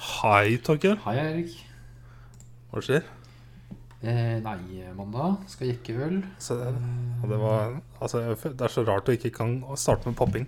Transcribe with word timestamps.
Hei, 0.00 0.56
Torkel. 0.64 0.96
Hei, 1.04 1.16
Erik. 1.20 1.56
Hva 2.72 2.80
skjer? 2.84 3.02
Eh, 4.00 4.38
nei, 4.40 4.56
mandag. 4.96 5.42
Skal 5.50 5.74
jekke 5.74 5.96
øl. 6.06 6.20
Det, 6.40 6.56
det, 7.28 7.40
var, 7.42 7.74
altså, 8.00 8.22
det 8.32 8.64
er 8.64 8.72
så 8.72 8.84
rart 8.88 9.04
du 9.10 9.12
ikke 9.12 9.32
kan 9.34 9.58
starte 9.76 10.08
med 10.08 10.16
popping. 10.16 10.46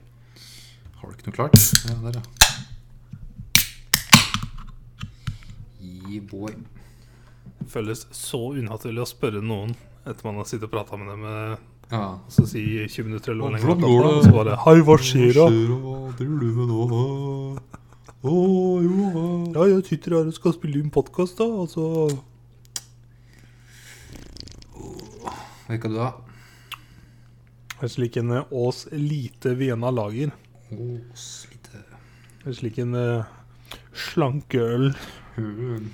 Har 1.03 1.11
du 1.11 1.19
ikke 1.19 1.29
noe 1.29 1.37
klart? 1.37 1.59
Ja, 1.91 1.99
der, 2.07 2.17
ja. 2.23 2.25
Boy. 6.31 6.53
Det 7.59 7.69
føles 7.73 8.07
så 8.15 8.39
unaturlig 8.57 9.01
å 9.05 9.09
spørre 9.09 9.41
noen 9.45 9.73
etter 10.09 10.27
man 10.27 10.41
har 10.41 10.49
sittet 10.49 10.69
og 10.69 10.73
prata 10.75 10.97
med 11.01 11.09
dem 11.13 11.23
eh, 11.29 11.55
Ja. 11.93 12.03
og 12.17 12.33
så 12.33 12.45
si 12.49 12.63
20 12.85 13.07
minutter 13.09 13.33
eller 13.33 13.45
hvor 13.47 13.55
lenge 13.55 13.69
hvordan 13.69 13.85
går 13.89 14.03
det? 14.07 14.13
og 14.17 14.25
så 14.27 14.33
bare 14.37 14.57
Hei, 14.65 14.75
hva 14.87 14.97
skjer 15.01 15.33
da? 15.37 15.47
Hva 15.49 16.13
driver 16.19 16.41
du 16.41 16.49
med 16.59 16.73
nå? 16.73 17.82
Å, 18.23 18.33
jo, 18.85 19.07
Ja, 19.55 19.65
jeg 19.67 19.83
sitter 19.89 20.15
her 20.19 20.29
og 20.31 20.37
skal 20.37 20.55
spille 20.55 20.79
inn 20.79 20.93
podkast, 20.95 21.41
da, 21.41 21.47
og 21.49 21.67
så 21.73 21.87
Hva 25.67 25.79
skal 25.79 25.95
du 25.97 25.99
ha? 26.03 26.11
En 27.83 27.91
slik 27.91 28.19
en 28.21 28.31
eh, 28.37 28.53
Ås 28.55 28.85
lite 28.95 29.57
Vienna 29.59 29.91
lager. 29.91 30.31
Ås 30.71 31.25
lite 31.51 31.81
En 32.47 32.55
slik 32.55 32.79
en 32.83 32.95
eh, 32.99 33.33
slankeøl. 34.05 34.93
Mm. 35.39 35.89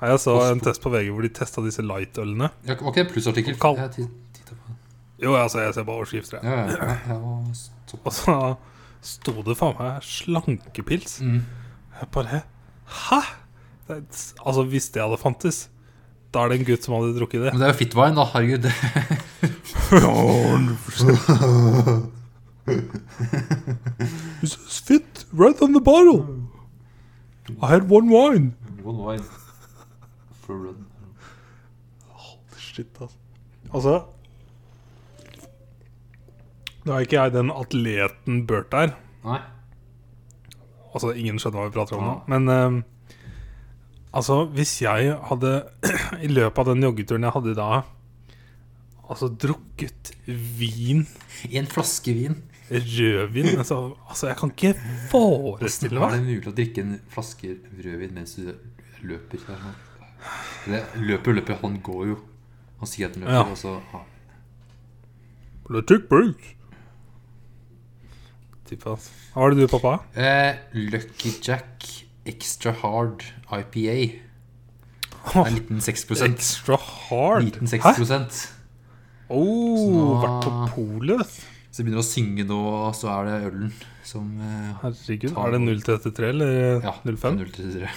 Nei, 0.00 0.08
Jeg 0.12 0.22
så 0.22 0.36
en 0.46 0.62
test 0.64 0.80
på 0.84 0.92
VG 0.92 1.10
hvor 1.12 1.24
de 1.26 1.32
testa 1.36 1.64
disse 1.64 1.84
light-ølene. 1.84 2.48
Ja, 2.64 2.76
Var 2.76 2.88
ikke 2.88 2.96
det 3.02 3.04
en 3.04 3.12
plussartikkel? 3.12 3.58
Det. 3.96 4.08
Jo, 5.24 5.32
altså, 5.36 5.60
jeg 5.64 5.74
ser 5.76 5.84
bare 5.88 6.00
overskrifter. 6.02 6.40
jeg. 6.40 6.48
Ja, 6.48 6.56
ja, 6.72 6.88
ja, 6.88 6.96
ja, 7.12 7.20
Og 8.00 8.12
så 8.12 8.56
sto 9.06 9.36
det 9.46 9.56
faen 9.60 9.76
meg 9.80 10.04
slankepils. 10.04 11.20
Mm. 11.24 11.40
Jeg 12.00 12.08
bare 12.12 12.42
Hæ?! 12.86 13.20
Det, 13.88 14.34
altså, 14.46 14.62
hvis 14.66 14.88
det 14.90 15.02
hadde 15.02 15.18
fantes, 15.18 15.70
da 16.34 16.42
er 16.42 16.48
det 16.50 16.56
en 16.60 16.66
gutt 16.66 16.84
som 16.84 16.94
hadde 16.96 17.14
drukket 17.18 17.44
det. 17.44 17.52
Men 17.54 17.60
det 17.62 17.68
er 17.68 17.72
jo 17.72 17.78
fitwine, 17.78 18.16
da. 18.18 18.24
Herregud. 18.32 18.66
It 24.42 24.48
says 24.50 24.80
fit 24.80 25.24
right 25.32 25.60
on 25.62 25.72
the 25.72 25.80
bottle. 25.80 26.50
I 27.62 27.68
had 27.68 27.88
one 27.88 28.10
wine. 28.10 28.56
One 28.82 28.98
wine. 28.98 29.24
For 30.42 30.56
run. 30.56 30.86
Holy 32.10 32.58
Shit, 32.58 32.90
altså. 33.00 33.16
Altså 33.74 34.02
Nå 36.86 36.92
er 36.94 36.98
ikke 37.06 37.16
jeg 37.18 37.32
den 37.34 37.50
atleten 37.50 38.46
Burt 38.46 38.74
er. 38.74 38.92
Nei. 39.24 39.40
Altså, 40.96 41.12
ingen 41.12 41.36
skjønner 41.42 41.60
hva 41.60 41.68
vi 41.68 41.74
prater 41.76 41.98
om 41.98 42.04
nå. 42.08 42.14
Men 42.32 42.48
eh, 42.48 42.76
altså, 44.16 44.38
hvis 44.56 44.72
jeg 44.80 45.12
hadde 45.28 45.50
I 46.24 46.30
løpet 46.32 46.58
av 46.62 46.70
den 46.72 46.86
joggeturen 46.86 47.26
jeg 47.28 47.34
hadde 47.36 47.52
i 47.52 47.58
dag, 47.58 47.92
altså 49.06 49.28
drukket 49.44 50.14
vin, 50.58 51.04
I 51.50 51.58
En 51.60 51.68
flaske 51.70 52.14
vin. 52.16 52.38
rødvin 52.70 53.52
altså, 53.60 53.76
altså, 54.10 54.26
jeg 54.32 54.36
kan 54.40 54.50
ikke 54.50 54.72
forestille 55.12 56.00
meg 56.00 56.08
er 56.08 56.16
det 56.16 56.24
mulig 56.26 56.48
å 56.50 56.54
drikke 56.56 56.82
en 56.82 56.96
flaske 57.14 57.52
rødvin 57.84 58.16
mens 58.16 58.32
du 58.40 58.48
løper? 59.06 59.38
Det 59.38 59.52
er 59.54 59.60
sånn- 59.62 59.84
Eller 60.66 61.06
løper 61.12 61.36
løper, 61.36 61.60
han 61.62 61.76
går 61.86 62.06
jo. 62.08 62.16
Han 62.80 62.90
sier 62.90 63.06
at 63.06 63.14
han 63.14 63.22
løper, 63.28 63.36
Ja. 63.36 63.44
og 63.52 63.60
så 63.60 63.76
ja. 63.92 64.00
Let's 65.70 65.86
take 65.86 66.08
altså. 68.72 69.10
Hva 69.34 69.40
var 69.42 69.50
det 69.50 69.58
du, 69.58 69.66
pappa? 69.78 70.00
eh, 70.14 70.56
Lucky 70.74 71.30
Jack 71.42 72.04
Extra 72.26 72.72
Hard 72.72 73.22
IPA. 73.50 73.96
Det 75.26 75.34
er 75.34 75.46
en 75.46 75.54
liten 75.54 75.80
6 75.80 76.04
Extra 76.22 76.76
hard. 76.76 77.44
Liten 77.44 77.66
6 77.66 77.82
Hæ? 77.84 77.94
Så 78.04 78.52
Oh, 79.28 79.90
nå- 79.90 80.22
vært 80.22 80.44
på 80.44 80.50
polet, 80.74 81.18
vet 81.18 81.26
du. 81.26 81.42
Så 81.72 81.82
begynner 81.82 81.98
det 81.98 82.04
å 82.04 82.08
synge 82.08 82.44
nå, 82.46 82.58
så 82.94 83.08
er 83.10 83.24
det 83.26 83.52
ølen 83.52 83.72
som 84.06 84.40
eh, 84.40 84.74
Herregud. 84.82 85.32
Er 85.36 85.50
det 85.50 85.82
033 85.82 86.28
eller 86.30 86.80
Ja, 86.84 86.92
05? 87.04 87.38
033. 87.42 87.88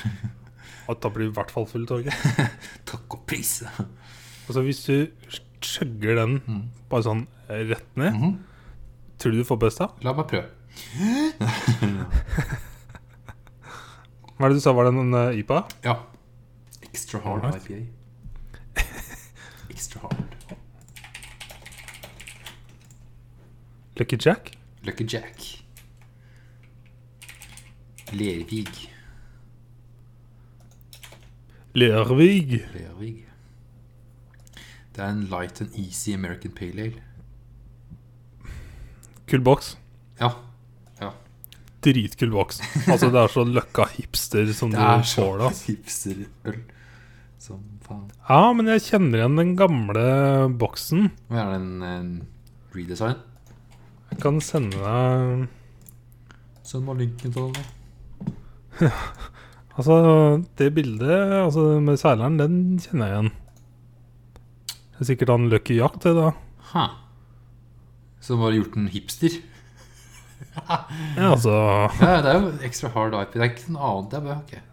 Og 0.90 1.00
Da 1.00 1.10
blir 1.10 1.28
du 1.28 1.32
i 1.32 1.36
hvert 1.38 1.52
fall 1.52 1.66
full, 1.70 1.86
Torgeir. 1.86 2.14
Takk 2.90 3.14
og 3.20 3.26
pris. 3.30 3.64
Altså, 4.50 4.64
hvis 4.66 4.80
du 4.88 5.08
chugger 5.62 6.16
den 6.18 6.40
Mm. 6.48 6.64
bare 6.90 7.04
sånn 7.06 7.28
rett 7.48 7.86
ned, 7.96 8.14
Mhm. 8.16 8.38
tror 9.20 9.32
du 9.32 9.38
du 9.38 9.44
får 9.46 9.60
busta? 9.62 9.92
La 10.02 10.12
meg 10.14 10.26
prøve. 10.28 10.48
Hva 14.40 14.48
er 14.48 14.54
det 14.54 14.60
du 14.60 14.64
sa 14.64 14.72
var 14.72 14.88
det 14.88 14.94
en 14.96 15.14
uh, 15.14 15.36
IPA? 15.36 15.64
Ja. 15.84 15.96
Extra 16.86 17.20
hard. 17.26 17.44
IPA. 17.60 17.80
Extra 19.74 20.02
hard. 20.06 20.36
Lucky 24.00 24.18
Jack? 24.26 24.58
Lucky 24.84 25.04
Jack. 25.04 25.66
Lervig. 28.12 28.94
Lervig. 31.76 32.66
Lervig. 32.74 33.28
Det 34.96 35.04
er 35.04 35.10
en 35.10 35.24
light 35.24 35.62
and 35.62 35.76
easy 35.76 36.14
American 36.14 36.52
Pale 36.52 36.82
Ale. 36.82 37.04
Kul 39.28 39.42
boks. 39.42 39.78
Ja. 40.20 40.49
Dritkul 41.86 42.34
boks. 42.34 42.60
Altså, 42.88 43.08
det 43.14 43.22
er 43.22 43.32
så 43.32 43.46
løkka 43.48 43.86
hipster 43.96 44.52
som 44.56 44.74
du 44.74 44.80
får 45.14 45.40
da. 45.40 45.52
hipsterøl 45.70 46.60
som 47.40 47.62
faen. 47.86 48.10
Ja, 48.28 48.52
men 48.56 48.68
jeg 48.68 48.84
kjenner 48.90 49.22
igjen 49.22 49.40
den 49.40 49.56
gamle 49.60 50.06
boksen. 50.60 51.08
Hva 51.32 51.44
er 51.46 51.54
det 51.54 51.60
en, 51.62 51.72
en 51.88 52.12
redesign? 52.76 53.16
Jeg 54.10 54.22
kan 54.24 54.40
sende 54.42 54.80
deg 54.82 55.48
Send 56.66 56.86
meg 56.86 57.00
linken 57.00 57.34
til 57.34 57.54
den. 57.56 58.90
Altså, 59.80 59.96
det 60.60 60.74
bildet 60.76 61.08
altså, 61.40 61.62
med 61.80 61.96
seileren, 62.02 62.36
den 62.36 62.56
kjenner 62.84 63.08
jeg 63.08 63.14
igjen. 63.16 63.30
Det 64.68 65.06
er 65.06 65.08
sikkert 65.08 65.32
han 65.32 65.46
Lucky 65.48 65.78
Jack, 65.78 65.96
det, 66.04 66.12
da. 66.18 66.34
Ha. 66.74 66.84
Som 68.20 68.44
har 68.44 68.58
gjort 68.58 68.76
en 68.76 68.90
hipster? 68.92 69.38
Ja, 70.60 71.32
altså 71.32 71.54
Ja, 72.02 72.20
det 72.24 72.32
er 72.32 72.40
jo 72.40 72.52
extra 72.66 72.90
hard 72.94 73.16
IP. 73.16 73.36
Det 73.36 73.44
er 73.44 73.52
ikke 73.54 73.74
noe 73.76 73.92
annet. 73.94 74.12
Det 74.12 74.20
er 74.20 74.28
bare. 74.28 74.66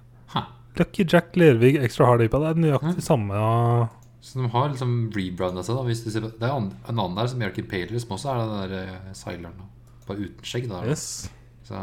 Lucky 0.76 1.06
Jack 1.09 1.37
Lervig 1.37 1.76
Extra 1.81 2.06
Hard 2.06 2.25
IPA. 2.26 2.41
Det 2.42 2.48
er 2.50 2.60
nøyaktig 2.64 3.04
samme 3.04 3.37
ja. 3.37 3.87
Så 4.26 4.41
de 4.41 4.48
har 4.50 4.72
liksom 4.72 4.92
rebranda 5.14 5.62
seg. 5.62 5.78
da 5.78 5.87
hvis 5.87 6.03
du 6.03 6.10
ser 6.10 6.25
på, 6.26 6.32
Det 6.34 6.48
er 6.48 6.56
en 6.56 6.72
annen 6.91 7.16
der 7.16 7.31
som 7.31 7.41
gjør 7.41 7.54
Pale 7.70 7.87
Ale, 7.87 8.03
som 8.03 8.16
også 8.16 8.32
er 8.32 8.42
den 8.42 8.56
der 8.59 8.91
uh, 8.91 9.12
seileren. 9.14 9.66
Bare 10.06 10.26
uten 10.26 10.47
skjegg. 10.47 10.69
da 10.70 10.82
Yes. 10.84 11.31
Så 11.66 11.78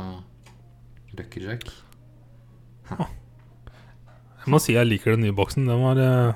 Lucky 1.18 1.44
Jack. 1.48 1.70
Jeg 4.44 4.52
må 4.52 4.60
si 4.60 4.76
jeg 4.76 4.90
liker 4.90 5.16
den 5.16 5.24
nye 5.24 5.36
boksen. 5.36 5.68
Den, 5.70 5.80
var, 5.80 6.00
eh, 6.04 6.36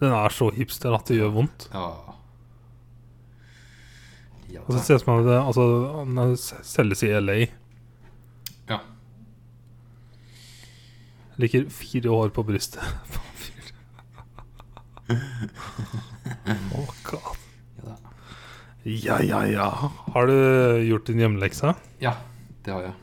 den 0.00 0.14
er 0.16 0.32
så 0.32 0.48
hipster 0.54 0.94
at 0.96 1.10
det 1.10 1.18
gjør 1.18 1.34
vondt. 1.34 1.68
Ja. 1.74 2.13
Og 4.64 4.72
så 4.72 4.78
ser 4.80 4.94
det 4.94 5.00
ut 5.00 5.04
som 5.04 5.14
om 5.18 5.24
det 5.26 5.38
altså, 5.40 5.64
er- 6.24 6.64
selges 6.64 7.02
i 7.04 7.10
LA. 7.20 7.36
Ja. 8.70 8.78
Jeg 11.34 11.42
liker 11.44 11.66
fire 11.70 12.10
år 12.14 12.28
på 12.32 12.44
brystet. 12.48 12.82
oh 16.74 16.90
god. 17.04 17.36
ja. 17.84 17.96
Ja, 18.84 19.18
ja, 19.22 19.46
ja. 19.46 19.68
Har 20.14 20.26
du 20.26 20.34
gjort 20.88 21.06
din 21.06 21.18
hjemmelekse? 21.18 21.74
ja, 22.00 22.14
det 22.64 22.72
har 22.72 22.82
jeg. 22.88 22.94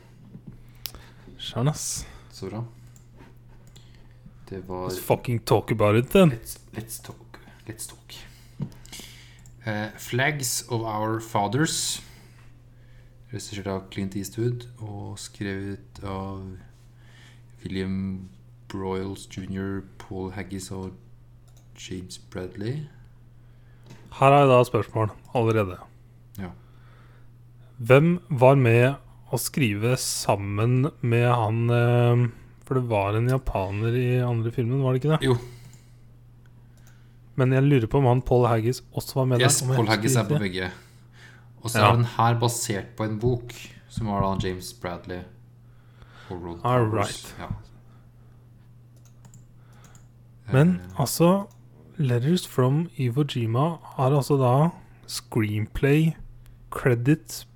Skjønn, 1.42 1.68
ass. 1.70 2.06
Så 2.30 2.46
bra. 2.50 2.64
Det 4.48 4.60
var 4.68 4.88
Let's 4.90 5.00
fucking 5.02 5.38
talk 5.46 5.70
about 5.72 5.96
it, 5.96 6.10
then. 6.10 6.30
Let's, 6.30 6.58
let's 6.74 6.98
talk. 7.02 7.38
Let's 7.66 7.86
talk. 7.90 8.01
Eh, 9.64 9.88
Flags 9.96 10.64
of 10.68 10.82
Our 10.82 11.20
Fathers. 11.20 12.02
Regissert 13.30 13.68
av 13.70 13.84
Clint 13.94 14.16
Eastwood 14.18 14.66
og 14.82 15.14
skrevet 15.22 16.00
av 16.02 16.42
William 17.62 18.28
Broyles 18.72 19.28
jr., 19.30 19.84
Paul 20.02 20.32
Haggis 20.34 20.66
og 20.74 20.96
James 21.78 22.18
Bradley. 22.18 22.88
Her 24.18 24.36
er 24.40 24.50
da 24.50 24.58
spørsmål 24.66 25.14
allerede. 25.38 25.78
Ja. 26.42 26.50
Hvem 27.78 28.16
var 28.28 28.58
med 28.58 28.98
å 29.32 29.40
skrive 29.40 29.94
sammen 29.96 30.90
med 31.00 31.28
han 31.30 31.64
eh, 31.72 32.28
For 32.66 32.78
det 32.78 32.88
var 32.90 33.16
en 33.16 33.30
japaner 33.30 33.94
i 33.96 34.08
andre 34.26 34.52
filmen, 34.52 34.82
var 34.82 34.92
det 34.92 35.04
ikke 35.04 35.14
det? 35.14 35.30
Jo. 35.30 35.38
Men 37.36 37.52
jeg 37.52 37.62
lurer 37.62 37.86
på 37.88 37.98
om 37.98 38.04
han 38.10 38.22
Paul 38.22 38.46
Haggis 38.46 38.82
også 38.92 39.14
var 39.14 39.24
med 39.24 39.40
Yes, 39.40 39.60
der. 39.60 39.68
Yes, 39.68 39.76
Paul 39.76 39.88
Haggis 39.88 40.16
er 40.16 40.28
på 40.28 40.38
begge. 40.38 40.70
Og 41.62 41.70
så 41.70 41.78
Ja. 41.78 41.92
er 41.92 41.96
den 41.96 42.04
her 42.04 42.38
basert 42.40 42.86
på 42.96 43.04
en 43.04 43.18
bok 43.20 43.52
som 43.88 44.06
var 44.06 44.20
da 44.20 44.48
James 44.48 44.72
Bradley 44.72 45.20
og 46.30 46.42
Rod 46.44 46.58
All 46.64 46.84
right. 46.90 47.36
Ja. 47.38 47.46
Men 50.52 50.68
Eh, 50.80 51.00
altså 51.00 51.46
Letters 51.98 52.46
from 52.48 52.88
Iwo 52.98 53.24
Jima 53.36 53.76
har 53.96 54.10
altså 54.16 54.36
da 54.36 54.70
screenplay 55.06 56.12
credit 56.70 57.46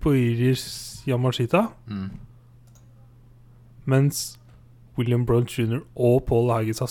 på 0.00 0.12
Iris 0.14 1.02
Yamashita, 1.08 1.66
mm. 1.86 2.10
mens 3.84 4.38
William 4.98 5.26
Brown 5.26 5.44
jr. 5.44 5.80
og 5.96 6.24
Paul 6.26 6.50
Haggis 6.50 6.78
har 6.78 6.86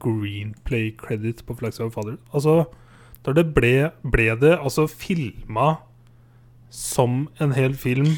screenplay 0.00 0.90
credit 0.96 1.44
på 1.46 1.54
Flags 1.54 1.80
of 1.80 1.92
Father. 1.94 2.16
Altså, 2.32 2.64
da 3.26 3.34
det 3.36 3.50
ble, 3.54 3.90
ble 4.02 4.32
det 4.40 4.56
altså 4.56 4.86
filma 4.88 5.76
som 6.70 7.26
en 7.42 7.52
hel 7.52 7.74
film, 7.76 8.14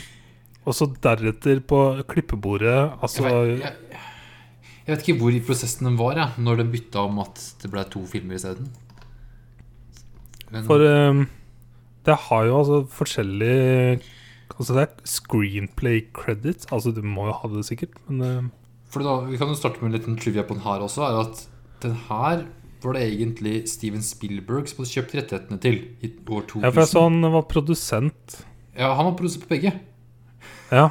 og 0.62 0.76
så 0.76 0.86
deretter 1.02 1.58
på 1.66 1.78
klippebordet 2.06 2.92
Altså 3.02 3.24
jeg, 3.26 3.56
vet, 3.56 3.62
jeg, 3.64 4.00
jeg 4.84 4.92
vet 4.92 5.02
ikke 5.02 5.18
hvor 5.18 5.34
i 5.34 5.42
prosessen 5.42 5.88
den 5.88 5.98
var, 5.98 6.14
jeg, 6.20 6.44
når 6.44 6.62
den 6.62 6.70
bytta 6.70 7.06
om 7.08 7.18
at 7.24 7.40
det 7.62 7.70
ble 7.72 7.82
to 7.90 8.04
filmer 8.06 8.38
isteden. 8.38 8.70
For 10.68 10.84
um, 10.84 11.24
det 12.04 12.18
har 12.28 12.48
jo 12.48 12.58
altså 12.58 12.82
forskjellig 12.92 14.02
Altså 14.52 14.74
det 14.76 14.82
er 14.82 15.06
screenplay 15.08 16.02
credit. 16.12 16.66
Altså 16.74 16.92
du 16.92 17.00
må 17.02 17.24
jo 17.30 17.36
ha 17.38 17.48
det 17.54 17.64
sikkert, 17.64 17.96
men 18.06 18.20
uh, 18.20 18.50
For 18.92 19.00
da, 19.00 19.14
Vi 19.30 19.38
kan 19.40 19.48
jo 19.48 19.56
starte 19.56 19.80
med 19.80 19.90
en 19.90 19.96
liten 19.96 20.18
trivia 20.20 20.44
på 20.44 20.58
den 20.58 20.66
her 20.66 20.84
også. 20.84 21.06
Er 21.06 21.22
at 21.22 21.46
Den 21.82 21.94
her 22.08 22.44
var 22.82 22.96
det 22.96 23.02
egentlig 23.06 23.54
Steven 23.70 24.02
Spielberg 24.02 24.68
som 24.70 24.82
hadde 24.82 24.92
kjøpt 24.96 25.14
rettighetene 25.18 25.60
til 25.62 25.76
i 26.02 26.10
år 26.26 26.46
2000. 26.50 26.64
Ja, 26.66 26.70
for 26.74 26.82
jeg 26.82 26.90
så 26.90 27.02
han 27.06 27.28
var 27.34 27.46
produsent. 27.50 28.36
Ja, 28.78 28.94
Han 28.96 29.10
var 29.10 29.16
produsent 29.18 29.46
på 29.46 29.54
begge. 29.56 29.72
Ja, 30.72 30.88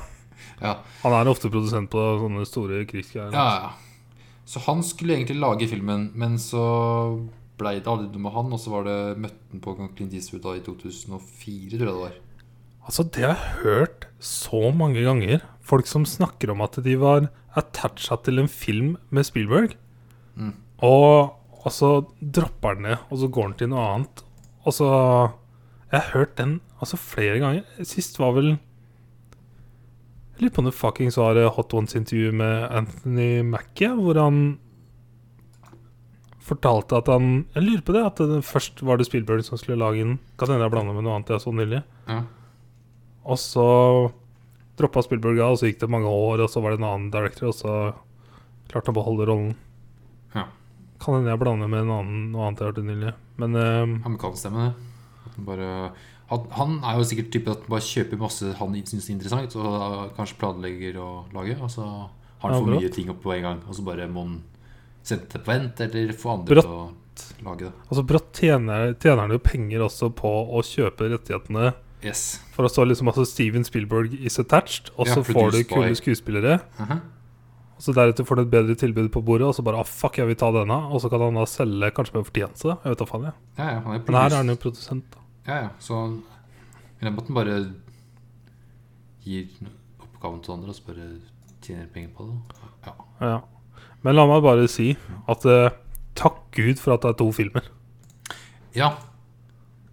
Ja, 0.61 0.75
han 1.01 1.13
er 1.17 1.25
ofte 1.31 1.49
produsent 1.49 1.89
på 1.89 2.01
sånne 2.21 2.43
store 2.45 2.83
krigsgreier. 2.85 3.31
ja, 3.33 3.47
ja. 3.65 3.71
Så 4.45 4.59
han 4.65 4.83
skulle 4.83 5.15
egentlig 5.15 5.39
lage 5.39 5.67
filmen, 5.69 6.09
men 6.13 6.35
så 6.37 6.61
blei 7.57 7.77
det 7.79 7.87
aldri 7.87 8.09
noe 8.11 8.25
med 8.25 8.33
han. 8.35 8.51
Og 8.51 8.59
så 8.59 8.73
var 8.73 8.83
det 8.83 8.97
møtten 9.23 9.61
på 9.63 9.75
Clint 9.95 10.13
Eastwood 10.17 10.43
da 10.43 10.55
i 10.57 10.63
2004, 10.65 11.77
tror 11.77 11.87
jeg 11.87 11.87
det 11.87 12.01
var. 12.01 12.17
Altså, 12.85 13.05
det 13.05 13.23
har 13.23 13.35
jeg 13.37 13.61
hørt 13.63 14.07
så 14.19 14.71
mange 14.75 15.03
ganger. 15.05 15.45
Folk 15.61 15.87
som 15.87 16.05
snakker 16.09 16.51
om 16.51 16.61
at 16.65 16.79
de 16.83 16.97
var 16.99 17.29
attacha 17.55 18.17
til 18.25 18.41
en 18.43 18.49
film 18.51 18.97
med 19.09 19.27
Spielberg. 19.29 19.77
Mm. 20.35 20.53
Og, 20.85 21.37
og 21.61 21.69
så 21.73 21.91
dropper 22.19 22.75
han 22.75 22.85
ned, 22.87 23.05
og 23.09 23.21
så 23.21 23.29
går 23.29 23.49
han 23.49 23.55
til 23.59 23.71
noe 23.71 23.85
annet. 23.93 24.25
Og 24.65 24.75
så 24.77 24.89
Jeg 25.91 25.99
har 25.99 26.11
hørt 26.13 26.37
den 26.37 26.59
altså 26.81 26.97
flere 26.97 27.39
ganger. 27.41 27.85
Sist 27.85 28.19
var 28.19 28.33
vel 28.37 28.55
Jeg 28.55 30.41
lurer 30.41 30.53
på 30.55 30.61
om 30.63 30.69
det 30.69 30.77
fuckings 30.77 31.17
var 31.19 31.35
det 31.37 31.49
Hot 31.57 31.73
Ones-intervju 31.73 32.31
med 32.33 32.67
Anthony 32.71 33.41
Mackie, 33.45 33.91
hvor 33.93 34.17
han 34.17 34.59
fortalte 36.41 36.97
at 36.97 37.07
han 37.11 37.45
Jeg 37.53 37.63
lurer 37.63 37.83
på 37.85 37.93
det, 37.93 38.05
at 38.05 38.21
det, 38.31 38.41
først 38.45 38.81
var 38.81 38.97
det 38.97 39.05
Spielberg 39.09 39.43
som 39.45 39.59
skulle 39.59 39.79
lage 39.79 40.01
den. 40.01 40.17
Kan 40.39 40.49
hende 40.49 40.65
jeg 40.65 40.73
blanda 40.73 40.95
med 40.95 41.05
noe 41.05 41.19
annet 41.19 41.35
jeg 41.35 41.43
så 41.43 41.53
nylig. 41.53 41.83
Ja. 42.07 42.23
Og 43.21 43.37
så 43.37 43.67
droppa 44.79 45.03
Spielberg 45.05 45.37
av, 45.39 45.53
og 45.53 45.61
så 45.61 45.69
gikk 45.69 45.83
det 45.83 45.91
mange 45.93 46.09
år, 46.09 46.41
og 46.41 46.49
så 46.49 46.63
var 46.63 46.73
det 46.73 46.81
en 46.81 46.87
annen 46.89 47.11
director, 47.13 47.51
og 47.51 47.57
så 47.57 47.75
klarte 48.71 48.89
han 48.89 48.95
å 48.95 48.97
beholde 48.97 49.27
rollen. 49.29 49.53
Kan 51.01 51.17
hende 51.17 51.33
jeg 51.33 51.41
blander 51.41 51.69
med 51.71 51.83
en 51.85 51.93
annen, 51.97 52.23
noe 52.33 52.47
annet 52.47 52.61
jeg 52.61 52.71
hørte 52.71 52.85
nylig. 52.85 53.13
Men 53.41 53.57
Han 54.05 54.17
kan 54.21 54.35
stemme, 54.37 54.69
det. 54.69 55.43
Bare, 55.47 55.69
han, 56.31 56.45
han 56.55 56.77
er 56.85 56.99
jo 56.99 57.07
sikkert 57.09 57.31
typen 57.33 57.53
at 57.55 57.63
han 57.65 57.73
bare 57.73 57.85
kjøper 57.87 58.19
masse 58.21 58.53
han 58.59 58.75
syns 58.87 59.09
er 59.09 59.15
interessant, 59.15 59.55
og 59.59 60.13
kanskje 60.17 60.37
planlegger 60.41 60.99
å 61.01 61.09
lage. 61.35 61.57
Og 61.59 61.71
så 61.73 61.83
har 61.85 62.47
han 62.47 62.55
Ja, 62.55 62.61
for 62.61 62.73
mye 62.77 62.91
ting 62.93 63.09
opp 63.11 63.21
på 63.25 63.33
en 63.35 63.45
gang, 63.47 63.61
og 63.67 63.77
så 63.77 63.85
bare 63.85 64.07
må 64.11 64.25
han 64.27 64.39
sende 65.03 65.27
det 65.31 65.41
på 65.41 65.51
vent, 65.51 65.81
eller 65.81 66.13
få 66.13 66.35
andre 66.37 66.55
Brått. 66.55 66.69
til 67.21 67.35
å 67.41 67.49
lage 67.49 67.67
det. 67.67 67.71
altså 67.89 68.03
brått 68.07 68.33
tjener, 68.39 68.93
tjener 69.01 69.23
han 69.25 69.33
jo 69.35 69.39
penger 69.43 69.85
også 69.87 70.11
på 70.15 70.31
å 70.57 70.61
kjøpe 70.65 71.09
rettighetene. 71.11 71.73
Yes. 72.01 72.39
For 72.55 72.65
å 72.65 72.69
stå 72.71 72.85
liksom 72.89 73.09
altså 73.11 73.25
Steven 73.29 73.65
Spielberg 73.67 74.13
is 74.25 74.39
attached, 74.41 74.89
og 74.97 75.07
Ja, 75.07 75.15
så 75.15 75.25
får 75.25 75.51
du 75.53 75.63
kule 75.69 75.95
skuespillere. 75.97 76.61
Uh 76.79 76.93
Og 76.93 77.20
så 77.81 77.93
deretter 77.97 78.25
får 78.27 78.37
du 78.37 78.41
et 78.43 78.51
bedre 78.51 78.75
tilbud 78.77 79.07
på 79.13 79.23
bordet, 79.25 79.47
og 79.49 79.55
så 79.57 79.63
bare 79.65 79.79
ah, 79.81 79.87
fuck, 79.87 80.19
jeg 80.19 80.29
vil 80.29 80.37
ta 80.37 80.51
denne. 80.53 80.77
Og 80.93 81.01
så 81.01 81.09
kan 81.09 81.23
han 81.25 81.39
da 81.39 81.47
selge 81.49 81.89
kanskje 81.97 82.19
med 82.19 82.27
fortjeneste. 82.27 82.75
Jeg 82.75 82.93
vet 82.93 83.01
da 83.01 83.07
faen, 83.09 83.23
jeg. 83.31 83.37
Ja, 83.57 83.69
ja, 83.71 83.79
han 83.87 83.95
er 83.95 84.03
Men 84.05 84.17
her 84.19 84.27
er 84.27 84.37
han 84.37 84.53
jo 84.53 84.57
produsent. 84.61 85.07
da. 85.15 85.23
Ja, 85.47 85.55
ja, 85.63 85.69
så 85.81 86.01
Men 87.01 87.17
at 87.17 87.25
han 87.25 87.37
bare 87.39 87.55
gir 89.25 89.47
oppgaven 90.01 90.43
til 90.45 90.53
andre, 90.53 90.69
og 90.69 90.77
så 90.77 90.85
bare 90.91 91.07
tjener 91.65 91.89
penger 91.93 92.13
på 92.17 92.29
det. 92.29 92.61
Ja. 92.85 92.93
Ja. 93.21 93.39
Men 94.05 94.17
la 94.17 94.27
meg 94.29 94.45
bare 94.45 94.69
si 94.69 94.91
at 95.29 95.45
uh, 95.45 95.73
takk 96.17 96.43
Gud 96.53 96.77
for 96.81 96.93
at 96.93 97.01
det 97.01 97.15
er 97.15 97.19
to 97.21 97.31
filmer. 97.33 97.65
ja. 98.77 98.93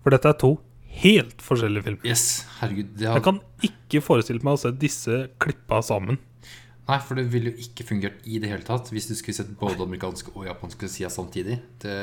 For 0.05 0.12
dette 0.14 0.29
er 0.29 0.37
to 0.40 0.58
helt 1.02 1.40
forskjellige 1.44 1.85
filmer. 1.88 2.05
Yes. 2.06 2.46
Herregud. 2.61 3.00
Jeg 3.00 3.25
kan 3.25 3.40
ikke 3.64 4.00
forestille 4.05 4.44
meg 4.44 4.56
å 4.56 4.61
se 4.61 4.73
disse 4.76 5.25
klippa 5.40 5.81
sammen. 5.85 6.20
Nei, 6.88 6.99
for 7.05 7.19
det 7.19 7.26
ville 7.32 7.52
jo 7.52 7.67
ikke 7.67 7.87
fungert 7.88 8.23
i 8.25 8.40
det 8.43 8.50
hele 8.50 8.64
tatt 8.67 8.90
hvis 8.94 9.11
du 9.11 9.14
skulle 9.19 9.37
sett 9.37 9.50
både 9.61 9.85
amerikanske 9.85 10.32
og 10.35 10.46
japanske 10.49 10.88
sider 10.90 11.12
samtidig. 11.12 11.61
Det 11.82 11.99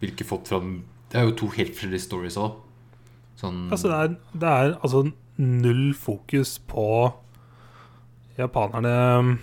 ville 0.00 0.14
ikke 0.14 0.28
fått 0.28 0.50
fram 0.52 0.76
Det 1.10 1.20
er 1.20 1.28
jo 1.28 1.36
to 1.38 1.50
helt 1.54 1.74
forskjellige 1.74 2.06
stories 2.06 2.38
òg. 2.40 2.60
Sånn 3.38 3.66
Altså, 3.74 3.90
det 3.90 3.98
er, 3.98 4.14
det 4.38 4.54
er 4.54 4.76
altså 4.78 5.04
null 5.42 5.88
fokus 5.98 6.56
på 6.70 6.86
japanerne. 8.38 9.38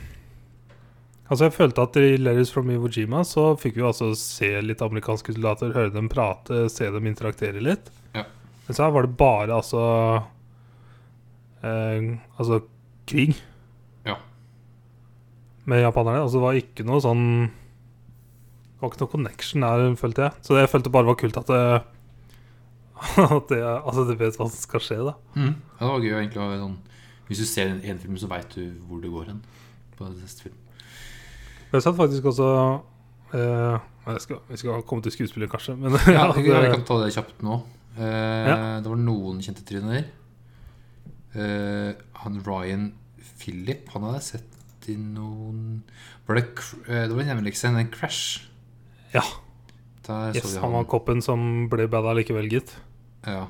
Altså, 1.32 1.46
jeg 1.48 1.56
følte 1.56 1.84
at 1.86 2.00
i 2.00 2.18
Letters 2.20 2.52
from 2.52 2.72
Iwo 2.74 2.90
Jima 2.92 3.22
så 3.28 3.54
fikk 3.60 3.78
vi 3.80 3.86
altså 3.88 4.10
se 4.20 4.50
litt 4.64 4.84
amerikanske 4.84 5.36
soldater, 5.36 5.72
høre 5.76 5.94
dem 5.94 6.10
prate, 6.12 6.66
se 6.72 6.90
dem 6.92 7.08
interaktere 7.08 7.64
litt. 7.64 7.88
Ja. 8.16 8.26
Men 8.68 8.76
så 8.76 8.84
her 8.88 8.96
var 8.96 9.08
det 9.08 9.16
bare 9.20 9.56
altså 9.56 9.84
eh, 11.64 12.12
Altså 12.36 12.62
krig. 13.08 13.40
Med 15.70 15.82
japanerne. 15.84 16.24
Altså, 16.24 16.40
det 16.40 16.46
var 16.46 16.60
ikke 16.60 16.86
noe 16.88 17.02
sånn 17.04 17.26
Det 17.48 18.82
var 18.82 18.92
ikke 18.92 19.02
noe 19.04 19.12
connection 19.14 19.66
der, 19.66 19.84
følte 20.00 20.26
jeg. 20.26 20.46
Så 20.48 20.58
jeg 20.58 20.70
følte 20.72 20.90
bare 20.94 21.06
det 21.06 21.12
var 21.14 21.20
kult 21.22 21.38
at 21.42 21.52
det, 21.52 21.64
at 23.38 23.52
det, 23.52 23.60
altså, 23.66 24.06
du 24.10 24.16
vet 24.18 24.40
hva 24.40 24.48
som 24.50 24.58
skal 24.58 24.82
skje, 24.86 24.98
da. 25.06 25.14
Mm. 25.36 25.52
ja, 25.54 25.82
det 25.84 25.92
var 25.92 26.06
gøy 26.08 26.16
egentlig. 26.22 26.48
Sånn, 26.64 26.80
hvis 27.30 27.44
du 27.44 27.48
ser 27.48 27.70
en, 27.72 27.82
en 27.94 28.02
film, 28.02 28.18
så 28.20 28.30
veit 28.32 28.56
du 28.58 28.64
hvor 28.90 29.04
det 29.04 29.12
går 29.14 29.30
hen. 29.32 29.44
På 29.98 30.10
neste 30.10 30.48
film. 30.48 30.58
Jeg 31.72 31.86
satt 31.86 31.96
faktisk 31.96 32.26
også 32.28 32.48
eh, 33.38 33.78
skal, 34.20 34.42
Vi 34.50 34.58
skal 34.60 34.82
komme 34.90 35.06
til 35.06 35.14
skuespiller, 35.16 35.48
kanskje. 35.52 35.78
Men 35.80 35.94
Ja, 36.10 36.26
vi, 36.36 36.50
eh, 36.52 36.66
kan 36.74 36.84
ta 36.88 36.98
det 37.04 37.14
kjapt 37.16 37.46
nå. 37.46 37.60
Eh, 37.96 38.50
Det 38.82 38.90
var 38.92 39.00
noen 39.00 39.40
kjente 39.46 39.64
tryner. 39.68 40.10
Eh, 41.32 41.92
han 42.26 42.42
Ryan 42.44 42.90
Philip, 43.40 43.88
han 43.94 44.04
hadde 44.10 44.20
jeg 44.20 44.28
sett 44.34 44.51
i 44.90 44.98
noen 44.98 45.82
Var 46.28 46.40
det, 46.40 46.46
eh, 46.88 47.08
det 47.08 47.14
var 47.14 47.24
en 47.24 47.32
hjemmelekse, 47.34 47.70
en 47.70 47.90
Crash. 47.94 48.48
Ja. 49.14 49.24
Der 50.08 50.34
yes, 50.36 50.56
han 50.58 50.74
var 50.74 50.88
koppen 50.90 51.22
som 51.22 51.68
ble 51.70 51.86
bada 51.92 52.14
likevel, 52.18 52.50
gitt. 52.50 52.74
Ja. 53.28 53.48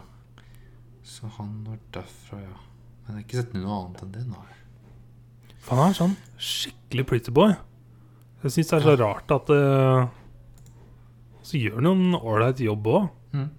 Så 1.04 1.30
han 1.38 1.62
var 1.68 1.80
derfra, 1.96 2.42
ja. 2.42 2.58
Men 3.06 3.16
jeg 3.16 3.16
har 3.16 3.28
ikke 3.28 3.40
sett 3.42 3.54
noe 3.56 3.78
annet 3.78 4.04
enn 4.04 4.16
det, 4.16 4.26
nei. 4.28 4.48
For 5.62 5.78
han 5.78 5.92
er 5.92 5.98
sånn 5.98 6.18
skikkelig 6.42 7.06
pretty 7.08 7.34
boy. 7.36 7.56
Jeg 8.42 8.56
syns 8.56 8.72
det 8.72 8.78
er 8.80 8.86
så 8.88 8.94
rart 8.98 9.32
at 9.36 9.50
uh, 9.54 10.08
Så 11.46 11.60
gjør 11.62 11.78
han 11.78 11.90
jo 11.90 11.94
en 11.94 12.16
ålreit 12.18 12.64
jobb 12.66 12.88
òg. 12.90 13.10
Mm. 13.38 13.50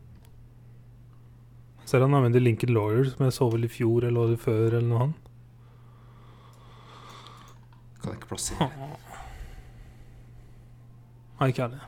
Ser 1.86 2.02
han 2.02 2.16
er 2.16 2.24
med 2.24 2.38
i 2.38 2.42
Lincoln 2.42 2.74
Lawyer, 2.74 3.06
som 3.12 3.26
jeg 3.26 3.36
så 3.36 3.48
vel 3.52 3.68
i 3.68 3.70
fjor 3.70 4.08
eller 4.08 4.26
året 4.26 4.42
før, 4.42 4.66
eller 4.72 4.88
noe 4.88 5.04
annet. 5.06 5.21
Kan 8.02 8.12
jeg 8.12 8.18
ikke 8.20 8.28
plassere. 8.32 8.68
Nei, 11.40 11.48
ikke 11.52 11.64
alle. 11.68 11.80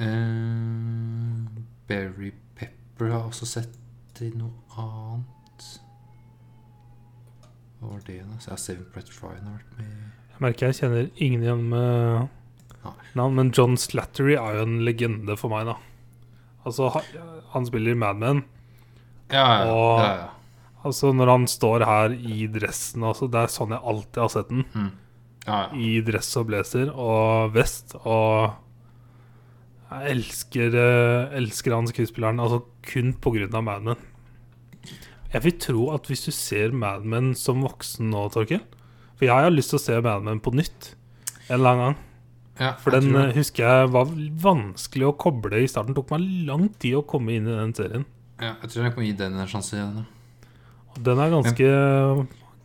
Uh, 0.00 1.44
Berry 1.88 2.30
Pepper 2.56 3.10
har 3.10 3.18
jeg 3.18 3.26
også 3.34 3.46
sett 3.48 4.20
i 4.24 4.30
noe 4.36 4.52
annet. 4.80 5.66
Hva 7.80 7.90
var 7.94 8.02
det, 8.06 8.18
da? 8.28 8.36
Så 8.40 8.50
jeg 8.50 8.54
har 8.54 8.60
Saving 8.64 8.88
Brett 8.94 9.12
Ryan 9.22 9.46
har 9.48 9.58
vært 9.58 9.78
med. 9.78 9.92
Jeg 10.34 10.42
merker 10.44 10.66
jeg 10.70 10.78
kjenner 10.80 11.10
ingen 11.24 11.44
igjen 11.44 11.62
med 11.72 12.28
navn, 13.16 13.36
men 13.36 13.52
John 13.56 13.76
Slattery 13.80 14.34
er 14.40 14.58
jo 14.58 14.66
en 14.66 14.78
legende 14.86 15.36
for 15.40 15.52
meg, 15.52 15.68
da. 15.68 15.76
Altså, 16.68 16.90
han 17.54 17.66
spiller 17.68 17.92
i 17.96 18.00
Mad 18.00 18.20
Men. 18.20 18.42
Ja, 19.32 19.44
ja, 19.62 19.72
Og- 19.72 20.00
ja, 20.04 20.12
ja. 20.20 20.28
Altså, 20.84 21.10
når 21.12 21.28
han 21.28 21.46
står 21.50 21.84
her 21.84 22.14
i 22.16 22.46
dressen 22.48 23.02
altså, 23.04 23.26
Det 23.28 23.36
er 23.42 23.50
sånn 23.52 23.74
jeg 23.74 23.84
alltid 23.92 24.20
har 24.22 24.30
sett 24.32 24.48
den. 24.48 24.62
Mm. 24.72 24.90
ja, 25.46 25.58
ja. 25.58 25.76
I 25.76 25.90
dress 26.06 26.30
og 26.40 26.46
blazer 26.48 26.88
og 26.94 27.52
vest. 27.52 27.94
Og 28.00 28.54
jeg 29.90 30.14
elsker, 30.14 30.76
eh, 30.78 31.36
elsker 31.40 31.74
han 31.74 31.88
skuespilleren 31.90 32.40
altså 32.40 32.62
kun 32.86 33.12
pga. 33.20 33.60
Mad 33.60 33.82
Men. 33.88 33.96
Jeg 35.32 35.42
vil 35.44 35.58
tro 35.62 35.88
at 35.94 36.06
hvis 36.10 36.24
du 36.26 36.30
ser 36.34 36.72
Mad 36.74 37.04
Men 37.06 37.34
som 37.38 37.60
voksen 37.62 38.08
nå, 38.10 38.24
Torkel 38.34 38.62
For 39.18 39.28
jeg 39.28 39.44
har 39.44 39.52
lyst 39.52 39.70
til 39.70 39.78
å 39.78 39.82
se 39.84 39.98
Mad 40.02 40.24
Men 40.26 40.40
på 40.42 40.50
nytt. 40.54 40.94
en 41.48 41.58
eller 41.58 41.70
annen 41.70 41.84
gang. 41.84 41.98
Ja, 42.60 42.72
For 42.76 42.90
den 42.92 43.10
tror 43.10 43.28
eh, 43.28 43.34
husker 43.36 43.64
jeg 43.66 43.90
var 43.94 44.08
vanskelig 44.44 45.06
å 45.08 45.16
koble 45.16 45.62
i 45.62 45.68
starten. 45.70 45.94
Det 45.94 46.00
tok 46.02 46.10
meg 46.16 46.46
lang 46.48 46.68
tid 46.78 46.94
å 46.98 47.04
komme 47.08 47.32
inn 47.36 47.46
i 47.48 47.54
den 47.56 47.72
serien. 47.74 48.04
Ja, 48.40 48.54
jeg 48.62 48.70
tror 48.70 48.84
jeg 48.84 48.94
kan 48.94 49.04
gi 49.06 49.12
den 49.16 49.38
en 49.40 49.48
sjanse 49.50 49.76
igjen. 49.76 50.00
ja. 50.02 50.08
Og 50.96 51.02
den 51.06 51.18
er 51.22 51.32
ganske 51.32 51.70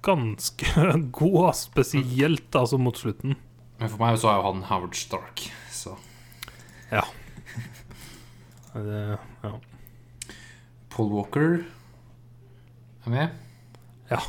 Ganske 0.05 0.85
god, 1.19 1.53
spesielt 1.57 2.55
altså 2.55 2.77
mot 2.77 2.97
slutten. 2.99 3.33
Men 3.79 3.89
for 3.89 3.97
meg 4.03 4.19
så 4.21 4.29
er 4.29 4.35
jo 4.37 4.43
han 4.51 4.61
Howard 4.69 4.93
Stark, 4.95 5.41
så 5.73 5.95
Det, 8.75 9.17
ja. 9.43 9.51
Paul 10.91 11.09
Walker 11.13 11.61
er 13.05 13.09
med. 13.09 13.29
Ja. 14.11 14.19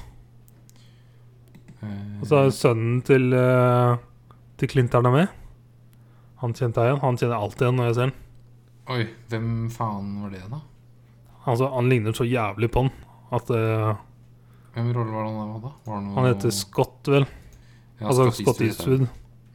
Eh, 1.83 2.21
Og 2.23 2.29
så 2.31 2.45
er 2.45 2.53
sønnen 2.55 3.01
til, 3.07 3.33
eh, 3.35 3.97
til 4.59 4.71
Clinton 4.71 5.07
er 5.11 5.15
med. 5.17 5.27
Han 6.43 6.55
kjente 6.55 6.81
jeg 6.81 6.93
igjen. 6.95 7.03
Han 7.03 7.19
kjenner 7.19 7.35
jeg 7.37 7.43
alltid 7.43 7.67
igjen 7.67 7.77
når 7.81 7.91
jeg 7.91 7.99
ser 7.99 8.07
han. 8.09 8.15
Oi, 8.95 9.03
hvem 9.33 9.51
faen 9.75 10.13
var 10.23 10.31
det, 10.37 10.45
da? 10.53 10.61
Altså, 11.47 11.69
han 11.75 11.91
ligner 11.91 12.15
så 12.15 12.27
jævlig 12.27 12.71
på 12.75 12.87
han 12.87 12.95
at 13.33 13.47
det 13.51 13.97
Hvem 14.77 14.91
rolle 14.93 15.13
var 15.13 15.25
det 15.25 15.33
han 15.33 15.53
hadde? 15.57 15.71
Var 15.87 16.01
noe... 16.05 16.15
Han 16.19 16.27
heter 16.29 16.51
Scott, 16.53 16.99
vel. 17.09 17.25
Ja, 17.99 18.11
altså 18.11 18.27
Scott 18.37 18.61
Eastwood. 18.61 19.07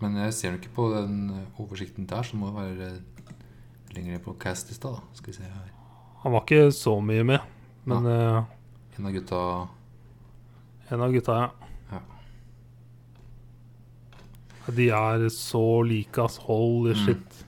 Men 0.01 0.16
jeg 0.18 0.34
ser 0.34 0.51
jo 0.56 0.58
ikke 0.58 0.74
på 0.75 0.88
den 0.96 1.18
eh, 1.30 1.60
oversikten 1.62 2.08
der, 2.10 2.24
så 2.25 2.36
må 2.42 2.50
det 2.50 2.56
være 2.58 2.88
eh, 2.96 3.34
lenger 3.94 4.16
ned 4.18 4.24
på 4.25 4.34
cast-lista, 4.42 4.90
da. 4.96 5.04
Skal 5.13 5.30
vi 5.34 5.38
se 5.38 5.44
her. 5.46 5.70
Han 6.24 6.34
var 6.34 6.42
ikke 6.48 6.72
så 6.74 6.96
mye 7.06 7.24
med, 7.24 7.40
men 7.86 8.06
ja. 8.10 8.44
En 8.98 9.06
av 9.08 9.13
gutta 9.16 9.44
en 10.92 11.01
av 11.06 11.13
gutta, 11.13 11.38
ja. 11.94 12.00
De 14.72 14.90
er 14.94 15.24
så 15.34 15.62
like, 15.88 16.22
ass. 16.22 16.38
Holy 16.46 16.92
Mm. 16.94 17.06
shit. 17.06 17.46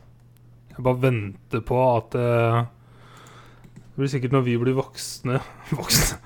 Jeg 0.73 0.83
bare 0.83 1.01
venter 1.01 1.61
på 1.61 1.77
at 1.97 2.15
eh, 2.15 2.65
Det 3.93 4.01
blir 4.01 4.09
sikkert 4.09 4.33
når 4.33 4.45
vi 4.47 4.53
blir 4.57 4.73
voksne 4.73 5.37
Voksne 5.77 6.17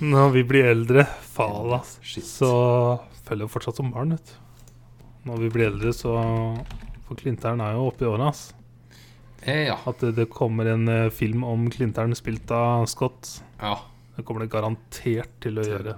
Når 0.00 0.30
vi 0.32 0.42
blir 0.48 0.70
eldre. 0.70 1.04
Faen, 1.34 1.72
ass. 1.76 1.98
Så 2.24 2.48
føler 3.26 3.44
jeg 3.44 3.52
fortsatt 3.52 3.80
som 3.80 3.90
barn, 3.92 4.14
vet 4.16 4.32
du. 4.32 4.36
Når 5.28 5.42
vi 5.44 5.50
blir 5.52 5.68
eldre, 5.68 5.92
så 5.96 6.14
For 7.08 7.20
Klinteren 7.20 7.60
er 7.64 7.76
jo 7.76 7.88
oppe 7.90 8.06
i 8.06 8.08
åra, 8.08 8.30
ass. 8.32 8.46
Eh, 9.44 9.66
ja. 9.68 9.76
At 9.88 10.00
det, 10.04 10.14
det 10.16 10.28
kommer 10.32 10.68
en 10.72 10.88
eh, 10.92 11.10
film 11.14 11.44
om 11.48 11.68
Klinteren 11.72 12.16
spilt 12.16 12.50
av 12.54 12.88
Scott. 12.90 13.38
ja. 13.60 13.76
Det 14.18 14.24
kommer 14.26 14.42
det 14.42 14.50
garantert 14.50 15.36
til 15.38 15.60
å 15.60 15.62
gjøre. 15.62 15.92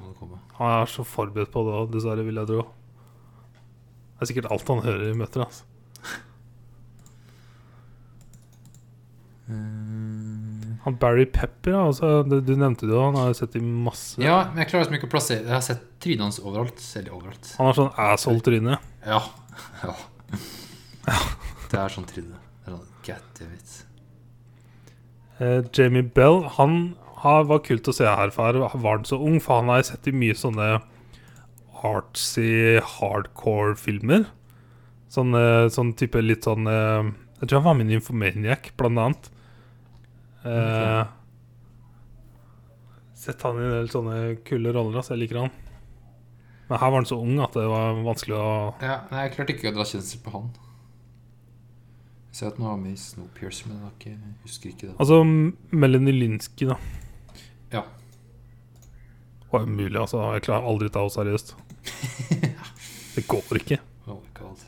Han 0.59 0.73
er 0.75 0.91
så 0.93 1.01
forberedt 1.09 1.49
på 1.55 1.63
det 1.65 1.73
òg, 1.73 1.87
dessverre, 1.95 2.21
vil 2.27 2.37
jeg 2.37 2.51
tro. 2.51 2.67
Det 3.55 4.21
er 4.21 4.29
sikkert 4.29 4.51
alt 4.53 4.69
han 4.69 4.83
hører 4.85 5.07
i 5.09 5.15
møter. 5.17 5.47
Altså. 5.47 5.65
Eh, 6.05 6.19
Han 10.81 10.97
Barry 11.01 11.27
Pepper, 11.29 11.75
altså, 11.77 12.23
du 12.25 12.53
nevnte 12.57 12.87
det 12.89 12.95
jo, 12.95 13.03
han 13.03 13.19
har 13.19 13.33
jeg 13.33 13.41
sett 13.43 13.57
i 13.59 13.61
masse 13.61 14.23
Ja, 14.23 14.47
men 14.49 14.63
jeg 14.63 14.71
klarer 14.71 14.87
liksom 14.87 14.97
ikke 14.97 15.09
å 15.11 15.13
plassere 15.13 15.45
Jeg 15.45 15.53
har 15.53 15.65
sett 15.67 15.83
trynet 16.01 16.25
hans 16.25 16.39
overalt. 16.41 16.81
Overalt. 17.11 17.51
Han 17.59 17.69
har 17.69 17.79
sånn 17.83 17.93
asshole-tryne. 18.07 18.79
Ja. 19.11 19.21
ja. 19.83 19.95
Det 21.71 21.79
er 21.81 21.93
sånn 21.93 22.09
tryne. 22.09 22.37
Det 22.37 22.69
er 22.69 22.77
sånn 22.77 22.91
Eh, 25.41 25.63
Jamie 25.73 26.05
Bell 26.05 26.43
han 26.59 26.95
har, 27.23 27.47
var 27.49 27.63
kult 27.65 27.89
å 27.89 27.95
se 27.97 28.05
her, 28.05 28.33
for 28.35 28.59
var 28.61 28.99
han 28.99 29.07
så 29.09 29.17
ung? 29.17 29.39
For 29.41 29.61
han 29.61 29.73
har 29.73 29.81
jeg 29.81 29.91
sett 29.93 30.11
i 30.11 30.17
mye 30.17 30.37
sånne 30.37 30.69
artsy 31.81 32.77
hardcore-filmer. 32.99 34.27
Sånn, 35.11 35.33
eh, 35.35 35.67
sånn 35.73 35.95
type 35.99 36.21
litt 36.23 36.47
sånn 36.47 36.69
eh, 36.71 37.09
Jeg 37.41 37.49
tror 37.49 37.63
han 37.63 37.69
var 37.71 37.79
med 37.79 37.91
i 37.91 37.97
Infomaniac, 37.97 38.73
blant 38.77 39.01
annet. 39.01 39.31
Eh, 40.45 41.07
Sett 43.21 43.43
han 43.45 43.59
i 43.61 43.65
en 43.67 43.75
del 43.75 43.91
sånne 43.93 44.15
kule 44.49 44.73
roller, 44.73 44.97
altså. 45.03 45.13
Jeg 45.13 45.27
liker 45.27 45.43
han. 45.43 45.51
Men 46.71 46.79
her 46.81 46.93
var 46.93 47.01
han 47.03 47.09
så 47.11 47.19
ung 47.21 47.37
at 47.45 47.53
det 47.59 47.67
var 47.69 47.99
vanskelig 48.07 48.37
å 48.39 48.47
Ja, 48.81 49.01
nei, 49.11 49.27
jeg 49.27 49.35
klarte 49.35 49.53
ikke 49.57 49.73
å 49.73 49.77
dra 49.77 49.85
kjensel 49.91 50.23
på 50.25 50.33
han. 50.39 50.47
Jeg 52.31 52.39
ser 52.39 52.53
at 52.53 52.61
han 52.63 52.69
var 52.71 52.79
med 52.81 52.95
i 52.95 53.01
Snowpiercer, 53.03 53.69
men 53.69 53.83
jeg 53.83 53.93
ikke, 53.99 54.13
jeg 54.15 54.37
husker 54.47 54.71
ikke 54.71 54.87
det. 54.89 54.95
Altså 55.03 55.19
Melanie 55.75 56.15
Linsky, 56.15 56.71
da. 56.71 56.79
Ja. 57.75 57.83
Det 59.43 59.51
var 59.53 59.67
umulig, 59.67 59.99
altså. 60.01 60.23
Jeg 60.39 60.47
klarer 60.47 60.71
aldri 60.71 60.89
å 60.89 60.95
ta 60.95 61.03
henne 61.05 61.17
seriøst. 61.19 61.55
Det 63.17 63.27
går 63.27 63.59
ikke. 63.59 63.81
Oh 64.07 64.21
my 64.23 64.31
god. 64.39 64.63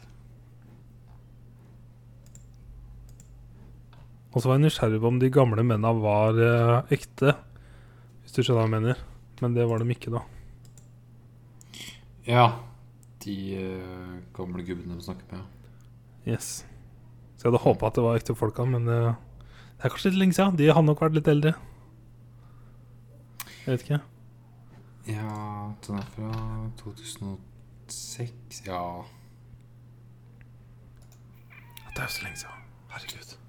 Og 4.33 4.41
så 4.41 4.49
var 4.49 4.57
jeg 4.57 4.67
nysgjerrig 4.67 5.01
på 5.03 5.11
om 5.13 5.19
de 5.21 5.29
gamle 5.33 5.65
mennene 5.65 5.93
var 6.01 6.39
eh, 6.41 6.95
ekte. 6.97 7.35
Hvis 8.23 8.37
du 8.37 8.41
skjønner 8.41 8.63
hva 8.63 8.69
jeg 8.69 8.75
mener. 8.77 9.03
Men 9.43 9.57
det 9.57 9.67
var 9.69 9.83
de 9.83 9.93
ikke, 9.93 10.13
da. 10.15 10.23
Ja. 12.25 12.47
De 13.25 13.35
eh, 13.59 14.15
gamle 14.37 14.65
gubbene 14.65 14.97
de 14.97 15.05
snakker 15.05 15.37
med. 15.37 15.45
Yes 16.23 16.63
Så 17.37 17.49
jeg 17.49 17.51
hadde 17.51 17.65
håpa 17.65 17.89
at 17.91 17.99
det 17.99 18.05
var 18.05 18.19
ekte 18.19 18.37
folka, 18.39 18.65
men 18.65 18.87
eh, 18.87 19.19
det 19.77 19.85
er 19.85 19.93
kanskje 19.93 20.13
litt 20.13 20.23
lenge 20.23 20.39
siden. 20.39 20.57
De 20.61 20.71
har 20.71 20.87
nok 20.87 21.03
vært 21.03 21.19
litt 21.19 21.31
eldre. 21.31 21.57
Jeg 23.67 23.69
vet 23.75 23.85
ikke. 23.87 24.01
Ja, 25.11 25.75
den 25.83 25.99
er 25.99 26.09
fra 26.15 26.33
2006 26.79 28.63
Ja. 28.69 28.83
Det 31.93 32.01
er 32.01 32.07
jo 32.07 32.15
så 32.17 32.25
lenge 32.25 32.39
siden. 32.41 32.69
Herregud. 32.95 33.42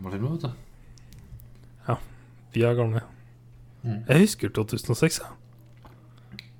Gammel 0.00 0.16
film, 0.16 0.32
vet 0.32 0.42
du. 0.48 0.50
Vi 2.54 2.62
er 2.64 2.72
gamle. 2.74 3.00
Mm. 3.82 4.04
Jeg 4.08 4.20
husker 4.24 4.48
2006, 4.48 5.20
jeg. 5.20 5.28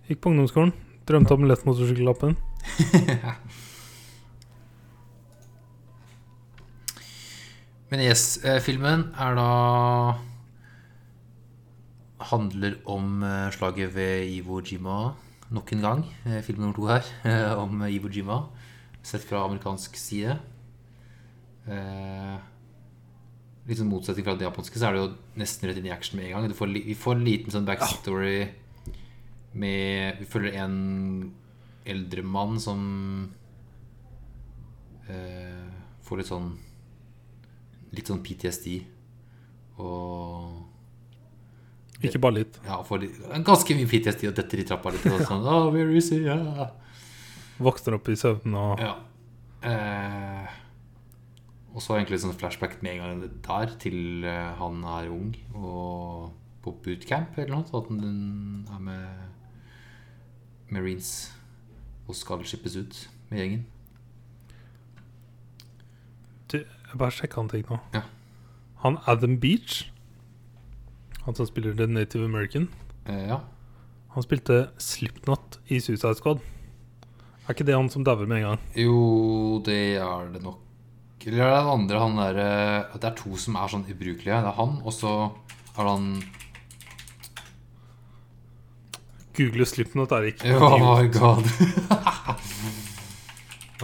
Gikk 0.09 0.21
på 0.21 0.29
ungdomsskolen. 0.29 0.73
Drømte 1.09 1.33
om 1.33 1.45
lettmotorsykkellappen. 1.49 2.37
Men 7.91 8.01
yes, 8.05 8.45
eh, 8.45 8.61
filmen 8.61 9.09
er 9.17 9.35
da 9.41 9.49
Handler 12.31 12.75
om 12.85 13.23
eh, 13.25 13.51
slaget 13.57 13.95
ved 13.97 14.29
Iwo 14.37 14.61
Jima 14.61 15.15
nok 15.51 15.73
en 15.73 15.81
gang. 15.89 16.05
Eh, 16.29 16.43
film 16.45 16.61
nummer 16.61 16.77
to 16.77 16.87
her 16.93 17.03
om 17.65 17.83
Iwo 17.89 18.09
Jima, 18.13 18.43
sett 19.03 19.25
fra 19.25 19.45
amerikansk 19.49 19.97
side. 19.97 20.39
Eh, 21.67 22.50
sånn 23.79 23.91
motsetning 23.93 24.25
fra 24.27 24.35
det 24.35 24.47
japanske, 24.47 24.79
så 24.81 24.89
er 24.89 24.93
det 24.97 25.01
jo 25.03 25.11
nesten 25.39 25.69
rett 25.69 25.79
inn 25.79 25.87
i 25.87 25.93
action 25.95 26.19
med 26.19 26.27
en 26.27 26.33
gang. 26.35 26.49
Du 26.51 26.55
får, 26.59 26.73
vi 26.75 26.95
får 26.99 27.15
en 27.19 27.25
liten 27.27 27.51
sånn 27.55 27.69
backstory 27.69 28.49
med 29.53 30.19
Vi 30.21 30.27
følger 30.31 30.55
en 30.63 30.77
eldre 31.91 32.23
mann 32.23 32.59
som 32.63 32.81
eh, 35.09 35.71
får 36.07 36.21
litt 36.21 36.31
sånn 36.31 36.51
Litt 37.91 38.07
sånn 38.07 38.21
PTSD. 38.23 38.67
Og 39.83 40.67
Ikke 42.07 42.21
bare 42.23 42.37
litt. 42.39 42.59
ja, 42.65 42.77
får 42.87 43.01
litt, 43.03 43.17
ganske 43.45 43.75
mye 43.75 43.89
PTSD 43.91 44.29
og 44.31 44.37
detter 44.39 44.63
i 44.63 44.67
trappa 44.69 44.93
litt. 44.95 45.03
Og 45.11 45.25
sånn, 45.27 45.43
oh, 45.43 45.67
where 45.75 45.91
is 45.99 46.13
he? 46.15 46.21
Yeah. 46.23 46.71
Vokser 47.59 47.97
opp 47.99 48.07
i 48.09 48.15
søvn 48.17 48.55
og 48.55 48.79
Ja. 48.81 48.93
Eh, 49.67 50.47
og 51.75 51.83
så 51.85 51.95
egentlig 51.97 52.19
sånn 52.23 52.35
flashback 52.35 52.79
med 52.83 52.97
en 52.97 53.01
gang 53.03 53.21
der 53.47 53.75
til 53.79 54.25
eh, 54.27 54.53
han 54.59 54.81
er 54.85 55.11
ung 55.13 55.35
og 55.55 56.33
på 56.65 56.73
bootcamp 56.85 57.39
eller 57.39 57.55
noe. 57.55 57.65
At 57.65 57.89
han 57.89 58.67
er 58.75 58.81
med 58.85 60.73
Marines 60.75 61.13
og 62.09 62.15
skal 62.19 62.43
skippes 62.45 62.75
ut 62.77 62.99
med 63.31 63.39
gjengen. 63.41 63.63
Du, 66.51 66.59
Jeg 66.59 66.99
bare 66.99 67.15
sjekka 67.15 67.41
en 67.45 67.49
ting 67.53 67.65
nå. 67.71 67.79
Ja. 67.95 68.03
Han 68.83 68.99
Adam 69.07 69.37
Beach, 69.41 69.85
han 71.27 71.37
som 71.39 71.47
spiller 71.47 71.77
The 71.79 71.87
Native 71.87 72.25
American, 72.27 72.69
Eh, 73.09 73.27
ja. 73.31 73.39
han 74.13 74.23
spilte 74.23 74.69
Slipknot 74.79 75.57
i 75.73 75.79
Suicide 75.81 76.15
Squad. 76.19 76.41
Er 77.47 77.55
ikke 77.55 77.65
det 77.67 77.75
han 77.75 77.89
som 77.91 78.05
dauer 78.05 78.27
med 78.29 78.43
en 78.43 78.49
gang? 78.51 78.61
Jo, 78.77 79.63
det 79.65 79.97
er 79.97 80.29
det 80.35 80.43
nok. 80.45 80.59
Eller 81.27 81.43
er 81.45 81.51
det 81.53 81.61
den 81.61 81.75
andre 81.75 81.99
han 82.01 82.15
der 82.17 82.37
eh, 82.41 82.97
Det 82.97 83.05
er 83.11 83.17
to 83.19 83.37
som 83.37 83.57
er 83.61 83.69
sånn 83.73 83.85
ubrukelige. 83.85 84.39
Det 84.41 84.51
er 84.51 84.57
han, 84.57 84.71
og 84.81 84.93
så 84.97 85.11
er 85.77 85.83
det 85.83 85.91
han 85.91 86.23
Google 89.37 89.67
Slipknot 89.69 90.13
er 90.17 90.23
ikke 90.33 90.49
Oh 90.67 90.77
my 90.81 91.05
god. 91.13 91.45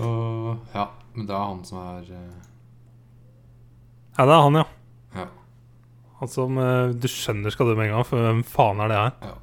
uh, 0.00 0.52
ja, 0.74 0.86
men 1.14 1.26
det 1.28 1.34
er 1.36 1.44
han 1.44 1.60
som 1.68 1.76
er 1.84 2.04
uh... 2.08 2.36
Ja, 4.16 4.22
det 4.24 4.32
er 4.32 4.42
han, 4.48 4.56
ja. 4.62 4.66
Ja. 5.16 5.26
Han 6.20 6.28
som 6.32 6.56
uh, 6.60 6.88
du 6.96 7.08
skjønner 7.12 7.50
skal 7.52 7.66
dø 7.68 7.74
med 7.76 7.86
en 7.90 7.94
gang, 7.98 8.06
for 8.08 8.16
hvem 8.24 8.40
faen 8.48 8.80
er 8.84 8.88
det 8.92 9.00
her? 9.02 9.12
ja. 9.32 9.36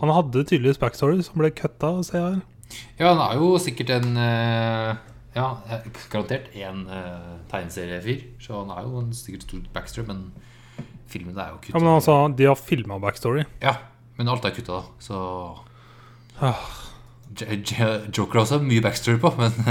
Han 0.00 0.10
hadde 0.10 0.42
tydeligvis 0.44 0.80
backstory 0.82 1.22
som 1.24 1.38
ble 1.40 1.50
cutta, 1.54 2.02
ser 2.04 2.18
jeg 2.18 2.24
her. 2.26 2.40
Ja, 2.98 3.06
han 3.12 3.20
er 3.22 3.34
jo 3.38 3.46
sikkert 3.62 3.90
en 3.94 4.16
eh, 4.18 4.90
Ja, 5.34 5.48
garantert 6.12 6.52
en 6.54 6.84
uh, 6.86 7.34
tegneseriefyr. 7.50 8.20
Så 8.42 8.60
han 8.60 8.70
er 8.70 8.84
jo 8.86 9.00
en 9.02 9.12
sikkert 9.16 9.48
stor 9.48 9.64
backstory, 9.74 10.06
men 10.06 10.32
filmen 11.10 11.36
er 11.38 11.48
jo 11.54 11.58
kutta. 11.62 11.74
Ja, 11.74 11.82
men 11.82 11.94
altså, 11.94 12.14
de 12.38 12.46
har 12.46 12.58
filma 12.58 12.98
backstory. 13.02 13.44
Ja, 13.62 13.74
men 14.18 14.30
alt 14.30 14.44
er 14.46 14.54
kutta, 14.54 14.72
da. 14.72 14.82
Så 15.02 15.18
Ah, 16.42 16.62
J 17.38 17.60
J 17.62 17.74
har 17.78 18.40
også 18.40 18.58
mye 18.62 18.82
backstory 18.82 19.18
på, 19.22 19.30
men 19.38 19.52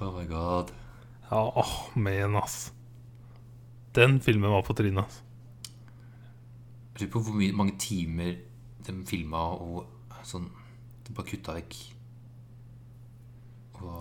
Oh 0.00 0.12
my 0.16 0.24
god. 0.28 0.72
Ja, 1.30 1.40
oh, 1.60 1.72
men 1.96 2.36
ass. 2.36 2.72
Den 3.94 4.20
filmen 4.20 4.50
var 4.50 4.62
på 4.64 4.72
trynet, 4.76 5.04
ass. 5.04 5.22
Jeg 6.94 7.06
lurer 7.06 7.12
på 7.12 7.20
hvor 7.26 7.56
mange 7.56 7.76
timer 7.80 8.34
de 8.86 8.94
filma 9.08 9.40
og 9.56 9.84
sånn 10.26 10.48
De 11.06 11.14
bare 11.16 11.28
kutta 11.28 11.54
vekk. 11.56 11.76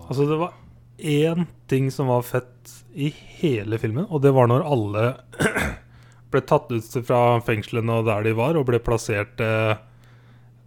Altså, 0.09 0.25
det 0.29 0.38
var 0.41 0.53
én 1.00 1.45
ting 1.71 1.89
som 1.93 2.09
var 2.12 2.25
fett 2.27 2.74
i 2.95 3.12
hele 3.39 3.77
filmen, 3.79 4.07
og 4.09 4.21
det 4.24 4.33
var 4.36 4.50
når 4.50 4.65
alle 4.67 5.05
ble 6.31 6.41
tatt 6.45 6.71
ut 6.74 6.98
fra 7.07 7.39
fengslene 7.45 8.00
og 8.01 8.07
der 8.09 8.25
de 8.27 8.33
var, 8.38 8.57
og 8.59 8.67
ble 8.67 8.79
plassert 8.83 9.39
eh, 9.41 9.75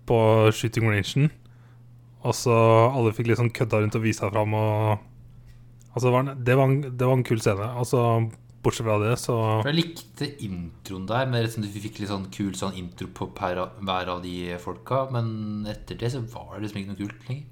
på 0.09 0.19
shooting 0.54 0.88
rangen. 0.88 1.31
Og 2.23 2.37
så 2.38 2.54
alle 2.95 3.12
fikk 3.14 3.33
liksom 3.33 3.50
kødda 3.54 3.83
rundt 3.83 3.99
og 3.99 4.04
vist 4.07 4.23
seg 4.23 4.33
fram 4.35 4.54
og 4.59 5.09
Altså, 5.92 6.09
var, 6.09 6.23
en, 6.25 6.38
det, 6.40 6.54
var 6.57 6.71
en, 6.71 6.78
det 6.97 7.04
var 7.04 7.19
en 7.19 7.25
kul 7.28 7.40
scene. 7.45 7.66
Altså, 7.76 7.99
bortsett 8.64 8.87
fra 8.87 8.95
det, 9.02 9.11
så 9.21 9.35
jeg 9.66 9.76
likte 9.76 10.28
introen 10.40 11.04
der. 11.11 11.26
Med 11.28 11.45
rett 11.45 11.52
som 11.52 11.66
du 11.66 11.69
fikk 11.69 11.99
litt 12.00 12.09
sånn 12.09 12.31
kul 12.33 12.54
sånn 12.57 12.78
intro 12.81 13.11
på 13.12 13.26
hver 13.37 13.61
av 14.14 14.23
de 14.25 14.54
folka. 14.62 15.02
Men 15.12 15.66
etter 15.69 15.99
det 16.00 16.14
så 16.14 16.23
var 16.33 16.54
det 16.54 16.62
liksom 16.64 16.81
ikke 16.81 16.95
noe 16.95 17.00
kult 17.02 17.28
lenger. 17.28 17.45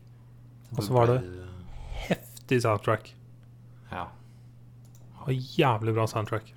Og 0.73 0.81
så 0.87 0.97
var 0.97 1.13
det- 1.13 1.21
heftig 2.09 2.63
soundtrack. 2.65 3.13
Ja. 3.91 4.07
Og 5.27 5.35
jævlig 5.35 5.95
bra 5.95 6.07
soundtrack. 6.07 6.55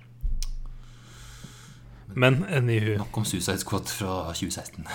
Men 2.14 2.44
anywho 2.44 2.98
Nok 3.00 3.16
om 3.18 3.24
Suicide 3.26 3.58
Squad 3.58 3.86
fra 3.90 4.32
2016. 4.32 4.84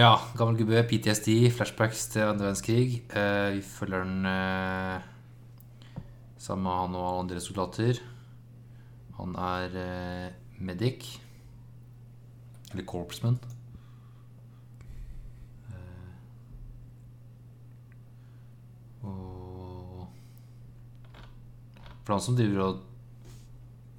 ja, 0.00 0.14
gammel 0.38 0.56
gubbe, 0.62 0.82
PTSD, 0.88 1.28
flashbacks 1.52 2.06
til 2.14 2.20
andre 2.24 2.44
verdenskrig. 2.48 3.02
Eh, 3.12 3.56
vi 3.56 3.62
følger 3.66 4.04
den 4.04 4.26
eh, 4.26 5.00
sammen 6.38 6.64
med 6.64 6.72
han 6.78 6.94
og 6.96 7.08
alle 7.08 7.20
andre 7.26 7.40
soldater. 7.44 7.94
Han 9.18 9.30
er 9.36 9.68
eh, 9.82 10.28
medic. 10.58 11.18
Eller 12.72 12.84
corpsman. 12.88 13.38
Og 19.02 20.06
For 22.02 22.14
han 22.16 22.22
som 22.24 22.36
driver 22.38 22.64
og 22.66 22.80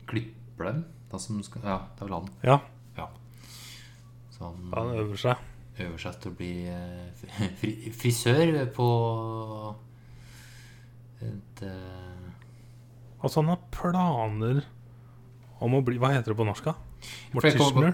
klipper 0.10 0.70
dem 0.72 0.84
som 1.20 1.42
skal, 1.46 1.62
Ja, 1.62 1.78
det 1.94 2.02
er 2.02 2.08
vel 2.10 2.16
han. 2.18 2.30
Ja, 2.44 2.60
Så 4.34 4.48
han 4.48 4.72
han 4.74 4.96
øver 4.98 5.20
seg. 5.22 5.38
øver 5.78 5.98
seg 6.02 6.20
til 6.22 6.32
å 6.32 6.38
bli 6.40 6.54
eh, 6.70 7.26
fri, 7.60 7.74
frisør 7.94 8.66
på 8.74 8.88
et 11.22 11.62
uh... 11.64 12.32
Altså, 13.24 13.42
han 13.42 13.54
har 13.54 13.62
planer 13.72 14.64
om 15.64 15.78
å 15.78 15.84
bli 15.86 16.00
Hva 16.02 16.12
heter 16.16 16.34
det 16.34 16.40
på 16.42 16.48
norsk, 16.48 16.66
da? 16.66 16.74
Morticianer? 17.36 17.94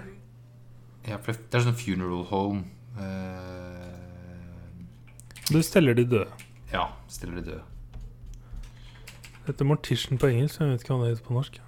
Ja, 1.05 1.19
for 1.21 1.35
det 1.35 1.59
er 1.59 1.65
sånn 1.67 1.77
funeral 1.79 2.23
home. 2.31 2.63
Uh... 2.97 3.89
Du 5.49 5.59
steller 5.65 5.97
de 5.97 6.05
døde. 6.07 6.48
Ja, 6.73 6.85
stiller 7.07 7.35
de 7.41 7.45
døde. 7.51 7.63
Det 9.39 9.55
heter 9.55 9.65
Mortician 9.65 10.19
på 10.21 10.27
engelsk, 10.29 10.59
jeg 10.61 10.69
vet 10.75 10.83
ikke 10.83 10.93
hva 10.95 11.05
det 11.07 11.13
heter 11.15 11.25
på 11.29 11.33
norsk. 11.39 11.61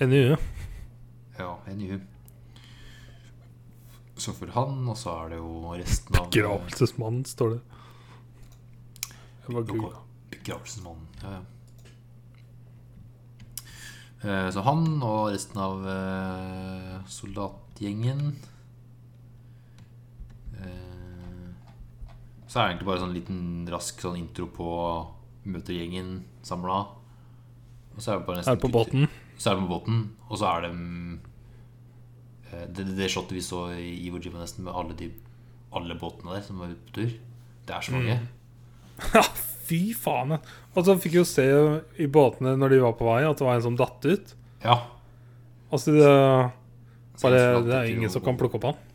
NIU. 0.00 0.36
Ja, 1.38 1.58
NIU. 1.66 1.98
Så 4.16 4.32
for 4.36 4.52
han, 4.52 4.88
og 4.88 4.96
så 5.00 5.12
er 5.24 5.32
det 5.34 5.38
jo 5.40 5.72
resten 5.80 6.16
av 6.20 6.28
Begravelsesmannen, 6.32 7.24
står 7.28 7.54
det. 7.54 7.60
Begravelsesmannen. 9.48 11.06
Ja, 11.22 11.32
ja. 11.38 11.42
Eh, 14.20 14.50
Så 14.52 14.60
han 14.66 14.84
og 15.02 15.30
resten 15.32 15.60
av 15.64 15.86
eh, 15.88 16.96
soldatgjengen 17.08 18.34
Så 22.50 22.58
er 22.58 22.64
det 22.64 22.70
egentlig 22.72 22.88
bare 22.88 23.02
sånn 23.04 23.14
liten 23.14 23.42
rask 23.70 24.00
sånn 24.02 24.18
intro 24.18 24.48
på 24.50 24.68
møter 25.50 25.76
gjengen 25.76 26.24
samla. 26.42 26.80
Og 27.94 28.00
så 28.02 28.10
er 28.10 28.18
det 28.18 28.26
bare 28.26 28.40
nesten 28.40 28.56
Er 28.56 28.62
på 28.62 28.70
båten. 28.74 29.06
Så 29.38 29.52
er 29.52 29.56
det 29.56 29.66
på 29.68 29.70
båten, 29.70 30.00
og 30.28 30.40
så 30.40 30.48
er 30.50 30.66
det 30.66 30.70
mm, 30.74 31.12
eh, 32.50 32.64
det, 32.74 32.88
det 32.98 33.08
shotet 33.12 33.36
vi 33.38 33.44
så 33.44 33.68
i 33.72 33.92
Ivo 34.08 34.18
Jima 34.20 34.42
nesten 34.42 34.66
med 34.66 34.74
alle, 34.74 34.98
de, 34.98 35.12
alle 35.78 35.96
båtene 36.00 36.34
der 36.34 36.42
som 36.44 36.58
var 36.60 36.74
ute 36.74 36.90
på 36.90 36.96
tur. 36.98 37.14
Det 37.68 37.76
er 37.76 37.86
så 37.86 37.96
mange. 37.96 38.18
Ja, 39.14 39.22
fy 39.64 39.94
faen. 39.96 40.34
Og 40.74 40.84
så 40.84 40.98
fikk 41.00 41.14
vi 41.14 41.22
jo 41.22 41.28
se 41.28 41.46
i 42.02 42.10
båtene 42.10 42.52
når 42.58 42.74
de 42.74 42.82
var 42.82 42.98
på 42.98 43.06
vei, 43.06 43.22
at 43.24 43.38
det 43.38 43.46
var 43.46 43.56
en 43.56 43.64
som 43.70 43.78
datt 43.78 44.04
ut. 44.04 44.34
Ja. 44.66 44.76
Altså, 45.70 45.94
det, 45.94 46.10
bare, 47.22 47.44
det 47.64 47.78
er 47.78 47.92
ingen 47.94 48.12
som 48.12 48.26
kan 48.26 48.36
plukke 48.36 48.58
opp 48.58 48.72
han. 48.72 48.86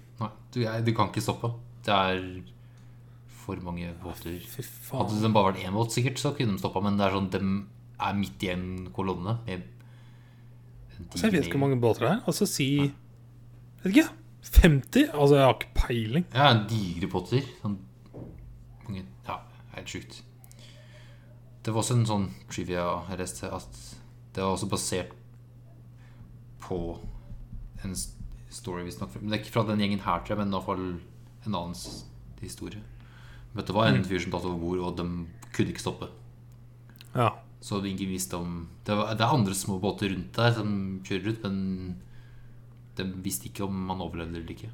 Nei, 0.56 0.64
du, 0.64 0.64
jeg, 0.64 0.84
du 0.88 0.92
kan 0.96 1.10
ikke 1.12 1.24
stoppe. 1.24 1.52
Det 1.86 1.94
er 1.94 2.22
for 3.44 3.60
mange 3.62 3.92
båter. 4.02 4.40
Fy 4.40 4.64
Hadde 4.96 5.22
det 5.22 5.32
bare 5.36 5.52
vært 5.52 5.66
én 5.68 5.76
båt, 5.76 5.92
sikkert, 5.94 6.22
så 6.22 6.32
kunne 6.38 6.56
de 6.56 6.62
stoppa. 6.62 6.82
Men 6.86 6.96
det 7.00 7.08
er 7.10 7.18
sånn, 7.18 7.28
de 7.34 7.42
er 8.06 8.16
midt 8.18 8.46
i 8.46 8.52
en 8.54 8.68
kolonne 8.96 9.40
med 9.46 9.58
en 9.60 9.72
jeg 10.96 11.34
vet 11.34 11.44
ikke 11.44 11.58
hvor 11.58 11.66
mange 11.66 11.76
båter 11.84 12.06
det 12.06 12.12
er. 12.14 12.20
Altså 12.24 12.46
si 12.48 12.70
Vet 13.84 13.90
ikke. 13.92 14.06
50? 14.46 15.10
Altså, 15.12 15.36
jeg 15.36 15.44
har 15.44 15.56
ikke 15.58 15.74
peiling. 15.76 16.26
Ja, 16.32 16.46
digre 16.70 17.10
båter. 17.12 17.50
Sånn 17.60 17.76
Ja, 19.28 19.42
helt 19.76 19.92
sjukt. 19.92 20.22
Det 21.66 21.74
var 21.74 21.82
også 21.82 21.98
en 21.98 22.08
sånn 22.08 22.30
trivia 22.48 22.86
jeg 23.10 23.20
leste, 23.20 23.50
at 23.52 23.80
det 24.32 24.44
var 24.44 24.54
også 24.56 24.70
basert 24.72 25.12
på 26.64 26.80
en 27.84 27.96
story, 28.56 28.86
visstnok. 28.88 29.16
Men 29.20 29.32
det 29.32 29.38
er 29.38 29.44
ikke 29.44 29.56
fra 29.58 29.66
den 29.70 29.82
gjengen 29.84 30.04
her, 30.06 30.22
tror 30.24 30.36
jeg, 30.36 30.44
men 30.44 30.60
fall 30.66 30.86
en 31.46 31.58
annen 31.58 31.76
historie. 32.42 32.82
Men 33.56 33.68
det 33.68 33.76
var 33.76 33.90
en 33.90 34.06
fyr 34.08 34.22
som 34.24 34.34
tatt 34.34 34.48
over 34.48 34.60
bord, 34.60 34.82
og 34.84 34.98
de 35.00 35.52
kunne 35.56 35.74
ikke 35.74 35.84
stoppe. 35.84 36.10
Ja. 37.16 37.34
Så 37.64 37.80
ingen 37.86 38.12
visste 38.12 38.38
om 38.38 38.66
det, 38.86 38.96
var, 38.96 39.14
det 39.16 39.24
er 39.26 39.36
andre 39.36 39.56
små 39.58 39.80
båter 39.82 40.12
rundt 40.12 40.36
der 40.36 40.52
som 40.54 40.74
kjører 41.08 41.32
ut, 41.32 41.46
men 41.48 41.96
de 43.00 43.06
visste 43.24 43.50
ikke 43.50 43.66
om 43.66 43.80
man 43.90 44.04
overlevde 44.04 44.42
eller 44.42 44.52
ikke. 44.56 44.72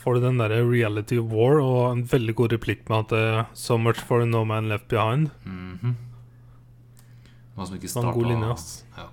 Får 0.00 0.16
du 0.16 0.24
den 0.24 0.38
derre 0.40 0.62
reality 0.64 1.18
of 1.20 1.32
war 1.32 1.58
og 1.60 1.80
en 1.90 2.04
veldig 2.08 2.34
god 2.38 2.54
replikk 2.54 2.86
med 2.88 3.10
at 3.10 3.16
eh, 3.18 3.40
So 3.52 3.76
much 3.76 4.00
for 4.00 4.24
no 4.24 4.44
man 4.48 4.70
left 4.70 4.88
behind. 4.88 5.28
Mhm. 5.44 5.96
Noe 7.56 7.66
som 7.66 7.76
ikke 7.76 7.90
starta 7.90 8.14
god 8.16 8.30
linje, 8.30 8.52
ass. 8.54 8.68
Ja. 8.96 9.08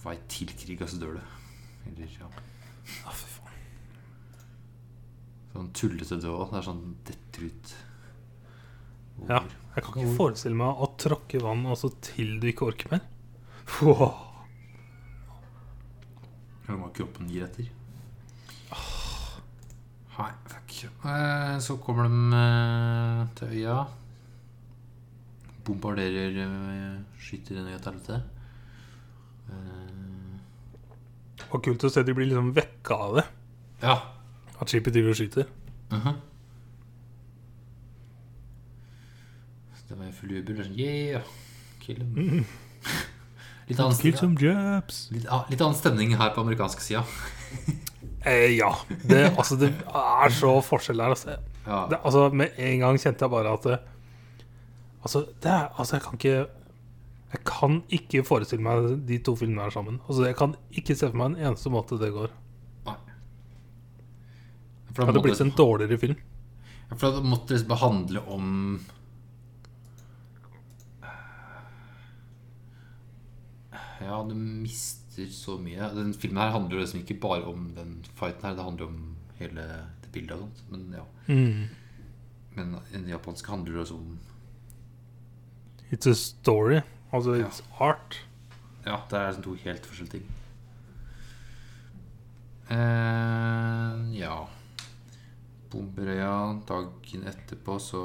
På 0.00 0.08
vei 0.10 0.16
til 0.32 0.50
krig, 0.56 0.80
og 0.82 0.88
så 0.88 1.00
dør 1.02 1.18
du. 1.18 1.36
Eller, 1.90 2.14
ja. 2.20 2.28
Ja, 3.04 3.12
fy 3.14 3.28
faen. 3.34 3.58
Sånn 5.52 5.70
tullete 5.76 6.16
død 6.22 6.30
òg. 6.32 6.46
Det 6.54 6.60
er 6.62 6.66
sånn 6.70 6.84
detter 7.08 7.46
ut. 7.50 7.74
Ja. 9.28 9.42
Jeg 9.76 9.84
kan 9.84 10.00
ikke 10.00 10.16
forestille 10.16 10.56
meg 10.58 10.80
å 10.82 10.88
tråkke 10.98 11.40
vann 11.44 11.66
altså 11.68 11.92
til 12.02 12.38
du 12.40 12.48
ikke 12.50 12.70
orker 12.72 12.90
mer. 12.94 13.04
Wow. 13.80 14.16
Hvor 16.64 16.78
mange 16.80 16.94
kroppen 16.96 17.28
gir 17.30 17.44
etter. 17.46 17.68
Nei, 20.20 20.32
fuck. 20.50 20.74
Eh, 21.08 21.54
Så 21.64 21.76
kommer 21.80 22.08
de 22.10 22.40
eh, 22.40 23.20
til 23.38 23.54
øya. 23.60 23.76
Bombarderer 25.64 26.36
eh, 26.44 26.98
Skyter 27.20 27.56
den 27.60 27.70
øya 27.70 27.78
til 27.80 27.92
helvete. 27.94 28.18
Eh, 31.40 31.46
Det 31.46 31.52
var 31.52 31.60
kult 31.64 31.84
å 31.84 31.90
se 31.90 32.02
de 32.06 32.14
blir 32.14 32.28
liksom 32.30 32.52
vekka 32.56 32.94
av 33.08 33.14
det. 33.20 33.24
Ja. 33.82 33.96
At 34.60 34.68
skipet 34.68 34.92
driver 34.92 35.10
og 35.14 35.16
skyter. 35.20 35.46
Mhm. 35.90 36.16
Det 39.88 39.98
var 39.98 40.10
full 40.14 40.30
jubel. 40.36 40.54
det 40.56 40.60
er 40.62 40.68
Sånn, 40.68 40.76
yeah, 40.78 41.22
kill 41.82 41.96
them. 41.98 42.44
litt, 43.68 43.80
annen, 43.80 43.96
Kill 43.98 44.16
some 44.16 44.36
jobs. 44.38 45.08
litt, 45.10 45.26
litt 45.50 45.60
annen 45.64 45.74
stemning 45.78 46.12
her 46.20 46.30
på 46.36 46.44
amerikansk 46.46 46.80
sida. 46.84 47.04
Eh, 48.20 48.52
ja. 48.58 48.68
Det, 49.08 49.30
altså, 49.40 49.56
det 49.56 49.70
er 49.96 50.32
så 50.36 50.50
forskjell 50.60 50.98
der. 51.00 51.12
Altså. 51.14 51.38
Ja. 51.64 51.78
Det, 51.88 51.98
altså, 52.04 52.26
med 52.36 52.52
en 52.60 52.82
gang 52.82 52.98
kjente 53.00 53.24
jeg 53.24 53.32
bare 53.32 53.54
at 53.56 53.64
det, 53.64 53.78
Altså, 55.00 55.22
det 55.40 55.48
er, 55.48 55.70
altså 55.80 55.96
jeg 55.96 56.02
kan 56.04 56.18
ikke 56.18 56.34
Jeg 57.30 57.44
kan 57.46 57.82
ikke 57.94 58.24
forestille 58.26 58.62
meg 58.64 59.06
de 59.06 59.18
to 59.22 59.36
filmene 59.38 59.62
her 59.62 59.70
sammen. 59.74 60.00
Altså 60.08 60.24
Jeg 60.26 60.36
kan 60.38 60.56
ikke 60.74 60.96
se 60.98 61.06
for 61.10 61.16
meg 61.20 61.32
en 61.36 61.44
eneste 61.50 61.70
måte 61.70 61.98
det 62.00 62.10
går. 62.14 62.32
Nei. 62.88 62.96
Det 64.88 64.94
For 64.96 65.02
da 65.02 65.06
hadde 65.06 65.20
måtte, 65.20 65.28
blitt 65.28 65.44
en 65.44 65.52
dårligere 65.60 65.98
film. 66.02 66.16
ja, 66.90 66.96
for 66.96 67.14
da 67.14 67.20
måtte 67.22 67.52
det 67.52 67.60
liksom 67.60 67.70
behandle 67.70 68.24
om 68.26 68.80
Ja, 74.00 74.22
du 74.28 74.34
mister 74.34 75.26
så 75.30 75.58
mye. 75.60 75.90
Den 75.94 76.14
filmen 76.16 76.40
her 76.42 76.54
handler 76.54 76.80
liksom 76.80 77.02
ikke 77.02 77.18
bare 77.20 77.44
om 77.50 77.68
den 77.76 77.98
fighten 78.16 78.46
her, 78.48 78.56
det 78.56 78.64
handler 78.64 78.86
om 78.88 79.00
hele 79.40 79.66
det 80.02 80.10
bildet 80.14 80.32
og 80.38 80.40
sånt. 80.46 80.62
Men 80.72 80.94
ja. 80.96 81.04
Mm. 81.28 81.68
Men 82.56 82.76
den 82.92 83.08
japanske 83.08 83.50
handler 83.52 83.82
også 83.82 83.94
om 84.00 84.18
It's 85.92 86.06
a 86.06 86.14
story. 86.14 86.80
Altså 87.12 87.34
Ja. 87.38 87.46
it's 87.48 87.62
art. 87.80 88.20
Ja, 88.86 89.00
det 89.10 89.18
er 89.18 89.26
liksom 89.30 89.42
to 89.44 89.54
helt 89.64 89.86
forskjellige 89.86 90.12
ting. 90.20 90.26
Uh, 92.70 94.14
ja 94.14 94.44
Bomberøya 95.72 96.60
dagen 96.68 97.24
etterpå, 97.26 97.78
så 97.82 98.02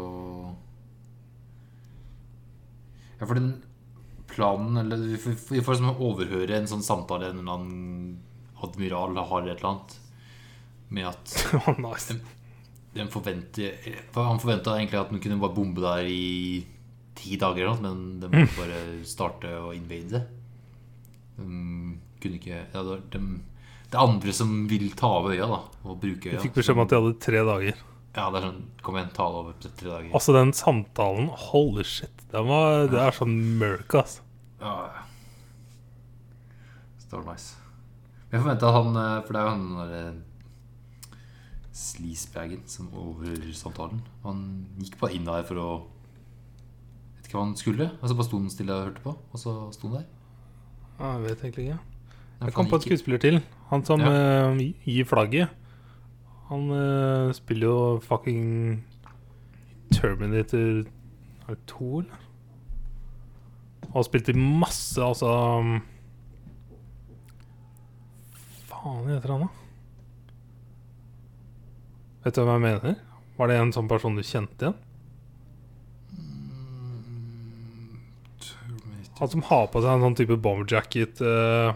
Ja, 3.19 3.25
for 3.27 3.37
den 3.37 3.51
planen 4.27 4.77
Eller 4.81 4.97
vi 5.05 5.17
får, 5.21 5.35
vi 5.53 5.61
får 5.61 5.77
liksom 5.77 6.01
overhøre 6.01 6.57
en 6.57 6.65
sånn 6.71 6.81
samtale 6.85 7.29
en 7.29 7.43
eller 7.43 7.59
annen 7.59 8.17
admiral 8.65 9.17
har 9.21 9.45
et 9.45 9.59
eller 9.59 9.69
annet 9.75 9.99
med 10.89 11.11
at 11.11 11.35
Oh, 11.67 11.77
nice. 11.81 12.17
den 12.95 13.09
forventer, 13.13 13.77
Han 14.15 14.39
forventa 14.41 14.75
egentlig 14.79 14.99
at 14.99 15.13
den 15.13 15.21
kunne 15.21 15.39
bare 15.41 15.53
bombe 15.57 15.81
der 15.85 16.09
i 16.09 16.65
ti 17.15 17.39
dager, 17.41 17.65
eller 17.65 17.81
noe, 17.81 17.95
men 17.95 18.21
de 18.21 18.29
måtte 18.31 18.59
bare 18.59 18.81
starte 19.07 19.51
å 19.59 19.73
invade. 19.75 20.23
De 21.35 21.49
kunne 22.23 22.39
ikke 22.39 22.61
ja, 22.61 22.83
var 22.85 23.03
det 23.85 23.99
er 23.99 24.01
andre 24.01 24.33
som 24.33 24.53
vil 24.67 24.89
ta 24.97 25.07
over 25.19 25.35
øya, 25.35 25.45
da, 25.47 25.59
og 25.85 25.99
bruke 26.01 26.31
øya. 26.31 26.39
De 26.39 26.43
fikk 26.47 26.57
beskjed 26.57 26.75
om 26.75 26.83
at 26.83 26.91
de 26.91 26.97
hadde 26.99 27.17
tre 27.23 27.43
dager. 27.47 27.83
Ja, 28.15 28.29
det 28.31 28.39
er 28.39 28.45
sånn 28.47 28.61
Kom 28.85 28.95
igjen, 28.95 29.11
ta 29.15 29.25
det 29.27 29.39
over 29.41 29.55
tre 29.63 29.89
dager. 29.89 30.09
Altså 30.15 30.35
den 30.35 30.53
samtalen, 30.55 31.27
holy 31.49 31.83
shit. 31.87 32.23
Var, 32.31 32.87
det 32.91 33.01
er 33.01 33.15
sånn 33.15 33.35
mørk, 33.59 33.95
altså. 34.01 34.23
Ja, 34.61 34.75
ja. 34.91 35.01
Var 37.11 37.27
nice. 37.29 37.53
Jeg 38.31 38.41
forventa 38.41 38.67
at 38.67 38.75
han 38.75 38.97
eh, 38.99 39.17
For 39.23 39.31
det 39.31 39.39
er 39.39 39.45
jo 39.45 39.51
han 39.53 39.67
derre 39.77 40.05
sleazebagen 41.75 42.63
som 42.71 42.87
overhører 42.91 43.55
samtalen. 43.55 44.01
Han 44.23 44.41
gikk 44.79 44.97
bare 44.99 45.15
inn 45.15 45.27
der 45.27 45.43
for 45.47 45.59
å 45.59 45.69
Hva 47.35 47.43
han 47.43 47.55
skulle. 47.59 47.89
Og 47.99 48.07
så 48.07 48.15
bare 48.15 48.27
sto 48.29 48.39
han 48.39 48.53
stille 48.53 48.73
og 48.75 48.87
hørte 48.87 49.03
på, 49.03 49.13
og 49.31 49.41
så 49.41 49.57
sto 49.75 49.91
han 49.91 49.99
der. 49.99 50.07
Ja, 50.99 51.11
Jeg 51.17 51.23
vet 51.27 51.43
egentlig 51.43 51.67
ikke. 51.67 51.79
Jeg 52.41 52.53
kom 52.53 52.67
på 52.71 52.79
en 52.79 52.83
skuespiller 52.83 53.19
til. 53.19 53.39
Han 53.69 53.85
som 53.85 54.01
eh, 54.01 54.63
gir 54.85 55.07
flagget. 55.07 55.49
Han 56.49 56.69
uh, 56.69 57.33
spiller 57.33 57.67
jo 57.67 57.99
fucking 58.05 58.85
Terminator 59.91 60.85
Er 61.47 61.55
det 61.55 61.57
to, 61.67 61.99
eller? 61.99 62.21
Og 63.81 63.95
har 63.95 64.03
spilt 64.03 64.29
i 64.29 64.33
masse, 64.37 65.01
altså 65.01 65.25
um, 65.59 65.81
Faen 68.65 69.07
heter 69.09 69.31
han, 69.31 69.45
da? 69.45 69.47
Vet 72.25 72.35
du 72.35 72.41
hvem 72.41 72.53
jeg 72.53 72.61
mener? 72.65 72.95
Var 73.37 73.47
det 73.47 73.57
en 73.61 73.73
sånn 73.75 73.87
person 73.89 74.17
du 74.17 74.23
kjente 74.25 74.65
igjen? 74.65 74.77
Terminator. 78.41 79.04
Han 79.19 79.31
som 79.31 79.43
har 79.47 79.67
på 79.71 79.81
seg 79.83 79.93
en 79.95 80.03
sånn 80.03 80.17
type 80.19 80.35
bomberjacket 80.43 81.21
eh, 81.23 81.75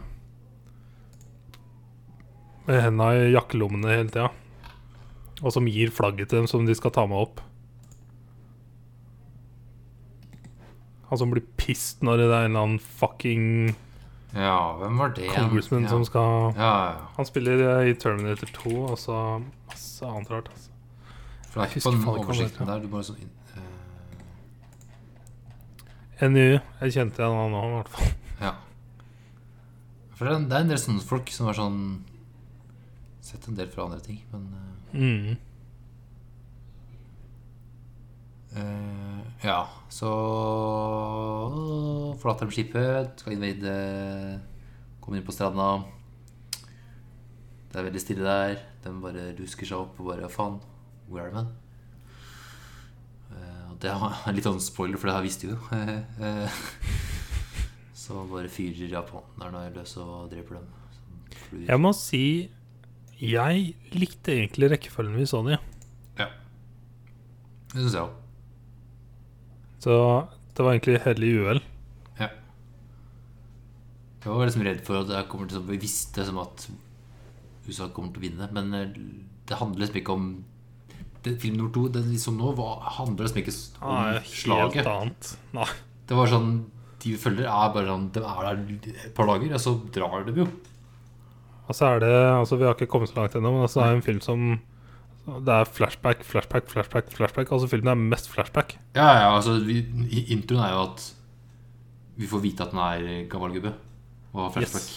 med 2.67 2.82
henda 2.84 3.13
i 3.15 3.30
jakkelommene 3.32 3.93
hele 3.93 4.12
tida. 4.12 4.30
Og 5.39 5.54
som 5.56 5.69
gir 5.71 5.93
flagget 5.95 6.30
til 6.30 6.41
dem 6.41 6.49
som 6.52 6.65
de 6.67 6.75
skal 6.75 6.91
ta 6.95 7.06
med 7.08 7.21
opp. 7.21 7.39
Han 11.10 11.21
som 11.21 11.32
blir 11.32 11.45
pissed 11.58 12.04
når 12.06 12.19
det 12.19 12.28
er 12.28 12.34
en 12.43 12.52
eller 12.52 12.65
annen 12.67 12.82
fucking 12.99 13.45
Ja, 14.36 14.75
hvem 14.78 14.99
var 14.99 15.15
det 15.15 15.32
congressman 15.32 15.88
ja. 15.88 15.93
som 15.95 16.04
skal 16.06 16.52
Ja, 16.60 16.73
ja. 16.91 17.08
Han 17.15 17.25
spiller 17.25 17.63
eh, 17.65 17.89
i 17.89 17.95
Terminator 17.97 18.52
2 18.60 18.75
og 18.84 18.99
så 18.99 19.15
masse 19.71 20.06
annet 20.06 20.30
rart. 20.30 20.52
Altså. 20.54 20.75
For 21.49 21.56
det 21.56 21.65
er 21.65 21.71
ikke 21.71 21.88
på 21.88 21.95
den 21.95 22.25
oversikten 22.28 22.69
der. 22.69 22.84
Du 22.84 22.91
bare 22.91 23.08
sånn 23.08 23.23
NU. 26.27 26.60
Jeg 26.82 26.93
kjente 26.95 27.21
igjen 27.21 27.38
han 27.39 27.51
nå, 27.53 27.62
i 27.63 27.73
hvert 27.77 27.91
fall. 27.93 28.10
Ja. 28.41 28.53
For 30.17 30.25
det 30.27 30.34
er, 30.36 30.47
det 30.49 30.58
er 30.58 30.65
en 30.65 30.71
del 30.73 30.82
sånne 30.82 31.05
folk 31.08 31.29
som 31.32 31.47
har 31.47 31.55
sånn 31.60 31.79
Sett 33.23 33.45
en 33.47 33.55
del 33.60 33.67
fra 33.69 33.86
andre 33.86 33.99
ting, 34.01 34.19
men 34.32 34.47
Mm. 34.89 35.38
eh, 38.58 39.19
Ja, 39.45 39.67
så 39.93 40.10
forlater 42.19 42.49
de 42.49 42.55
skipet, 42.55 43.19
skal 43.21 43.36
invade 43.36 43.75
Kommer 44.99 45.19
inn 45.19 45.25
på 45.27 45.32
stranda. 45.36 45.84
Det 47.69 47.77
er 47.79 47.86
veldig 47.86 48.01
stille 48.01 48.25
der. 48.25 48.58
De 48.84 48.91
bare 49.01 49.29
rusker 49.38 49.65
seg 49.69 49.77
opp 49.77 49.99
og 50.01 50.10
bare 50.12 50.29
Faen, 50.29 50.60
hvor 51.08 51.21
er 51.21 51.29
de 51.29 51.38
hen? 51.38 51.51
Det 53.79 53.91
er 53.91 54.35
litt 54.35 54.47
sånn 54.47 54.59
spoiler, 54.63 54.99
for 54.99 55.09
det 55.09 55.15
her 55.15 55.25
visste 55.25 55.47
vi 55.47 55.53
jo. 55.55 55.59
Så 58.03 58.23
bare 58.27 58.49
fyrer 58.51 58.91
japanerne 58.91 59.67
løs 59.75 59.93
og 60.01 60.29
dreper 60.31 60.59
dem. 60.59 60.69
Jeg 61.67 61.79
må 61.81 61.91
si 61.95 62.23
jeg 63.19 63.73
likte 63.99 64.31
egentlig 64.31 64.69
rekkefølgen 64.71 65.17
vi 65.19 65.25
så 65.27 65.41
den 65.43 65.57
i. 65.57 65.59
Ja. 66.21 66.29
Det 67.73 67.81
syns 67.81 67.97
jeg 67.97 68.05
òg. 68.05 68.13
Så 69.83 69.95
det 70.55 70.63
var 70.63 70.75
egentlig 70.75 71.01
hellig 71.03 71.31
uhell. 71.41 71.59
Ja. 72.19 72.29
Jeg 74.23 74.31
var 74.31 74.47
liksom 74.47 74.63
redd 74.67 74.79
for 74.87 75.01
at 75.01 75.11
jeg 75.15 75.27
kommer 75.31 75.51
til 75.51 75.59
å 75.59 75.67
Vi 75.67 75.81
visste 75.83 76.25
som 76.27 76.39
at 76.39 76.69
USA 77.67 77.89
kommer 77.91 78.15
til 78.15 78.23
å 78.23 78.25
vinne, 78.29 78.49
men 78.55 78.71
eh, 78.75 78.95
det 79.49 79.59
handler 79.59 79.83
liksom 79.83 79.99
ikke 79.99 80.15
om 80.15 80.29
det, 81.25 81.36
Film 81.41 81.58
nummer 81.60 81.71
to, 81.75 81.88
den 81.93 82.10
liksom 82.13 82.38
nå, 82.39 82.53
var, 82.58 82.79
handler 82.97 83.27
liksom 83.27 83.41
ikke 83.41 83.53
om 83.82 83.93
Nei, 83.95 84.13
helt 84.17 84.34
slaget. 84.41 84.88
annet. 84.88 85.32
Nei. 85.58 85.67
Det 86.10 86.17
var 86.17 86.32
sånn 86.32 86.49
De 86.99 87.12
vi 87.13 87.19
følger, 87.21 87.45
er 87.47 87.69
bare 87.75 87.86
sånn 87.88 88.08
De 88.15 88.23
er 88.25 88.47
der 88.47 88.89
et 89.05 89.13
par 89.15 89.29
dager, 89.29 89.53
og 89.55 89.62
så 89.63 89.73
drar 89.95 90.25
de 90.27 90.34
jo. 90.41 90.47
Altså 91.69 91.86
er 91.86 91.99
det 92.01 92.13
Altså, 92.34 92.58
vi 92.58 92.65
har 92.65 92.73
ikke 92.75 92.89
kommet 92.89 93.12
så 93.12 93.19
langt 93.21 93.36
ennå, 93.38 93.51
men 93.53 93.62
altså, 93.67 93.82
det 93.84 93.88
er 93.91 93.99
en 93.99 94.05
film 94.08 94.21
som 94.25 94.47
Det 95.45 95.53
er 95.53 95.69
flashback, 95.69 96.23
flashback, 96.25 96.67
flashback, 96.71 97.12
flashback. 97.13 97.51
Altså, 97.53 97.67
filmen 97.69 97.91
er 97.93 97.99
mest 98.15 98.29
flashback. 98.34 98.77
Ja, 98.95 99.10
ja, 99.21 99.27
altså 99.36 99.60
vi, 99.62 99.84
Introen 100.34 100.63
er 100.65 100.73
jo 100.73 100.82
at 100.88 101.03
vi 102.19 102.27
får 102.27 102.41
vite 102.43 102.65
at 102.65 102.73
den 102.73 102.79
er 102.84 103.27
gammel 103.32 103.53
gubbe 103.60 103.75
og 104.34 104.41
har 104.47 104.55
flashback. 104.58 104.89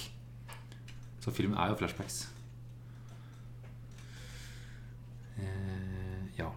Så 1.22 1.30
filmen 1.30 1.54
er 1.60 1.68
jo 1.70 1.76
flashbacks. 1.78 2.22
Eh, 5.38 6.24
ja. 6.38 6.48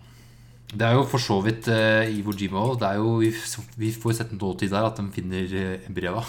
Det 0.73 0.81
er 0.81 0.95
jo 0.97 1.05
for 1.07 1.21
så 1.21 1.37
vidt 1.45 1.67
uh, 1.69 2.03
Ivo 2.09 2.33
Jima 2.33 2.63
òg. 2.65 2.81
Vi, 3.21 3.29
vi 3.77 3.91
får 3.93 4.17
sett 4.17 4.33
en 4.33 4.41
nåtid 4.41 4.73
der 4.73 4.87
at 4.87 4.97
de 4.97 5.05
finner 5.13 5.45
uh, 5.45 5.89
breva. 5.93 6.23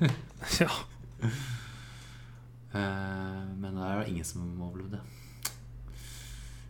ja. 0.62 0.70
Uh, 2.74 3.42
men 3.58 3.74
det 3.74 3.84
er 3.88 3.98
jo 3.98 4.06
ingen 4.12 4.24
som 4.24 4.62
overlevde. 4.62 5.00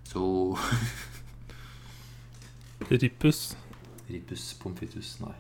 Så 0.09 0.25
Rippus. 2.91 3.57
Rippus 4.11 4.55
pomfitus, 4.61 5.17
nei. 5.21 5.37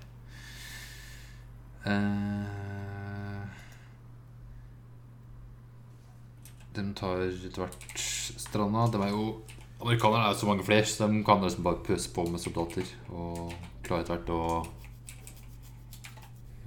Uh, 1.85 3.44
de 6.74 6.85
tar 6.96 7.27
etter 7.29 7.61
hvert 7.61 7.98
stranda. 8.40 8.87
Det 8.92 9.00
var 9.03 9.12
jo 9.12 9.27
Amerikanerne 9.82 10.24
er 10.24 10.32
jo 10.32 10.38
så 10.38 10.46
mange 10.46 10.64
flere, 10.64 10.84
så 10.87 11.06
de 11.10 11.24
kan 11.26 11.42
liksom 11.42 11.64
bare 11.64 11.82
pøse 11.84 12.12
på 12.14 12.24
med 12.30 12.38
soldater. 12.40 12.87
Og 13.10 13.52
klare 13.84 14.00
etter 14.04 14.14
hvert 14.14 14.30
å 14.32 14.66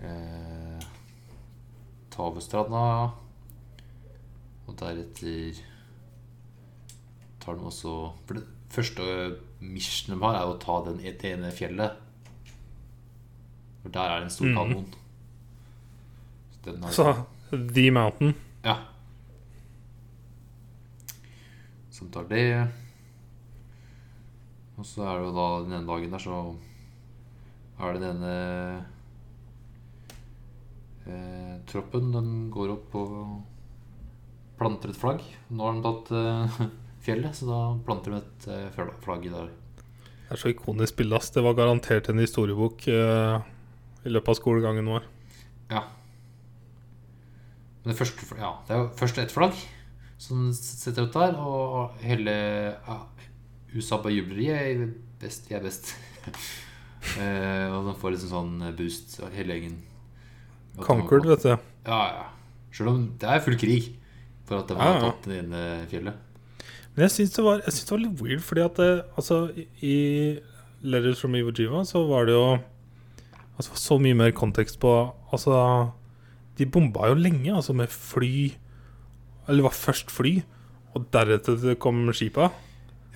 eh, 0.04 0.84
ta 2.14 2.22
over 2.28 2.44
stranda. 2.44 2.84
Og 4.68 4.76
deretter 4.78 5.62
tar 7.40 7.56
de 7.56 7.64
også 7.70 7.94
For 8.28 8.34
det 8.36 8.44
første 8.76 9.04
mission 9.64 10.12
de 10.18 10.20
har, 10.26 10.36
er 10.42 10.52
å 10.52 10.58
ta 10.62 10.82
den, 10.86 11.00
det 11.00 11.24
ene 11.32 11.52
fjellet. 11.56 11.96
For 13.82 13.90
der 13.96 14.12
er 14.12 14.20
det 14.20 14.28
en 14.28 14.36
stor 14.36 14.46
Mhm. 14.46 14.58
kanon. 14.58 14.94
Så 16.92 17.04
har, 17.08 17.24
Så 17.50 17.58
The 17.74 17.90
Mountain. 17.92 18.36
ja. 18.66 18.76
Som 21.90 22.10
tar 22.12 22.24
det. 22.30 22.68
Og 24.78 24.86
så 24.86 25.04
er 25.04 25.18
det 25.18 25.28
jo 25.28 25.34
da 25.36 25.48
den 25.66 25.74
ene 25.80 25.90
dagen 25.90 26.14
der, 26.14 26.22
så 26.22 26.42
er 27.82 27.94
det 27.94 28.04
den 28.04 28.22
ene 28.22 28.36
Eh, 31.08 31.54
troppen 31.70 32.10
den 32.12 32.32
går 32.52 32.74
opp 32.74 32.96
og 33.00 33.14
planter 34.60 34.92
et 34.92 35.00
flagg. 35.00 35.22
Nå 35.56 35.64
har 35.64 35.78
de 35.78 35.84
tatt 35.86 36.12
eh, 36.20 36.58
fjellet, 37.06 37.38
så 37.38 37.48
da 37.48 37.60
planter 37.88 38.16
de 38.16 38.20
et 38.20 38.48
eh, 38.52 38.82
flagg 39.06 39.28
i 39.28 39.32
der. 39.32 39.54
Det 40.28 40.36
er 40.36 40.42
så 40.42 40.52
ikonisk 40.52 40.98
bilde. 41.00 41.22
Det 41.32 41.44
var 41.46 41.56
garantert 41.56 42.10
en 42.12 42.20
historiebok 42.20 42.90
eh, 42.92 43.38
i 44.04 44.12
løpet 44.12 44.34
av 44.34 44.40
skolegangen 44.42 44.92
vår. 44.92 45.08
Ja. 45.72 45.86
Men 47.84 47.94
det 47.94 48.00
første 48.02 48.36
Ja, 48.36 48.58
det 48.68 48.76
er 48.76 48.84
jo 48.84 48.92
først 49.00 49.20
ett 49.24 49.32
flagg 49.32 49.56
som 50.20 50.50
setter 50.52 51.08
ut 51.08 51.14
der, 51.14 51.38
og 51.38 52.00
hele 52.02 52.34
ja, 52.74 52.98
USA 53.78 54.00
på 54.04 54.12
jubler. 54.14 54.42
Jeg 54.50 54.74
er 54.76 54.88
best, 55.22 55.48
jeg 55.52 55.60
er 55.60 55.64
best. 55.68 55.94
uh, 56.28 57.68
og 57.78 57.88
de 57.92 57.96
får 58.02 58.16
liksom 58.16 58.32
sånn 58.34 58.56
boost, 58.78 59.20
hele 59.36 59.58
gjengen. 59.60 59.78
Conquered, 60.84 61.26
vet 61.30 61.46
du. 61.48 61.54
Ja, 61.88 62.02
ja. 62.14 62.26
Selv 62.76 62.92
om 62.92 63.04
det 63.18 63.30
er 63.32 63.42
full 63.42 63.58
krig 63.58 63.94
for 64.48 64.60
at 64.62 64.70
de 64.70 64.76
har 64.78 64.92
Ja, 64.92 64.98
ja. 65.00 65.12
tatt 65.12 65.26
det 65.30 65.40
ene 65.44 65.62
fjellet. 65.90 66.24
Men 66.94 67.06
jeg 67.08 67.14
syns 67.16 67.34
det, 67.34 67.46
det 67.66 67.92
var 67.92 68.02
litt 68.04 68.22
weird, 68.22 68.44
fordi 68.46 68.62
at 68.66 68.78
det, 68.82 68.90
altså, 69.18 69.40
i- 69.86 70.40
Letters 70.86 71.20
from 71.24 71.34
Iwo 71.36 71.50
Jiva 71.58 71.82
så 71.90 72.04
var 72.08 72.28
det 72.30 72.36
jo 72.36 72.60
altså, 73.58 73.74
så 73.82 73.98
mye 74.02 74.14
mer 74.18 74.32
kontekst 74.38 74.78
på 74.80 74.92
Altså, 75.34 75.92
de 76.58 76.66
bomba 76.70 77.10
jo 77.10 77.16
lenge, 77.18 77.50
altså 77.52 77.74
med 77.76 77.90
fly 77.90 78.54
Eller 79.48 79.58
det 79.58 79.66
var 79.66 79.74
først 79.76 80.12
fly, 80.14 80.36
og 80.94 81.10
deretter 81.12 81.58
det 81.60 81.80
kom 81.80 82.06
skipa. 82.14 82.52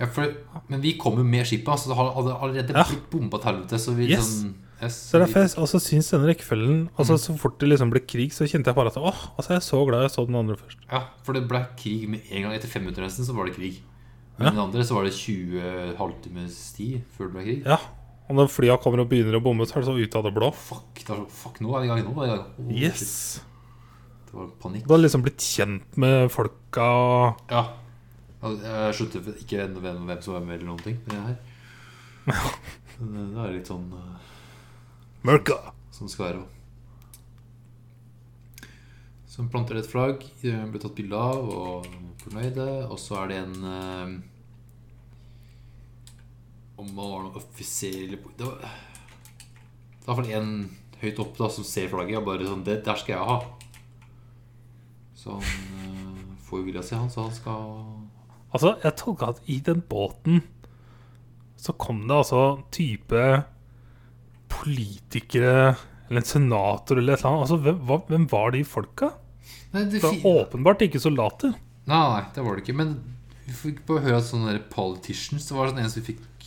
Ja, 0.02 0.08
for, 0.10 0.26
men 0.68 0.82
vi 0.82 0.96
kom 0.98 1.14
jo 1.20 1.24
med 1.24 1.46
skipet, 1.46 1.78
så 1.78 1.92
det 1.92 1.96
har 2.00 2.10
hadde 2.16 2.34
allerede 2.42 2.74
Ja. 2.74 2.82
blitt 2.88 3.04
bomba 3.12 3.38
til 3.38 3.52
helvete. 3.52 3.78
Så 3.78 3.94
vi 3.94 4.08
Yes. 4.10 4.26
sånn 4.26 4.54
yes, 4.82 4.96
Så 5.12 5.20
derfor 5.22 5.44
jeg 5.46 5.54
også 5.62 5.78
syns 5.80 6.10
denne 6.10 6.26
rekkefølgen 6.26 6.88
Altså 6.98 7.14
Så 7.22 7.36
fort 7.38 7.58
det 7.60 7.68
liksom 7.70 7.90
ble 7.92 8.00
krig, 8.02 8.32
så 8.34 8.44
kjente 8.50 8.66
jeg 8.66 8.74
bare 8.74 8.88
at 8.90 8.96
åh, 8.98 9.14
altså 9.38 9.54
jeg 9.54 9.60
er 9.62 9.66
så 9.68 9.86
glad 9.86 10.02
jeg 10.02 10.10
så 10.16 10.26
den 10.26 10.34
andre 10.34 10.56
først. 10.58 10.78
Ja, 10.90 11.04
for 11.22 11.32
det 11.38 11.46
ble 11.48 11.62
krig 11.78 12.08
med 12.08 12.20
en 12.32 12.42
gang 12.42 12.52
etter 12.58 12.66
fem 12.68 12.82
minutter 12.82 13.02
nesten, 13.06 13.24
så 13.24 13.32
var 13.34 13.46
det 13.46 13.54
krig. 13.54 13.78
Men 14.38 14.46
Ja. 14.46 14.50
den 14.50 14.60
andre 14.66 14.82
så 14.82 14.94
var 14.94 15.04
det 15.04 15.12
20 15.14 15.96
halvtimes 15.96 16.72
tid 16.74 17.02
før 17.16 17.30
det 17.30 17.32
ble 17.32 17.44
krig. 17.44 17.64
Ja. 17.66 17.78
Og 18.30 18.36
når 18.36 18.48
flya 18.50 18.76
kommer 18.80 19.00
og 19.00 19.08
begynner 19.10 19.38
å 19.38 19.42
bomme, 19.44 19.66
så 19.66 19.76
er 19.76 19.80
det 19.82 19.88
så 19.90 20.02
ut 20.02 20.16
av 20.16 20.24
det 20.24 20.34
blå. 20.34 20.52
Fuck, 20.54 20.94
det 20.94 21.06
så, 21.06 21.26
fuck, 21.30 21.60
nå 21.60 21.76
er 21.76 21.80
vi 21.82 21.86
i 21.86 21.94
gang. 21.94 22.14
Nå 22.14 22.22
er 22.22 22.26
det 22.26 22.32
i 22.32 22.36
gang. 22.36 22.72
Shit. 22.72 22.82
Yes. 22.82 23.40
Det 24.26 24.34
var 24.34 24.46
panikk. 24.62 24.86
Du 24.88 24.94
har 24.94 24.98
liksom 25.02 25.22
blitt 25.22 25.38
kjent 25.38 25.96
med 25.96 26.30
folka 26.32 27.36
Ja. 27.50 27.66
Jeg 28.42 28.94
skjønte 28.98 29.20
ikke 29.38 29.60
hvem, 29.60 29.76
hvem, 29.84 30.00
hvem 30.08 30.22
som 30.24 30.34
var 30.34 30.42
med, 30.42 30.56
eller 30.56 30.72
noen 30.72 30.82
ting. 30.82 30.98
Det 31.06 31.14
her. 31.14 31.36
Men 32.98 33.30
det 33.34 33.44
er 33.44 33.54
litt 33.54 33.70
sånn 33.70 33.86
eh, 33.94 34.32
Mørka. 35.26 35.58
som 35.94 36.10
skal 36.10 36.26
være. 36.26 36.42
Som 39.30 39.48
planter 39.48 39.78
et 39.78 39.88
flagg, 39.88 40.26
blir 40.42 40.66
ble 40.72 40.82
tatt 40.82 40.98
bilde 40.98 41.16
av, 41.18 41.46
og 41.48 41.86
fornøyde. 42.24 42.68
Og 42.90 42.98
så 43.00 43.22
er 43.22 43.30
det 43.30 43.40
en 43.44 43.56
eh, 43.70 44.12
Om 46.82 46.88
man 46.96 47.12
var 47.12 47.22
noen 47.22 47.38
offiser 47.38 48.16
Det 48.16 48.42
var 48.42 48.64
er 48.66 48.80
i 50.02 50.04
hvert 50.08 50.18
fall 50.18 50.30
en 50.34 50.54
høyt 50.98 51.18
opp 51.22 51.36
da 51.38 51.46
som 51.50 51.66
ser 51.66 51.90
flagget 51.92 52.18
og 52.18 52.24
bare 52.26 52.46
sånn 52.48 52.64
Det 52.66 52.80
der 52.82 52.98
skal 52.98 53.14
jeg 53.14 53.26
ha. 53.28 53.36
Så 55.14 55.36
han 55.38 55.44
eh, 55.46 56.38
får 56.42 56.58
jo 56.58 56.66
vilja 56.66 56.82
si, 56.82 56.96
han, 56.98 57.10
så 57.10 57.28
han 57.28 57.36
skal 57.36 57.91
Altså, 58.52 58.74
jeg 58.82 58.96
tolka 59.00 59.32
at 59.32 59.40
i 59.50 59.58
den 59.64 59.80
båten 59.88 60.42
så 61.62 61.72
kom 61.78 62.02
det 62.08 62.16
altså 62.16 62.42
type 62.74 63.22
politikere 64.52 65.74
eller 66.08 66.20
en 66.20 66.28
senator 66.28 66.98
eller 66.98 67.14
et 67.14 67.22
eller 67.22 67.30
annet. 67.30 67.46
Altså, 67.46 67.56
hvem, 67.62 68.02
hvem 68.10 68.26
var 68.32 68.52
de 68.52 68.64
folka? 68.68 69.12
Nei, 69.72 69.86
det 69.86 70.02
Det 70.02 70.04
var 70.04 70.42
åpenbart 70.42 70.84
ikke 70.84 71.00
soldater. 71.00 71.54
Nei, 71.88 72.02
nei, 72.12 72.22
det 72.34 72.44
var 72.44 72.56
det 72.58 72.64
ikke. 72.66 72.76
Men 72.76 72.92
vi 73.46 73.56
fikk 73.56 73.82
bare 73.88 74.04
høre 74.04 74.20
at 74.20 74.28
sånne 74.28 74.58
politicians 74.70 75.48
Det 75.48 75.56
var 75.56 75.72
sånn 75.72 75.80
en 75.82 75.88
som 75.90 75.98
vi 75.98 76.12
fikk 76.12 76.44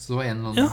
Så 0.00 0.12
det 0.12 0.16
var 0.16 0.28
en 0.30 0.38
eller 0.38 0.52
annen 0.54 0.64
Ja. 0.64 0.70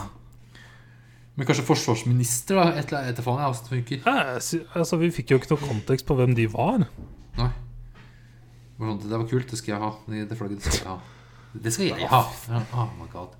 Men 1.36 1.46
kanskje 1.48 1.64
forsvarsminister, 1.68 2.58
da? 2.58 2.72
Et 2.76 2.90
eller 2.90 3.06
annet 3.06 3.20
faen, 3.24 3.40
jeg, 3.40 3.60
funker. 3.70 4.00
Ja, 4.04 4.36
altså, 4.76 4.98
vi 5.00 5.12
fikk 5.14 5.30
jo 5.32 5.38
ikke 5.40 5.54
noe 5.54 5.62
kontekst 5.62 6.04
på 6.08 6.16
hvem 6.18 6.34
de 6.36 6.44
var. 6.52 6.84
Det 9.00 9.18
var 9.18 9.26
kult, 9.30 9.48
det 9.50 9.58
skal 9.58 9.74
jeg 9.74 9.82
ha. 9.82 9.90
Det, 10.06 10.22
det 10.30 10.38
flagget 10.38 10.64
skal 10.66 10.78
jeg 10.78 10.88
ha. 10.88 10.98
Det 11.66 11.72
skal 11.74 11.88
jeg 11.90 12.08
ha. 12.10 12.22
Oh 12.76 12.90
my 12.98 13.08
god. 13.12 13.34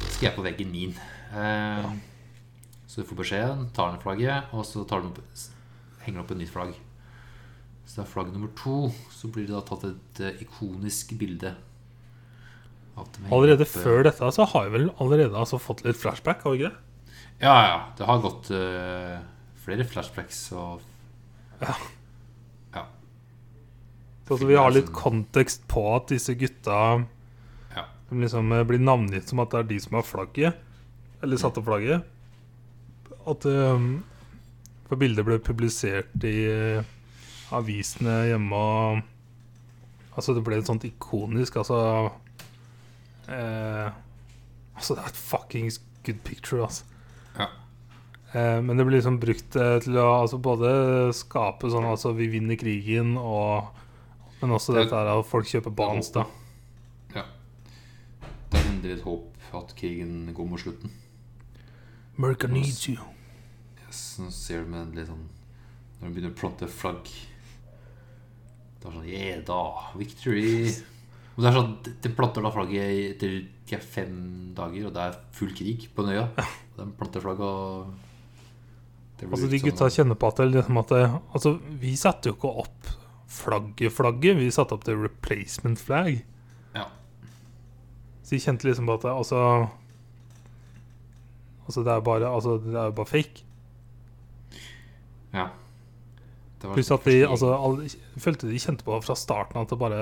Det 0.00 0.12
skal 0.14 0.28
jeg 0.28 0.36
på 0.36 0.44
veggen 0.46 0.70
min. 0.72 0.94
Eh, 1.36 1.88
Så 2.86 3.02
du 3.02 3.08
får 3.10 3.18
beskjeden, 3.24 3.66
tar 3.76 3.92
ned 3.92 4.00
flagget, 4.04 4.52
og 4.56 4.62
så 4.64 4.84
tar 4.88 5.02
den 5.02 5.10
opp, 5.10 5.18
henger 6.06 6.22
opp 6.22 6.30
et 6.32 6.38
nytt 6.40 6.52
flagg. 6.54 6.74
Så 7.84 7.98
det 7.98 8.04
er 8.06 8.12
flagg 8.12 8.30
nummer 8.32 8.48
to. 8.56 8.76
Så 9.12 9.28
blir 9.32 9.44
det 9.48 9.54
da 9.56 9.60
tatt 9.66 9.84
et 9.90 10.20
uh, 10.22 10.40
ikonisk 10.42 11.12
bilde. 11.20 11.52
Allerede 13.28 13.66
opp, 13.66 13.74
før 13.74 14.06
dette 14.06 14.30
så 14.32 14.46
har 14.48 14.70
vi 14.70 14.78
vel 14.78 14.86
allerede 15.02 15.36
altså 15.36 15.58
fått 15.60 15.82
litt 15.84 15.98
flashback, 16.00 16.40
har 16.46 16.56
ikke 16.56 16.70
det? 16.70 17.10
Ja, 17.42 17.56
ja. 17.66 17.76
Det 17.98 18.06
har 18.08 18.22
gått 18.24 18.48
uh, 18.54 19.18
flere 19.66 19.84
flashbacks 19.84 20.40
og. 20.56 20.80
Ja. 21.60 21.74
Så 24.26 24.34
altså, 24.34 24.46
vi 24.46 24.56
har 24.58 24.72
litt 24.74 24.88
kontekst 24.90 25.68
på 25.70 25.84
at 25.94 26.10
disse 26.10 26.34
gutta 26.34 27.04
Ja. 27.76 27.84
Liksom 28.10 28.50
eh, 28.52 28.64
blir 28.66 28.82
navngitt 28.82 29.30
som 29.30 29.42
at 29.44 29.52
det 29.54 29.60
er 29.60 29.68
de 29.70 29.78
som 29.84 29.94
har 30.00 30.06
flagget. 30.06 30.62
Eller 31.22 31.38
satt 31.38 31.58
opp 31.60 31.68
flagget. 31.68 32.02
At 33.26 33.46
um, 33.46 34.02
For 34.88 34.98
bildet 34.98 35.26
ble 35.26 35.38
publisert 35.42 36.26
i 36.26 36.34
uh, 36.50 36.82
avisene 37.54 38.24
hjemme 38.32 38.64
og 38.64 39.04
Altså, 40.16 40.32
det 40.32 40.42
ble 40.46 40.56
et 40.56 40.68
sånt 40.68 40.84
ikonisk 40.88 41.58
Altså 41.60 41.78
uh, 43.28 43.88
Altså, 44.76 44.94
det 44.94 45.02
er 45.02 45.10
et 45.10 45.18
fuckings 45.18 45.80
good 46.06 46.22
picture, 46.24 46.62
altså. 46.62 46.84
Ja. 47.36 47.46
Men 48.60 48.76
det 48.76 48.84
blir 48.84 48.98
liksom 48.98 49.16
brukt 49.20 49.54
til 49.54 49.96
å 49.96 50.06
altså, 50.20 50.36
både 50.42 50.68
skape 51.16 51.70
sånn 51.72 51.86
Altså, 51.88 52.12
vi 52.16 52.28
vinner 52.30 52.58
krigen, 52.60 53.14
og 53.16 53.70
Men 54.42 54.50
også 54.50 54.74
Det- 54.74 54.84
dette 54.90 54.96
at 55.18 55.26
folk 55.26 55.46
kjøper 55.46 55.74
Bans, 55.74 56.10
da. 56.10 56.24
ja. 57.14 57.24
Det 58.50 58.60
er 58.60 58.70
endelig 58.70 58.98
et 58.98 59.02
håp 59.04 59.32
at 59.54 59.74
krigen 59.76 60.32
går 60.34 60.46
mot 60.48 60.60
slutten. 60.60 60.90
America 62.18 62.46
needs 62.48 62.88
you. 62.88 62.96
Yes, 63.86 64.18
nå 64.20 64.30
ser 64.32 64.62
du 64.64 64.70
med 64.70 64.94
litt 64.96 65.06
sånn 65.08 65.28
Når 66.00 66.08
de 66.08 66.14
begynner 66.14 66.32
å 66.32 66.36
plante 66.36 66.66
flagg 66.68 67.04
Det 68.80 68.88
er 68.88 68.90
sånn 68.90 69.06
Yeah, 69.08 69.40
da! 69.46 69.92
Victory! 69.96 70.68
Og 71.36 71.44
det 71.44 71.50
er 71.50 71.56
sånn, 71.60 72.00
De 72.02 72.08
planter 72.16 72.42
da 72.42 72.50
flagget 72.50 73.22
etter 73.22 73.80
fem 73.82 74.52
dager, 74.56 74.86
og 74.86 74.94
det 74.94 75.02
er 75.02 75.16
full 75.32 75.52
krig 75.52 75.88
på 75.94 76.04
den 76.06 76.16
øya. 76.16 76.28
De 76.76 76.86
planter 76.98 77.20
flagg 77.24 77.40
og 77.40 77.94
det 79.18 79.28
blir 79.28 79.32
Altså, 79.36 79.48
de 79.50 79.58
gutta 79.60 79.86
sånn, 79.88 79.94
kjenner 79.96 80.18
på 80.20 80.28
at 80.28 80.36
det, 80.36 80.46
liksom 80.52 80.78
at 80.78 80.88
det, 80.88 81.04
Altså, 81.34 81.54
vi 81.80 81.94
setter 81.96 82.30
jo 82.30 82.36
ikke 82.36 82.52
opp 82.64 82.90
flagget-flagget, 83.36 84.36
vi 84.38 84.50
satte 84.54 84.74
opp 84.76 84.84
det 84.86 84.96
replacement 84.98 85.80
flag. 85.80 86.22
Ja. 86.74 86.86
Så 88.22 88.34
de 88.36 88.40
kjente 88.42 88.66
liksom 88.68 88.88
på 88.88 88.96
at 89.00 89.04
altså 89.12 89.42
Altså, 91.66 91.82
det 91.82 91.92
er 91.92 92.00
bare 92.06 92.28
Altså, 92.30 92.56
det 92.62 92.74
er 92.78 92.90
bare 92.94 93.06
fake. 93.10 93.42
ja. 95.34 95.48
Det 96.56 96.68
var 96.70 96.74
Pluss 96.78 96.86
sånn 96.88 97.00
at 97.02 97.04
de 97.10 97.16
altså, 97.28 97.48
alle, 97.52 97.88
følte 98.22 98.48
de 98.48 98.58
kjente 98.62 98.84
på 98.86 98.96
fra 99.04 99.14
starten 99.18 99.58
at 99.60 99.68
det 99.68 99.76
bare 99.78 99.98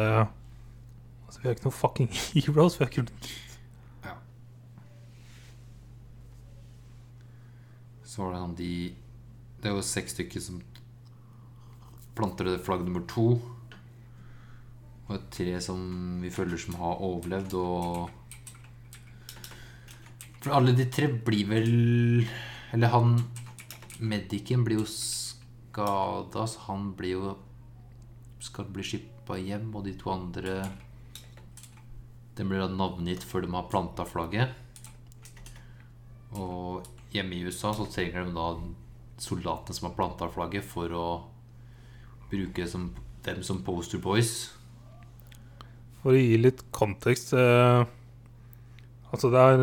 Altså, 1.27 1.41
vi 1.43 1.49
er 1.49 1.57
ikke 1.57 1.65
noen 1.67 1.75
fucking 1.79 2.11
heroes. 2.35 2.77
Vi 2.79 2.85
er 2.85 2.93
ikke 2.93 3.07
Ja. 4.05 4.13
Så 8.05 8.23
var 8.23 8.33
det 8.37 8.41
han 8.45 8.55
de 8.61 8.71
Det 9.63 9.71
er 9.71 9.75
jo 9.75 9.83
seks 9.83 10.13
stykker 10.15 10.41
som 10.45 10.61
planter 12.15 12.49
det 12.49 12.63
flagg 12.65 12.85
nummer 12.87 13.05
to. 13.11 13.35
Og 15.05 15.17
et 15.19 15.31
tre 15.35 15.57
som 15.61 15.81
vi 16.23 16.31
føler 16.33 16.61
som 16.61 16.79
har 16.81 17.03
overlevd, 17.05 17.57
og 17.61 18.11
For 20.45 20.53
alle 20.53 20.75
de 20.77 20.85
tre 20.93 21.09
blir 21.09 21.47
vel 21.49 22.25
Eller 22.77 22.93
han 22.93 23.15
medicen 24.05 24.65
blir 24.65 24.83
jo 24.83 24.87
skada, 24.89 26.47
så 26.49 26.65
han 26.67 26.91
blir 26.97 27.19
jo 27.19 27.35
Skal 28.45 28.69
bli 28.73 28.85
skippa 28.85 29.39
hjem, 29.41 29.71
og 29.75 29.85
de 29.85 29.95
to 30.01 30.13
andre 30.13 30.63
Den 32.37 32.49
blir 32.49 32.65
da 32.65 32.69
navngitt 32.69 33.25
før 33.25 33.45
de 33.45 33.53
har 33.55 33.69
planta 33.71 34.05
flagget. 34.09 34.57
Og 36.35 36.83
hjemme 37.15 37.37
i 37.37 37.45
USA 37.47 37.71
så 37.77 37.87
trenger 37.87 38.25
de 38.27 38.35
da 38.35 38.49
soldatene 39.23 39.77
som 39.77 39.87
har 39.87 39.95
planta 39.95 40.27
flagget, 40.35 40.67
for 40.67 40.91
å 40.91 41.07
bruke 42.35 42.67
som, 42.69 42.91
dem 43.25 43.43
som 43.47 43.63
poster 43.67 44.03
boys. 44.03 44.35
For 46.03 46.13
å 46.13 46.19
gi 46.19 46.37
litt 46.37 46.67
kontekst 46.75 47.33
eh, 47.39 47.85
Altså, 49.15 49.31
det 49.31 49.39
er 49.41 49.61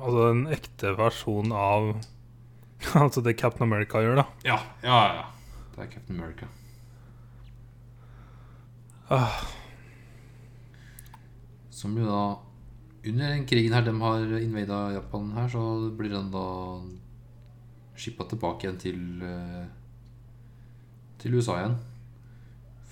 altså 0.00 0.30
en 0.30 0.46
ekte 0.50 0.94
versjon 0.96 1.52
av 1.52 1.92
altså 3.04 3.22
det 3.22 3.36
Captain 3.38 3.68
America 3.68 4.00
gjør, 4.02 4.22
da. 4.22 4.24
Ja, 4.48 4.56
ja, 4.82 5.00
ja. 5.20 5.26
Det 5.74 5.84
er 5.84 5.90
Captain 5.92 6.18
America. 6.18 6.48
Ah, 9.12 9.42
Som 11.70 11.98
jo 11.98 12.06
da 12.08 12.22
Under 13.04 13.32
den 13.34 13.44
krigen 13.50 13.74
her 13.74 13.84
de 13.84 13.92
har 14.00 14.34
invada 14.38 14.92
Japan 14.94 15.32
her, 15.36 15.48
så 15.50 15.90
blir 15.98 16.12
den 16.14 16.30
da 16.32 16.44
skippa 17.98 18.24
tilbake 18.30 18.64
igjen 18.64 18.78
til 18.80 19.24
eh, 19.26 19.64
Til 21.22 21.36
USA 21.38 21.60
igjen. 21.60 21.76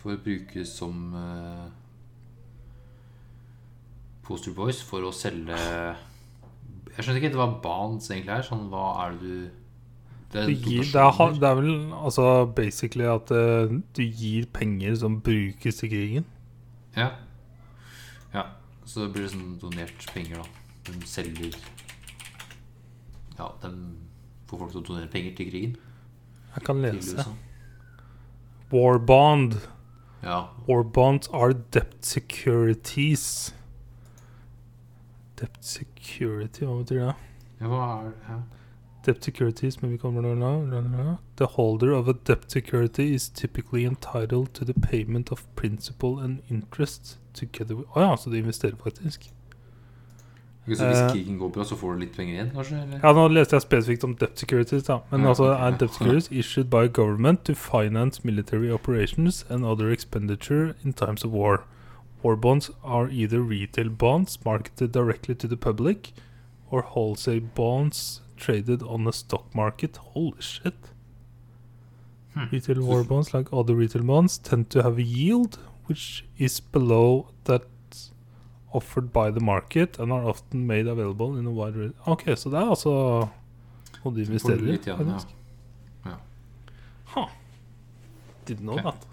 For 0.01 0.15
å 0.15 0.21
brukes 0.23 0.71
som 0.79 1.11
uh, 1.13 1.67
poster 4.25 4.55
boys 4.57 4.79
for 4.87 5.05
å 5.05 5.11
selge 5.13 5.57
Jeg 5.59 7.03
skjønner 7.03 7.19
ikke, 7.21 7.33
hva 7.35 7.49
var 7.49 7.57
Bonds 7.65 8.07
egentlig 8.13 8.37
er. 8.37 8.47
Sånn, 8.47 8.69
hva 8.73 8.85
er 9.05 9.19
det 9.19 9.25
du 9.25 9.59
Det 10.31 10.47
du 10.47 10.55
gir, 10.55 10.87
det, 10.87 11.03
er, 11.03 11.35
det 11.43 11.49
er 11.49 11.59
vel 11.59 11.75
altså 11.99 12.29
basically 12.55 13.09
at 13.11 13.35
uh, 13.35 13.75
du 13.99 14.03
gir 14.07 14.47
penger 14.55 14.95
som 15.03 15.19
brukes 15.27 15.83
til 15.83 15.91
krigen. 15.91 16.31
Ja. 16.95 17.11
ja. 18.35 18.47
Så 18.87 19.09
det 19.09 19.13
blir 19.19 19.29
sånn 19.31 19.59
donert 19.59 20.07
penger, 20.15 20.39
da. 20.39 20.47
De 20.87 21.07
selger 21.07 21.59
Ja, 23.37 23.51
de 23.63 23.75
får 24.47 24.63
folk 24.63 24.73
til 24.73 24.81
å 24.81 24.87
donere 24.87 25.11
penger 25.11 25.35
til 25.39 25.51
krigen. 25.51 25.79
Jeg 26.55 26.67
kan 26.67 26.79
Til 26.83 26.95
lese. 26.95 27.19
USA. 27.19 27.50
War 28.71 28.99
bond. 28.99 29.69
Ja. 30.23 30.51
War 30.67 30.85
bonds 30.85 31.29
are 31.31 31.55
debt 31.55 32.05
securities. 32.05 33.55
Debt 35.41 35.57
security, 35.61 36.67
hva 36.67 36.79
betyr 36.83 37.01
det? 37.07 37.15
ja, 37.61 37.69
hva 37.69 37.85
er 37.89 38.11
det? 38.11 38.17
Ja. 38.29 38.41
Debt 39.07 39.25
securities, 39.25 39.81
nå 39.81 39.89
nå, 39.89 40.35
nå. 40.35 41.17
The 41.37 41.47
holder 41.47 41.93
of 41.93 42.09
a 42.09 42.13
debt 42.13 42.51
security 42.51 43.15
is 43.15 43.31
typically 43.31 43.87
entitled 43.87 44.53
to 44.55 44.65
the 44.65 44.75
payment 44.75 45.33
of 45.33 45.47
principal 45.57 46.19
and 46.19 46.43
interest 46.51 47.19
together 47.33 47.77
with 47.77 47.89
Å 47.97 48.01
ja, 48.01 48.17
så 48.17 48.31
du 48.31 48.37
investerer 48.37 48.77
faktisk? 48.77 49.31
Hvis 50.79 51.01
Eh. 51.01 51.11
krigen 51.13 51.39
går 51.39 51.49
bra, 51.53 51.63
så 51.65 51.77
får 51.77 51.95
du 51.95 52.01
litt 52.01 52.17
penger 52.17 52.35
igjen, 52.35 52.51
kanskje? 52.55 52.83
Eller? 52.83 53.01
Ja, 53.03 53.13
nå 53.13 53.29
leste 53.33 53.53
jeg 53.57 53.63
spesifikt 53.63 54.05
om 54.05 54.15
debt 54.15 54.39
securities, 54.39 54.83
da. 54.85 55.01
Men 55.11 55.21
Ja, 55.23 55.29
altså 55.29 55.45
okay. 55.53 55.67
er 55.73 55.79
debt 55.79 55.91
securities 55.95 56.29
issued 56.31 56.71
by 56.71 56.87
government 56.89 57.45
to 57.45 57.55
finance 57.55 58.21
military 58.25 58.71
operations 58.71 59.45
and 59.51 59.65
other 59.65 59.91
expenditure 59.91 60.75
in 60.85 60.93
times 60.93 61.25
of 61.25 61.31
war. 61.33 61.65
War 62.23 62.37
bonds 62.37 62.71
are 62.85 63.09
either 63.11 63.41
retail 63.41 63.89
bonds 63.91 64.39
marketed 64.45 64.93
directly 64.93 65.35
to 65.35 65.49
the 65.49 65.57
public 65.57 66.13
or 66.71 66.83
wholesale 66.83 67.41
bonds 67.55 68.21
traded 68.37 68.83
on 68.83 69.05
the 69.05 69.13
stock 69.13 69.55
market. 69.55 69.97
Holy 70.15 70.41
shit. 70.41 70.75
Hmm. 72.35 72.45
Retail 72.53 72.81
war 72.83 73.03
bonds, 73.05 73.35
like 73.35 73.49
other 73.53 73.75
retail 73.75 74.03
bonds, 74.03 74.39
tend 74.39 74.71
to 74.71 74.83
have 74.83 74.99
a 74.99 75.03
yield 75.03 75.59
which 75.87 76.25
is 76.39 76.61
below 76.61 77.27
that 77.45 77.63
offered 78.73 79.11
by 79.13 79.31
the 79.31 79.41
market 79.45 79.99
and 79.99 80.13
are 80.13 80.25
often 80.31 80.67
made 80.67 80.87
available 80.87 81.37
in 81.39 81.47
a 81.47 81.51
wide 81.51 81.77
range. 81.77 81.95
Ok, 82.07 82.25
så 82.37 82.51
det 82.53 82.61
er 82.61 82.71
altså 82.71 82.93
noe 84.05 84.15
de 84.15 84.23
investerer 84.25 84.63
i. 84.63 84.73
litt 84.77 84.87
ja. 84.87 84.97
Ja. 86.07 86.17
Huh. 87.15 87.29
Didn't 88.47 88.63
know 88.67 88.79
okay. 88.79 88.85
that. 88.91 89.07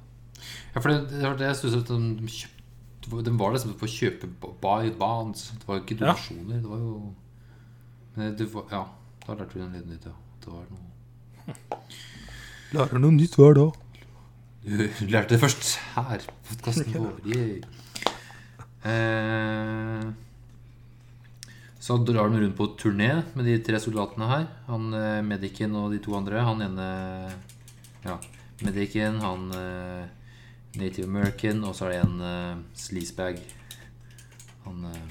Ja, 0.75 0.79
for 0.79 0.89
det, 0.91 1.09
det 1.09 1.31
det 1.39 1.47
jeg 1.49 1.55
synes 1.63 1.75
at 1.81 1.87
de, 1.89 1.97
de 2.21 2.27
kjøpte 2.27 2.53
De 3.25 3.31
var 3.39 3.53
liksom 3.55 3.73
på 3.79 3.87
å 3.87 3.91
kjøpe 3.91 4.27
by 4.61 4.91
bonds. 4.99 5.49
Det 5.57 5.67
var 5.67 5.77
jo 5.79 5.83
ikke 5.85 5.95
Ja. 5.97 6.11
donasjoner. 6.11 6.61
Det 6.61 6.69
var 6.69 6.77
jo 6.83 7.13
Men 8.17 8.35
det 8.37 8.47
var, 8.53 8.63
Ja, 8.71 8.83
da 9.27 9.33
lærte 9.39 9.53
vi 9.55 9.61
den 9.61 9.73
litt 9.77 9.87
nytt, 9.87 10.05
ja. 10.05 10.15
Det 10.43 10.53
var 10.53 10.65
noe 10.71 11.81
Lærer 12.73 12.99
noe 12.99 13.15
nytt 13.15 13.35
hver 13.39 13.53
dag. 13.55 13.77
Du 14.67 15.05
lærte 15.07 15.29
det 15.35 15.39
først 15.39 15.77
her 15.95 16.19
på 16.27 16.33
podkasten 16.49 16.93
vår. 17.03 17.13
Yay. 17.31 17.61
Eh, 18.83 20.07
så 21.79 21.97
drar 21.97 22.29
de 22.29 22.41
rundt 22.41 22.57
på 22.57 22.67
turné 22.75 23.23
med 23.33 23.45
de 23.47 23.57
tre 23.63 23.79
soldatene 23.79 24.27
her. 24.27 24.45
Han 24.67 24.89
eh, 24.93 25.21
Medicen 25.25 25.75
og 25.79 25.93
de 25.93 26.01
to 26.03 26.17
andre. 26.17 26.43
Han 26.43 26.61
ene 26.65 26.87
Ja, 28.03 28.17
Medicen, 28.61 29.21
han 29.23 29.47
eh, 29.55 30.05
Native 30.77 31.07
American, 31.07 31.63
og 31.63 31.75
så 31.75 31.87
er 31.87 31.95
det 31.95 32.01
en 32.05 32.21
eh, 32.21 32.63
sleazebag. 32.75 33.39
Han 34.65 34.83
Jeg 34.91 35.01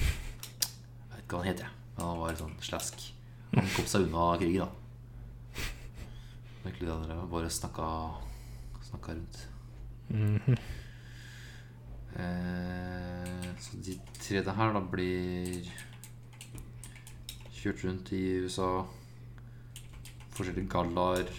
vet 1.15 1.23
ikke 1.25 1.37
hva 1.37 1.43
han 1.43 1.51
heter, 1.51 1.65
jeg. 1.67 1.75
Men 1.97 2.05
han 2.11 2.21
var 2.21 2.41
sånn 2.43 2.57
slask. 2.61 3.07
Han 3.55 3.71
kom 3.73 3.89
seg 3.89 4.05
unna 4.07 4.31
krigen, 4.37 4.67
da. 4.67 5.63
Egentlig 6.67 6.89
de 6.89 6.93
andre 6.93 7.21
bare 7.31 7.51
snakka, 7.51 7.87
snakka 8.91 9.15
rundt. 9.17 9.47
Mhm. 10.11 10.59
Eh, 12.17 13.49
så 13.61 13.81
de 13.85 13.97
tre 14.19 14.43
det 14.45 14.55
her 14.59 14.73
da 14.75 14.83
blir 14.93 15.69
kjørt 17.57 17.85
rundt 17.87 18.13
i 18.17 18.23
USA. 18.45 18.71
Forskjellige 20.37 20.71
gallaer. 20.73 21.31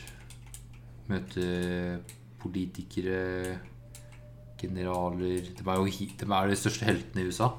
Møte 1.08 1.44
politikere, 2.42 3.58
generaler 4.60 5.46
De 5.56 5.64
er 5.64 5.78
jo 5.80 5.86
de 5.88 6.26
er 6.28 6.50
de 6.50 6.58
største 6.60 6.86
heltene 6.86 7.24
i 7.24 7.30
USA. 7.30 7.52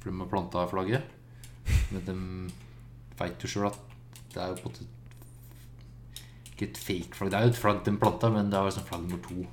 For 0.00 0.10
de 0.10 0.18
har 0.18 0.30
planta 0.30 0.66
flagget. 0.68 1.02
Men 1.92 2.04
de 2.06 2.16
veit 3.18 3.42
jo 3.44 3.48
sjøl 3.48 3.70
at 3.70 3.78
det 4.32 4.40
er 4.42 4.52
jo 4.52 4.58
på 4.62 4.68
en 4.68 4.72
måte 4.72 4.90
ikke 6.52 6.68
et 6.70 6.78
fake 6.78 7.16
flagg. 7.16 7.32
Det 7.32 7.38
er 7.38 7.46
jo 7.46 7.52
et 7.52 7.58
flagg 7.62 7.82
de 7.86 7.96
planta, 7.98 8.30
men 8.32 8.50
det 8.50 8.58
er 8.58 8.68
jo 8.68 8.76
sånn 8.76 8.88
flagg 8.88 9.04
nummer 9.06 9.22
to. 9.24 9.44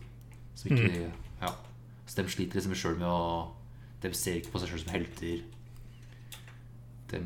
Så 0.60 0.70
ikke, 0.70 1.10
ja. 1.42 1.52
Så 2.10 2.18
de 2.18 2.32
sliter 2.34 2.58
liksom 2.58 2.74
sjøl 2.78 2.98
med 2.98 3.10
å 3.10 3.54
De 4.02 4.10
ser 4.16 4.40
ikke 4.40 4.54
på 4.54 4.62
seg 4.62 4.72
sjøl 4.72 4.82
som 4.82 4.94
helter. 4.96 5.42
De 7.12 7.20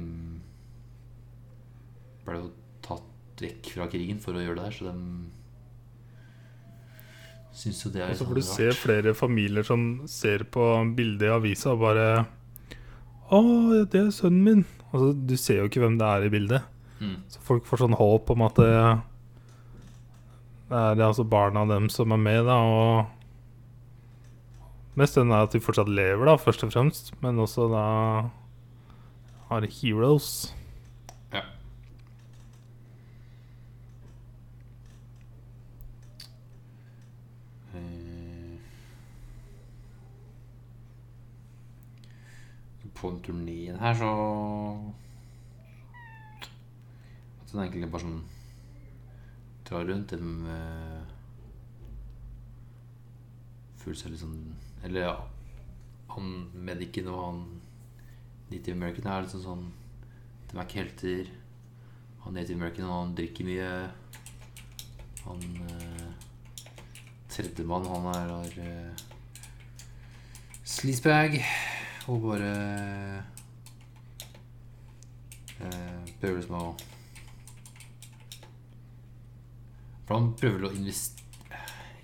ble 2.23 2.39
jo 2.39 2.49
tatt 2.83 3.43
vekk 3.43 3.71
fra 3.75 3.87
krigen 3.91 4.19
for 4.23 4.35
å 4.35 4.43
gjøre 4.43 4.57
det 4.59 4.65
her, 4.67 4.75
så 4.75 4.89
de 4.89 4.95
syns 7.53 7.83
jo 7.83 7.91
det 7.93 8.01
er 8.01 8.13
Og 8.13 8.17
så 8.17 8.27
får 8.27 8.39
du 8.39 8.45
se 8.47 8.69
flere 8.79 9.13
familier 9.17 9.67
som 9.67 9.85
ser 10.09 10.47
på 10.49 10.65
bildet 10.97 11.27
i 11.27 11.33
avisa 11.35 11.75
og 11.75 11.83
bare 11.83 12.07
Å, 13.33 13.41
det 13.89 13.99
er 13.99 14.11
sønnen 14.13 14.43
min. 14.45 14.63
Altså, 14.91 15.13
du 15.13 15.35
ser 15.39 15.61
jo 15.61 15.69
ikke 15.69 15.81
hvem 15.83 15.95
det 15.97 16.09
er 16.09 16.25
i 16.27 16.31
bildet. 16.33 16.65
Mm. 16.99 17.15
Så 17.31 17.41
folk 17.43 17.65
får 17.65 17.81
sånn 17.81 17.97
håp 17.97 18.29
om 18.33 18.43
at 18.45 18.59
det, 18.59 18.73
det 20.69 21.01
er 21.01 21.07
altså 21.07 21.25
barna 21.25 21.63
dem 21.69 21.87
som 21.93 22.13
er 22.13 22.21
med, 22.21 22.43
da, 22.49 22.59
og 22.61 23.22
Mest 24.95 25.15
den 25.17 25.31
at 25.33 25.53
de 25.55 25.59
fortsatt 25.63 25.89
lever, 25.89 26.25
da, 26.29 26.35
først 26.37 26.63
og 26.67 26.73
fremst, 26.73 27.13
men 27.23 27.39
også 27.41 27.65
da 27.71 27.85
har 29.49 29.65
heroes. 29.81 30.27
Ja. 31.33 31.41
Eh, 37.75 38.59
På 42.93 43.09
den 43.09 43.21
turneen 43.23 43.79
her 43.79 43.93
så 43.93 44.11
At 47.41 47.51
den 47.51 47.63
egentlig 47.63 47.89
bare 47.91 48.05
sånn 48.05 48.21
drar 49.67 49.87
rundt 49.89 50.13
dem 50.13 50.45
eh, 50.47 51.01
Føler 53.81 53.99
seg 53.99 54.13
litt 54.13 54.21
sånn 54.23 54.37
Eller 54.83 55.07
ja 55.07 55.13
Han 56.13 56.49
medicen 56.53 57.07
og 57.07 57.21
han 57.23 57.43
Native 58.51 58.75
American 58.75 59.07
er 59.09 59.23
liksom 59.25 59.43
sånn 59.43 59.63
De 60.51 60.57
er 60.57 60.67
ikke 60.67 60.81
helter. 60.83 61.31
Han 62.25 62.35
Native 62.37 62.59
American 62.59 62.91
han 62.91 63.15
drikker 63.17 63.47
mye. 63.47 63.69
Han 65.23 65.41
eh, 65.65 66.11
tredjemann, 67.31 67.87
han 67.89 68.07
er 68.11 68.33
har 68.35 68.57
eh, 68.61 69.03
sleazebag 70.75 71.39
og 72.11 72.27
bare 72.27 72.53
eh, 75.57 76.13
prøver 76.19 76.41
liksom 76.41 76.59
å 76.59 76.73
For 80.03 80.17
han 80.19 80.33
prøver 80.35 80.67
å 80.67 80.73
invest, 80.75 81.23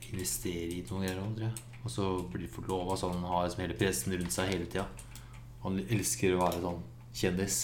investere 0.10 0.80
i 0.80 0.86
noen 0.88 1.04
greier, 1.04 1.20
tror 1.20 1.50
jeg. 1.50 1.69
Og 1.90 1.94
så 1.96 2.08
blir 2.30 2.44
det 2.46 2.54
forlova 2.54 2.94
så 3.02 3.08
han 3.10 3.24
har 3.26 3.48
liksom 3.48 3.64
hele 3.64 3.76
pressen 3.80 4.14
rundt 4.14 4.34
seg 4.36 4.52
hele 4.54 4.68
tida. 4.70 4.84
Han 5.64 5.80
elsker 5.90 6.36
å 6.36 6.44
være 6.44 6.60
sånn 6.62 6.84
kjendis. 7.18 7.56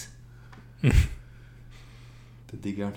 Det 2.50 2.58
digger 2.62 2.88
han. 2.90 2.96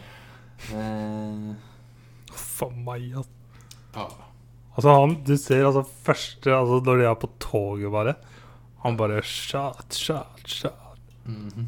Eh, 0.74 2.34
For 2.34 2.74
meg, 2.74 3.06
altså. 3.22 3.32
ja. 3.96 4.08
Altså 4.76 4.96
han, 4.96 5.14
Du 5.26 5.32
ser 5.40 5.64
altså 5.66 5.82
første 6.06 6.52
altså 6.54 6.78
Når 6.86 7.00
de 7.00 7.06
er 7.08 7.16
på 7.20 7.30
toget, 7.42 7.88
bare 7.92 8.14
Han 8.84 8.98
bare 9.00 9.22
shot, 9.26 9.96
shot, 9.96 10.44
shot. 10.48 11.00
Mhm. 11.26 11.66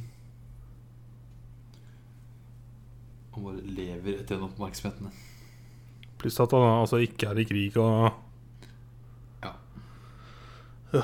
Han 3.32 3.46
bare 3.48 3.64
lever 3.78 4.18
etter 4.20 4.36
den 4.36 4.46
oppmerksomheten. 4.50 5.12
Pluss 6.20 6.40
at 6.44 6.52
han 6.54 6.68
altså 6.84 7.00
ikke 7.02 7.32
er 7.32 7.40
i 7.42 7.48
krig 7.48 7.78
og. 7.80 8.12
Så 10.92 11.00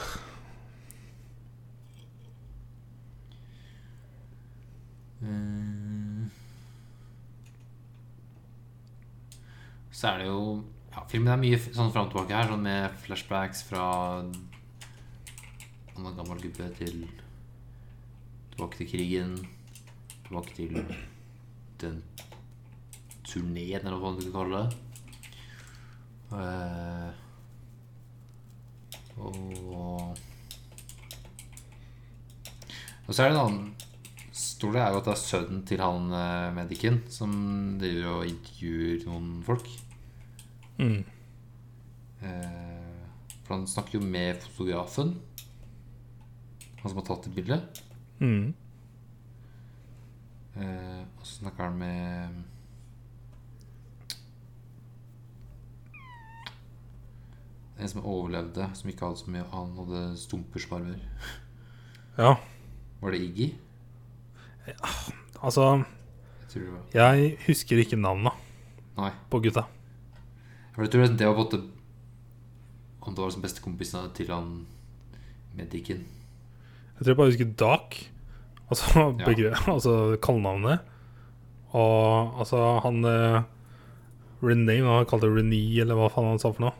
er 10.12 10.18
det 10.20 10.28
jo 10.28 10.42
ja, 10.92 11.02
Filmen 11.08 11.32
er 11.32 11.40
mye 11.40 11.58
sånn 11.60 11.94
fram 11.94 12.10
og 12.10 12.12
tilbake 12.12 12.36
her, 12.36 12.50
sånn 12.52 12.68
med 12.68 13.00
flashbacks 13.06 13.64
fra 13.70 13.86
var 15.98 16.18
gammel 16.20 16.42
gubbe 16.44 16.68
til 16.78 17.08
Tilbake 18.52 18.78
til 18.80 18.90
krigen. 18.90 19.34
Tilbake 20.26 20.54
til 20.58 20.78
den 21.82 22.04
turneen, 23.28 23.84
eller 23.84 24.00
hva 24.02 24.12
man 24.12 24.22
skal 24.22 24.34
kalle 24.34 24.62
det. 24.64 24.70
Eh, 26.38 27.27
og 29.18 30.18
Og 33.08 33.16
så 33.16 33.24
er 33.24 33.30
det 33.30 33.38
en 33.38 33.44
annen 33.46 33.68
Stor 34.38 34.74
det 34.76 34.82
er 34.82 34.92
jo 34.94 35.00
at 35.00 35.08
det 35.08 35.14
er 35.14 35.22
sønnen 35.22 35.62
til 35.66 35.82
han 35.82 36.12
eh, 36.14 36.54
medicen 36.54 37.00
som 37.14 37.32
driver 37.82 38.20
og 38.20 38.28
intervjuer 38.30 39.06
noen 39.08 39.32
folk. 39.46 39.70
mm. 40.78 41.00
Eh, 42.26 42.78
for 43.46 43.56
han 43.56 43.68
snakker 43.70 43.98
jo 43.98 44.06
med 44.06 44.42
fotografen. 44.44 45.16
Han 46.82 46.90
som 46.90 47.00
har 47.00 47.06
tatt 47.08 47.26
det 47.26 47.34
bildet. 47.34 47.82
Mm. 48.20 48.54
Eh, 50.58 51.02
og 51.06 51.24
så 51.24 51.40
snakker 51.40 51.70
han 51.70 51.78
med 51.80 52.42
En 57.78 57.90
som 57.92 58.06
overlevde, 58.06 58.66
som 58.74 58.90
ikke 58.90 59.06
hadde 59.06 59.20
så 59.22 59.30
mye 59.30 59.46
Han 59.52 59.74
hadde 59.78 60.04
stumper 60.18 60.64
som 60.64 60.80
armer. 60.80 60.98
Ja, 62.18 62.32
Var 63.02 63.14
det 63.14 63.20
Iggy? 63.22 63.52
Ja, 64.66 64.90
altså 65.46 65.66
Jeg 65.78 66.48
tror 66.50 66.64
det 66.64 66.98
Jeg 66.98 67.36
husker 67.46 67.78
ikke 67.84 68.00
navnet 68.00 68.34
Nei. 68.98 69.12
på 69.30 69.40
gutta. 69.44 69.68
Jeg 70.74 70.90
tror 70.90 70.90
det 70.90 71.28
var 71.28 71.36
på 71.38 71.58
en 71.60 71.68
Om 73.02 73.14
det 73.16 73.24
var 73.24 73.30
som 73.30 73.42
bestekompisen 73.46 74.10
til 74.18 74.34
han 74.34 74.66
medicen. 75.56 76.02
Jeg 76.98 77.04
tror 77.04 77.12
jeg 77.14 77.18
bare 77.18 77.32
husker 77.32 77.54
Dak. 77.58 78.00
Altså, 78.68 79.14
begge, 79.24 79.54
altså 79.72 80.18
kallenavnet. 80.20 80.82
Og 81.72 82.40
altså 82.42 82.80
han 82.84 82.98
eh, 83.06 83.46
Renee, 84.44 84.82
hva 84.84 84.98
han 84.98 85.08
kalte 85.08 85.30
Renee, 85.32 85.80
eller 85.80 85.96
hva 85.96 86.10
faen 86.12 86.34
han 86.34 86.42
sa 86.42 86.52
for 86.52 86.66
noe. 86.66 86.74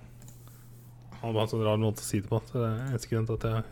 Han 1.22 1.34
var 1.34 1.42
en 1.44 1.48
sånn 1.52 1.64
rar 1.66 1.78
måte 1.82 2.02
å 2.04 2.08
si 2.08 2.20
det 2.22 2.30
på. 2.30 2.40
Så 2.48 2.60
det 2.62 2.68
er 2.68 2.84
eneste 2.92 3.10
grunn 3.12 3.26
til 3.26 3.36
at 3.40 3.44
jeg 3.44 3.64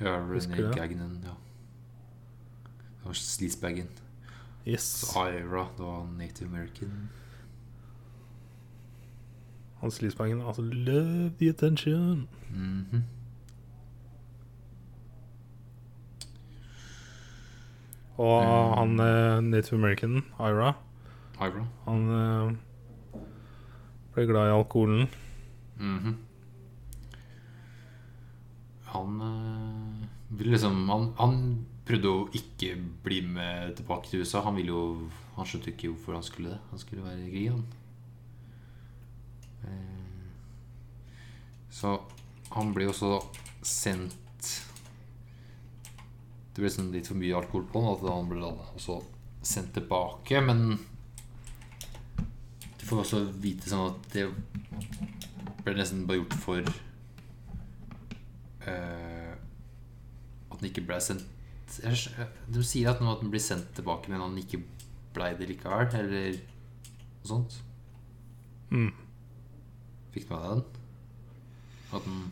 Ja, 0.00 0.16
Husker 0.26 0.56
det? 0.68 0.74
Gagnon. 0.76 1.18
Ja. 1.24 1.34
Det 2.98 3.04
var 3.06 3.12
Sleazebagen. 3.14 3.88
Yes. 4.66 4.82
Så 5.12 5.24
Ira, 5.32 5.66
det 5.76 5.84
var 5.84 6.04
native 6.18 6.48
american. 6.48 7.08
Han 9.80 9.90
sleazebagen. 9.90 10.40
Altså, 10.42 10.62
love 10.62 11.30
the 11.38 11.48
attention. 11.48 12.28
Mhm. 12.50 13.04
Og 18.18 18.42
Mm. 18.42 18.74
han 18.78 19.00
eh, 19.00 19.40
Native 19.40 19.76
American, 19.78 20.24
Ira, 20.40 20.72
Ira. 21.40 21.66
han 21.84 22.08
eh, 22.10 23.20
ble 24.14 24.26
glad 24.26 24.48
i 24.48 24.56
alkoholen. 24.58 25.08
Mhm. 25.78 26.16
Han 28.92 29.20
øh, 29.20 30.06
ville 30.38 30.52
liksom 30.54 30.88
han, 30.88 31.08
han 31.18 31.38
prøvde 31.88 32.10
å 32.12 32.28
ikke 32.36 32.74
bli 33.04 33.22
med 33.24 33.76
tilbake 33.78 34.10
til 34.10 34.20
USA. 34.22 34.42
Han 34.44 34.56
ville 34.58 34.74
jo 34.74 35.08
Han 35.38 35.46
skjønte 35.46 35.70
ikke 35.70 35.92
hvorfor 35.92 36.16
han 36.18 36.24
skulle 36.26 36.50
det. 36.50 36.60
Han 36.72 36.80
skulle 36.82 37.04
være 37.04 37.26
i 37.26 37.30
krig, 37.30 37.50
han. 37.52 37.64
Eh, 39.64 40.04
Så 41.70 41.92
han 42.50 42.72
ble 42.74 42.88
også 42.90 43.18
sendt 43.62 44.14
Det 46.48 46.58
ble 46.58 46.66
liksom 46.66 46.88
litt 46.90 47.06
for 47.06 47.20
mye 47.20 47.36
alkohol 47.38 47.66
på 47.70 47.82
han, 47.84 47.94
at 47.94 48.06
han 48.10 48.30
ble 48.32 48.48
også 48.74 48.98
sendt 49.46 49.74
tilbake. 49.76 50.40
Men 50.42 50.78
du 52.80 52.84
får 52.88 53.04
også 53.04 53.20
vite 53.38 53.70
sånn 53.70 53.92
at 53.92 54.08
det 54.16 54.26
ble 55.62 55.76
nesten 55.78 56.02
bare 56.08 56.18
gjort 56.22 56.34
for 56.42 56.72
eh, 58.68 59.34
At 60.50 60.60
den 60.60 60.70
ikke 60.70 60.86
ble 60.88 61.00
sendt 61.02 61.26
De 62.48 62.64
sier 62.64 62.88
at 62.92 63.02
nå 63.02 63.10
at 63.12 63.20
den 63.22 63.32
blir 63.32 63.42
sendt 63.44 63.74
tilbake, 63.76 64.08
men 64.08 64.22
han 64.24 64.38
ikke 64.40 64.62
blei 65.12 65.34
det 65.36 65.50
likevel, 65.50 65.90
eller 65.98 66.38
noe 66.38 67.28
sånt. 67.28 67.58
Mm. 68.72 68.92
Fikk 70.14 70.28
du 70.28 70.32
med 70.32 70.44
deg 70.44 70.54
den? 70.54 70.64
At 71.92 72.06
den 72.06 72.24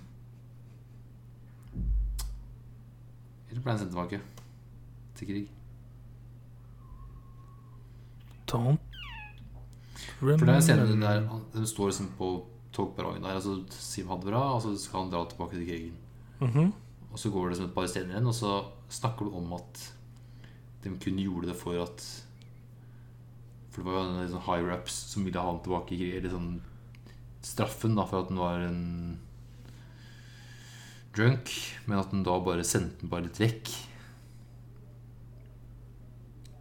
Eller 3.50 3.60
ble 3.60 3.72
den 3.72 3.82
sendt 3.82 3.92
tilbake 3.92 4.20
til 5.16 5.30
krig? 5.30 5.46
Don't 8.46 8.78
For 10.18 10.32
det 10.32 10.48
er 10.48 10.54
en 10.54 10.62
scene 10.64 10.86
der 11.00 11.24
de 11.54 11.66
står 11.66 11.90
liksom 11.90 12.12
på 12.18 12.28
togperrongen 12.76 13.24
der, 13.24 13.38
og 13.38 13.42
så 13.42 13.54
sier 13.72 14.04
de 14.04 14.10
ha 14.10 14.18
det 14.20 14.28
bra, 14.28 14.42
og 14.54 14.62
så 14.64 14.74
skal 14.80 15.04
han 15.04 15.12
dra 15.12 15.24
tilbake 15.28 15.56
til 15.56 15.68
krigen. 15.68 15.96
Mhm. 16.40 16.72
Og 17.12 17.18
så 17.18 17.30
går 17.32 17.48
det 17.50 17.56
som 17.56 17.66
et 17.68 17.74
par 17.74 17.86
scener 17.88 18.12
igjen, 18.12 18.26
og 18.28 18.34
så 18.36 18.50
snakker 18.92 19.24
du 19.24 19.36
om 19.38 19.52
at 19.56 19.92
de 20.84 20.90
kun 21.00 21.18
gjorde 21.18 21.48
det 21.48 21.56
for 21.56 21.80
at 21.82 22.04
For 23.72 23.82
det 23.82 23.92
var 23.92 24.04
jo 24.04 24.20
en 24.22 24.30
sånn 24.32 24.46
higher-ups 24.46 24.94
som 25.12 25.24
ville 25.24 25.40
ha 25.40 25.50
han 25.50 25.60
tilbake 25.60 25.92
i. 25.92 26.16
Eller 26.16 26.30
sånn 26.32 26.62
straffen 27.44 27.94
da 27.94 28.06
for 28.08 28.22
at 28.22 28.30
han 28.30 28.38
var 28.40 28.62
en 28.64 29.18
drunk, 31.12 31.52
men 31.86 31.98
at 32.00 32.08
han 32.12 32.22
da 32.24 32.38
bare 32.40 32.64
sendte 32.64 33.02
den 33.02 33.10
bare 33.12 33.26
litt 33.26 33.40
vekk. 33.40 33.72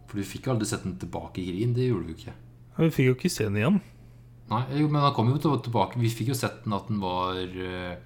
For 0.06 0.20
du 0.20 0.28
fikk 0.28 0.46
jo 0.46 0.54
aldri 0.54 0.68
sett 0.68 0.84
den 0.84 0.98
tilbake 1.00 1.40
i 1.40 1.46
krigen. 1.48 1.72
Det 1.76 1.88
gjorde 1.88 2.06
du 2.06 2.12
jo 2.12 2.18
ikke. 2.20 2.34
Ja, 2.76 2.84
Vi 2.84 2.90
fikk 2.98 3.08
jo 3.08 3.16
ikke 3.16 3.32
se 3.32 3.48
den 3.48 3.56
igjen. 3.60 3.80
Nei, 4.50 4.62
men 4.84 5.00
han 5.02 5.14
kom 5.16 5.32
jo 5.32 5.40
tilbake. 5.40 5.98
Vi 5.98 6.12
fikk 6.12 6.30
jo 6.30 6.38
sett 6.38 6.62
den 6.64 6.76
at 6.76 6.86
den 6.92 7.00
var 7.02 7.40
eh, 7.40 7.96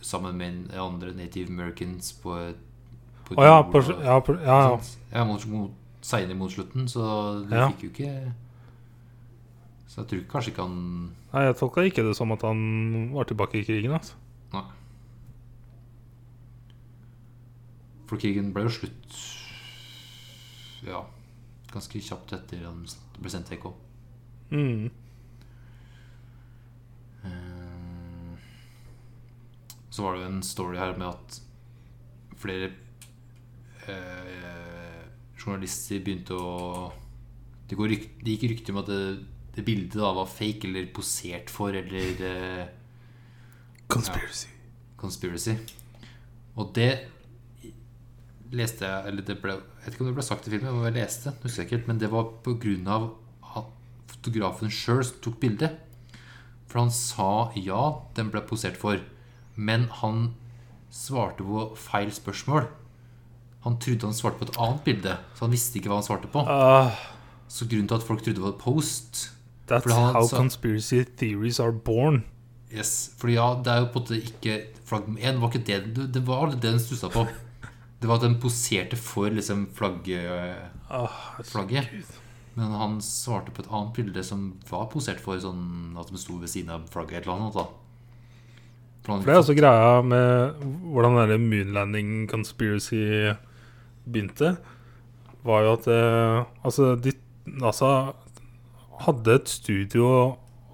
sammen 0.00 0.36
med 0.36 0.74
andre 0.78 1.12
native 1.16 1.48
americans 1.52 2.12
på 2.22 2.36
et 2.48 2.64
på 3.28 3.36
oh, 3.36 3.42
Å 3.42 3.44
ja, 3.44 3.56
på, 3.62 3.82
ja, 4.04 4.20
på, 4.24 4.34
ja, 4.40 4.58
ja. 4.70 4.76
ja 5.12 5.24
mot, 5.28 5.46
mot, 5.46 5.72
Seinere 6.00 6.36
mot 6.38 6.52
slutten, 6.52 6.86
så 6.88 7.02
du 7.44 7.54
Ja. 7.54 7.68
fikk 7.68 7.82
jo 7.82 7.90
ikke 7.90 8.32
Så 9.88 10.00
jeg 10.00 10.08
tror 10.08 10.22
kanskje 10.32 10.52
ikke 10.54 10.64
han 10.64 10.78
Nei, 11.32 11.42
jeg 11.44 11.56
tolka 11.60 11.84
ikke 11.84 12.06
det 12.06 12.16
som 12.16 12.32
at 12.32 12.42
han 12.42 13.10
var 13.12 13.24
tilbake 13.28 13.58
i 13.60 13.64
krigen. 13.66 13.92
Altså. 13.92 14.14
Nei. 14.54 14.62
For 18.08 18.16
krigen 18.16 18.54
ble 18.54 18.64
jo 18.64 18.72
slutt 18.78 19.18
Ja, 20.86 21.02
ganske 21.72 22.00
kjapt 22.00 22.32
etter 22.32 22.64
han 22.64 22.86
ble 23.18 23.30
sendt 23.32 23.50
til 23.50 23.58
EK. 23.58 23.66
Mm. 24.54 24.88
Så 29.98 30.04
var 30.04 30.14
det 30.14 30.22
jo 30.22 30.30
en 30.30 30.44
story 30.46 30.78
her 30.78 30.94
med 30.94 31.08
at 31.10 31.40
flere 32.38 32.68
eh, 33.90 35.00
journalister 35.34 36.04
begynte 36.06 36.38
å 36.38 36.92
Det, 37.66 37.74
går 37.74 37.90
ryk, 37.90 38.04
det 38.22 38.36
gikk 38.36 38.44
rykter 38.52 38.76
om 38.76 38.78
at 38.84 38.92
det, 38.92 39.00
det 39.56 39.64
bildet 39.66 39.98
da 39.98 40.12
var 40.14 40.30
fake 40.30 40.70
eller 40.70 40.86
posert 40.94 41.50
for 41.50 41.74
eller 41.74 42.22
eh, 42.30 42.68
Conspiracy. 43.90 44.52
conspiracy. 45.00 45.56
Og 46.54 46.70
det 46.76 46.90
leste 48.52 48.86
jeg 48.86 49.10
Eller 49.10 49.24
det 49.24 49.38
ble 49.42 49.56
Jeg 49.58 49.84
vet 49.84 49.94
ikke 49.94 50.04
om 50.04 50.08
det 50.12 50.16
ble 50.20 50.24
sagt 50.28 50.46
i 50.46 50.52
filmen, 50.54 50.78
men 50.78 50.88
jeg 50.92 50.98
leste 51.02 51.34
husker 51.42 51.64
jeg 51.64 51.72
ikke 51.72 51.90
men 51.90 52.00
det 52.00 52.12
var 52.12 52.30
på 52.44 52.54
grunn 52.62 52.86
av 52.86 53.10
fotografen 54.08 54.70
sjøl 54.72 55.02
som 55.04 55.20
tok 55.24 55.38
bildet. 55.42 55.76
For 56.68 56.82
han 56.82 56.90
sa 56.92 57.50
ja, 57.56 57.82
den 58.16 58.30
ble 58.32 58.42
posert 58.46 58.76
for, 58.78 59.00
men 59.58 59.88
han 60.00 60.28
svarte 60.94 61.44
på 61.44 61.64
feil 61.76 62.10
spørsmål. 62.14 62.68
Han 63.66 63.76
trodde 63.82 64.06
han 64.06 64.14
svarte 64.16 64.38
på 64.40 64.46
et 64.48 64.58
annet 64.62 64.84
bilde, 64.86 65.16
så 65.34 65.44
han 65.46 65.52
visste 65.52 65.80
ikke 65.80 65.90
hva 65.90 65.98
han 65.98 66.06
svarte 66.06 66.30
på. 66.32 66.44
Uh, 66.46 66.94
Så 67.50 67.66
grunnen 67.68 67.88
til 67.90 67.96
at 67.98 68.04
folk 68.06 68.22
trodde 68.22 68.36
det 68.38 68.44
var 68.44 68.54
et 68.54 68.62
post 68.62 69.30
that's 69.68 69.88
han 69.92 70.14
how 70.14 70.26
så, 70.28 70.36
conspiracy 70.36 71.02
theories 71.18 71.58
are 71.60 71.72
born. 71.72 72.22
Yes, 72.72 73.10
for 73.18 73.28
ja, 73.32 73.54
det 73.64 73.72
er 73.72 73.78
jo 73.82 73.90
på 73.94 74.00
en 74.00 74.04
måte 74.04 74.20
ikke 74.20 74.56
flagg 74.84 75.06
én. 75.18 75.40
Var 75.40 75.48
ikke 75.52 75.64
det, 75.66 75.78
det- 75.96 76.12
det 76.12 76.22
var 76.26 76.50
det 76.52 76.60
den 76.62 76.78
stussa 76.78 77.08
på. 77.08 77.26
Det 78.00 78.06
var 78.08 78.16
at 78.20 78.22
den 78.28 78.38
poserte 78.40 78.96
for 78.96 79.28
liksom 79.30 79.66
flagg, 79.74 80.06
uh, 80.06 81.08
flagget. 81.42 81.88
Men 82.54 82.70
han 82.78 83.00
svarte 83.00 83.50
på 83.54 83.62
et 83.64 83.70
annet 83.72 83.92
bilde 83.96 84.22
som 84.24 84.52
var 84.70 84.86
posert 84.92 85.20
for 85.20 85.38
sånn 85.40 85.96
at 85.98 86.10
de 86.12 86.18
sto 86.18 86.36
ved 86.38 86.48
siden 86.48 86.70
av 86.70 86.86
flagget 86.92 87.22
et 87.22 87.26
eller 87.26 87.36
annet. 87.40 87.54
da 87.54 87.66
For 89.08 89.24
det 89.24 89.32
er 89.34 89.40
også 89.40 89.56
greia 89.56 90.02
med 90.04 90.64
hvordan 90.92 91.16
denne 91.22 91.38
moonlanding 91.40 92.10
conspiracy 92.28 93.32
begynte. 94.04 94.56
Var 95.48 95.64
jo 95.64 95.72
at 95.78 95.86
eh, 95.88 96.44
Altså, 96.66 96.92
de, 97.00 97.14
NASA 97.48 98.12
hadde 99.06 99.38
et 99.38 99.48
studio 99.48 100.10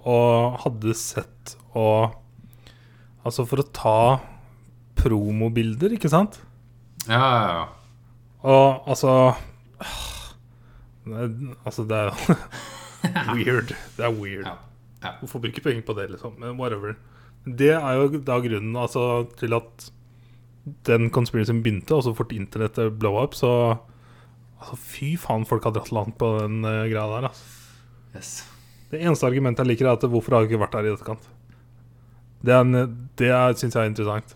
og 0.05 0.59
hadde 0.65 0.93
sett 0.99 1.55
og 1.75 2.21
Altså, 3.25 3.41
for 3.49 3.63
å 3.63 3.69
ta 3.73 3.99
promobilder, 4.99 5.95
ikke 5.95 6.11
sant? 6.13 6.35
Ja, 7.09 7.17
ja, 7.17 7.55
ja. 7.55 7.63
Og 8.45 8.85
altså 8.85 9.15
det, 11.07 11.55
Altså, 11.65 11.87
det 11.89 11.97
er 11.97 12.11
jo 12.11 12.37
weird. 13.37 13.73
Det 13.97 14.05
er 14.05 14.13
weird. 14.13 14.45
Ja, 14.45 14.55
ja. 15.01 15.15
Hvorfor 15.23 15.41
bruke 15.41 15.61
penger 15.65 15.81
på 15.87 15.95
det, 15.97 16.09
liksom? 16.13 16.35
Men 16.41 16.59
whatever. 16.59 16.93
Det 17.45 17.71
er 17.77 17.93
jo 17.99 18.07
da 18.25 18.39
grunnen 18.41 18.75
altså, 18.79 19.25
til 19.37 19.53
at 19.53 19.91
den 20.87 21.11
conspiracyen 21.13 21.59
begynte, 21.61 21.93
og 21.93 22.03
så 22.03 22.13
fort 22.17 22.31
internettet 22.33 22.95
blow 22.97 23.19
up, 23.21 23.35
så 23.37 23.51
altså, 24.59 24.77
Fy 24.81 25.11
faen, 25.21 25.45
folk 25.45 25.63
har 25.67 25.75
dratt 25.75 25.91
langt 25.93 26.17
på 26.17 26.31
den 26.41 26.63
uh, 26.65 26.87
greia 26.89 27.05
der. 27.11 27.27
Altså. 27.29 27.43
Yes. 28.15 28.31
Det 28.89 29.01
eneste 29.03 29.27
argumentet 29.27 29.61
jeg 29.65 29.73
liker, 29.75 29.85
er 29.91 29.97
at 29.99 30.07
hvorfor 30.09 30.33
har 30.33 30.41
jeg 30.45 30.51
ikke 30.51 30.61
vært 30.63 30.73
der 30.73 30.87
i 30.89 30.93
etterkant? 30.95 31.29
Det, 32.45 32.53
er 32.53 32.61
en- 32.61 33.09
det 33.17 33.29
syns 33.59 33.75
jeg 33.75 33.83
er 33.83 33.89
interessant. 33.91 34.35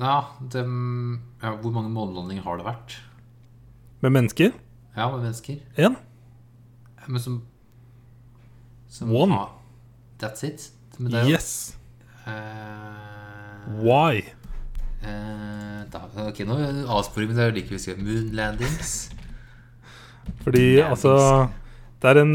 Ja, 0.00 0.20
det, 0.52 0.64
ja, 1.42 1.54
hvor 1.56 1.72
mange 1.72 1.88
månelandinger 1.92 2.42
har 2.44 2.56
det 2.60 2.66
vært? 2.66 2.96
Med 4.02 4.10
mennesker? 4.12 4.52
Ja, 4.96 5.08
med 5.14 5.22
mennesker. 5.24 5.60
Én? 5.80 5.96
Men 7.08 7.20
som, 7.22 7.42
som 8.88 9.12
One. 9.14 9.32
Ja, 9.32 9.46
that's 10.26 10.44
it. 10.44 10.70
Men 10.98 11.12
det 11.12 11.20
er 11.20 11.24
jo 11.28 11.30
Yes. 11.36 11.75
Eh, 12.26 13.82
Why? 13.82 14.22
Uh, 15.02 15.82
da, 15.92 16.00
Ok, 16.28 16.40
nå 16.46 16.56
er 16.58 16.72
det 16.72 16.86
avsporing, 16.90 17.28
men 17.30 17.36
det 17.38 17.44
er 17.44 17.50
jo 17.52 17.56
like 17.60 17.74
vi 17.76 17.94
Moon 18.02 18.30
landings. 18.34 19.10
Fordi 20.42 20.64
Landings. 20.76 21.04
altså 21.04 21.48
Det 22.02 22.10
er 22.10 22.16
en 22.22 22.34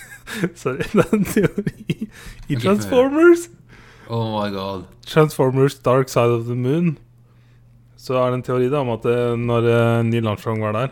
Sorry, 0.60 0.84
det 0.92 1.04
er 1.06 1.14
en 1.16 1.24
teori 1.24 2.08
i 2.48 2.56
Transformers. 2.60 3.48
Oh 4.10 4.26
my 4.34 4.50
god. 4.54 4.84
Transformers 5.06 5.78
Dark 5.78 6.08
Side 6.08 6.32
of 6.34 6.44
the 6.46 6.54
Moon 6.56 6.96
Så 7.96 8.14
er 8.18 8.30
det 8.30 8.34
en 8.40 8.42
teori 8.42 8.68
da 8.72 8.80
om 8.82 8.90
at 8.90 9.02
det, 9.06 9.14
når 9.38 9.68
eh, 9.70 10.02
Neil 10.08 10.26
Armstrong 10.26 10.60
var 10.64 10.72
der 10.74 10.88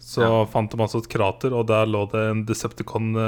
Så 0.00 0.22
Ja. 0.24 0.44
fant 0.48 0.70
de 0.72 0.80
altså 0.80 0.98
et 1.02 1.08
krater 1.12 1.52
Og 1.52 1.66
der 1.68 1.84
lå 1.86 2.06
det 2.12 2.22
en 2.30 2.44
Decepticon 2.48 3.12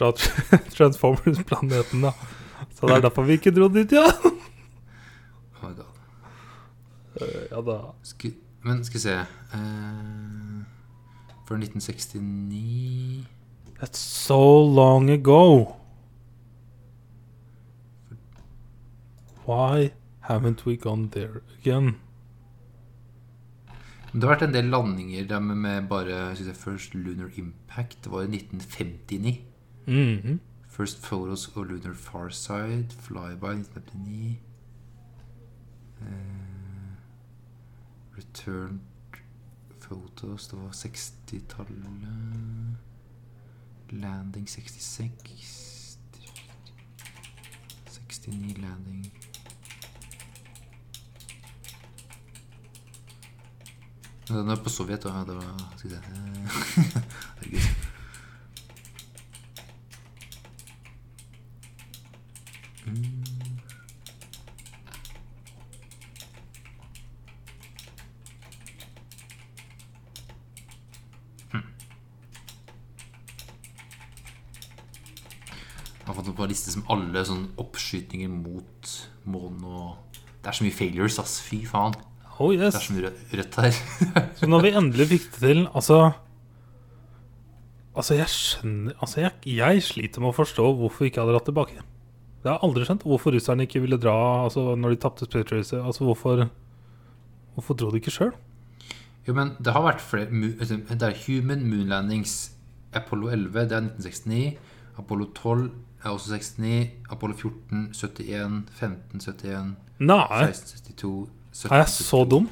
Fra 0.00 0.12
Transformers-planeten 0.76 2.06
da 2.06 2.14
Så 2.72 2.88
det 2.88 2.96
er 2.96 3.04
derfor 3.04 3.28
vi 3.28 3.36
ikke 3.36 3.52
dro 3.52 3.68
dit, 3.68 3.92
ja 3.92 4.06
Oh 4.16 5.64
my 5.64 5.74
god. 5.76 5.90
Uh, 7.20 7.42
Ja 7.50 7.60
da 7.66 7.80
Sk 8.02 8.30
men 8.60 8.82
skal 8.84 8.98
vi 8.98 9.02
se 9.06 9.14
uh, 9.54 10.60
Før 11.48 11.56
1969 11.56 13.26
That's 13.80 14.00
so 14.00 14.40
long 14.74 15.10
ago 15.10 15.76
Why 19.46 19.90
haven't 20.28 20.66
we 20.66 20.76
gone 20.76 21.08
there 21.10 21.40
again? 21.58 21.96
Det 24.12 24.22
har 24.22 24.32
vært 24.32 24.44
en 24.48 24.54
del 24.54 24.70
landinger 24.70 25.26
der 25.26 25.40
med, 25.40 25.88
bare 25.88 26.34
First 26.54 26.94
Lunar 26.94 27.30
Impact. 27.38 28.04
Det 28.04 28.12
var 28.12 28.22
i 28.22 28.36
1959. 28.36 29.49
Mhm 29.90 30.40
First 30.70 31.04
Photos 31.04 31.48
of 31.48 31.56
Lunar 31.56 31.94
Farside. 31.94 32.92
Flyby 32.92 33.46
1959. 33.46 34.38
uh, 36.00 36.06
returned 38.16 38.80
Photos 39.80 40.48
Det 40.48 40.58
var 40.58 40.70
60-tallet. 40.70 42.76
Landing 43.90 44.48
66. 44.48 45.98
69 47.86 48.58
landing. 48.58 49.12
Den 54.28 54.48
er 54.48 54.56
på 54.56 54.68
Sovjet, 54.68 55.02
da. 55.02 55.08
Eh, 55.08 55.14
Herregud. 57.36 57.89
Jeg 76.00 76.06
har 76.06 76.14
fått 76.16 76.30
på 76.34 76.42
en 76.42 76.50
liste 76.50 76.72
som 76.74 76.86
alle 76.90 77.20
sånn 77.26 77.44
oppskytinger 77.60 78.30
mot 78.32 78.94
månen 79.30 79.62
og 79.62 80.16
Det 80.40 80.48
er 80.48 80.56
så 80.56 80.64
mye 80.64 80.74
failures, 80.74 81.18
ass. 81.22 81.36
Fy 81.44 81.60
faen. 81.68 81.94
Oh 82.40 82.54
Det 82.56 82.70
er 82.70 82.72
så 82.72 82.94
mye 82.96 83.10
rødt 83.36 83.56
her. 83.60 83.76
Så 84.40 84.48
når 84.48 84.62
vi 84.64 84.72
endelig 84.80 85.06
fikk 85.10 85.26
det 85.34 85.40
til 85.44 85.66
Altså 85.76 85.98
Altså, 87.94 88.14
jeg 88.16 88.32
skjønner 88.32 88.96
Altså, 88.96 89.20
jeg, 89.20 89.32
jeg 89.60 89.82
sliter 89.84 90.24
med 90.24 90.32
å 90.32 90.38
forstå 90.38 90.66
hvorfor 90.80 91.04
vi 91.04 91.10
ikke 91.12 91.20
hadde 91.20 91.34
dratt 91.36 91.48
tilbake. 91.50 91.84
Det 92.40 92.48
har 92.48 92.56
jeg 92.56 92.64
aldri 92.68 92.86
skjønt. 92.88 93.04
Hvorfor 93.04 93.34
russerne 93.36 93.66
ikke 93.66 93.82
ville 93.84 93.98
dra 94.00 94.44
Altså, 94.46 94.74
når 94.74 94.94
de 94.94 95.00
tapte 95.02 95.28
Space 95.28 95.54
Race. 95.54 95.76
Altså, 95.76 96.04
hvorfor 96.04 96.48
Hvorfor 97.54 97.74
dro 97.74 97.90
de 97.90 98.00
ikke 98.00 98.14
sjøl? 98.14 98.32
Jo, 99.28 99.34
men 99.36 99.52
det 99.58 99.74
har 99.74 99.84
vært 99.84 100.00
flere 100.00 100.30
altså, 100.58 100.78
Det 100.88 101.02
er 101.02 101.18
Human 101.26 101.66
Moon 101.68 101.88
Landings. 101.88 102.52
Apollo 102.92 103.28
11, 103.28 103.68
det 103.68 103.72
er 103.72 103.84
1969. 103.86 104.58
Apollo 104.98 105.26
12 105.34 105.70
er 106.04 106.08
også 106.10 106.32
69. 106.38 106.90
Apollo 107.10 107.34
14, 107.36 107.90
71. 107.92 108.64
15, 108.70 109.20
71. 109.20 109.76
Nei, 109.98 110.46
16, 110.46 110.96
62. 110.96 111.28
17, 111.52 111.72
er 111.72 111.76
jeg 111.76 111.88
så 111.88 112.04
72. 112.04 112.30
dum? 112.30 112.48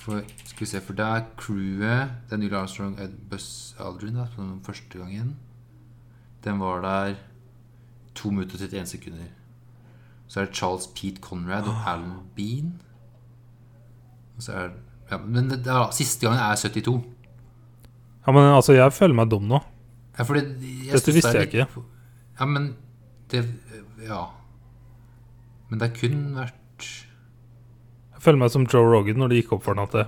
For, 0.00 0.20
skal 0.44 0.60
vi 0.60 0.66
se, 0.66 0.80
for 0.80 0.96
det 0.96 1.04
er 1.06 1.24
crewet 1.36 2.12
Det 2.28 2.36
er 2.36 2.40
Neil 2.40 2.54
Armstrong 2.56 3.00
og 3.00 3.16
Buzz 3.30 3.74
Aldrin 3.80 4.16
da, 4.16 4.26
den 4.36 4.60
første 4.64 4.98
gangen. 4.98 5.36
Den 6.44 6.60
var 6.60 6.80
der 6.84 7.14
2 8.14 8.30
minutter 8.30 8.56
og 8.56 8.62
31 8.62 8.86
sekunder. 8.86 9.24
Så 10.28 10.40
er 10.40 10.44
det 10.44 10.54
Charles 10.54 10.86
Pete 10.94 11.20
Conrad 11.20 11.68
og 11.68 11.74
Alan 11.86 12.12
Bean. 12.36 12.80
Og 14.36 14.42
så 14.42 14.52
er 14.52 14.68
ja, 15.10 15.18
Men 15.18 15.50
det, 15.50 15.66
er, 15.66 15.90
siste 15.90 16.26
gangen 16.26 16.40
er 16.40 16.56
72. 16.56 17.04
Ja, 18.26 18.32
men 18.32 18.54
altså, 18.54 18.72
jeg 18.72 18.92
føler 18.92 19.14
meg 19.14 19.30
dum 19.30 19.42
nå. 19.50 19.58
Ja, 20.18 20.24
Dette 20.24 21.12
visste 21.14 21.32
det 21.32 21.40
jeg 21.40 21.48
ikke. 21.48 21.66
Ja, 22.40 22.46
men 22.46 22.76
det 23.30 23.44
Ja. 24.06 24.24
Men 25.68 25.80
det 25.80 25.88
har 25.88 25.96
kun 26.00 26.34
vært 26.34 26.54
Jeg 28.14 28.22
føler 28.22 28.38
meg 28.38 28.50
som 28.50 28.66
Joe 28.66 28.90
Rogan 28.90 29.16
når 29.22 29.28
det 29.28 29.36
gikk 29.42 29.52
opp 29.52 29.62
for 29.64 29.74
ham 29.74 29.86
at 29.86 29.92
det, 29.92 30.06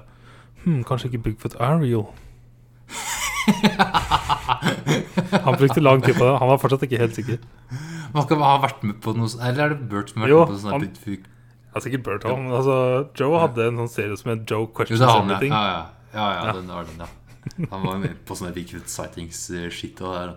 hm, 0.64 0.84
Kanskje 0.84 1.11
ikke 1.11 1.22
Bigfoot 1.22 1.55
er 1.55 1.78
real. 1.82 2.07
Han 5.44 5.57
brukte 5.59 5.80
lang 5.80 6.03
tid 6.03 6.14
på 6.14 6.24
det. 6.24 6.38
Han 6.38 6.48
var 6.48 6.59
fortsatt 6.62 6.82
ikke 6.86 6.98
helt 6.98 7.14
sikker. 7.14 7.38
Man 8.16 8.26
kan 8.28 8.42
ha 8.44 8.52
vært 8.62 8.82
med 8.84 8.98
på 9.04 9.14
noe 9.16 9.28
Eller 9.40 9.64
er 9.64 9.74
det 9.74 9.88
Bert 9.90 10.10
som 10.12 10.20
har 10.22 10.28
vært 10.28 10.34
Jo, 10.34 10.40
med 10.44 10.52
på 10.52 10.60
sånn 10.62 10.72
her 10.74 10.84
Bigfoot? 10.86 11.28
Ja, 11.72 11.80
sikkert 11.80 12.08
også, 12.18 12.36
men 12.36 12.52
altså, 12.52 12.76
Joe 13.16 13.38
hadde 13.40 13.66
en 13.70 13.78
sånn 13.80 13.88
serie 13.94 14.16
som 14.20 14.30
het 14.34 14.42
Joe 14.50 14.66
Questions 14.76 15.00
det 15.00 15.06
er 15.08 15.12
han, 15.14 15.30
ja. 15.30 15.36
Everything. 15.38 15.52
Ja, 15.56 15.62
ja. 15.64 15.82
ja, 16.12 16.26
ja, 16.36 16.42
Ja. 16.44 16.52
den 16.58 16.68
var 16.68 16.84
den, 16.90 17.00
ja. 17.00 17.08
Han 17.72 17.86
var 17.86 17.94
jo 17.96 18.00
med 18.02 18.18
på 18.28 18.36
sånne 18.36 18.52
Bigfoot 18.54 18.92
sightings-shit 18.92 20.02
og 20.04 20.12
der. 20.18 20.34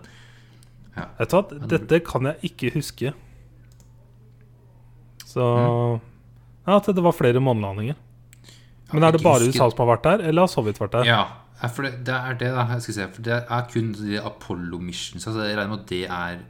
Vet 1.18 1.30
du 1.30 1.36
hva, 1.36 1.42
dette 1.74 2.00
kan 2.08 2.30
jeg 2.30 2.50
ikke 2.50 2.72
huske. 2.78 3.12
Så 5.28 5.44
Ja, 6.66 6.76
at 6.80 6.88
det 6.88 7.02
var 7.04 7.14
flere 7.14 7.38
månelandinger. 7.44 7.94
Men 8.92 9.04
er 9.04 9.12
det 9.14 9.22
bare 9.22 9.46
USA 9.46 9.68
som 9.70 9.82
har 9.84 9.90
vært 9.96 10.06
der, 10.06 10.24
eller 10.30 10.46
har 10.46 10.50
Sovjet 10.50 10.78
vært 10.80 10.94
der? 10.96 11.04
Ja, 11.08 11.20
ja, 11.60 11.68
for 11.68 11.86
det, 11.86 11.92
det 12.06 12.14
er 12.14 12.34
det, 12.38 12.48
da. 12.54 12.64
Jeg 12.74 12.82
skal 12.86 12.94
se, 12.96 13.06
for 13.16 13.26
det 13.26 13.36
er 13.44 13.68
kun 13.72 13.92
de 13.98 14.18
Apollo 14.22 14.78
missions. 14.82 15.26
Altså, 15.26 15.42
jeg 15.46 15.56
regner 15.58 15.72
med 15.74 15.84
at 15.84 15.90
det 15.90 16.02
er 16.06 16.40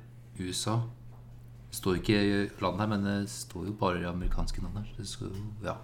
USA. 0.41 0.79
Det 1.77 1.83
står 1.83 1.97
ikke 1.99 2.15
i 2.17 2.37
landet 2.63 2.81
her, 2.81 2.87
men 2.89 3.03
det 3.05 3.15
står 3.29 3.67
jo 3.67 3.73
bare 3.77 4.07
amerikanske 4.09 4.63
navn 4.65 4.79
her. 4.79 4.87
Det 4.97 5.05
skal 5.05 5.27
jo 5.29 5.43
Ja. 5.67 5.75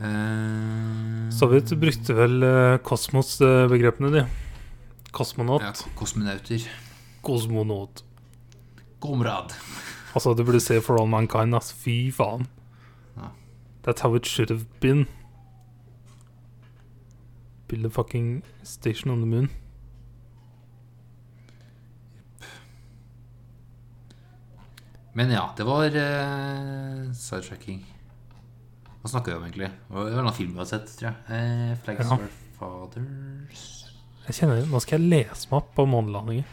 Uh, 0.00 1.28
Sovjet 1.28 1.74
brukte 1.76 2.16
vel 2.16 2.42
eh, 2.42 2.78
kosmos-begrepene, 2.80 4.08
de. 4.14 4.22
Kosmonaut. 5.12 5.60
ja, 5.60 5.72
kosmonauter. 5.94 6.64
Kosmonaut. 7.22 8.02
Komrad. 9.00 9.52
Altså, 10.14 10.32
du 10.32 10.44
burde 10.44 10.60
se 10.60 10.80
For 10.80 10.96
All 10.96 11.08
Mankind, 11.08 11.54
ass. 11.54 11.72
Fy 11.72 12.10
faen. 12.10 12.46
Ja. 13.18 13.28
That's 13.84 14.00
how 14.00 14.14
it 14.16 14.24
should 14.26 14.48
have 14.48 14.64
been. 14.80 15.06
Build 17.68 17.84
a 17.84 17.90
fucking 17.90 18.42
station 18.64 19.10
on 19.10 19.20
the 19.20 19.26
moon. 19.26 19.50
Men 25.20 25.30
ja, 25.34 25.42
det 25.56 25.64
var 25.68 25.84
uh, 25.92 27.12
sidetracking. 27.12 27.82
Hva 29.02 29.10
snakker 29.12 29.34
vi 29.34 29.36
om, 29.36 29.42
egentlig? 29.44 29.66
Det 29.68 30.14
var 30.16 30.24
en 30.24 30.32
film 30.32 30.54
vi 30.54 30.62
har 30.62 30.68
sett, 30.70 30.86
tror 30.96 31.10
jeg. 31.10 31.16
Uh, 31.28 31.74
Flags 31.84 32.08
Ja. 32.08 32.16
Fathers 32.56 33.60
Jeg 34.24 34.36
kjenner, 34.38 34.64
Nå 34.70 34.80
skal 34.80 34.96
jeg 35.04 35.10
lese 35.12 35.50
meg 35.50 35.58
opp 35.58 35.68
på 35.76 35.84
månelandingen. 35.92 36.48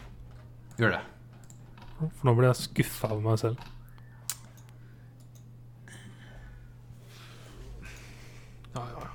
Gjør 0.82 0.98
det. 0.98 1.02
For 2.02 2.28
nå 2.28 2.34
blir 2.36 2.50
jeg 2.50 2.60
skuffa 2.66 3.14
over 3.16 3.24
meg 3.30 3.40
selv. 3.40 3.64
Ja, 8.76 8.84
ja, 8.84 9.00
ja. 9.00 9.12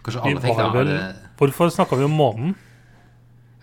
Kanskje 0.00 0.24
alle 0.24 0.40
fikk 0.40 0.56
det? 0.56 0.72
vel- 0.80 0.94
er 0.96 1.20
Hvorfor 1.36 1.68
snakka 1.76 2.00
vi 2.00 2.08
om 2.08 2.16
månen? 2.16 2.56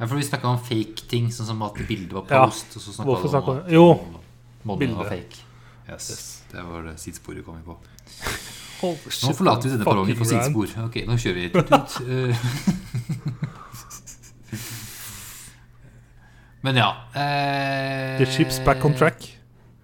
Ja, 0.01 0.07
for 0.09 0.17
vi 0.17 0.23
snakka 0.25 0.49
om 0.49 0.57
fake 0.65 1.05
ting, 1.11 1.27
sånn 1.31 1.45
som 1.51 1.61
at 1.61 1.75
bildet 1.87 2.11
var 2.17 2.25
Ja. 2.31 2.45
post. 2.49 2.73
Og 2.75 2.81
så 2.81 3.03
Hvorfor 3.05 3.35
alle 3.37 3.51
om 3.53 3.59
at 3.65 3.71
Jo, 3.71 3.85
bildet. 4.79 4.97
var 4.97 5.09
fake. 5.09 5.37
Yes. 5.91 6.09
Yes. 6.09 6.41
Det 6.51 6.63
var 6.65 6.81
det 6.87 6.95
sidesporet 6.99 7.45
kom 7.45 7.55
vi 7.55 7.61
på. 7.69 7.77
Shit, 9.11 9.29
Nå 9.29 9.33
forlater 9.37 9.69
vi 9.69 9.75
denne 9.77 9.83
fucking 9.85 10.17
for 10.17 10.25
sidespor. 10.25 10.67
Ok, 10.87 10.95
nå 11.05 11.13
kjører 11.21 11.33
vi. 11.37 11.49
Tut, 11.53 11.67
tut. 11.69 12.01
Eh. 12.09 12.35
Men 16.63 16.75
ja 16.75 16.89
eh, 17.15 18.17
The 18.19 18.25
ship's 18.25 18.59
back 18.65 18.85
on 18.85 18.93
track. 18.93 19.37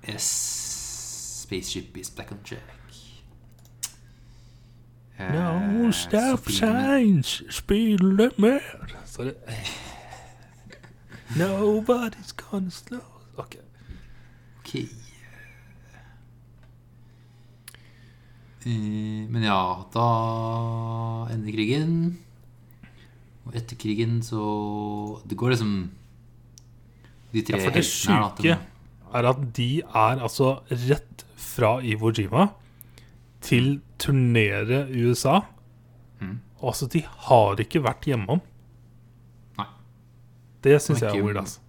Yes. 0.08 1.42
Spaceship 1.44 1.98
is 1.98 2.10
back 2.10 2.32
on 2.32 2.38
track. 2.44 2.62
Eh, 5.20 5.32
No 5.34 5.92
stop 5.92 6.50
signs, 6.50 7.44
Spille 7.50 8.32
mer! 8.38 8.62
Sorry. 9.06 9.34
Nobody's 11.36 12.32
gonna 12.38 12.72
slow 12.72 13.04
Ok. 13.38 13.56
okay. 14.62 14.88
Eh, 18.66 19.28
Men 19.30 19.44
ja, 19.44 19.60
da 19.94 20.08
ender 21.34 21.52
krigen. 21.54 21.94
Og 23.48 23.56
etter 23.56 23.78
krigen 23.80 24.18
så 24.26 25.22
Det 25.28 25.38
går 25.40 25.54
liksom 25.54 25.76
De 27.32 27.42
tre 27.48 27.58
Ja, 27.60 27.64
for 27.64 27.72
det 27.76 27.84
heltene 27.86 28.18
her, 28.18 28.30
da, 28.36 28.44
de- 28.44 28.58
er 29.18 29.24
at 29.30 29.54
de 29.56 29.68
er 29.82 30.20
altså 30.20 30.48
rett 30.70 31.24
fra 31.38 31.78
Iwo 31.82 32.12
Jima 32.12 32.50
til 33.42 33.80
turnere 34.00 34.82
USA. 34.92 35.40
Mm. 36.20 36.40
Altså, 36.62 36.88
de 36.92 37.02
har 37.06 37.56
ikke 37.56 37.80
vært 37.84 38.04
hjemom. 38.10 38.42
Det 40.68 40.78
syns 40.84 41.02
jeg 41.04 41.16
er 41.16 41.24
weird, 41.26 41.40
altså. 41.42 41.60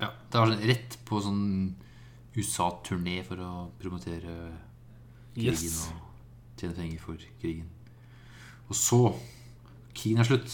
Ja, 0.00 0.10
det 0.30 0.38
var 0.40 0.50
sånn 0.52 0.66
rett 0.70 0.96
på 1.08 1.20
sånn 1.24 1.42
USA-turné 2.38 3.16
for 3.26 3.40
å 3.42 3.52
promotere 3.80 4.34
krigen 5.34 5.54
Yes. 5.54 5.88
og 5.90 6.58
tjene 6.60 6.74
penger 6.76 7.02
for 7.02 7.26
krigen. 7.42 7.66
Og 8.68 8.76
så 8.78 9.00
Krigen 9.98 10.20
er 10.22 10.26
slutt. 10.28 10.52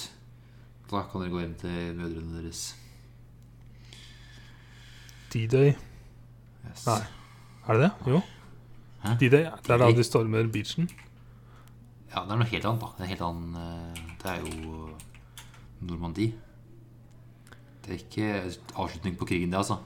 Da 0.89 1.03
kan 1.11 1.21
dere 1.21 1.33
gå 1.35 1.41
hjem 1.43 1.55
til 1.61 1.95
mødrene 1.99 2.39
deres. 2.39 2.61
D-Day. 5.35 5.75
Yes. 6.69 6.85
Nei. 6.87 7.01
Er 7.69 7.77
det 7.79 7.83
det? 7.83 7.91
Jo. 8.15 8.21
D-Day. 9.21 9.49
Det 9.65 9.75
er 9.75 9.83
da 9.83 9.89
de 9.93 10.05
stormer 10.07 10.49
beachen. 10.53 10.89
Ja, 12.15 12.23
det 12.25 12.31
er 12.37 12.41
noe 12.41 12.49
helt 12.49 12.69
annet, 12.71 12.81
da. 12.85 12.91
Det 12.97 13.05
er, 13.05 13.11
helt 13.13 13.25
annen, 13.27 13.57
eh, 13.59 14.15
det 14.23 14.31
er 14.31 14.45
jo 14.47 14.95
Normandie. 15.85 16.33
Det 17.85 17.93
er 17.93 17.99
ikke 18.01 18.29
avslutning 18.81 19.17
på 19.21 19.27
krigen, 19.29 19.51
det, 19.53 19.59
altså. 19.61 19.77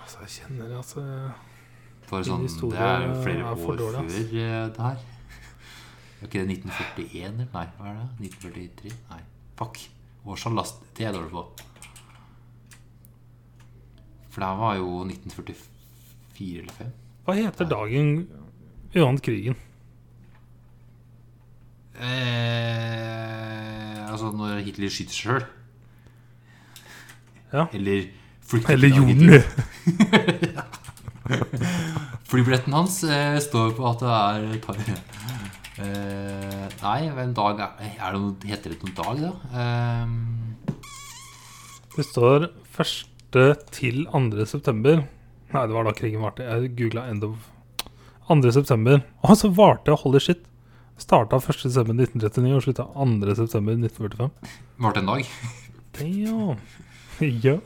Altså, 0.00 0.20
jeg 0.24 0.30
kjenner 0.38 0.76
altså 0.78 1.02
For 2.08 2.24
sånn, 2.24 2.46
det 2.70 2.78
er 2.80 3.10
flere 3.24 3.44
er 3.44 3.50
år 3.52 3.76
dårlig, 3.80 3.92
før 3.92 4.06
ass. 4.06 4.16
eh, 4.32 4.64
det 4.76 4.86
her. 4.88 4.98
Er 6.24 6.28
ikke 6.30 6.40
det 6.46 6.56
1941, 6.64 7.24
eller? 7.28 7.48
Nei, 7.52 7.66
hva 7.76 7.90
er 7.90 7.94
det? 7.98 8.30
1943? 8.30 8.92
Nei, 9.10 9.20
fuck. 9.58 9.80
Årstall 10.24 10.54
last, 10.56 10.80
det 10.96 11.04
er 11.04 11.10
jeg 11.10 11.16
dårlig 11.18 11.32
på. 11.34 11.42
For 14.32 14.40
det 14.40 14.52
var 14.62 14.72
jo 14.80 14.86
1944 15.04 16.62
eller 16.62 16.72
5. 16.78 16.94
Hva 17.26 17.36
heter 17.36 17.68
dagen 17.68 18.14
vi 18.94 19.02
vant 19.04 19.20
krigen? 19.24 19.56
Eh, 22.34 24.00
altså 24.08 24.30
når 24.34 24.62
Hitler 24.66 24.90
skyter 24.92 25.14
seg 25.14 25.28
sjøl. 25.28 25.44
Ja. 27.54 27.68
Eller 27.72 28.90
gjorde 28.90 29.38
Flybilletten 32.28 32.74
hans 32.74 32.98
eh, 33.06 33.38
står 33.40 33.72
på 33.78 33.86
at 33.88 34.02
det 34.02 34.10
er 34.12 34.46
et 34.56 34.64
par 34.64 34.76
eh, 34.84 36.66
Nei, 36.82 36.98
en 37.24 37.34
dag 37.36 37.62
er, 37.64 37.70
er 37.94 38.16
det 38.16 38.20
noe, 38.20 38.34
Heter 38.50 38.74
det 38.74 38.80
noen 38.82 38.96
dag, 38.98 39.16
da? 39.22 39.32
Eh, 39.62 40.06
Det 41.96 42.04
står 42.10 42.48
1. 42.50 42.92
til 43.74 44.02
2. 44.10 44.46
september. 44.50 45.04
Nei, 45.54 45.64
det 45.70 45.74
var 45.76 45.86
da 45.86 45.92
krigen 45.94 46.22
varte. 46.24 46.42
Jeg 46.46 46.72
googla 46.78 47.06
end 47.10 47.22
of 47.28 47.34
2. 48.28 48.50
september. 48.56 49.00
Og 49.22 49.36
så 49.38 49.48
varte 49.54 49.94
holy 50.02 50.20
shit. 50.22 50.42
Starta 50.98 51.36
1. 51.38 51.44
september 51.64 51.94
1939 52.02 52.54
og 52.58 52.62
slutta 52.66 52.84
2. 52.94 53.34
september 53.38 53.72
1945. 53.78 54.30
Varte 54.82 54.98
en 55.04 55.10
dag. 55.12 55.22
Damn. 55.94 56.58
Ja. 57.44 57.58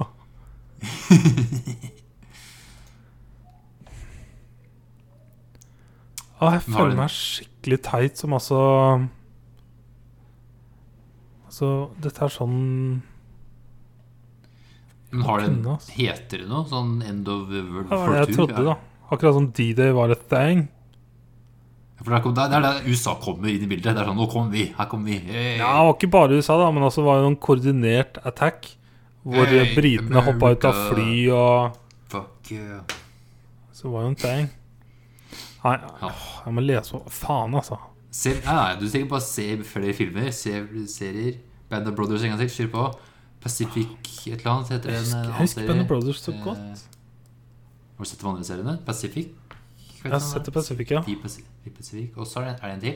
Å, 6.38 6.52
jeg 6.54 6.62
føler 6.68 6.94
meg 6.98 7.10
skikkelig 7.10 7.78
teit 7.86 8.20
som 8.20 8.34
altså 8.36 8.58
Altså, 11.48 11.70
dette 12.04 12.22
er 12.26 12.30
sånn 12.30 12.58
Men 15.10 15.24
har 15.26 15.40
det, 15.42 15.48
Kunne, 15.48 15.74
altså. 15.78 15.94
heter 15.96 16.42
det 16.44 16.48
noe? 16.50 16.62
Sånn 16.70 16.92
End 17.08 17.30
of 17.32 17.48
World 17.50 17.90
ja, 17.90 18.00
jeg 18.20 18.36
trodde 18.36 18.58
det 18.60 18.66
da. 18.68 18.76
Akkurat 19.08 19.38
som 19.38 19.46
D-Day 19.56 19.94
var 19.96 20.12
et 20.12 20.26
thing. 20.28 20.66
Ja, 21.96 22.02
For 22.04 22.10
det 22.12 22.18
er, 22.18 22.24
kom- 22.26 22.40
er 22.44 22.60
der 22.66 22.82
USA 22.92 23.14
kommer 23.16 23.48
inn 23.48 23.64
i 23.64 23.70
bildet. 23.70 23.96
Det 23.96 24.02
er 24.04 24.10
sånn 24.10 24.18
Nå 24.20 24.26
kommer 24.30 24.52
vi! 24.52 24.66
Her 24.76 24.90
kommer 24.90 25.08
vi! 25.08 25.16
Hey. 25.24 25.54
Ja, 25.56 25.70
det 25.78 25.86
var 25.88 25.94
ikke 25.96 26.10
bare 26.12 26.36
USA, 26.36 26.58
da, 26.60 26.68
men 26.76 26.84
også 26.86 27.06
var 27.08 27.22
det 27.24 27.30
en 27.32 27.38
koordinert 27.40 28.20
attack. 28.28 28.68
Hvor 29.24 29.50
Hey, 29.50 29.74
britene 29.76 30.22
hoppa 30.24 30.52
ut 30.54 30.64
av 30.68 30.78
fly, 30.92 31.10
og 31.34 31.78
Fuck 32.08 32.52
yeah. 32.54 32.82
Så 33.72 33.90
var 33.92 34.06
jo 34.06 34.12
en 34.12 34.16
ting. 34.18 34.48
Nei, 35.64 35.74
jeg 36.46 36.54
må 36.54 36.62
lese 36.64 36.96
opp 36.96 37.10
Faen, 37.12 37.54
altså. 37.58 37.76
Se, 38.14 38.32
nei, 38.46 38.76
du 38.80 38.86
du 38.88 39.04
på 39.04 39.10
bare 39.10 39.26
se 39.26 39.44
flere 39.68 39.92
filmer, 39.94 40.30
se 40.32 40.54
serier. 40.88 41.36
Band 41.68 41.90
of 41.90 41.94
Brothers 41.98 42.24
en 42.24 42.32
gang 42.32 42.40
til. 42.40 42.48
Kjør 42.54 42.70
på. 42.72 42.86
Pacific 43.42 43.90
et 44.32 44.40
eller 44.40 44.50
annet 44.54 44.72
heter 44.72 44.94
husker, 44.96 45.12
jeg 45.12 45.34
husker. 45.42 45.66
Band 45.68 45.80
of 45.84 45.90
Brothers 45.90 46.22
så 46.24 46.32
Eh, 46.32 46.40
godt. 46.44 46.86
Har 47.98 48.04
du 48.04 48.08
sett 48.08 48.20
de 48.20 48.28
andre 48.28 48.44
seriene? 48.44 48.78
Pacific? 48.86 49.28
Jeg 50.02 50.12
har 50.12 50.18
sett 50.22 50.52
Pacific, 50.52 50.90
ja. 50.90 51.02
I 51.06 51.14
Pacific. 51.22 52.16
Og 52.16 52.26
så 52.26 52.40
er 52.40 52.54
det, 52.54 52.72
en 52.72 52.80
til. 52.80 52.94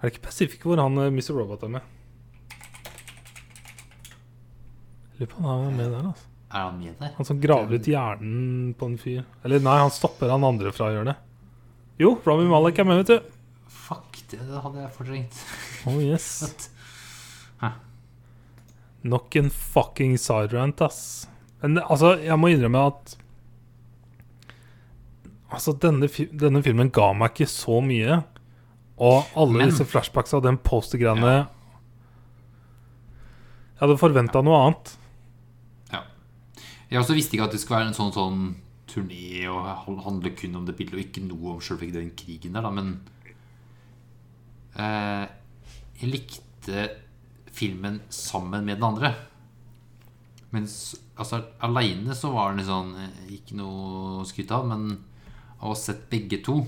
Er 0.00 0.08
det 0.08 0.12
ikke 0.14 0.26
Pacific 0.30 0.62
hvor 0.62 0.80
han 0.80 0.96
eh, 0.98 1.10
Mr. 1.12 1.34
Robot 1.36 1.62
er 1.62 1.68
med? 1.68 1.80
Lurer 5.20 5.28
på 5.30 5.38
om 5.42 5.48
han 5.50 5.66
er 5.68 5.76
med 5.76 5.90
der, 5.92 6.06
altså. 6.10 6.26
Er 6.50 6.64
han 6.66 6.78
med 6.80 6.94
der? 6.98 7.12
Han 7.18 7.26
som 7.28 7.40
graver 7.42 7.76
ut 7.78 7.86
hjernen 7.86 8.72
på 8.80 8.88
en 8.90 8.96
fyr. 8.98 9.20
Eller 9.44 9.60
nei, 9.62 9.76
han 9.78 9.92
stopper 9.94 10.32
han 10.32 10.46
andre 10.48 10.72
fra 10.74 10.88
å 10.88 10.94
gjøre 10.96 11.12
det. 11.12 11.16
Jo, 12.00 12.14
Rami 12.26 12.48
Malek 12.50 12.80
er 12.80 12.88
med, 12.88 13.02
vet 13.04 13.12
du. 13.12 13.30
Fuck, 13.70 14.22
det 14.32 14.40
hadde 14.40 14.80
jeg 14.80 14.92
fortrengt. 14.96 15.36
Oh 15.86 15.98
yes. 16.02 16.26
Hæ? 17.62 17.74
Nok 19.12 19.36
en 19.40 19.50
fucking 19.52 20.16
siderant, 20.20 20.80
ass. 20.88 21.28
Men 21.60 21.78
altså, 21.84 22.14
jeg 22.24 22.40
må 22.40 22.50
innrømme 22.54 22.86
at 22.90 23.16
Altså, 25.50 25.72
denne, 25.82 26.06
denne 26.38 26.60
filmen 26.62 26.92
ga 26.94 27.08
meg 27.18 27.32
ikke 27.34 27.48
så 27.50 27.80
mye. 27.82 28.20
Og 29.02 29.24
alle 29.34 29.56
Men- 29.58 29.68
disse 29.72 29.82
flashbacksa 29.88 30.36
og 30.38 30.44
den 30.46 30.58
poster-greiene 30.62 31.32
Jeg 33.74 33.80
hadde 33.80 33.96
forventa 33.98 34.42
noe 34.46 34.60
annet. 34.68 34.92
Jeg 36.90 36.98
også 37.00 37.14
visste 37.14 37.36
ikke 37.36 37.46
at 37.46 37.54
det 37.54 37.60
skulle 37.62 37.80
være 37.80 37.92
en 37.92 37.96
sånn, 37.98 38.12
sånn 38.14 38.40
turné 38.90 39.44
og 39.46 39.68
handle 40.02 40.32
kun 40.34 40.56
om 40.58 40.64
det 40.66 40.74
bildet, 40.78 40.96
og 40.98 41.04
ikke 41.04 41.22
noe 41.22 41.52
om 41.54 41.60
selve 41.62 41.92
den 41.94 42.10
krigen 42.18 42.56
der, 42.56 42.64
da, 42.66 42.72
men 42.74 42.96
eh, 44.74 45.26
Jeg 46.00 46.10
likte 46.10 46.88
filmen 47.54 48.00
sammen 48.14 48.64
med 48.66 48.78
den 48.80 48.86
andre. 48.88 49.12
Mens 50.50 50.96
altså, 51.14 51.44
aleine 51.62 52.14
så 52.18 52.32
var 52.34 52.56
den 52.56 52.66
sånn 52.66 52.90
eh, 52.98 53.18
Ikke 53.36 53.54
noe 53.58 54.20
å 54.22 54.26
skryte 54.26 54.56
av, 54.56 54.66
men 54.66 54.88
av 55.60 55.68
å 55.68 55.74
ha 55.74 55.78
sett 55.78 56.08
begge 56.10 56.40
to 56.46 56.64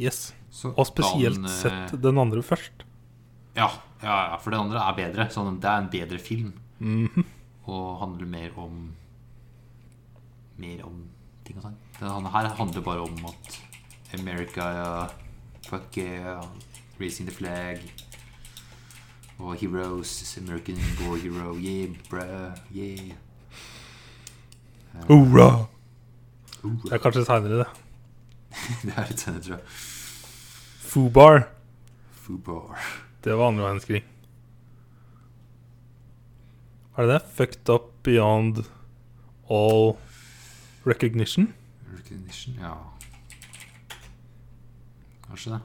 Yes. 0.00 0.30
så 0.50 0.72
Og 0.72 0.86
spesielt 0.88 1.36
den, 1.36 1.44
eh, 1.46 1.58
sett 1.60 1.94
den 2.02 2.18
andre 2.18 2.42
først. 2.42 2.86
Ja, 3.54 3.68
Ja, 4.00 4.30
ja, 4.30 4.36
for 4.40 4.48
den 4.50 4.62
andre 4.64 4.80
er 4.80 4.94
bedre. 4.96 5.26
Sånn, 5.28 5.58
det 5.60 5.68
er 5.68 5.82
en 5.82 5.90
bedre 5.92 6.18
film. 6.18 6.54
Mhm. 6.80 7.24
Og 7.68 7.98
handler 8.00 8.26
mer 8.26 8.54
om 8.56 8.94
Mer 10.60 10.84
om 10.84 11.02
ting 11.46 11.58
og 11.58 11.66
sånn. 11.66 11.80
Denne 11.98 12.32
her 12.34 12.50
handler 12.58 12.84
bare 12.84 13.06
om 13.06 13.26
at 13.30 13.58
America 14.18 14.68
ja, 14.76 14.92
Fuck 15.70 15.96
yeah, 15.96 16.42
raising 16.98 17.28
the 17.28 17.34
flag. 17.34 17.80
Og 19.38 19.56
heroes, 19.56 20.36
American 20.38 20.76
war 21.00 21.16
hero, 21.16 21.54
yeah, 21.56 21.94
bruh, 22.10 22.52
yeah. 22.74 23.14
Hurra! 25.08 25.66
Uh, 26.64 26.74
Det 26.84 26.92
er 26.92 26.98
kanskje 27.00 27.24
seinere, 27.24 27.62
det. 27.62 27.68
det 28.84 28.96
er 28.96 29.08
litt 29.08 29.22
senere, 29.22 29.42
tror 29.46 29.54
jeg. 29.56 29.64
Fubar. 30.90 31.46
Fubar. 32.24 32.82
Det 33.24 33.36
var 33.38 33.48
andre 33.52 33.64
verdenskrig. 33.64 34.02
Er 36.96 37.06
det 37.06 37.14
det? 37.14 37.22
Fucked 37.38 37.72
up 37.72 37.92
beyond 38.02 38.64
all 39.48 39.96
recognition? 40.86 41.52
Recognition, 41.96 42.54
ja. 42.60 42.74
Kanskje 45.28 45.50
det. 45.52 45.60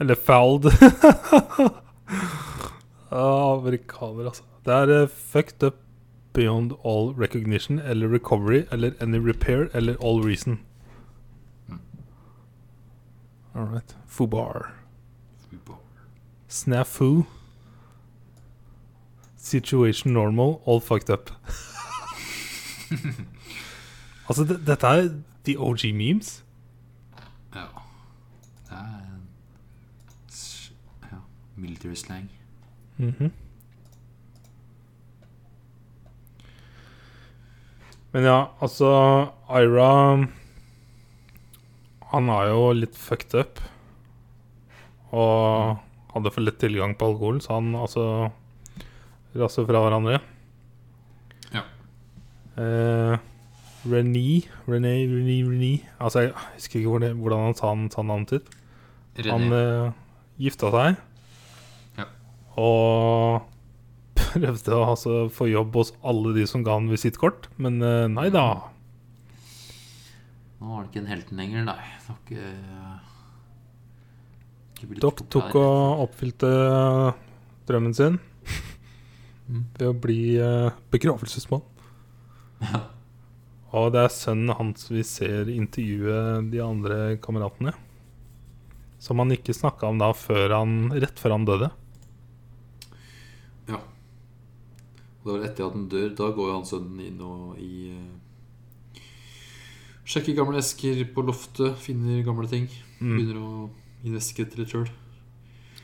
Eller 0.00 0.14
fouled. 0.14 0.72
amerikaner, 3.10 4.24
altså. 4.24 4.42
Det 4.64 4.74
er 4.74 5.02
uh, 5.02 5.08
fucked 5.08 5.62
up 5.62 5.74
beyond 6.32 6.72
all 6.84 7.14
recognition 7.18 7.78
eller 7.78 8.08
recovery 8.08 8.64
eller 8.72 8.92
any 9.00 9.18
repair 9.18 9.68
eller 9.74 9.96
all 10.04 10.22
reason. 10.22 10.60
Mm. 11.68 11.80
All 13.54 13.64
right. 13.64 13.96
Fubar. 14.06 14.72
Fubar. 15.50 15.78
Snafu. 16.48 17.24
Situation 19.36 20.12
normal, 20.12 20.60
all 20.66 20.80
fucked 20.80 21.10
up. 21.10 21.30
altså, 24.28 24.44
dette 24.44 24.86
er 24.86 25.10
de 25.46 25.56
OG 25.56 25.88
memes. 25.94 26.44
Ja. 27.54 27.66
Det 28.68 28.78
er 28.78 28.94
en 29.08 29.28
ja, 31.10 31.20
military 31.56 31.94
slang. 31.94 32.30
Mhm. 32.98 33.32
Men 38.12 38.24
ja, 38.24 38.38
altså 38.64 38.88
Ira 39.52 39.90
Han 42.12 42.30
er 42.32 42.48
jo 42.48 42.72
litt 42.72 42.96
fucked 42.96 43.36
up. 43.36 43.60
Og 45.12 45.76
hadde 46.14 46.32
for 46.32 46.44
lett 46.44 46.58
tilgang 46.60 46.96
på 46.96 47.12
alkohol, 47.12 47.40
så 47.44 47.58
han 47.58 47.74
altså 47.76 48.04
rasser 49.36 49.66
fra 49.68 49.82
hverandre. 49.84 50.18
Ja. 52.58 53.18
René 53.88 54.42
René, 54.66 54.92
René, 55.06 55.36
René 55.46 55.72
Altså, 56.02 56.24
jeg 56.26 56.32
husker 56.56 56.80
ikke 56.80 56.90
hvor 56.90 57.02
det, 57.04 57.12
hvordan 57.16 57.44
han 57.46 57.54
sa, 57.58 57.68
han 57.70 57.84
sa 57.94 58.02
navnet 58.02 58.32
sitt. 58.34 58.48
Han 59.28 59.46
René. 59.46 59.60
eh, 59.86 59.92
gifta 60.42 60.70
seg. 60.74 60.98
Ja. 62.00 62.06
Og 62.58 63.46
prøvde 64.18 64.74
å 64.74 64.82
altså, 64.92 65.14
få 65.32 65.46
jobb 65.50 65.78
hos 65.78 65.92
alle 66.02 66.34
de 66.36 66.44
som 66.50 66.64
ga 66.66 66.74
han 66.76 66.90
visittkort, 66.90 67.46
men 67.62 67.78
uh, 67.82 68.06
nei 68.10 68.26
da. 68.34 68.44
Nå 70.58 70.72
var 70.74 70.82
det 70.82 70.90
ikke 70.90 71.02
en 71.04 71.12
helten 71.12 71.38
lenger, 71.38 71.64
nei. 71.70 71.78
Det 72.02 72.10
var 72.10 72.18
ikke, 72.26 72.46
ikke 74.82 75.00
Doc 75.02 75.22
tok 75.30 75.54
og 75.58 76.02
oppfylte 76.08 76.50
drømmen 77.70 77.94
sin 77.94 78.18
Mm. 79.48 79.62
ved 79.78 79.86
å 79.88 79.94
bli 79.96 80.16
uh, 80.44 80.74
begravelsesmann. 80.92 81.62
Ja. 82.62 82.80
Og 83.76 83.90
det 83.92 84.00
er 84.06 84.14
sønnen 84.14 84.56
hans 84.56 84.86
vi 84.88 85.02
ser 85.04 85.50
intervjue 85.52 86.20
de 86.48 86.62
andre 86.64 87.18
kameratene. 87.20 87.74
Som 88.98 89.20
han 89.22 89.34
ikke 89.34 89.54
snakka 89.54 89.90
om 89.90 90.00
da 90.00 90.08
før 90.16 90.56
han, 90.56 90.78
rett 90.96 91.20
før 91.20 91.36
han 91.36 91.44
døde. 91.46 91.68
Ja. 93.68 93.82
Og 95.20 95.28
det 95.28 95.34
var 95.34 95.44
etter 95.50 95.68
at 95.68 95.76
han 95.76 95.90
dør. 95.92 96.08
Da 96.16 96.30
går 96.34 96.54
han 96.54 96.66
sønnen 96.66 97.04
inn 97.04 97.20
og 97.22 97.60
i 97.62 97.92
uh, 97.92 99.04
Sjekker 100.08 100.32
gamle 100.38 100.62
esker 100.62 101.02
på 101.12 101.20
loftet, 101.28 101.76
finner 101.84 102.24
gamle 102.24 102.48
ting. 102.48 102.64
Mm. 102.96 103.10
Begynner 103.12 103.40
å 103.44 103.50
investigate 104.08 104.56
litt 104.56 104.72
sjøl. 104.72 104.88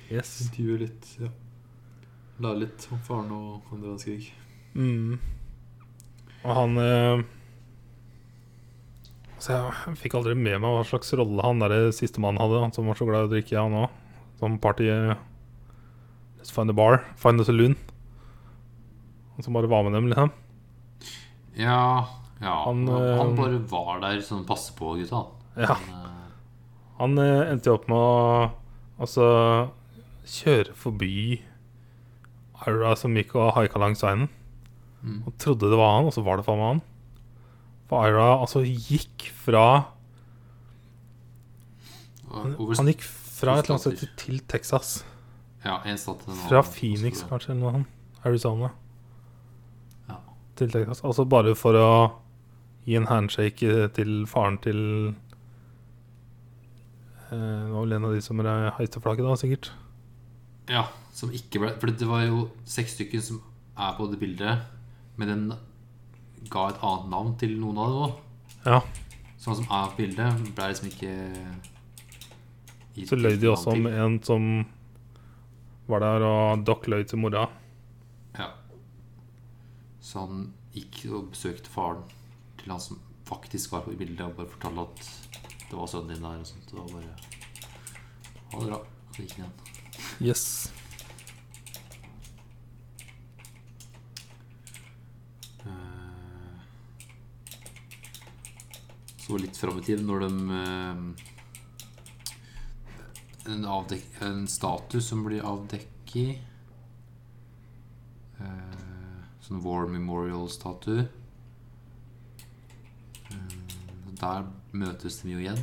Yes. 0.08 0.38
Intervjue 0.46 0.86
litt. 0.86 1.10
ja 1.20 1.28
Lære 2.42 2.64
litt 2.64 2.86
om 2.90 3.02
faren 3.04 3.28
og 3.36 3.68
andre 3.68 3.92
verdenskrig. 3.92 4.32
Mm. 4.74 5.20
Og 6.44 6.52
han 6.52 6.78
eh, 6.80 7.22
Så 9.40 9.56
jeg 9.56 9.96
fikk 10.02 10.18
aldri 10.18 10.34
med 10.36 10.60
meg 10.60 10.76
hva 10.76 10.84
slags 10.88 11.12
rolle 11.16 11.44
han 11.44 11.62
der 11.64 11.90
sistemann 11.96 12.40
hadde. 12.40 12.62
Han 12.64 12.74
som 12.76 12.88
var 12.90 13.00
så 13.00 13.08
glad 13.08 13.26
i 13.26 13.30
å 13.30 13.34
drikke, 13.34 13.56
han 13.60 13.78
òg. 13.84 14.00
Som 14.40 14.60
party 14.60 14.90
Let's 16.44 16.52
find 16.52 16.68
a 16.68 16.76
bar. 16.76 17.00
Find 17.16 17.40
a 17.40 17.44
saloon. 17.44 17.76
Han 19.34 19.42
som 19.42 19.56
bare 19.56 19.66
var 19.66 19.82
med 19.82 19.92
dem, 19.96 20.08
liksom. 20.08 20.30
Ja, 21.56 22.06
ja 22.40 22.64
Han, 22.64 22.88
eh, 22.88 23.16
han 23.18 23.34
bare 23.38 23.58
var 23.70 24.02
der 24.02 24.20
sånn 24.22 24.44
passe 24.46 24.74
på 24.76 24.94
gutta. 24.98 25.24
Ja. 25.56 25.74
Han, 25.74 25.88
eh, 25.88 26.20
Han 26.98 27.18
eh, 27.18 27.50
endte 27.50 27.70
jo 27.70 27.78
opp 27.78 27.88
med 27.90 27.98
å 27.98 28.50
altså 29.00 29.26
kjøre 30.24 30.76
forbi 30.78 31.42
Ira 32.64 32.94
som 32.96 33.16
gikk 33.18 33.34
og 33.36 33.54
haika 33.58 33.80
langs 33.82 34.04
veien. 34.04 34.28
Mm. 35.04 35.22
Og 35.28 35.38
trodde 35.40 35.70
det 35.70 35.78
var 35.78 35.98
han, 35.98 36.08
og 36.08 36.16
så 36.16 36.24
var 36.24 36.40
det 36.40 36.46
faen 36.48 36.60
meg 36.60 36.70
han. 36.72 36.84
For 37.90 38.08
Ira 38.08 38.28
altså 38.40 38.64
gikk 38.64 39.28
fra 39.44 39.64
Han, 42.32 42.54
Han 42.56 42.88
gikk 42.88 43.04
fra 43.04 43.58
et 43.58 43.66
eller 43.68 43.76
annet 43.76 43.84
sted 43.84 44.14
til 44.18 44.40
Texas. 44.50 45.04
Ja, 45.64 45.78
en 45.86 45.98
stat 46.00 46.24
til 46.24 46.40
Fra. 46.48 46.62
Phoenix, 46.66 47.22
kanskje, 47.28 47.52
eller 47.52 47.62
noe 47.62 47.74
sånt. 47.76 47.92
Arizona. 48.24 48.70
Ja. 50.08 50.18
Til 50.58 50.72
Texas. 50.72 51.04
Altså 51.04 51.26
bare 51.28 51.54
for 51.58 51.78
å 51.78 51.90
gi 52.88 52.98
en 52.98 53.08
handshake 53.08 53.88
til 53.96 54.26
faren 54.28 54.58
til 54.64 54.80
eh, 57.30 57.32
Det 57.32 57.72
var 57.72 57.80
vel 57.80 57.96
en 57.96 58.08
av 58.10 58.16
de 58.16 58.20
som 58.24 58.42
heiste 58.78 59.00
flagget, 59.04 59.28
da, 59.28 59.38
sikkert. 59.40 59.70
Ja, 60.72 60.86
som 61.16 61.32
ikke 61.32 61.60
ble 61.62 61.72
For 61.80 61.92
det 61.92 62.08
var 62.08 62.24
jo 62.26 62.48
seks 62.68 62.96
stykker 62.98 63.22
som 63.24 63.42
er 63.74 63.96
på 63.98 64.06
det 64.10 64.20
bildet, 64.20 64.64
men 65.16 65.30
den 65.30 65.44
ga 66.50 66.68
et 66.70 66.82
annet 66.82 67.10
navn 67.12 67.34
til 67.40 67.56
noen 67.60 67.78
av 67.80 67.92
dem 67.92 68.04
òg. 68.06 68.12
Ja. 68.64 68.80
Sånn 69.40 69.58
som 69.60 69.68
er 69.68 69.90
på 69.92 69.98
bildet, 70.02 70.40
ble 70.56 70.70
liksom 70.70 70.88
ikke 70.88 71.12
Så 73.10 73.18
løy 73.18 73.36
de 73.40 73.50
også 73.50 73.74
om 73.74 73.86
en 73.90 74.18
som 74.24 74.42
var 75.90 76.00
der, 76.00 76.24
og 76.24 76.64
Doc 76.64 76.86
løy 76.88 77.04
til 77.04 77.20
mora. 77.20 77.44
Ja. 78.38 78.48
Så 80.00 80.24
han 80.24 80.46
gikk 80.74 81.04
og 81.10 81.32
besøkte 81.34 81.72
faren 81.72 82.06
til 82.60 82.72
han 82.72 82.80
som 82.80 83.00
faktisk 83.28 83.72
var 83.74 83.84
på 83.84 83.96
bildet, 83.98 84.24
og 84.24 84.36
bare 84.38 84.52
fortalte 84.54 84.80
at 84.86 84.98
det 85.68 85.76
var 85.76 85.90
sønnen 85.90 86.14
din 86.14 86.24
der. 86.24 86.40
Og 86.40 86.46
sånt. 86.48 86.70
Det 86.70 86.78
var 86.78 86.88
bare 86.94 87.12
Ha 88.54 88.60
det 88.60 88.70
bra. 88.70 88.80
Så 89.12 89.22
gikk 89.22 89.36
han 89.36 89.44
igjen. 89.44 89.54
Yes. 90.22 90.44
Så 99.24 99.38
litt 99.40 99.56
fram 99.56 99.78
i 99.80 99.82
tid, 99.86 100.02
når 100.04 100.20
de 100.20 100.28
eh, 100.52 100.96
en, 103.54 103.62
avdek, 103.64 104.02
en 104.20 104.42
status 104.48 105.06
som 105.08 105.22
blir 105.24 105.40
avdekket 105.48 106.42
eh, 108.44 108.82
Sånn 109.44 109.62
War 109.64 109.88
Memorial-statue. 109.88 111.06
Eh, 113.32 113.54
der 114.20 114.44
møtes 114.76 115.22
de 115.22 115.32
jo 115.32 115.40
igjen. 115.40 115.62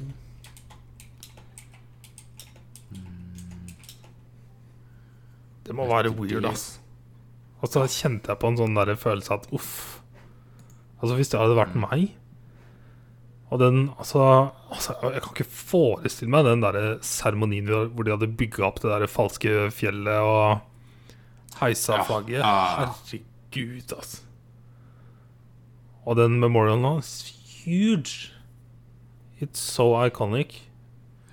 Det 5.69 5.77
må 5.77 5.85
være 5.85 6.09
weird, 6.17 6.49
ass. 6.49 6.65
Og 7.61 7.69
så 7.69 7.85
kjente 7.85 8.33
jeg 8.33 8.41
på 8.41 8.49
en 8.49 8.57
sånn 8.57 8.73
der 8.81 8.95
følelse 8.97 9.37
at 9.37 9.45
uff. 9.53 10.01
Altså, 10.97 11.13
hvis 11.21 11.29
det 11.29 11.37
hadde 11.41 11.61
vært 11.61 11.77
meg 11.77 12.09
Og 13.51 13.59
den 13.59 13.89
Altså, 13.99 14.21
altså 14.71 14.93
jeg 15.11 15.21
kan 15.21 15.31
ikke 15.35 15.49
forestille 15.51 16.31
meg 16.31 16.45
den 16.47 16.61
der 16.63 16.97
seremonien 17.03 17.67
hvor 17.67 18.03
de 18.07 18.13
hadde 18.13 18.29
bygga 18.39 18.63
opp 18.69 18.79
det 18.83 18.91
der 18.93 19.07
falske 19.11 19.55
fjellet 19.75 20.23
og 20.23 20.61
heisa 21.59 21.97
Ja, 21.99 22.03
flagget. 22.07 22.43
Herregud, 22.45 23.91
altså. 23.97 24.21
Og 26.07 26.15
den 26.17 26.39
memorialen 26.41 26.81
nå 26.81 26.93
is 27.03 27.11
huge. 27.65 28.31
It's 29.41 29.59
so 29.59 29.89
iconic. 30.05 30.61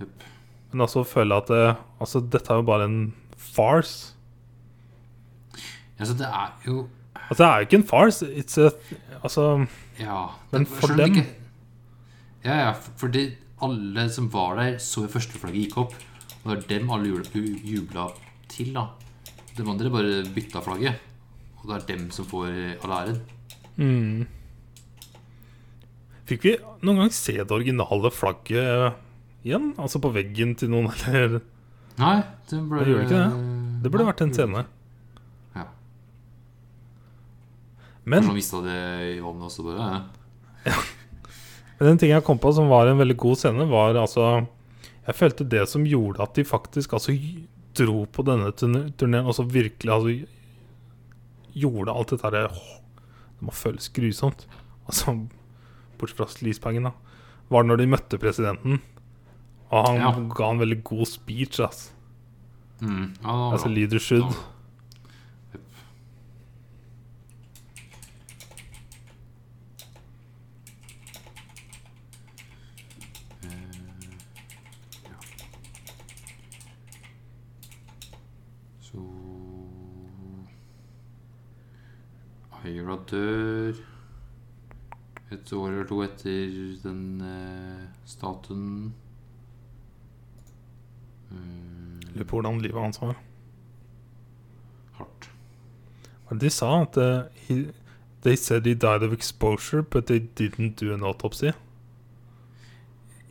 Yep. 0.01 0.25
Men 0.73 0.81
altså 0.85 1.05
føler 1.09 1.37
jeg 1.39 1.43
at 1.43 1.49
det, 1.55 1.77
altså, 2.01 2.21
dette 2.21 2.53
er 2.53 2.57
jo 2.61 2.67
bare 2.69 2.85
en 2.91 2.99
farce. 3.37 4.15
Altså, 5.99 6.15
det 6.15 6.27
er 6.27 6.53
jo 6.67 6.89
Altså, 7.31 7.43
det 7.45 7.47
er 7.51 7.55
jo 7.57 7.61
ikke 7.67 7.77
en 7.77 7.87
farce. 7.89 8.27
It's 8.27 8.59
a 8.61 8.71
Altså 9.23 9.67
Ja. 10.01 10.27
Men 10.53 10.67
for 10.67 10.87
det 10.87 10.99
dem- 10.99 11.15
ikke- 11.15 11.35
Ja, 12.45 12.55
ja, 12.69 12.73
fordi 13.01 13.25
alle 13.65 14.05
som 14.15 14.29
var 14.33 14.57
der, 14.61 14.77
så 14.79 15.03
førsteflagget 15.07 15.13
første 15.15 15.41
flagget 15.43 15.65
gikk 15.67 15.79
opp. 15.83 15.95
Og 16.45 16.53
det 16.55 16.59
er 16.59 16.79
dem 16.79 16.91
alle 16.95 17.11
jubla, 17.11 17.43
jubla 17.67 18.05
til, 18.49 18.73
da. 18.77 18.87
De 19.57 19.67
andre 19.67 19.91
bare 19.91 20.21
bytta 20.35 20.63
flagget. 20.63 21.01
Og 21.59 21.67
det 21.69 21.77
er 21.81 21.87
dem 21.97 22.11
som 22.15 22.29
får 22.31 22.51
all 22.85 22.95
æren. 23.01 23.21
mm. 23.77 24.27
Fikk 26.29 26.43
vi 26.45 26.51
noen 26.85 26.99
gang 27.01 27.13
se 27.17 27.33
det 27.41 27.51
originale 27.57 28.11
flagget 28.13 28.99
igjen? 29.47 29.71
Altså 29.81 29.97
på 30.05 30.11
veggen 30.13 30.53
til 30.61 30.69
noen, 30.71 30.91
eller 31.09 31.41
Nei, 31.99 32.19
det 32.51 32.59
ble 32.69 32.85
Det 32.85 32.99
ikke 33.07 33.17
det. 33.17 33.31
Det 33.83 33.91
burde 33.91 34.05
Nei, 34.05 34.11
vært 34.13 34.21
en 34.23 34.35
scene. 34.37 34.61
Ja. 35.57 35.65
Men 38.05 38.21
Kanskje 38.23 38.31
han 38.31 38.39
mista 38.39 38.61
det 38.63 38.77
i 39.17 39.19
vannet 39.25 39.49
også, 39.49 39.65
bare. 39.67 39.89
Ja. 40.69 40.77
Men 41.79 41.89
en 41.93 41.99
ting 42.01 42.11
jeg 42.11 42.25
kom 42.27 42.39
på 42.43 42.51
som 42.55 42.69
var 42.71 42.87
en 42.91 42.99
veldig 42.99 43.17
god 43.17 43.37
scene, 43.39 43.67
var 43.71 43.95
altså 43.95 44.47
Jeg 45.07 45.15
følte 45.15 45.45
det 45.49 45.69
som 45.71 45.85
gjorde 45.87 46.21
at 46.23 46.35
de 46.35 46.45
faktisk 46.45 46.93
altså 46.93 47.15
dro 47.79 48.05
på 48.11 48.25
denne 48.27 48.51
turne- 48.53 48.91
turneen, 48.99 49.25
og 49.27 49.35
så 49.39 49.45
virkelig 49.47 49.93
altså 49.95 50.27
gjorde 51.55 51.95
alt 51.95 52.11
dette 52.13 52.27
herre 52.27 52.49
Det 52.51 53.47
må 53.47 53.53
føles 53.55 53.89
grusomt. 53.95 54.47
Altså 54.89 55.15
Bortsett 55.99 56.19
fra 56.19 56.27
sleazebagen, 56.31 56.85
da. 56.89 56.93
Var 57.51 57.65
når 57.65 57.77
de 57.81 57.87
møtte 57.87 58.19
presidenten. 58.21 58.81
Og 59.71 59.87
han 59.87 59.97
Ja. 60.01 60.13
ga 60.35 60.51
en 60.51 60.59
veldig 60.61 60.83
god 60.85 61.07
speech. 61.07 61.61
Altså, 61.61 61.91
Mm. 62.81 63.15
Oh, 63.25 63.53
altså 63.53 63.69
leader 63.69 63.99
should. 63.99 64.23
Ja. 64.23 64.37
Aira 82.65 82.97
dør 83.11 83.79
et 85.31 85.53
år 85.53 85.69
eller 85.69 85.85
to 85.89 86.01
etter 86.03 86.55
den 86.83 87.21
eh, 87.21 87.83
statuen. 88.09 88.95
Mm, 91.31 92.01
Lurer 92.15 92.25
på 92.25 92.39
hvordan 92.39 92.63
livet 92.65 92.81
hans 92.81 93.01
var. 93.03 93.17
hardt. 94.99 95.29
De 96.41 96.51
sa 96.51 96.83
at 96.83 96.97
uh, 96.97 97.29
he, 97.49 97.69
They 98.23 98.35
said 98.37 98.67
he 98.67 98.75
died 98.75 99.03
of 99.03 99.13
exposure, 99.13 99.83
but 99.83 100.07
they 100.07 100.19
didn't 100.19 100.75
do 100.81 100.93
an 100.95 101.05
autopsy. 101.05 101.53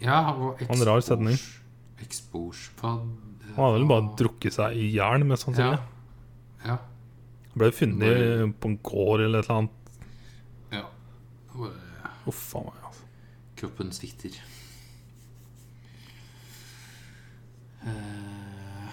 Ja, 0.01 0.31
og 0.31 0.61
En 0.61 0.85
rar 0.87 0.99
setning. 1.01 1.37
Exposure 1.99 2.71
Han 2.81 3.17
hadde 3.55 3.73
vel 3.73 3.87
bare 3.89 4.13
drukket 4.19 4.53
seg 4.53 4.77
i 4.77 4.91
hjel, 4.93 5.25
mest 5.25 5.43
sannsynlig. 5.47 5.79
Ja. 6.65 6.77
Han 6.77 6.77
ble 7.59 7.71
funnet 7.75 8.55
på 8.61 8.71
en 8.71 8.77
gård 8.85 9.23
eller 9.25 9.41
et 9.43 9.49
eller 9.49 9.63
annet. 9.63 9.99
ja. 10.75 10.85
Bare 11.55 11.73
Uff 12.27 12.55
a 12.59 12.61
meg. 12.65 12.79
Altså. 12.89 13.05
Kroppen 13.57 13.91
svikter. 13.95 14.33
Eh, 17.87 18.87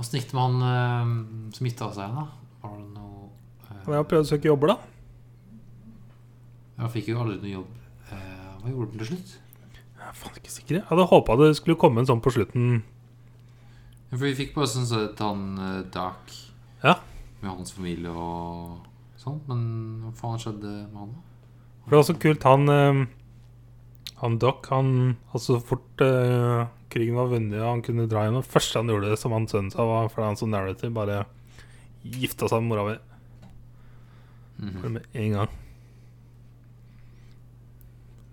Åssen 0.00 0.20
gikk 0.20 0.30
det 0.30 0.36
med 0.38 0.44
han 0.46 0.62
uh, 0.62 1.52
som 1.56 1.66
gifta 1.66 1.88
seg, 1.96 2.14
da? 2.14 2.24
Var 2.62 2.76
det 2.78 2.86
noe 2.94 3.26
uh, 3.66 3.88
jeg 3.88 3.98
har 3.98 4.06
prøvd 4.08 4.24
å 4.24 4.30
søke 4.30 4.48
jobber, 4.50 4.72
da. 4.72 4.78
Jeg 6.78 6.92
fikk 6.94 7.10
jo 7.10 7.20
aldri 7.24 7.36
noe 7.42 7.52
jobb. 7.52 7.76
Uh, 8.08 8.50
hva 8.62 8.72
gjorde 8.72 8.88
han 8.92 9.02
til 9.02 9.10
slutt? 9.10 9.34
Jeg 9.98 10.06
er 10.06 10.16
faen 10.22 10.38
ikke 10.38 10.54
sikker. 10.54 10.78
Jeg 10.78 10.86
hadde 10.88 11.08
håpa 11.10 11.36
det 11.42 11.50
skulle 11.58 11.80
komme 11.82 12.00
en 12.02 12.08
sånn 12.08 12.22
på 12.24 12.32
slutten. 12.36 12.78
Ja, 14.08 14.14
For 14.14 14.24
vi 14.24 14.36
fikk 14.38 14.54
bare 14.54 14.70
sånn 14.70 14.86
så 14.88 15.02
at 15.10 15.20
han 15.24 15.48
uh, 15.58 15.80
Dark 15.92 16.32
Ja. 16.84 16.94
Med 17.40 17.50
hans 17.50 17.72
familie 17.74 18.12
og 18.12 18.84
sånn. 19.20 19.40
Men 19.48 19.62
hva 20.04 20.12
faen 20.18 20.42
skjedde 20.42 20.72
med 20.90 20.98
han, 21.02 21.14
da? 21.14 21.24
For 21.84 21.94
det 21.94 22.00
var 22.00 22.08
så 22.08 22.18
kult, 22.20 22.44
han 22.44 22.68
eh, 22.68 23.04
Han 24.20 24.34
Doc, 24.42 24.66
han 24.68 24.90
Altså, 25.32 25.56
så 25.56 25.60
fort 25.70 26.02
uh, 26.04 26.66
krigen 26.92 27.16
var 27.16 27.30
vunnet 27.30 27.60
og 27.62 27.70
han 27.70 27.84
kunne 27.86 28.08
dra 28.10 28.26
igjen 28.26 28.36
Det 28.40 28.50
første 28.50 28.82
han 28.82 28.90
gjorde, 28.92 29.16
som 29.20 29.32
han 29.36 29.48
sønnen 29.48 29.72
sa, 29.72 29.86
var 29.88 30.10
fordi 30.12 30.26
han 30.26 30.40
så 30.40 30.48
narrative, 30.50 30.92
bare 30.96 31.22
gifta 32.02 32.48
seg 32.48 32.62
med 32.62 32.70
mora 32.70 32.84
mi. 32.88 32.98
Mm 34.58 34.70
-hmm. 34.74 34.88
med 34.88 35.02
en 35.12 35.32
gang. 35.32 35.48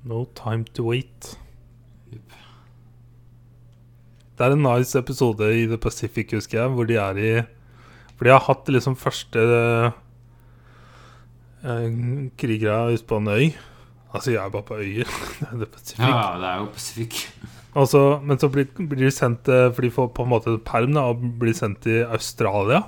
No 0.03 0.25
time 0.25 0.63
to 0.73 0.83
wait. 0.83 1.39
Yep. 2.13 2.31
Det 4.37 4.45
er 4.45 4.51
en 4.51 4.63
nice 4.63 4.99
episode 4.99 5.63
i 5.63 5.65
The 5.67 5.77
Pacific, 5.77 6.31
husker 6.31 6.59
jeg, 6.61 6.69
hvor 6.69 6.85
de 6.85 6.95
er 6.95 7.17
i 7.17 7.43
For 8.15 8.29
jeg 8.29 8.37
har 8.37 8.45
hatt 8.47 8.71
liksom 8.71 8.95
første 8.99 9.41
eh, 11.65 11.87
krigere 12.39 12.95
ute 12.95 13.07
på 13.09 13.19
en 13.19 13.31
øy. 13.33 13.47
Altså, 14.15 14.31
jeg 14.31 14.39
er 14.39 14.53
bare 14.53 14.67
på 14.67 14.79
øyer. 14.79 15.11
Det 15.59 15.67
er 15.67 15.71
Pacific. 15.73 15.99
Ja, 15.99 16.35
det 16.39 16.49
er 16.49 16.59
jo 16.63 16.67
Pacific. 16.73 17.21
Og 17.75 17.91
men 18.23 18.39
så 18.39 18.47
blir, 18.47 18.69
blir 18.71 19.09
de 19.09 19.11
sendt 19.11 19.49
eh, 19.51 19.67
For 19.75 19.83
de 19.83 19.91
får 19.91 20.13
på 20.15 20.23
en 20.23 20.31
måte 20.31 20.53
perm 20.63 20.93
da, 20.95 21.09
og 21.11 21.25
blir 21.41 21.55
sendt 21.57 21.81
til 21.83 22.05
Australia. 22.07 22.85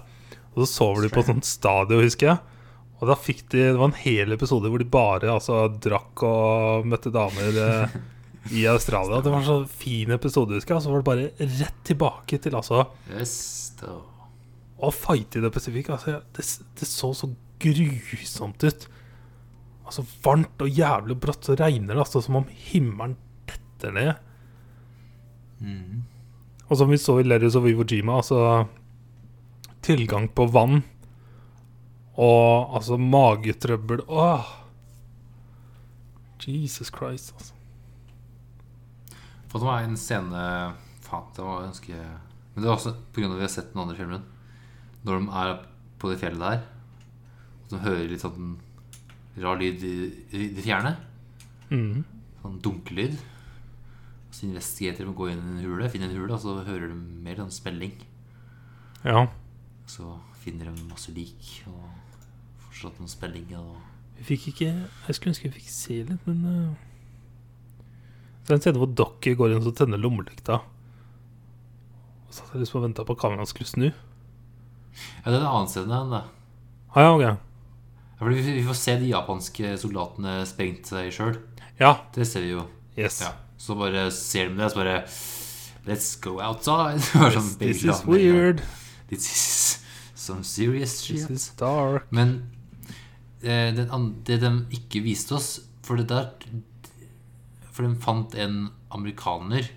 Og 0.56 0.64
så 0.64 0.70
sover 0.78 1.04
de 1.04 1.12
på 1.12 1.22
et 1.22 1.32
sånt 1.34 1.48
stadion, 1.48 2.06
husker 2.06 2.32
jeg. 2.32 2.40
Og 2.98 3.10
da 3.12 3.18
fikk 3.20 3.44
de 3.52 3.66
Det 3.68 3.78
var 3.78 3.92
en 3.92 4.00
hel 4.00 4.34
episode 4.34 4.72
hvor 4.72 4.82
de 4.82 4.88
bare 4.90 5.30
altså, 5.30 5.66
drakk 5.84 6.24
og 6.26 6.88
møtte 6.90 7.12
damer 7.14 7.60
eh, 7.66 7.98
i 8.56 8.64
Australia. 8.74 9.20
Det 9.22 9.34
var 9.34 9.44
en 9.44 9.50
så 9.52 9.60
fin 9.84 10.16
episode, 10.16 10.56
husker 10.56 10.74
jeg. 10.74 10.80
Og 10.80 10.86
så 10.88 10.94
var 10.94 11.04
det 11.04 11.10
bare 11.12 11.58
rett 11.60 11.82
tilbake 11.92 12.40
til 12.42 12.56
altså 12.56 12.86
da. 13.84 13.92
Å 14.78 14.92
fighte 14.94 15.40
i 15.40 15.44
The 15.44 15.52
Pacific. 15.54 15.90
Altså, 15.94 16.20
det, 16.36 16.46
det 16.80 16.90
så 16.90 17.12
så 17.18 17.32
grusomt 17.62 18.64
ut. 18.64 18.88
Altså 19.88 20.04
varmt 20.26 20.62
og 20.62 20.70
jævlig 20.70 21.18
brått. 21.22 21.48
Så 21.48 21.58
regner 21.58 21.96
det 21.96 22.04
altså 22.04 22.22
som 22.24 22.42
om 22.42 22.52
himmelen 22.70 23.16
detter 23.50 23.96
ned. 23.96 24.14
Mm. 25.64 26.04
Og 26.68 26.78
som 26.78 26.92
vi 26.92 27.00
så 27.02 27.18
i 27.22 27.26
Lerus 27.26 27.58
og 27.58 27.66
Vivo 27.66 27.86
Jima, 27.88 28.20
altså 28.20 28.68
Tilgang 29.86 30.28
på 30.36 30.46
vann 30.52 30.82
og 32.18 32.74
altså 32.78 32.98
magetrøbbel 32.98 34.02
Åh! 34.10 34.54
Jesus 36.48 36.90
Christ, 36.94 37.34
altså. 37.36 37.54
For 39.52 39.60
det 39.60 39.68
var 39.68 39.84
en 39.84 39.98
scene 40.00 40.46
Faen, 41.04 41.28
det 41.36 41.44
var 41.44 41.66
ganske 41.66 41.98
Men 41.98 42.64
det 42.64 42.70
var 42.70 42.78
også 42.78 42.94
pga. 43.14 43.28
at 43.28 43.38
vi 43.38 43.46
har 43.46 43.52
sett 43.52 43.74
den 43.74 43.82
andre 43.84 43.96
filmen. 43.96 44.24
Når 45.06 45.20
de 45.20 45.40
er 45.42 45.54
på 46.02 46.12
det 46.12 46.20
fjellet 46.22 46.44
der, 46.44 46.64
og 47.64 47.74
de 47.74 47.82
hører 47.84 48.10
litt 48.12 48.24
sånn 48.24 48.56
rar 49.42 49.60
lyd 49.60 49.84
i, 49.86 49.96
det 50.32 50.64
fjerne. 50.66 50.96
mm. 51.70 52.06
Sånn 52.42 52.62
dunkelyd. 52.64 53.18
Så 54.32 54.46
investigerer 54.48 55.04
de 55.04 55.10
og 55.12 55.18
gå 55.18 55.30
inn 55.32 55.42
i 55.42 55.54
en 55.58 55.66
hule, 55.66 55.90
finne 55.90 56.10
en 56.10 56.16
hule, 56.16 56.34
og 56.34 56.42
så 56.42 56.58
hører 56.68 56.92
de 56.92 56.98
mer 57.26 57.40
sånn 57.42 57.54
smelling. 57.54 57.96
Ja. 59.04 59.28
Så 59.90 60.18
finner 60.44 60.70
de 60.70 60.88
masse 60.90 61.14
lik 61.16 61.62
og 61.70 61.86
fortsatt 62.68 63.00
noen 63.02 63.12
spellinger. 63.12 63.62
Og 63.62 64.20
Vi 64.20 64.28
fikk 64.34 64.48
ikke 64.52 64.70
Jeg 64.74 65.16
skulle 65.16 65.34
ønske 65.34 65.50
vi 65.50 65.60
fikk 65.60 65.72
se 65.72 66.02
litt, 66.08 66.28
men 66.28 66.44
uh, 66.46 66.88
er 68.48 68.56
en 68.56 68.64
scene 68.64 68.80
hvor 68.80 68.92
Docky 68.92 69.36
går 69.38 69.54
inn 69.54 69.68
og 69.68 69.76
tenner 69.76 70.00
lommelykta. 70.00 70.62
Og 72.28 72.32
så 72.32 72.46
hadde 72.46 72.60
jeg 72.60 72.66
lyst 72.66 72.76
på 72.76 72.80
å 72.80 72.86
vente 72.86 73.06
på 73.08 73.16
at 73.18 73.24
kameraet 73.24 73.52
skulle 73.52 73.72
snu. 73.72 73.90
Ja, 75.24 75.30
det 75.30 75.36
er 75.36 75.42
en 75.42 75.50
annen 75.52 75.72
scene 75.72 76.02
enn 76.02 76.16
det. 76.16 76.24
Ah, 76.94 77.04
ja, 77.04 77.12
ok. 77.14 77.24
Ja, 78.18 78.20
fordi 78.22 78.40
vi, 78.42 78.54
vi 78.58 78.66
får 78.66 78.78
se 78.80 78.96
de 78.98 79.12
japanske 79.12 79.74
soldatene 79.82 80.40
sprengt 80.50 80.90
seg 80.90 81.12
sjøl. 81.14 81.36
Ja. 81.78 81.94
Det 82.16 82.26
ser 82.26 82.46
vi 82.46 82.56
jo. 82.56 82.64
Yes. 82.98 83.22
Ja. 83.22 83.36
Så 83.62 83.76
bare 83.78 84.08
ser 84.14 84.50
de 84.50 84.58
det, 84.58 84.72
så 84.74 84.82
bare 84.82 85.02
Let's 85.88 86.10
go 86.20 86.40
outside. 86.44 87.00
Sånn 87.06 87.32
This 87.32 87.56
baby 87.62 87.92
is 87.94 88.04
weird. 88.06 88.64
This 89.08 89.28
is 89.32 89.86
some 90.18 90.44
serious 90.44 91.00
shit. 91.02 91.28
This 91.28 91.30
is 91.30 91.50
dark. 91.60 92.10
Men 92.12 92.50
eh, 93.42 93.72
det 93.72 94.40
de 94.42 94.52
ikke 94.76 95.04
viste 95.06 95.38
oss 95.38 95.52
For 95.86 96.02
det 96.02 96.10
der 96.12 96.34
For 97.72 97.86
de 97.86 97.94
fant 98.04 98.36
en 98.36 98.66
amerikaner 98.92 99.70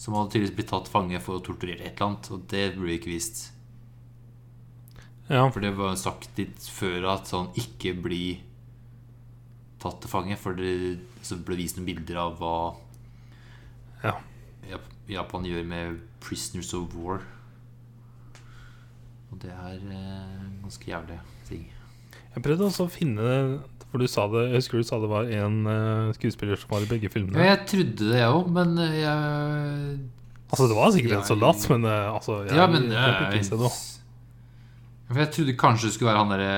som 0.00 0.14
hadde 0.16 0.32
tydeligvis 0.32 0.54
blitt 0.56 0.70
tatt 0.72 0.88
fange 0.88 1.18
for 1.20 1.36
å 1.36 1.42
torturere 1.44 1.84
et 1.84 1.90
eller 1.90 2.06
annet, 2.06 2.28
og 2.32 2.44
det 2.48 2.62
ble 2.78 2.94
ikke 2.96 3.10
vist. 3.10 3.50
Ja. 5.30 5.44
For 5.54 5.62
det 5.62 5.72
var 5.78 5.94
sagt 6.00 6.32
litt 6.40 6.58
før 6.74 7.04
at 7.14 7.28
sånn 7.30 7.52
ikke 7.60 7.92
bli 8.02 8.22
tatt 9.80 10.00
til 10.02 10.10
fange, 10.12 10.36
for 10.36 10.52
det 10.58 10.98
så 11.24 11.38
ble 11.46 11.56
vist 11.60 11.78
noen 11.78 11.86
bilder 11.88 12.18
av 12.26 12.38
hva 12.40 12.54
Ja. 14.04 14.16
Japan 15.10 15.42
gjør 15.44 15.64
med 15.66 16.00
'prisoners 16.20 16.72
of 16.74 16.92
war'. 16.94 17.22
Og 19.32 19.38
det 19.42 19.50
er 19.50 19.78
eh, 19.90 20.46
ganske 20.62 20.86
jævlig 20.90 21.18
ting. 21.48 21.64
Jeg 22.34 22.42
prøvde 22.44 22.66
også 22.68 22.86
å 22.86 22.90
finne 22.90 23.60
For 23.90 23.98
du 23.98 24.06
sa 24.06 24.28
det, 24.30 24.44
jeg 24.52 24.60
husker 24.60 24.78
du 24.78 24.84
sa 24.86 25.00
det 25.02 25.08
var 25.10 25.24
én 25.26 25.56
skuespiller 26.14 26.54
som 26.56 26.70
var 26.70 26.84
i 26.84 26.86
begge 26.86 27.08
filmene. 27.10 27.38
Ja, 27.42 27.56
jeg 27.56 27.66
trodde 27.66 27.96
det, 28.12 28.18
jeg 28.20 28.30
òg, 28.30 28.50
men 28.54 28.78
eh, 28.78 29.00
jeg 29.02 29.98
Altså 30.50 30.66
Det 30.68 30.76
var 30.76 30.90
sikkert 30.94 31.10
jeg- 31.10 31.18
en 31.18 31.26
soldat, 31.26 31.68
men 31.70 31.84
eh, 31.84 32.14
altså 32.14 32.44
jeg, 32.46 32.54
Ja, 32.56 32.66
men 32.66 32.82
jeg, 32.90 32.92
jeg, 32.92 33.44
jeg, 33.50 33.70
For 35.10 35.18
jeg 35.18 35.32
trodde 35.34 35.56
kanskje 35.58 35.88
det 35.88 35.94
skulle 35.96 36.12
være 36.12 36.20
han 36.22 36.30
derre 36.30 36.50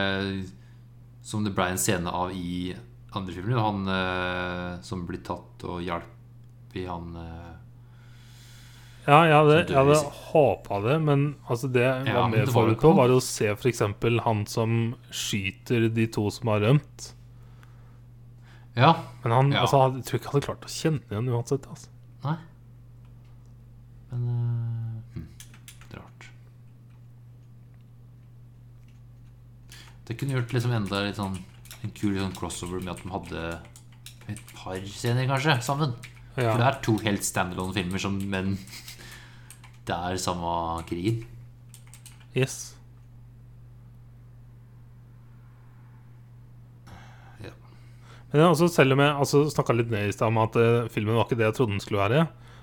Som 1.24 1.44
det 1.46 1.54
ble 1.56 1.70
en 1.72 1.80
scene 1.80 2.10
av 2.12 2.34
i 2.36 2.74
andre 3.16 3.32
filmer. 3.34 3.58
Han 3.64 3.88
eh, 3.92 4.80
som 4.84 5.06
blir 5.08 5.20
tatt 5.24 5.64
og 5.68 5.80
hjalp 5.84 6.76
i 6.76 6.84
han 6.88 7.10
eh, 7.20 7.50
Ja, 9.06 9.18
jeg 9.28 9.34
hadde, 9.36 9.56
jeg 9.68 9.76
hadde 9.76 9.96
håpa 10.32 10.78
det, 10.86 10.94
men 11.04 11.24
altså 11.50 11.68
det 11.74 11.82
jeg 11.84 12.06
Ja, 12.08 12.14
var 12.22 12.30
mer 12.32 12.52
forut 12.54 12.78
på, 12.80 12.92
var 12.96 13.12
å 13.12 13.18
se 13.24 13.50
f.eks. 13.52 13.82
han 14.28 14.44
som 14.48 14.76
skyter 15.10 15.88
de 15.92 16.06
to 16.14 16.28
som 16.32 16.48
har 16.54 16.62
rømt. 16.64 17.08
Ja. 18.78 18.94
Men 19.24 19.32
han, 19.36 19.52
Ja. 19.52 19.66
altså, 19.66 19.82
jeg 19.98 20.06
tror 20.08 20.18
ikke 20.20 20.30
han 20.30 20.36
hadde 20.38 20.46
klart 20.48 20.68
å 20.68 20.72
kjenne 20.72 21.02
igjen 21.10 21.28
uansett. 21.34 21.66
Altså. 21.68 21.90
Nei. 22.24 22.36
Men 24.12 24.22
eh, 24.32 25.16
hm, 25.18 25.28
det 25.90 25.98
er 25.98 26.00
rart. 26.00 26.30
Det 30.08 30.16
kunne 30.18 30.34
gjort 30.36 30.52
liksom 30.54 30.72
enda 30.74 31.04
litt 31.06 31.18
sånn 31.20 31.36
en 31.82 31.92
kul 31.98 32.14
sånn 32.18 32.34
crossover 32.36 32.82
med 32.82 32.92
at 32.94 33.02
de 33.02 33.10
hadde 33.10 33.42
et 34.30 34.42
par 34.54 34.78
scener, 34.86 35.26
kanskje, 35.30 35.56
sammen. 35.66 35.94
Ja. 36.36 36.52
For 36.52 36.60
det 36.62 36.66
er 36.68 36.76
to 36.86 36.94
helt 37.02 37.26
standalone 37.26 37.74
filmer, 37.76 37.98
som, 38.02 38.18
men 38.30 38.54
det 39.88 39.96
er 39.96 40.20
samme 40.22 40.52
krigen. 40.88 41.24
Yes. 42.38 42.74
Ja. 47.42 47.52
Men 48.32 48.46
altså, 48.46 48.68
selv 48.72 48.94
om 48.96 49.02
jeg 49.04 49.16
altså, 49.24 49.42
snakka 49.52 49.76
litt 49.76 49.90
ned 49.92 50.08
i 50.08 50.14
stad 50.14 50.32
om 50.32 50.40
at 50.44 50.56
uh, 50.58 50.88
filmen 50.92 51.18
var 51.18 51.26
ikke 51.26 51.40
det 51.40 51.50
jeg 51.50 51.58
trodde 51.58 51.76
den 51.76 51.84
skulle 51.84 52.04
være 52.06 52.22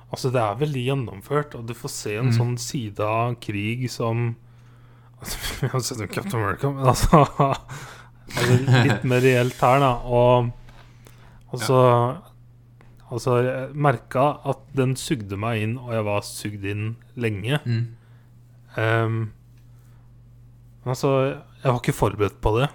Altså 0.10 0.32
Det 0.34 0.42
er 0.42 0.56
veldig 0.58 0.82
gjennomført, 0.88 1.54
og 1.54 1.68
du 1.70 1.76
får 1.78 1.92
se 1.94 2.16
en 2.18 2.32
Mm. 2.32 2.38
sånn 2.40 2.56
side 2.58 3.00
av 3.06 3.36
krig 3.44 3.84
som 3.94 4.32
Vi 5.62 5.68
har 5.72 5.84
sett 5.84 6.02
jo 6.02 6.08
Captain 6.08 6.40
America, 6.40 6.72
men 6.72 6.88
altså 6.88 7.26
altså, 7.26 8.58
Litt 8.86 9.06
mer 9.10 9.24
reelt 9.26 9.62
her, 9.62 9.84
da. 9.84 9.94
Og 10.10 11.64
så 11.66 11.84
Altså, 13.10 13.40
jeg 13.42 13.70
merka 13.74 14.24
at 14.46 14.60
den 14.78 14.92
sugde 15.00 15.38
meg 15.42 15.64
inn, 15.64 15.80
og 15.82 15.96
jeg 15.96 16.06
var 16.06 16.26
sugd 16.28 16.66
inn 16.70 16.84
lenge. 17.18 17.58
Mm. 17.66 17.88
Um, 18.78 19.16
altså, 20.86 21.14
jeg 21.64 21.72
var 21.72 21.80
ikke 21.82 21.96
forberedt 21.98 22.38
på 22.44 22.54
det. 22.60 22.68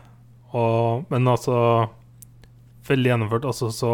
Og, 0.54 1.04
men 1.10 1.30
altså 1.30 1.54
Veldig 2.84 3.08
gjennomført. 3.08 3.46
Altså 3.48 3.70
så 3.72 3.92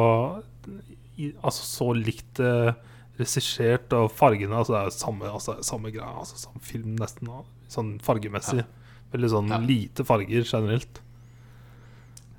Altså 1.44 1.62
så 1.68 1.86
likt 1.94 2.40
eh, 2.42 2.72
regissert, 3.20 3.92
og 3.92 4.08
fargene 4.16 4.56
altså, 4.56 4.72
Det 4.72 4.80
er 4.80 4.94
samme, 4.96 5.28
altså, 5.28 5.58
samme 5.62 5.92
greia. 5.92 6.14
Altså, 6.22 6.40
samme 6.40 6.60
film, 6.64 6.96
nesten. 6.98 7.28
da, 7.28 7.44
Sånn 7.70 7.94
fargemessig. 8.02 8.64
Veldig 9.12 9.30
sånn 9.30 9.48
Ja. 9.50 9.58
lite 9.62 10.04
farger 10.06 10.44
generelt. 10.46 11.00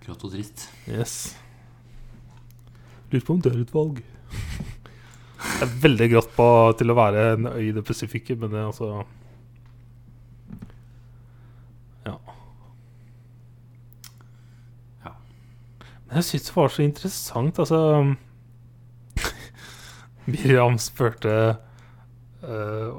Grått 0.05 0.23
og 0.25 0.31
trist. 0.33 0.69
Yes. 0.87 1.35
Lurer 3.11 3.25
på 3.27 3.33
om 3.35 3.41
det 3.43 3.51
er 3.53 3.61
et 3.61 3.73
valg. 3.75 4.01
Det 5.41 5.65
er 5.65 5.73
veldig 5.83 6.07
grått 6.11 6.35
på, 6.35 6.47
til 6.77 6.91
å 6.93 6.95
være 6.97 7.23
en 7.33 7.47
øy 7.49 7.63
i 7.69 7.71
det 7.75 7.83
pasifikke 7.85 8.35
men 8.37 8.51
det 8.53 8.59
er 8.61 8.67
altså 8.69 9.05
Ja. 12.05 12.15
Ja. 15.05 15.13
Men 16.07 16.15
jeg 16.21 16.23
syns 16.29 16.47
det 16.49 16.55
var 16.55 16.69
så 16.73 16.83
interessant, 16.85 17.59
altså 17.61 17.81
Miriam 20.31 20.77
spurte 20.81 21.35
uh, 22.43 22.89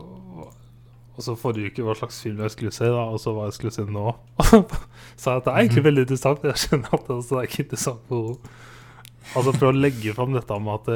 også 1.22 1.38
forrige 1.38 1.70
uke 1.70 1.86
hva 1.86 1.94
slags 1.96 2.18
film 2.24 2.42
jeg 2.42 2.52
skulle 2.54 2.74
se, 2.74 2.90
da, 2.90 3.06
og 3.08 3.20
så 3.22 3.32
hva 3.36 3.46
jeg 3.48 3.56
skulle 3.56 3.74
se 3.74 3.86
nå. 3.86 4.12
Så 5.22 5.36
at 5.36 5.46
det 5.46 5.52
er 5.52 5.62
egentlig 5.62 5.84
veldig 5.86 6.04
interessant. 6.04 6.44
Jeg 6.44 6.60
skjønner 6.66 6.96
at 6.98 7.08
det 7.08 7.38
er 7.38 7.48
ikke 7.48 7.64
interessant 7.64 8.04
for 8.10 8.34
henne. 8.34 8.58
Altså 9.38 9.52
for 9.54 9.70
å 9.70 9.76
legge 9.76 10.12
fram 10.16 10.34
dette 10.34 10.58
med 10.60 10.80
at 10.80 10.88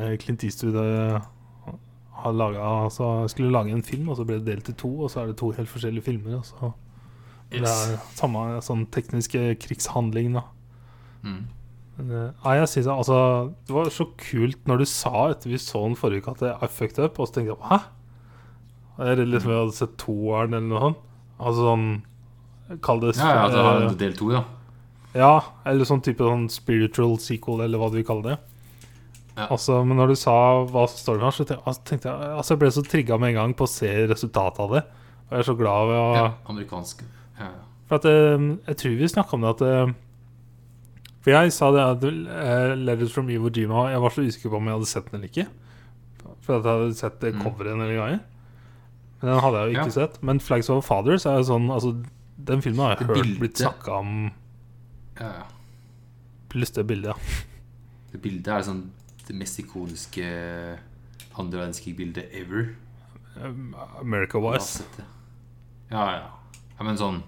eh, 0.00 0.14
Clint 0.22 0.44
Eastwood 0.46 0.78
eh, 0.80 1.28
har 2.22 2.36
laget, 2.36 2.60
altså, 2.62 3.28
skulle 3.28 3.52
lage 3.52 3.74
en 3.74 3.84
film, 3.84 4.08
og 4.08 4.18
så 4.18 4.26
ble 4.26 4.38
det 4.40 4.48
delt 4.48 4.70
i 4.72 4.76
to, 4.78 4.90
og 5.04 5.10
så 5.12 5.22
er 5.22 5.30
det 5.30 5.38
to 5.40 5.50
helt 5.54 5.70
forskjellige 5.70 6.06
filmer. 6.08 6.38
Og 6.40 6.46
så 6.48 6.72
Det 7.52 7.68
er 7.68 7.98
samme 8.16 8.62
sånn 8.64 8.86
tekniske 8.94 9.56
krigshandling, 9.60 10.38
da. 10.38 10.46
Mm. 11.22 11.42
Eh, 12.00 12.30
nei, 12.44 12.54
jeg 12.56 12.68
synes, 12.72 12.88
altså, 12.88 13.16
Det 13.66 13.74
var 13.76 13.90
så 13.92 14.06
kult 14.18 14.64
når 14.66 14.80
du 14.80 14.84
sa 14.88 15.28
etter 15.30 15.52
vi 15.52 15.58
så 15.60 15.84
den 15.84 15.98
forrige 15.98 16.24
uke 16.24 16.32
at 16.34 16.64
I 16.64 16.70
fucked 16.72 16.98
up, 16.98 17.20
og 17.20 17.28
så 17.28 17.36
tenkte 17.36 17.52
jeg 17.52 17.68
hæ? 17.68 17.78
Jeg 18.98 19.08
er 19.08 19.16
redd 19.22 19.30
liksom 19.32 19.50
jeg 19.52 19.60
hadde 19.62 19.76
sett 19.78 19.94
toeren 20.00 20.54
eller 20.58 20.68
noe 20.68 20.80
sånt. 20.86 21.04
Altså 21.42 21.68
sånn 21.68 21.86
Kall 22.84 23.00
det 23.02 23.14
Ja, 23.18 23.30
ja, 23.36 23.48
det 23.52 23.62
har 23.66 23.82
eh, 23.82 23.94
del 24.00 24.14
to, 24.16 24.30
ja. 24.32 24.44
Ja, 25.12 25.32
eller 25.68 25.84
sånn 25.84 26.00
type 26.04 26.24
sånn 26.24 26.46
spiritual 26.48 27.18
sequel, 27.20 27.60
eller 27.66 27.80
hva 27.80 27.90
du 27.92 27.98
vil 27.98 28.06
kalle 28.08 28.30
det. 28.30 28.36
Ja. 29.36 29.48
Altså, 29.50 29.82
Men 29.84 29.98
når 30.00 30.12
du 30.12 30.16
sa 30.16 30.36
hva 30.68 30.86
storyen 30.88 31.24
var, 31.26 31.34
så 31.36 31.44
tenkte 31.44 31.58
jeg, 31.58 31.66
altså, 31.68 32.06
jeg 32.06 32.38
altså, 32.38 32.56
ble 32.60 32.70
så 32.72 32.84
trigga 32.86 33.18
med 33.20 33.32
en 33.32 33.38
gang 33.40 33.52
på 33.56 33.66
å 33.66 33.72
se 33.72 33.90
resultatet 34.08 34.60
av 34.64 34.72
det. 34.76 34.82
Og 35.26 35.34
jeg 35.36 35.44
er 35.44 35.48
så 35.50 35.56
glad 35.58 35.90
ved 35.90 35.98
å 36.00 36.08
ja. 36.16 36.24
Amerikansk. 36.52 37.04
Ja, 37.40 37.50
ja. 37.50 37.60
For 37.88 37.98
at 38.00 38.08
eh, 38.08 38.48
Jeg 38.68 38.78
tror 38.80 38.96
vi 39.02 39.08
snakka 39.10 39.36
om 39.36 39.44
det 39.44 39.52
at 39.52 39.62
eh, 39.68 39.92
For 41.24 41.34
jeg 41.34 41.52
sa 41.52 41.70
det 41.74 41.82
at 41.84 42.04
uh, 42.08 42.74
Letters 42.78 43.12
from 43.12 43.28
Iwo 43.30 43.50
Jima 43.52 43.88
Jeg 43.92 44.00
var 44.04 44.14
så 44.14 44.24
usikker 44.24 44.52
på 44.52 44.56
om 44.60 44.68
jeg 44.70 44.76
hadde 44.78 44.88
sett 44.90 45.10
den 45.10 45.18
eller 45.20 45.28
ikke. 45.32 45.46
For 46.46 46.56
at 46.56 46.64
jeg 46.64 46.72
hadde 46.72 46.96
sett 47.00 47.18
coveren 47.20 47.36
Mm. 47.36 47.42
coveret 47.44 47.72
en 47.74 47.82
del 47.84 47.96
ganger. 47.98 48.20
Men 49.22 49.30
den 49.34 49.40
hadde 49.40 49.58
jeg 49.62 49.66
jo 49.72 49.78
ikke 49.78 49.86
Ja. 49.86 50.06
sett. 50.06 50.22
Men 50.22 50.40
Flags 50.40 50.68
of 50.70 50.84
Fathers 50.84 51.24
er 51.26 51.36
jo 51.38 51.42
sånn 51.46 51.70
altså, 51.70 52.04
Den 52.44 52.60
filmen 52.60 52.80
har 52.80 52.96
jeg 52.96 52.98
Det 52.98 53.06
hørt 53.06 53.16
bildet- 53.24 53.38
blitt 53.40 53.56
snakka 53.56 53.98
om. 54.00 54.32
ja, 55.20 55.26
ja. 55.32 55.42
Lyst 56.54 56.74
til 56.74 56.84
bildet, 56.84 57.06
ja. 57.06 57.14
Det 58.12 58.20
bildet 58.22 58.48
er 58.48 58.62
sånn 58.62 58.90
det 59.26 59.36
mest 59.36 59.58
ikoniske 59.60 60.78
andre 61.38 61.58
verdenskrig-bildet 61.60 62.32
ever. 62.34 62.74
America-wise. 64.00 64.82
Ja, 65.90 66.04
ja. 66.16 66.26
ja 66.78 66.84
men 66.84 66.96
sånn 67.00 67.22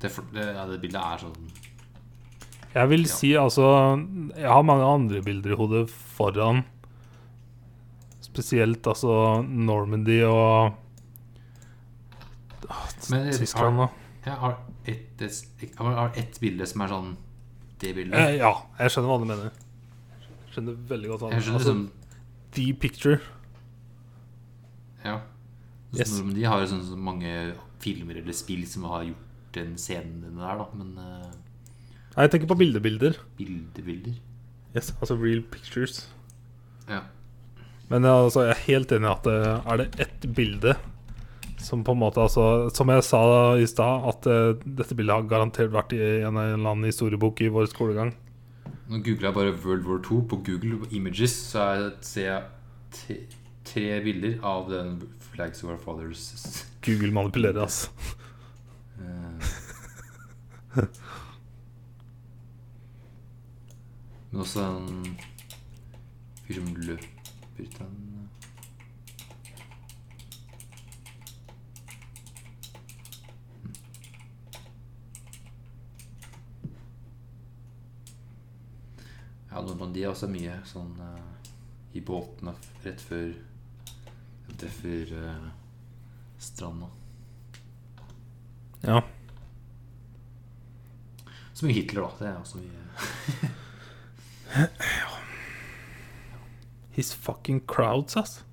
det, 0.00 0.10
det, 0.34 0.44
ja, 0.54 0.66
det 0.68 0.80
bildet 0.82 1.00
er 1.02 1.18
sånn 1.24 1.50
Jeg 2.76 2.88
vil 2.90 3.00
Ja. 3.06 3.06
si 3.14 3.30
altså 3.32 3.66
Jeg 4.36 4.48
har 4.50 4.62
mange 4.62 4.84
andre 4.84 5.22
bilder 5.22 5.52
i 5.52 5.56
hodet 5.56 5.88
foran. 5.90 6.64
Spesielt 8.36 8.86
altså 8.86 9.42
Normandy 9.48 10.18
og 10.28 10.74
ah, 12.68 12.82
Men 13.10 13.30
Tyskland, 13.32 13.80
da. 13.80 13.88
Jeg 14.26 14.40
har 14.42 14.58
ett 14.86 15.22
et, 15.22 15.54
et 16.20 16.40
bilde 16.42 16.66
som 16.66 16.82
er 16.84 16.90
sånn 16.92 17.14
Det 17.80 17.92
bildet. 17.96 18.18
Eh, 18.18 18.36
ja, 18.40 18.52
jeg 18.80 18.92
skjønner 18.92 19.12
hva 19.12 19.16
du 19.22 19.26
mener. 19.28 19.54
Jeg 20.16 20.52
skjønner 20.54 20.76
veldig 20.90 21.12
godt 21.12 21.24
hva 21.24 21.30
du 21.30 21.36
Jeg 21.36 21.46
skjønner 21.46 21.60
altså, 21.60 21.74
liksom 21.74 22.52
The 22.56 22.66
Picture. 22.80 23.18
Ja. 25.04 25.20
Så 25.92 26.02
Yes. 26.02 26.12
De 26.34 26.44
har 26.44 26.60
jo 26.60 26.68
sånn 26.74 26.84
så 26.84 26.96
mange 26.98 27.32
filmer 27.80 28.18
eller 28.20 28.36
spill 28.36 28.66
som 28.68 28.84
har 28.90 29.06
gjort 29.06 29.56
den 29.56 29.76
scenen 29.80 30.36
der, 30.36 30.60
da. 30.60 30.66
Men 30.76 30.92
eh, 31.00 31.34
Nei, 32.16 32.26
jeg 32.26 32.32
tenker 32.32 32.50
på 32.50 32.58
bildebilder. 32.60 33.18
bildebilder 33.38 34.16
Yes, 34.76 34.90
altså 35.00 35.16
real 35.16 35.40
pictures. 35.40 36.02
Ja. 36.88 37.00
Men 37.90 38.04
altså, 38.10 38.46
jeg 38.46 38.54
er 38.54 38.66
helt 38.66 38.92
enig 38.96 39.06
i 39.08 39.12
at 39.12 39.26
det 39.26 39.40
er 39.54 39.82
det 39.82 39.88
ett 40.02 40.28
bilde 40.34 40.74
som 41.66 41.82
på 41.84 41.94
en 41.96 41.98
måte 41.98 42.20
altså, 42.22 42.68
Som 42.74 42.90
jeg 42.92 43.04
sa 43.06 43.20
i 43.58 43.66
stad, 43.66 44.04
at 44.10 44.28
uh, 44.30 44.58
dette 44.64 44.94
bildet 44.98 45.14
har 45.16 45.30
garantert 45.30 45.72
vært 45.74 45.94
i 45.96 46.02
en 46.26 46.36
eller 46.36 46.60
annen 46.60 46.86
historiebok 46.86 47.40
i 47.42 47.50
vår 47.52 47.70
skolegang. 47.72 48.12
Nå 48.86 49.00
googler 49.02 49.30
jeg 49.30 49.34
bare 49.38 49.54
World 49.64 49.86
War 49.88 49.98
II 49.98 50.20
på 50.30 50.38
Google 50.46 50.86
Images, 50.94 51.34
så 51.50 51.64
jeg 51.74 51.90
ser 52.06 52.28
jeg 52.28 52.42
tre, 53.66 53.86
bilder 54.04 54.38
av 54.46 54.70
den 54.70 55.00
Flags 55.32 55.64
of 55.64 55.72
Our 55.72 55.80
Fathers. 55.82 56.66
Google 56.86 57.10
manipulerer, 57.14 57.66
altså. 57.66 57.90
Eh, 59.00 60.86
Men 64.30 64.40
også 64.44 64.60
en 64.68 65.16
fyr 66.44 66.58
som 66.58 66.72
løper 66.76 67.15
ut 67.60 67.78
den 67.78 67.86
en 67.86 68.28
Ja, 79.50 79.62
Normandie 79.62 80.04
er 80.04 80.10
også 80.12 80.28
mye 80.28 80.58
sånn 80.68 80.98
uh, 81.00 81.16
i 81.96 82.02
båtene 82.04 82.52
rett 82.84 83.00
før 83.00 83.30
Rett 84.50 84.64
før 84.76 85.12
uh, 85.16 85.46
stranda. 86.38 86.90
Ja. 88.84 89.00
Så 91.56 91.64
mye 91.64 91.78
Hitler, 91.78 92.04
da. 92.04 92.10
Det 92.20 92.28
er 92.28 92.36
også 92.42 92.60
mye 92.60 92.82
His 96.96 97.12
fucking 97.12 97.60
crowds, 97.66 98.16
ass. 98.16 98.44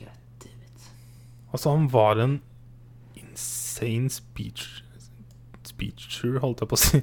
It. 0.00 0.92
Altså, 1.52 1.70
han 1.70 1.92
var 1.92 2.20
en 2.22 2.42
insane 3.16 4.10
speech 4.10 4.84
Speecher, 5.64 6.38
holdt 6.38 6.60
jeg 6.60 6.68
på 6.70 6.76
å 6.76 6.78
si. 6.78 7.00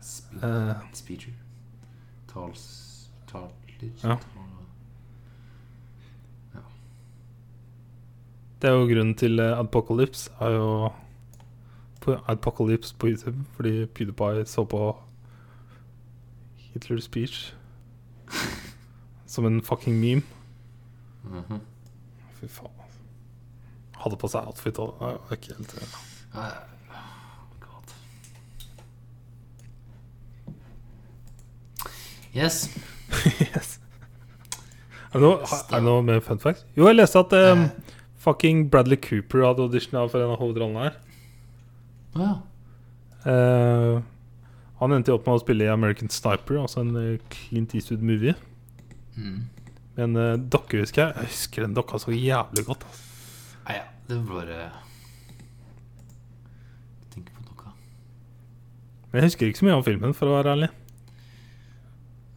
Spe 0.00 0.46
Eh, 0.46 0.74
Speecher. 0.92 1.36
Tals... 2.32 3.10
Taler 3.30 3.50
Ja. 4.02 4.16
ja. 6.54 6.62
det 8.62 8.70
er 8.70 8.74
jo 8.74 8.88
grunnen 8.90 9.14
til 9.14 9.38
eh, 9.40 9.58
Adpocalypse 9.58 10.32
er 10.40 10.56
jo 10.56 10.90
på 12.00 12.16
Adpocalypse 12.28 12.96
på 12.98 13.12
YouTube, 13.12 13.44
fordi 13.54 13.86
PewDiePie 13.86 14.46
så 14.46 14.64
på 14.64 14.82
Hitler's 16.74 17.06
speech 17.08 17.52
som 19.26 19.46
en 19.46 19.60
fucking 19.62 19.96
meme. 20.00 20.22
Mhm. 21.24 21.60
Fy 22.40 22.46
faen. 22.48 22.70
altså. 22.80 23.00
Hadde 24.04 24.16
på 24.22 24.28
seg 24.32 24.46
outfit 24.48 24.78
og 24.78 25.32
ikke 25.34 25.54
helt 25.56 25.74
eh, 25.82 25.98
Ah, 26.34 26.52
Yes. 32.34 32.68
yes. 33.40 33.78
Er 35.10 35.18
det, 35.18 35.22
noe, 35.24 35.40
er 35.42 35.72
det 35.74 35.82
noe 35.82 36.02
med 36.06 36.20
fun 36.22 36.38
facts? 36.38 36.62
Jo, 36.78 36.86
jeg 36.86 37.00
leste 37.00 37.18
at 37.24 37.32
um, 37.34 37.64
fucking 38.22 38.68
Bradley 38.70 38.98
Cooper 39.02 39.42
hadde 39.48 39.64
audition 39.66 39.96
for 40.12 40.22
en 40.22 40.30
av 40.36 40.38
hovedrollene 40.38 40.84
her. 40.86 40.98
Å 42.14 42.22
ja. 42.22 42.36
Eh, 43.30 43.96
han 44.80 44.94
endte 44.96 45.12
opp 45.12 45.26
med 45.28 45.36
å 45.36 45.40
spille 45.42 45.66
i 45.66 45.72
American 45.72 46.08
Sniper, 46.12 46.56
altså 46.62 46.80
en 46.80 46.94
eh, 46.96 47.20
Clint 47.32 47.74
Eastwood-movie. 47.76 48.32
Mm. 49.16 49.40
Men 49.98 50.16
uh, 50.16 50.36
dokke 50.40 50.80
husker 50.80 51.02
jeg. 51.02 51.10
Jeg 51.18 51.26
husker 51.34 51.62
den 51.66 51.74
dokka 51.76 51.98
så 52.00 52.10
jævlig 52.14 52.64
godt. 52.64 52.84
Altså. 52.88 53.02
Ah, 53.66 53.74
ja. 53.76 53.84
Det 54.08 54.16
var 54.16 54.40
bare 54.40 54.56
Jeg 54.56 54.70
tenker 57.12 57.32
på 57.36 57.42
dokka. 57.44 57.68
Men 59.10 59.16
jeg 59.20 59.28
husker 59.28 59.50
ikke 59.50 59.60
så 59.60 59.68
mye 59.68 59.76
av 59.76 59.86
filmen, 59.86 60.16
for 60.16 60.26
å 60.30 60.36
være 60.38 60.52
ærlig. 60.56 60.70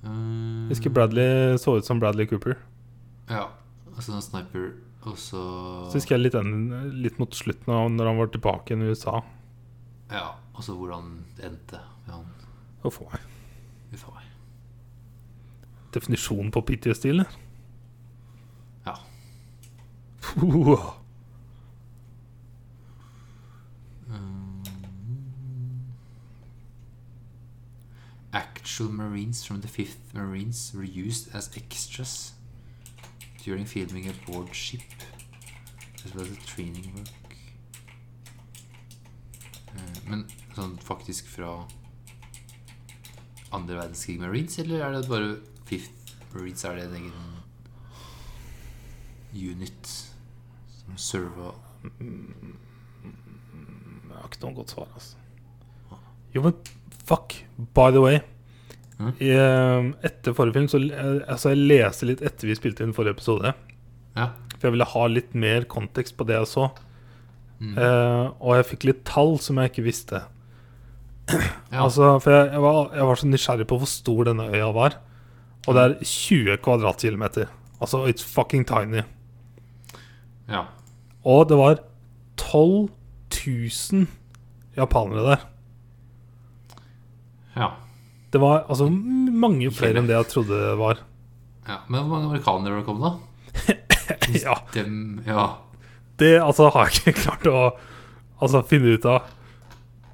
Jeg 0.03 0.69
husker 0.73 0.91
Bradley 0.91 1.55
så 1.63 1.77
ut 1.79 1.87
som 1.87 1.99
Bradley 2.03 2.27
Cooper. 2.27 2.59
Ja. 3.31 3.47
Altså 3.93 4.17
en 4.17 4.25
sniper, 4.25 4.73
og 5.07 5.15
så 5.21 5.39
Så 5.93 6.01
husker 6.01 6.17
jeg 6.17 6.25
litt, 6.25 6.35
en, 6.35 6.51
litt 6.99 7.15
mot 7.21 7.31
slutten, 7.31 7.71
av 7.71 7.87
når 7.93 8.05
han 8.11 8.19
var 8.19 8.27
tilbake 8.33 8.75
i 8.75 8.91
USA. 8.91 9.21
Ja. 10.11 10.33
Og 10.53 10.61
så 10.65 10.75
hvordan 10.77 11.23
det 11.37 11.47
endte 11.47 11.79
han. 11.79 11.92
Uff 12.84 12.99
a 13.01 13.03
meg. 13.11 13.21
Definisjonen 15.93 16.51
på 16.51 16.61
PTSD, 16.61 17.05
eller? 17.05 17.29
Ja. 18.86 18.95
Puh. 20.21 20.93
Actual 28.34 28.89
Marines 28.89 29.43
from 29.45 29.61
the 29.61 29.67
5th 29.67 30.13
Marines 30.13 30.73
were 30.73 30.84
used 30.84 31.34
as 31.36 31.51
extras 31.55 32.34
during 33.43 33.65
filming 33.65 34.09
aboard 34.09 34.53
ship, 34.55 34.81
as 36.03 36.15
well 36.15 36.25
as 36.25 36.38
training 36.45 36.91
work. 36.95 37.36
Eh, 39.75 39.99
Men 40.09 40.25
sånn 40.55 40.75
faktisk 40.81 41.27
fra 41.29 41.51
andre 43.54 43.78
verdenskrig 43.80 44.20
Marines, 44.22 44.60
eller 44.60 44.84
er 44.84 44.95
det 44.95 45.10
bare 45.10 45.36
5th 45.70 46.14
Marines? 46.34 46.64
Er 46.66 46.76
det 46.80 46.86
en 46.88 46.95
egen 46.99 47.20
unit 49.34 49.88
som 50.74 50.97
server 50.97 51.54
Jeg 54.14 54.20
har 54.20 54.30
ikke 54.30 54.43
noe 54.43 54.56
godt 54.60 54.74
svar, 54.76 54.88
altså. 54.93 55.18
Jo, 56.34 56.41
men 56.45 56.54
fuck, 57.06 57.36
by 57.76 57.89
the 57.93 58.01
way. 58.01 58.22
Mm. 58.99 59.12
I, 59.18 59.30
eh, 59.34 59.88
etter 60.06 60.36
forrige 60.38 60.56
film 60.58 60.70
så 60.70 60.80
altså 61.28 61.54
jeg 61.54 61.66
leste 61.66 62.08
litt 62.08 62.22
etter 62.26 62.49
vi 62.49 62.58
spilte 62.58 62.86
inn 62.86 62.93
forrige 62.95 63.18
episode. 63.18 63.54
Ja. 64.16 64.30
For 64.54 64.70
jeg 64.70 64.76
ville 64.78 64.91
ha 64.93 65.08
litt 65.10 65.34
mer 65.36 65.66
kontekst 65.70 66.16
på 66.18 66.28
det 66.30 66.38
jeg 66.38 66.49
så. 66.54 66.70
Mm. 67.64 67.76
Uh, 67.78 68.26
og 68.43 68.58
jeg 68.58 68.70
fikk 68.74 68.86
litt 68.89 69.04
tall 69.08 69.38
som 69.41 69.60
jeg 69.60 69.72
ikke 69.72 69.86
visste. 69.86 70.24
Ja. 71.32 71.84
Altså, 71.86 72.19
for 72.19 72.32
jeg, 72.34 72.49
jeg, 72.53 72.61
var, 72.63 72.89
jeg 72.95 73.07
var 73.07 73.19
så 73.19 73.28
nysgjerrig 73.30 73.67
på 73.69 73.78
hvor 73.82 73.89
stor 73.89 74.24
denne 74.30 74.49
øya 74.51 74.71
var. 74.76 74.97
Og 75.67 75.78
det 75.78 75.84
er 75.84 75.93
20 76.03 76.57
kvadratkilometer. 76.63 77.51
Altså, 77.82 78.03
it's 78.09 78.26
fucking 78.28 78.65
tiny. 78.67 79.03
ja. 80.49 80.65
Og 81.24 81.47
det 81.47 81.55
var 81.55 81.78
12 82.36 82.89
000 83.47 84.07
japanere 84.76 85.24
der. 85.30 85.45
Ja. 87.55 87.69
Det 88.34 88.41
var 88.41 88.65
altså 88.67 88.89
mange 88.89 89.69
flere 89.71 90.01
enn 90.01 90.09
det 90.09 90.17
jeg 90.17 90.28
trodde 90.32 90.57
det 90.57 90.74
var. 90.80 90.99
ja. 91.67 91.78
Men 91.88 92.01
hvor 92.01 92.09
mange 92.17 92.28
amerikanere 92.32 92.82
det 92.82 92.86
kommet, 92.86 93.07
da? 93.07 93.78
Ja, 94.43 94.57
Dem, 94.74 95.21
ja. 95.28 95.45
Det 96.19 96.34
altså 96.41 96.69
har 96.74 96.89
jeg 96.89 96.99
ikke 96.99 97.21
klart 97.21 97.47
å 97.47 97.59
altså, 98.41 98.63
finne 98.67 98.97
ut 98.97 99.05
av. 99.07 99.30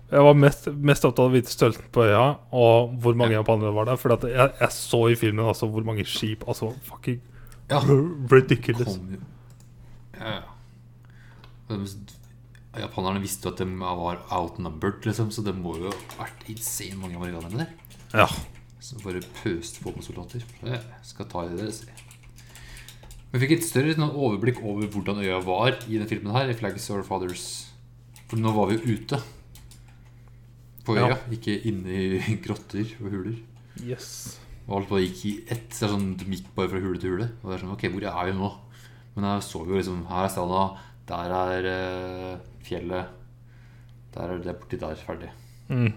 Jeg 0.09 0.23
var 0.25 0.33
mest, 0.33 0.65
mest 0.73 1.03
opptatt 1.05 1.19
av 1.21 1.29
å 1.29 1.33
vite 1.35 1.51
størrelsen 1.53 1.89
på 1.93 2.01
øya 2.07 2.21
og 2.57 2.95
hvor 3.01 3.13
mange 3.19 3.35
Ja. 3.35 3.43
japanere 3.43 3.73
var 3.75 3.85
der. 3.85 3.95
For 4.01 4.09
jeg, 4.17 4.53
jeg 4.59 4.69
så 4.73 5.01
i 5.11 5.15
filmen 5.15 5.45
altså 5.45 5.69
hvor 5.69 5.85
mange 5.85 6.05
skip 6.05 6.47
Altså 6.47 6.71
fucking 6.87 7.19
Ja. 7.69 7.79
ridiculous. 8.31 8.97
Kom. 8.97 9.17
Ja, 10.19 10.41
ja. 10.41 10.41
Japanerne 12.79 13.21
visste 13.21 13.45
jo 13.49 13.53
at 13.53 13.59
de 13.61 13.65
var 13.81 14.19
outnumbered, 14.31 15.01
liksom, 15.05 15.29
så 15.33 15.43
det 15.45 15.55
må 15.57 15.75
jo 15.77 15.89
ha 15.89 16.23
vært 16.25 16.45
insane 16.49 16.97
mange 17.01 17.17
amerikanere 17.17 17.57
der. 17.65 17.71
Ja. 18.13 18.27
Som 18.79 19.01
bare 19.03 19.21
pøste 19.43 19.81
på 19.83 19.93
med 19.95 20.05
soldater. 20.05 20.43
Jeg 20.63 20.81
skal 21.03 21.25
ta 21.29 21.43
i 21.45 21.55
det, 21.57 21.73
se. 21.75 21.85
Vi 23.31 23.41
fikk 23.43 23.51
et 23.57 23.65
større 23.67 24.07
overblikk 24.09 24.61
over 24.63 24.87
hvordan 24.89 25.19
øya 25.21 25.41
var 25.45 25.75
i 25.87 25.97
denne 25.97 26.07
filmen 26.09 26.33
her, 26.33 26.49
i 26.49 26.53
Flags 26.57 26.89
of 26.89 27.05
Fathers. 27.05 27.43
For 28.29 28.37
nå 28.37 28.53
var 28.55 28.69
vi 28.71 28.77
jo 28.79 28.95
ute 28.97 29.19
på 30.85 30.95
øya, 30.95 31.07
Ja. 31.11 31.17
ikke 31.35 31.55
inne 31.69 31.89
i 31.89 32.35
grotter 32.45 32.95
og 33.01 33.11
huler. 33.11 33.37
Yes. 33.83 34.39
Og 34.67 34.77
alt 34.81 34.89
bare 34.89 35.05
gikk 35.07 35.21
i 35.25 35.33
ett. 35.49 35.69
Så 35.73 35.85
det 35.85 35.89
er 35.89 35.93
sånn, 35.95 36.09
de 36.19 36.25
gikk 36.35 36.49
bare 36.55 36.69
fra 36.71 36.81
hule 36.83 36.99
til 37.01 37.15
hule. 37.15 37.29
Og 37.41 37.49
det 37.49 37.55
er 37.57 37.63
sånn, 37.63 37.73
ok, 37.75 37.85
hvor 37.93 38.05
er 38.09 38.25
vi 38.29 38.35
nå? 38.37 38.49
Men 39.15 39.25
her 39.25 39.39
så 39.41 39.63
jo 39.65 39.75
liksom 39.75 40.03
Her 40.07 40.27
er 40.27 40.29
stranda, 40.33 40.59
der 41.09 41.33
er 41.33 41.69
uh, 41.73 42.43
fjellet. 42.63 43.15
Der 44.13 44.33
er 44.35 44.43
det 44.43 44.53
borti 44.61 44.77
der. 44.81 44.95
Ferdig. 45.05 45.31
Mm. 45.69 45.93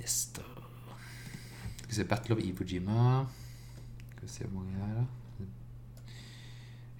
Yes, 0.00 0.30
da. 0.36 0.42
Skal 1.76 1.88
vi 1.90 1.94
se 1.98 2.04
Battle 2.04 2.36
of 2.36 2.42
Iwo 2.44 2.64
Jima. 2.66 3.26
Skal 4.14 4.28
vi 4.28 4.32
se 4.32 4.44
hvor 4.46 4.60
mange 4.62 4.78
det 4.78 4.86
er, 4.86 4.94
da. 5.00 5.06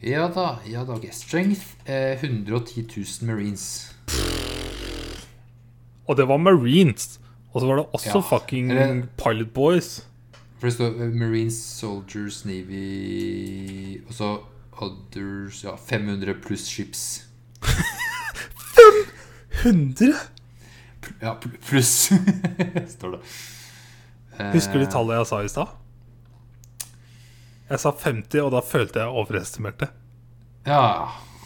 Ja 0.03 0.29
da. 0.33 0.47
ja 0.67 0.85
da, 0.89 0.95
ok. 0.97 1.07
Strength 1.13 1.77
eh, 1.87 2.17
110 2.19 2.87
000 2.97 3.29
marines. 3.31 3.95
Og 6.09 6.17
det 6.17 6.29
var 6.29 6.39
Marines. 6.39 7.19
Og 7.53 7.61
så 7.61 7.67
var 7.67 7.77
det 7.81 7.87
også 7.93 8.15
Ja, 8.15 8.21
fucking 8.21 8.71
eller- 8.71 9.07
Pilot 9.19 9.53
Boys. 9.55 10.05
For 10.61 10.67
det 10.69 10.75
står 10.75 11.01
eh, 11.03 11.11
Marines, 11.17 11.57
Soldiers, 11.57 12.45
Navy 12.45 14.03
Og 14.07 14.13
så 14.15 14.39
Others 14.81 15.65
Ja, 15.65 15.75
500 15.77 16.35
pluss 16.45 16.67
ships. 16.69 17.25
500?! 19.63 20.15
Ja, 21.21 21.35
pluss 21.69 22.11
Står 22.97 23.11
det. 23.17 23.21
Eh, 24.39 24.53
Husker 24.55 24.79
du 24.81 24.87
tallet 24.87 25.19
jeg 25.19 25.29
sa 25.31 25.41
i 25.45 25.51
stad? 25.53 25.73
Jeg 27.71 27.79
sa 27.83 27.93
50, 27.93 28.41
og 28.43 28.51
da 28.55 28.63
følte 28.67 29.03
jeg 29.03 29.13
overestimerte. 29.21 29.91
Ja. 30.67 30.81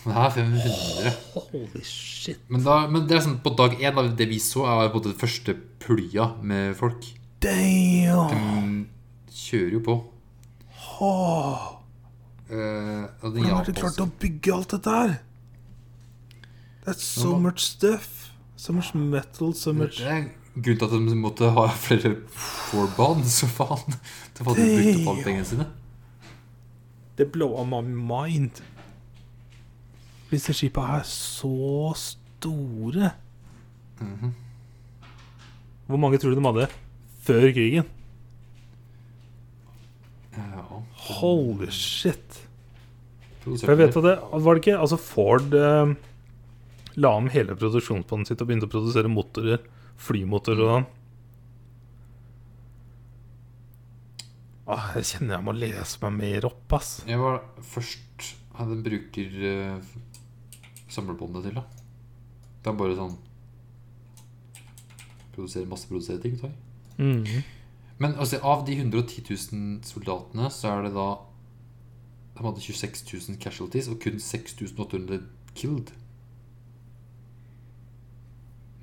Det 0.05 0.13
her 0.13 0.27
er 0.27 0.31
500. 0.31 1.13
Holy 1.35 1.83
shit. 1.83 2.41
Men, 2.49 2.65
da, 2.65 2.81
men 2.93 3.07
det 3.09 3.17
er 3.17 3.23
sånn 3.25 3.39
på 3.45 3.55
dag 3.57 3.79
én 3.81 3.97
av 4.01 4.11
det 4.19 4.27
vi 4.29 4.41
så, 4.43 4.67
er 4.69 4.91
på 4.93 5.01
det 5.07 5.15
første 5.21 5.55
plya 5.81 6.35
med 6.45 6.75
folk. 6.77 7.07
Damn! 7.45 8.85
De 9.29 9.39
kjører 9.39 9.79
jo 9.79 9.81
på. 9.87 9.97
Oh. 11.01 11.71
Uh, 12.51 13.09
hvordan 13.23 13.49
har 13.49 13.65
de 13.65 13.73
klart 13.77 14.03
å 14.05 14.09
bygge 14.21 14.53
alt 14.53 14.77
dette 14.77 14.99
her? 14.99 15.15
That's 16.85 17.07
so 17.09 17.39
much 17.41 17.65
stuff. 17.65 18.31
So 18.57 18.73
much 18.77 18.93
metal, 18.95 19.55
so 19.57 19.73
much 19.73 19.99
Det 19.99 20.07
er 20.07 20.27
grunnen 20.55 20.79
til 20.79 20.85
at 20.85 21.09
de 21.09 21.17
måtte 21.19 21.49
ha 21.57 21.65
flere 21.73 22.13
forband, 22.29 23.25
så 23.27 23.49
faen. 23.51 23.97
De 24.37 24.45
brukte 24.45 24.69
brukt 24.69 25.01
opp 25.01 25.11
alle 25.15 25.25
pengene 25.25 25.49
sine. 25.49 25.67
Det 27.19 27.31
blowa 27.33 27.65
my 27.65 27.81
mind. 27.89 28.61
Disse 30.35 30.55
skipa 30.57 30.87
er 30.99 31.05
så 31.07 31.93
store. 31.99 33.13
Mhm. 34.01 34.33
Hvor 35.87 36.01
mange 36.01 36.19
tror 36.19 36.33
du 36.33 36.41
de 36.41 36.47
hadde 36.49 36.71
før 37.25 37.47
krigen? 37.53 37.87
Ja. 40.35 40.65
Holy 41.21 41.69
shit. 41.71 42.41
For 43.45 43.75
jeg 43.75 43.79
vet 43.79 43.97
at 44.01 44.07
det 44.07 44.15
Var 44.33 44.57
det 44.57 44.63
ikke 44.63 44.79
Altså, 44.81 44.97
Ford 44.97 45.53
eh, 45.55 45.95
la 46.97 47.11
om 47.19 47.29
hele 47.29 47.55
produksjonsbåndet 47.59 48.31
sitt 48.31 48.41
og 48.41 48.49
begynte 48.49 48.69
å 48.69 48.73
produsere 48.73 49.11
motorer. 49.13 49.61
Flymotorer 50.01 50.65
og 50.65 50.71
sånn. 50.73 50.87
Ah, 54.65 54.95
jeg 54.97 55.11
kjenner 55.11 55.37
jeg 55.37 55.45
må 55.45 55.53
lese 55.59 56.01
meg 56.07 56.15
mer 56.23 56.47
opp, 56.49 56.73
ass. 56.73 56.95
Jeg 57.05 57.21
var 57.21 57.43
først 57.69 58.31
hadde 58.57 58.79
bruker 58.87 59.35
uh, 59.45 59.95
samlebåndet 60.95 61.49
til, 61.49 61.59
da. 61.59 61.65
Det 62.65 62.73
er 62.73 62.79
bare 62.81 62.99
sånn 62.99 63.17
Produsere 65.35 65.67
masseprodusere 65.67 66.23
ting. 66.23 66.37
Mm. 66.97 67.25
Mhm. 67.25 67.43
Men 67.99 68.15
altså, 68.15 68.39
av 68.43 68.67
de 68.67 68.77
110 68.79 69.23
000 69.31 69.81
soldatene, 69.87 70.51
så 70.51 70.69
er 70.69 70.83
det 70.87 70.95
da 70.95 71.09
De 72.35 72.43
hadde 72.43 72.61
26 72.61 73.29
000 73.29 73.39
casualties 73.39 73.89
og 73.89 74.01
kun 74.03 74.19
6800 74.19 75.21
killed. 75.55 75.93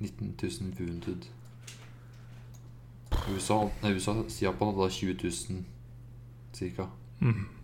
19 0.00 0.34
000 0.42 0.72
wounded. 0.80 1.26
USA, 3.28 3.68
nei, 3.82 3.92
USA 3.92 4.14
Japan 4.40 4.72
hadde 4.72 4.80
da 4.80 4.88
20 4.88 5.18
000 5.22 5.64
cirka. 6.52 6.86
Mhm. 7.20 7.61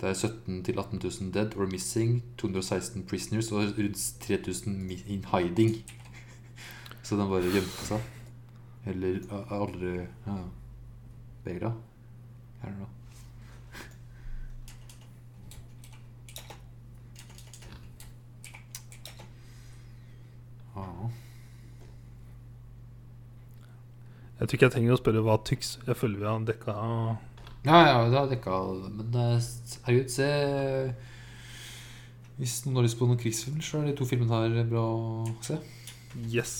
Det 0.00 0.08
er 0.08 0.14
17 0.14 0.64
000-18 0.68 1.22
000 1.22 1.34
dead 1.34 1.56
or 1.56 1.66
missing, 1.66 2.22
216 2.38 3.06
prisoners 3.06 3.52
og 3.52 3.78
rundt 3.78 4.14
3000 4.20 4.90
in 5.06 5.24
hiding. 5.32 5.76
Så 7.02 7.16
den 7.16 7.28
bare 7.30 7.52
gjemte 7.52 7.86
seg. 7.86 8.00
Eller 8.86 9.20
aldri 9.50 9.96
ja. 10.26 10.36
Begra? 11.44 11.72
Don't 12.62 12.76
know. 12.76 12.88
Ja. 20.76 21.10
Jeg 24.38 24.48
tror 24.48 24.56
ikke 24.56 24.64
jeg 24.66 24.72
trenger 24.72 24.92
å 24.92 25.00
spørre 25.00 25.22
hva 25.24 25.38
tyks 25.48 25.78
Jeg 25.86 25.96
føler 25.96 26.20
vi 26.20 26.26
har 26.28 26.42
dekka 26.44 26.74
Ja, 27.66 27.80
ja, 27.82 27.94
det 28.06 28.18
har 28.18 28.28
dekka 28.30 28.58
Men 28.94 29.14
eh, 29.18 29.46
herregud, 29.86 30.10
se 30.14 30.26
Hvis 32.38 32.60
noen 32.64 32.78
har 32.78 32.86
lyst 32.86 32.98
på 33.00 33.08
noen 33.08 33.18
krigsfilmer, 33.18 33.64
så 33.64 33.80
er 33.80 33.88
de 33.88 33.96
to 33.98 34.06
filmene 34.06 34.38
her 34.38 34.68
bra 34.70 34.84
å 34.84 35.24
se. 35.42 35.56
Yes. 36.28 36.52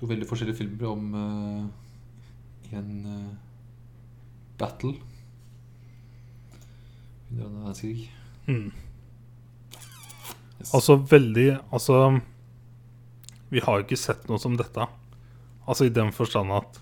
To 0.00 0.08
veldig 0.08 0.26
forskjellige 0.26 0.56
filmer 0.62 0.88
om 0.88 1.12
uh, 1.12 1.66
en 2.72 2.90
uh, 3.04 3.34
battle 4.58 4.94
under 7.30 7.44
annen 7.44 7.60
verdenskrig. 7.68 8.08
Mm. 8.48 8.72
Yes. 10.60 10.72
Altså 10.74 10.96
veldig 10.96 11.50
Altså 11.70 11.98
Vi 13.52 13.60
har 13.64 13.78
jo 13.78 13.84
ikke 13.84 14.00
sett 14.00 14.26
noe 14.28 14.40
som 14.40 14.56
dette. 14.58 14.88
Altså 15.68 15.86
i 15.86 15.92
den 15.94 16.10
forstand 16.16 16.56
at 16.56 16.80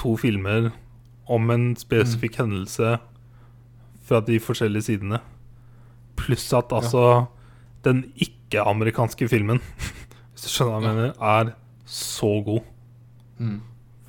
to 0.00 0.14
filmer 0.20 0.70
om 1.30 1.50
en 1.54 1.68
spesifikk 1.78 2.38
hendelse 2.40 2.96
fra 4.08 4.20
de 4.26 4.38
forskjellige 4.42 4.88
sidene. 4.88 5.20
Pluss 6.18 6.48
at 6.56 6.72
altså 6.74 7.26
den 7.86 8.04
ikke-amerikanske 8.20 9.28
filmen, 9.30 9.60
hvis 10.32 10.46
du 10.46 10.48
skjønner 10.50 10.72
hva 10.72 10.80
jeg 10.88 10.96
mener, 10.96 11.12
er 11.20 11.52
så 11.90 12.32
god. 12.46 12.64
mm. 13.38 13.58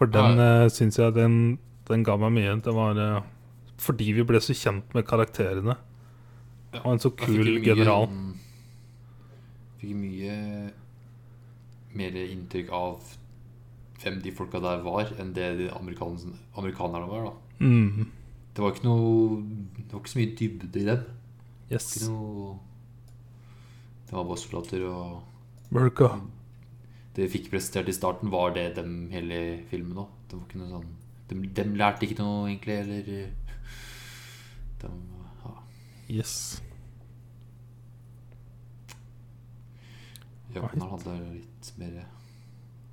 For 0.02 0.10
den 0.10 0.40
Ja. 0.42 0.66
uh, 0.66 0.70
syns 0.74 0.98
jeg 0.98 1.14
den, 1.14 1.60
den 1.88 2.04
ga 2.08 2.16
meg 2.18 2.32
mye. 2.34 2.56
Det 2.66 2.74
var 2.74 2.98
uh, 2.98 3.22
fordi 3.78 4.08
vi 4.18 4.24
ble 4.26 4.40
så 4.42 4.56
kjent 4.58 4.96
med 4.98 5.06
karakterene. 5.06 5.76
Ja. 6.74 6.80
Og 6.86 6.94
en 6.96 7.00
så 7.04 7.12
kul 7.14 7.44
mye, 7.46 7.62
general. 7.66 8.08
mm, 8.10 8.32
Fikk 9.82 9.94
mye 9.98 10.38
mer 12.00 12.18
inntrykk 12.24 12.70
av 12.74 13.14
hvem 14.02 14.20
de 14.24 14.34
folka 14.36 14.62
der 14.64 14.84
var, 14.86 15.14
enn 15.22 15.34
det 15.36 15.48
de 15.60 15.70
amerikan 15.76 16.18
amerikanerne 16.58 17.10
var. 17.10 17.30
da 17.30 17.38
Mm. 17.62 18.08
Det 18.56 18.64
var 18.64 18.72
ikke 18.74 18.88
noe 18.88 19.42
Det 19.78 19.92
var 19.94 20.00
ikke 20.00 20.10
så 20.10 20.20
mye 20.20 20.36
dybde 20.40 20.80
i 20.82 20.86
dem. 20.88 21.04
Yes. 21.72 21.92
Ikke 21.96 22.10
noe 22.10 22.56
Det 24.08 24.16
var 24.16 24.26
bare 24.26 24.38
soldater 24.42 24.88
og 24.90 25.22
America. 25.72 26.10
Det 27.16 27.28
vi 27.28 27.38
fikk 27.38 27.52
presentert 27.52 27.88
i 27.88 27.96
starten, 27.96 28.32
var 28.32 28.52
det 28.56 28.76
dem 28.76 29.10
hele 29.12 29.64
filmen 29.70 30.02
òg. 30.04 30.10
Det 30.28 30.36
var 30.40 30.48
ikke 30.48 30.60
noe 30.64 30.74
sånn 30.74 30.90
dem, 31.32 31.46
dem 31.56 31.76
lærte 31.80 32.04
ikke 32.08 32.20
noe, 32.20 32.50
egentlig, 32.50 32.76
eller 32.84 33.04
dem, 34.82 34.98
ja. 35.46 35.54
Yes. 36.12 36.34
Japanerne 40.52 40.90
hadde 40.92 41.16
litt 41.38 41.72
mer 41.80 42.02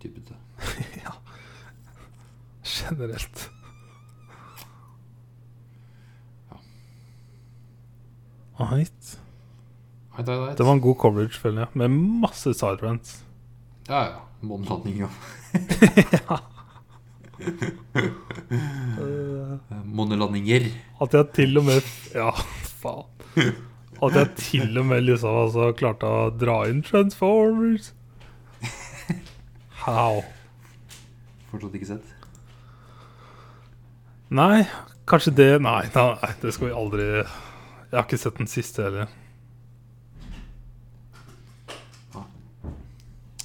dybde. 0.02 0.36
ja. 1.04 1.14
Generelt. 2.62 3.50
Ja. 6.50 6.58
Right, 8.58 9.18
right, 10.16 10.28
right. 10.28 10.58
Det 10.58 10.66
var 10.66 10.72
en 10.72 10.80
god 10.80 10.98
coverage, 10.98 11.38
føler 11.38 11.66
jeg, 11.66 11.68
med 11.74 11.88
masse 12.24 12.54
siderants. 12.54 13.24
Ja, 13.88 14.02
ja. 14.04 14.24
Månelanding 14.40 15.00
ja. 15.02 15.08
Uh, 18.98 19.58
Månelandinger. 19.84 20.64
at 21.00 21.14
jeg 21.14 21.26
til 21.34 21.58
og 21.58 21.64
med 21.68 21.86
Ja, 22.14 22.30
faen. 22.82 23.06
At 24.02 24.14
jeg 24.14 24.28
til 24.38 24.78
og 24.78 24.86
med 24.86 25.06
liksom 25.06 25.36
altså, 25.44 25.70
klarte 25.78 26.06
å 26.06 26.28
dra 26.34 26.60
inn 26.70 26.82
Transformers. 26.86 27.92
How? 29.88 30.22
Fortsatt 31.48 31.76
ikke 31.78 31.88
sett. 31.88 32.14
Nei, 34.28 34.66
kanskje 35.08 35.32
det 35.32 35.48
Nei, 35.64 35.86
nei, 35.94 36.32
det 36.42 36.52
skal 36.52 36.68
vi 36.68 36.74
aldri 36.76 37.06
Jeg 37.08 37.94
har 37.94 38.04
ikke 38.04 38.18
sett 38.20 38.36
den 38.36 38.50
siste 38.50 38.84
heller. 38.84 39.08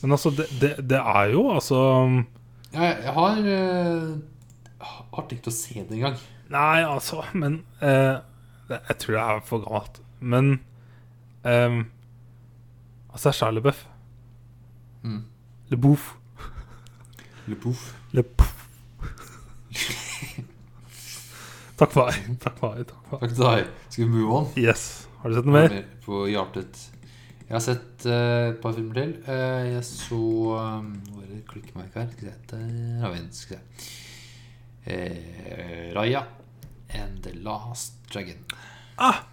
Men 0.02 0.12
altså, 0.12 0.34
det, 0.36 0.50
det, 0.60 0.74
det 0.90 1.00
er 1.00 1.32
jo 1.32 1.46
altså 1.54 1.80
Jeg, 2.74 2.98
jeg 3.06 3.14
har 3.16 3.38
uh, 3.40 4.10
Har 5.16 5.28
tenkt 5.30 5.48
å 5.48 5.54
se 5.56 5.80
det 5.80 5.96
en 5.96 6.04
gang. 6.10 6.18
Nei, 6.52 6.84
altså, 6.84 7.22
men 7.32 7.62
uh, 7.80 8.20
Jeg 8.68 8.98
tror 9.00 9.16
det 9.16 9.24
er 9.24 9.46
for 9.48 9.64
gammelt. 9.64 10.02
Men 10.20 10.58
um, 11.48 11.86
Altså, 13.14 13.32
Charlie 13.32 13.64
Buff. 13.64 13.86
Mm. 15.04 15.24
Le 15.70 15.78
Bouf. 15.78 16.18
Le 17.48 17.56
Pouf. 17.56 17.94
Le 18.14 18.24
Pouf. 18.24 18.54
Takk 21.78 21.92
for 21.92 22.06
meg. 22.06 22.38
Takk 22.40 22.60
for 22.60 22.76
meg. 22.76 22.86
Takk 22.88 23.04
for 23.10 23.18
meg. 23.18 23.24
Takk 23.24 23.34
til 23.34 23.44
deg. 23.44 23.72
Skal 23.90 24.06
vi 24.06 24.10
move 24.14 24.38
on? 24.38 24.48
Yes. 24.60 24.84
Har 25.22 25.32
du 25.32 25.38
sett 25.40 25.50
noe 25.50 25.58
mer? 25.58 25.76
På 26.06 26.24
hjertet. 26.30 26.86
Jeg 27.44 27.56
har 27.58 27.64
sett 27.66 28.08
eh, 28.08 28.54
et 28.54 28.62
par 28.64 28.78
filmer 28.78 29.02
til. 29.02 29.12
Uh, 29.28 29.62
jeg 29.74 29.84
så 29.90 30.22
um, 30.80 30.88
Hvor 31.10 31.26
er 31.26 31.34
det 31.34 31.42
klikkemerket 31.50 32.00
her? 32.00 32.08
Skal 32.14 32.30
vi 32.30 32.32
se. 32.32 32.40
Der 32.54 33.04
har 33.04 33.14
vi 33.14 33.20
den. 33.20 33.30
Skal 33.36 33.60
vi 33.60 33.60
se. 33.60 33.92
Eh, 34.86 35.94
Raya 35.96 36.24
and 36.90 37.24
the 37.24 37.34
Last 37.44 37.94
Dragon. 38.12 38.40
Ah, 38.96 39.24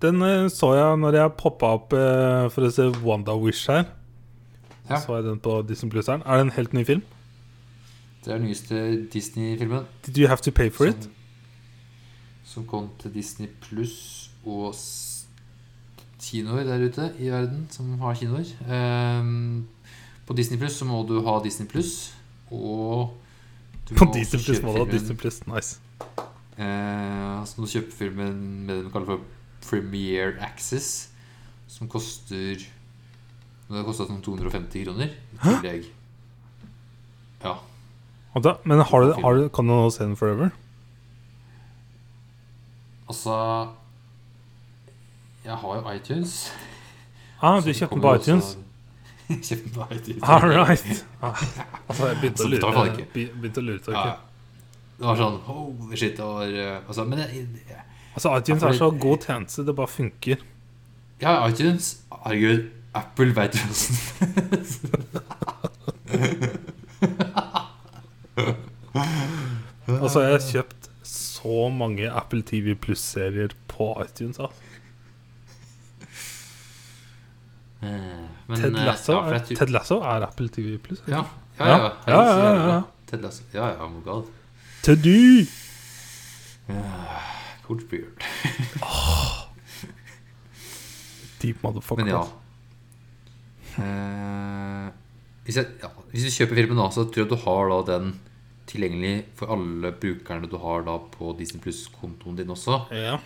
den 0.00 0.22
eh, 0.22 0.48
så 0.52 0.74
jeg 0.76 0.98
når 1.00 1.16
jeg 1.16 1.36
poppa 1.40 1.72
opp 1.78 1.96
eh, 1.96 2.48
for 2.52 2.68
å 2.68 2.72
se 2.74 2.90
Wanda 3.04 3.36
Wish 3.36 3.70
her. 3.72 3.86
Ja. 4.90 5.00
Så 5.00 5.16
jeg 5.16 5.28
den 5.28 5.40
på 5.40 5.60
Disney 5.68 5.92
Plus 5.92 6.10
her. 6.12 6.20
Er 6.26 6.40
det 6.40 6.48
en 6.48 6.56
helt 6.58 6.76
ny 6.76 6.84
film? 6.88 7.04
Det 8.24 8.32
er 8.32 8.38
den 8.38 8.46
nyeste 8.46 9.06
Disney-filmen. 9.12 9.86
Did 10.06 10.18
you 10.18 10.28
have 10.28 10.42
to 10.44 10.50
pay 10.50 10.70
for 10.70 10.84
it? 10.84 11.02
Som, 11.02 11.12
som 12.44 12.66
kom 12.66 12.88
til 13.00 13.14
Disney 13.14 13.48
pluss 13.60 14.30
og 14.44 14.74
kinoer 16.20 16.64
der 16.64 16.84
ute 16.84 17.12
i 17.18 17.30
verden 17.30 17.66
som 17.70 17.98
har 18.00 18.14
kinoer. 18.14 18.50
Um, 18.68 19.68
på 20.26 20.36
Disney 20.36 20.58
pluss 20.58 20.76
så 20.78 20.84
må 20.84 21.02
du 21.08 21.20
ha 21.24 21.38
Disney 21.44 21.68
pluss, 21.68 22.12
og 22.50 23.16
du 23.88 23.94
På 23.98 24.04
må 24.04 24.14
Disney 24.14 24.38
pluss 24.38 24.60
Plus 24.60 24.62
må 24.62 24.74
du 24.76 24.84
ha 24.84 24.90
Disney 24.90 25.16
Plus. 25.16 25.40
Nice. 25.46 25.80
Uh, 26.60 27.40
så 27.46 27.56
må 27.56 27.64
du 27.64 27.72
kjøpe 27.72 27.96
filmen 27.96 28.66
med 28.66 28.76
det 28.76 28.84
de 28.84 28.92
kaller 28.92 29.14
for 29.14 29.24
Premiere 29.64 30.36
Access, 30.44 31.08
som 31.68 31.88
koster 31.88 32.60
Det 32.60 33.76
har 33.76 33.86
kosta 33.86 34.04
sånn 34.08 34.22
250 34.24 34.84
kroner 34.84 35.08
i 35.08 35.40
tillegg. 35.40 35.90
Ja. 37.40 37.56
Da, 38.34 38.58
men 38.62 38.78
har 38.78 39.00
du, 39.00 39.12
har 39.22 39.34
du, 39.34 39.48
kan 39.48 39.66
du 39.66 39.72
nå 39.74 39.90
se 39.90 40.04
den 40.04 40.16
forever? 40.16 40.50
Altså 43.10 43.34
Jeg 45.44 45.56
har 45.58 45.76
jo 45.76 45.90
iTunes. 45.90 46.52
Ah, 47.42 47.58
du 47.58 47.72
kjøpte 47.72 47.94
den 47.96 48.02
på 48.04 48.14
iTunes? 48.14 48.52
Kjøpte 49.48 49.64
den 49.64 49.72
på 49.74 49.86
iTunes. 49.96 50.22
All 50.22 50.46
right. 50.46 51.06
Ah, 51.22 51.42
altså, 51.88 52.06
jeg 52.06 52.16
begynte 52.20 52.46
å 52.46 52.50
lure. 52.52 53.06
Begynte 53.14 53.60
å 53.60 53.66
lure 53.66 53.96
Ja. 53.96 54.16
Det 55.00 55.08
var 55.08 55.16
sånn 55.18 55.38
Holy 55.48 55.96
shit. 55.96 56.14
Det 56.18 56.26
var 56.28 56.46
eh, 56.52 56.76
altså, 56.86 57.04
Men 57.08 57.24
det, 57.24 57.30
det, 57.56 57.82
Altså, 58.14 58.36
iTunes 58.36 58.62
er 58.62 58.78
så 58.78 58.90
god 58.94 59.26
tjeneste. 59.26 59.66
Det 59.66 59.74
bare 59.74 59.90
funker. 59.90 60.44
Ja, 61.22 61.48
iTunes. 61.48 61.96
Herregud. 62.12 62.68
Apple 62.94 63.34
veit 63.36 63.54
åssen 63.54 63.94
Altså, 69.90 70.20
jeg 70.22 70.32
har 70.36 70.44
kjøpt 70.44 70.90
så 71.10 71.68
mange 71.74 72.10
Apple 72.12 72.42
TV 72.46 72.76
Pluss-serier 72.78 73.54
på 73.70 73.90
iTunes. 74.04 74.38
Altså. 74.38 74.66
Men, 77.80 78.56
Ted, 78.60 78.74
eh, 78.76 78.84
Lasso, 78.84 79.12
ja, 79.12 79.38
er, 79.38 79.46
Ted 79.48 79.72
Lasso 79.72 80.00
er 80.04 80.26
Apple 80.26 80.48
TV 80.52 80.76
Pluss. 80.78 81.02
Ja, 81.08 81.24
ja, 81.58 81.66
Ja. 81.66 81.76
ja. 81.76 81.90
Ja, 82.06 82.20
ja, 82.20 82.68
ja. 82.68 82.80
Ted 83.06 83.24
Lasso. 83.24 83.42
Ja, 83.54 83.70
ja, 83.72 83.84
oh 83.84 83.90
my 83.90 84.02
god. 84.04 84.28
Teddy! 84.82 85.46
Coach 87.66 87.86
Beard. 87.90 88.20
Deep 91.42 91.62
motherfucker. 91.62 92.04
Men 92.04 92.12
ja. 92.14 92.22
Eh, 93.80 94.90
hvis, 95.44 95.56
jeg, 95.56 95.66
ja. 95.82 95.88
hvis 96.10 96.26
du 96.26 96.30
kjøper 96.34 96.58
filmen 96.60 96.76
nå, 96.76 96.88
så 96.92 97.06
tror 97.06 97.24
jeg 97.24 97.30
du 97.30 97.38
har 97.44 97.70
da 97.72 97.80
den 97.94 98.12
tilgjengelig 98.70 99.14
for 99.38 99.52
alle 99.54 99.92
brukerne 100.00 100.48
du 100.50 100.56
har 100.62 100.86
da 100.86 100.96
på 101.12 101.34
Disney 101.38 101.62
Pluss-kontoen 101.64 102.38
din 102.38 102.52
også. 102.54 102.84
Ja. 102.94 103.18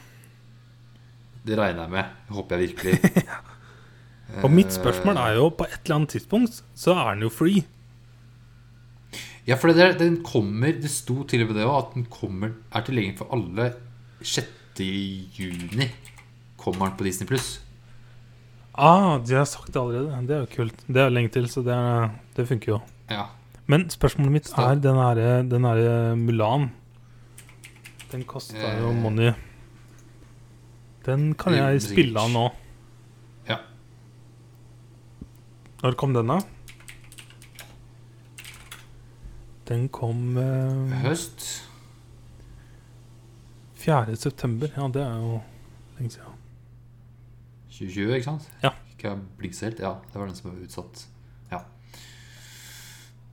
Det 1.45 1.59
regner 1.61 1.85
jeg 1.85 1.93
med. 1.93 2.17
Det 2.29 2.37
håper 2.39 2.57
jeg 2.57 2.73
virkelig. 2.73 3.25
Og 4.45 4.51
mitt 4.51 4.73
spørsmål 4.73 5.21
er 5.21 5.37
jo 5.39 5.51
på 5.53 5.67
et 5.69 5.77
eller 5.85 5.99
annet 6.01 6.15
tidspunkt 6.17 6.63
så 6.75 6.97
er 6.97 7.15
den 7.15 7.27
jo 7.27 7.33
free. 7.33 7.65
Ja, 9.45 9.59
for 9.61 9.69
det 9.77 9.99
den 10.01 10.23
kommer 10.25 10.73
Det 10.73 10.89
sto 10.89 11.23
til 11.29 11.45
og 11.45 11.51
med 11.51 11.59
det 11.61 11.67
òg, 11.69 11.77
at 11.83 11.93
den 11.99 12.07
kommer, 12.09 12.55
er 12.73 12.87
tilgjengelig 12.87 13.19
for 13.19 13.29
alle 13.37 13.75
6. 14.25 14.81
juni. 15.37 15.91
Kommer 16.57 16.89
den 16.89 16.97
på 16.97 17.05
Disney 17.05 17.29
Pluss. 17.29 17.59
Ah, 18.75 19.21
de 19.21 19.37
har 19.37 19.45
sagt 19.45 19.71
det 19.71 19.79
allerede. 19.79 20.27
Det 20.27 20.35
er 20.35 20.41
jo 20.47 20.51
kult. 20.57 20.81
Det 20.89 21.03
er 21.03 21.13
lenge 21.13 21.31
til, 21.37 21.47
så 21.53 21.63
det, 21.63 21.77
det 22.35 22.49
funker 22.49 22.73
jo. 22.73 22.81
Ja. 23.13 23.29
Men 23.67 23.87
spørsmålet 23.91 24.33
mitt 24.35 24.51
er 24.61 24.75
den 24.85 24.99
herre 25.01 25.43
den 25.49 25.65
her 25.65 26.15
Mulan. 26.21 26.71
Den 28.13 28.25
kosta 28.29 28.75
jo 28.79 28.91
Eh. 28.91 29.03
money. 29.03 29.33
Den 31.07 31.35
kan 31.35 31.53
jeg 31.57 31.83
spille 31.83 32.21
av 32.21 32.31
nå. 32.33 32.45
Ja. 33.49 33.59
Når 35.83 35.97
kom 36.01 36.13
den, 36.15 36.27
da? 36.27 36.39
Den 39.69 39.89
kom 39.89 40.37
eh, 40.37 41.01
Høst. 41.05 41.45
4. 43.81 44.17
september. 44.17 44.69
Ja, 44.77 44.89
det 44.89 45.03
er 45.03 45.17
jo 45.21 45.41
lenge 45.99 46.11
siden. 46.15 46.39
2020, 47.71 48.15
ikke 48.15 48.25
sant? 48.29 48.49
Ja. 48.63 48.71
Ikke 48.95 49.11
helt? 49.65 49.81
Ja, 49.83 49.95
det 50.13 50.21
var 50.21 50.27
den 50.31 50.37
som 50.39 50.51
var 50.53 50.61
utsatt. 50.65 51.07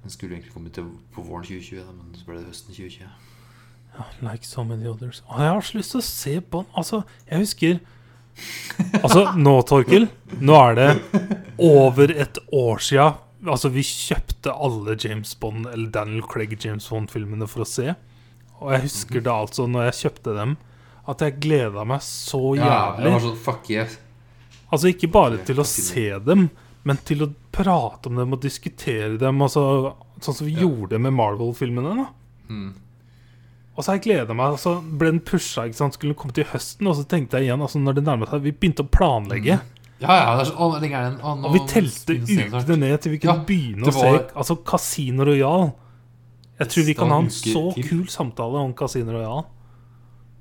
Den 0.02 0.14
skulle 0.14 0.36
egentlig 0.36 0.54
komme 0.54 0.72
til 0.74 0.88
på 1.14 1.24
våren 1.26 1.46
2020, 1.46 1.82
da, 1.86 1.94
men 1.94 2.16
så 2.18 2.28
ble 2.28 2.40
det 2.40 2.48
høsten 2.50 2.74
2020. 2.74 3.10
Ja, 3.92 4.06
like 4.24 4.48
so 4.48 4.64
many 4.64 4.88
others. 4.88 5.22
Og 5.28 5.42
jeg 5.44 5.52
har 5.52 5.66
så 5.68 5.78
lyst 5.78 5.94
til 5.96 6.02
å 6.02 6.08
se 6.08 6.36
på 6.42 6.62
den. 6.64 6.72
Altså, 6.80 7.02
jeg 7.30 7.44
husker 7.44 7.82
Altså, 9.04 9.26
nå, 9.36 9.58
Torkil, 9.68 10.06
nå 10.40 10.56
er 10.56 10.78
det 10.78 10.88
over 11.62 12.14
et 12.16 12.40
år 12.56 12.80
sia. 12.82 13.10
Altså, 13.44 13.72
vi 13.74 13.84
kjøpte 13.86 14.54
alle 14.54 14.96
James 14.96 15.34
Bond 15.38 15.68
eller 15.68 15.90
Daniel 15.94 16.24
Craig 16.30 16.56
James 16.64 16.88
Bond-filmene 16.90 17.48
for 17.52 17.66
å 17.66 17.68
se. 17.68 17.92
Og 18.62 18.72
jeg 18.76 18.86
husker 18.86 19.26
da 19.26 19.40
altså, 19.44 19.66
når 19.70 19.90
jeg 19.90 20.00
kjøpte 20.06 20.36
dem, 20.38 20.56
at 21.12 21.24
jeg 21.26 21.40
gleda 21.44 21.86
meg 21.88 22.04
så 22.06 22.40
jævlig. 22.56 22.70
Ja, 22.70 22.82
jeg 23.02 23.16
var 23.18 23.24
sånn 23.26 23.40
fuck 23.44 23.72
yes. 23.74 23.98
Altså 24.72 24.92
ikke 24.94 25.10
bare 25.12 25.42
til 25.46 25.60
å 25.60 25.68
se 25.68 26.08
dem, 26.24 26.46
men 26.84 26.98
til 27.06 27.26
å 27.26 27.34
prate 27.54 28.10
om 28.10 28.16
dem 28.18 28.34
og 28.34 28.42
diskutere 28.42 29.18
dem. 29.22 29.42
Altså, 29.42 29.94
sånn 30.20 30.36
som 30.36 30.48
vi 30.48 30.54
Ja. 30.56 30.62
gjorde 30.66 31.00
med 31.00 31.14
Marvel-filmene. 31.14 32.08
Mm. 32.50 32.74
Og 33.78 33.84
så 33.84 33.92
har 33.92 34.00
jeg 34.00 34.04
gleda 34.04 34.34
meg. 34.36 34.58
Så 34.60 34.82
ble 34.82 35.12
den 35.12 35.20
pusha, 35.22 35.66
ikke 35.68 35.76
sant? 35.80 35.94
skulle 35.94 36.14
komme 36.16 36.34
til 36.34 36.44
høsten. 36.46 36.88
Og 36.88 36.96
så 36.98 37.06
tenkte 37.08 37.38
jeg 37.40 37.48
igjen, 37.50 37.62
altså 37.62 37.80
når 37.80 37.96
det 37.96 38.04
nærmet 38.04 38.30
seg 38.30 38.42
Vi 38.44 38.52
begynte 38.52 38.84
å 38.84 38.90
planlegge. 38.92 39.60
Ja, 40.02 40.16
ja. 40.18 40.36
Det 40.38 40.48
er 40.48 40.50
så, 40.50 40.56
å, 40.58 40.80
det 40.82 40.92
er. 40.92 41.12
Å, 41.22 41.36
nå 41.38 41.48
Og 41.48 41.54
vi 41.54 41.60
telte 41.70 42.18
ukene 42.18 42.78
ned 42.78 43.02
til 43.02 43.12
vi 43.12 43.20
kunne 43.22 43.38
Ja, 43.38 43.46
begynne 43.46 43.88
å 43.88 43.94
se 43.94 44.12
Altså 44.36 44.56
Casino 44.66 45.24
Royal. 45.24 45.72
Jeg 46.60 46.68
tror 46.70 46.86
vi 46.86 46.94
kan 46.94 47.10
ha 47.10 47.20
en 47.22 47.30
så 47.30 47.74
til. 47.76 47.84
kul 47.88 48.08
samtale 48.08 48.58
om 48.66 48.74
Casino 48.74 49.12
Royal. 49.14 49.46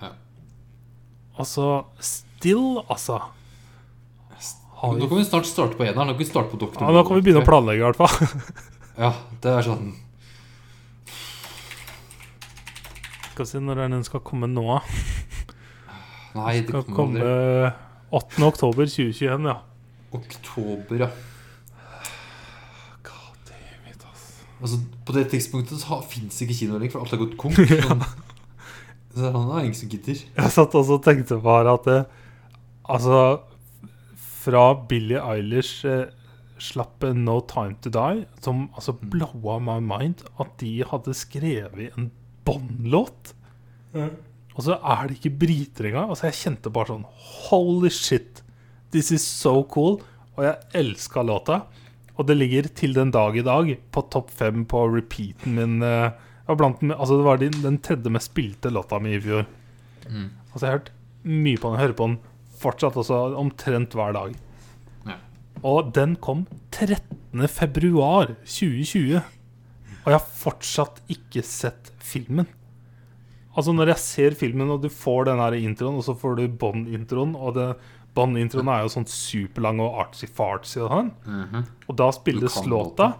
Ja. 0.02 0.10
Altså 1.38 1.84
Still, 2.00 2.80
altså. 2.88 3.20
Har 4.80 4.96
Nå 4.96 5.08
kan 5.10 5.18
vi 5.20 5.24
snart 5.28 5.48
starte 5.48 5.76
på 5.76 5.84
eneren. 5.84 6.08
Nå 6.08 6.14
kan 6.14 6.22
vi 6.22 6.28
starte 6.28 6.52
på 6.54 6.60
Doktor 6.60 6.86
ja, 6.86 6.92
nå 6.96 7.02
kan 7.04 7.18
vi 7.18 7.24
begynne 7.26 7.42
å 7.42 7.48
planlegge, 7.48 7.82
i 7.82 7.88
hvert 7.88 8.00
fall. 8.00 8.14
Ja, 9.00 9.14
det 9.40 9.52
er 9.54 9.64
sånn 9.64 9.92
Skal 13.30 13.44
vi 13.46 13.48
se 13.48 13.60
når 13.64 13.78
den 13.86 14.02
skal 14.04 14.20
komme 14.26 14.48
nå. 14.50 14.80
Nei, 16.34 16.58
det 16.58 16.68
Skal 16.68 16.82
kommer 16.84 16.96
komme 16.98 17.22
aldri. 17.24 17.70
8. 18.20 18.42
oktober 18.48 18.90
2021, 18.90 19.46
ja. 19.48 19.56
Oktober, 20.18 21.04
ja. 21.06 21.10
Altså, 24.60 24.76
på 25.08 25.14
det 25.16 25.28
tidspunktet 25.32 25.80
så 25.80 26.00
fins 26.04 26.42
ikke 26.44 26.56
kinoer 26.58 26.82
lenger, 26.82 26.98
for 26.98 27.04
alt 27.04 27.14
har 27.14 27.20
gått 27.22 27.38
konk. 27.40 27.60
Sånn. 27.86 28.02
Så 29.14 29.26
det 29.26 29.30
er 29.30 29.62
ingen 29.64 29.74
som 29.74 29.90
gidder. 29.90 30.18
Jeg 30.36 30.52
satt 30.54 30.74
også 30.78 30.98
og 30.98 31.06
tenkte 31.06 31.40
bare 31.42 31.72
at 31.78 31.86
det, 31.88 32.00
Altså 32.90 33.16
Fra 34.40 34.62
Billie 34.88 35.20
Eilish 35.20 35.84
eh, 35.88 36.06
slapp 36.60 37.04
No 37.16 37.40
Time 37.48 37.76
To 37.84 37.90
Die, 37.92 38.24
som 38.44 38.68
altså 38.76 38.94
Mm. 39.00 39.10
blowa 39.10 39.58
my 39.60 39.78
mind 39.80 40.22
at 40.40 40.56
de 40.60 40.82
hadde 40.90 41.14
skrevet 41.16 41.96
en 41.98 42.10
Bond-låt. 42.44 43.34
Og 43.94 44.62
så 44.66 44.76
er 44.82 45.08
det 45.08 45.18
ikke 45.18 45.38
briter 45.38 45.88
engang. 45.90 46.10
Altså 46.12 46.28
Jeg 46.28 46.38
kjente 46.40 46.72
bare 46.72 46.86
sånn 46.92 47.04
Holy 47.50 47.90
shit, 47.90 48.42
this 48.92 49.10
is 49.12 49.22
so 49.24 49.62
cool. 49.72 50.00
Og 50.36 50.44
jeg 50.44 50.56
elska 50.74 51.22
låta. 51.26 51.62
Og 52.18 52.26
det 52.28 52.36
ligger 52.36 52.68
til 52.76 52.92
den 52.94 53.10
dag 53.10 53.36
i 53.36 53.42
dag 53.46 53.70
på 53.92 54.02
topp 54.12 54.30
fem 54.30 54.64
på 54.68 54.84
repeaten 54.92 55.54
min. 55.56 55.82
eh, 55.82 56.10
blant, 56.56 56.80
den- 56.80 56.90
altså 56.92 57.16
Det 57.18 57.24
var 57.24 57.36
den, 57.38 57.52
den 57.62 57.78
tredje 57.78 58.10
mest 58.10 58.30
spilte 58.34 58.70
låta 58.70 58.98
mi 59.00 59.14
i 59.16 59.20
fjor. 59.20 59.46
Mm. 60.08 60.30
Altså 60.52 60.60
Jeg 60.66 60.70
har 60.70 60.78
hørt 60.78 60.90
mye 61.24 61.56
på 61.56 61.70
den. 61.70 61.78
Jeg 61.78 61.88
hører 61.88 61.96
på 61.96 62.06
den 62.08 62.18
fortsatt 62.60 62.98
også 63.00 63.18
omtrent 63.40 63.96
hver 63.96 64.14
dag. 64.16 64.36
Ja. 65.08 65.18
Og 65.66 65.92
den 65.96 66.16
kom 66.22 66.46
13. 66.70 67.46
februar 67.48 68.34
2020. 68.44 69.20
Og 70.00 70.08
jeg 70.08 70.16
har 70.16 70.32
fortsatt 70.40 71.00
ikke 71.12 71.44
sett 71.44 71.92
filmen. 72.00 72.48
Altså 73.50 73.74
Når 73.74 73.90
jeg 73.92 74.02
ser 74.04 74.36
filmen, 74.38 74.70
og 74.70 74.82
du 74.84 74.88
får 74.92 75.26
den 75.28 75.40
her 75.42 75.56
introen, 75.58 75.98
og 75.98 76.06
så 76.06 76.14
får 76.16 76.38
du 76.38 76.44
Bond-introen 76.60 77.34
Og 77.34 77.58
Bond-introen 78.14 78.70
er 78.70 78.84
jo 78.84 78.92
sånn 78.94 79.08
superlang 79.10 79.82
og 79.82 79.98
artsy-fartsy, 80.04 80.80
og 80.82 81.10
mm 81.26 81.44
-hmm. 81.50 81.64
Og 81.88 81.96
da 81.96 82.10
spilles 82.12 82.66
låta. 82.66 83.14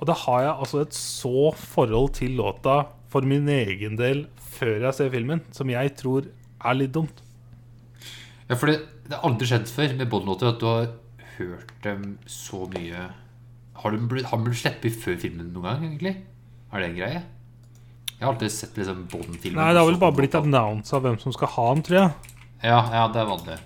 Og 0.00 0.06
da 0.06 0.12
har 0.12 0.40
jeg 0.42 0.54
altså 0.60 0.80
et 0.80 0.94
så 0.94 1.52
forhold 1.56 2.12
til 2.14 2.36
låta 2.36 2.86
for 3.08 3.22
min 3.22 3.48
egen 3.48 3.96
del 3.96 4.26
før 4.38 4.84
jeg 4.84 4.94
ser 4.94 5.10
filmen, 5.10 5.40
som 5.50 5.70
jeg 5.70 5.96
tror 5.96 6.26
er 6.64 6.74
litt 6.74 6.92
dumt. 6.92 7.23
Ja, 8.48 8.56
for 8.60 8.68
det, 8.68 8.78
det 9.08 9.16
har 9.16 9.24
aldri 9.28 9.46
skjedd 9.48 9.68
før 9.72 9.94
med 9.98 10.10
Bond-låter 10.12 10.50
at 10.52 10.60
du 10.60 10.66
har 10.68 10.88
hørt 11.38 11.70
dem 11.82 12.18
så 12.30 12.66
mye 12.70 13.06
Har 13.80 13.90
de 13.94 13.98
blitt, 14.08 14.26
har 14.30 14.38
de 14.38 14.44
blitt 14.50 14.60
sluppet 14.60 14.98
før 15.02 15.16
filmen 15.22 15.48
noen 15.54 15.64
gang, 15.66 15.84
egentlig? 15.88 16.12
Er 16.72 16.80
det 16.82 16.88
en 16.90 16.98
greie? 16.98 17.22
Jeg 18.14 18.22
har 18.22 18.32
alltid 18.34 18.52
sett 18.54 18.76
liksom 18.78 19.04
Bond-filmer. 19.10 19.58
Nei, 19.58 19.72
det 19.74 19.80
har 19.82 19.88
vel 19.90 19.98
bare 20.00 20.16
blitt 20.16 20.36
annonsa 20.38 21.00
hvem 21.02 21.16
som 21.20 21.34
skal 21.34 21.50
ha 21.56 21.64
den, 21.74 21.82
tror 21.84 21.98
jeg. 21.98 22.34
Ja, 22.64 22.78
ja, 22.94 23.02
det 23.12 23.20
er 23.20 23.28
vanlig. 23.28 23.56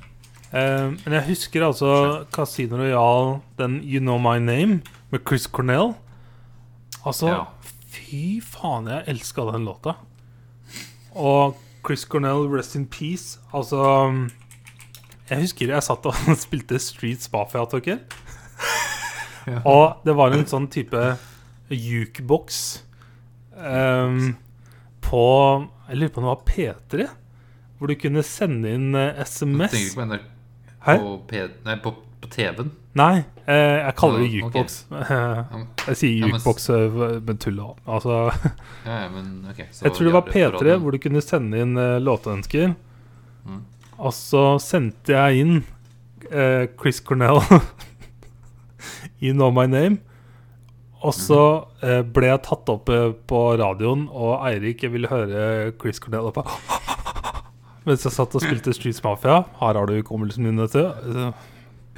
Uh, 0.48 0.94
men 1.04 1.14
jeg 1.18 1.26
husker 1.28 1.66
altså 1.66 1.90
Casino 2.32 2.78
Royal, 2.80 3.34
den 3.60 3.76
You 3.84 4.00
Know 4.00 4.16
My 4.18 4.38
Name, 4.40 4.80
med 5.12 5.20
Chris 5.28 5.46
Cornell. 5.46 5.92
Altså, 7.04 7.28
Ja. 7.28 7.44
fy 7.92 8.40
faen, 8.42 8.88
jeg 8.88 9.04
elska 9.12 9.44
den 9.52 9.68
låta. 9.68 9.94
Og 11.14 11.56
Chris 11.86 12.04
Cornell, 12.08 12.48
Rest 12.50 12.74
in 12.76 12.86
Peace. 12.86 13.38
Altså 13.52 13.78
Jeg 15.28 15.44
husker 15.44 15.74
jeg 15.74 15.84
satt 15.84 16.06
og 16.08 16.16
spilte 16.44 16.80
Streets 16.80 17.28
Mafia, 17.32 17.64
Torkel. 17.68 18.00
Ja. 19.48 19.62
Og 19.68 20.04
det 20.04 20.14
var 20.16 20.34
en 20.36 20.44
sånn 20.48 20.66
type 20.72 21.02
jukebox 21.72 22.58
um, 23.56 24.34
på 25.04 25.22
Jeg 25.88 26.00
lurer 26.00 26.12
på 26.12 26.20
om 26.20 26.26
det 26.26 26.32
var 26.34 26.42
P3, 26.48 27.06
hvor 27.78 27.88
du 27.88 27.94
kunne 28.00 28.24
sende 28.26 28.74
inn 28.76 28.90
SMS. 28.96 29.72
Du 29.72 29.76
tenker 29.76 29.86
ikke 29.86 30.00
på 30.00 30.08
NRK 30.10 30.26
på, 30.88 31.14
P, 31.28 31.40
nei, 31.64 31.78
på, 31.84 31.94
på 32.22 32.30
TV-en? 32.32 32.68
Nei, 32.98 33.22
eh, 33.46 33.78
jeg 33.78 33.94
kaller 34.00 34.22
det 34.24 34.28
jukebox. 34.32 34.76
Okay. 34.90 35.64
Jeg 35.86 35.98
sier 36.00 36.28
jukebox 36.28 36.68
eh, 36.74 37.00
med 37.24 37.40
tull 37.44 37.60
òg. 37.62 37.80
Altså, 37.86 38.20
ja, 38.84 39.00
men 39.12 39.32
okay, 39.48 39.68
så 39.72 39.86
jeg 39.86 39.96
tror 39.96 40.08
det 40.08 40.14
var 40.16 40.28
vi 40.28 40.44
har 40.44 40.52
det 40.52 40.60
på 40.60 40.64
P3 40.64 40.76
hvor 40.82 40.96
du 40.96 41.00
kunne 41.04 41.24
sende 41.24 41.64
inn 41.64 41.74
låteønsker. 41.76 42.68
låtønsker. 42.68 42.76
Mm. 43.48 43.64
Og 43.98 44.14
så 44.14 44.42
sendte 44.62 45.14
jeg 45.16 45.42
inn 45.42 45.56
eh, 46.30 46.68
Chris 46.78 47.00
Cornell 47.02 47.40
i 49.24 49.32
Know 49.34 49.50
My 49.54 49.66
Name. 49.66 49.98
Og 51.02 51.14
så 51.14 51.40
eh, 51.86 52.02
ble 52.02 52.30
jeg 52.30 52.42
tatt 52.46 52.70
opp 52.72 52.90
eh, 52.90 53.10
på 53.30 53.42
radioen, 53.58 54.06
og 54.10 54.40
Eirik 54.48 54.82
ville 54.90 55.10
høre 55.10 55.72
Chris 55.78 56.00
Cornell 56.02 56.30
oppe 56.30 56.46
mens 57.88 58.02
jeg 58.04 58.12
satt 58.12 58.34
og 58.36 58.42
spilte 58.44 58.74
Streets 58.76 59.00
Mafia. 59.00 59.38
Her 59.62 59.78
har 59.78 59.88
du 59.88 59.94
hukommelsen 59.96 60.44
min, 60.44 60.58
vet 60.60 60.74
du. 60.76 60.82
Eh, 60.84 61.46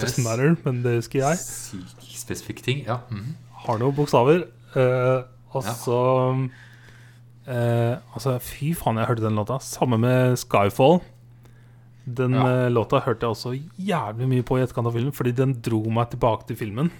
Doesn't 0.00 0.24
matter, 0.24 0.54
men 0.64 0.84
det 0.84 1.00
husker 1.00 1.24
jeg. 1.24 1.40
Sykt 1.42 2.04
spesifikke 2.20 2.62
ting. 2.64 2.84
Ja. 2.86 3.00
Mm. 3.10 3.34
Har 3.66 3.80
noen 3.80 3.96
bokstaver. 3.96 4.44
Eh, 4.78 5.22
og 5.50 5.66
så 5.66 5.98
eh, 7.50 7.96
Altså, 8.14 8.36
fy 8.44 8.70
faen, 8.78 9.00
jeg 9.00 9.10
hørte 9.10 9.26
den 9.26 9.40
låta. 9.40 9.58
Samme 9.64 9.98
med 10.00 10.38
Skyfall. 10.40 11.00
Den 12.06 12.32
Ja. 12.34 12.46
eh, 12.66 12.70
låta 12.70 13.00
hørte 13.04 13.26
jeg 13.26 13.30
også 13.30 13.52
jævlig 13.78 14.28
mye 14.28 14.42
på 14.42 14.58
i 14.58 14.62
etterkant 14.64 14.86
av 14.86 14.92
filmen, 14.96 15.12
fordi 15.12 15.32
den 15.36 15.52
dro 15.60 15.82
meg 15.90 16.10
tilbake 16.10 16.46
til 16.46 16.56
filmen. 16.56 16.90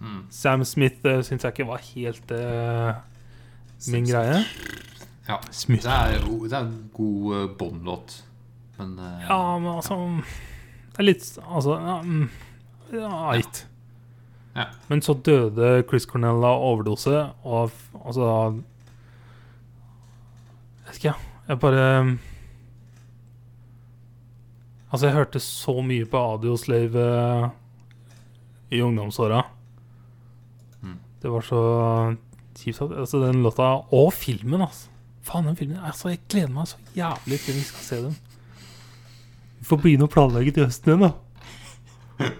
Mm. 0.00 0.26
Sam 0.30 0.64
Smith 0.64 1.04
uh, 1.04 1.20
syns 1.22 1.42
jeg 1.44 1.52
ikke 1.52 1.66
var 1.68 1.78
helt 1.94 2.30
uh, 2.32 2.94
min 3.92 4.04
greie. 4.08 4.44
Ja. 5.28 5.36
Smith. 5.50 5.82
Det 5.84 5.92
er 5.92 6.24
jo 6.26 6.44
det 6.48 6.52
er 6.56 6.64
en 6.64 6.90
god 6.94 7.34
uh, 7.36 7.56
Bond-låt. 7.56 8.22
Men 8.78 8.98
uh, 8.98 9.20
Ja, 9.28 9.58
men 9.58 9.74
altså 9.76 10.22
Det 10.90 10.98
er 10.98 11.02
litt 11.04 11.38
Altså 11.44 11.76
ja, 11.76 11.98
mm, 12.02 12.30
ja, 12.92 13.32
gitt. 13.36 13.66
Ja. 14.56 14.64
Men 14.88 15.02
så 15.02 15.14
døde 15.14 15.84
Chris 15.88 16.06
Cornell 16.08 16.42
av 16.44 16.64
overdose, 16.64 17.30
og 17.44 17.70
altså 18.04 18.30
Jeg 20.80 20.86
vet 20.86 20.96
ikke. 20.96 21.14
Jeg 21.48 21.60
bare 21.60 21.84
Altså, 24.90 25.06
jeg 25.06 25.14
hørte 25.14 25.40
så 25.42 25.76
mye 25.86 26.06
på 26.10 26.18
Audioslave 26.18 27.04
eh, 27.06 27.44
i 28.74 28.80
ungdomsåra. 28.82 29.44
Mm. 30.82 30.96
Det 31.22 31.30
var 31.30 31.46
så 31.46 31.60
kjipt. 32.58 32.82
Altså, 32.82 33.20
den 33.22 33.42
låta 33.42 33.68
Og 33.94 34.12
filmen, 34.14 34.60
altså. 34.60 34.90
Faen, 35.22 35.46
den 35.46 35.56
filmen. 35.56 35.78
Altså, 35.78 36.10
jeg 36.10 36.22
gleder 36.28 36.50
meg 36.54 36.66
så 36.68 36.80
jævlig 36.96 37.38
til 37.44 37.54
vi 37.54 37.66
skal 37.68 37.86
se 37.86 38.00
den. 38.08 38.16
Vi 39.60 39.68
får 39.68 39.82
begynne 39.84 40.08
å 40.08 40.10
planlegge 40.10 40.56
til 40.56 40.66
høsten 40.66 40.94
igjen, 40.94 41.06
da. 41.06 41.12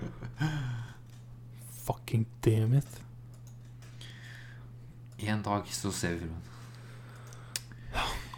Fucking 1.86 2.26
damn 2.44 2.74
it. 2.78 2.96
en 5.20 5.42
dag 5.42 5.66
så 5.68 5.92
ser 5.92 6.14
vi 6.16 6.24
filmen. 6.24 6.49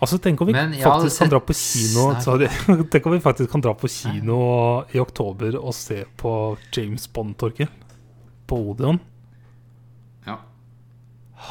Altså, 0.02 0.18
tenk 0.24 0.40
om 0.42 0.50
vi 0.50 0.56
faktisk 0.82 1.22
kan 1.22 1.30
dra 1.30 1.38
på 1.46 1.54
kino 1.54 2.08
Sorry. 2.24 2.48
Tenk 2.90 3.06
om 3.06 3.14
vi 3.14 3.22
faktisk 3.22 3.52
kan 3.52 3.62
dra 3.62 3.74
på 3.78 3.90
kino 3.92 4.40
i 4.90 5.00
oktober 5.02 5.58
og 5.60 5.74
se 5.78 6.02
på 6.18 6.32
James 6.74 7.06
Bond, 7.14 7.36
Torkel. 7.38 7.70
På 8.50 8.58
Odeon. 8.72 8.98
Ja. 10.26 10.40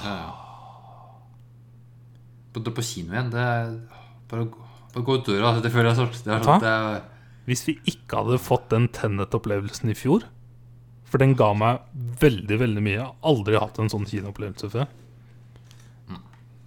ja, 0.03 0.11
ja. 0.11 0.31
På, 2.51 2.63
på 2.67 2.83
kino 2.83 3.15
igjen, 3.15 3.31
det 3.31 3.39
er 3.39 3.71
Bare, 4.31 4.45
bare 4.93 5.03
gå 5.07 5.15
ut 5.19 5.25
døra. 5.27 5.55
Det 5.63 5.71
føler 5.71 5.91
jeg 5.91 5.99
sånn. 5.99 6.11
Det 6.23 6.35
er 6.35 6.45
sånn 6.45 6.61
det 6.63 6.71
er, 6.71 7.01
Hvis 7.47 7.65
vi 7.67 7.75
ikke 7.91 8.21
hadde 8.21 8.39
fått 8.39 8.69
den 8.71 8.87
Tenet-opplevelsen 8.95 9.91
i 9.91 9.95
fjor 9.97 10.23
For 11.11 11.19
den 11.23 11.35
ga 11.39 11.49
meg 11.55 11.81
veldig, 12.21 12.59
veldig 12.61 12.83
mye. 12.83 12.97
Jeg 12.97 13.07
har 13.07 13.31
aldri 13.31 13.59
hatt 13.59 13.79
en 13.79 13.91
sånn 13.91 14.07
kinoopplevelse 14.07 14.71
før. 14.71 14.91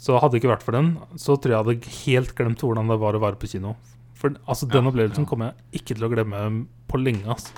Så 0.04 0.18
hadde 0.20 0.34
det 0.36 0.42
ikke 0.42 0.52
vært 0.52 0.64
for 0.66 0.76
den, 0.76 0.90
så 1.16 1.36
tror 1.40 1.54
jeg 1.54 1.56
jeg 1.56 1.64
hadde 1.64 1.92
helt 2.04 2.34
glemt 2.36 2.60
hvordan 2.64 2.90
det 2.92 2.98
var 3.00 3.16
å 3.16 3.22
være 3.22 3.38
på 3.40 3.48
kino. 3.54 3.74
For 4.20 4.34
altså, 4.44 4.68
den 4.68 4.84
Ja, 4.84 4.90
opplevelsen 4.90 5.24
ja. 5.24 5.28
kommer 5.30 5.52
jeg 5.52 5.80
ikke 5.80 5.94
til 5.96 6.04
å 6.04 6.10
glemme 6.12 6.42
på 6.92 7.00
lenge. 7.00 7.24
Altså. 7.32 7.54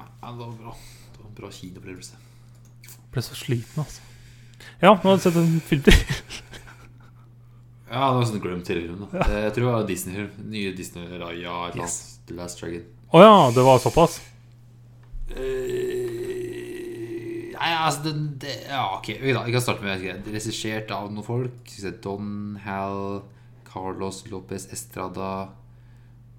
ja, 0.00 0.32
det 0.32 0.38
var 0.46 0.54
bra. 0.62 0.72
Det 1.12 1.20
var 1.20 1.28
en 1.28 1.36
bra 1.42 1.50
kinoopplevelse. 1.58 2.16
Ble 3.12 3.24
så 3.26 3.36
sliten, 3.36 3.84
altså. 3.84 4.00
Ja, 4.80 4.94
nå 4.94 5.02
har 5.10 5.18
du 5.20 5.22
sett 5.26 5.36
en 5.36 5.60
film 5.68 5.84
til. 5.88 6.00
Ja, 7.92 8.06
det 8.08 8.16
var 8.16 8.22
sånn 8.24 8.40
glemt 8.40 8.68
filmen. 8.70 9.02
Ja. 9.12 9.24
Jeg 9.44 9.52
tror 9.52 9.66
det 9.66 9.72
var 9.74 9.82
Disney-film. 9.84 10.28
Nye 10.48 10.70
Disney 10.72 11.18
Raya, 11.20 11.56
Yes. 11.76 11.96
The 12.24 12.38
Last 12.38 12.62
Dragon. 12.62 12.86
Å 13.12 13.20
ja, 13.20 13.34
det 13.52 13.64
var 13.66 13.82
såpass? 13.84 14.14
Eh, 15.36 16.51
Nei, 17.62 17.74
altså 17.78 18.08
den, 18.08 18.22
det, 18.42 18.56
Ja, 18.66 18.96
ok. 18.96 19.12
Vi 19.22 19.32
kan 19.54 19.62
starte 19.62 19.84
med 19.86 20.02
jeg 20.02 20.22
regissert 20.26 20.90
av 20.94 21.12
noen 21.12 21.26
folk. 21.26 21.74
Don 22.02 22.56
Hal, 22.64 23.22
Carlos 23.68 24.24
Lopez 24.32 24.66
Estrada, 24.74 25.52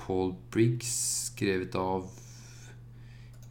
Paul 0.01 0.33
Briggs. 0.51 0.91
Skrevet 1.31 1.77
av 1.79 2.09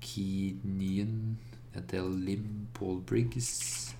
Keenyan 0.04 1.38
Adele 1.78 2.12
Lim, 2.26 2.68
Paul 2.76 3.00
Briggs. 3.08 3.94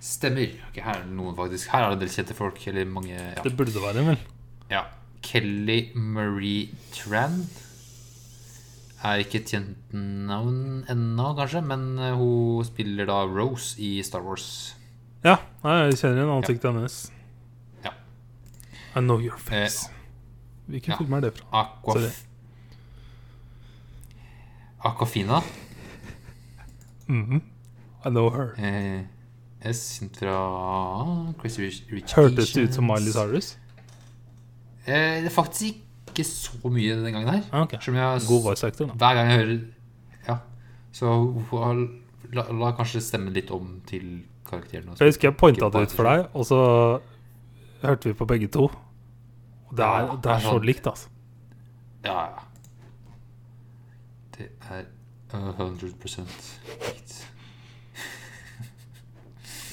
Stemmer. 0.00 0.54
Ok, 0.70 0.78
her 0.80 1.02
er 1.02 1.02
det 1.04 1.12
noen 1.12 1.34
faktisk 1.36 1.68
Her 1.74 1.84
er 1.84 1.90
det 1.90 1.98
en 1.98 2.04
del 2.04 2.14
kjente 2.14 2.36
folk. 2.38 2.62
Eller 2.70 2.86
mange 2.88 3.16
ja. 3.16 3.42
Det 3.42 3.52
burde 3.58 3.74
det 3.74 3.82
være 3.82 4.06
vel. 4.12 4.22
Ja. 4.70 4.86
Kelly 5.26 5.90
Marie 5.98 6.70
Tran 6.94 7.42
er 9.02 9.22
ikke 9.22 9.40
et 9.40 9.52
kjent 9.54 9.94
navn 10.28 10.84
ennå, 10.90 11.30
kanskje, 11.38 11.62
men 11.64 11.86
eh, 11.98 12.16
hun 12.16 12.64
spiller 12.68 13.08
da 13.08 13.22
Rose 13.24 13.78
i 13.80 14.02
Star 14.04 14.24
Wars. 14.26 14.76
Ja, 15.24 15.36
jeg 15.64 15.96
kjenner 16.00 16.22
igjen 16.22 16.34
ansiktet 16.34 16.68
hennes. 16.70 16.98
Ja. 17.84 17.94
I 18.96 19.00
know 19.00 19.20
your 19.20 19.38
face. 19.40 19.88
Hvilken 20.70 20.94
ja. 20.94 20.98
film 21.00 21.16
er 21.16 21.24
det 21.26 21.32
fra? 21.38 21.64
Aquaf 21.64 21.96
Sorry. 21.96 22.10
Aquafina. 24.84 25.40
Mhm. 27.06 27.42
I 28.04 28.08
know 28.08 28.30
her. 28.30 28.54
Eh, 28.56 29.02
S 29.72 29.98
kjent 29.98 30.16
fra 30.16 30.36
Crazy 31.40 31.60
Rich, 31.60 31.82
Rich 31.92 32.16
Hørtes 32.16 32.52
det 32.52 32.68
ut 32.68 32.74
som 32.74 32.86
Miley 32.88 33.12
Cyrus? 33.12 33.58
Eh, 34.86 35.20
det 35.24 35.32
faktisk 35.32 35.64
ikke 35.64 35.89
så 36.26 36.70
mye 36.70 36.96
den 37.00 37.12
gangen 37.12 37.28
her. 37.28 37.42
Ah, 37.52 37.64
ok. 37.66 37.76
Som 37.84 37.96
jeg, 37.98 38.24
God 38.28 38.42
voice 38.42 38.66
actor, 38.66 38.90
da. 38.90 38.98
Hver 39.00 39.14
gang 39.18 39.30
jeg 39.30 39.38
hører 39.38 39.60
Ja. 40.28 40.36
Så 40.92 41.14
hun 41.50 41.82
la, 42.32 42.44
la 42.50 42.72
kanskje 42.78 43.02
stemme 43.04 43.32
litt 43.34 43.50
om 43.54 43.80
til 43.86 44.22
karakteren. 44.46 44.88
Også. 44.90 45.04
Jeg 45.04 45.14
husker 45.14 45.28
jeg 45.28 45.36
pointa 45.40 45.70
det 45.70 45.82
ut 45.86 45.96
for 45.96 46.10
deg, 46.10 46.26
og 46.34 46.46
så 46.46 46.60
hørte 47.82 48.10
vi 48.10 48.14
på 48.18 48.26
begge 48.28 48.48
to. 48.52 48.68
Det 49.70 49.86
er, 49.86 50.14
det 50.22 50.32
er 50.32 50.40
så 50.42 50.56
sånn. 50.56 50.66
likt, 50.66 50.86
altså. 50.90 51.08
Ja, 52.04 52.20
ja. 52.26 52.46
Det 54.36 54.48
er 54.72 54.86
100 55.30 55.92
likt. 56.88 57.16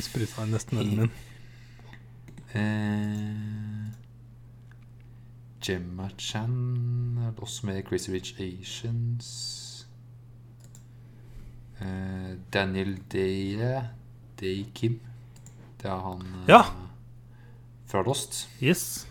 Spruta 0.07 0.45
nesten 0.45 0.77
øynene 0.77 1.07
min. 1.07 1.11
Eh, 2.57 3.66
Gemma 5.61 6.09
Chan 6.17 7.17
er 7.21 7.41
også 7.41 7.65
med 7.65 7.83
Crazy 7.87 8.11
Rich 8.13 8.35
Asians. 8.39 9.87
Uh, 11.81 12.33
Daniel 12.53 12.97
Day 13.13 13.57
Day 14.39 14.65
Kim. 14.75 14.99
Det 15.81 15.89
er 15.89 15.99
han 16.01 16.21
uh, 16.21 16.47
Ja. 16.49 16.61
fra 17.85 18.01
Lost. 18.03 18.47
Yes. 18.61 19.07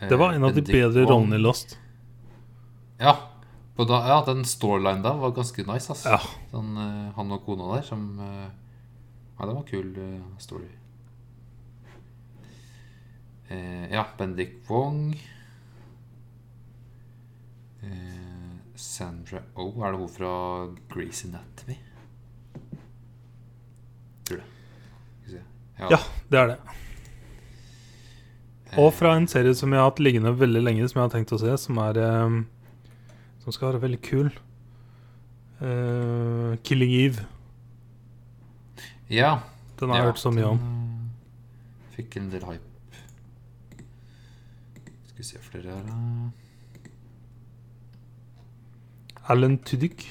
Eh, 0.00 0.08
Det 0.08 0.18
var 0.18 0.32
en 0.32 0.44
av 0.44 0.54
de 0.54 0.62
bedre 0.62 1.04
rollene 1.06 1.36
i 1.36 1.42
Lost. 1.42 1.78
Ja. 3.00 3.16
Da, 3.82 3.98
ja, 4.06 4.20
den 4.26 4.44
storylinen 4.46 5.02
der 5.02 5.16
var 5.18 5.32
ganske 5.34 5.64
nice. 5.66 5.90
Altså. 5.90 6.08
Ja. 6.08 6.18
Den, 6.52 6.76
eh, 6.76 7.12
han 7.16 7.30
og 7.34 7.42
kona 7.46 7.74
der 7.76 7.82
som 7.82 8.18
Ja, 8.20 9.46
det 9.46 9.54
var 9.54 9.62
en 9.62 9.66
kul 9.66 9.96
story. 10.38 10.68
Eh, 13.52 13.86
ja, 13.92 14.06
Bendik 14.18 14.54
Wong. 14.70 15.12
Eh, 17.82 18.52
Sandra 18.74 19.42
Oh, 19.56 19.82
er 19.84 19.92
det 19.92 19.98
hun 20.00 20.08
fra 20.12 20.32
Grace 20.92 21.26
Anatomy? 21.28 21.76
Tror 24.24 24.38
det. 24.40 25.42
Ja. 25.78 25.88
Ja, 25.90 25.98
det 26.30 26.38
er 26.38 26.46
det. 26.52 26.58
Og 28.78 28.88
fra 28.96 29.16
en 29.18 29.26
serie 29.28 29.52
som 29.58 29.72
jeg 29.74 29.82
har 29.82 29.90
hatt 29.90 30.00
liggende 30.00 30.32
veldig 30.38 30.62
lenge, 30.64 30.86
som 30.88 31.00
jeg 31.02 31.08
har 31.10 31.12
tenkt 31.18 31.34
å 31.36 31.40
se, 31.42 31.52
som 31.60 31.80
er 31.82 31.98
eh, 32.00 32.38
Som 33.42 33.52
skal 33.52 33.72
være 33.72 33.82
veldig 33.82 34.00
kul. 34.06 34.28
Eh, 35.60 36.56
'Killing 36.62 36.92
Eve'. 36.94 37.24
Ja. 39.10 39.40
Den 39.78 39.90
har 39.90 39.96
jeg 39.98 40.06
hørt 40.06 40.18
så 40.22 40.30
mye 40.30 40.46
om. 40.46 40.58
eh, 40.62 41.96
Fikk 41.96 42.16
en 42.16 42.30
del 42.30 42.44
hype. 42.46 42.71
Vi 45.22 45.28
se 45.28 45.38
flere 45.38 45.70
her. 45.70 46.30
Alan 49.30 49.58
Tudyk. 49.62 50.02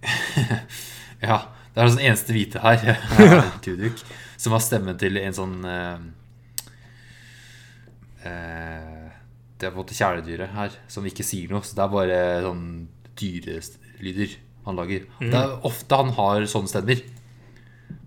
Ja, 1.24 1.36
det 1.72 1.80
er 1.82 1.90
den 1.90 2.00
eneste 2.06 2.32
hvite 2.36 2.60
her, 2.60 2.96
Alan 3.20 3.50
Tudyk, 3.64 4.00
som 4.40 4.56
har 4.56 4.62
stemmen 4.64 4.96
til 5.00 5.16
en 5.20 5.36
sånn 5.36 5.54
uh, 5.64 6.00
uh, 8.24 9.12
Det 9.12 9.68
er 9.68 9.68
på 9.68 9.70
en 9.74 9.78
måte 9.78 9.96
kjæledyret 9.96 10.52
her, 10.56 10.80
som 10.88 11.04
ikke 11.08 11.24
sier 11.24 11.52
noe. 11.52 11.60
Så 11.64 11.76
det 11.76 11.84
er 11.84 11.92
bare 11.92 12.22
sånn 12.48 12.64
dyrelyder 13.20 14.38
han 14.64 14.80
lager. 14.80 15.04
Det 15.20 15.36
er 15.36 15.68
ofte 15.68 16.00
han 16.00 16.16
har 16.16 16.48
sånne 16.48 16.72
stemmer. 16.72 17.04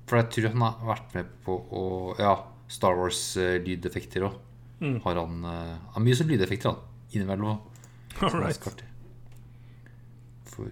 For 0.10 0.18
jeg 0.18 0.32
tror 0.34 0.50
han 0.56 0.66
har 0.66 0.92
vært 0.96 1.16
med 1.22 1.32
på 1.46 1.62
å 1.62 1.88
Ja, 2.18 2.36
Star 2.74 2.98
Wars-lydeffekter 2.98 4.26
òg. 4.32 4.44
Mm. 4.80 5.00
Har 5.04 5.16
han 5.22 5.44
uh, 5.46 5.78
har 5.94 6.04
mye 6.06 6.18
sånn 6.18 6.30
lydeffekter, 6.32 6.70
han. 6.74 6.82
Innimellom. 7.16 7.60
ganske. 8.20 8.72
For 10.52 10.72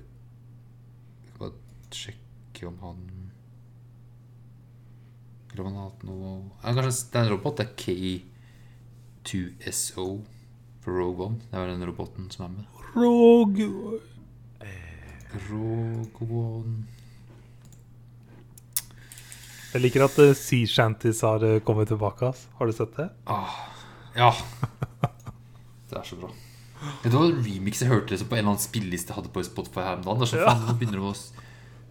skal 1.30 1.40
bare 1.40 1.54
sjekke 1.94 2.68
om 2.70 2.78
han 2.82 3.02
Eller 5.52 5.62
om 5.62 5.68
han 5.70 5.78
har 5.78 5.90
hatt 5.90 6.04
noe 6.08 6.32
ja, 6.64 6.74
Kanskje 6.74 7.12
det 7.12 7.20
er 7.20 7.26
en 7.26 7.34
robot? 7.36 7.60
Det 7.60 7.66
er 7.66 7.74
K2SO 9.26 10.08
for 10.86 10.92
Rogue 10.94 11.26
One. 11.26 11.38
Det 11.50 11.58
er 11.58 11.64
vel 11.64 11.72
den 11.74 11.88
roboten 11.90 12.28
som 12.34 12.46
er 12.46 12.52
med. 12.60 12.66
Rogue 12.96 14.00
Rogue 15.50 16.28
One 16.30 16.86
Jeg 19.74 19.82
liker 19.84 20.06
at 20.06 20.20
uh, 20.22 20.32
Sea 20.38 20.68
Shanties 20.70 21.20
har 21.26 21.44
eh, 21.44 21.58
kommet 21.60 21.90
tilbake. 21.92 22.30
Ass. 22.30 22.46
Har 22.56 22.70
du 22.70 22.74
sett 22.76 22.94
det? 22.96 23.10
ah, 23.28 23.75
Ja. 24.16 24.32
Det 25.90 25.98
er 26.00 26.04
så 26.08 26.16
bra. 26.20 26.30
Det 27.04 27.12
var 27.14 27.26
en 27.30 27.40
remix 27.46 27.80
jeg 27.82 27.90
hørte 27.90 28.12
liksom 28.14 28.28
på 28.30 28.36
en 28.36 28.40
eller 28.44 28.52
annen 28.56 28.62
spilleliste 28.64 29.10
jeg 29.14 29.16
hadde 29.20 29.32
på 29.34 29.44
Spotify 29.48 29.82
her 29.86 29.96
om 30.00 30.04
dagen? 30.06 30.20
Det 30.22 30.28
er 30.28 30.32
så 30.34 30.42
Ja. 30.42 30.50
faen, 30.54 30.66
nå 30.68 30.74
begynner 30.80 31.00
det 31.00 31.06
å 31.06 31.14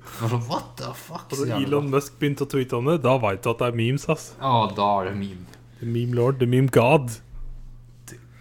Det 0.05 0.21
var 0.21 0.29
sånn, 0.35 0.47
What 0.49 0.67
the 0.77 0.91
fuck? 0.95 1.25
Og 1.33 1.39
Så 1.39 1.47
da 1.49 1.57
Elon 1.59 1.89
bra. 1.89 1.97
Musk 1.99 2.19
begynte 2.21 2.45
å 2.45 2.51
tweete 2.53 2.77
om 2.77 2.85
det, 2.91 2.99
da 3.03 3.17
veit 3.19 3.43
du 3.43 3.51
at 3.51 3.59
det 3.59 3.67
er 3.73 3.77
memes. 3.79 4.09
ass 4.09 4.35
Ja, 4.41 4.67
da 4.77 4.89
er 5.01 5.05
det 5.11 5.17
meme. 5.17 5.47
The 5.81 5.87
meme 5.87 6.15
lord, 6.15 6.39
the 6.39 6.47
meme 6.47 6.69
god. 6.69 7.11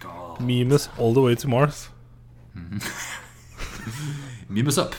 God. 0.01 0.41
Memes 0.41 0.89
all 0.97 1.14
the 1.14 1.22
way 1.22 1.35
to 1.35 1.47
Mars. 1.47 1.89
Meme 4.49 4.68
Memes 4.68 4.77
up. 4.77 4.93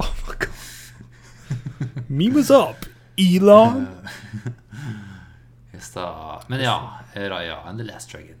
Oh 0.00 0.14
my 0.26 0.34
god. 0.38 0.48
Meme 2.08 2.36
us 2.38 2.50
up, 2.50 2.86
Elon! 3.18 3.88
Da. 5.94 6.40
Men 6.48 6.60
ja, 6.60 6.76
Raya 7.14 7.60
and 7.68 7.78
the 7.78 7.84
Last 7.86 8.10
Dragon. 8.12 8.36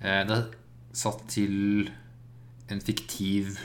Eh, 0.00 0.24
Det 0.26 0.36
er 0.36 0.48
satt 0.92 1.22
til 1.28 1.90
en 2.68 2.80
fiktiv 2.80 3.56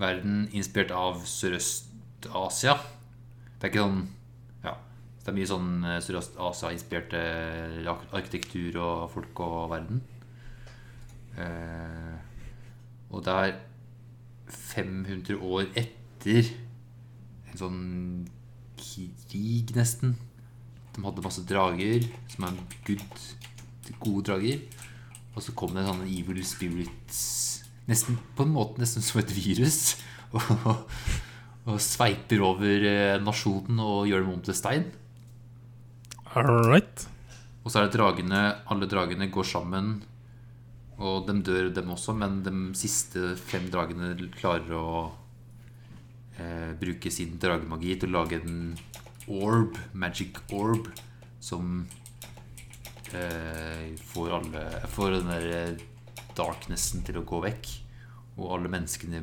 verden 0.00 0.48
inspirert 0.52 0.90
av 0.90 1.20
Sørøst-Asia. 1.28 2.74
Det 3.60 3.68
er 3.68 3.72
ikke 3.72 3.84
sånn 3.84 4.08
Ja. 4.64 4.74
Det 5.24 5.28
er 5.28 5.36
mye 5.38 5.46
sånn 5.50 5.84
eh, 5.84 6.00
Sørøst-Asia-inspirerte 6.00 7.20
arkitektur 8.12 8.76
og 8.80 9.10
folk 9.12 9.40
og 9.40 9.70
verden. 9.70 10.02
Eh, 11.36 12.16
og 13.10 13.24
det 13.24 13.34
er 13.44 13.54
500 14.48 15.36
år 15.40 15.66
etter 15.76 16.50
en 17.50 17.58
sånn 17.58 17.82
krig, 18.76 19.70
nesten. 19.76 20.16
De 20.94 21.02
hadde 21.02 21.24
masse 21.24 21.42
drager, 21.48 22.06
som 22.30 22.46
er 22.48 22.58
good, 22.86 23.22
gode 23.98 24.26
drager. 24.30 24.62
Og 25.34 25.42
så 25.42 25.54
kom 25.58 25.74
det 25.74 25.82
en 25.82 25.90
sånn 25.92 26.06
evil 26.06 26.44
spirits 26.46 27.22
Nesten 27.84 28.16
på 28.32 28.46
en 28.46 28.54
måte 28.54 28.80
nesten 28.80 29.04
som 29.04 29.20
et 29.20 29.32
virus. 29.34 29.98
Og, 30.34 30.94
og 31.64 31.76
sveiper 31.80 32.40
over 32.42 32.82
eh, 32.88 33.20
nasjonen 33.22 33.78
og 33.78 34.08
gjør 34.08 34.24
dem 34.24 34.32
om 34.32 34.40
til 34.42 34.56
stein. 34.58 34.88
Alright. 36.34 37.04
Og 37.62 37.70
så 37.70 37.78
er 37.78 37.86
det 37.86 37.94
dragene 37.94 38.40
Alle 38.66 38.88
dragene 38.90 39.30
går 39.32 39.46
sammen. 39.46 39.94
Og 40.98 41.28
de 41.28 41.38
dør, 41.46 41.70
dem 41.74 41.92
også, 41.94 42.16
men 42.18 42.42
de 42.44 42.52
siste 42.78 43.32
fem 43.38 43.70
dragene 43.70 44.12
klarer 44.34 44.74
å 44.74 44.88
eh, 46.38 46.74
bruke 46.82 47.14
sin 47.14 47.38
dragemagi 47.40 47.96
til 48.02 48.12
å 48.12 48.18
lage 48.20 48.42
en 48.42 48.74
orb, 49.30 49.78
magic 49.92 50.40
orb, 50.52 50.88
som 51.40 51.86
eh, 53.12 53.94
får 54.00 54.36
alle 54.38 54.64
Får 54.92 55.16
den 55.16 55.32
der 55.32 55.48
eh, 55.58 55.82
darknessen 56.36 57.04
til 57.06 57.20
å 57.20 57.26
gå 57.28 57.40
vekk. 57.44 57.72
Og 58.34 58.56
alle 58.56 58.70
menneskene 58.72 59.22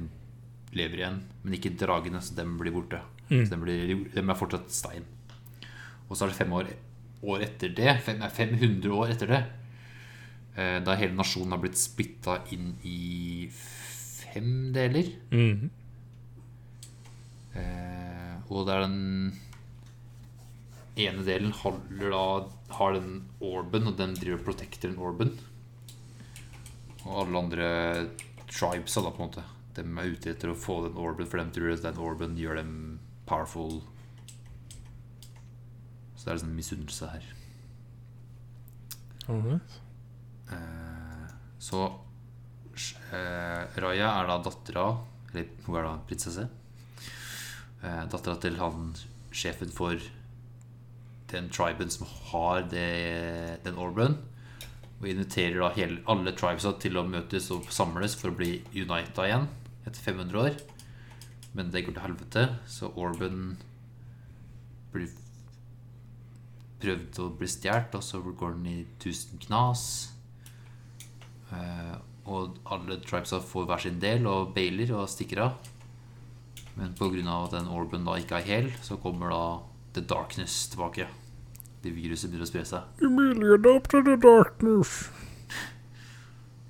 lever 0.77 1.01
igjen, 1.01 1.17
men 1.43 1.57
ikke 1.57 1.73
dragene, 1.79 2.21
så 2.23 2.35
dem 2.37 2.55
blir 2.59 2.73
borte. 2.75 3.01
Så 3.31 3.47
dem, 3.51 3.63
blir, 3.63 3.91
dem 4.11 4.31
er 4.31 4.39
fortsatt 4.39 4.71
stein. 4.75 5.05
Og 6.07 6.17
så 6.17 6.25
er 6.25 6.31
det 6.31 6.39
fem 6.39 6.53
år, 6.55 6.71
år 7.23 7.43
etter 7.45 7.71
det, 7.75 7.91
fem, 8.03 8.19
nei, 8.19 8.31
500 8.31 8.95
år 8.95 9.13
etter 9.13 9.31
det, 9.31 9.41
eh, 10.55 10.79
da 10.83 10.95
hele 10.99 11.15
nasjonen 11.15 11.55
har 11.55 11.61
blitt 11.63 11.79
splitta 11.79 12.41
inn 12.55 12.73
i 12.87 13.47
fem 13.51 14.71
deler. 14.75 15.13
Mm. 15.31 15.69
Eh, 17.55 18.35
og 18.51 18.67
det 18.67 18.75
er 18.75 18.83
den 18.83 18.99
ene 21.01 21.23
delen 21.27 21.53
holder 21.55 22.13
da, 22.13 22.25
har 22.77 22.97
den 22.97 23.15
orben, 23.43 23.89
og 23.89 23.97
den 23.99 24.15
driver 24.17 24.39
og 24.39 24.45
protecter 24.49 24.91
den 24.91 25.01
orben. 25.01 25.33
Og 27.05 27.23
alle 27.23 27.41
andre 27.41 27.69
tribes 28.51 28.95
da, 28.97 29.09
på 29.09 29.23
en 29.23 29.29
måte, 29.29 29.45
de 29.75 29.85
er 29.85 30.11
ute 30.13 30.33
etter 30.33 30.51
å 30.51 30.57
få 30.57 30.81
den 30.87 30.99
orben, 30.99 31.27
for 31.29 31.41
de 31.41 31.55
tror 31.55 31.73
at 31.73 31.85
den 31.87 32.01
orben 32.03 32.37
gjør 32.39 32.59
dem 32.61 32.73
powerful. 33.29 33.79
Så 36.15 36.25
det 36.25 36.31
er 36.31 36.39
liksom 36.39 36.55
misunnelse 36.57 37.11
her. 37.13 37.29
Alright. 39.31 39.77
Eh, 40.51 41.27
så 41.61 41.85
eh, 43.15 43.61
Raya 43.79 44.09
er 44.17 44.27
da 44.27 44.35
dattera 44.43 44.85
Eller 45.31 45.47
hun 45.63 45.77
er 45.79 45.85
da 45.87 45.93
prinsesse. 46.09 46.47
Eh, 47.81 48.03
dattera 48.11 48.35
til 48.41 48.57
han 48.59 48.91
sjefen 49.31 49.71
for 49.71 49.95
den 51.31 51.49
triben 51.53 51.89
som 51.93 52.07
har 52.31 52.67
det, 52.71 53.61
den 53.65 53.79
orben. 53.79 54.17
Og 55.01 55.07
inviterer 55.09 55.57
da 55.63 55.71
hele, 55.75 56.01
alle 56.11 56.35
tribesa 56.37 56.75
til 56.81 56.99
å 56.99 57.07
møtes 57.07 57.49
og 57.55 57.71
samles 57.73 58.15
for 58.19 58.31
å 58.31 58.37
bli 58.37 58.59
unita 58.75 59.25
igjen 59.25 59.47
etter 59.87 59.99
500 60.11 60.43
år. 60.43 60.59
Men 61.57 61.71
det 61.73 61.83
går 61.85 61.97
til 61.97 62.05
helvete, 62.05 62.45
så 62.69 62.91
orben 62.95 63.57
blir 64.93 65.09
prøvd 66.81 67.19
å 67.21 67.27
bli 67.37 67.49
stjålet, 67.49 67.97
og 67.97 68.05
så 68.05 68.21
går 68.21 68.55
den 68.57 68.69
i 68.71 68.77
tusen 69.01 69.41
knas. 69.41 69.83
Eh, 71.51 71.97
og 72.31 72.57
alle 72.71 72.99
tribesa 73.01 73.41
får 73.43 73.67
hver 73.69 73.83
sin 73.83 73.99
del 74.01 74.27
og 74.29 74.53
bailer 74.55 74.93
og 74.95 75.09
stikker 75.11 75.45
av. 75.47 75.71
Men 76.77 76.93
pga. 76.95 77.43
at 77.43 77.51
den 77.51 77.67
orben 77.67 78.05
da 78.05 78.15
ikke 78.17 78.39
er 78.39 78.47
hel, 78.47 78.71
så 78.81 78.97
kommer 78.97 79.29
da 79.29 79.43
The 79.93 80.01
Darkness 80.07 80.69
tilbake. 80.71 81.07
Det 81.81 81.91
viruset 81.95 82.29
begynner 82.29 82.45
å 82.45 82.49
spre 82.51 82.63
seg. 82.67 83.01
Emilie 83.01 83.57
to 83.89 84.03
the 84.05 84.15
darkness. 84.21 85.09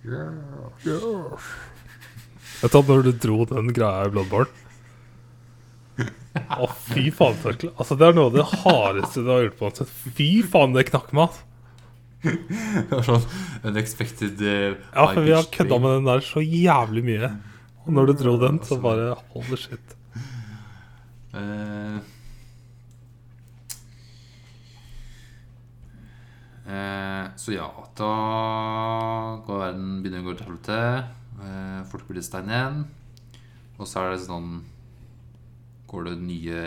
Yes. 0.02 1.52
Vet 2.62 2.74
du 2.74 2.78
hva, 2.78 2.82
når 2.88 3.06
du 3.06 3.12
dro 3.22 3.44
den 3.50 3.70
greia 3.76 4.08
i 4.08 4.12
Bloodborne 4.14 4.50
Å, 6.58 6.66
fy 6.88 7.12
faen. 7.14 7.38
så 7.44 7.52
Altså, 7.76 7.98
det 8.00 8.08
er 8.08 8.16
noe 8.18 8.32
av 8.32 8.38
det 8.38 8.46
hardeste 8.64 9.22
du 9.22 9.30
har 9.30 9.44
gjort 9.44 9.60
på 9.60 9.70
en. 9.70 9.92
Fy 10.18 10.30
faen, 10.48 10.74
det 10.74 10.88
knakk 10.90 11.12
meg. 11.18 11.38
Det 12.22 12.90
var 12.92 13.06
sånn 13.06 13.24
unexpected 13.68 14.42
uh, 14.46 14.74
Ja, 14.94 15.08
for 15.10 15.22
vi 15.26 15.34
har 15.34 15.48
kødda 15.54 15.80
med 15.82 15.96
den 15.98 16.10
der 16.10 16.24
så 16.26 16.44
jævlig 16.46 17.04
mye. 17.08 17.32
Og 17.86 17.94
når 17.98 18.12
du 18.12 18.14
dro 18.22 18.36
den, 18.42 18.62
så 18.66 18.78
bare 18.82 19.16
holy 19.34 19.58
shit. 19.58 19.96
Eh, 21.34 21.98
så 26.72 27.56
ja, 27.56 27.68
da 27.98 28.12
går 29.46 29.64
verden 29.66 29.88
begynner 30.02 30.24
å 30.24 30.30
gå 30.30 30.36
til 30.38 30.48
helvete. 30.48 30.78
Eh, 31.42 31.80
folk 31.90 32.08
blir 32.10 32.24
stein 32.26 32.52
igjen. 32.52 32.84
Og 33.80 33.90
så 33.90 34.04
er 34.04 34.14
det 34.14 34.26
sånn 34.28 34.62
Går 35.92 36.06
det 36.08 36.14
nye 36.24 36.60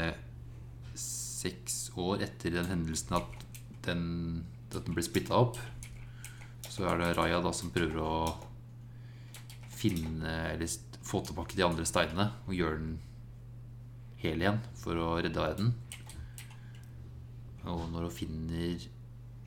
seks 1.01 1.87
år 1.97 2.27
etter 2.27 2.53
den 2.53 2.67
hendelsen 2.69 3.15
at 3.17 3.45
den, 3.87 4.03
at 4.69 4.83
den 4.85 4.97
blir 4.97 5.07
splitta 5.07 5.39
opp. 5.39 5.57
Så 6.69 6.85
er 6.91 7.01
det 7.01 7.15
Raya 7.17 7.39
da 7.45 7.53
som 7.57 7.73
prøver 7.73 8.03
å 8.03 8.17
finne 9.73 10.35
Eller 10.53 10.69
få 11.05 11.23
tilbake 11.25 11.57
de 11.57 11.65
andre 11.65 11.85
steinene 11.89 12.31
og 12.47 12.57
gjøre 12.57 12.81
den 12.81 12.95
hel 14.23 14.41
igjen 14.41 14.61
for 14.81 15.01
å 15.01 15.09
redde 15.21 15.41
verden. 15.41 15.73
Og 17.69 17.87
når 17.93 18.09
hun 18.09 18.15
finner 18.19 18.87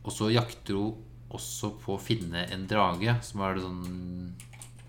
Og 0.07 0.13
så 0.15 0.29
jakter 0.31 0.77
hun 0.79 1.03
også 1.35 1.73
på 1.83 1.97
å 1.97 1.99
finne 2.01 2.45
en 2.53 2.63
drage, 2.69 3.17
som 3.27 3.41
er 3.43 3.57
det 3.57 3.65
sånn 3.65 4.35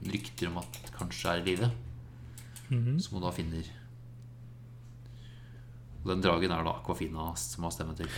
rykter 0.06 0.46
om 0.52 0.60
at 0.62 0.76
kanskje 0.94 1.32
er 1.32 1.40
i 1.42 1.46
live. 1.48 1.70
Som 3.02 3.16
hun 3.18 3.24
da 3.26 3.32
finner. 3.34 3.66
Og 6.04 6.12
den 6.12 6.22
dragen 6.22 6.52
er 6.54 6.62
da 6.66 6.76
Aquafina 6.78 7.32
som 7.40 7.66
har 7.66 7.74
stemmen 7.74 7.98
til. 7.98 8.10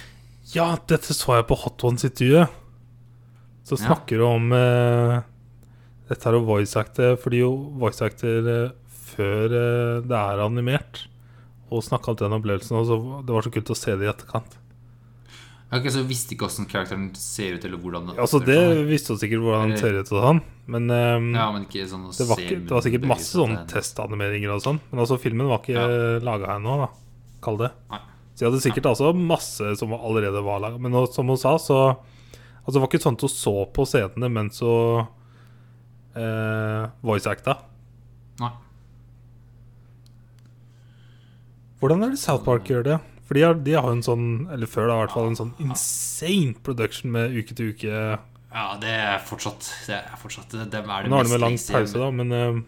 Ja, 0.53 0.75
dette 0.91 1.15
så 1.17 1.39
jeg 1.39 1.47
på 1.49 1.57
Hot 1.63 1.85
Ones-intervjuet. 1.89 2.53
Så 3.65 3.79
Ja. 3.79 3.87
snakker 3.87 4.19
du 4.19 4.25
om 4.27 4.53
eh, 4.53 5.21
Dette 6.09 6.27
er 6.27 6.33
jo 6.35 6.41
voice 6.45 6.75
actor, 6.77 7.15
fordi 7.17 7.39
jo 7.45 7.53
voice 7.79 8.03
actor 8.03 8.49
eh, 8.51 8.73
før 9.15 9.45
eh, 9.47 10.01
det 10.03 10.17
er 10.19 10.43
animert. 10.45 11.07
Og 11.71 11.85
snakka 11.87 12.11
om 12.11 12.17
den 12.19 12.35
opplevelsen, 12.35 12.77
og 12.77 12.87
så 12.89 12.99
det 13.25 13.31
var 13.37 13.47
så 13.47 13.53
kult 13.55 13.71
å 13.71 13.79
se 13.79 13.95
det 13.97 14.09
i 14.09 14.11
etterkant. 14.11 14.57
Ok, 15.73 15.85
Så 15.95 16.03
visste 16.03 16.35
ikke 16.35 16.49
åssen 16.49 16.67
karakteren 16.67 17.13
ser 17.15 17.55
ut, 17.55 17.65
eller 17.65 17.79
hvordan 17.79 18.09
den 18.11 18.17
Altså 18.19 18.41
Det 18.43 18.57
visste 18.89 19.13
jo 19.15 19.19
sikkert 19.21 19.45
hvordan 19.45 19.69
han 19.69 19.79
ser 19.79 20.01
ut 20.01 20.09
og 20.11 20.25
sånn, 20.25 20.41
men 20.67 20.91
um, 20.91 21.29
Ja, 21.37 21.45
men 21.55 21.67
ikke 21.69 21.85
sånn 21.87 22.09
det, 22.11 22.27
var 22.27 22.43
ikke, 22.43 22.59
det 22.67 22.75
var 22.75 22.83
sikkert 22.83 23.07
masse 23.07 23.31
sånn 23.39 23.55
en- 23.55 23.69
testanimeringer 23.71 24.51
og 24.57 24.65
sånn. 24.65 24.81
Men 24.91 25.05
altså 25.05 25.19
filmen 25.23 25.47
var 25.47 25.61
ikke 25.63 25.77
Ja. 25.79 26.19
laga 26.27 26.57
ennå, 26.57 26.75
da. 26.83 26.89
Kall 27.41 27.57
det. 27.63 27.71
Nei. 27.91 28.01
Så 28.35 28.43
jeg 28.45 28.51
hadde 28.51 28.63
sikkert 28.65 28.89
altså 28.91 29.13
masse 29.15 29.77
som 29.79 29.93
allerede 29.95 30.43
var 30.43 30.59
laga. 30.61 30.79
Men 30.81 30.93
som 31.13 31.27
hun 31.29 31.37
sa, 31.39 31.55
så 31.59 31.97
Altså 32.61 32.77
det 32.77 32.81
var 32.83 32.89
ikke 32.91 33.03
sånn 33.07 33.15
at 33.17 33.23
hun 33.25 33.31
så 33.33 33.55
på 33.73 33.87
scenene 33.89 34.29
mens 34.31 34.59
hun 34.61 35.07
eh, 36.17 36.91
voice 37.03 37.27
acta. 37.31 37.55
Nei. 38.43 38.51
Hvordan 41.81 42.05
er 42.05 42.11
det 42.13 42.19
South 42.21 42.45
Park 42.45 42.65
gjør 42.69 42.85
det? 42.85 42.99
For 43.31 43.39
de 43.39 43.43
har, 43.47 43.55
de 43.63 43.75
har 43.79 43.87
en 43.87 44.01
sånn 44.03 44.25
Eller 44.51 44.67
før 44.67 44.89
da 44.91 44.97
i 44.97 45.03
hvert 45.05 45.13
fall 45.15 45.29
en 45.31 45.37
sånn 45.39 45.53
insane 45.63 46.57
production 46.67 47.13
med 47.15 47.37
uke 47.39 47.55
til 47.55 47.71
uke. 47.71 48.01
Ja, 48.51 48.65
det 48.83 48.91
er 48.91 49.21
fortsatt 49.23 49.69
Det 49.87 50.01
er 50.01 50.19
fortsatt 50.19 50.51
det 50.57 50.65
er 50.67 50.73
det 50.73 50.81
Nå 50.83 51.21
har 51.21 51.29
de 51.29 51.31
med 51.37 51.45
lang 51.45 51.55
pause, 51.55 51.95
da, 51.95 52.09
men 52.11 52.35
uh, 52.35 52.59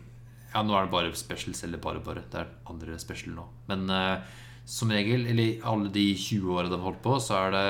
Ja, 0.52 0.62
nå 0.62 0.76
er 0.78 0.86
det 0.86 0.92
bare 0.94 1.10
specials, 1.18 1.64
eller 1.66 1.82
bare 1.82 1.98
bare. 2.06 2.22
Det 2.30 2.44
er 2.44 2.54
andre 2.70 2.94
special 3.02 3.34
nå. 3.40 3.48
Men 3.72 3.90
uh, 3.90 4.22
som 4.62 4.94
regel, 4.94 5.26
eller 5.32 5.66
alle 5.66 5.90
de 5.90 6.06
20 6.14 6.54
åra 6.54 6.70
de 6.70 6.78
har 6.78 6.86
holdt 6.86 7.02
på, 7.02 7.18
så 7.18 7.40
er 7.40 7.56
det 7.56 7.68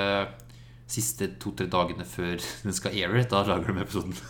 siste 0.92 1.30
to-tre 1.40 1.64
dagene 1.72 2.04
før 2.04 2.36
den 2.66 2.76
skal 2.76 2.92
aire, 2.92 3.24
da 3.32 3.40
lager 3.48 3.72
de 3.72 3.86
episoden. 3.86 4.20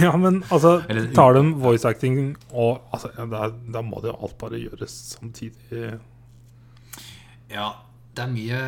Ja, 0.00 0.12
men 0.20 0.42
altså 0.50 0.82
Eller- 0.90 1.08
Tar 1.16 1.32
de 1.38 1.42
voice 1.56 1.88
acting 1.88 2.34
og 2.52 2.82
altså, 2.92 3.08
da, 3.30 3.46
da 3.48 3.80
må 3.86 4.00
det 4.02 4.10
jo 4.10 4.18
alt 4.26 4.36
bare 4.40 4.60
gjøres 4.60 4.92
samtidig. 5.14 5.94
Ja, 7.50 7.68
det 8.14 8.22
er 8.24 8.30
mye 8.32 8.60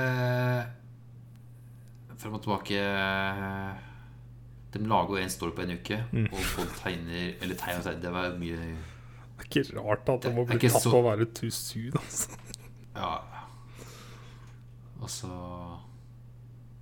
Frem 2.19 2.35
og 2.37 2.43
tilbake 2.45 2.81
De 4.73 4.83
lager 4.89 5.17
jo 5.17 5.23
en 5.23 5.31
story 5.33 5.55
på 5.57 5.63
en 5.67 5.75
uke, 5.79 5.99
Mm. 6.13 6.27
og 6.33 6.39
folk 6.55 6.73
tegner 6.83 7.37
Eller 7.43 7.55
tegner 7.61 7.83
seg 7.87 8.01
Det 8.03 8.13
var 8.15 8.37
mye 8.41 8.57
Det 8.59 9.43
er 9.43 9.49
ikke 9.49 9.65
rart 9.81 10.09
at 10.09 10.23
det 10.29 10.35
må 10.37 10.45
bli 10.47 10.59
tatt 10.63 10.83
så- 10.83 10.91
på 10.93 11.01
å 11.03 11.07
være 11.09 11.51
soon. 11.51 11.93
Altså. 11.99 12.29
Ja. 12.95 13.21
Og 15.01 15.09
så 15.11 15.29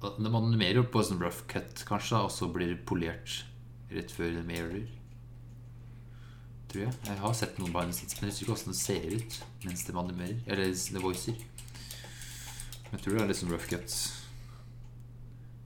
og 0.03 0.17
De 0.23 0.29
animerer 0.29 0.75
jo 0.75 0.83
på 0.85 1.03
sånn 1.05 1.21
rough 1.21 1.43
cut, 1.47 1.85
kanskje, 1.87 2.17
og 2.25 2.31
så 2.31 2.47
blir 2.53 2.69
det 2.69 2.87
polert 2.87 3.45
rett 3.93 4.11
før 4.11 4.31
de 4.43 4.55
airer. 4.57 4.87
Tror 6.69 6.83
jeg. 6.87 6.95
Jeg 7.05 7.19
har 7.19 7.33
sett 7.35 7.59
noen 7.59 7.73
behind 7.73 7.93
the 7.93 7.99
scenes, 7.99 8.21
men 8.21 8.31
jeg 8.31 8.33
husker 8.33 8.45
ikke 8.47 8.55
hvordan 8.55 8.73
det 8.73 8.81
ser 8.81 9.17
ut 9.17 9.45
mens 9.67 9.85
de 9.85 9.93
animerer. 9.93 10.39
Eller 10.47 10.65
det 10.73 11.03
voicer. 11.03 11.35
Jeg 12.91 13.03
tror 13.05 13.15
det 13.15 13.23
er 13.23 13.31
litt 13.31 13.39
sånn 13.39 13.53
rough 13.53 13.69
cut. 13.71 13.97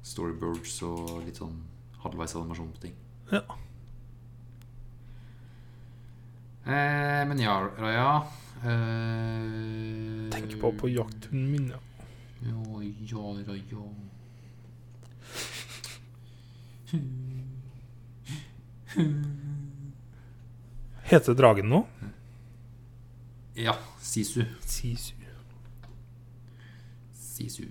Storyboards 0.05 0.75
og 0.85 1.23
litt 1.25 1.41
sånn 1.41 1.57
halvveis 2.05 2.35
animasjon 2.37 2.73
på 2.75 2.83
ting. 2.85 2.97
Ja. 3.33 3.43
Eh, 6.65 7.23
men 7.29 7.41
ja, 7.41 7.59
Raja 7.77 8.25
eh, 8.65 10.31
Tenk 10.33 10.55
på 10.61 10.71
på 10.81 10.89
jakthunden 10.89 11.51
min, 11.53 11.67
ja. 11.73 11.81
Ja, 12.45 12.61
ja, 12.85 13.25
ja, 13.41 13.55
ja. 13.73 13.85
Heter 21.11 21.37
dragen 21.37 21.69
noe? 21.73 21.85
Ja, 23.61 23.77
Sisu. 24.01 24.45
Sisu. 24.67 25.24
Sisu. 27.45 27.65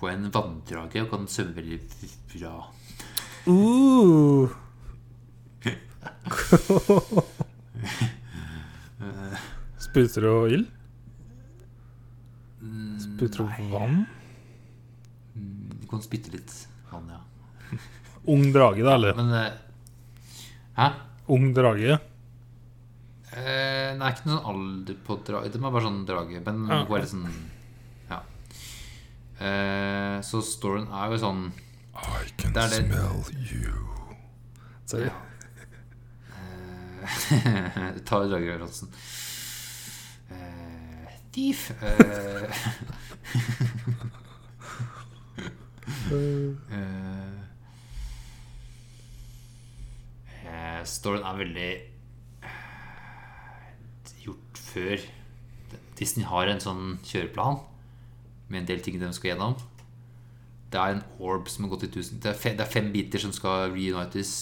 Hun 0.00 0.08
er 0.10 0.14
en 0.16 0.30
vanndrage 0.32 1.02
og 1.04 1.10
kan 1.12 1.26
svømme 1.28 1.54
veldig 1.56 1.80
bra. 2.32 2.54
Uh. 3.48 4.48
Spruter 9.80 10.20
du 10.24 10.32
ild? 10.54 10.66
Spruter 13.00 13.38
du 13.40 13.44
vann? 13.72 13.96
Mm, 15.34 15.70
Du 15.80 15.86
kan 15.90 16.02
spytte 16.04 16.30
litt 16.34 16.52
vann, 16.92 17.08
ja. 17.10 17.20
Ung 18.28 18.44
drage, 18.52 18.82
da, 18.84 18.92
eller? 18.98 19.14
Men 19.16 19.28
eh, 19.32 19.52
Hæ? 20.76 20.86
Ung 21.32 21.54
drage? 21.56 21.96
Eh, 23.30 23.94
det 23.94 24.02
er 24.02 24.10
ikke 24.14 24.26
noen 24.26 24.46
alder 24.50 24.96
på 25.06 25.16
drage. 25.26 25.50
Det 25.52 25.60
er 25.60 25.70
bare 25.70 25.82
sånn 25.86 26.04
drage. 26.08 26.40
Men 26.44 26.56
Ja. 26.68 26.84
hun 26.84 26.96
er 26.96 27.00
litt 27.00 27.10
sånn 27.12 27.30
Ja. 28.10 28.20
Eh, 29.40 30.20
så 30.26 30.42
storyen 30.42 30.88
er 30.92 31.10
jo 31.12 31.18
sånn 31.18 31.52
I 31.94 32.30
can 32.36 32.52
Det 32.52 32.62
er 32.62 32.68
det- 32.68 32.86
smell 32.88 33.24
you. 33.52 33.74
Sorry. 34.86 35.10
Eh, 36.32 37.92
Ta 38.04 38.18
dragereferansen. 38.26 38.88
Eh, 40.30 41.08
thief. 41.32 41.70
Eh, 41.82 42.50
eh, 46.10 47.34
eh, 50.46 50.82
storyen 50.88 51.24
er 51.26 51.38
veldig 51.44 51.70
før. 54.70 55.02
Disney 55.98 56.26
har 56.26 56.48
en 56.48 56.62
sånn 56.62 56.84
kjøreplan 57.06 57.60
med 58.50 58.62
en 58.62 58.70
del 58.70 58.80
ting 58.84 58.98
de 59.00 59.10
skal 59.14 59.34
gjennom. 59.34 59.58
Det 60.70 60.78
er 60.78 60.94
en 60.94 61.04
orb 61.18 61.48
som 61.50 61.66
har 61.66 61.72
gått 61.72 61.88
i 61.88 61.90
tusen 61.90 62.20
Det 62.22 62.30
er 62.30 62.38
fem, 62.38 62.54
det 62.58 62.62
er 62.62 62.70
fem 62.70 62.90
biter 62.94 63.22
som 63.22 63.32
skal 63.34 63.72
reunites. 63.74 64.34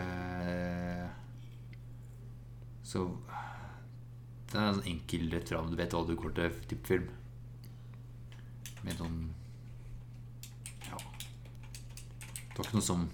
Eh, 0.00 1.08
så 2.90 3.04
det 4.50 4.58
er 4.58 4.66
en 4.66 4.78
sånn 4.80 4.88
enkel 4.90 5.28
rett 5.34 5.52
fram. 5.52 5.70
Du 5.70 5.78
vet 5.78 5.92
hva 5.94 6.02
du 6.06 6.16
går 6.18 6.34
til 6.38 6.56
type 6.72 6.90
film. 6.90 7.10
Med 8.82 8.96
sånn 8.98 9.18
Ja. 10.88 10.96
Det 10.96 12.56
var 12.56 12.66
ikke 12.66 12.80
noe 12.80 12.88
som 12.88 13.08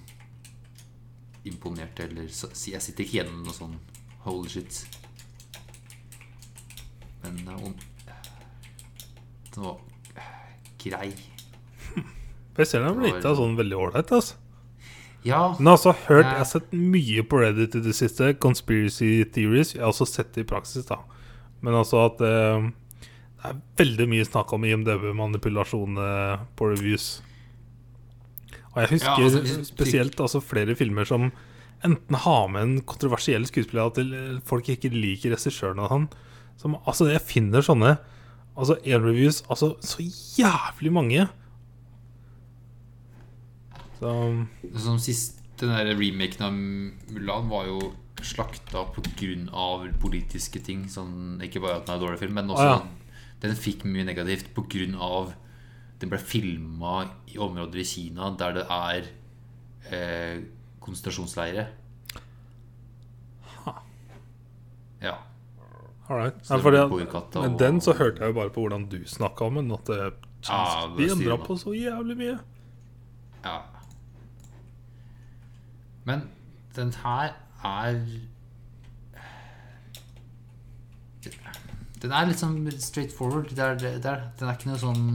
imponerte 1.46 2.06
eller 2.06 2.30
Jeg 2.30 2.82
sitter 2.82 3.04
ikke 3.04 3.18
igjen 3.18 3.42
noe 3.42 3.54
sånn 3.54 3.76
holy 4.24 4.48
shit. 4.50 4.86
Men 7.26 7.58
eh, 8.06 8.16
den 9.54 9.66
var 9.66 9.78
eh, 10.16 10.32
grei. 10.82 11.10
Jeg 12.56 12.68
ser 12.70 12.80
den 12.80 12.88
har 12.88 12.96
blitt 12.96 13.26
av 13.28 13.36
sånn 13.36 13.56
veldig 13.58 13.76
ålreit, 13.76 14.12
altså. 14.16 14.38
Ja, 15.26 15.56
Men 15.58 15.72
også 15.72 15.90
hørt 16.06 16.24
Jeg 16.28 16.38
har 16.38 16.46
sett 16.46 16.72
mye 16.72 17.24
på 17.26 17.40
Reddit 17.42 17.74
i 17.74 17.82
det 17.82 17.94
siste. 17.98 18.30
Conspiracy 18.38 19.24
theories. 19.34 19.74
Jeg 19.74 19.82
har 19.82 19.90
også 19.90 20.06
sett 20.06 20.30
det 20.36 20.44
i 20.44 20.48
praksis, 20.48 20.86
da. 20.86 21.00
Men 21.66 21.74
altså 21.74 22.04
at 22.06 22.22
eh, 22.22 22.68
det 23.36 23.50
er 23.50 23.58
veldig 23.80 24.06
mye 24.10 24.26
snakk 24.26 24.54
om 24.54 24.64
IMDb-manipulasjon 24.66 25.98
eh, 26.02 26.44
på 26.58 26.70
reviews. 26.72 27.08
Og 28.74 28.80
jeg 28.84 28.92
husker 28.96 29.22
Ja, 29.22 29.28
altså, 29.28 29.64
spesielt 29.66 30.20
altså, 30.20 30.42
flere 30.44 30.76
filmer 30.78 31.08
som 31.08 31.30
enten 31.84 32.18
har 32.22 32.48
med 32.52 32.62
en 32.62 32.78
kontroversiell 32.88 33.46
skuespiller, 33.48 33.90
til 33.96 34.40
folk 34.46 34.68
ikke 34.72 34.92
liker 34.94 35.34
regissøren 35.34 35.82
og 35.82 35.92
sånn. 35.92 36.08
Som, 36.56 36.78
altså, 36.86 37.10
jeg 37.12 37.24
finner 37.24 37.64
sånne 37.64 37.96
Altså 38.56 38.78
én-reviews 38.88 39.42
Altså 39.52 39.74
så 39.84 40.04
jævlig 40.38 40.92
mange. 40.92 41.26
Så 43.98 44.12
Som 44.80 44.98
sist, 45.00 45.42
den 45.60 45.72
der 45.72 45.92
remaken 45.96 46.44
av 46.44 46.56
Mulan 47.12 47.50
var 47.52 47.68
jo 47.68 47.80
slakta 48.24 48.86
pga. 48.92 49.92
politiske 50.00 50.60
ting. 50.60 50.86
Sånn, 50.88 51.40
ikke 51.44 51.60
bare 51.60 51.80
at 51.80 51.86
den 51.86 51.94
er 51.94 51.98
en 51.98 52.04
dårlig 52.04 52.20
film, 52.20 52.34
men 52.34 52.50
også 52.50 52.64
ah, 52.64 52.80
ja. 52.80 53.32
den 53.42 53.56
fikk 53.56 53.84
mye 53.84 54.04
negativt 54.04 54.52
pga. 54.54 55.32
Den 56.00 56.12
ble 56.12 56.18
filma 56.18 57.06
i 57.28 57.38
områder 57.38 57.80
i 57.80 57.84
Kina 57.88 58.30
der 58.36 58.52
det 58.52 58.66
er 58.68 59.08
eh, 59.92 60.44
konsentrasjonsleire. 60.80 61.68
Ja. 65.02 65.18
All 66.08 66.16
right. 66.16 66.34
Ja, 66.50 66.56
det 66.56 66.62
fordi, 66.62 67.40
men 67.40 67.58
den 67.58 67.80
så 67.80 67.92
hørte 67.92 68.22
jeg 68.22 68.28
jo 68.30 68.34
bare 68.36 68.50
på 68.54 68.62
hvordan 68.62 68.86
du 68.90 69.00
snakka 69.06 69.44
om 69.44 69.54
den. 69.54 69.72
At 69.72 69.86
det, 69.86 70.12
Ja, 70.48 70.86
de 70.98 71.08
endra 71.10 71.36
på 71.42 71.56
så 71.58 71.72
jævlig 71.74 72.16
mye. 72.16 72.38
Ja. 73.44 73.56
Men 76.04 76.22
den 76.76 76.92
her 77.02 77.34
er 77.64 78.00
Den 82.02 82.12
er 82.12 82.28
litt 82.28 82.38
sånn 82.38 82.58
straight 82.78 83.10
forward. 83.10 83.50
Det 83.50 83.58
er, 83.64 83.74
det 83.80 84.06
er, 84.06 84.28
den 84.38 84.48
er 84.48 84.54
ikke 84.54 84.68
noe 84.70 84.78
sånn 84.78 85.06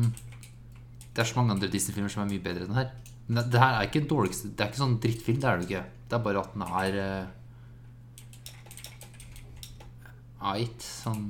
Det 1.13 1.21
er 1.21 1.29
så 1.29 1.37
mange 1.37 1.53
andre 1.55 1.69
Disney-filmer 1.71 2.11
som 2.11 2.25
er 2.25 2.31
mye 2.33 2.43
bedre 2.43 2.65
enn 2.65 2.73
den 2.73 2.79
her. 2.81 2.89
Men 3.27 3.37
det, 3.37 3.51
det 3.53 3.61
her 3.61 3.77
er 3.77 3.87
ikke 3.87 4.01
den 4.01 4.09
dårligste 4.11 4.49
Det 4.49 4.65
er 4.65 4.73
ikke 4.73 4.81
sånn 4.81 4.97
drittfilm, 5.03 5.39
det 5.39 5.47
er 5.47 5.61
det 5.61 5.69
ikke. 5.69 5.83
Det 6.09 6.17
er 6.17 6.25
bare 6.25 6.41
at 6.41 6.57
den 6.57 6.65
er 6.67 6.97
uh, 6.99 7.29
Ait. 10.41 10.81
Sånn 10.81 11.27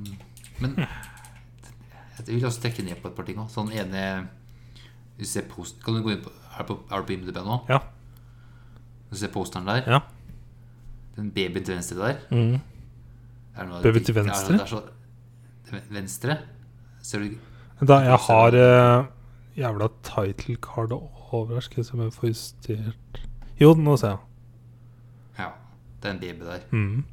Men 0.60 0.76
jeg 0.78 2.26
vil 2.36 2.44
også 2.46 2.60
trekke 2.62 2.84
ned 2.86 3.00
på 3.02 3.08
et 3.10 3.16
par 3.16 3.24
ting 3.28 3.38
òg. 3.42 3.50
Sånn 3.52 3.72
ene 3.72 4.28
Hvis 5.18 5.32
du 5.32 5.40
ser 5.40 5.48
post, 5.50 5.82
Kan 5.84 5.94
du 5.98 6.02
gå 6.02 6.12
inn 6.14 6.22
på 6.24 6.30
Er 6.32 6.62
du 6.62 6.72
på, 6.74 6.78
er 6.90 7.00
du 7.02 7.08
på 7.08 7.16
IMDb 7.16 7.36
nå? 7.44 7.60
Ja. 7.68 7.78
Du 9.10 9.16
ser 9.20 9.28
posteren 9.34 9.66
der? 9.68 9.82
Ja. 9.88 10.00
Den 11.16 11.30
babyen 11.30 11.64
til 11.64 11.74
venstre 11.76 11.98
der? 12.00 12.20
Mm. 12.32 12.60
Baby 13.82 13.98
til 14.00 14.04
til 14.06 14.14
det 14.14 14.22
er- 14.22 14.28
venstre? 14.30 14.52
Det 14.56 14.62
er 14.62 14.66
så, 14.66 14.82
venstre? 15.92 16.38
Ser 17.02 17.18
du 17.20 17.34
Da, 17.86 17.98
jeg 18.06 18.18
har 18.28 18.54
eh, 18.54 19.04
jævla 19.58 19.88
title 20.02 20.56
card 20.62 20.92
over 21.32 21.60
her. 21.60 21.82
som 21.82 22.00
jeg 22.00 22.12
får 22.12 22.28
justert 22.28 23.20
Jo, 23.60 23.74
nå 23.74 23.96
ser 23.98 24.08
jeg. 24.08 24.18
Ja, 25.38 25.48
det 26.02 26.08
er 26.08 26.14
en 26.14 26.20
baby 26.20 26.44
der. 26.44 26.60
Mm. 26.70 27.04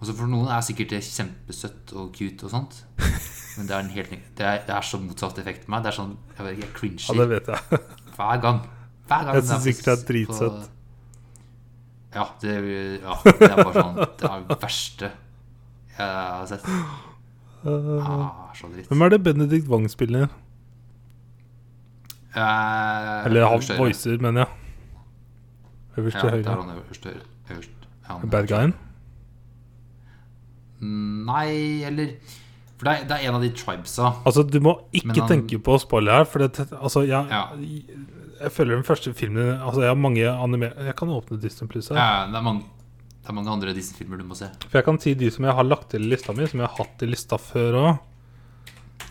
Og 0.00 0.06
så 0.08 0.14
For 0.16 0.26
noen 0.32 0.48
er 0.48 0.60
sikkert 0.64 0.88
det 0.94 1.02
kjempesøtt 1.04 1.92
og 2.00 2.12
cute 2.16 2.44
og 2.48 2.50
sånt. 2.54 2.78
Men 3.58 3.66
det 3.68 3.74
er, 3.76 3.80
en 3.84 3.90
helt, 3.92 4.10
det 4.38 4.46
er, 4.46 4.60
det 4.66 4.74
er 4.76 4.80
så 4.86 4.96
motsatt 5.02 5.38
effekt 5.42 5.66
på 5.66 5.72
meg. 5.74 5.82
Det 5.84 5.90
er 5.92 5.96
sånn 5.98 6.14
Jeg 6.38 6.46
vet 6.46 6.60
jeg 6.60 7.00
Ja, 7.04 7.16
det 7.20 7.28
vet 7.34 7.46
jeg. 7.52 7.80
hver 8.16 8.40
gang. 8.44 8.60
Hver 9.10 9.24
gang 9.26 9.34
Jeg 9.36 9.44
syns 9.50 9.64
sikkert 9.66 9.84
det 9.84 9.92
er 9.92 10.06
dritsøtt. 10.12 10.60
på- 10.60 10.76
Ja, 12.14 12.24
det, 12.42 12.54
ja, 13.02 13.16
det 13.22 13.50
er 13.50 13.60
bare 13.60 13.82
sånn 13.84 13.98
Det 14.18 14.30
er 14.30 14.46
det 14.48 14.56
verste 14.62 15.10
jeg 16.00 16.06
har 16.08 16.46
sett. 16.48 16.64
Ah, 17.60 18.54
så 18.56 18.70
dritt. 18.72 18.86
Hvem 18.88 19.02
er 19.04 19.10
det 19.12 19.18
Benedikt 19.26 19.66
Wang 19.68 19.84
spiller? 19.92 20.30
Eh, 22.30 23.26
Eller 23.26 23.44
han 23.50 23.60
høyre. 23.60 23.76
voicer, 23.78 24.16
mener 24.22 24.46
jeg. 24.46 24.48
Øverst 25.98 26.14
Ja, 26.16 26.20
til 26.20 26.30
det 26.30 26.46
er 26.46 26.50
høyre. 26.54 26.62
han 26.62 26.78
øverst 26.78 27.04
høyre. 27.04 27.22
Øverst. 27.50 27.70
Ja, 28.08 28.16
Bad 28.32 28.46
guyen? 28.48 28.74
Nei, 30.80 31.82
eller 31.84 32.14
For 32.80 32.88
det 32.88 32.92
er, 32.94 33.04
det 33.10 33.16
er 33.18 33.28
en 33.28 33.34
av 33.36 33.42
de 33.44 33.50
tribesa. 33.52 34.14
Altså, 34.24 34.42
du 34.48 34.58
må 34.64 34.78
ikke 34.96 35.20
han- 35.20 35.28
tenke 35.28 35.58
på 35.60 35.74
spoiler 35.82 36.12
her, 36.20 36.24
for 36.24 36.38
det, 36.46 36.66
altså, 36.80 37.02
jeg, 37.06 37.26
Ja. 37.28 37.42
jeg 38.40 38.52
føler 38.52 38.74
den 38.78 38.84
første 38.88 39.12
filmen 39.14 39.60
Altså, 39.60 39.80
jeg 39.82 39.88
har 39.90 39.94
mange 40.00 40.24
anime... 40.30 40.72
Jeg 40.86 40.96
kan 40.96 41.08
åpne 41.08 41.40
Disney 41.40 41.68
Plus 41.68 41.88
her. 41.88 41.96
Ja, 42.00 42.26
det, 42.26 42.36
er 42.36 42.42
mange, 42.42 42.62
det 43.20 43.28
er 43.28 43.32
mange 43.36 43.50
andre 43.52 43.74
Disney-filmer 43.76 44.16
du 44.16 44.24
må 44.24 44.34
se. 44.34 44.48
For 44.68 44.78
jeg 44.80 44.84
kan 44.84 44.98
si 44.98 45.12
de 45.14 45.28
som 45.30 45.44
jeg 45.44 45.52
har 45.54 45.62
lagt 45.68 45.90
til 45.90 46.02
i 46.06 46.08
lista 46.14 46.32
mi, 46.32 46.46
som 46.46 46.60
jeg 46.60 46.68
har 46.72 46.76
hatt 46.84 47.02
i 47.04 47.10
lista 47.10 47.36
før 47.36 47.76
òg. 47.82 47.98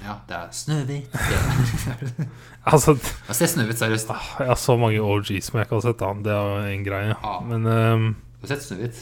Ja, 0.01 0.13
det 0.27 0.35
er 0.35 0.47
Snøhvit. 0.55 1.11
Jeg 1.11 2.27
Altså, 2.71 2.93
har 3.27 3.33
sett 3.35 3.49
Snøhvit, 3.53 3.77
seriøst. 3.77 4.07
jeg 4.39 4.47
har 4.47 4.55
så 4.55 4.77
mange 4.79 4.97
OGs 5.03 5.43
som 5.51 5.59
jeg 5.59 5.67
kan 5.69 5.81
sette 5.81 6.05
an. 6.09 6.23
Det 6.23 6.31
er 6.33 6.69
en 6.73 6.83
greie. 6.85 7.15
Ja. 7.21 7.39
Men 7.45 7.65
um, 7.67 8.15
Du 8.41 8.47
har 8.47 8.55
sett 8.55 8.63
Snøhvit? 8.65 9.01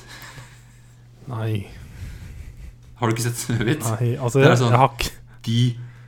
nei, 1.27 1.67
Har 2.97 3.07
du 3.09 3.13
ikke 3.15 3.25
sett 3.27 3.41
Snøhvit? 3.45 3.83
nei 3.85 4.13
Altså, 4.17 4.41
jeg, 4.41 4.57
sånn- 4.57 4.71
jeg, 4.73 4.79
har 4.81 4.93
ikke, 4.95 5.11
De, 5.47 5.57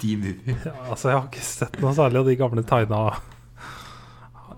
de 0.01 0.15
movie. 0.17 0.55
altså, 0.89 1.09
jeg 1.11 1.17
har 1.19 1.27
ikke 1.27 1.43
sett 1.45 1.75
noe 1.83 1.93
særlig 1.97 2.21
av 2.23 2.29
de 2.31 2.35
gamle 2.39 2.63
tegna. 2.65 3.01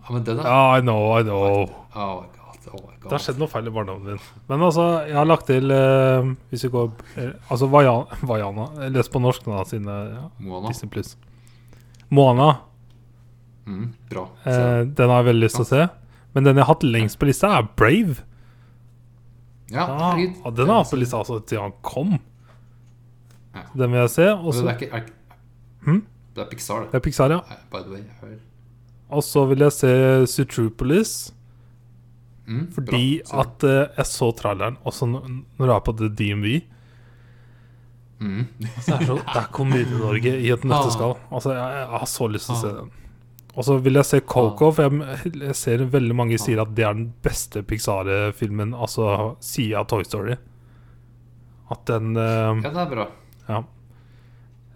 Ja, 0.02 0.14
men 0.16 0.24
det 0.28 0.38
da 0.40 0.44
Ja, 0.48 0.78
I 0.78 0.82
know, 0.86 1.04
I 1.20 1.24
know. 1.24 1.42
Oh 1.44 1.66
god. 1.94 2.38
Oh 2.72 2.80
my 2.88 2.94
Det 3.04 3.12
har 3.12 3.20
skjedd 3.26 3.40
noe 3.42 3.50
feil 3.52 3.68
i 3.68 3.72
barndommen 3.74 4.06
din. 4.14 4.20
Men 4.48 4.62
altså, 4.64 4.84
jeg 5.10 5.18
har 5.18 5.26
lagt 5.28 5.48
til 5.50 5.72
uh, 5.74 6.28
Hvis 6.54 6.64
vi 6.68 6.70
går 6.72 6.92
eh, 7.20 7.32
Altså 7.52 7.68
Vajana, 7.74 8.20
Vajana 8.30 8.68
Les 8.94 9.10
på 9.12 9.20
norsk 9.20 9.48
nå, 9.50 9.58
siden 9.68 9.90
er 9.92 10.12
ja, 10.14 10.22
Moana. 10.40 10.70
Disney 10.72 10.92
Pluss. 10.94 11.16
Moana. 12.14 12.52
Mm, 13.66 13.90
bra. 14.12 14.28
Eh, 14.46 14.84
den 14.88 15.10
har 15.12 15.22
jeg 15.22 15.28
veldig 15.32 15.44
lyst 15.46 15.58
til 15.60 15.66
å 15.66 15.70
se. 15.72 15.82
Men 16.36 16.48
den 16.48 16.58
jeg 16.60 16.66
har 16.66 16.74
hatt 16.76 16.84
lengst 16.88 17.20
på 17.22 17.28
lista, 17.30 17.52
er 17.60 17.68
Brave. 17.80 18.22
Ja, 19.72 19.86
Ah, 19.88 20.20
og 20.46 20.56
den 20.56 20.68
har 20.68 20.76
jeg 20.82 20.84
hatt 20.84 20.92
på 20.94 21.00
lista 21.00 21.18
altså, 21.22 21.40
til 21.48 21.60
han 21.62 21.74
kom. 21.82 22.18
Ja. 23.56 23.64
Den 23.76 23.92
vil 23.92 24.00
jeg 24.04 24.10
se. 24.14 24.28
Og 24.36 24.54
så 24.54 24.62
det 24.66 24.70
er 24.74 24.80
ikke, 24.80 24.90
er, 24.94 25.04
ikke- 25.06 25.18
Hm? 25.86 26.02
Det 26.36 26.44
er 26.46 26.50
Pixar, 26.52 26.80
det. 26.86 26.92
Det 26.92 26.96
er 27.00 27.04
Pixar, 27.08 27.30
ja. 27.34 27.40
By 27.72 27.82
the 27.84 27.92
way. 27.92 28.04
hør. 28.22 28.36
Og 29.12 29.24
så 29.28 29.46
vil 29.50 29.60
jeg 29.66 29.72
se 29.76 29.92
Sutropolis. 30.32 31.34
Mm, 32.48 32.68
Fordi 32.74 33.22
bra. 33.32 33.42
At 33.42 33.64
uh, 33.64 33.98
jeg 33.98 34.06
så 34.08 34.32
traileren 34.36 34.78
også 34.86 35.06
når 35.12 35.66
du 35.66 35.72
er 35.72 35.80
på 35.80 35.94
The 35.98 36.08
DMV. 36.10 36.62
mm. 38.20 38.46
Så 38.82 38.92
det 38.92 39.02
er, 39.02 39.06
så, 39.06 39.16
det 39.16 39.42
er 39.42 39.50
Komedie-Norge 39.52 40.34
i 40.42 40.50
et 40.54 40.64
nøtteskall. 40.64 41.16
Altså, 41.36 41.52
jeg, 41.54 41.78
jeg 41.80 41.88
har 42.00 42.06
så 42.06 42.28
lyst 42.32 42.46
til 42.50 42.56
å 42.56 42.62
se 42.62 42.74
den. 42.80 42.92
Og 43.52 43.66
så 43.68 43.76
vil 43.84 44.00
jeg 44.00 44.08
se 44.08 44.20
Coco, 44.24 44.70
for 44.72 44.88
jeg, 44.88 45.34
jeg 45.36 45.56
ser 45.60 45.84
veldig 45.92 46.16
mange 46.16 46.38
sier 46.40 46.62
at 46.64 46.72
det 46.76 46.86
er 46.88 46.96
den 46.96 47.10
beste 47.24 47.64
Pixar-filmen, 47.68 48.72
altså 48.74 49.36
sida 49.44 49.82
av 49.82 49.90
Toy 49.92 50.06
Story. 50.08 50.38
At 51.72 51.84
den 51.90 52.14
uh, 52.16 52.56
Ja, 52.64 52.70
det 52.72 52.84
er 52.86 52.92
bra. 52.92 53.08
Ja. 53.50 53.62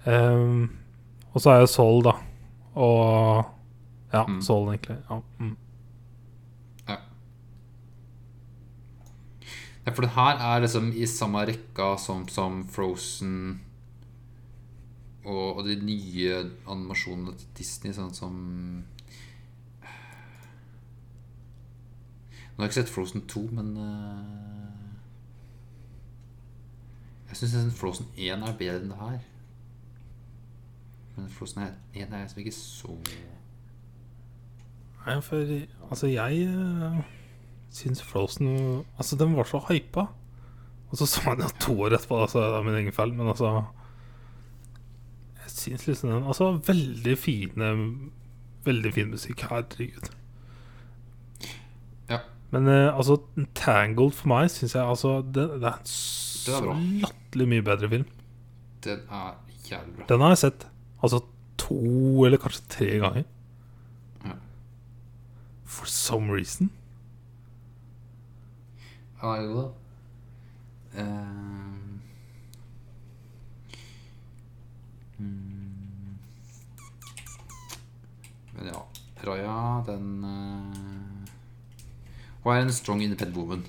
Um, 0.06 0.65
og 1.31 1.41
så 1.41 1.53
er 1.53 1.64
jeg 1.64 1.72
Soul, 1.72 2.03
da. 2.07 2.18
Og 2.76 3.45
Ja, 4.14 4.26
Mm. 4.27 4.41
Soul, 4.41 4.69
egentlig. 4.73 4.97
Ja. 5.10 5.19
Mm. 5.39 5.56
Ja, 9.85 9.91
for 9.93 10.02
det 10.02 10.15
her 10.15 10.39
er 10.41 10.64
liksom 10.64 10.88
i 10.97 11.06
samme 11.06 11.43
rekka 11.45 11.91
som, 12.02 12.23
som 12.31 12.64
Frozen 12.73 13.60
og, 15.26 15.57
og 15.57 15.64
de 15.65 15.76
nye 15.81 16.35
animasjonene 16.69 17.34
til 17.39 17.53
Disney, 17.57 17.93
sånn 17.95 18.14
som 18.14 18.35
Nå 22.56 22.61
har 22.61 22.69
jeg 22.69 22.72
ikke 22.72 22.77
sett 22.77 22.93
Frozen 22.93 23.26
2, 23.27 23.41
men 23.57 23.72
uh, 23.76 24.91
Jeg 27.27 27.41
syns 27.41 27.76
Frozen 27.76 28.07
1 28.15 28.45
er 28.47 28.60
bedre 28.60 28.77
enn 28.80 28.93
det 28.93 28.99
her. 29.02 29.18
Men 31.18 31.27
Frozen 31.35 31.65
1 31.65 31.73
er 31.99 32.14
liksom 32.14 32.43
ikke 32.45 32.56
så 32.56 32.95
Nei, 35.06 35.18
for 35.22 35.41
altså, 35.89 36.07
jeg 36.07 36.47
uh, 36.47 37.02
syns 37.76 38.03
Frozen 38.03 38.53
Altså, 38.95 39.18
den 39.19 39.35
var 39.35 39.49
så 39.49 39.60
hypa. 39.68 40.07
Og 40.93 40.97
så 41.02 41.10
så 41.10 41.22
jeg 41.26 41.41
den 41.41 41.60
to 41.60 41.76
år 41.81 41.97
etterpå, 41.97 42.22
altså, 42.22 42.39
det 42.39 42.60
er 42.61 42.64
min 42.69 42.80
egen 42.80 42.93
feil, 42.93 43.14
men 43.14 43.27
altså 43.27 43.65
syns 45.56 45.88
liksom 45.88 46.11
den 46.11 46.27
Altså, 46.27 46.52
veldig 46.68 47.18
fine 47.18 47.72
Veldig 48.65 48.91
fin 48.95 49.11
musikk. 49.11 49.44
Herregud. 49.45 50.07
Ja. 52.10 52.19
Men 52.52 52.68
eh, 52.68 52.98
altså, 52.98 53.19
Tangled 53.53 54.15
for 54.18 54.32
meg 54.32 54.49
syns 54.49 54.73
jeg 54.73 54.82
altså 54.82 55.19
Det, 55.22 55.45
det 55.61 55.69
er 55.69 55.77
en 55.77 55.91
så 55.91 56.61
latterlig 56.73 57.48
mye 57.52 57.65
bedre 57.65 57.90
film. 57.90 58.07
Den 58.86 59.06
er 59.10 59.36
jævlig 59.69 59.95
bra. 59.99 60.07
Den 60.10 60.22
har 60.22 60.34
jeg 60.34 60.41
sett 60.44 60.68
altså 61.03 61.22
to 61.61 62.26
eller 62.26 62.41
kanskje 62.41 62.65
tre 62.69 62.90
ganger. 63.02 63.23
Ja. 64.26 64.36
For 65.65 65.86
some 65.86 66.34
reason. 66.34 66.72
Ja, 69.22 69.36
jo 69.41 69.61
da. 69.61 69.68
Ehm. 71.02 71.74
Men 78.56 78.72
ja, 78.72 78.82
Raja, 79.26 79.84
den 79.88 80.23
uh, 80.23 81.34
Hun 82.44 82.53
er 82.53 82.61
en 82.61 82.73
strong 82.73 83.02
independent 83.03 83.38
woman. 83.38 83.65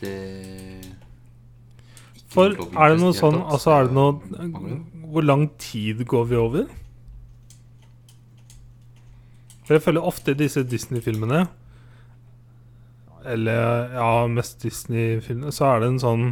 Det 0.00 0.14
For 2.30 2.54
er 2.54 2.94
det 2.94 3.00
noe 3.02 3.14
sånn. 3.16 3.40
Altså 3.42 3.74
er 3.74 3.88
det 3.88 3.96
noe 3.96 4.12
Hvor 5.08 5.24
lang 5.26 5.48
tid 5.58 6.04
går 6.06 6.28
vi 6.30 6.38
over? 6.38 6.68
For 9.66 9.76
jeg 9.76 9.84
føler 9.84 10.06
ofte 10.06 10.36
disse 10.38 10.62
Disney-filmene 10.64 11.42
Eller 13.28 13.90
ja, 13.92 14.12
mest 14.32 14.62
Disney-filmene, 14.64 15.52
så 15.52 15.74
er 15.74 15.82
det 15.82 15.90
en 15.92 16.00
sånn 16.04 16.28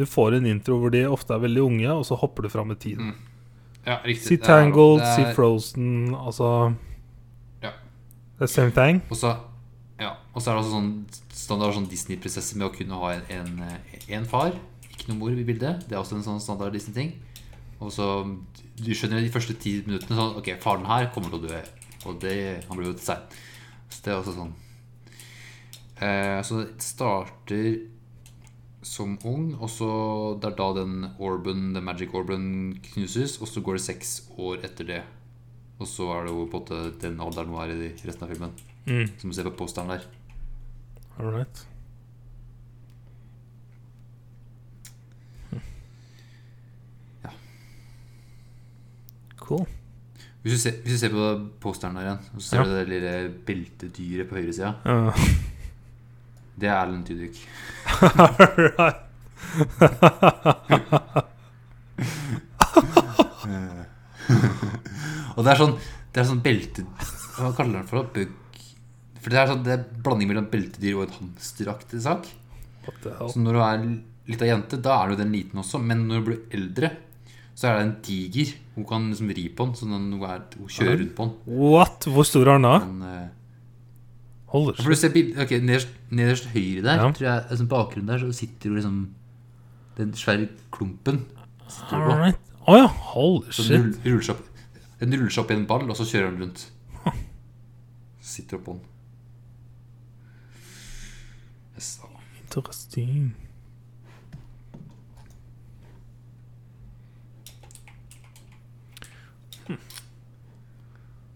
Du 0.00 0.06
får 0.08 0.38
en 0.38 0.48
intro 0.50 0.80
hvor 0.80 0.94
de 0.94 1.04
ofte 1.06 1.36
er 1.36 1.44
veldig 1.44 1.62
unge, 1.62 1.92
og 1.92 2.06
så 2.08 2.16
hopper 2.18 2.46
du 2.46 2.50
fram 2.50 2.72
i 2.72 2.78
tiden. 2.80 3.12
Mm. 3.12 3.31
Ja, 3.86 3.98
riktig. 4.04 4.28
Si 4.28 4.36
Tangled, 4.38 5.02
si 5.16 5.24
Frozen 5.34 6.14
Altså 6.14 6.74
Ja. 7.62 7.72
Er 8.40 8.46
same 8.46 8.70
thing. 8.70 9.02
Og 9.10 9.16
så 9.16 9.36
Ja, 10.00 10.12
Og 10.34 10.42
så 10.42 10.50
er 10.50 10.54
det 10.56 10.64
også 10.64 10.74
sånn 10.76 11.04
standard 11.30 11.74
sånn 11.74 11.88
Disney-prinsesse 11.90 12.56
med 12.56 12.66
å 12.66 12.74
kunne 12.74 12.98
ha 12.98 13.12
en, 13.14 13.22
en, 13.30 13.62
en 14.08 14.24
far. 14.26 14.52
Ikke 14.90 15.08
noe 15.10 15.18
mor 15.18 15.30
i 15.30 15.44
bildet. 15.44 15.84
Det 15.88 15.94
er 15.96 16.00
også 16.00 16.16
en 16.16 16.26
sånn 16.26 16.40
standard 16.40 16.72
Disney-ting. 16.72 17.12
Og 17.80 17.90
så 17.92 18.08
Du 18.76 18.90
skjønner 18.94 19.20
de 19.20 19.30
første 19.30 19.54
ti 19.58 19.82
minuttene 19.86 20.16
sånn 20.16 20.36
Ok, 20.38 20.54
faren 20.62 20.86
her 20.86 21.10
kommer 21.14 21.30
til 21.30 21.42
å 21.42 21.48
dø. 21.48 21.62
Og 22.06 22.20
det 22.20 22.64
Han 22.68 22.76
blir 22.78 22.90
jo 22.92 22.98
til 22.98 23.06
seg. 23.12 23.40
Så 23.90 24.02
det 24.04 24.12
er 24.12 24.20
også 24.22 24.34
sånn. 24.36 24.52
Eh, 26.02 26.40
så 26.42 26.62
det 26.62 26.82
starter 26.82 27.66
som 28.82 29.18
ung, 29.24 29.54
og 29.62 29.70
så 29.70 29.88
det 30.42 30.48
er 30.50 30.56
da 30.58 30.68
den 30.80 31.04
orben, 31.22 31.72
den 31.74 31.84
magic 31.86 32.12
orben 32.18 32.46
knuses, 32.82 33.38
og 33.40 33.48
så 33.48 33.60
går 33.62 33.78
det 33.78 33.84
seks 33.84 34.14
år 34.38 34.64
etter 34.66 34.84
det. 34.88 35.02
Og 35.78 35.86
så 35.88 36.08
er 36.16 36.26
det 36.26 36.32
jo 36.34 36.46
på 36.50 36.58
en 36.58 36.62
måte 36.62 37.00
den 37.02 37.20
alderen 37.20 37.48
hun 37.50 37.62
er 37.62 37.72
i 37.74 37.92
resten 38.06 38.26
av 38.26 38.30
filmen. 38.34 38.52
Mm. 38.86 39.06
Som 39.18 39.30
du 39.30 39.34
ser 39.36 39.46
på 39.50 39.56
posteren 39.62 39.88
der. 39.94 40.04
All 41.18 41.30
right. 41.34 41.66
Ja. 47.24 47.30
Cool. 49.38 49.66
Hvis 50.42 50.52
du, 50.54 50.58
ser, 50.58 50.72
hvis 50.82 50.92
du 50.96 50.98
ser 50.98 51.12
på 51.14 51.26
posteren 51.62 51.94
der 51.96 52.02
igjen, 52.08 52.24
så 52.38 52.40
ser 52.48 52.56
Ja. 52.58 52.64
du 52.66 52.70
det 52.80 52.88
lille 52.88 53.12
beltedyret 53.46 54.28
på 54.28 54.34
høyresida, 54.40 54.72
Uh, 54.86 55.14
det 56.62 56.70
er 56.70 56.78
all 56.78 56.94
right. 58.78 59.00
Og 65.32 65.42
det 65.44 65.50
er 65.52 65.58
sånn 65.58 65.74
Det 66.12 66.20
er 66.22 66.26
sånn 66.28 66.44
belte... 66.44 66.84
Hva 67.34 67.50
kaller 67.56 67.80
den 67.80 67.88
for? 67.90 67.96
det? 68.04 68.10
Bug 68.14 68.30
For 69.24 69.28
det 69.34 69.38
er 69.42 69.50
sånn 69.50 69.64
Det 69.66 69.72
er 69.74 69.82
blanding 70.04 70.28
mellom 70.30 70.48
beltedyr 70.52 70.94
og 70.98 71.04
et 71.08 71.18
hamsteraktig 71.18 72.00
sak. 72.04 72.22
Så 73.02 73.38
når 73.40 73.52
du 73.56 73.60
er 73.66 73.76
lita 74.32 74.46
jente, 74.46 74.76
da 74.82 74.92
er 75.02 75.06
du 75.12 75.14
den 75.22 75.34
liten 75.34 75.58
også. 75.62 75.76
Men 75.82 75.98
når 76.08 76.16
du 76.20 76.24
blir 76.28 76.40
eldre, 76.54 76.88
så 77.54 77.62
er 77.68 77.72
det 77.76 77.84
en 77.84 77.96
tiger. 78.06 78.48
Hun 78.76 78.86
kan 78.88 79.00
liksom 79.10 79.30
ri 79.34 79.44
på 79.50 79.66
den, 79.68 79.74
så 79.78 79.82
hun, 79.86 80.08
er, 80.26 80.42
hun 80.58 80.70
kjører 80.70 80.98
rundt 81.00 81.14
på 81.18 81.22
den. 81.28 81.32
What? 81.62 81.98
Hvor 82.10 82.26
stor 82.26 82.44
er 82.46 82.58
den 82.58 82.66
da? 82.66 82.76
Men, 82.82 82.98
eh, 84.52 84.76
seg. 84.76 84.84
For 84.84 84.90
du 84.90 84.96
ser 85.00 85.12
bil- 85.14 85.34
ok, 85.40 85.50
nederst, 85.62 85.88
nederst 86.10 86.46
høyre 86.52 86.82
der, 86.82 86.94
Ja. 87.00 87.10
tror 87.12 87.26
jeg, 87.28 87.44
altså 87.50 87.66
bakgrunnen 87.66 88.06
der, 88.08 88.18
så 88.18 88.32
sitter 88.32 88.68
jo 88.70 88.74
liksom 88.76 89.14
den 89.96 90.12
svære 90.12 90.48
klumpen. 90.72 91.24
sitter 91.68 91.96
på. 92.06 92.16
right. 92.18 92.38
Å 92.68 92.76
ja. 92.76 92.86
Holy 92.86 93.50
Så 93.50 93.62
den 93.68 93.92
shit. 93.92 94.04
rull- 94.04 94.12
ruller 94.12 94.22
seg 94.22 94.36
opp, 94.36 94.48
den 95.00 95.12
ruller 95.18 95.30
seg 95.30 95.44
opp 95.44 95.50
i 95.50 95.54
en 95.54 95.66
ball, 95.66 95.90
og 95.90 95.96
så 95.96 96.04
kjører 96.04 96.30
den 96.30 96.40
rundt. 96.46 96.66
Sitter 98.20 98.56
oppå 98.58 98.72
den. 98.76 98.80
Yes, 101.76 101.96
da. 102.02 102.08
Interesting. 102.44 103.34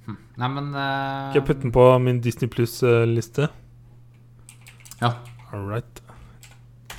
Nei, 0.06 0.48
men 0.48 0.68
uh, 0.74 1.30
Skal 1.30 1.40
jeg 1.40 1.46
putte 1.48 1.62
den 1.64 1.72
på 1.74 1.86
min 2.02 2.20
Disney 2.22 2.48
Pluss-liste? 2.52 3.48
Ja. 5.00 5.10
All 5.52 5.66
right. 5.66 6.02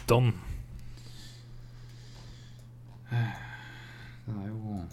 Done. 0.09 0.33
Den 3.09 4.39
er 4.43 4.47
jo 4.47 4.83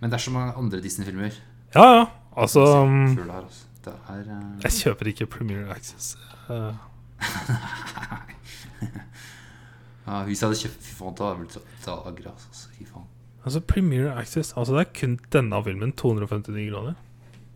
Men 0.00 0.10
det 0.10 0.18
er 0.18 0.18
så 0.18 0.30
mange 0.34 0.52
andre 0.58 0.80
Disney-filmer. 0.82 1.30
Ja, 1.74 1.84
ja. 1.94 2.04
Altså 2.36 2.60
um, 2.60 3.16
her, 3.16 3.44
altså. 3.44 3.64
Det 3.84 3.92
er 4.08 4.20
uh... 4.20 4.62
Jeg 4.62 4.72
kjøper 4.72 5.06
ikke 5.06 5.26
Premiere 5.26 5.74
Access. 5.74 6.18
Uh, 6.48 6.74
ja, 10.06 10.22
Hvis 10.24 10.42
jeg 10.42 10.48
hadde 10.48 10.60
kjøpt 10.60 10.82
Fy 10.82 10.94
faen, 10.98 11.14
da 11.18 11.24
hadde 11.24 11.34
jeg 11.34 11.40
blitt 11.40 11.52
så 11.52 11.60
så 11.84 11.92
agra. 12.08 12.30
Altså. 12.34 12.68
Fy 12.76 12.84
faen. 12.88 13.06
Altså 13.44 13.60
Premiere 13.60 14.14
Access 14.20 14.52
Altså 14.56 14.74
Det 14.76 14.80
er 14.86 14.92
kun 15.00 15.18
denne 15.32 15.64
filmen. 15.64 15.92
259 15.92 16.70
kroner. 16.72 16.94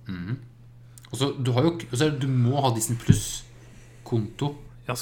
Mhm. 0.08 0.38
Og 1.12 1.18
så 1.18 1.32
du 1.44 1.52
har 1.52 1.62
jo 1.62 1.68
og 1.74 1.92
så 1.98 2.06
er 2.06 2.10
det- 2.10 2.20
Du 2.22 2.28
må 2.28 2.60
ha 2.60 2.74
Disney 2.74 2.96
Pluss-konto. 2.98 4.54
Ja, 4.88 4.94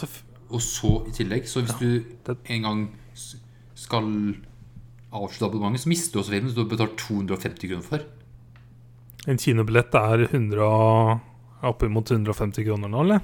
Og 0.51 0.61
så 0.61 1.07
i 1.09 1.11
tillegg, 1.11 1.47
så 1.49 1.61
hvis 1.63 1.79
du 1.81 2.05
det- 2.27 2.37
en 2.49 2.63
gang 2.63 2.91
skal 3.75 4.35
avslutte 5.13 5.45
abonnementet, 5.47 5.81
så 5.81 5.89
mister 5.89 6.13
du 6.13 6.19
også 6.23 6.31
filmen, 6.31 6.51
så 6.51 6.55
du 6.55 6.63
har 6.63 6.69
betalt 6.77 6.97
250 6.99 7.69
kroner 7.69 7.83
for. 7.83 7.99
En 9.27 9.39
kinobillett 9.39 9.95
er 9.95 10.27
100 10.29 11.21
oppimot 11.63 12.11
150 12.11 12.65
kroner 12.65 12.89
nå, 12.89 13.01
eller? 13.01 13.21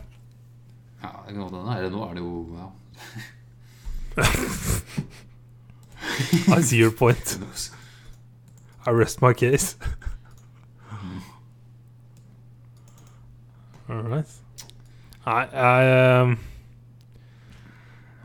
Ja, 1.02 1.08
det 1.28 1.36
godt 1.36 1.52
hende. 1.52 1.76
Eller 1.78 1.90
nå 1.90 2.10
er 2.10 2.14
det 2.14 2.22
jo 2.22 2.56
ja. 2.56 2.70
I 6.56 6.60
see 6.62 6.78
your 6.78 6.90
point. 6.90 7.38
I 8.86 8.90
rest 8.90 9.20
my 9.22 9.32
case. 9.32 9.76
All 13.90 14.02
right. 14.06 14.26
Nei, 15.26 15.42
jeg 15.52 16.22
um, 16.22 16.36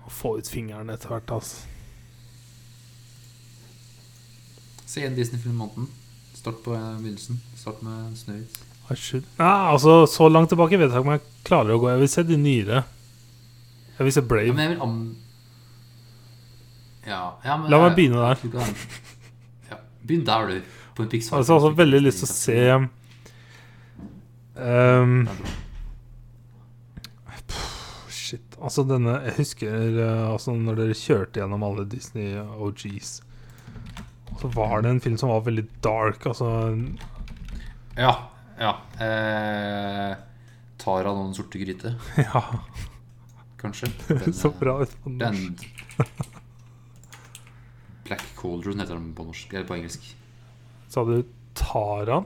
Må 0.06 0.10
få 0.14 0.36
ut 0.40 0.50
fingeren 0.50 0.90
etter 0.94 1.12
hvert, 1.12 1.32
altså. 1.36 1.66
Se 4.86 5.04
en 5.04 5.16
Disney-film 5.18 5.58
måneden. 5.60 5.90
Start 6.38 6.62
på 6.64 6.76
eh, 6.78 6.92
begynnelsen. 7.02 7.42
Start 7.58 7.82
med 7.84 8.14
Snøhvit. 8.20 8.62
Nei, 8.86 9.72
altså, 9.74 10.06
så 10.06 10.28
langt 10.30 10.52
tilbake 10.54 10.78
vet 10.78 10.92
jeg 10.92 11.02
ikke 11.02 11.08
om 11.10 11.16
jeg 11.16 11.24
klarer 11.48 11.74
å 11.74 11.80
gå. 11.82 11.90
Jeg 11.90 12.04
vil 12.04 12.12
se 12.14 12.24
de 12.30 12.38
nyere. 12.38 12.84
Jeg 13.98 14.06
vil 14.06 14.14
se 14.14 14.22
Ja, 14.22 14.28
Brave. 14.30 14.54
men 14.54 14.62
jeg 14.62 14.76
vil. 14.76 15.16
Ja, 17.06 17.22
ja 17.46 17.58
men 17.58 17.70
La 17.72 17.82
meg 17.84 17.98
begynne 17.98 18.22
der. 18.22 18.38
Ja, 19.70 19.80
begynn 20.02 20.26
der, 20.28 20.50
du. 20.50 20.82
På 20.96 21.04
en 21.04 21.12
Pixar. 21.12 21.38
Altså, 21.38 21.54
jeg 21.54 21.60
har 21.60 21.68
også 21.68 21.78
veldig 21.78 22.02
lyst 22.06 22.24
til 22.24 22.30
å 22.30 22.36
se 22.36 22.60
um. 24.56 25.16
Shit. 28.10 28.56
Altså, 28.58 28.86
denne 28.90 29.20
Jeg 29.28 29.36
husker 29.38 30.00
uh, 30.00 30.32
altså, 30.32 30.56
når 30.58 30.80
dere 30.82 30.98
kjørte 30.98 31.42
gjennom 31.42 31.66
alle 31.68 31.86
Disney 31.90 32.40
OGs. 32.40 33.20
Så 34.40 34.48
var 34.56 34.82
det 34.82 34.90
en 34.90 35.02
film 35.04 35.18
som 35.18 35.30
var 35.30 35.44
veldig 35.46 35.68
dark. 35.84 36.26
Altså 36.26 36.48
Ja. 37.96 38.16
ja. 38.60 38.74
Eh, 39.00 40.16
Tara 40.82 41.14
noen 41.16 41.34
sorte 41.34 41.62
gryte, 41.62 41.96
Ja, 42.28 42.44
kanskje. 43.62 43.92
Den, 44.08 44.34
så 44.34 44.52
eh, 44.52 44.60
bra 44.60 44.80
ut 44.82 44.98
på 45.04 45.14
Den 45.20 45.40
norsk. 45.40 46.32
Black 48.06 48.26
Cauldron 48.38 48.80
heter 48.80 48.94
den 48.94 49.14
på 49.18 49.26
norsk, 49.26 49.54
eller 49.54 49.68
på 49.68 49.76
engelsk. 49.80 50.12
Sa 50.94 51.04
du 51.06 51.24
Taran? 51.58 52.26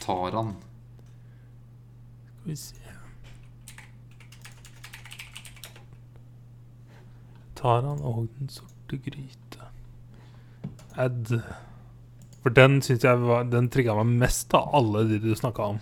Taran. 0.00 0.54
Skal 2.40 2.50
vi 2.50 2.56
se 2.56 2.76
Taran 7.60 8.00
og 8.00 8.28
Den 8.38 8.48
sorte 8.48 8.96
gryte. 9.04 9.66
Ad. 10.96 11.40
For 12.40 12.52
den 12.56 12.80
syns 12.82 13.04
jeg 13.04 13.20
var 13.20 13.44
Den 13.44 13.68
trigga 13.72 13.94
meg 13.98 14.14
mest 14.22 14.54
av 14.56 14.72
alle 14.74 15.04
de 15.08 15.20
du 15.20 15.34
snakka 15.36 15.74
om. 15.74 15.80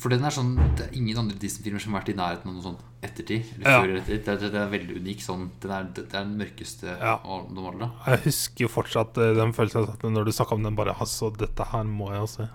For 0.00 0.08
den 0.08 0.24
er 0.24 0.32
sånn 0.32 0.54
Det 0.78 0.86
er 0.86 0.94
ingen 0.96 1.18
andre 1.20 1.36
Disney-filmer 1.36 1.82
som 1.84 1.92
har 1.92 2.00
vært 2.00 2.14
i 2.14 2.16
nærheten 2.16 2.48
av 2.48 2.54
noe 2.56 2.64
sånt 2.64 2.84
ettertid. 3.04 3.50
Ja. 3.60 3.80
før. 3.82 3.92
Det, 4.06 4.16
er, 4.32 4.38
det 4.40 4.56
er 4.62 4.70
veldig 4.72 4.96
unik 5.02 5.20
sånn. 5.24 5.42
Den 5.60 5.74
er, 5.76 5.90
det, 5.92 6.06
det 6.08 6.16
er 6.16 6.24
den 6.24 6.38
mørkeste 6.40 6.94
Ja. 6.94 7.18
av 7.20 7.46
dem 7.50 7.66
alle. 7.68 7.90
Jeg 8.06 8.22
husker 8.24 8.64
jo 8.64 8.70
fortsatt 8.72 9.20
eh, 9.20 9.34
den 9.36 9.52
følelsen 9.56 9.88
at 9.92 10.04
når 10.08 10.28
du 10.28 10.32
snakka 10.32 10.56
om 10.56 10.64
den. 10.64 10.78
Bare 10.78 10.94
altså, 10.96 11.28
dette 11.36 11.66
her 11.72 11.84
må 11.88 12.08
jeg 12.14 12.30
se. 12.32 12.46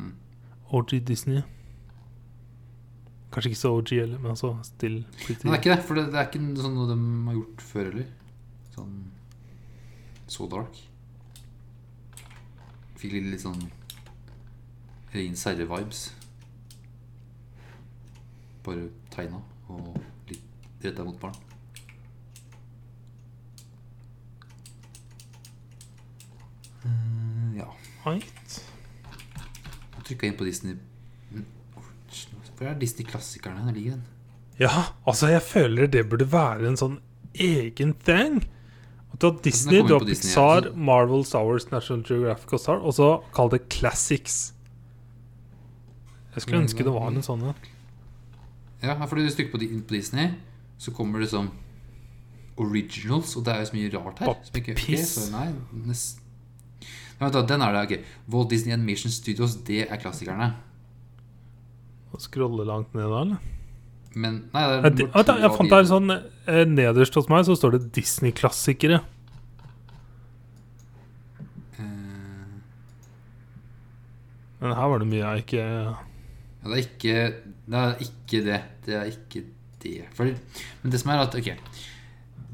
Mm. 0.00 0.14
OG 0.74 0.96
Disney. 1.12 1.42
Kanskje 3.32 3.52
ikke 3.54 3.60
så 3.62 3.70
OG 3.78 3.92
heller, 3.96 4.18
men 4.20 4.34
altså 4.34 4.50
still 4.66 4.98
pretty. 5.22 5.46
Men 5.46 5.54
det 5.54 5.58
er 5.58 5.62
ikke 5.62 5.76
det, 5.76 5.84
for 5.88 5.96
det, 6.00 6.06
det 6.12 6.18
er 6.20 6.26
ikke 6.28 6.40
sånn 6.66 6.74
noe 6.76 6.88
de 6.90 6.96
har 7.30 7.38
gjort 7.38 7.62
før 7.70 7.86
heller. 7.92 8.10
Sånn 8.74 8.98
Så 10.32 10.48
dark. 10.52 10.74
Fikk 13.00 13.14
litt, 13.16 13.30
litt 13.32 13.42
sånn 13.46 13.62
Ringens 15.14 15.42
Serre-vibes. 15.44 16.02
Bare 18.64 18.88
tegna 19.12 19.42
og 19.68 19.96
litt 20.30 20.84
retta 20.84 21.04
mot 21.04 21.18
barn. 21.20 21.36
Uh, 26.84 27.56
ja. 27.56 27.68
Right. 28.06 28.56
Jeg 29.96 30.06
trykka 30.08 30.26
inn 30.30 30.38
på 30.38 30.46
Disney 30.48 30.78
Mm, 31.32 31.44
Hvor 32.58 32.66
er 32.68 32.74
Disney-klassikerne? 32.80 33.66
Der 33.68 33.72
ligger 33.76 33.90
den. 33.96 34.02
Ja, 34.60 34.82
altså 35.08 35.28
jeg 35.32 35.42
føler 35.42 35.86
det 35.86 36.08
burde 36.10 36.26
være 36.32 36.68
en 36.68 36.76
sånn 36.76 36.98
egen 37.34 37.94
thing. 38.04 38.42
Du 39.18 39.28
har 39.30 39.38
Disney, 39.44 39.80
du 39.80 39.94
har 39.94 40.04
Pixar, 40.04 40.60
Disney, 40.66 40.72
ja. 40.72 40.84
Marvel, 40.88 41.24
Star 41.24 41.46
Wars, 41.46 41.70
National 41.72 42.02
Geographic 42.04 42.52
og 42.52 42.60
Star, 42.60 42.82
og 42.82 42.94
så 42.96 43.08
kall 43.34 43.50
det 43.54 43.62
Classics. 43.72 44.52
Jeg 46.34 46.42
skulle 46.46 46.62
ønske 46.64 46.84
det 46.86 46.92
var 46.94 47.10
en 47.10 47.22
sånn 47.24 47.42
en. 47.44 47.66
Ja, 48.82 48.96
fordi 49.06 49.26
hvis 49.26 49.36
du 49.36 49.42
trykker 49.42 49.52
på, 49.58 49.66
på 49.88 49.94
Disney, 49.94 50.30
så 50.80 50.90
kommer 50.96 51.20
det 51.22 51.28
sånn 51.30 51.50
Originals, 52.60 53.36
og 53.36 53.44
det 53.46 53.52
er 53.54 53.62
jo 53.62 53.68
så 53.70 53.76
mye 53.76 53.92
rart 53.94 54.18
her. 54.24 54.34
Som 54.48 54.58
ikke, 54.60 54.74
okay, 54.76 54.98
så 55.08 55.28
nei, 55.32 55.46
nest... 55.86 56.18
Nei, 57.20 57.28
vent 57.28 57.36
da, 57.36 57.42
den 57.46 57.62
er 57.62 57.72
det, 57.76 57.82
Okay. 57.86 58.02
Walt 58.32 58.50
Disney 58.50 58.74
Animation 58.74 59.12
Studios, 59.14 59.54
det 59.68 59.84
er 59.86 60.00
klassikerne. 60.02 60.50
Skrolle 62.12 62.20
Scrolle 62.20 62.66
langt 62.68 62.92
ned 62.96 63.08
da, 63.08 63.20
eller? 63.24 63.48
Men 64.12 64.42
Nei, 64.52 64.62
det 64.68 64.72
er 64.76 64.82
det- 64.82 65.06
Vent 65.14 65.26
da, 65.30 65.36
Jeg 65.40 65.54
fant 65.56 65.70
det 65.70 65.78
her 65.78 65.86
sånn 65.88 66.10
eh, 66.12 66.64
Nederst 66.68 67.14
hos 67.16 67.28
meg 67.32 67.46
så 67.48 67.54
står 67.56 67.78
det 67.78 67.92
Disney-klassikere. 67.96 68.98
Eh, 71.78 72.58
Men 74.60 74.76
her 74.76 74.90
var 74.92 74.98
det 75.02 75.08
mye 75.08 75.22
jeg 75.24 75.46
ikke 75.46 75.64
Ja, 76.62 76.68
det 76.70 76.76
er 76.78 76.82
ikke 76.82 77.14
Det 77.66 77.78
er 77.78 77.94
ikke 78.06 78.44
det. 78.46 78.60
Det 78.86 78.94
er 78.94 79.02
ikke 79.10 79.44
det. 79.82 80.04
For, 80.14 80.24
men 80.82 80.92
det 80.92 81.00
som 81.00 81.10
er 81.10 81.22
at 81.24 81.34
Ok 81.34 81.48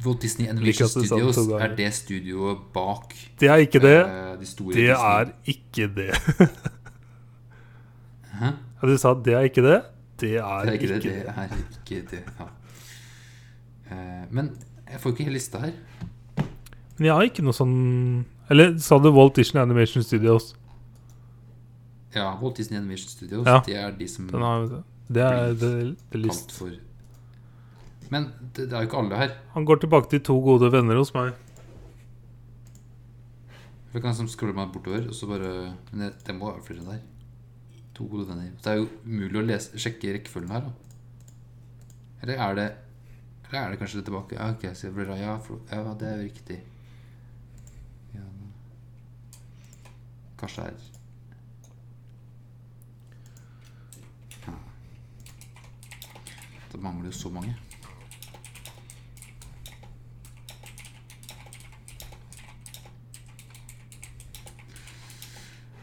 Walt 0.06 0.22
Disney 0.22 0.46
Animation 0.48 0.88
Studios 0.88 1.34
to 1.36 1.56
er 1.58 1.74
det 1.76 1.88
studioet 1.94 2.58
bak 2.74 3.14
Det 3.40 3.48
er 3.50 3.56
ikke 3.64 3.80
det. 3.82 3.96
Uh, 4.04 4.10
de 4.10 4.46
Det 4.46 4.46
Disney. 4.46 4.84
er 4.86 5.32
ikke 5.44 5.88
det. 5.96 6.10
Hæ? 8.38 8.50
Ja, 8.82 8.86
du 8.86 8.96
sa 8.98 9.14
det 9.14 9.34
er 9.34 9.40
ikke 9.48 9.62
det. 9.62 9.82
Det 10.20 10.36
er, 10.36 10.60
Det 10.62 10.68
er 10.68 10.72
ikke 10.72 10.82
ikke 10.82 10.94
det. 10.94 11.02
det. 11.02 11.12
Det 11.12 11.28
er 11.28 11.42
ikke 11.96 12.06
det. 12.10 12.22
Ja. 12.38 12.44
Uh, 13.90 14.34
men 14.34 14.50
jeg 14.90 15.00
får 15.00 15.10
ikke 15.10 15.24
hele 15.24 15.34
lista 15.34 15.58
her. 15.58 15.72
Men 16.98 17.06
jeg 17.06 17.14
har 17.14 17.22
ikke 17.22 17.42
noe 17.46 17.54
sånn 17.54 18.24
Eller 18.50 18.78
sa 18.82 18.98
du 18.98 19.10
Walt 19.14 19.36
Disney 19.36 19.60
Animation 19.62 20.02
Studios? 20.02 20.54
Ja, 22.18 22.28
Walt 22.40 22.58
Disney 22.58 22.78
Animation 22.80 23.10
Studios. 23.12 23.46
Ja. 23.46 23.60
Det 23.66 23.76
er 23.78 23.94
de 23.98 24.08
som 24.10 24.28
har, 24.34 24.68
det 25.08 25.24
er 25.24 25.52
det, 25.56 25.72
det 26.12 26.20
list. 26.20 26.52
for 26.52 26.72
Men 28.12 28.30
det, 28.54 28.68
det 28.68 28.72
er 28.72 28.84
jo 28.84 28.88
ikke 28.90 29.02
alle 29.02 29.20
her. 29.20 29.36
Han 29.54 29.68
går 29.68 29.84
tilbake 29.84 30.10
til 30.12 30.24
to 30.24 30.38
gode 30.44 30.70
venner 30.72 30.98
hos 31.00 31.14
meg. 31.16 31.36
Jeg 33.92 34.02
kan 34.02 34.12
liksom 34.12 34.28
scrolle 34.28 34.56
meg 34.56 34.72
bortover, 34.72 35.06
og 35.08 35.16
så 35.16 35.28
bare 35.30 35.52
Men 35.92 36.02
det, 36.04 36.10
det 36.26 36.34
må 36.36 36.50
være 36.50 36.66
flere 36.66 36.84
der. 36.84 37.00
To 37.96 38.06
gode 38.10 38.28
venner. 38.28 38.50
Det 38.62 38.72
er 38.72 38.82
jo 38.82 38.90
umulig 39.06 39.40
å 39.40 39.46
lese, 39.46 39.80
sjekke 39.80 40.12
rekkefølgen 40.18 40.52
her, 40.52 40.68
da. 40.68 40.74
Eller 42.22 42.44
er 42.44 42.58
det 42.58 42.68
Eller 43.48 43.62
er 43.62 43.70
det 43.70 43.78
kanskje 43.80 44.04
tilbake? 44.04 44.36
Ja, 44.36 44.50
ok, 44.52 44.68
så 44.76 44.86
jeg 44.90 44.94
blir, 44.94 45.14
ja, 45.16 45.38
for, 45.40 45.62
ja, 45.72 45.94
det 45.96 46.08
er 46.08 46.18
jo 46.18 46.26
riktig. 46.28 46.58
Ja. 48.12 48.26
Kanskje 50.36 50.66
det 50.66 50.74
er 50.74 50.97
Det 56.72 56.82
mangler 56.82 57.10
så 57.10 57.28
mange. 57.28 57.56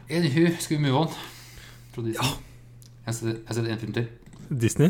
Anywho, 0.09 0.55
skal 0.59 0.77
vi 0.77 0.81
move 0.83 0.99
on? 0.99 1.07
Fra 1.93 2.01
Disney? 2.01 2.29
Jeg 3.05 3.15
ser, 3.15 3.37
sett 3.53 3.67
en 3.67 3.79
film 3.79 3.93
til. 3.93 4.07
Disney? 4.61 4.89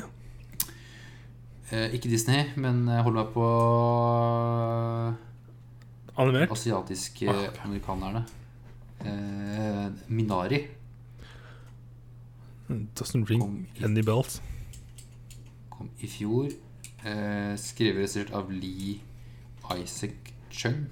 Eh, 1.72 1.94
ikke 1.94 2.10
Disney, 2.10 2.44
men 2.56 2.88
jeg 2.88 3.04
holder 3.04 3.24
meg 3.24 3.32
på 3.34 3.46
Animert? 6.22 6.52
asiatiske 6.52 7.32
amerikanerne. 7.64 8.26
Eh, 9.06 9.92
Minari 10.08 10.60
Doesn't 12.70 13.30
ring 13.30 13.68
any 13.84 14.02
bells. 14.02 14.42
Kom 15.78 15.90
i 16.00 16.08
fjor. 16.08 16.50
Eh, 17.06 17.54
skrevet 17.62 17.98
og 17.98 18.02
regissert 18.02 18.32
av 18.34 18.50
Lee 18.52 19.00
Isaac 19.82 20.34
Chung. 20.52 20.86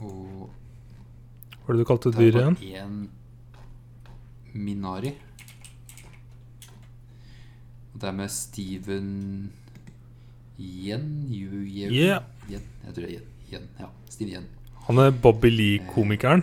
Og 0.00 0.50
Hva 1.56 1.66
var 1.66 1.74
det 1.76 1.82
du 1.82 1.88
kalte 1.88 2.12
dyret 2.14 2.60
igjen? 2.62 3.08
bare 4.54 4.64
Minari. 4.66 5.12
Og 7.94 8.00
det 8.00 8.08
er 8.10 8.12
med 8.16 8.28
Steven 8.32 9.08
Yen 10.60 11.08
Yu 11.32 11.62
Yeun 11.64 11.92
Yeah. 11.92 12.22
Yen, 12.50 12.62
Jeg 12.84 12.94
tror 12.94 13.02
det 13.02 13.08
er 13.08 13.18
Yen. 13.18 13.26
Yen. 13.52 13.68
Ja, 13.80 13.86
Steven 14.10 14.32
Yen. 14.34 14.46
Han 14.86 14.98
er 15.02 15.10
Bobby 15.10 15.50
Lee-komikeren. 15.50 16.42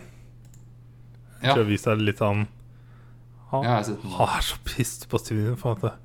Jeg 1.41 1.49
Ja, 1.49 1.53
tror 1.53 1.63
jeg 1.63 1.71
viste 1.73 1.91
deg 1.95 2.05
litt 2.07 2.21
av 2.21 2.33
han. 2.35 2.47
Han, 3.53 3.65
ja, 3.67 3.77
han 4.17 4.31
er 4.33 4.45
så 4.45 4.57
pissed 4.65 5.05
på 5.11 5.19
Steven 5.21 5.57
for 5.59 5.77
at 5.77 5.99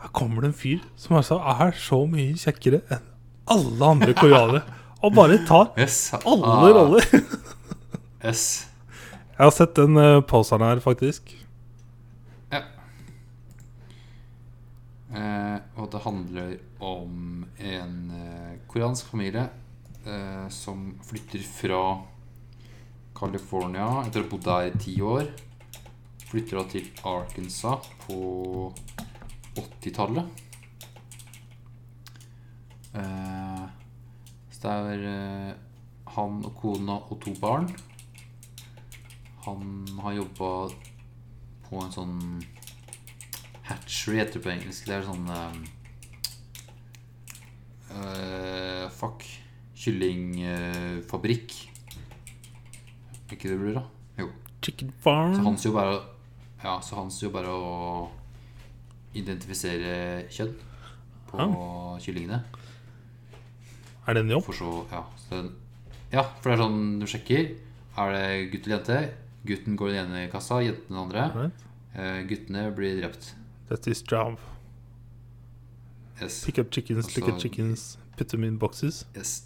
her 0.00 0.12
kommer 0.16 0.44
det 0.44 0.52
en 0.52 0.56
fyr 0.56 0.80
som 0.96 1.18
altså 1.18 1.36
er 1.40 1.74
så 1.76 1.98
mye 2.08 2.36
kjekkere 2.40 2.80
enn 2.94 3.04
alle 3.52 3.90
andre 3.94 4.14
koreanere. 4.16 4.62
Og 5.04 5.12
bare 5.14 5.36
tar 5.46 5.68
Yes. 5.78 6.14
alle 6.16 6.48
ah, 6.48 6.64
roller. 6.74 7.04
Yes. 8.24 8.66
Jeg 9.36 9.44
har 9.44 9.52
sett 9.54 9.76
den 9.76 9.98
uh, 10.00 10.22
poseren 10.26 10.64
her, 10.64 10.80
faktisk. 10.80 11.28
Ja. 12.50 12.62
Eh, 15.12 15.58
og 15.76 15.90
det 15.92 16.00
handler 16.02 16.56
om 16.80 17.44
en 17.60 17.94
uh, 18.10 18.56
koreansk 18.66 19.06
familie 19.12 19.44
eh, 20.06 20.48
som 20.50 20.88
flytter 21.06 21.44
fra 21.46 21.82
California 23.16 23.86
etter 24.06 24.24
å 24.24 24.26
ha 24.26 24.32
bodd 24.32 24.48
der 24.48 24.70
i 24.72 24.80
ti 24.82 24.96
år. 25.04 25.28
Flytter 26.36 26.58
da 26.58 26.62
til 26.68 26.88
Arkansas 27.08 27.86
på 28.02 28.16
80-tallet. 29.56 30.40
Eh, 32.92 33.62
så 34.52 34.58
det 34.60 34.72
er 34.98 35.04
eh, 35.08 35.54
han 36.12 36.34
og 36.44 36.52
kona 36.58 36.98
og 37.08 37.16
to 37.24 37.32
barn. 37.40 37.70
Han 39.46 39.86
har 40.02 40.12
jobba 40.18 40.50
på 41.70 41.80
en 41.80 41.94
sånn 41.94 42.18
Hatchery 43.70 44.18
heter 44.20 44.36
det 44.36 44.42
på 44.44 44.50
engelsk. 44.52 44.90
Det 44.90 44.94
er 44.98 45.06
sånn 45.08 45.24
uh, 47.94 48.84
Fuck. 48.98 49.24
Kyllingfabrikk. 49.86 51.56
ikke 53.32 53.48
det 53.54 53.58
blir, 53.62 53.80
da? 53.80 53.86
Jo. 54.20 54.28
Chicken 54.60 54.92
Så 54.92 55.00
farm. 55.08 55.40
hans 55.48 55.64
jobb 55.64 55.80
er 55.80 55.94
å 55.94 55.96
Ja, 56.66 56.80
så 56.82 56.96
hans 56.98 57.20
jobb 57.22 57.36
er 57.38 57.46
å 57.46 57.58
identifisere 59.14 60.26
kjønn 60.34 60.56
på 61.30 61.44
kyllingene. 62.02 62.40
Er 64.06 64.16
det 64.16 64.24
en 64.24 64.32
jobb? 64.34 64.42
For 64.48 64.58
så 64.58 64.72
Ja, 64.90 65.04
så, 65.28 65.44
ja 66.10 66.24
for 66.40 66.50
det 66.50 66.56
er 66.56 66.62
sånn 66.64 66.82
du 67.02 67.06
sjekker. 67.10 67.52
Er 67.96 68.12
det 68.16 68.26
gutt 68.50 68.66
eller 68.66 68.76
jente? 68.76 68.98
Gutten 69.46 69.78
går 69.78 69.92
i 69.92 69.96
den 70.00 70.10
ene 70.10 70.30
kassa, 70.32 70.58
jenten 70.64 70.90
den 70.90 71.02
andre. 71.04 71.28
Right. 71.36 71.62
Eh, 71.94 72.20
guttene 72.32 72.66
blir 72.74 72.98
drept. 72.98 73.30
That 73.70 73.86
is 73.86 74.02
job. 74.02 74.40
Yes. 76.20 76.42
Pick 76.48 76.58
up 76.58 76.74
chickens, 76.74 77.12
lick 77.14 77.28
up 77.28 77.38
chickens, 77.38 77.96
put 78.16 78.28
them 78.34 78.42
in 78.44 78.58
boxes. 78.58 79.04
yes. 79.14 79.44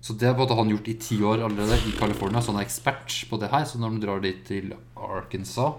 Så 0.00 0.14
det 0.16 0.32
har 0.32 0.56
han 0.56 0.70
gjort 0.72 0.88
i 0.88 0.94
ti 0.96 1.18
år 1.20 1.42
allerede 1.44 1.76
i 1.84 1.92
California, 1.92 2.40
så 2.40 2.54
han 2.54 2.62
er 2.62 2.64
ekspert 2.64 3.12
på 3.28 3.36
det 3.36 3.50
her. 3.52 3.66
Så 3.68 3.76
når 3.76 3.90
han 3.90 4.00
drar 4.00 4.22
dit 4.24 4.38
til 4.48 4.72
Arkansas, 4.96 5.76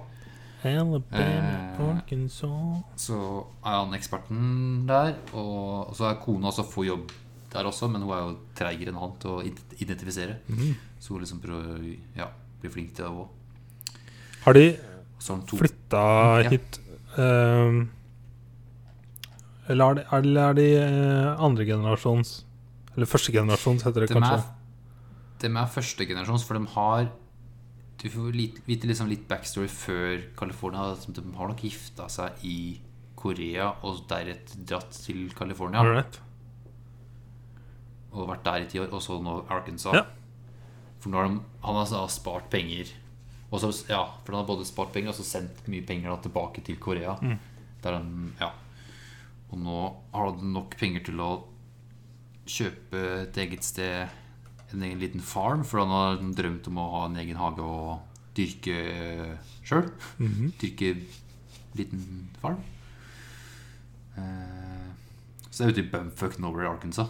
Alabama, 0.63 1.21
Eh. 1.21 1.81
Arkansas 1.81 2.83
så 2.95 3.17
er 3.65 3.77
han 3.79 3.93
eksperten 3.97 4.85
der. 4.87 5.15
Og 5.33 5.95
så 5.97 6.09
er 6.11 6.19
kona 6.23 6.51
som 6.53 6.65
får 6.69 6.85
jobb 6.85 7.11
der 7.51 7.65
også, 7.67 7.89
men 7.91 8.01
hun 8.05 8.13
er 8.15 8.21
jo 8.27 8.35
treigere 8.55 8.89
enn 8.93 8.99
han 9.01 9.15
til 9.19 9.29
å 9.31 9.41
id- 9.43 9.75
identifisere. 9.81 10.37
Mhm. 10.47 10.75
Så 10.99 11.09
hun 11.15 11.21
liksom 11.23 11.41
prøver 11.41 11.97
ja, 12.15 12.27
bli 12.61 12.69
flink 12.69 12.93
til 12.95 13.05
det 13.05 13.11
òg. 13.11 13.27
Har 14.45 14.53
de 14.53 14.77
flytta 15.51 16.49
hit 16.49 16.79
ehm, 17.17 17.89
Eller 19.69 19.99
er 20.11 20.21
de, 20.21 20.37
er 20.39 20.53
de 20.57 20.65
eh, 20.81 21.35
andre 21.43 21.65
generasjons 21.65 22.31
Eller 22.95 23.05
første 23.05 23.31
generasjons, 23.31 23.83
heter 23.85 24.01
det 24.05 24.09
De 24.09 24.15
kanskje. 24.17 24.39
er, 24.39 24.47
de 25.43 25.47
er 25.47 25.69
førstegenerasjons, 25.75 26.43
for 26.47 26.57
de 26.57 26.65
har 26.73 27.11
Du 28.01 28.09
får 28.09 28.31
vite 28.65 28.89
liksom 28.89 29.09
litt 29.11 29.27
backstory 29.29 29.67
før 29.69 30.23
California. 30.37 30.95
De 31.05 31.21
har 31.37 31.51
nok 31.51 31.61
gifta 31.61 32.07
seg 32.09 32.41
i 32.47 32.57
Korea 33.21 33.67
og 33.85 34.01
deretter 34.09 34.63
dratt 34.65 34.95
til 35.03 35.27
California. 35.37 35.83
Right. 35.85 36.17
Og 38.11 38.25
vært 38.31 38.47
der 38.47 38.65
i 38.65 38.71
ti 38.71 38.81
år. 38.81 38.89
Og 38.89 39.03
så 39.05 39.19
nå 39.21 39.37
Arkansas. 39.53 39.99
Ja. 39.99 40.07
For 41.01 41.13
nå 41.13 41.21
har 41.21 41.29
de, 41.29 41.37
han 41.61 41.77
har 41.77 41.85
altså 41.85 42.01
spart 42.09 42.49
penger. 42.53 42.89
Og 43.51 43.61
så, 43.61 43.69
ja, 43.91 44.01
for 44.23 44.33
han 44.33 44.41
har 44.41 44.49
både 44.49 44.65
spart 44.65 44.93
penger 44.95 45.11
og 45.11 45.19
så 45.19 45.27
sendt 45.27 45.61
mye 45.69 45.85
penger 45.85 46.09
da, 46.09 46.17
tilbake 46.23 46.63
til 46.65 46.79
Korea. 46.81 47.17
Mm. 47.21 47.37
Han, 47.83 48.11
ja 48.37 48.51
Og 49.49 49.57
nå 49.57 49.77
har 50.13 50.27
han 50.29 50.51
nok 50.53 50.75
penger 50.79 51.05
til 51.07 51.21
å 51.21 51.31
kjøpe 52.45 53.01
et 53.23 53.39
eget 53.41 53.65
sted, 53.65 54.20
en 54.73 54.83
egen 54.87 54.99
liten 55.01 55.21
farm, 55.21 55.63
for 55.67 55.79
han 55.83 55.89
har 55.93 56.21
drømt 56.37 56.67
om 56.71 56.77
å 56.81 56.85
ha 56.95 57.05
en 57.09 57.17
egen 57.21 57.35
hage 57.39 57.61
og 57.65 57.99
dyrke 58.37 58.75
sjøl. 59.67 59.89
Mhm. 60.19 60.51
Dyrke 60.61 60.93
liten 61.79 62.29
farm. 62.41 62.59
Eh, 64.17 64.89
så 65.49 65.63
det 65.63 65.67
er 65.67 65.73
ute 65.75 65.83
i 65.85 65.89
bumfuck 65.91 66.37
Norway, 66.39 66.65
Arkansas. 66.67 67.09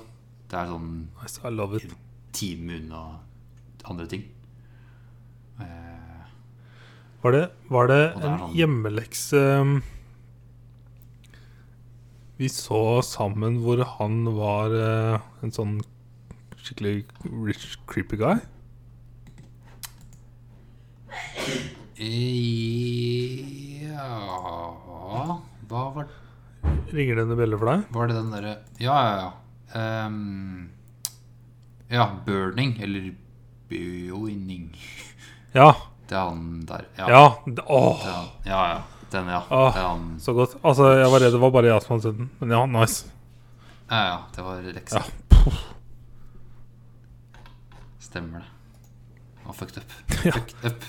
Det 0.51 0.57
er 0.59 0.67
sånn 0.71 0.91
Nice, 1.21 1.39
I 1.45 1.49
love 1.53 1.77
it. 1.79 1.93
time 2.35 2.73
unna 2.81 3.01
andre 3.89 4.07
ting. 4.11 4.25
Eh, 5.59 6.25
Var 7.21 7.31
det, 7.35 7.41
var 7.69 7.87
det 7.87 7.97
det 8.15 8.23
en 8.25 8.39
sånn- 8.39 8.53
hjemmelekse 8.57 9.41
um, 9.61 9.75
vi 12.41 12.47
så 12.49 12.79
sammen 13.05 13.59
hvor 13.61 13.83
han 13.99 14.23
var 14.33 14.73
eh, 14.73 15.19
en 15.45 15.51
sånn 15.53 15.75
skikkelig 16.61 16.95
rich, 17.47 17.77
creepy 17.89 18.17
guy? 18.21 18.39
ja 23.91 24.07
Hva 25.69 25.83
var 25.95 26.07
Ringer 26.91 27.15
det 27.19 27.23
en 27.25 27.37
bjelle 27.39 27.59
for 27.59 27.71
deg? 27.71 27.83
Var 27.95 28.09
det 28.09 28.15
den 28.17 28.31
derre 28.33 28.53
Ja, 28.81 28.95
ja, 29.05 29.13
ja. 29.21 29.29
Um, 29.71 30.69
ja, 31.91 32.05
burning, 32.25 32.77
eller 32.83 33.13
burning. 33.69 34.71
Ja. 35.53 35.73
Det 36.07 36.15
er 36.15 36.29
han 36.29 36.61
der. 36.67 36.85
Ja. 36.95 37.07
Ja. 37.11 37.23
Det 37.45 37.63
Åh, 37.67 38.03
han. 38.05 38.27
ja, 38.47 38.61
ja. 38.73 38.81
Den, 39.11 39.27
ja. 39.27 39.41
Åh. 39.49 39.73
Det 39.73 39.81
er 39.81 39.87
han. 39.87 40.05
så 40.19 40.33
godt. 40.33 40.55
Altså, 40.63 40.91
jeg 40.95 41.11
var 41.11 41.19
redd 41.23 41.35
det 41.35 41.41
var 41.43 41.51
bare 41.51 41.71
jeg 41.73 41.83
som 41.83 41.93
hadde 41.95 42.05
sett 42.07 42.19
den, 42.19 42.29
men 42.39 42.53
ja, 42.55 42.61
nice. 42.71 43.11
Ja, 43.89 44.01
ja. 44.07 44.17
Det 44.35 44.45
var 44.47 44.61
leksa. 44.63 45.03
Ja. 45.03 45.55
Stemmer 48.11 48.43
det. 48.43 48.47
Og 49.47 49.55
fucked 49.55 49.77
up. 49.81 49.93
Ja. 50.25 50.31
Fucked 50.35 50.65
up. 50.67 50.83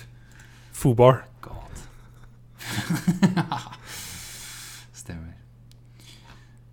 Fobar. 0.73 1.23
God. 1.41 1.83
Stemmer. 4.93 5.33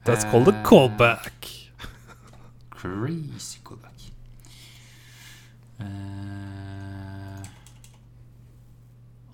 That's 0.05 0.23
called 0.31 0.47
a 0.47 0.51
Eh, 0.57 0.63
callback. 0.63 1.47
Crazy 2.71 3.59
callback. 3.63 3.99
Uh, 5.79 5.85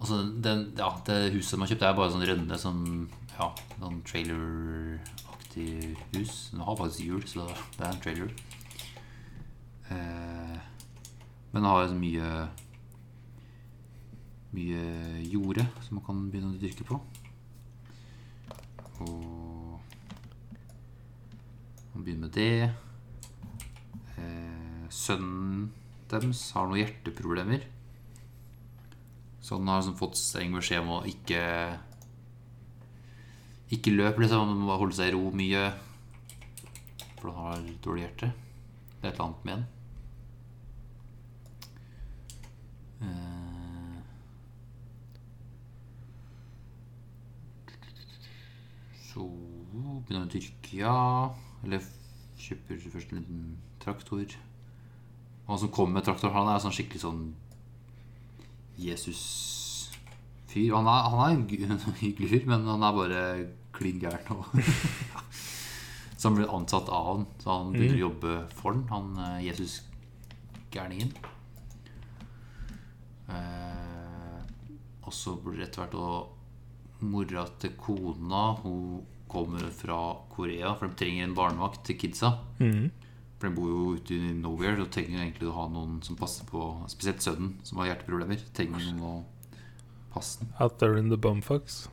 altså, 0.02 0.16
den, 0.44 0.74
ja, 0.78 0.90
det 1.08 1.34
huset 1.34 1.60
man 1.60 1.68
kjøpte, 1.70 1.88
er 1.90 1.96
bare 1.98 2.12
sånn 2.14 2.26
rønne 2.30 2.58
sånn 2.62 2.84
Ja, 3.36 3.48
sånn 3.80 4.02
traileraktig 4.08 5.96
hus. 6.14 6.36
Den 6.54 6.62
har 6.68 6.78
faktisk 6.80 7.04
hjul, 7.08 7.24
så 7.28 7.48
det 7.78 7.82
er 7.84 7.90
en 7.90 8.04
trailer. 8.04 8.30
Eh, 9.92 10.58
men 11.56 11.64
har 11.64 11.88
så 11.88 11.96
mye 11.96 12.30
Mye 14.56 14.82
jorde 15.28 15.66
som 15.84 15.98
man 15.98 16.04
kan 16.06 16.20
begynne 16.32 16.54
å 16.56 16.60
dyrke 16.60 16.86
på. 16.88 16.96
Og 19.04 19.82
man 21.92 22.06
begynner 22.06 22.30
med 22.30 22.38
det. 22.38 22.70
Eh, 24.16 24.86
sønnen 24.88 25.74
deres 26.08 26.46
har 26.56 26.70
noen 26.70 26.80
hjerteproblemer. 26.80 27.68
Så 29.44 29.60
han 29.60 29.68
har 29.68 29.84
liksom 29.84 30.00
fått 30.00 30.16
streng 30.22 30.56
beskjed 30.56 30.86
om 30.86 30.96
å 31.02 31.04
ikke 31.10 31.44
Ikke 33.76 33.92
løpe, 33.92 34.24
liksom. 34.24 34.56
Han 34.56 34.64
må 34.64 34.80
holde 34.80 34.96
seg 34.96 35.12
i 35.12 35.16
ro 35.18 35.36
mye. 35.36 35.68
For 37.20 37.32
han 37.34 37.48
har 37.50 37.72
dårlig 37.84 38.08
hjerte. 38.08 38.32
Det 39.02 39.04
er 39.04 39.10
et 39.10 39.16
eller 39.18 39.26
annet 39.26 39.48
med 39.50 39.58
han. 39.58 39.72
Eh, 42.95 42.95
Så 49.08 49.26
begynner 50.06 50.26
med 50.26 50.34
Tyrkia. 50.36 50.96
Eller 51.64 51.80
kjøper 52.40 52.82
først 52.94 53.12
en 53.12 53.22
liten 53.22 53.58
traktor. 53.82 54.28
Og 55.46 55.50
han 55.54 55.62
som 55.62 55.74
kommer 55.74 56.00
med 56.00 56.08
traktor, 56.08 56.34
han 56.34 56.50
er 56.50 56.62
sånn 56.62 56.76
skikkelig 56.76 57.02
sånn 57.06 57.24
Jesus-fyr. 58.82 60.74
Han 60.76 60.90
han 60.90 61.22
er 61.22 61.36
en 61.38 62.00
hyggelig 62.02 62.30
fyr, 62.34 62.46
men 62.50 62.68
han 62.70 62.84
er 62.84 62.98
bare 63.00 63.22
klin 63.76 64.00
gæren. 64.02 64.44
Så 66.26 66.30
han 66.32 66.38
blir 66.40 66.54
ansatt 66.56 66.88
av 66.90 67.06
han, 67.06 67.26
så 67.38 67.54
han 67.54 67.74
begynner 67.76 68.00
å 68.00 68.06
jobbe 68.08 68.36
for 68.58 68.72
han, 68.74 68.86
han 68.90 69.36
eh, 69.36 69.44
Jesus-gærningen. 69.50 71.12
Eh, 73.30 74.42
og 75.06 75.14
så 75.14 75.36
blir 75.42 75.60
det 75.60 75.70
etter 75.70 75.86
hvert 75.86 76.00
å 76.00 76.10
Mora 77.06 77.44
til 77.60 77.74
kona 77.78 78.56
Hun 78.62 79.02
kommer 79.30 79.66
fra 79.74 79.98
Korea, 80.32 80.72
for 80.78 80.88
de 80.88 80.96
trenger 81.00 81.26
en 81.26 81.36
barnevakt 81.36 81.84
til 81.88 81.98
kidsa. 82.00 82.32
Mm. 82.62 82.92
For 83.36 83.50
de 83.50 83.56
bor 83.58 83.72
jo 83.72 83.96
ute 83.98 84.16
i 84.16 84.34
nowhere 84.38 84.86
og 84.86 84.92
trenger 84.94 85.20
egentlig 85.20 85.50
å 85.50 85.56
ha 85.58 85.66
noen 85.72 85.98
som 86.06 86.18
passer 86.20 86.48
på 86.48 86.62
Spesielt 86.92 87.26
sønnen, 87.26 87.56
som 87.68 87.82
har 87.82 87.92
hjerteproblemer. 87.92 88.46
Trenger 88.56 88.86
noen 88.86 89.02
å 89.04 89.14
passe 90.14 90.40
den. 90.40 90.54
Out 90.62 90.80
there 90.80 90.98
in 91.02 91.12
the 91.12 91.20
bumfucks. 91.20 91.90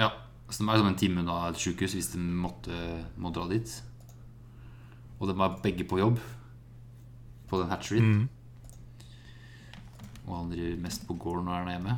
Ja, 0.00 0.12
så 0.48 0.62
de 0.62 0.70
er 0.72 0.80
som 0.80 0.88
en 0.88 0.98
time 0.98 1.20
unna 1.20 1.50
et 1.50 1.60
sykehus 1.60 1.98
hvis 1.98 2.12
de 2.14 2.20
måtte, 2.22 2.76
må 3.20 3.32
dra 3.34 3.44
dit. 3.50 3.74
Og 5.20 5.28
de 5.28 5.36
er 5.36 5.58
begge 5.64 5.84
på 5.88 6.00
jobb 6.00 6.22
på 7.50 7.60
den 7.60 7.70
hatcherien. 7.72 8.08
Mhm. 8.08 8.28
Og 10.26 10.36
han 10.36 10.50
driver 10.52 10.82
mest 10.84 11.06
på 11.08 11.16
gården 11.18 11.48
når 11.48 11.58
han 11.58 11.68
er 11.70 11.76
hjemme. 11.76 11.96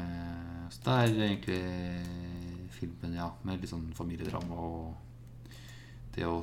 Eh, 0.00 0.64
så 0.70 0.82
det 0.86 0.96
er 0.96 1.14
egentlig 1.26 1.60
filmen, 2.74 3.14
ja, 3.18 3.28
med 3.42 3.60
litt 3.60 3.72
sånn 3.72 3.90
familiedrama 3.96 4.56
og 4.56 4.94
det 6.14 6.26
å 6.26 6.40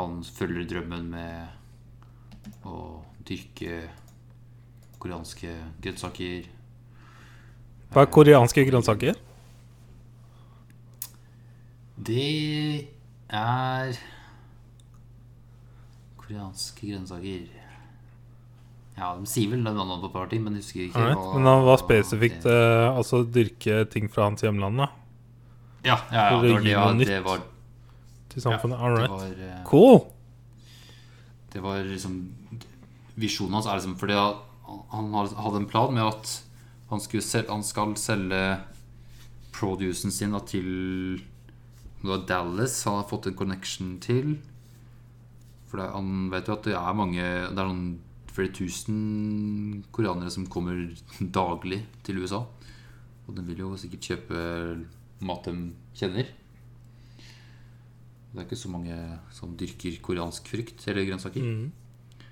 Han 0.00 0.20
følger 0.24 0.68
drømmen 0.70 1.08
med 1.12 2.62
å 2.64 2.76
dyrke 3.26 3.80
koreanske 5.02 5.50
grønnsaker. 5.82 6.46
Hva 7.90 8.04
er 8.06 8.12
koreanske 8.14 8.64
grønnsaker? 8.68 9.18
Det 12.00 12.86
er 13.28 13.98
koreanske 16.30 16.86
grønnsaker. 16.86 17.48
Ja, 19.00 19.14
de 19.16 19.28
sier 19.30 19.50
vel 19.54 19.62
noe 19.64 19.98
på 20.02 20.10
party, 20.12 20.38
men 20.42 20.58
jeg 20.58 20.64
husker 20.64 20.82
ikke 20.84 21.02
Alright. 21.02 21.22
Men 21.34 21.48
han 21.48 21.64
var 21.64 21.80
spesifikt 21.80 22.46
eh, 22.50 22.86
altså 22.90 23.22
dyrke 23.24 23.84
ting 23.90 24.10
fra 24.12 24.28
hans 24.28 24.44
hjemland 24.44 24.82
da, 24.82 24.90
Ja, 25.86 25.96
ja, 26.12 26.26
ja 26.34 26.40
det 26.42 26.52
var 26.52 26.66
det, 26.66 26.74
ja, 26.74 26.82
det 26.98 27.20
var, 27.24 27.44
til 28.28 28.42
ja, 28.42 28.44
samfunnet. 28.44 28.82
det 28.98 29.08
var 29.14 29.30
eh, 29.46 29.62
Cool! 29.70 30.02
Det 31.50 31.64
var 31.64 31.80
liksom 31.86 32.18
Visjonen 33.20 33.56
hans 33.56 33.66
er 33.66 33.80
liksom 33.80 33.96
Fordi 33.98 34.18
han 34.18 35.14
hadde 35.16 35.62
en 35.62 35.70
plan 35.70 35.94
med 35.96 36.04
at 36.04 36.36
han, 36.90 37.00
skulle 37.00 37.24
sel, 37.24 37.46
han 37.48 37.64
skal 37.64 37.96
selge 37.98 38.44
producen 39.54 40.12
sin 40.14 40.34
da, 40.34 40.42
til 40.46 41.22
Dallas 42.28 42.76
han 42.84 43.00
har 43.00 43.08
fått 43.10 43.28
en 43.30 43.36
connection 43.38 43.96
til. 44.02 44.38
For 45.70 45.80
det, 45.80 45.88
han 45.94 46.30
vet 46.32 46.48
jo 46.50 46.56
at 46.56 46.66
det 46.66 46.74
er 46.74 46.96
mange 46.98 47.22
Det 47.22 47.58
er 47.62 47.68
noen 47.68 48.00
flere 48.30 48.52
tusen 48.54 49.84
koreanere 49.94 50.30
som 50.30 50.46
kommer 50.50 50.78
daglig 51.40 51.82
til 52.06 52.22
USA. 52.22 52.44
Og 53.26 53.36
de 53.36 53.44
vil 53.46 53.62
jo 53.64 53.74
sikkert 53.78 54.06
kjøpe 54.10 54.44
mat 55.26 55.46
de 55.46 55.54
kjenner. 55.98 56.30
Det 58.30 58.38
er 58.38 58.46
ikke 58.46 58.58
så 58.58 58.70
mange 58.70 58.96
som 59.34 59.56
dyrker 59.58 59.98
koreansk 60.06 60.46
frukt 60.52 60.86
eller 60.90 61.06
grønnsaker. 61.08 61.42
Mm. 61.42 62.26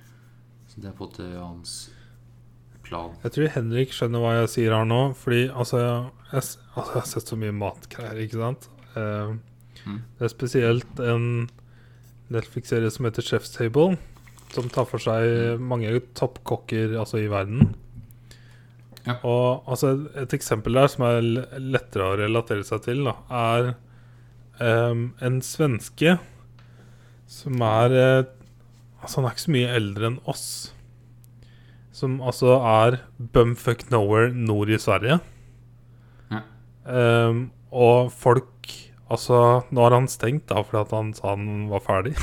Så 0.71 0.83
det 0.83 0.91
er 0.91 0.95
på 0.99 1.09
en 1.09 1.11
måte 1.11 1.27
hans 1.35 1.77
plan. 2.87 3.17
Jeg 3.25 3.35
tror 3.35 3.53
Henrik 3.57 3.95
skjønner 3.95 4.23
hva 4.23 4.37
jeg 4.39 4.53
sier 4.55 4.77
her 4.79 4.87
nå. 4.87 5.01
Fordi 5.19 5.45
altså 5.51 5.83
jeg, 5.83 5.99
jeg, 6.31 6.41
altså, 6.41 6.63
jeg 6.77 6.89
har 6.95 7.09
sett 7.11 7.35
så 7.35 7.39
mye 7.43 7.59
matgreier, 7.59 8.23
ikke 8.27 8.43
sant. 8.43 8.71
Eh, 8.95 9.37
Mm. 9.87 10.01
Det 10.19 10.27
er 10.27 10.33
spesielt 10.33 11.01
en 11.01 11.27
Netflix-serie 12.35 12.91
som 12.93 13.09
heter 13.09 13.25
Chef's 13.25 13.53
Table. 13.55 13.99
Som 14.55 14.71
tar 14.73 14.89
for 14.89 15.03
seg 15.03 15.61
mange 15.61 15.93
toppkokker 16.17 16.97
altså, 17.01 17.21
i 17.21 17.29
verden. 17.33 17.75
Ja. 19.07 19.19
Og 19.25 19.69
altså, 19.69 19.95
et 20.21 20.35
eksempel 20.37 20.77
der 20.77 20.91
som 20.93 21.07
er 21.09 21.21
lettere 21.61 22.09
å 22.09 22.17
relatere 22.21 22.65
seg 22.67 22.83
til, 22.85 23.07
da, 23.09 23.15
er 23.29 23.71
um, 24.61 25.11
en 25.25 25.39
svenske 25.45 26.19
som 27.29 27.63
er 27.65 27.95
eh, 27.95 28.35
Altså, 28.99 29.21
han 29.21 29.29
er 29.29 29.35
ikke 29.37 29.43
så 29.45 29.53
mye 29.55 29.75
eldre 29.79 30.09
enn 30.09 30.15
oss. 30.27 30.47
Som 31.95 32.17
altså 32.19 32.57
er 32.67 32.97
bumfuck 33.31 33.85
nowhere 33.93 34.33
nord 34.35 34.73
i 34.75 34.79
Sverige. 34.83 35.21
Ja. 36.33 36.41
Um, 36.83 37.45
og 37.71 38.11
folk 38.11 38.73
Altså, 39.09 39.39
nå 39.73 39.85
har 39.87 39.95
han 39.97 40.09
stengt 40.13 40.47
da 40.51 40.61
fordi 40.63 40.91
han 40.93 41.13
sa 41.17 41.31
han 41.33 41.69
var 41.71 41.81
ferdig. 41.87 42.15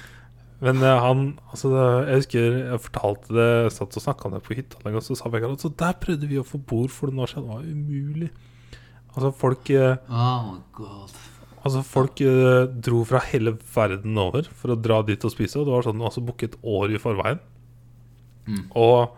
Men 0.64 0.80
eh, 0.82 1.00
han 1.02 1.24
altså, 1.52 1.68
det- 1.74 2.08
Jeg 2.08 2.20
husker 2.22 2.56
jeg 2.70 2.80
fortalte 2.80 3.34
det 3.36 3.46
Jeg 3.66 3.72
satt 3.74 3.96
og 3.98 4.02
snakka 4.04 4.26
om 4.28 4.34
det 4.36 4.42
på 4.46 4.54
hytta 4.56 4.80
og 4.94 5.02
så 5.04 5.16
sa 5.18 5.28
Vegard 5.28 5.58
at 5.58 5.76
der 5.82 5.96
prøvde 6.00 6.28
vi 6.30 6.38
å 6.40 6.46
få 6.46 6.58
bord 6.58 6.90
for 6.94 7.10
noen 7.10 7.24
år 7.26 7.32
siden. 7.34 7.46
Det 7.46 7.54
var 7.54 7.64
umulig. 7.68 8.30
Altså, 9.14 9.30
folk 9.38 9.70
eh, 9.70 9.96
Oh 10.10 10.52
my 10.52 10.60
god. 10.78 11.12
Altså 11.64 11.82
Folk 11.86 12.20
eh, 12.20 12.66
dro 12.86 13.02
fra 13.08 13.20
hele 13.30 13.54
verden 13.74 14.18
over 14.20 14.42
for 14.52 14.74
å 14.74 14.80
dra 14.80 15.02
dit 15.06 15.22
og 15.24 15.32
spise. 15.32 15.58
Og 15.60 15.66
det 15.68 15.72
var 15.76 15.86
sånn 15.86 16.02
altså 16.02 16.20
booket 16.24 16.56
år 16.62 16.92
i 16.96 17.00
forveien. 17.02 17.38
Mm. 18.48 18.66
Og 18.76 19.14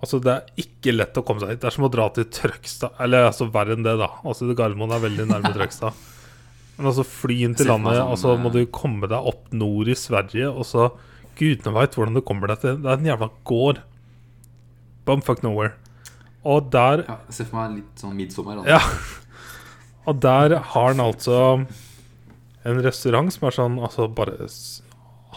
altså 0.00 0.20
det 0.24 0.32
er 0.32 0.62
ikke 0.64 0.94
lett 0.94 1.16
å 1.20 1.24
komme 1.26 1.42
seg 1.42 1.54
hit. 1.54 1.60
Det 1.64 1.68
er 1.70 1.76
som 1.76 1.84
å 1.88 1.92
dra 1.92 2.06
til 2.16 2.24
Trøgstad. 2.32 2.94
Eller 3.04 3.26
altså 3.28 3.50
verre 3.52 3.76
enn 3.76 3.84
det, 3.84 3.96
da. 4.00 4.08
Altså 4.24 4.48
Gardermoen 4.56 4.94
er 4.96 5.02
veldig 5.04 5.26
nærme 5.32 5.52
Trøgstad. 5.56 5.96
Men 6.76 6.90
altså 6.90 7.04
fly 7.06 7.36
inn 7.46 7.54
til 7.54 7.68
landet, 7.70 7.94
sånn, 8.00 8.10
og 8.10 8.18
så 8.18 8.34
må 8.40 8.50
eh, 8.50 8.56
du 8.56 8.72
komme 8.74 9.06
deg 9.10 9.28
opp 9.30 9.52
nord 9.54 9.90
i 9.92 9.94
Sverige, 9.98 10.48
og 10.50 10.66
så 10.66 10.88
Gudene 11.38 11.72
veit 11.74 11.96
hvordan 11.98 12.14
du 12.14 12.20
kommer 12.22 12.46
deg 12.50 12.60
til 12.62 12.76
Det 12.78 12.86
er 12.92 13.00
en 13.00 13.08
jævla 13.08 13.26
gård. 13.48 13.80
Bumfuck 15.06 15.42
nowhere. 15.42 15.72
Og 16.46 16.68
der 16.70 17.02
Ja, 17.08 17.16
Se 17.32 17.46
for 17.48 17.58
meg 17.58 17.80
litt 17.80 17.98
sånn 18.02 18.14
midtsommer. 18.18 18.60
altså. 18.62 18.70
ja. 18.70 18.80
Og 20.06 20.20
der 20.20 20.58
har 20.60 20.90
han 20.92 21.00
altså 21.00 21.38
en 22.64 22.80
restaurant 22.84 23.32
som 23.32 23.46
er 23.48 23.56
sånn 23.56 23.78
Altså 23.80 24.06
bare 24.12 24.46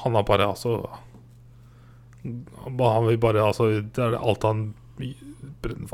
Han 0.03 0.15
har 0.19 0.25
bare 0.27 0.49
altså 0.51 0.73
Han 2.65 3.07
vil 3.07 3.17
bare 3.23 3.45
altså 3.47 3.69
alt 3.71 4.43
han. 4.43 4.73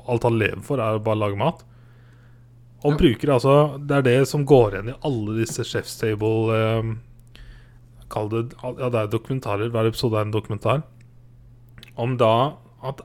Alt 0.08 0.24
han 0.28 0.40
lever 0.40 0.64
for, 0.66 0.82
er 0.82 0.98
å 0.98 1.04
bare 1.04 1.20
lage 1.20 1.38
mat. 1.40 1.64
Og 2.84 2.92
Ja. 2.92 2.98
bruker 2.98 3.30
altså 3.38 3.54
Det 3.88 3.96
er 3.98 4.02
det 4.02 4.28
som 4.28 4.46
går 4.46 4.72
igjen 4.74 4.90
i 4.92 4.98
alle 5.08 5.38
disse 5.40 5.64
Chef's 5.64 5.96
Table 6.00 6.52
eh, 6.52 6.96
Kall 8.10 8.28
det 8.30 8.54
Ja, 8.62 8.90
det 8.90 9.00
er 9.00 9.08
dokumentarer. 9.08 9.70
Hver 9.72 9.88
episode 9.88 10.18
er 10.20 10.26
en 10.28 10.32
dokumentar. 10.36 10.84
Om 11.98 12.18
da 12.18 12.56
at 12.84 13.02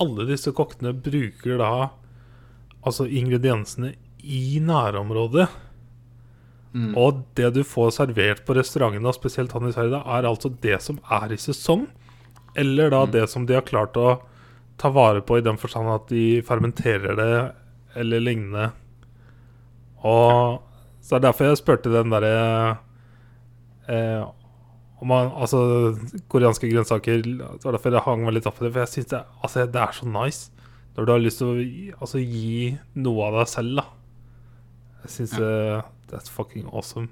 alle 0.00 0.24
disse 0.26 0.50
kokkene 0.52 0.92
bruker 0.96 1.58
da 1.58 1.90
altså 2.84 3.06
ingrediensene 3.06 3.94
i 4.24 4.58
nærområdet. 4.60 5.48
Mm. 6.74 6.96
Og 6.98 7.22
det 7.38 7.52
du 7.54 7.62
får 7.62 7.92
servert 7.94 8.40
på 8.44 8.56
restaurantene, 8.56 9.06
og 9.06 9.14
spesielt 9.14 9.52
han 9.52 9.68
i 9.68 9.72
Sverige, 9.72 10.00
er 10.02 10.26
altså 10.26 10.50
det 10.60 10.80
som 10.82 10.98
er 11.10 11.30
i 11.32 11.36
sesong. 11.38 11.86
Eller 12.56 12.90
da 12.90 13.04
Mm. 13.06 13.12
det 13.12 13.28
som 13.30 13.46
de 13.46 13.54
har 13.54 13.62
klart 13.62 13.94
å 13.94 14.20
ta 14.78 14.88
vare 14.90 15.20
på 15.22 15.38
i 15.38 15.40
den 15.42 15.56
forstand 15.56 15.88
at 15.88 16.08
de 16.08 16.40
fermenterer 16.42 17.14
det 17.16 17.54
eller 17.94 18.18
lignende. 18.20 18.72
Og 20.04 20.62
så 21.04 21.16
er 21.16 21.20
det 21.22 21.28
derfor 21.30 21.48
jeg 21.50 21.60
spurte 21.60 21.92
den 21.92 22.12
derre 22.12 22.78
eh, 23.88 24.24
om 25.04 25.08
man, 25.10 25.30
altså 25.36 25.58
koreanske 26.32 26.68
grønnsaker 26.70 27.22
Det 27.26 27.64
var 27.64 27.74
derfor 27.76 27.92
jeg 27.92 28.04
hang 28.06 28.22
meg 28.24 28.36
litt 28.38 28.46
opp 28.48 28.60
i 28.62 28.66
det. 28.66 28.72
For 28.72 28.84
jeg 28.84 28.92
synes 28.94 29.10
det, 29.10 29.20
altså, 29.44 29.64
det 29.68 29.80
er 29.82 29.96
så 29.98 30.08
nice 30.08 30.50
når 30.94 31.06
du 31.08 31.10
har 31.12 31.18
lyst 31.24 31.40
til 31.42 31.48
å 31.50 31.54
altså, 32.04 32.20
gi 32.22 32.68
noe 33.02 33.24
av 33.26 33.40
deg 33.40 33.48
selv, 33.50 33.80
da. 33.80 33.84
Jeg 35.04 35.10
syns 35.16 35.32
det 35.40 35.50
That's 36.12 36.30
fucking 36.30 36.68
awesome. 36.70 37.08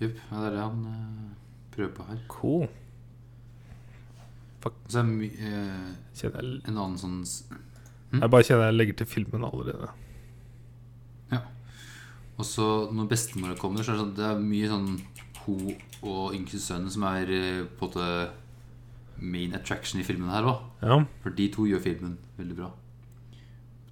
Jupp. 0.00 0.16
Ja, 0.32 0.40
det 0.42 0.48
er 0.48 0.56
det 0.56 0.64
han 0.64 0.80
eh, 0.90 1.28
prøver 1.76 1.92
på 2.00 2.06
her. 2.08 2.18
Cool. 2.32 2.66
Fuck. 4.64 4.74
så 4.90 4.98
er 4.98 5.06
det 5.06 5.12
my 5.20 5.28
eh, 5.38 5.92
en 6.66 6.74
annen 6.80 6.98
sånn 6.98 7.20
s- 7.22 7.44
jeg 8.16 8.30
bare 8.32 8.46
kjenner 8.46 8.68
jeg 8.70 8.76
legger 8.80 8.96
til 9.02 9.08
filmen 9.10 9.44
allerede. 9.46 9.88
Og 12.36 12.44
så 12.44 12.66
når 12.92 13.08
bestemora 13.08 13.56
kommer, 13.58 13.82
så 13.84 13.94
er 13.94 13.96
det, 13.96 14.02
sånn, 14.04 14.16
det 14.18 14.26
er 14.28 14.42
mye 14.42 14.68
sånn 14.72 14.90
hun 15.46 15.70
og 16.06 16.34
yngste 16.36 16.58
sønnen 16.60 16.90
som 16.92 17.04
er 17.08 17.30
eh, 17.32 17.62
på 17.78 17.86
en 17.86 17.92
måte 17.92 18.08
main 19.22 19.54
attraction 19.56 20.00
i 20.02 20.04
filmen 20.04 20.28
her 20.28 20.44
òg. 20.50 20.64
Ja. 20.84 20.98
For 21.22 21.32
de 21.36 21.46
to 21.54 21.64
gjør 21.70 21.84
filmen 21.86 22.18
veldig 22.36 22.56
bra. 22.58 22.70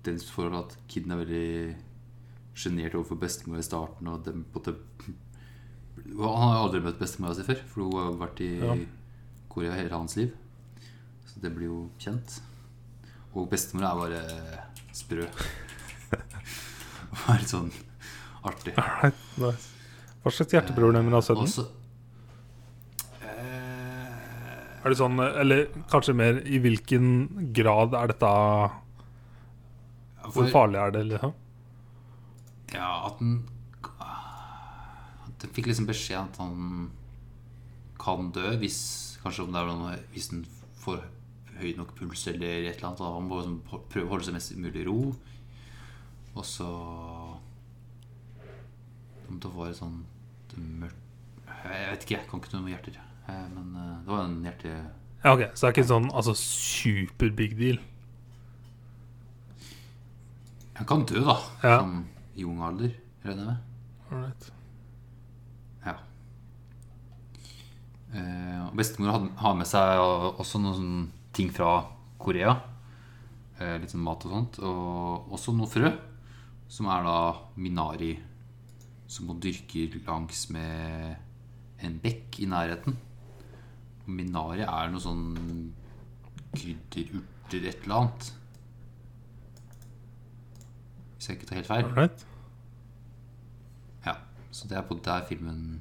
Dens 0.04 0.26
forhold 0.28 0.58
at 0.66 0.74
kiden 0.90 1.14
er 1.14 1.22
veldig 1.22 1.76
sjenert 2.58 2.96
overfor 2.98 3.18
bestemor 3.22 3.62
i 3.62 3.64
starten. 3.64 4.10
Og 4.12 4.24
dem 4.26 4.44
på 4.52 4.60
måte 4.60 4.76
Han 6.04 6.50
har 6.50 6.58
aldri 6.60 6.82
møtt 6.84 6.98
bestemora 7.00 7.32
si 7.38 7.46
før, 7.46 7.62
for 7.70 7.86
hun 7.86 7.96
har 7.96 8.18
vært 8.26 8.42
i 8.44 8.50
Ja. 8.60 8.74
Korea 9.48 9.76
hele 9.78 9.94
hans 9.94 10.16
liv. 10.18 10.34
Så 11.30 11.40
det 11.40 11.54
blir 11.54 11.70
jo 11.70 11.78
kjent. 12.02 12.40
Og 13.32 13.48
bestemor 13.50 13.86
er 13.86 14.00
bare 14.02 14.22
sprø. 14.92 15.24
Og 17.14 17.22
er 17.30 17.40
litt 17.40 17.52
sånn 17.54 17.70
artig. 18.44 18.74
Alright, 18.80 19.16
nice. 19.40 19.70
Hva 20.24 20.32
slags 20.32 20.54
hjerteproblemer 20.56 21.12
har 21.18 21.24
sønnen? 21.24 21.48
Også 21.48 21.66
Er 24.84 24.92
det 24.92 24.98
sånn, 25.00 25.20
Eller 25.20 25.66
kanskje 25.92 26.14
mer 26.16 26.40
i 26.44 26.58
hvilken 26.60 27.06
grad 27.56 27.94
er 27.96 28.12
dette 28.12 28.30
Hvor 30.34 30.50
farlig 30.52 30.80
er 30.80 30.94
det? 30.96 31.04
liksom? 31.12 31.32
Ja, 32.74 32.90
at 33.08 33.18
den 33.20 33.34
At 34.04 35.38
den 35.44 35.52
fikk 35.56 35.68
liksom 35.70 35.88
beskjed 35.88 36.20
at 36.20 36.40
han 36.40 36.90
kan 38.00 38.30
dø 38.36 38.56
hvis 38.60 38.78
Kanskje 39.24 39.46
om 39.46 39.52
det 39.54 39.60
er 39.62 39.72
noe 39.72 39.96
Hvis 40.12 40.28
den 40.32 40.44
får 40.84 41.00
høy 41.60 41.70
nok 41.78 41.94
puls 41.96 42.26
eller 42.28 42.64
et 42.66 42.76
eller 42.80 42.88
annet. 42.90 43.00
Han 43.06 43.28
må 43.30 43.36
liksom 43.38 43.84
prøve 43.92 44.08
å 44.08 44.10
holde 44.10 44.26
seg 44.26 44.34
mest 44.34 44.56
mulig 44.58 44.80
i 44.82 44.86
ro. 44.88 44.96
Og 46.34 46.42
så 46.44 46.66
Om 49.28 49.40
det 49.40 49.50
var 49.54 49.70
et 49.70 49.78
sånn 49.78 50.04
mørkt 50.54 51.00
Jeg 51.64 51.88
vet 51.90 52.04
ikke, 52.04 52.16
jeg 52.18 52.28
kan 52.30 52.40
ikke 52.42 52.52
noe 52.54 52.62
om 52.62 52.70
hjerter. 52.72 52.98
Eh, 53.28 53.46
Men 53.54 53.74
eh, 53.80 53.96
det 54.04 54.12
var 54.12 54.24
en 54.26 54.36
hjerte... 54.44 54.74
Ja, 55.24 55.32
ok, 55.32 55.44
Så 55.54 55.64
det 55.64 55.68
er 55.70 55.74
ikke 55.74 55.88
sånn 55.88 56.10
altså, 56.12 56.34
super 56.36 57.30
big 57.32 57.56
deal? 57.56 57.78
Han 60.74 60.88
kan 60.90 61.04
dø, 61.08 61.22
da. 61.24 61.36
Ja. 61.62 61.78
Som 61.80 62.02
i 62.34 62.44
ung 62.44 62.60
alder, 62.66 62.90
regner 63.24 63.44
jeg 63.44 63.50
med. 63.52 63.58
Alright. 64.10 64.48
Ja. 65.86 65.94
Eh, 68.14 68.64
bestemor 68.76 69.28
har 69.38 69.54
med 69.58 69.70
seg 69.70 70.02
også 70.02 70.60
noen 70.62 71.12
ting 71.34 71.52
fra 71.54 71.76
Korea. 72.18 72.56
Eh, 73.60 73.76
litt 73.80 73.94
sånn 73.94 74.02
mat 74.04 74.26
og 74.26 74.34
sånt. 74.34 74.60
Og 74.66 75.32
også 75.38 75.54
noe 75.54 75.70
frø, 75.70 75.92
som 76.68 76.90
er 76.90 77.06
da 77.06 77.16
minari. 77.54 78.16
Som 79.14 79.30
hun 79.30 79.40
dyrker 79.42 79.94
langs 80.08 80.48
med 80.50 81.84
en 81.86 81.98
bekk 82.02 82.40
i 82.42 82.48
nærheten. 82.50 82.96
Og 84.04 84.10
minari 84.10 84.64
er 84.66 84.90
noe 84.90 85.02
sånn 85.02 85.26
krydderurter, 86.54 87.68
et 87.70 87.84
eller 87.84 88.00
annet. 88.00 88.30
Hvis 91.14 91.28
jeg 91.30 91.38
ikke 91.38 91.48
tar 91.50 91.60
helt 91.60 91.70
feil. 91.70 91.90
Right. 91.96 92.26
Ja, 94.04 94.18
så 94.50 94.68
det 94.68 94.78
er 94.78 94.86
på 94.88 94.98
der 95.04 95.24
filmen 95.28 95.80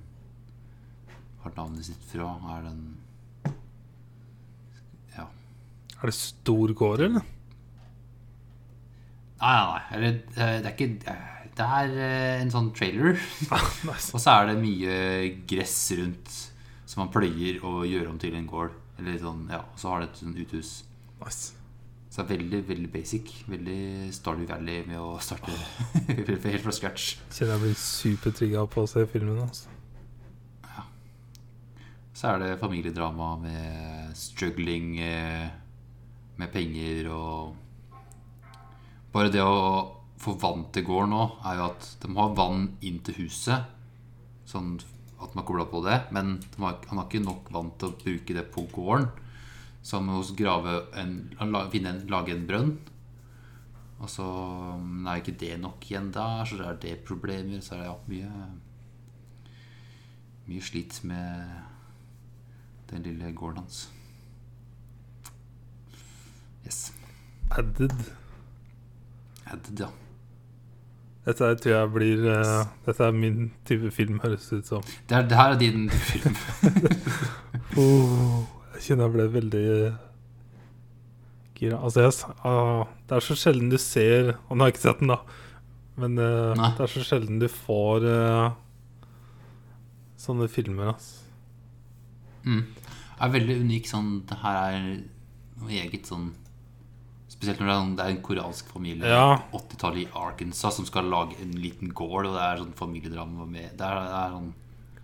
har 1.44 1.52
navnet 1.58 1.90
sitt 1.90 2.04
fra. 2.08 2.36
Er 2.56 2.70
den 2.70 2.84
Ja. 5.18 5.28
Er 6.02 6.06
det 6.06 6.14
stor 6.14 6.74
gård, 6.74 7.00
eller? 7.02 7.26
Nei, 9.42 9.56
nei, 9.58 9.66
nei. 9.74 9.82
Eller, 9.98 10.10
eh, 10.38 10.62
det 10.62 10.66
er 10.66 10.76
ikke 10.78 11.43
Det 11.54 11.66
er 11.80 11.92
eh, 12.02 12.42
en 12.42 12.54
sånn 12.54 12.72
trailer. 12.76 13.20
Og 13.90 14.20
så 14.20 14.34
er 14.34 14.50
det 14.50 14.62
mye 14.62 14.96
gress 15.50 15.78
rundt 16.00 16.38
som 16.90 17.04
man 17.04 17.12
pløyer 17.14 17.60
og 17.66 17.84
gjør 17.90 18.10
om 18.12 18.22
til 18.22 18.38
en 18.38 18.48
gård. 18.50 18.74
Eller 19.02 19.20
sånn, 19.22 19.46
ja, 19.52 19.62
Og 19.66 19.82
så 19.82 19.92
har 19.92 20.02
det 20.02 20.12
et 20.12 20.24
sånn 20.24 20.38
uthus. 20.38 20.72
nice. 21.24 21.54
Så 22.14 22.22
det 22.22 22.26
er 22.28 22.38
veldig 22.38 22.58
veldig 22.68 22.90
basic. 22.94 23.30
Veldig 23.50 24.14
Stardew 24.14 24.46
Valley 24.46 24.84
med 24.86 25.00
å 25.02 25.16
starte 25.18 25.54
helt 26.46 26.62
fra 26.62 26.74
scratch. 26.76 27.16
Kjenner 27.34 27.56
jeg 27.56 27.64
blir 27.64 27.80
supertrigga 27.82 28.66
på 28.70 28.84
å 28.84 28.90
se 28.90 29.06
filmen. 29.10 29.40
Altså. 29.42 29.72
Så 32.14 32.30
er 32.30 32.44
det 32.44 32.60
familiedrama 32.62 33.32
med 33.42 34.14
struggling 34.16 35.00
eh, 35.02 35.50
med 36.38 36.54
penger 36.54 37.10
og 37.14 37.60
Bare 39.14 39.30
det 39.30 39.42
å 39.46 40.03
få 40.24 40.38
vann 40.40 40.68
til 40.74 40.86
gården 40.88 41.14
nå, 41.14 41.24
er 41.44 41.60
jo 41.60 41.70
at 41.72 41.88
de 42.02 42.12
har 42.16 42.36
vann 42.38 42.68
inn 42.86 43.00
til 43.06 43.24
huset. 43.24 43.70
Sånn 44.50 44.78
at 45.24 45.36
man 45.36 45.46
kobler 45.48 45.70
på 45.72 45.84
det. 45.86 46.00
Men 46.16 46.38
de 46.44 46.64
har, 46.64 46.80
han 46.90 47.00
har 47.00 47.08
ikke 47.08 47.24
nok 47.24 47.52
vann 47.54 47.72
til 47.80 47.92
å 47.92 48.00
bruke 48.00 48.38
det 48.38 48.48
på 48.54 48.66
gården. 48.74 49.10
Så 49.84 50.00
han 50.00 50.08
må 50.08 50.22
grave 50.40 50.78
en, 51.00 51.16
finne 51.72 51.96
en, 51.96 52.04
lage 52.12 52.36
en 52.36 52.46
brønn. 52.48 52.74
Og 54.04 54.12
så 54.12 54.26
mm, 54.80 55.08
er 55.08 55.22
ikke 55.22 55.38
det 55.40 55.58
nok 55.64 55.88
igjen 55.88 56.12
der, 56.16 56.44
så 56.48 56.60
er 56.68 56.80
det 56.84 56.98
problemer. 57.08 57.64
Så 57.64 57.78
er 57.78 57.84
det 57.84 57.90
ja, 57.92 57.98
mye 58.12 58.52
Mye 60.44 60.60
slit 60.60 60.98
med 61.08 61.54
den 62.90 63.06
lille 63.06 63.30
gården 63.32 63.62
hans. 63.62 63.86
Yes. 66.66 66.92
Added. 67.56 67.96
Added, 69.48 69.80
ja. 69.80 69.88
Dette 71.24 71.48
er, 71.48 71.56
tror 71.56 71.72
jeg 71.72 71.92
blir 71.94 72.26
uh, 72.28 72.66
Dette 72.84 73.06
er 73.06 73.14
min 73.16 73.46
type 73.68 73.92
film, 73.96 74.20
høres 74.24 74.50
det 74.50 74.64
ut 74.64 74.72
som. 74.74 74.88
Det, 75.10 75.16
er, 75.18 75.28
det 75.30 75.38
her 75.40 75.54
er 75.56 75.62
din 75.62 75.90
film. 75.90 76.36
Oh, 77.80 78.44
jeg 78.76 78.84
kjenner 78.86 79.08
jeg 79.08 79.14
ble 79.16 79.24
veldig 79.34 79.68
gira. 81.58 81.80
Altså, 81.80 82.04
jeg, 82.04 82.36
ah, 82.46 82.84
det 83.10 83.18
er 83.18 83.26
så 83.26 83.38
sjelden 83.40 83.72
du 83.72 83.80
ser 83.82 84.36
Og 84.36 84.58
nå 84.58 84.62
har 84.62 84.70
jeg 84.70 84.76
ikke 84.76 84.84
sett 84.84 85.02
den, 85.02 85.14
da. 85.14 85.18
Men 86.04 86.20
uh, 86.20 86.54
det 86.54 86.86
er 86.86 86.92
så 86.92 87.06
sjelden 87.06 87.42
du 87.42 87.48
får 87.50 88.06
uh, 88.06 88.54
sånne 90.20 90.50
filmer, 90.52 90.94
altså. 90.94 91.22
Mm. 92.44 92.64
Det 92.76 93.24
er 93.24 93.32
veldig 93.38 93.56
unik 93.64 93.86
sånn 93.88 94.08
Det 94.28 94.36
her 94.42 94.58
er 94.60 94.88
noe 95.62 95.76
eget 95.80 96.10
sånn 96.10 96.34
Spesielt 97.34 97.60
når 97.60 97.68
det 97.68 97.74
er, 97.74 97.80
sånn- 97.82 97.96
det 97.98 98.06
er 98.06 98.12
en 98.14 98.22
koreansk 98.24 98.68
familie 98.72 99.10
Ja. 99.10 99.38
80-tallet 99.54 100.04
i 100.04 100.08
Arkansas 100.16 100.76
som 100.78 100.86
skal 100.86 101.10
lage 101.10 101.36
en 101.42 101.52
liten 101.60 101.90
gård, 101.94 102.28
og 102.30 102.34
det 102.38 102.44
er 102.46 102.62
sånn 102.62 102.76
familiedrama 102.78 103.48
med 103.50 103.74
Det 103.78 103.82
er, 103.88 104.06
det 104.06 104.20
er 104.22 104.30
sånn 104.38 104.54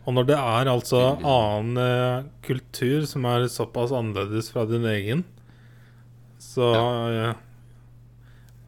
Og 0.08 0.14
når 0.16 0.26
det 0.30 0.38
er 0.38 0.66
altså 0.72 1.02
annen 1.20 1.78
eh, 1.78 2.24
kultur 2.46 3.06
som 3.06 3.26
er 3.26 3.48
såpass 3.52 3.92
annerledes 3.92 4.50
fra 4.54 4.64
din 4.66 4.86
egen, 4.86 5.24
så 6.40 6.70
eh, 6.74 7.34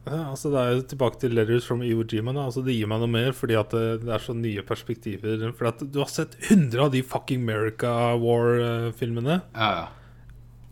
ja, 0.06 0.18
Altså 0.32 0.50
Det 0.50 0.58
er 0.60 0.70
jo 0.74 0.82
tilbake 0.90 1.18
til 1.22 1.30
'Letters 1.30 1.64
from 1.64 1.80
Iwo 1.82 2.02
Jima'. 2.02 2.34
Da. 2.34 2.44
Altså 2.50 2.64
Det 2.64 2.74
gir 2.74 2.88
meg 2.90 2.98
noe 3.00 3.06
mer, 3.08 3.30
fordi 3.32 3.54
at 3.58 3.70
det, 3.70 4.02
det 4.04 4.10
er 4.12 4.18
så 4.18 4.34
nye 4.34 4.62
perspektiver. 4.66 5.52
For 5.54 5.66
at 5.70 5.78
du 5.92 5.98
har 6.00 6.10
sett 6.10 6.34
100 6.50 6.80
av 6.82 6.90
de 6.90 7.02
fucking 7.02 7.40
America 7.42 8.16
War-filmene 8.18 9.42
Ja, 9.54 9.70
ja. 9.78 9.86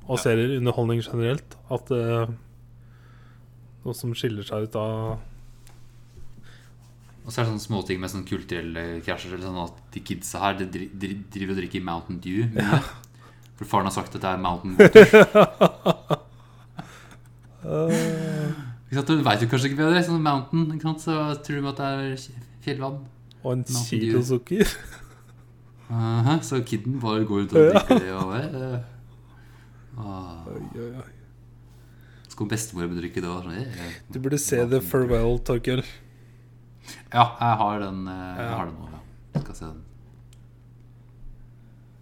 og 0.08 0.18
Ja. 0.18 0.22
serier, 0.24 0.56
underholdning 0.58 1.00
generelt, 1.06 1.54
at 1.70 1.90
eh, 1.94 2.26
noe 3.84 3.96
som 3.96 4.14
skiller 4.16 4.46
seg 4.46 4.68
ut 4.68 4.78
av 4.78 5.18
Og 7.24 7.28
så 7.30 7.40
er 7.40 7.44
det 7.44 7.50
sånne 7.52 7.66
småting 7.66 8.00
med 8.00 8.10
sånne 8.12 8.28
kulturelle 8.28 8.84
krasjer. 9.06 9.38
Sånn 9.40 9.60
at 9.62 9.76
de 9.94 10.02
kidsa 10.04 10.40
her 10.44 10.58
de 10.60 10.66
dri, 10.72 10.88
dri, 10.92 11.14
driver 11.32 11.54
og 11.54 11.60
drikker 11.62 11.86
Mountain 11.86 12.18
Dew 12.24 12.38
Ja. 12.58 12.80
For 13.60 13.68
faren 13.68 13.90
har 13.90 13.92
sagt 13.92 14.14
at 14.16 14.22
det 14.24 14.30
er 14.30 14.40
Mountain 14.40 14.76
Water. 14.80 15.06
Sant? 18.90 19.06
Du 19.06 19.20
veit 19.22 19.42
jo 19.44 19.46
kanskje 19.50 19.68
ikke 19.70 19.82
bedre. 19.84 20.00
Sånn 20.02 20.24
Mountain, 20.24 20.64
ikke 20.74 20.88
sant? 20.88 21.04
så 21.04 21.12
tror 21.44 21.60
du 21.60 21.68
at 21.70 21.78
det 21.82 21.90
er 21.90 22.24
fjellvann. 22.64 22.98
Og 23.44 23.52
en 23.52 23.62
kilo 23.64 24.24
sukker. 24.24 24.64
sukker. 24.64 24.98
-huh, 25.90 26.40
så 26.42 26.62
kiden 26.64 27.00
bare 27.00 27.24
går 27.24 27.38
rundt 27.38 27.52
og 27.52 27.72
drikker 27.72 27.98
det. 27.98 28.12
Og 28.14 28.28
uh, 28.28 28.78
Oi, 30.00 30.62
oi, 30.74 30.90
oi. 30.96 31.19
Så 32.40 32.46
kom 32.46 32.48
bestemor 32.48 32.88
drikke 32.96 33.20
det. 33.20 33.28
Og 33.28 33.42
sånn, 33.44 33.52
eh, 33.68 33.96
Du 34.10 34.18
burde 34.18 34.38
se 34.40 34.56
The 34.66 34.78
Farewell, 34.80 35.38
Torkel. 35.44 35.82
Ja, 37.12 37.36
jeg 37.36 37.56
har 37.60 37.80
den. 37.80 38.08
eh, 38.08 38.36
Jeg 38.38 38.46
Ja. 38.48 38.56
har 38.56 38.64
den 38.66 38.74
nå, 38.80 38.88
ja. 38.90 38.98
Jeg 39.34 39.42
Skal 39.42 39.54
se 39.54 39.64
den. 39.66 39.82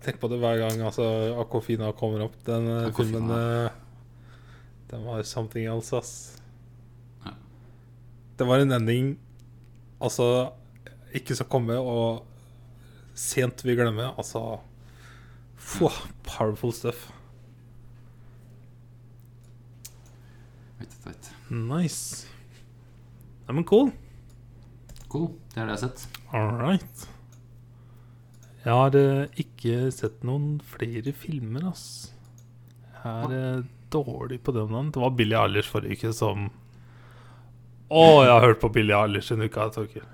Tenk 0.05 0.21
på 0.21 0.29
det 0.31 0.39
hver 0.39 0.59
gang 0.63 0.81
altså, 0.87 1.35
Akofina 1.41 1.91
kommer 1.93 2.23
opp. 2.23 2.37
Den 2.47 2.69
Akofina. 2.87 3.19
Filmen 3.19 3.31
eh, 3.67 3.71
Den 4.91 5.05
var 5.05 5.23
something 5.25 5.67
else, 5.67 5.93
ass. 5.97 6.41
Ja. 7.27 7.33
Det 8.39 8.47
var 8.47 8.61
en 8.61 8.71
ending 8.73 9.17
Altså 10.01 10.53
ikke 11.13 11.35
skal 11.35 11.47
komme, 11.51 11.75
og 11.75 12.23
sent 13.15 13.65
vi 13.65 13.75
glemmer. 13.75 14.15
Altså 14.17 14.61
Fuh, 15.57 15.91
Powerful 16.23 16.71
stuff. 16.73 17.11
Vet, 20.79 20.89
vet, 20.89 21.07
vet. 21.07 21.31
Nice. 21.51 22.27
Nei, 23.47 23.55
men 23.55 23.65
cool. 23.65 23.91
Cool. 25.09 25.31
Det 25.55 25.63
er 25.63 25.69
det 25.71 25.73
jeg 25.73 25.77
har 25.77 25.83
sett. 25.87 26.05
All 26.37 26.53
right. 26.61 27.09
Jeg 28.65 28.75
har 28.77 28.97
eh, 28.99 29.41
ikke 29.41 29.89
sett 29.95 30.23
noen 30.29 30.59
flere 30.69 31.15
filmer, 31.17 31.71
ass. 31.71 31.87
Jeg 32.99 33.31
er 33.31 33.35
eh, 33.39 33.67
dårlig 33.95 34.43
på 34.45 34.53
den. 34.53 34.75
om. 34.75 34.91
Det 34.93 35.01
var 35.01 35.15
Billie 35.17 35.39
Eilish 35.41 35.73
forrige 35.73 35.97
uke 35.97 36.13
som 36.13 36.51
Å, 37.89 38.03
jeg 38.21 38.33
har 38.35 38.45
hørt 38.45 38.61
på 38.61 38.69
Billie 38.75 38.97
Eilish 38.99 39.33
en 39.33 39.47
uke, 39.47 39.69
Torkil. 39.73 40.05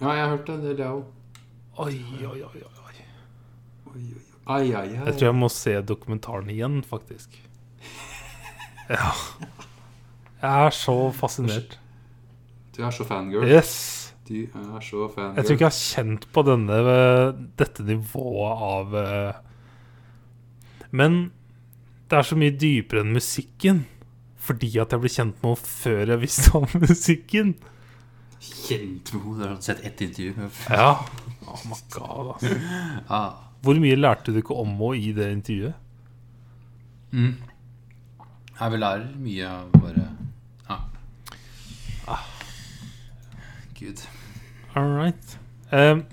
Ja, 0.00 0.16
jeg 0.16 0.24
har 0.24 0.32
hørt 0.34 0.48
det. 0.50 0.58
Det 0.64 0.72
er 0.72 0.78
det 0.80 0.88
òg. 0.90 1.04
Oi, 1.86 1.94
oi, 2.26 2.42
oi, 2.42 2.62
oi. 2.66 2.66
oi. 3.92 4.02
Ai, 4.50 4.72
ai, 4.74 4.88
ai. 4.98 5.04
Jeg 5.06 5.14
tror 5.14 5.28
jeg 5.28 5.38
må 5.38 5.48
se 5.52 5.76
dokumentaren 5.86 6.50
igjen, 6.50 6.82
faktisk. 6.86 7.38
Ja. 8.90 9.12
Jeg 10.42 10.66
er 10.66 10.74
så 10.74 10.96
fascinert. 11.14 11.78
Du 12.76 12.82
er 12.82 12.90
så 12.90 13.04
fangirl. 13.06 13.46
Yes. 13.46 13.74
Du 14.28 14.34
er 14.34 14.80
så 14.82 15.06
fangirl. 15.12 15.36
Jeg 15.36 15.44
tror 15.44 15.56
ikke 15.56 15.66
jeg 15.68 15.70
har 15.70 15.78
kjent 15.78 16.26
på 16.32 16.42
denne, 16.46 16.78
eh, 16.92 17.32
dette 17.60 17.84
nivået 17.86 18.64
av 18.68 18.96
eh, 18.96 19.40
Men 20.90 21.18
det 22.10 22.18
er 22.18 22.26
så 22.28 22.36
mye 22.36 22.56
dypere 22.58 23.04
enn 23.04 23.14
musikken. 23.14 23.84
Fordi 24.42 24.72
at 24.82 24.90
jeg 24.92 25.00
ble 25.04 25.12
kjent 25.12 25.36
med 25.44 25.52
henne 25.52 25.70
før 25.70 26.10
jeg 26.14 26.22
visste 26.24 26.56
om 26.58 26.66
musikken. 26.82 27.54
Kjent 28.42 29.12
med 29.14 29.22
henne. 29.22 29.38
Du 29.38 29.46
har 29.46 29.60
sett 29.62 29.84
ett 29.86 30.00
intervju. 30.02 30.50
Ja. 30.68 30.90
Oh 31.46 31.62
my 31.68 31.78
god, 31.94 32.34
altså. 32.34 32.58
Ah. 33.08 33.30
Hvor 33.62 33.78
mye 33.78 33.94
lærte 33.94 34.32
du 34.34 34.40
ikke 34.42 34.56
om 34.58 34.72
henne 34.74 34.98
i 34.98 35.12
det 35.14 35.28
intervjuet? 35.36 35.74
Mm. 37.12 37.34
Jeg 38.58 38.70
vil 38.72 38.80
lære 38.82 39.08
mye 39.20 39.48
av 39.48 39.70
bare 39.76 40.06
Ja. 40.68 40.76
Ah. 42.08 42.24
Gud. 43.82 44.02
All 44.74 44.90
right. 44.94 45.38
Um, 45.72 46.04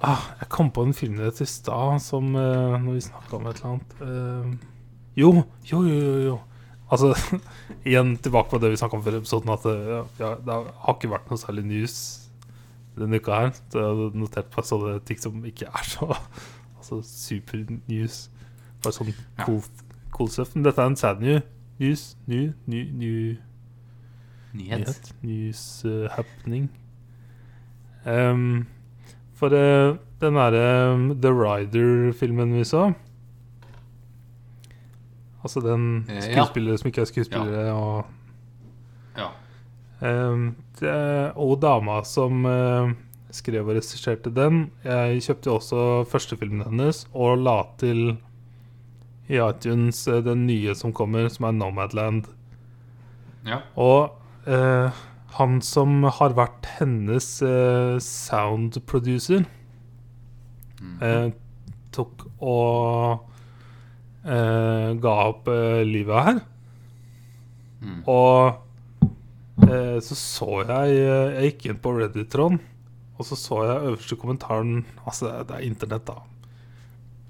ah, 0.00 0.20
jeg 0.40 0.48
kom 0.48 0.70
på 0.70 0.84
en 0.86 0.94
film 0.94 1.18
til 1.34 1.46
stad 1.48 2.00
som 2.04 2.34
uh, 2.36 2.76
Når 2.80 2.92
vi 2.92 3.00
snakka 3.00 3.36
om 3.38 3.46
et 3.48 3.62
eller 3.62 3.70
annet 3.70 3.94
um, 4.00 4.58
jo, 5.16 5.30
jo, 5.64 5.80
jo, 5.82 5.94
jo, 5.94 6.18
jo. 6.26 6.36
Altså, 6.92 7.14
igjen 7.88 8.16
tilbake 8.16 8.50
på 8.50 8.58
det 8.62 8.70
vi 8.70 8.76
snakka 8.76 8.98
om 8.98 9.02
før 9.04 9.18
episoden, 9.20 9.50
at 9.54 9.66
uh, 9.66 10.04
ja, 10.20 10.34
det 10.38 10.58
har 10.84 10.96
ikke 10.96 11.10
vært 11.12 11.30
noe 11.30 11.40
særlig 11.40 11.64
news 11.70 11.96
denne 12.98 13.18
uka 13.18 13.40
her. 13.40 13.56
Jeg 13.74 13.82
hadde 13.82 14.20
notert 14.20 14.52
på 14.54 14.62
sånne 14.62 14.98
ting 15.06 15.18
som 15.22 15.40
ikke 15.46 15.66
er 15.70 15.88
så 15.88 16.10
altså, 16.78 17.00
super 17.06 17.64
news. 17.88 18.28
Bare 18.84 18.94
sånn 18.94 19.14
cool, 19.42 19.62
cool 20.14 20.30
stuff. 20.30 20.54
Men 20.54 20.68
dette 20.68 20.82
er 20.82 20.92
en 20.92 21.00
sad 21.00 21.22
new, 21.24 21.40
news. 21.82 22.12
New, 22.30 22.52
new, 22.70 22.86
new 22.94 23.34
Nyhet. 24.54 24.78
nyhet. 24.78 25.14
News 25.22 25.82
uh, 25.84 26.06
happening. 26.14 26.70
Um, 28.06 28.66
for 29.34 29.48
uh, 29.56 29.96
den 30.20 30.34
derre 30.36 30.94
um, 30.94 31.06
The 31.20 31.30
Rider-filmen 31.32 32.52
vi 32.54 32.64
så 32.68 32.90
Altså 35.44 35.60
den 35.60 36.04
Eh, 36.08 36.14
ja. 36.16 36.20
skuespillere 36.44 36.78
som 36.78 36.88
ikke 36.88 37.00
er 37.00 37.08
skuespillere, 37.10 37.72
og 37.72 38.04
Ja. 39.18 39.28
um, 40.30 40.54
det, 40.80 41.32
Og 41.36 41.60
dama 41.62 42.02
som 42.04 42.44
uh, 42.44 42.90
skrev 43.30 43.68
og 43.68 43.74
regisserte 43.76 44.30
den. 44.34 44.70
Jeg 44.84 45.20
kjøpte 45.22 45.50
også 45.50 46.04
førstefilmen 46.08 46.64
hennes 46.64 47.06
og 47.14 47.38
la 47.38 47.62
til 47.78 48.16
i 49.28 49.36
iTunes 49.40 50.06
uh, 50.08 50.20
den 50.24 50.46
nye 50.46 50.74
som 50.74 50.92
kommer, 50.92 51.28
som 51.28 51.44
er 51.46 51.52
Nomadland. 51.52 52.24
ja. 53.46 53.58
Og 53.76 54.10
eh, 54.46 54.90
han 55.38 55.58
som 55.64 56.04
har 56.06 56.34
vært 56.36 56.66
hennes 56.78 57.28
uh, 57.42 57.98
sound 58.02 58.78
producer, 58.86 59.46
Mm. 60.84 60.98
uh, 61.00 61.30
tok 61.94 62.26
og 62.44 63.22
uh, 64.26 64.88
ga 65.00 65.12
opp 65.30 65.46
livet 65.86 66.26
her. 66.26 66.40
Mm. 67.80 68.02
Og 68.10 68.60
så 70.04 70.16
så 70.18 70.48
jeg 70.66 70.96
Jeg 70.98 71.46
gikk 71.46 71.66
inn 71.70 71.78
på 71.80 71.92
Reddit-tråden, 71.94 72.58
og 73.16 73.24
så 73.24 73.38
så 73.38 73.60
jeg 73.64 73.86
øverste 73.86 74.18
kommentaren 74.18 74.84
Altså, 75.06 75.30
det 75.46 75.56
er 75.56 75.64
internett, 75.64 76.04
da. 76.04 76.18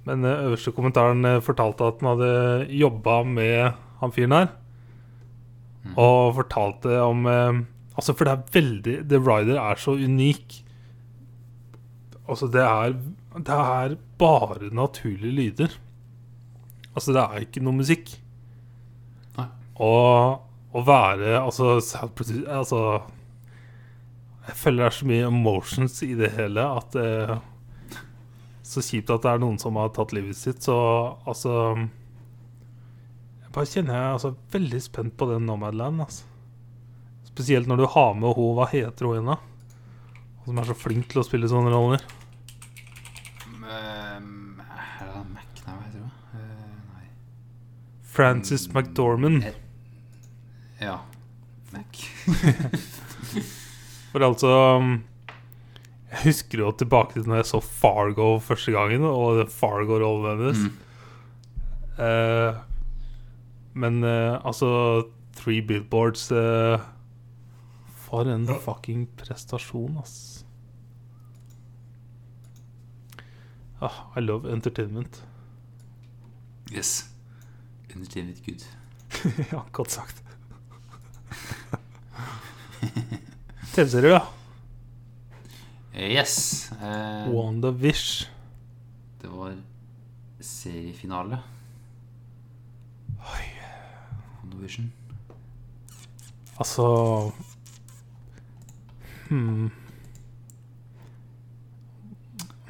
Men 0.09 0.25
øverste 0.25 0.73
kommentaren 0.75 1.23
fortalte 1.45 1.87
at 1.87 2.01
han 2.01 2.11
hadde 2.15 2.67
jobba 2.75 3.23
med 3.29 3.75
han 4.01 4.13
fyren 4.17 4.33
her. 4.33 4.49
Mm. 5.85 5.95
Og 6.01 6.35
fortalte 6.41 6.99
om 7.05 7.29
Altså, 7.95 8.15
for 8.15 8.27
det 8.27 8.35
er 8.35 8.55
veldig 8.55 8.97
The 9.11 9.21
Rider 9.23 9.61
er 9.63 9.81
så 9.81 9.95
unik. 9.95 10.65
Altså, 12.29 12.49
det 12.51 12.63
er 12.63 12.97
Det 13.35 13.55
er 13.55 13.97
bare 14.19 14.71
naturlige 14.71 15.33
lyder. 15.33 15.79
Altså, 16.95 17.13
det 17.13 17.23
er 17.23 17.47
ikke 17.47 17.63
noe 17.63 17.75
musikk. 17.75 18.15
Nei. 19.37 19.49
Og 19.83 20.41
å 20.75 20.83
være 20.83 21.39
Altså, 21.41 21.79
Altså 22.47 22.81
Jeg 24.49 24.57
føler 24.61 24.83
det 24.83 24.87
er 24.87 24.99
så 24.99 25.09
mye 25.09 25.27
emotions 25.31 26.03
i 26.03 26.15
det 26.19 26.31
hele 26.35 26.65
at 26.79 26.95
eh, 27.01 27.37
Så 28.63 28.83
kjipt 28.83 29.11
at 29.11 29.23
det 29.23 29.33
er 29.33 29.43
noen 29.43 29.59
som 29.59 29.77
har 29.77 29.93
tatt 29.95 30.13
livet 30.17 30.37
sitt, 30.37 30.63
så 30.63 30.77
altså 31.27 31.55
Jeg 31.77 33.51
bare 33.55 33.71
kjenner 33.71 33.95
jeg 33.95 34.05
er 34.05 34.15
altså, 34.19 34.35
veldig 34.53 34.83
spent 34.83 35.17
på 35.17 35.31
den 35.31 35.47
Nomadland, 35.47 36.01
altså. 36.03 36.25
Spesielt 37.35 37.67
når 37.67 37.81
du 37.83 37.87
har 37.91 38.13
med 38.15 38.35
hun 38.39 38.55
Hva 38.57 38.69
heter 38.71 39.09
hun 39.09 39.17
igjen, 39.19 39.31
da? 39.35 39.39
Hun 40.45 40.53
som 40.53 40.59
er 40.63 40.69
så 40.69 40.77
flink 40.79 41.09
til 41.11 41.19
å 41.23 41.25
spille 41.27 41.49
sånne 41.51 41.73
roller. 41.73 42.03
Um, 43.65 44.61
er 44.61 45.09
det 45.09 45.23
Mac? 45.33 45.63
Nei, 45.65 45.73
hva 45.75 45.83
heter 45.87 46.01
det? 46.05 46.13
Uh, 46.35 46.77
nei. 46.95 47.07
Frances 48.15 48.67
Mm, 48.69 48.75
McDormand. 48.77 49.45
eh, 49.45 49.55
Ja. 50.85 50.99
Mac. 51.73 52.03
For 54.13 54.23
altså 54.23 54.51
um, 54.79 54.93
Jeg 56.13 56.21
husker 56.29 56.59
jo 56.63 56.71
tilbake 56.79 57.17
til 57.17 57.27
når 57.27 57.41
jeg 57.43 57.47
så 57.51 57.61
Fargo 57.65 58.37
første 58.39 58.71
gangen, 58.77 59.03
og 59.03 59.49
Fargo-rollen 59.51 60.39
hennes. 60.39 60.59
Mm. 60.59 60.73
Uh, 61.99 62.55
men 63.75 64.05
uh, 64.05 64.39
altså 64.47 64.69
Three 65.35 65.61
Billboards 65.67 66.29
eh, 66.31 66.79
For 68.15 68.29
en 68.31 68.47
fucking 68.47 69.09
prestasjon, 69.19 69.97
ass. 69.99 70.45
Ah, 73.83 74.13
I 74.15 74.21
love 74.21 74.47
entertainment. 74.47 75.19
Yes. 76.71 77.11
Entertainment 77.91 78.39
good. 78.47 78.63
ja, 79.53 79.65
godt 79.73 79.91
sagt. 79.91 80.23
TV-serier, 83.75 84.15
da. 84.15 84.23
Yes. 85.99 86.71
Uh, 86.79 87.27
WandaVish. 87.35 88.31
det 89.23 89.33
var 89.33 89.57
seriefinale. 90.41 91.41
Oi. 93.19 93.43
WandaVision. 94.39 94.93
Altså 96.63 96.87
hmm. 99.29 99.71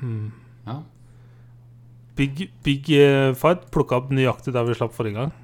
Hmm. 0.00 0.32
Ja. 0.66 0.82
Big, 2.16 2.50
big 2.62 2.90
eh, 2.90 3.32
fight. 3.34 3.70
Plukka 3.74 3.98
opp 3.98 4.12
nøyaktig 4.14 4.54
der 4.54 4.66
vi 4.68 4.76
slapp 4.78 4.94
forrige 4.94 5.18
gang. 5.18 5.34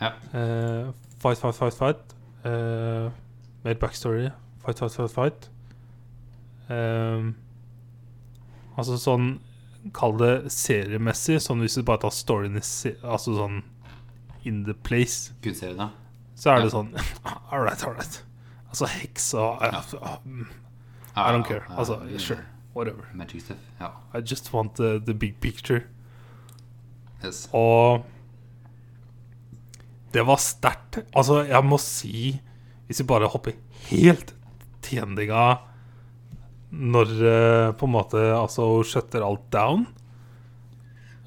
Ja. 0.00 0.10
Uh, 0.34 0.92
fight, 1.22 1.38
fight, 1.38 1.56
fight, 1.56 1.78
fight. 1.78 2.14
Uh, 2.44 3.10
mer 3.64 3.78
backstory. 3.80 4.28
Fight, 4.64 4.78
fight, 4.78 4.92
fight, 4.92 5.14
fight. 5.14 5.48
Uh, 6.68 7.32
altså 8.76 8.96
sånn 8.96 9.34
Kall 9.92 10.14
det 10.16 10.48
seriemessig, 10.48 11.42
sånn 11.44 11.60
hvis 11.60 11.74
du 11.76 11.82
bare 11.84 12.00
tar 12.06 12.12
storyen 12.16 12.56
i 12.56 12.62
Altså 13.04 13.34
sånn 13.36 13.58
in 14.48 14.62
the 14.64 14.72
place, 14.72 15.34
Gudserien, 15.44 15.80
ja. 15.80 15.90
så 16.36 16.54
er 16.54 16.64
det 16.64 16.70
sånn 16.72 16.88
All 17.52 17.60
right, 17.64 17.84
all 17.84 17.92
right. 17.92 18.16
Altså 18.74 18.88
heks 18.90 19.28
og 19.38 19.62
Ja. 19.62 19.80
mm, 20.24 20.46
I 21.14 21.30
don't 21.30 21.46
care. 21.46 21.62
Altså, 21.78 22.00
sure. 22.18 22.40
Whatever. 22.74 23.04
Magic 23.14 23.44
stuff. 23.44 23.60
Ja. 23.80 23.92
I 24.18 24.20
just 24.30 24.50
want 24.54 24.74
the, 24.74 24.98
the 25.06 25.14
big 25.14 25.36
picture. 25.40 25.82
Yes. 27.24 27.48
Og 27.54 28.02
det 30.14 30.24
var 30.26 30.36
sterkt. 30.42 30.98
Altså, 31.16 31.42
jeg 31.48 31.64
må 31.66 31.78
si 31.82 32.40
Hvis 32.86 33.00
vi 33.00 33.06
bare 33.08 33.28
hopper 33.32 33.54
helt 33.88 34.34
til 34.84 35.00
endinga 35.02 35.54
når 36.74 37.10
eh, 37.30 37.68
på 37.78 37.86
en 37.86 37.92
måte 37.94 38.18
Altså 38.34 38.64
hun 38.66 38.84
shutter 38.84 39.22
alt 39.24 39.44
down, 39.54 39.86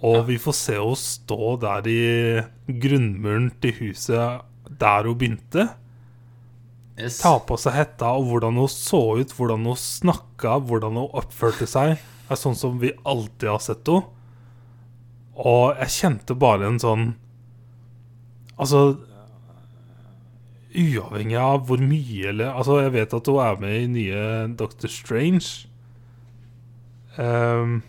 og 0.03 0.15
Ja. 0.17 0.21
vi 0.27 0.35
får 0.37 0.53
se 0.53 0.73
henne 0.75 0.95
stå 0.99 1.55
der 1.61 1.87
i 1.87 2.41
grunnmuren 2.83 3.47
til 3.61 3.73
huset 3.79 4.41
der 4.79 5.07
hun 5.07 5.17
begynte. 5.17 5.69
Yes. 6.97 7.19
Ta 7.21 7.37
på 7.39 7.57
seg 7.61 7.75
hetta, 7.77 8.11
og 8.17 8.29
hvordan 8.31 8.59
hun 8.59 8.69
så 8.71 9.01
ut, 9.21 9.33
hvordan 9.37 9.65
hun 9.69 9.79
snakka, 9.79 10.57
hvordan 10.67 10.99
hun 10.99 11.17
oppførte 11.17 11.67
seg, 11.69 11.97
er 12.27 12.39
sånn 12.39 12.57
som 12.57 12.79
vi 12.81 12.93
alltid 13.07 13.49
har 13.53 13.63
sett 13.63 13.87
henne. 13.87 14.13
Og 15.37 15.77
jeg 15.77 15.93
kjente 15.93 16.33
bare 16.33 16.65
en 16.65 16.79
sånn 16.81 17.03
Altså 18.57 18.79
Uavhengig 20.73 21.37
av 21.37 21.67
hvor 21.69 21.77
mye 21.77 22.31
eller 22.31 22.55
Altså, 22.57 22.79
jeg 22.81 22.95
vet 22.95 23.13
at 23.13 23.29
hun 23.29 23.37
er 23.43 23.59
med 23.61 23.75
i 23.77 23.91
nye 23.91 24.23
Doctor 24.57 24.89
Strange. 24.89 25.67
Um, 27.21 27.83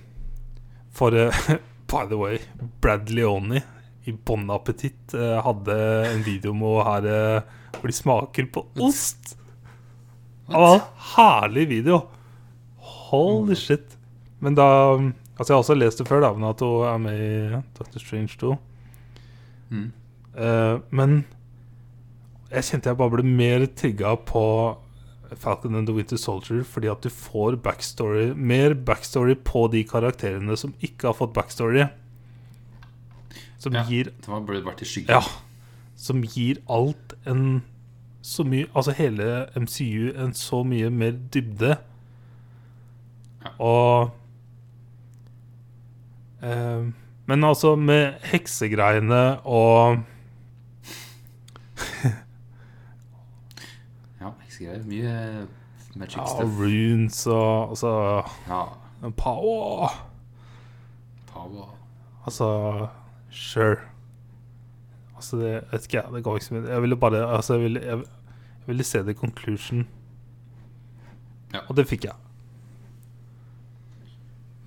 for 0.92 1.16
uh, 1.16 1.32
By 1.90 2.04
the 2.08 2.20
way, 2.20 2.38
Brad 2.80 3.08
Leoni 3.08 3.60
i 4.08 4.12
Bon 4.12 4.44
Appetit 4.52 5.16
uh, 5.16 5.40
hadde 5.44 5.76
en 6.12 6.22
video 6.24 6.52
med 6.56 6.68
henne 6.68 6.88
her 6.88 7.08
eh, 7.12 7.56
hvor 7.76 7.90
de 7.90 7.96
smaker 7.96 8.48
på 8.52 8.64
ost. 8.84 9.36
Det 10.48 10.56
var 10.56 10.78
en 10.78 10.86
herlig 11.14 11.66
video. 11.68 12.02
Holy 13.10 13.56
shit. 13.58 13.96
Men 14.40 14.54
da 14.58 14.68
Altså, 15.38 15.52
jeg 15.52 15.54
har 15.54 15.62
også 15.62 15.74
lest 15.78 16.00
det 16.00 16.08
før, 16.08 16.18
da, 16.24 16.32
men 16.34 16.48
at 16.48 16.62
hun 16.66 16.80
er 16.82 16.96
med 16.98 17.18
i 17.22 17.58
Doctor 17.78 18.02
Strange 18.02 18.34
2. 18.40 18.56
Mm. 19.70 19.84
Uh, 20.34 20.80
men 20.90 21.12
jeg 22.50 22.64
kjente 22.66 22.90
jeg 22.90 22.98
bare 22.98 23.12
ble 23.12 23.22
mer 23.22 23.66
trigga 23.78 24.16
på 24.26 24.42
Falcon 25.38 25.76
and 25.78 25.86
the 25.86 25.94
Winter 25.94 26.18
Soldier 26.18 26.62
fordi 26.64 26.88
at 26.90 27.04
du 27.04 27.10
får 27.12 27.58
backstory 27.62 28.30
mer 28.34 28.72
backstory 28.74 29.34
på 29.44 29.66
de 29.70 29.82
karakterene 29.86 30.56
som 30.56 30.72
ikke 30.82 31.10
har 31.10 31.18
fått 31.18 31.34
backstory. 31.36 31.86
Som 33.58 33.74
Ja. 33.78 33.84
gir 33.84 34.04
Det 34.10 34.26
var 34.26 34.40
ble 34.40 34.62
vært 34.64 34.82
i 34.82 34.88
skyggen. 34.88 35.14
Ja. 35.14 35.22
Som 35.94 36.22
gir 36.22 36.58
alt 36.68 37.07
en 37.26 37.62
så 38.22 38.44
mye 38.44 38.66
Altså 38.76 38.92
hele 38.92 39.46
MCU 39.56 40.10
en 40.24 40.34
så 40.34 40.62
mye 40.66 40.90
mer 40.90 41.10
dybde. 41.34 41.76
Og 43.58 44.10
eh, 46.42 46.84
Men 47.26 47.44
altså, 47.44 47.76
med 47.76 48.12
heksegreiene 48.22 49.40
og 49.46 49.98
Ja, 54.20 54.30
heksegreier. 54.42 54.82
Mye 54.84 55.46
magic 55.96 56.16
ja, 56.16 56.26
stuff. 56.26 56.58
runes 56.60 57.26
og 57.26 57.68
altså 57.70 57.92
Ja. 58.48 58.62
Power. 59.16 59.88
Power. 61.32 61.74
Altså 62.26 62.86
Sure. 63.30 63.76
Altså, 65.18 65.38
det 65.40 65.52
vet 65.72 65.86
ikke 65.88 65.98
jeg. 65.98 66.14
Det 66.14 66.24
går 66.24 66.38
ikke 66.38 66.46
så 66.46 66.54
mye. 66.54 66.68
Jeg 66.70 66.84
ville 66.84 66.98
bare 67.02 67.22
Altså, 67.26 67.58
jeg 67.58 67.66
ville, 67.66 67.82
jeg, 67.82 67.98
jeg 68.62 68.70
ville 68.70 68.86
se 68.86 69.02
det 69.02 69.14
i 69.16 69.18
conclusion. 69.18 69.84
Ja. 71.52 71.64
Og 71.66 71.76
det 71.76 71.88
fikk 71.90 72.06
jeg. 72.08 72.14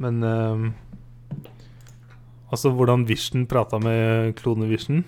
Men 0.02 0.24
um, 0.26 0.72
Altså, 2.52 2.72
hvordan 2.76 3.08
Vision 3.08 3.46
prata 3.48 3.80
med 3.80 4.34
klone 4.36 4.68
Vision 4.68 5.06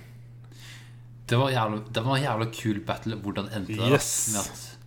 Det 1.30 1.40
var 1.40 1.50
jævla, 1.52 1.82
det 1.96 2.04
var 2.06 2.16
en 2.16 2.24
jævla 2.24 2.46
kul 2.54 2.80
battle. 2.88 3.16
Hvordan 3.16 3.50
endte 3.52 3.74
det? 3.74 3.80
da? 3.80 3.94
Yes. 3.94 4.30
Med 4.34 4.40
at 4.40 4.80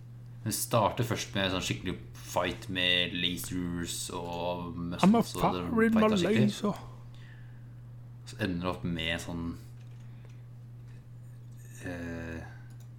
Den 0.43 0.55
starter 0.55 1.03
først 1.03 1.35
med 1.35 1.43
en 1.43 1.57
sånn 1.57 1.65
skikkelig 1.67 1.97
fight 2.27 2.67
med 2.69 3.13
lasers 3.15 4.09
og 4.15 4.73
I'm 4.73 5.03
a 5.03 5.09
muscles, 5.11 5.35
og 5.43 5.55
det 5.55 5.93
fire 5.93 6.37
in 6.37 6.43
my 6.43 6.43
laser. 6.43 6.83
Så 8.27 8.37
ender 8.43 8.67
det 8.67 8.71
opp 8.71 8.83
med 8.87 9.21
sånn 9.23 9.45
eh, 11.87 12.43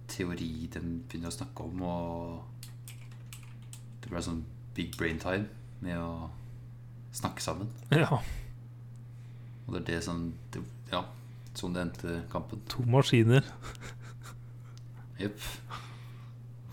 teori 0.09 0.67
de 0.73 0.81
begynner 0.81 1.31
å 1.31 1.35
snakke 1.35 1.65
om, 1.65 1.81
og 1.85 2.95
det 4.01 4.11
ble 4.11 4.23
sånn 4.25 4.43
big 4.77 4.95
brain 4.97 5.19
time 5.21 5.47
med 5.83 5.99
å 6.01 6.29
snakke 7.15 7.43
sammen. 7.43 7.69
Ja. 7.93 8.21
Og 9.67 9.75
det 9.75 9.81
er 9.81 9.87
det 9.93 10.01
som 10.05 10.23
det, 10.53 10.63
Ja, 10.91 11.03
sånn 11.57 11.75
det 11.75 11.83
endte 11.85 12.21
kampen. 12.31 12.63
To 12.73 12.85
maskiner. 12.89 13.45
Jepp. 15.19 15.43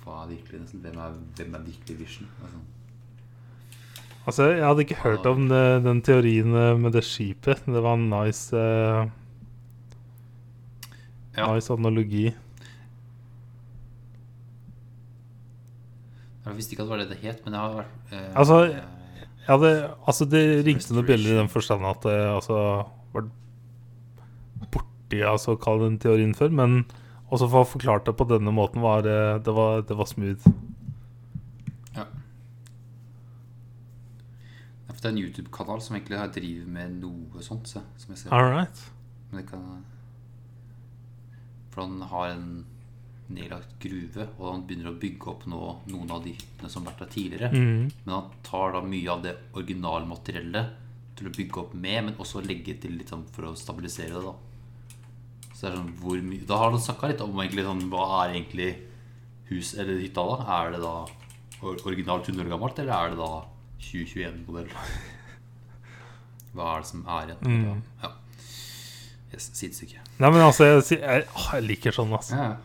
Hva 0.04 0.22
er 0.22 0.32
virkelig 0.36 0.62
nesten 0.62 0.80
Hvem 0.84 0.98
er, 1.02 1.20
hvem 1.36 1.54
er 1.58 1.64
virkelig 1.66 1.98
Vision? 1.98 2.28
Altså, 2.40 2.62
Altså, 4.26 4.48
jeg 4.50 4.64
hadde 4.66 4.82
ikke 4.82 5.02
hørt 5.04 5.26
om 5.30 5.44
det, 5.46 5.62
den 5.84 6.00
teorien 6.02 6.54
eh, 6.58 6.72
med 6.82 6.96
det 6.96 7.04
skipet. 7.06 7.60
Det 7.62 7.82
var 7.82 7.94
en 7.94 8.08
nice 8.10 8.58
eh, 8.58 9.06
Ja. 11.36 11.52
Nice 11.52 11.72
analogi. 11.72 12.30
jeg 16.46 16.60
visste 16.60 16.76
ikke 16.76 16.84
at 16.84 16.86
det 16.86 16.94
var 16.94 17.00
det 17.02 17.08
det 17.10 17.22
het, 17.24 17.40
men 17.44 17.54
det 17.54 17.60
har 17.60 17.72
vært 17.80 18.12
eh, 18.14 18.28
Altså, 18.38 18.58
ja, 19.46 19.56
det, 19.62 19.72
altså 20.06 20.26
Det 20.30 20.42
ringte 20.66 20.94
noen 20.94 21.08
bjeller 21.08 21.34
i 21.34 21.40
den 21.40 21.50
forstand 21.50 21.86
at 21.88 22.06
det 22.06 22.14
altså, 22.30 22.60
var 23.14 23.26
borti 24.74 25.22
altså, 25.26 25.56
kall 25.60 25.82
den 25.84 25.98
teorien 26.02 26.34
før. 26.34 26.54
Men 26.54 26.78
også 27.26 27.48
for 27.50 27.64
å 27.64 27.68
forklart 27.68 28.06
det 28.06 28.14
på 28.18 28.28
denne 28.30 28.54
måten, 28.54 28.82
var 28.84 29.06
eh, 29.10 29.40
det 29.42 29.54
var, 29.54 29.82
det 29.86 29.98
var 29.98 30.10
smooth. 30.10 30.46
Ja. 31.96 32.06
Ja, 34.86 34.94
Det 34.94 35.04
er 35.04 35.12
en 35.12 35.22
YouTube-kanal 35.22 35.82
som 35.82 35.98
egentlig 35.98 36.22
driver 36.38 36.72
med 36.78 36.96
noe 37.02 37.42
sånt. 37.42 37.70
Så, 37.70 37.82
som 37.98 38.14
jeg 38.14 38.22
ser. 38.22 38.34
All 38.34 38.50
right. 38.54 38.86
Men 39.30 39.42
det 39.42 39.48
kan 39.50 39.66
For 41.76 41.84
han 41.84 42.00
har 42.08 42.30
en 42.32 42.48
nedlagt 43.28 43.76
gruve, 43.82 44.24
og 44.38 44.48
han 44.52 44.64
begynner 44.66 44.92
å 44.94 44.98
bygge 45.02 45.28
opp 45.32 45.44
nå 45.50 45.60
noen 45.90 46.10
av 46.14 46.22
de 46.24 46.32
hyttene 46.38 46.70
som 46.72 46.84
har 46.86 46.92
vært 46.94 47.02
der 47.04 47.12
tidligere. 47.12 47.50
Mm. 47.52 47.90
Men 48.06 48.12
han 48.14 48.28
tar 48.46 48.72
da 48.76 48.80
mye 48.86 49.10
av 49.12 49.22
det 49.26 49.34
originalmateriellet 49.58 50.82
til 51.18 51.28
å 51.28 51.34
bygge 51.36 51.60
opp 51.64 51.74
med, 51.74 51.98
men 52.06 52.18
også 52.22 52.40
legge 52.46 52.76
til 52.80 52.96
litt 52.96 53.10
sånn 53.12 53.24
for 53.34 53.50
å 53.50 53.56
stabilisere 53.58 54.14
det. 54.14 54.22
da 54.22 54.34
Så 55.52 55.60
det 55.66 55.70
er 55.72 55.76
sånn 55.80 55.92
hvor 56.00 56.22
mye 56.22 56.46
Da 56.48 56.56
har 56.60 56.70
han 56.70 56.80
snakka 56.84 57.08
litt 57.12 57.20
om 57.24 57.38
egentlig 57.40 57.64
sånn 57.64 57.86
Hva 57.92 58.02
er 58.22 58.34
egentlig 58.34 58.66
hus 59.48 59.74
eller 59.78 60.00
hytta, 60.02 60.22
da? 60.28 60.36
Er 60.60 60.70
det 60.76 60.80
da 60.82 60.94
or- 61.62 61.82
originalt 61.88 62.28
100 62.28 62.44
år 62.46 62.50
gammelt, 62.54 62.78
eller 62.78 62.92
er 62.94 63.10
det 63.10 63.18
da 63.20 63.30
2021-modell? 63.80 64.70
Hva 66.56 66.70
er 66.76 66.80
det 66.84 66.88
som 66.90 67.04
er 67.08 67.32
igjen? 67.32 67.42
Mm. 67.42 67.82
Ja. 68.02 68.12
Yes, 69.34 69.50
Sidestykke. 69.58 69.98
Nei, 70.22 70.30
men 70.30 70.40
altså, 70.44 70.64
jeg, 70.68 71.00
jeg, 71.02 71.24
jeg 71.26 71.64
liker 71.66 71.92
sånn, 71.96 72.12
altså. 72.14 72.36
Ja. 72.38 72.56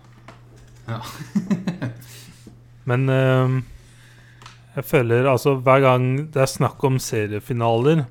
ja. 0.88 1.00
Men 2.90 3.06
um, 3.12 3.56
jeg 4.76 4.86
føler 4.90 5.28
altså 5.30 5.56
hver 5.62 5.82
gang 5.84 6.06
det 6.34 6.42
er 6.42 6.50
snakk 6.50 6.82
om 6.88 6.96
seriefinaler, 7.02 8.06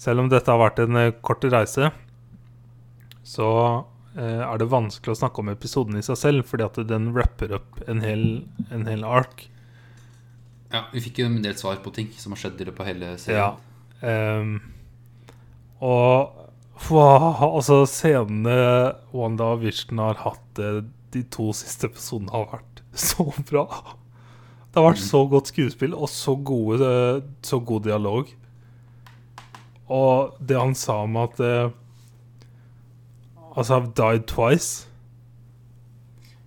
selv 0.00 0.24
om 0.24 0.28
dette 0.32 0.50
har 0.52 0.60
vært 0.60 0.82
en 0.84 0.98
eh, 1.00 1.12
kort 1.24 1.44
reise, 1.52 1.88
så 3.24 3.48
eh, 4.18 4.42
er 4.44 4.58
det 4.60 4.66
vanskelig 4.72 5.14
å 5.14 5.20
snakke 5.22 5.40
om 5.44 5.52
episoden 5.54 5.96
i 5.96 6.04
seg 6.04 6.18
selv, 6.20 6.48
fordi 6.50 6.66
at 6.66 6.80
den 6.90 7.12
rapper 7.16 7.54
opp 7.60 7.78
en 7.88 8.02
hel, 8.04 8.24
en 8.74 8.84
hel 8.90 9.04
ark. 9.08 9.46
ja. 10.74 10.84
Vi 10.92 11.00
fikk 11.06 11.22
jo 11.22 11.30
en 11.30 11.40
del 11.44 11.56
svar 11.56 11.78
på 11.84 11.92
ting 11.94 12.10
som 12.18 12.34
har 12.34 12.42
skjedd 12.42 12.60
i 12.60 12.68
løpet 12.68 12.80
av 12.84 12.90
hele 12.90 13.12
Ja. 13.14 13.16
serien. 13.22 13.62
Ehm, 14.04 14.56
og 15.80 16.43
wow, 16.90 17.56
altså 17.56 17.84
scenene 17.88 18.56
Wanda 19.14 19.52
og 19.54 19.62
Vision 19.62 20.00
har 20.02 20.20
hatt 20.24 20.60
eh, 20.62 20.82
de 21.14 21.22
to 21.30 21.52
siste 21.56 21.88
episodene, 21.90 22.32
har 22.34 22.48
vært 22.50 22.82
så 22.94 23.28
bra. 23.50 23.66
Det 24.74 24.80
har 24.80 24.88
vært 24.88 25.04
så 25.04 25.20
godt 25.30 25.52
skuespill 25.52 25.94
og 25.94 26.10
så, 26.10 26.34
gode, 26.34 26.82
eh, 26.82 27.22
så 27.46 27.60
god 27.62 27.86
dialog. 27.86 28.32
Og 29.94 30.34
det 30.40 30.58
han 30.58 30.74
sa 30.74 31.02
om 31.04 31.16
at 31.20 31.40
uh, 31.44 31.70
Altså, 33.54 33.76
I've 33.76 33.92
died 33.94 34.24
twice. 34.26 34.88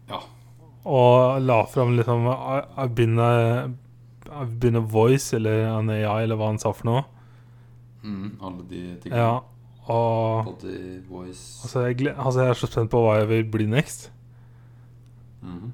Ja. 0.10 0.18
Og 0.84 1.42
la 1.42 1.62
fram 1.72 1.94
liksom 1.96 2.26
I've 2.28 2.96
been, 2.96 3.20
a, 3.20 3.70
I've 4.28 4.60
been 4.60 4.76
a 4.76 4.82
voice, 4.84 5.32
eller 5.36 5.70
an 5.72 5.90
AI, 5.90 6.24
eller 6.24 6.36
hva 6.36 6.50
han 6.52 6.60
sa 6.60 6.74
for 6.76 6.90
noe. 6.90 7.06
Mm, 8.04 8.34
alle 8.44 8.66
de 8.68 8.82
tingene. 9.06 9.22
Ja, 9.22 9.40
og 9.88 10.46
Body, 10.46 11.02
voice 11.08 11.64
altså 11.64 11.80
jeg, 11.88 12.14
altså 12.18 12.42
jeg 12.42 12.50
er 12.50 12.60
så 12.60 12.68
spent 12.68 12.92
på 12.92 13.00
hva 13.06 13.18
jeg 13.22 13.30
vil 13.30 13.46
bli 13.52 13.68
next. 13.72 14.12
Mhm. 15.42 15.74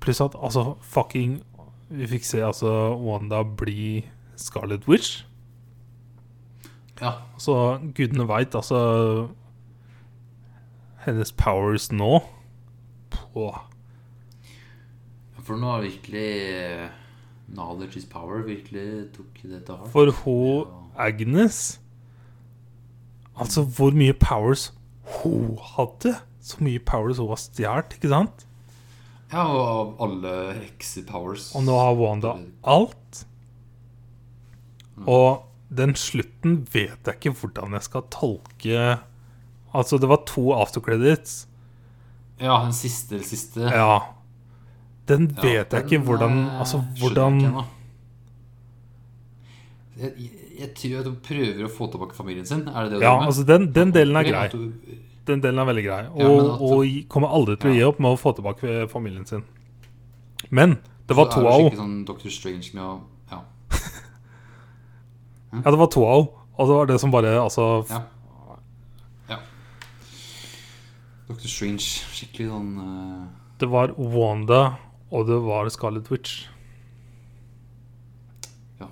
Pluss 0.00 0.20
at 0.20 0.36
altså 0.36 0.74
fucking 0.80 1.40
Vi 1.90 2.06
fikk 2.06 2.24
se 2.24 2.42
altså 2.44 2.70
Wanda 3.00 3.42
bli 3.42 4.04
Scarlet 4.36 4.84
Witch. 4.88 5.24
Ja. 7.00 7.12
Så 7.38 7.78
gudene 7.96 8.28
veit, 8.28 8.54
altså 8.54 9.28
Hennes 11.06 11.32
powers 11.32 11.92
nå 11.92 12.20
På 13.10 13.50
For 15.40 15.56
nå 15.56 15.70
har 15.72 15.86
virkelig 15.86 16.26
eh, 16.52 16.88
Knowledge 17.48 17.96
is 18.02 18.04
power 18.04 18.42
virkelig 18.44 19.08
tok 19.14 19.38
det 19.42 19.62
til 19.64 19.78
heart. 19.78 19.88
For 19.94 20.10
hun 20.12 20.87
Agnes 20.98 21.80
Altså, 23.38 23.62
hvor 23.62 23.94
mye 23.94 24.12
powers 24.18 24.72
hun 25.22 25.58
hadde. 25.62 26.16
Så 26.42 26.58
mye 26.64 26.80
powers 26.82 27.20
hun 27.22 27.28
har 27.30 27.38
stjålet, 27.38 27.94
ikke 27.94 28.10
sant? 28.10 28.46
Ja, 29.30 29.44
og 29.44 29.60
av 29.62 29.90
alle 30.06 30.32
heksepowers 30.56 31.50
Og 31.54 31.66
nå 31.66 31.76
har 31.76 31.94
Wanda 31.98 32.32
alt. 32.64 33.24
Og 35.06 35.44
den 35.68 35.92
slutten 36.00 36.62
vet 36.72 37.04
jeg 37.06 37.18
ikke 37.18 37.34
hvordan 37.42 37.76
jeg 37.76 37.84
skal 37.86 38.06
tolke 38.10 38.86
Altså, 39.76 39.98
det 40.00 40.08
var 40.08 40.22
to 40.26 40.46
aftercredits. 40.56 41.42
Ja, 42.40 42.56
den 42.64 42.72
siste 42.72 43.20
siste. 43.22 43.68
Ja. 43.68 43.98
Den 45.08 45.28
Ja, 45.36 45.42
vet 45.44 45.72
jeg 45.76 45.84
ikke 45.84 46.00
hvordan 46.06 46.38
eh, 46.46 46.60
Altså, 46.62 46.80
hvordan 46.98 47.40
jeg 47.44 47.52
jeg, 49.98 50.30
jeg, 50.58 50.70
tror 50.78 50.96
at 51.00 51.10
hun 51.10 51.18
prøver 51.24 51.66
å 51.66 51.70
få 51.72 51.90
tilbake 51.92 52.16
familien 52.16 52.46
sin. 52.48 52.64
Er 52.68 52.86
det 52.86 52.96
det 52.96 53.00
du 53.00 53.06
Ja, 53.06 53.14
altså, 53.24 53.44
den, 53.48 53.70
den 53.74 53.94
delen 53.94 54.16
er 54.18 54.26
grei. 54.26 54.48
Den 55.28 55.42
delen 55.44 55.60
er 55.60 55.68
veldig 55.68 55.84
grei. 55.84 56.00
Og, 56.08 56.20
Ja, 56.24 56.58
og 56.68 57.08
kommer 57.12 57.34
aldri 57.36 57.58
til 57.60 57.70
å 57.70 57.76
gi 57.76 57.86
opp 57.88 58.00
med 58.00 58.16
å 58.16 58.20
få 58.20 58.32
tilbake 58.38 58.88
familien 58.92 59.26
sin. 59.28 59.44
Men 60.50 60.78
det 61.08 61.16
var 61.16 61.30
to 61.32 61.44
av 61.46 61.60
henne. 61.60 61.76
sånn 61.76 62.04
Ja. 63.32 63.42
Ja, 65.64 65.70
det 65.70 65.78
var 65.80 65.88
to 65.92 66.04
av 66.04 66.22
henne. 66.22 66.34
Og 66.58 66.66
det 66.66 66.74
var 66.74 66.86
det 66.90 67.00
som 67.00 67.10
bare 67.14 67.38
Altså 67.38 67.86
ja. 67.88 68.02
ja. 69.30 69.38
Dr. 71.28 71.46
Strange. 71.46 72.02
Skikkelig 72.12 72.48
sånn 72.50 72.72
uh... 72.82 73.26
Det 73.58 73.68
var 73.70 73.94
Wanda, 73.98 74.78
og 75.10 75.26
det 75.26 75.38
var 75.42 75.68
Scarlet 75.74 76.10
Witch. 76.12 76.46
Ja. 78.78 78.86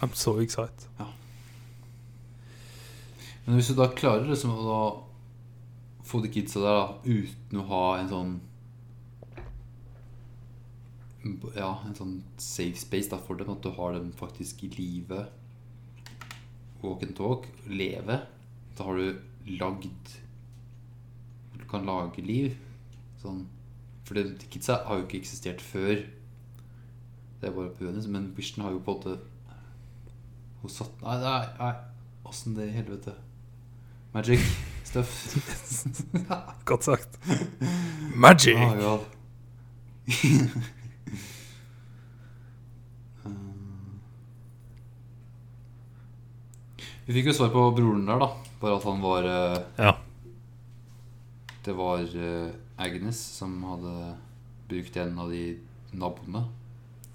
I'm 0.00 0.14
so 0.14 0.38
excited. 0.40 0.88
Men 3.44 3.58
hvis 3.58 3.68
du 3.68 3.74
da 3.76 3.88
klarer 3.92 4.28
liksom 4.28 4.52
å 4.54 4.62
da 4.64 4.82
få 6.06 6.20
de 6.24 6.30
kidsa 6.32 6.62
der 6.62 6.78
da, 6.78 6.86
uten 7.04 7.60
å 7.60 7.66
ha 7.70 7.84
en 7.98 8.08
sånn 8.10 8.38
Ja, 11.52 11.74
en 11.84 11.96
sånn 11.98 12.14
safe 12.40 12.80
space 12.80 13.10
da 13.12 13.18
for 13.20 13.36
dem, 13.36 13.50
at 13.52 13.60
du 13.60 13.68
har 13.76 13.92
dem 13.92 14.08
faktisk 14.16 14.62
i 14.64 14.70
live 14.78 15.26
walk 16.80 17.02
and 17.04 17.12
talk, 17.16 17.44
leve, 17.68 18.22
da 18.78 18.86
har 18.86 18.96
du 18.96 19.18
lagd 19.60 20.14
Du 21.58 21.66
kan 21.68 21.84
lage 21.84 22.22
liv. 22.24 22.54
Sånn. 23.20 23.42
For 24.08 24.16
de 24.16 24.48
kidsa 24.48 24.78
har 24.86 24.96
jo 24.96 25.04
ikke 25.04 25.20
eksistert 25.20 25.60
før. 25.60 26.06
Det 27.40 27.50
er 27.50 27.52
bare 27.52 27.74
på 27.76 27.90
men 28.08 28.30
Vision 28.36 28.64
har 28.64 28.72
jo 28.72 28.80
på 28.80 28.94
en 28.94 29.02
måte 29.02 29.29
Hun 30.60 30.70
satt 30.72 31.02
Nei, 31.02 31.16
nei, 31.22 31.46
nei. 31.58 31.74
Åssen 32.30 32.54
det 32.54 32.68
i 32.68 32.74
helvete? 32.74 33.14
Magic 34.12 34.42
stuff. 34.84 35.14
Godt 36.68 36.84
sagt. 36.84 37.18
Magic! 38.14 38.58
Oh, 38.58 38.76
God. 38.80 39.00
Vi 47.10 47.16
fikk 47.16 47.32
jo 47.32 47.34
svar 47.34 47.48
på 47.50 47.62
broren 47.74 48.04
der, 48.06 48.20
da. 48.22 48.28
Bare 48.60 48.76
at 48.78 48.84
han 48.86 49.00
var 49.02 49.26
eh, 49.26 49.56
Ja. 49.82 49.96
Det 51.64 51.72
var 51.74 52.04
eh, 52.06 52.52
Agnes 52.78 53.18
som 53.18 53.56
hadde 53.66 53.94
brukt 54.70 54.96
en 55.02 55.18
av 55.18 55.32
de 55.32 55.40
naboene. 55.90 56.44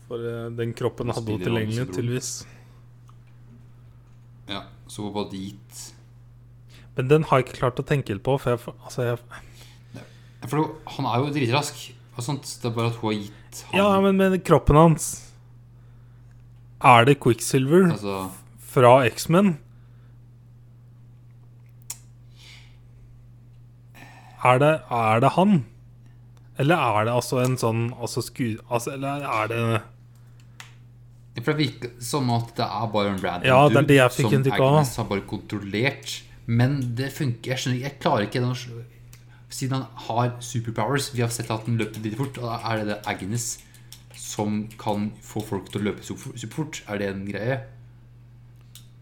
For 0.09 0.19
eh, 0.19 0.49
den 0.57 0.73
kroppen 0.75 1.13
hadde 1.15 1.37
hun 1.37 1.45
tilgjengelig, 1.45 1.87
tydeligvis. 1.93 2.31
Ja, 4.47 4.63
Så 4.87 5.03
var 5.07 5.13
bare 5.15 5.31
dit. 5.31 5.83
Men 6.95 7.09
den 7.09 7.23
har 7.27 7.39
jeg 7.39 7.47
ikke 7.47 7.59
klart 7.59 7.81
å 7.81 7.85
tenke 7.87 8.15
på, 8.23 8.37
for 8.39 8.55
jeg, 8.55 8.75
altså 8.85 9.03
jeg 9.09 9.19
For 10.47 10.75
han 10.95 11.07
er 11.09 11.23
jo 11.23 11.33
dritrask. 11.33 11.85
Sånt. 12.23 12.47
Det 12.61 12.69
er 12.69 12.71
bare 12.71 12.93
at 12.93 12.99
hun 13.01 13.09
har 13.09 13.17
gitt 13.17 13.61
han 13.73 13.75
Ja, 13.75 13.87
men 13.99 14.15
med 14.15 14.37
kroppen 14.47 14.77
hans 14.79 15.07
Er 16.79 17.03
det 17.03 17.17
Quicksilver 17.19 17.89
Altså 17.89 18.29
fra 18.75 19.05
X-Men? 19.07 19.57
Er 24.43 24.59
det, 24.59 24.71
er 24.91 25.21
det 25.23 25.29
han? 25.37 25.53
Eller 26.59 26.75
er 26.75 27.07
det 27.07 27.13
altså 27.15 27.39
en 27.41 27.55
sånn 27.59 27.85
altså 27.95 28.21
sku... 28.25 28.57
Altså, 28.67 28.93
eller 28.97 29.23
er 29.23 29.47
det 29.51 29.61
For 31.35 31.51
det 31.51 31.59
virker 31.59 31.91
som 31.99 32.29
at 32.31 32.53
det 32.55 32.63
er 32.63 32.91
bare 32.93 33.11
en 33.11 33.19
random 33.19 33.49
Ja, 33.49 33.59
det 33.67 33.81
er 33.81 33.87
det 33.89 33.97
jeg 33.97 34.13
fikk 34.15 34.31
som. 34.31 34.51
Agnes 34.55 34.95
har 34.95 35.07
bare 35.09 35.25
kontrollert. 35.27 36.13
Men 36.45 36.77
det 36.95 37.09
funker. 37.11 37.51
Jeg 37.51 37.63
skjønner 37.63 37.81
jeg 37.83 37.99
klarer 37.99 38.27
ikke 38.29 38.43
den 38.43 38.55
Siden 39.55 39.75
han 39.75 39.85
har 40.07 40.33
superpowers 40.43 41.11
Vi 41.15 41.21
har 41.23 41.31
sett 41.33 41.51
at 41.53 41.67
han 41.67 41.77
løper 41.79 42.03
litt 42.03 42.17
fort. 42.19 42.39
Og 42.39 42.47
da 42.47 42.59
er 42.71 42.81
det 42.81 42.87
det 42.93 42.99
Agnes 43.11 43.47
som 44.15 44.63
kan 44.79 45.09
få 45.23 45.43
folk 45.43 45.71
til 45.71 45.83
å 45.83 45.89
løpe 45.89 46.05
superfort? 46.05 46.83
Er 46.87 47.01
det 47.01 47.09
en 47.11 47.25
greie? 47.27 47.59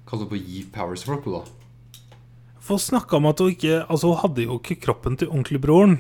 Kan 0.09 0.21
du 0.21 0.27
bare 0.29 0.41
gi 0.41 0.63
powers 0.73 1.05
til 1.05 1.13
folk, 1.13 1.29
da? 1.29 1.43
For 2.63 2.77
å 2.79 2.81
snakka 2.81 3.19
om 3.19 3.29
at 3.29 3.41
hun 3.43 3.53
ikke 3.53 3.83
Altså, 3.83 4.09
hun 4.11 4.21
hadde 4.23 4.47
jo 4.47 4.57
ikke 4.59 4.79
kroppen 4.87 5.17
til 5.19 5.31
onkelbroren. 5.33 5.99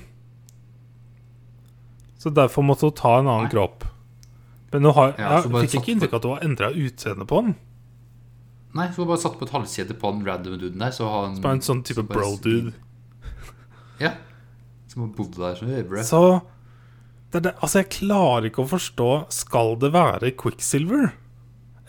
Så 2.21 2.31
derfor 2.31 2.63
måtte 2.65 2.87
hun 2.87 2.95
ta 2.95 3.17
en 3.19 3.27
annen 3.27 3.49
Nei. 3.49 3.53
kropp. 3.53 3.83
Men 4.73 4.87
nå 4.87 4.91
har, 4.97 5.13
Ja, 5.19 5.35
jeg 5.41 5.69
fikk 5.69 5.83
ikke 5.83 5.93
inntrykk 5.93 6.15
av 6.15 6.19
at 6.19 6.25
du 6.25 6.31
har 6.33 6.43
endra 6.47 6.71
utseendet 6.73 7.29
på 7.29 7.41
den. 7.45 7.55
Nei, 8.73 8.87
så 8.89 9.05
bare 9.05 9.21
satt 9.21 9.35
på 9.37 9.45
et 9.45 9.53
halskjede 9.53 9.93
på 10.01 10.09
den 10.15 10.23
random 10.25 10.57
duden 10.57 10.81
der. 10.81 10.93
Så 10.95 11.05
han 11.05 11.37
Bare 11.43 11.59
en 11.59 11.65
sånn 11.65 11.83
type 11.85 12.01
så 12.01 12.07
bro-dude. 12.09 12.73
Ja. 14.01 14.15
Som 14.89 15.11
bodde 15.13 15.37
der 15.37 15.59
som 15.59 15.69
øvre. 15.69 16.05
Så 16.05 16.23
det 17.33 17.43
det, 17.45 17.53
Altså, 17.61 17.81
jeg 17.83 17.89
klarer 17.93 18.49
ikke 18.49 18.61
å 18.65 18.69
forstå 18.69 19.09
Skal 19.33 19.77
det 19.81 19.89
være 19.93 20.31
Quicksilver? 20.37 21.13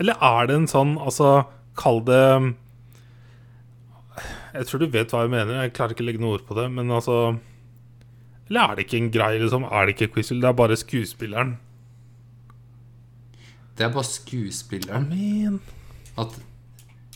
Eller 0.01 0.17
er 0.21 0.47
det 0.49 0.57
en 0.57 0.69
sånn 0.71 0.95
Altså, 0.97 1.47
kall 1.77 2.01
det 2.09 2.21
Jeg 4.55 4.69
tror 4.69 4.81
du 4.81 4.87
vet 4.87 5.11
hva 5.13 5.25
jeg 5.25 5.33
mener. 5.35 5.65
Jeg 5.65 5.75
klarer 5.77 5.97
ikke 5.97 6.05
å 6.05 6.09
legge 6.09 6.23
noe 6.23 6.39
ord 6.39 6.47
på 6.49 6.57
det. 6.57 6.69
Men 6.73 6.93
altså 6.93 7.39
Eller 8.49 8.61
er 8.61 8.77
det 8.77 8.87
ikke 8.87 9.01
en 9.01 9.13
greie, 9.13 9.41
liksom? 9.41 9.65
Er 9.73 9.87
det 9.87 9.97
ikke 9.97 10.13
Quicksilver? 10.15 10.45
Det 10.45 10.53
er 10.53 10.61
bare 10.61 10.77
skuespilleren. 10.81 11.57
Det 13.79 13.87
er 13.87 13.93
bare 13.93 14.07
skuespilleren. 14.07 15.09
Men 15.11 15.61
At 16.19 16.37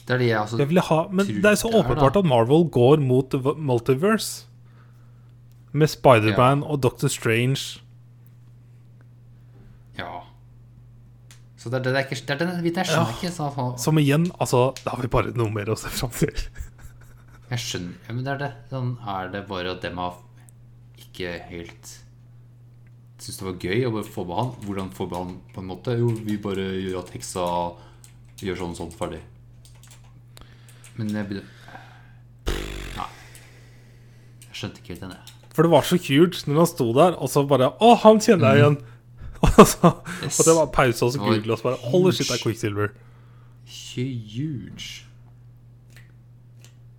det 0.08 0.14
er 0.14 0.18
det 0.18 0.28
jeg 0.28 0.40
altså 0.40 0.56
jeg 0.58 0.82
ha 0.88 1.02
Men 1.12 1.26
det 1.26 1.44
er 1.44 1.54
så 1.54 1.68
åpenbart 1.68 2.16
at 2.16 2.24
Marvel 2.24 2.64
går 2.70 2.96
mot 3.04 3.34
multiverse. 3.56 4.46
Med 5.72 5.86
Spider-Man 5.86 6.62
og 6.64 6.82
Doctor 6.82 7.08
Strange. 7.08 7.80
Ja. 9.98 10.22
Så 11.58 11.68
det 11.70 11.78
er, 11.80 11.82
det 11.82 11.92
er 11.96 12.06
ikke 12.06 12.16
Det 12.22 12.30
er 12.30 12.38
den 12.46 12.62
biten 12.62 12.80
jeg 12.82 12.86
skjønner 12.86 13.12
Ja. 13.12 13.16
ikke. 13.18 13.30
Så 13.34 13.74
Som 13.84 13.98
igjen, 13.98 14.30
altså 14.40 14.72
Da 14.84 14.90
har 14.90 15.02
vi 15.02 15.08
bare 15.08 15.34
noe 15.36 15.50
mer 15.50 15.68
å 15.68 15.76
se 15.76 15.88
fram 15.88 16.10
til. 16.10 16.34
Jeg 17.50 17.58
skjønner 17.58 17.94
ja, 18.08 18.14
Men 18.14 18.24
det 18.24 18.32
er 18.32 18.38
det. 18.38 18.52
Sånn, 18.70 18.96
er 19.06 19.28
det 19.32 19.46
bare 19.48 19.70
at 19.76 19.82
dem 19.82 19.96
har 19.98 20.16
ikke 20.98 21.38
helt 21.50 21.94
Syns 23.18 23.38
det 23.40 23.46
var 23.48 23.56
gøy 23.58 23.80
å 23.88 23.92
bare 23.96 24.06
få 24.06 24.24
med 24.28 24.36
han? 24.38 24.50
Hvordan 24.64 24.90
får 24.94 25.08
vi 25.10 25.16
han 25.18 25.32
på 25.54 25.62
en 25.62 25.66
måte? 25.72 25.94
Jo, 25.98 26.10
vi 26.26 26.36
bare 26.42 26.66
gjør 26.78 27.00
at 27.00 27.08
heksa 27.16 27.46
gjør 28.38 28.60
sånn 28.60 28.74
og 28.76 28.78
sånn 28.78 28.92
ferdig. 28.94 29.22
Men 30.98 31.10
jeg 31.14 31.26
begynner 31.30 31.56
Nei. 32.98 33.08
Jeg 34.46 34.54
skjønte 34.60 34.80
ikke 34.82 34.94
helt 34.94 35.02
den, 35.06 35.16
jeg. 35.16 35.34
For 35.54 35.66
det 35.66 35.72
var 35.74 35.82
så 35.88 35.98
kult 35.98 36.38
når 36.46 36.60
han 36.62 36.70
sto 36.70 36.86
der, 36.94 37.16
og 37.18 37.30
så 37.32 37.42
bare 37.50 37.72
Å, 37.82 37.90
han 38.04 38.20
kjenner 38.22 38.54
jeg 38.54 38.62
igjen! 38.62 38.78
Og, 39.38 39.60
så, 39.70 39.90
Yes. 40.24 40.38
og 40.40 40.46
det 40.48 40.54
var 40.58 40.70
pause, 40.74 41.04
og 41.06 41.12
så 41.14 41.18
Google, 41.22 41.52
og 41.54 41.58
så 41.60 41.68
bare 41.68 41.90
Holy 41.92 42.10
shit, 42.14 42.26
det 42.26 42.34
er 42.38 42.40
Quicksilver. 42.42 42.88
Huge. 43.70 45.04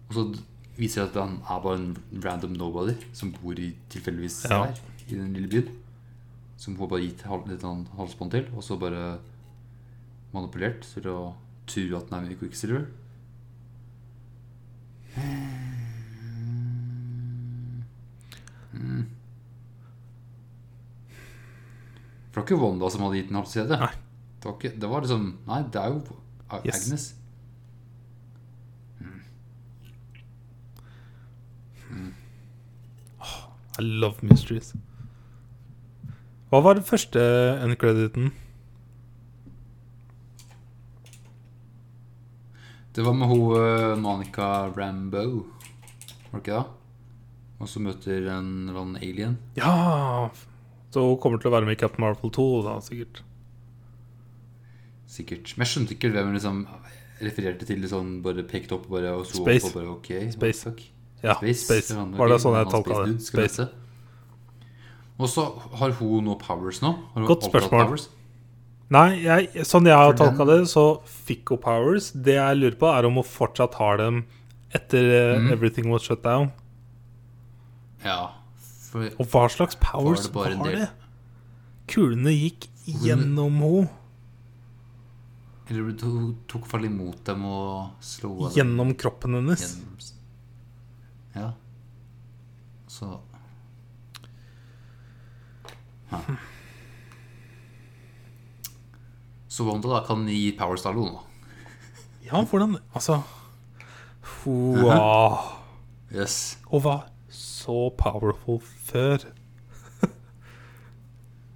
Og 0.07 0.15
så 0.15 0.23
viser 0.77 1.01
det 1.03 1.09
at 1.09 1.17
han 1.19 1.33
er 1.43 1.59
bare 1.65 1.79
en 1.81 1.89
random 2.23 2.53
nobody 2.55 2.95
som 3.15 3.33
bor 3.35 3.59
i 3.59 3.73
tilfeldigvis 3.91 4.37
Ja. 4.47 4.61
her 4.69 4.79
i 5.09 5.17
den 5.19 5.33
lille 5.35 5.51
byen. 5.51 5.67
Som 6.59 6.75
hun 6.75 6.89
bare 6.91 7.05
gitt 7.05 7.23
litt 7.47 7.63
sånn 7.63 7.85
halsbånd 7.95 8.33
til, 8.35 8.49
og 8.51 8.65
så 8.65 8.75
bare 8.79 9.19
manipulert 10.33 10.83
til 10.83 11.07
å 11.09 11.19
tro 11.69 11.85
at 11.97 12.09
den 12.09 12.17
er 12.17 12.33
i 12.33 12.39
Quicksilver. 12.39 12.89
Mm. 18.73 19.05
For 22.29 22.35
det 22.35 22.41
var 22.41 22.45
ikke 22.45 22.59
Wanda 22.61 22.89
som 22.91 23.05
hadde 23.05 23.21
gitt 23.21 23.31
den 23.31 23.39
halskjede. 23.39 23.79
Det 24.39 24.47
var, 24.47 24.57
ikke, 24.57 24.73
det 24.79 24.89
var 24.91 25.03
liksom 25.03 25.23
Nei, 25.47 25.63
det 25.73 25.81
er 25.81 25.95
jo 25.95 26.19
Agnes. 26.49 26.67
Yes. 26.67 26.83
Agnes. 26.85 27.07
I 33.79 33.81
love 33.81 34.21
mysteries. 34.21 34.73
Hva 36.49 36.61
var 36.65 36.77
den 36.79 36.85
første 36.87 37.21
N-crediten? 37.67 38.31
Det 42.95 43.05
var 43.05 43.13
med 43.13 43.29
hun 43.29 43.53
eh, 43.59 43.95
Monica 44.01 44.47
Rambo. 44.73 45.45
Var 46.31 46.39
det 46.39 46.41
ikke 46.41 46.55
det? 46.57 46.65
Og 47.59 47.67
så 47.69 47.81
møter 47.83 48.25
en 48.31 48.69
eller 48.69 48.79
annen 48.81 48.97
alien. 49.03 49.33
Ja 49.59 50.29
Så 50.93 51.03
hun 51.03 51.17
kommer 51.21 51.41
til 51.41 51.51
å 51.51 51.53
være 51.57 51.67
med 51.67 51.75
i 51.75 51.79
Captain 51.81 52.01
Marvel 52.05 52.31
2, 52.33 52.45
da, 52.65 52.77
sikkert. 52.81 53.21
Sikkert. 55.09 55.51
Men 55.57 55.65
jeg 55.67 55.73
skjønte 55.73 55.95
ikke 55.97 56.11
hvem 56.13 56.31
hun 56.31 56.37
liksom 56.37 56.63
refererte 57.19 57.67
til. 57.67 57.81
Liksom 57.83 58.13
bare 58.25 58.45
pekte 58.47 58.77
opp 58.77 58.87
bare 58.89 59.13
og 59.19 59.27
så 59.27 59.43
Space. 59.43 59.67
opp 59.67 59.75
og 59.75 59.77
bare 59.81 59.93
ok. 59.97 60.09
Space. 60.37 60.73
Ja, 61.21 61.35
Space. 61.37 61.65
Space. 61.67 61.99
Var 62.19 62.31
det 62.33 62.41
sånn 62.41 62.57
jeg 62.57 62.71
tolka 62.73 63.03
det? 63.05 63.15
Space. 63.27 63.67
Og 65.19 65.27
så 65.27 65.43
har 65.79 65.91
hun 65.99 66.23
noe 66.29 66.37
powers 66.39 66.79
nå. 66.81 66.93
Har 67.13 67.19
hun 67.21 67.27
Godt 67.27 67.43
spørsmål. 67.49 68.07
Nei, 68.89 69.21
jeg, 69.21 69.65
sånn 69.67 69.85
jeg 69.85 69.93
har 69.99 70.13
tolka 70.17 70.45
det, 70.49 70.61
så 70.71 71.01
fikk 71.05 71.49
hun 71.53 71.59
powers. 71.61 72.07
Det 72.15 72.33
jeg 72.39 72.57
lurer 72.57 72.77
på, 72.79 72.87
er 72.89 73.05
om 73.05 73.19
hun 73.19 73.23
fortsatt 73.27 73.75
har 73.75 73.97
dem 73.97 74.23
etter 74.73 75.37
Mhm. 75.37 75.51
everything 75.51 75.89
was 75.91 76.03
shut 76.03 76.23
down. 76.23 76.51
Ja. 78.03 78.31
For 78.89 79.05
Og 79.19 79.27
hva 79.27 79.43
slags 79.51 79.75
powers 79.75 80.27
Var 80.29 80.33
var 80.33 80.49
det 80.49 80.57
det? 80.57 80.73
en 80.73 80.79
del? 80.79 80.87
Kulene 81.87 82.31
gikk 82.33 82.67
gjennom 82.87 83.59
henne. 83.59 83.89
Eller 85.69 85.83
hun 86.01 86.37
tok 86.47 86.65
fall 86.65 86.85
imot 86.85 87.23
dem 87.25 87.43
og 87.45 87.91
slo 88.01 88.45
av 88.47 88.53
Gjennom 88.55 88.95
kroppen 88.97 89.35
hennes. 89.37 89.75
gjennom 89.75 90.13
Ja. 91.35 91.51
Så 92.87 93.19
ja. 96.11 96.19
Så 99.49 99.65
Wanda 99.65 99.89
da 99.89 100.03
kan 100.07 100.27
gi 100.29 100.51
Power 100.57 100.79
alle 100.87 101.05
nå. 101.05 101.21
Ja, 102.23 102.43
hvordan 102.45 102.77
Altså 102.93 103.21
Hoa 104.43 104.99
Yes. 106.15 106.57
Og 106.69 106.83
var 106.83 107.09
så 107.29 107.89
powerful 107.97 108.57
før. 108.61 109.21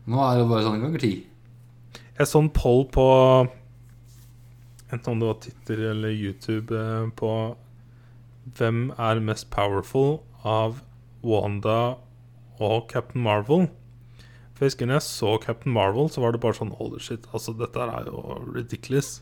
Nå 0.06 0.20
er 0.22 0.38
det 0.38 0.50
bare 0.52 0.66
sånn 0.68 0.84
ganger 0.84 1.02
ti. 1.02 1.14
Jeg 2.20 2.30
så 2.30 2.44
en 2.44 2.52
poll 2.54 2.84
på 2.94 3.06
Enten 4.94 5.16
om 5.16 5.22
det 5.24 5.30
var 5.32 5.40
Twitter 5.42 5.80
eller 5.90 6.14
YouTube 6.14 6.78
eh, 6.78 7.08
på 7.18 7.32
hvem 8.60 8.92
er 9.02 9.24
mest 9.26 9.48
powerful 9.50 10.20
av 10.46 10.84
Wanda 11.26 11.96
og 12.62 12.92
Captain 12.92 13.24
Marvel. 13.26 13.72
For 14.64 14.70
jeg 14.70 14.72
husker 14.72 14.88
når 14.88 14.96
jeg 15.02 15.04
så 15.10 15.30
Captain 15.44 15.74
Marvel, 15.76 16.08
så 16.08 16.22
var 16.24 16.32
det 16.32 16.40
bare 16.40 16.56
sånn 16.56 16.70
Holy 16.78 17.00
shit, 17.04 17.26
altså 17.36 17.52
dette 17.60 17.84
er 17.84 18.06
jo 18.08 18.22
ridiculous. 18.56 19.18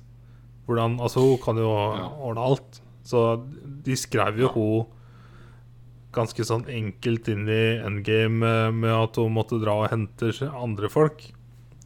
Hvordan, 0.68 1.00
altså 1.02 1.24
Hun 1.24 1.40
kan 1.42 1.58
jo 1.58 1.66
ordne 1.72 2.44
alt. 2.46 2.82
Så 3.04 3.24
de 3.82 3.96
skrev 3.98 4.38
jo 4.38 4.46
Ja. 4.46 4.54
hun 4.54 4.86
ganske 6.14 6.44
sånn 6.46 6.68
enkelt 6.70 7.28
inn 7.32 7.48
i 7.50 7.80
endgame 7.82 8.44
eh, 8.46 8.72
med 8.76 8.92
at 8.92 9.16
hun 9.18 9.34
måtte 9.34 9.58
dra 9.64 9.80
og 9.82 9.90
hente 9.90 10.30
andre 10.52 10.90
folk. 10.92 11.24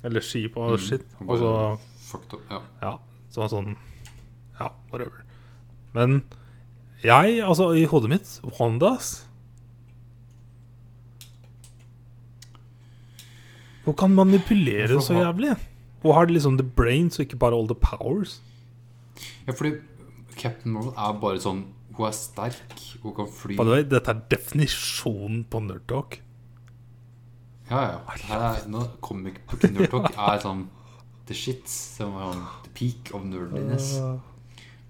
Eller 0.03 0.19
skip 0.19 0.58
og 0.58 0.74
Mm, 0.75 0.84
shit. 0.84 1.06
og 1.27 1.38
så 1.40 1.80
Fucked 2.11 2.34
up. 2.34 2.42
Ja. 2.51 2.61
ja, 2.82 2.98
så 3.30 3.42
var 3.42 3.48
sånn 3.50 3.77
Ja, 4.59 4.69
whatever. 4.92 5.24
Men 5.93 6.24
jeg, 7.03 7.40
altså, 7.43 7.72
i 7.75 7.85
hodet 7.85 8.09
mitt 8.09 8.42
Wandas 8.59 9.25
Hun 13.85 13.93
kan 13.95 14.11
manipulere 14.15 14.99
så 15.01 15.14
jævlig. 15.19 15.55
Hun 16.03 16.14
har 16.14 16.25
liksom 16.30 16.57
the 16.57 16.65
brains 16.77 17.19
og 17.19 17.25
ikke 17.25 17.38
bare 17.41 17.55
all 17.57 17.67
the 17.69 17.75
powers. 17.81 18.41
ja, 19.47 19.51
fordi 19.53 19.72
Captain 20.38 20.73
Marvel 20.73 20.91
er 20.97 21.14
bare 21.22 21.39
sånn 21.39 21.64
Hun 21.95 22.07
er 22.07 22.11
sterk, 22.11 22.73
hun 23.03 23.14
kan 23.15 23.27
fly. 23.31 23.55
Way, 23.57 23.83
dette 23.88 24.11
er 24.11 24.19
definisjonen 24.33 25.45
på 25.49 25.61
nerd 25.64 25.85
talk. 25.88 26.17
Ja, 27.69 27.80
ja. 27.85 27.99
Her 28.27 28.41
er, 28.49 28.65
nå 28.67 28.81
comic 29.01 29.39
book 29.47 29.64
nerd 29.72 29.88
talk 29.93 30.09
er 30.11 30.41
sånn 30.43 30.65
the 31.30 31.33
shit. 31.33 31.64
Som 31.72 32.17
er 32.19 32.33
sånn 32.33 32.43
the 32.65 32.73
peak 32.75 33.14
of 33.15 33.23
nerdliness. 33.25 33.93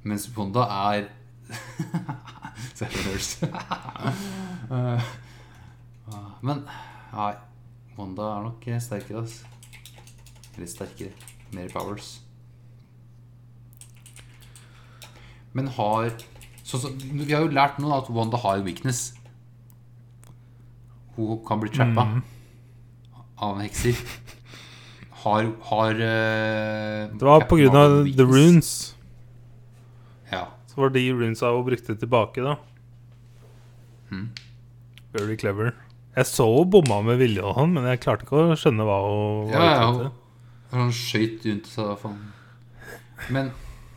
Mens 0.04 0.26
Wanda 0.38 0.66
er 0.96 1.08
Seriøst. 2.80 3.46
Eh, 4.66 5.02
Men 6.42 6.64
nei, 7.14 7.34
Wanda 7.98 8.30
er 8.38 8.46
nok 8.50 8.66
sterkere, 8.84 9.24
altså. 9.24 9.46
Litt 10.60 10.72
sterkere. 10.72 11.12
Mer 11.56 11.70
powers. 11.72 12.20
Men 15.56 15.68
har 15.68 16.10
så, 16.64 16.80
så, 16.82 16.90
Vi 17.00 17.32
har 17.32 17.46
jo 17.46 17.54
lært 17.54 17.78
nå 17.80 17.92
at 17.96 18.10
Wanda 18.12 18.40
har 18.42 18.60
en 18.60 18.66
weakness. 18.68 19.14
Hun 21.16 21.40
kan 21.48 21.62
bli 21.62 21.72
trappa 21.72 22.08
av 23.46 23.62
hekser. 23.62 23.96
Har, 25.26 25.48
har 25.70 25.96
uh, 25.96 27.14
Det 27.16 27.26
var 27.26 27.48
på 27.50 27.58
grunn 27.62 27.78
av 27.80 27.96
the 28.18 28.26
runes. 28.28 28.74
Ja. 30.32 30.48
Så 30.68 30.82
var 30.82 30.92
de 30.94 31.08
runesa 31.14 31.54
hun 31.56 31.66
brukte 31.66 31.96
tilbake, 31.96 32.44
da. 32.44 32.58
Mm. 34.12 34.28
Very 35.16 35.38
clever. 35.38 35.74
Jeg 36.16 36.26
så 36.30 36.46
hun 36.48 36.70
bomma 36.72 37.02
med 37.04 37.18
vilje, 37.20 37.44
og 37.44 37.58
sånn, 37.58 37.74
men 37.76 37.88
jeg 37.90 38.00
klarte 38.06 38.24
ikke 38.28 38.38
å 38.40 38.56
skjønne 38.60 38.86
hva 38.88 39.00
hun 39.04 39.50
var 39.52 39.56
Ja, 39.56 39.90
ute 39.90 40.06
etter. 40.06 40.12
Han 40.76 40.92
skøyt 40.96 41.46
rundt, 41.50 41.68
så 41.72 41.90
faen. 42.00 42.22
Men 43.32 43.52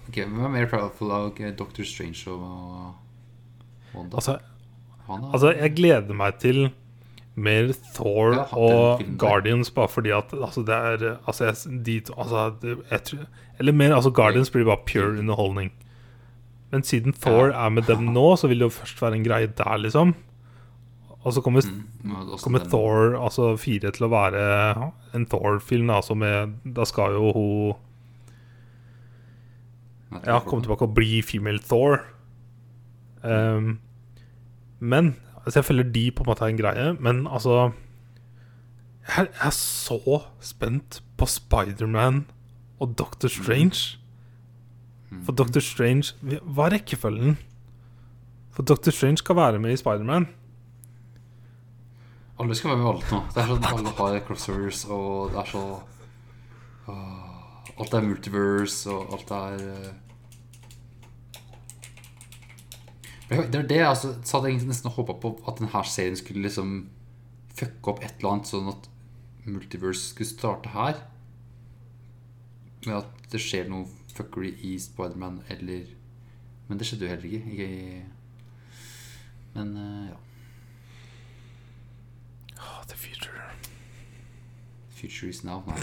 Ok, 0.08 0.14
Hvem 0.24 0.38
er 0.46 0.52
mer 0.54 0.66
proudful 0.70 1.10
av 1.12 1.26
okay, 1.28 1.50
Doctor 1.52 1.84
Strange 1.84 2.22
og 2.32 2.94
Wanda? 3.94 4.16
Altså, 4.16 4.38
Han 5.08 5.26
altså, 5.34 5.50
jeg 5.58 5.74
gleder 5.76 6.16
meg 6.16 6.38
til 6.40 6.62
mer 7.38 7.68
Thor 7.94 8.32
Ja, 8.34 8.44
og. 8.56 9.02
Guardians, 9.20 9.70
bare 9.70 9.88
fordi 9.92 10.10
at 10.16 10.32
altså, 10.32 10.64
det 10.66 10.74
er 10.74 11.04
altså, 11.28 11.44
jeg, 11.50 11.82
de, 11.86 11.98
to- 12.08 12.16
altså, 12.18 12.46
jeg 12.90 13.02
tror, 13.10 13.26
Eller 13.60 13.72
mer 13.76 13.94
altså, 13.98 14.10
Guardians 14.16 14.50
blir 14.50 14.64
bare 14.64 14.80
pure 14.88 15.18
underholdning. 15.20 15.70
Men 16.72 16.82
siden 16.88 17.12
Thor 17.16 17.52
er 17.52 17.68
med 17.70 17.86
dem 17.88 18.08
nå, 18.14 18.26
så 18.36 18.48
vil 18.50 18.58
det 18.64 18.66
jo 18.70 18.74
først 18.80 18.98
være 19.02 19.20
en 19.20 19.24
greie 19.28 19.46
der, 19.60 19.76
liksom. 19.84 20.14
Og 21.26 21.32
så 21.34 21.40
kommer, 21.42 21.62
Mm, 22.04 22.38
kommer 22.42 22.58
Thor 22.70 23.16
altså 23.24 23.56
4 23.58 23.90
til 23.92 24.06
å 24.06 24.10
være 24.12 24.42
en 25.14 25.26
Thor-film. 25.26 25.90
Altså 25.90 26.14
med, 26.14 26.54
da 26.64 26.84
skal 26.86 27.12
jo 27.16 27.32
hun 27.34 27.74
Ja, 30.24 30.38
komme 30.40 30.62
tilbake 30.62 30.86
og 30.86 30.94
bli 30.94 31.20
female 31.22 31.58
Thor. 31.58 31.98
Um, 33.24 33.78
men 34.80 35.16
altså 35.44 35.58
Jeg 35.58 35.64
føler 35.64 35.82
de 35.92 36.10
på 36.10 36.22
en 36.22 36.28
måte 36.30 36.44
er 36.46 36.52
en 36.52 36.56
greie, 36.60 36.92
men 37.00 37.26
altså 37.26 37.72
Jeg 39.08 39.26
er 39.42 39.50
så 39.50 40.22
spent 40.40 41.02
på 41.18 41.26
Spiderman 41.26 42.26
og 42.80 42.94
Doctor 42.98 43.28
Strange. 43.28 43.98
For 45.24 45.32
Doctor 45.32 45.60
Strange 45.60 46.12
Hva 46.22 46.66
er 46.68 46.76
rekkefølgen? 46.78 47.36
For 48.52 48.62
Doctor 48.62 48.90
Strange 48.92 49.16
skal 49.18 49.36
være 49.36 49.58
med 49.58 49.72
i 49.72 49.76
Spiderman. 49.76 50.28
Alle 52.38 52.54
skal 52.54 52.70
være 52.70 52.80
med 52.80 52.90
alt 52.92 53.08
nå. 53.12 53.22
Det 53.34 53.42
er 53.42 53.48
sånn 53.50 53.64
Alle 53.72 53.94
har 53.98 54.20
crossovers, 54.26 54.84
og 54.94 55.32
det 55.32 55.40
er 55.42 55.48
så 55.50 55.62
åh, 56.92 57.24
Alt 57.78 57.94
er 57.94 58.06
multiverse, 58.06 58.90
og 58.90 59.16
alt 59.16 59.32
er 59.38 59.64
eh. 59.72 59.96
Det 63.28 63.58
er 63.58 63.66
det 63.68 63.76
jeg 63.76 63.88
altså, 63.88 64.14
så 64.24 64.38
hadde 64.38 64.54
jeg 64.54 64.64
nesten 64.64 64.94
håpa 64.94 65.18
på 65.20 65.34
at 65.50 65.58
denne 65.60 65.82
serien 65.84 66.16
skulle 66.16 66.46
liksom 66.46 66.78
fucke 67.58 67.92
opp 67.92 68.00
et 68.00 68.14
eller 68.16 68.38
annet, 68.38 68.48
sånn 68.48 68.70
at 68.72 68.88
multiverse 69.44 70.14
skulle 70.14 70.30
starte 70.30 70.72
her. 70.72 71.02
Med 72.86 72.94
at 73.02 73.28
det 73.32 73.40
skjer 73.42 73.68
noe 73.68 73.84
fuckery 74.14 74.54
i 74.64 74.78
Spiderman, 74.80 75.42
eller 75.52 75.94
Men 76.68 76.78
det 76.78 76.86
skjedde 76.86 77.06
jo 77.06 77.10
heller 77.14 77.34
ikke. 77.38 77.54
Jeg... 77.56 78.06
men 79.54 79.76
eh, 79.76 80.08
ja. 80.10 80.16
Oh, 82.60 82.82
the 82.88 82.94
future. 82.94 83.40
Future 84.98 85.28
is 85.28 85.44
now. 85.44 85.62
Nei. 85.64 85.76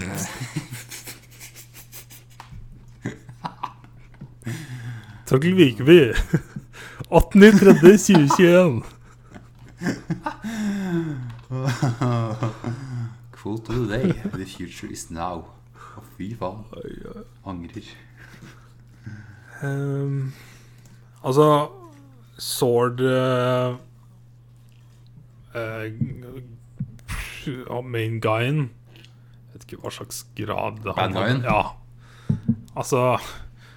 Torkel 5.25 5.55
Vikeby. 5.55 6.13
18.3.2021. 7.09 8.83
Quote 13.31 13.69
of 13.69 13.87
the 13.87 13.97
day. 13.97 14.11
The 14.33 14.45
future 14.45 14.91
is 14.91 15.09
now. 15.09 15.45
Å, 15.95 16.03
fy 16.17 16.35
faen. 16.35 16.67
Angrer. 17.47 17.87
Um, 19.63 20.33
altså 21.23 21.71
Sword 22.37 22.99
uh, 22.99 23.79
uh, 25.55 25.87
Main 27.81 28.19
guyen 28.19 28.75
Vet 29.65 29.73
ikke 29.73 29.81
hva 29.81 29.91
slags 29.95 30.19
grad 30.37 30.75
det 30.85 30.93
Bad 30.93 31.15
guyen? 31.15 31.39
Ja. 31.41 31.73
Altså 32.77 32.99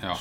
Ja. 0.02 0.12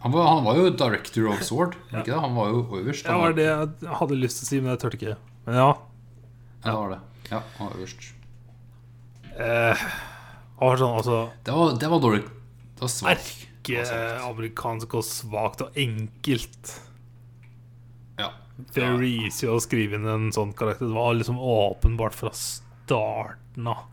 Han 0.00 0.12
var, 0.12 0.26
han 0.26 0.44
var 0.46 0.56
jo 0.56 0.70
director 0.70 1.28
of 1.28 1.42
Sword. 1.44 1.76
ja. 1.92 2.00
Ikke 2.00 2.14
det? 2.14 2.20
Han 2.24 2.34
var 2.34 2.48
jo 2.48 2.62
øverst. 2.80 3.04
Det 3.04 3.14
var 3.20 3.36
det 3.36 3.44
jeg 3.44 3.92
hadde 4.00 4.16
lyst 4.16 4.40
til 4.40 4.46
å 4.46 4.48
si, 4.48 4.60
men 4.64 4.72
jeg 4.72 4.80
turte 4.82 4.98
ikke. 4.98 5.16
Men 5.44 5.60
ja. 5.60 5.68
ja, 6.64 6.70
det 6.70 6.74
var 6.80 6.90
det. 6.94 6.98
Ja, 7.30 7.42
han 7.58 7.68
var 7.68 7.76
øverst. 7.76 8.08
Eh, 9.34 9.84
var 10.60 10.76
sånn 10.80 10.96
altså 10.96 11.16
Det 11.44 11.54
var, 11.54 11.76
det 11.84 11.92
var 11.92 12.00
dårlig. 12.02 12.24
Det 12.74 12.86
var 12.86 12.92
svakt. 12.96 13.32
Ikke 13.60 13.84
amerikansk 14.24 14.96
og 14.98 15.04
svakt 15.06 15.62
og 15.64 15.76
enkelt. 15.78 16.74
Ja. 18.20 18.32
Very 18.74 19.14
easy 19.26 19.48
å 19.50 19.60
skrive 19.60 19.98
inn 20.00 20.08
en 20.08 20.30
sånn 20.34 20.52
karakter. 20.56 20.88
Det 20.88 20.96
var 20.96 21.14
liksom 21.20 21.38
åpenbart 21.40 22.16
fra 22.16 22.32
starten 22.36 23.68
av. 23.68 23.84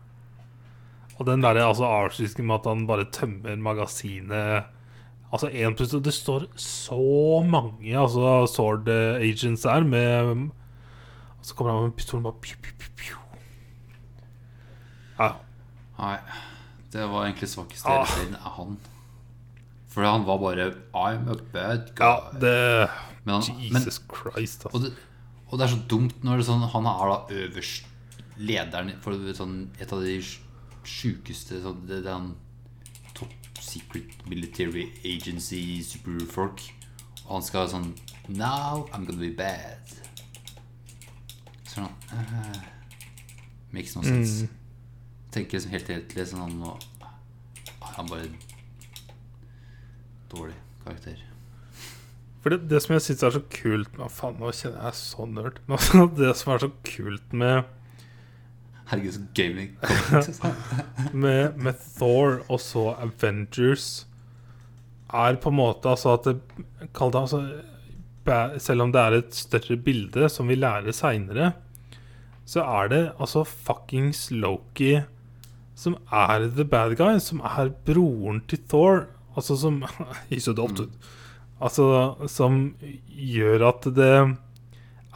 Og 1.22 1.28
den 1.28 1.44
derre 1.44 1.62
altså, 1.62 1.86
avslutningen 1.86 2.48
med 2.50 2.58
at 2.58 2.66
han 2.66 2.86
bare 2.88 3.10
tømmer 3.14 3.60
magasinet 3.62 4.70
Altså 5.32 5.48
én 5.48 5.76
pluss 5.78 5.94
Det 5.94 6.12
står 6.12 6.48
så 6.58 6.98
mange 7.46 7.94
altså, 7.94 8.42
sword 8.50 8.90
eh, 8.90 9.22
agents 9.22 9.62
der 9.62 9.86
med 9.86 10.32
Og 11.38 11.46
så 11.46 11.54
kommer 11.54 11.76
han 11.76 11.92
med 11.92 11.94
pistolen 11.96 12.26
og 12.26 12.32
bare 12.32 12.42
piu, 12.42 12.56
piu, 12.62 12.74
piu, 12.78 12.90
piu. 12.98 13.16
Ja. 15.18 15.30
Nei. 15.98 16.16
Det 16.92 17.06
var 17.08 17.24
egentlig 17.24 17.48
svakeste 17.48 17.88
Ah. 17.88 18.04
serien 18.06 18.34
er 18.34 18.52
han. 18.56 18.76
For 19.88 20.04
han 20.04 20.26
var 20.26 20.38
bare 20.38 20.68
I'm 20.94 21.30
a 21.30 21.38
bad 21.52 21.92
ja, 21.98 22.12
guy. 22.30 22.40
det 22.40 22.90
men, 23.24 23.34
han, 23.34 23.42
men, 23.56 23.82
Jesus 23.82 24.02
Christ, 24.10 24.66
og, 24.66 24.74
altså. 24.74 24.88
det, 24.88 24.94
og 25.48 25.58
det 25.58 25.64
er 25.64 25.72
så 25.72 25.80
dumt 25.90 26.24
når 26.24 26.40
det 26.40 26.44
er 26.44 26.48
sånn, 26.48 26.64
han 26.72 26.86
er 26.90 27.10
da 27.12 27.18
øverst 27.42 27.84
lederen 28.42 28.94
for 29.04 29.34
sånn, 29.36 29.70
et 29.78 29.92
av 29.92 30.02
de 30.02 30.16
sjukeste 30.88 31.60
sånn, 31.62 31.82
det, 31.88 32.02
det 32.04 32.10
er 32.10 32.18
han 32.18 32.32
top 33.16 33.32
secret 33.62 34.22
military 34.28 34.88
agency 35.04 35.82
superfolk. 35.86 36.62
Og 37.26 37.36
han 37.38 37.46
skal 37.46 37.70
sånn 37.70 37.92
Now 38.28 38.86
I'm 38.92 39.06
gonna 39.06 39.20
be 39.20 39.32
bad. 39.34 39.96
Sånn 41.72 41.88
uh, 42.12 42.62
Makes 43.72 43.96
no 43.96 44.04
sense. 44.04 44.48
Tenker 45.32 45.56
liksom 45.56 45.72
helt 45.72 45.88
helhetlig 45.88 46.28
sånn 46.28 46.42
han 46.44 46.56
må 46.60 46.74
Han 47.96 48.08
bare 48.10 48.28
Dårlig 50.32 50.56
karakter. 50.84 51.20
For 52.42 52.50
det, 52.50 52.64
det 52.70 52.80
som 52.82 52.96
jeg 52.96 53.04
syns 53.04 53.22
er 53.22 53.34
så 53.36 53.42
kult 53.54 53.98
med 53.98 54.10
faen, 54.10 54.38
nå 54.40 54.50
kjenner 54.56 54.88
jeg 54.88 54.98
så 54.98 55.26
nerd. 55.30 55.60
Men 55.68 56.08
det 56.18 56.32
som 56.40 56.54
er 56.54 56.64
så 56.64 56.70
kult 56.88 57.36
med 57.36 57.68
Herregud, 58.92 59.14
så 59.16 60.16
altså. 60.18 60.50
med, 61.24 61.56
med 61.56 61.78
Thor 61.96 62.42
og 62.48 62.60
så 62.60 62.90
Avengers 63.00 64.06
er 65.12 65.38
på 65.40 65.52
en 65.52 65.56
måte 65.56 65.88
altså 65.88 66.16
at 66.16 66.28
det, 66.28 66.36
det 66.80 67.20
altså 67.20 67.40
Selv 68.62 68.84
om 68.84 68.92
det 68.92 69.00
er 69.00 69.16
et 69.16 69.34
større 69.34 69.76
bilde 69.76 70.28
som 70.30 70.48
vi 70.48 70.54
lærer 70.54 70.94
seinere, 70.94 71.52
så 72.46 72.62
er 72.62 72.92
det 72.92 73.00
altså 73.18 73.42
fuckings 73.48 74.28
Loki 74.30 75.00
som 75.74 75.96
er 76.12 76.46
the 76.54 76.64
bad 76.64 76.94
guy, 77.00 77.18
som 77.18 77.40
er 77.42 77.72
broren 77.86 78.42
til 78.48 78.60
Thor. 78.68 79.06
Altså 79.34 79.56
som 79.56 79.82
He's 80.30 80.48
adopted. 80.50 80.92
Altså 81.62 82.14
som 82.28 82.74
gjør 83.08 83.68
at 83.72 83.88
det 83.96 84.36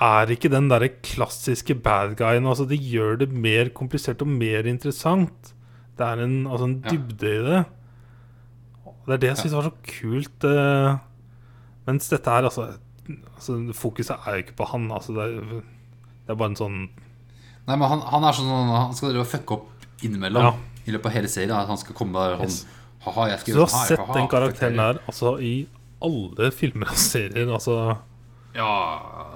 er 0.00 0.26
ikke 0.34 0.50
den 0.52 0.68
derre 0.68 0.91
klassiske 1.02 1.75
bad 1.83 2.16
guyen. 2.18 2.47
Altså, 2.47 2.66
det 2.68 2.78
gjør 2.84 3.18
det 3.23 3.31
mer 3.33 3.70
komplisert 3.76 4.20
og 4.23 4.28
mer 4.28 4.66
interessant. 4.68 5.55
Det 5.97 6.05
er 6.05 6.23
en, 6.25 6.47
altså, 6.47 6.65
en 6.68 6.83
Ja. 6.84 6.91
dybde 6.92 7.31
i 7.33 7.42
det. 7.47 7.65
Det 9.07 9.15
er 9.15 9.16
det 9.23 9.28
jeg 9.31 9.36
syns 9.39 9.55
var 9.55 9.62
så 9.62 9.73
kult. 9.86 10.44
Uh, 10.44 10.99
mens 11.86 12.08
dette 12.10 12.26
her, 12.31 12.42
altså, 12.44 12.66
altså 13.36 13.73
Fokuset 13.73 14.16
er 14.26 14.33
jo 14.36 14.42
ikke 14.44 14.57
på 14.58 14.66
han. 14.73 14.91
Altså, 14.92 15.15
det, 15.15 15.23
er, 15.23 15.62
det 16.26 16.34
er 16.34 16.41
bare 16.41 16.50
en 16.50 16.57
sånn 16.58 16.78
Nei, 17.66 17.75
men 17.75 17.89
han, 17.91 18.00
han 18.07 18.23
er 18.23 18.34
sånn 18.36 18.47
Han 18.70 18.92
skal 18.94 19.10
drive 19.10 19.25
og 19.25 19.31
fucke 19.31 19.57
opp 19.57 19.86
innimellom 20.07 20.44
Ja. 20.44 20.52
i 20.86 20.92
løpet 20.94 21.07
av 21.10 21.12
hele 21.16 21.28
serien. 21.31 21.55
At 21.57 21.66
han 21.70 21.78
skal 21.81 21.94
komme 21.99 22.12
der 22.18 22.42
Yes. 22.44 22.60
sånn 22.62 22.75
skal 23.07 23.39
Så 23.41 23.55
du 23.55 23.60
har 23.65 23.86
sett 23.89 24.12
den 24.15 24.28
karakteren 24.28 24.76
der 24.76 25.00
altså, 25.07 25.39
i 25.41 25.66
alle 26.02 26.50
filmer 26.52 26.91
og 26.92 26.99
serier. 27.00 27.49
Altså 27.49 27.97
Ja, 28.57 28.73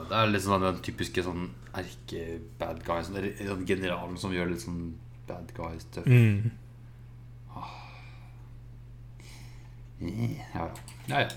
det 0.09 0.17
er 0.17 0.31
litt 0.33 0.45
sånn 0.47 0.65
den 0.65 0.81
typiske 0.85 1.23
sånn 1.25 1.51
erke-bad 1.77 2.81
guy. 2.87 3.03
Sånn, 3.05 3.21
sånn 3.37 3.67
generalen 3.69 4.17
som 4.21 4.33
gjør 4.33 4.55
litt 4.55 4.65
sånn 4.65 4.95
bad 5.29 5.53
guy-stuff. 5.57 6.09
mm. 6.09 6.51
Ja, 10.01 10.65
ja. 10.65 10.67
ja, 11.11 11.21
ja. 11.21 11.29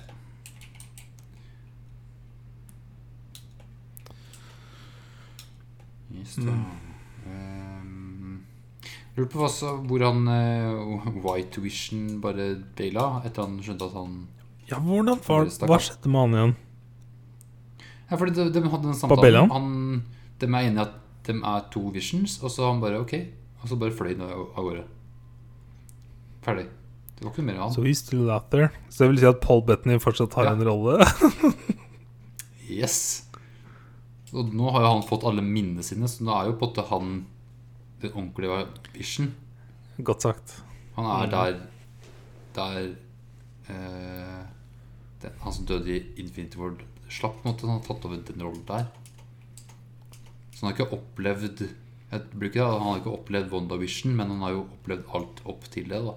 Yes, 6.13 6.35
da. 6.37 6.53
Um, 7.27 8.45
Lurer 9.17 9.29
på 9.33 9.41
hva 9.41 9.73
hvor 9.89 10.05
han 10.05 10.27
uh, 10.29 11.07
White 11.25 11.61
Vision 11.63 12.21
bare 12.23 12.53
baila 12.77 13.23
etter 13.25 13.43
han 13.43 13.57
skjønte 13.65 13.89
at 13.89 13.97
han 13.97 14.21
Ja, 14.69 14.79
hvordan 14.79 15.19
var, 15.25 15.49
Hva 15.67 15.79
skjedde 15.81 16.11
med 16.13 16.23
han 16.23 16.37
igjen? 16.37 16.55
Ja, 18.09 18.17
fordi 18.19 18.33
de, 18.38 18.49
de 18.53 18.61
hadde 18.69 18.88
en 18.91 18.98
samtale. 18.99 19.45
Han, 19.51 20.03
de 20.40 20.45
er 20.49 20.67
enige 20.67 20.82
at 20.88 20.99
de 21.27 21.38
er 21.40 21.65
to 21.72 21.85
visions, 21.95 22.38
og 22.43 22.51
så 22.51 22.67
han 22.72 22.82
bare 22.83 22.99
ok. 23.01 23.14
Og 23.64 23.69
så 23.72 23.77
bare 23.80 23.95
fløy 23.95 24.11
han 24.17 24.25
av 24.27 24.41
av 24.59 24.65
gårde. 24.67 24.83
Ferdig. 26.43 26.65
Det 27.15 27.23
var 27.23 27.32
ikke 27.32 27.45
mer 27.48 27.59
av 27.61 27.67
han. 27.69 27.75
So 27.77 27.83
he's 27.85 28.01
still 28.03 28.30
out 28.33 28.49
there. 28.51 28.69
Så 28.90 29.06
det 29.06 29.14
vil 29.14 29.22
si 29.23 29.30
at 29.30 29.40
Paul 29.41 29.61
Bettany 29.67 29.99
fortsatt 30.03 30.33
har 30.35 30.49
Ja. 30.51 30.56
en 30.57 30.65
rolle? 30.67 30.99
Yes. 32.73 33.25
Og 34.33 34.49
nå 34.56 34.69
har 34.73 34.82
jo 34.85 34.91
han 34.95 35.03
fått 35.06 35.25
alle 35.30 35.43
minnene 35.45 35.83
sine, 35.85 36.07
så 36.09 36.23
nå 36.25 36.33
er 36.33 36.48
jo 36.49 36.56
på 36.57 36.65
en 36.65 36.72
måte 36.72 36.85
han 36.90 37.09
den 38.01 38.14
ordentlige 38.17 38.64
Vision. 38.95 39.27
Godt 40.01 40.25
sagt. 40.25 40.56
Han 40.95 41.06
er 41.06 41.27
der 41.30 41.59
Der 42.56 42.80
eh, 43.69 44.41
den, 45.22 45.32
Han 45.43 45.53
som 45.53 45.65
døde 45.69 45.90
i 45.91 45.99
Infinity 46.22 46.57
World, 46.57 46.82
slapp 47.14 47.40
på 47.40 47.48
en 47.48 47.53
måte. 47.53 47.67
Han 47.69 47.77
har 47.80 47.88
tatt 47.88 48.06
over 48.09 48.22
den 48.27 48.43
rollen 48.43 48.66
der. 48.67 48.85
Så 50.51 50.59
han 50.61 50.69
har 50.69 50.77
ikke 50.77 50.95
opplevd 50.98 51.66
jeg 52.14 52.22
blir 52.38 52.51
ikke, 52.51 52.61
Han 52.61 52.83
har 52.85 53.00
ikke 53.00 53.16
opplevd 53.16 53.50
WandaVision, 53.50 54.14
men 54.16 54.30
han 54.30 54.43
har 54.45 54.51
jo 54.53 54.67
opplevd 54.67 55.08
alt 55.17 55.42
opp 55.50 55.64
til 55.74 55.88
det. 55.90 56.01
da 56.06 56.14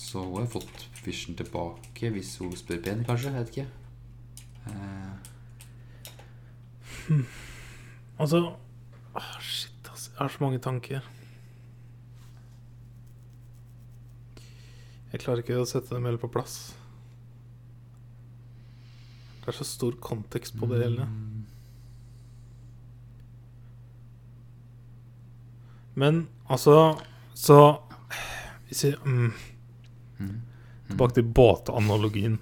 Så 0.00 0.24
hun 0.24 0.40
har 0.40 0.48
fått 0.48 0.86
Vision 1.04 1.36
tilbake, 1.36 2.10
hvis 2.12 2.38
hun 2.40 2.56
spør 2.56 2.80
pent, 2.84 3.06
kanskje. 3.08 3.30
Jeg 3.30 3.36
vet 3.40 3.50
ikke. 3.56 3.68
Eh, 4.66 5.14
Altså 8.20 8.54
ah, 9.14 9.40
Shit, 9.40 9.88
altså. 9.90 10.10
Jeg 10.10 10.18
har 10.20 10.28
så 10.28 10.44
mange 10.44 10.58
tanker. 10.58 11.00
Jeg 15.12 15.20
klarer 15.20 15.42
ikke 15.42 15.56
å 15.58 15.66
sette 15.66 15.94
dem 15.94 16.04
hele 16.06 16.20
på 16.20 16.28
plass. 16.30 16.74
Det 19.50 19.56
er 19.56 19.64
så 19.64 19.72
stor 19.72 19.94
kontekst 19.98 20.54
på 20.54 20.66
det 20.70 20.78
hele. 20.84 21.04
Men 25.98 26.28
altså 26.48 27.00
Så 27.34 27.80
Hvis 28.68 28.84
jeg 28.84 28.94
mm, 29.04 29.32
Tilbake 30.88 31.14
til 31.14 31.22
båtanalogien. 31.34 32.38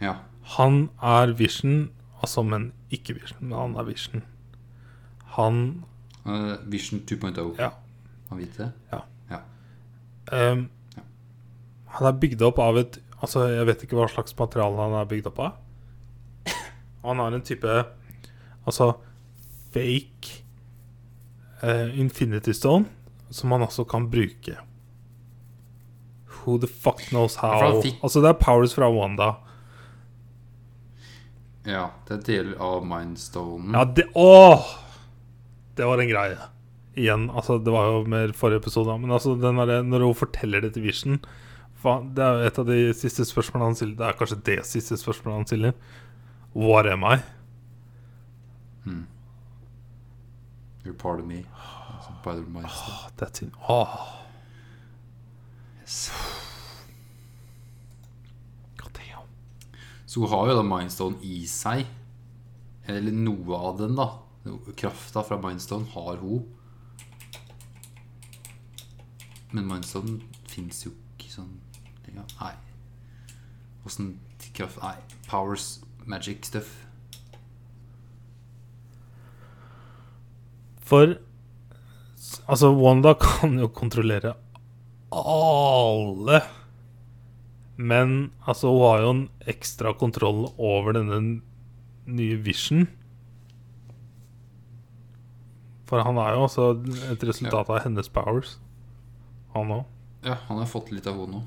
ja. 0.00 0.14
Han 0.42 0.88
er 1.02 1.32
Vision, 1.38 1.90
altså, 2.22 2.42
men 2.42 2.72
ikke 2.90 3.14
Vision. 3.14 3.38
Men 3.48 3.58
han 3.58 3.76
er 3.76 3.82
Vision. 3.82 4.22
Han 5.24 5.84
uh, 6.26 6.72
Vision 6.72 7.00
2.0. 7.00 7.60
Ja. 7.60 7.68
Han 8.28 8.38
vet 8.38 8.56
det? 8.58 8.72
Ja. 8.92 8.98
Ja. 9.30 10.52
Um, 10.52 10.70
Han 11.86 12.06
er 12.06 12.18
bygd 12.20 12.42
opp 12.42 12.58
av 12.58 12.78
et 12.78 12.98
Altså, 13.22 13.48
jeg 13.50 13.66
vet 13.66 13.82
ikke 13.84 13.96
hva 13.98 14.06
slags 14.12 14.34
materiale 14.38 14.78
han 14.78 14.94
er 15.00 15.08
bygd 15.10 15.26
opp 15.32 15.38
av. 15.42 15.56
Han 17.04 17.18
har 17.22 17.32
en 17.34 17.42
type 17.46 17.72
Altså 18.68 18.88
fake 19.72 20.38
uh, 21.62 21.88
Infinity 21.98 22.52
Stone 22.56 22.86
som 23.30 23.52
han 23.54 23.64
også 23.66 23.84
kan 23.88 24.06
bruke. 24.12 24.54
Who 26.38 26.58
the 26.62 26.68
fuck 26.70 27.02
knows 27.10 27.36
how? 27.42 27.80
fikk- 27.82 27.98
Altså, 28.02 28.22
det 28.24 28.30
er 28.30 28.38
powers 28.40 28.72
fra 28.76 28.88
Wanda. 28.92 29.34
ja. 31.68 31.88
Det 32.08 32.14
er 32.18 32.22
del 32.28 32.54
av 32.62 32.84
Mindstonen. 32.88 33.74
Ja, 33.76 33.84
det 33.84 34.06
Åh! 34.16 34.64
Det 35.76 35.86
var 35.86 36.00
en 36.02 36.08
greie. 36.10 36.38
Igjen, 36.98 37.28
altså 37.30 37.58
Det 37.62 37.70
var 37.70 37.84
jo 37.92 37.98
mer 38.10 38.32
forrige 38.34 38.62
episode, 38.64 38.96
men 38.98 39.12
altså 39.14 39.36
den 39.38 39.60
der, 39.60 39.82
når 39.86 40.06
hun 40.08 40.16
forteller 40.18 40.64
det 40.64 40.72
til 40.74 40.82
Vision 40.88 41.20
Det 41.82 42.24
er 42.24 42.40
jo 42.40 42.46
et 42.48 42.58
av 42.58 42.66
de 42.66 42.78
siste 42.98 43.24
spørsmålene 43.28 43.70
han 43.70 43.76
stiller. 43.78 43.96
Det 43.98 44.06
er 44.08 44.16
kanskje 44.18 44.40
det 44.48 44.58
siste 44.66 44.96
spørsmålet 44.98 45.38
han 45.38 45.46
stiller. 45.46 45.74
What 46.54 46.86
am 46.90 47.04
I? 47.06 47.18
You're 50.84 50.94
part 50.94 51.20
of 51.20 51.26
me. 51.26 51.44
The 52.24 52.34
Mindstone. 52.34 52.66
Åh, 52.66 53.08
That's 53.16 53.42
in 53.42 53.52
Oh. 53.68 54.24
Yes. 55.80 56.10
God 58.76 58.90
damn. 58.92 59.28
Så 60.06 60.20
hun 60.20 60.28
har 60.28 60.48
jo 60.48 60.56
da 60.56 60.62
Mindstone 60.62 61.16
i 61.22 61.46
seg. 61.46 61.86
Eller 62.88 63.12
noe 63.12 63.56
av 63.56 63.78
den, 63.78 63.96
da. 63.96 64.10
Krafta 64.76 65.22
fra 65.22 65.38
Mindstone 65.40 65.88
har 65.94 66.16
hun. 66.16 66.44
Men 69.52 69.68
Mindstone 69.68 70.20
fins 70.48 70.84
jo 70.86 70.92
ikke 70.92 71.07
ja, 72.16 72.24
Nei. 72.40 72.54
Åssen 73.86 74.18
kraft 74.54 74.80
Nei. 74.82 74.96
Powers, 75.28 75.80
magic 76.06 76.46
stuff. 76.46 76.86
For 80.80 81.18
Altså, 82.48 82.70
Wanda 82.74 83.14
kan 83.20 83.58
jo 83.60 83.68
kontrollere 83.68 84.34
alle. 85.12 86.40
Men 87.76 88.32
altså, 88.44 88.68
hun 88.72 88.82
har 88.84 89.02
jo 89.04 89.10
en 89.14 89.26
ekstra 89.48 89.92
kontroll 89.96 90.48
over 90.58 90.96
denne 90.98 91.40
nye 92.08 92.38
Vision. 92.44 92.88
For 95.88 96.04
han 96.04 96.18
er 96.20 96.34
jo 96.36 96.44
også 96.44 96.66
et 97.14 97.22
resultat 97.24 97.70
av 97.72 97.80
hennes 97.86 98.10
powers, 98.12 98.58
han 99.54 99.70
òg. 99.78 99.86
Ja, 100.26 100.36
han 100.48 100.58
har 100.60 100.68
fått 100.68 100.90
litt 100.92 101.06
av 101.08 101.16
henne 101.16 101.38
nå. 101.38 101.46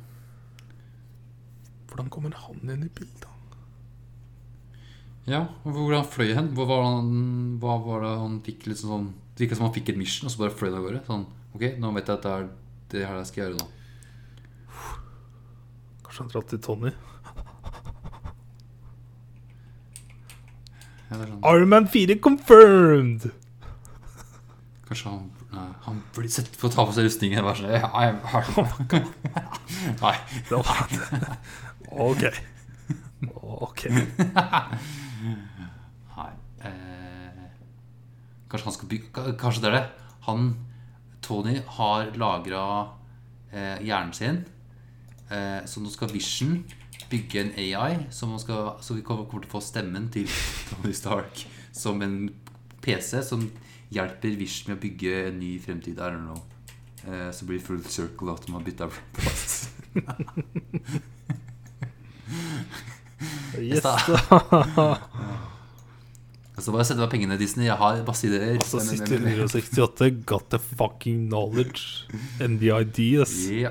Hvordan 1.92 2.08
kommer 2.10 2.36
han 2.40 2.72
inn 2.72 2.86
i 2.88 2.90
bildet? 2.96 3.28
Ja, 5.28 5.44
og 5.68 5.76
hvor 5.76 5.92
han 5.94 6.08
fløy 6.08 6.32
hen? 6.34 6.48
Hva 6.56 6.66
var, 6.70 6.86
han, 6.88 7.12
hva 7.62 7.76
var 7.84 8.06
det 8.06 8.14
han 8.24 8.40
fikk 8.46 8.66
liksom 8.72 8.90
sånn 8.90 9.10
Det 9.36 9.44
virka 9.44 9.58
som 9.60 9.68
han 9.68 9.76
fikk 9.76 9.92
et 9.92 10.00
mission, 10.00 10.28
og 10.28 10.34
så 10.34 10.42
bare 10.42 10.56
fløy 10.56 10.70
han 10.72 10.80
av 10.80 10.88
gårde. 10.88 11.04
Sånn, 11.08 11.28
ok, 11.52 11.66
nå 11.84 11.92
vet 11.98 12.10
jeg 12.10 12.18
at 12.18 12.26
det 12.26 12.32
er 12.32 12.50
det 12.92 13.06
her 13.08 13.20
jeg 13.20 13.30
skal 13.30 13.44
gjøre 13.44 13.60
nå. 13.60 13.68
Kanskje 16.06 16.24
han 16.24 16.32
dratt 16.34 16.50
til 16.52 16.64
Tony? 16.64 16.94
Ja, 21.12 21.20
sånn. 21.20 21.38
Iron 21.52 21.92
4 21.92 22.18
confirmed! 22.24 23.30
Kanskje 24.88 25.12
han 25.12 25.30
Nei, 25.52 25.68
han 25.84 25.98
blir 26.16 26.30
sett 26.32 26.54
på 26.60 26.70
å 26.70 26.72
ta 26.72 26.86
på 26.88 26.94
seg 26.96 27.04
rustningen. 27.10 27.44
Bare 27.44 27.60
sånn, 27.60 27.74
ja, 27.76 27.90
jeg 28.06 28.14
har- 28.32 28.48
Nei. 30.04 30.16
Det 30.48 30.60
var. 30.62 30.88
Ok. 31.92 32.24
Ok. 33.36 33.84
Nei. 36.16 36.30
Eh, 36.64 37.44
kanskje 38.50 38.68
han 38.70 38.76
skal 38.78 38.90
bygge 38.94 39.34
Kanskje 39.42 39.62
det 39.66 39.70
er 39.72 39.76
det. 39.80 39.84
Han, 40.28 40.48
Tony, 41.26 41.58
har 41.78 42.12
lagra 42.16 42.64
eh, 43.52 43.78
hjernen 43.84 44.14
sin. 44.16 44.40
Eh, 45.32 45.62
så 45.68 45.84
nå 45.84 45.92
skal 45.94 46.12
Vision 46.14 46.62
bygge 47.12 47.42
en 47.44 47.52
AI, 47.60 48.06
som 48.14 48.32
man 48.32 48.40
skal, 48.40 48.78
så 48.80 48.96
vi 48.96 49.04
kommer 49.04 49.26
kommer 49.28 49.44
til 49.44 49.52
å 49.52 49.56
få 49.58 49.62
stemmen 49.66 50.08
til 50.14 50.28
Tony 50.70 50.94
Stark 50.96 51.44
som 51.76 52.00
en 52.06 52.30
PC 52.82 53.20
som 53.28 53.50
hjelper 53.92 54.38
Vision 54.40 54.72
med 54.72 54.78
å 54.78 54.82
bygge 54.86 55.14
en 55.28 55.40
ny 55.40 55.60
fremtid. 55.64 55.98
I 56.00 56.10
don't 56.12 56.26
know. 56.26 56.42
Eh, 57.08 57.32
så 57.34 57.46
blir 57.46 57.58
det 57.60 57.66
full 57.66 57.84
circle 57.90 58.32
at 58.36 58.46
de 58.48 58.52
har 58.56 58.62
bytta 58.68 58.90
plass. 59.18 59.70
Yes. 63.60 63.82
da. 63.84 63.98
Så 66.62 66.70
bare 66.74 66.84
sette 66.86 67.02
meg 67.02 67.10
pengene, 67.10 67.38
Disney. 67.42 67.66
Jeg 67.66 67.78
har 67.80 68.04
masse 68.06 68.28
ideer. 68.28 68.54
Altså, 68.60 68.78
Men- 68.78 68.88
siste 68.88 69.10
men- 69.18 69.24
men- 69.24 69.34
168 69.40 70.26
got 70.30 70.50
the 70.52 70.60
fucking 70.60 71.28
knowledge 71.30 72.06
and 72.40 72.60
the 72.60 72.70
ideas. 72.72 73.34
Ja. 73.50 73.70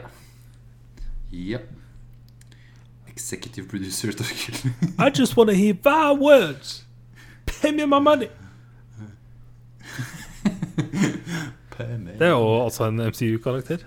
Yeah. 1.32 1.60
Executive 3.08 3.68
producer 3.68 4.10
Torkel. 4.12 4.72
I 4.98 5.10
just 5.14 5.36
wanna 5.36 5.52
hear 5.54 5.74
five 5.74 6.18
words. 6.18 6.84
Pay 7.46 7.70
me 7.72 7.86
my 7.86 8.00
money. 8.00 8.28
Det 12.20 12.26
er 12.26 12.34
jo 12.34 12.48
altså 12.60 12.90
en 12.90 13.00
MCU-karakter. 13.00 13.86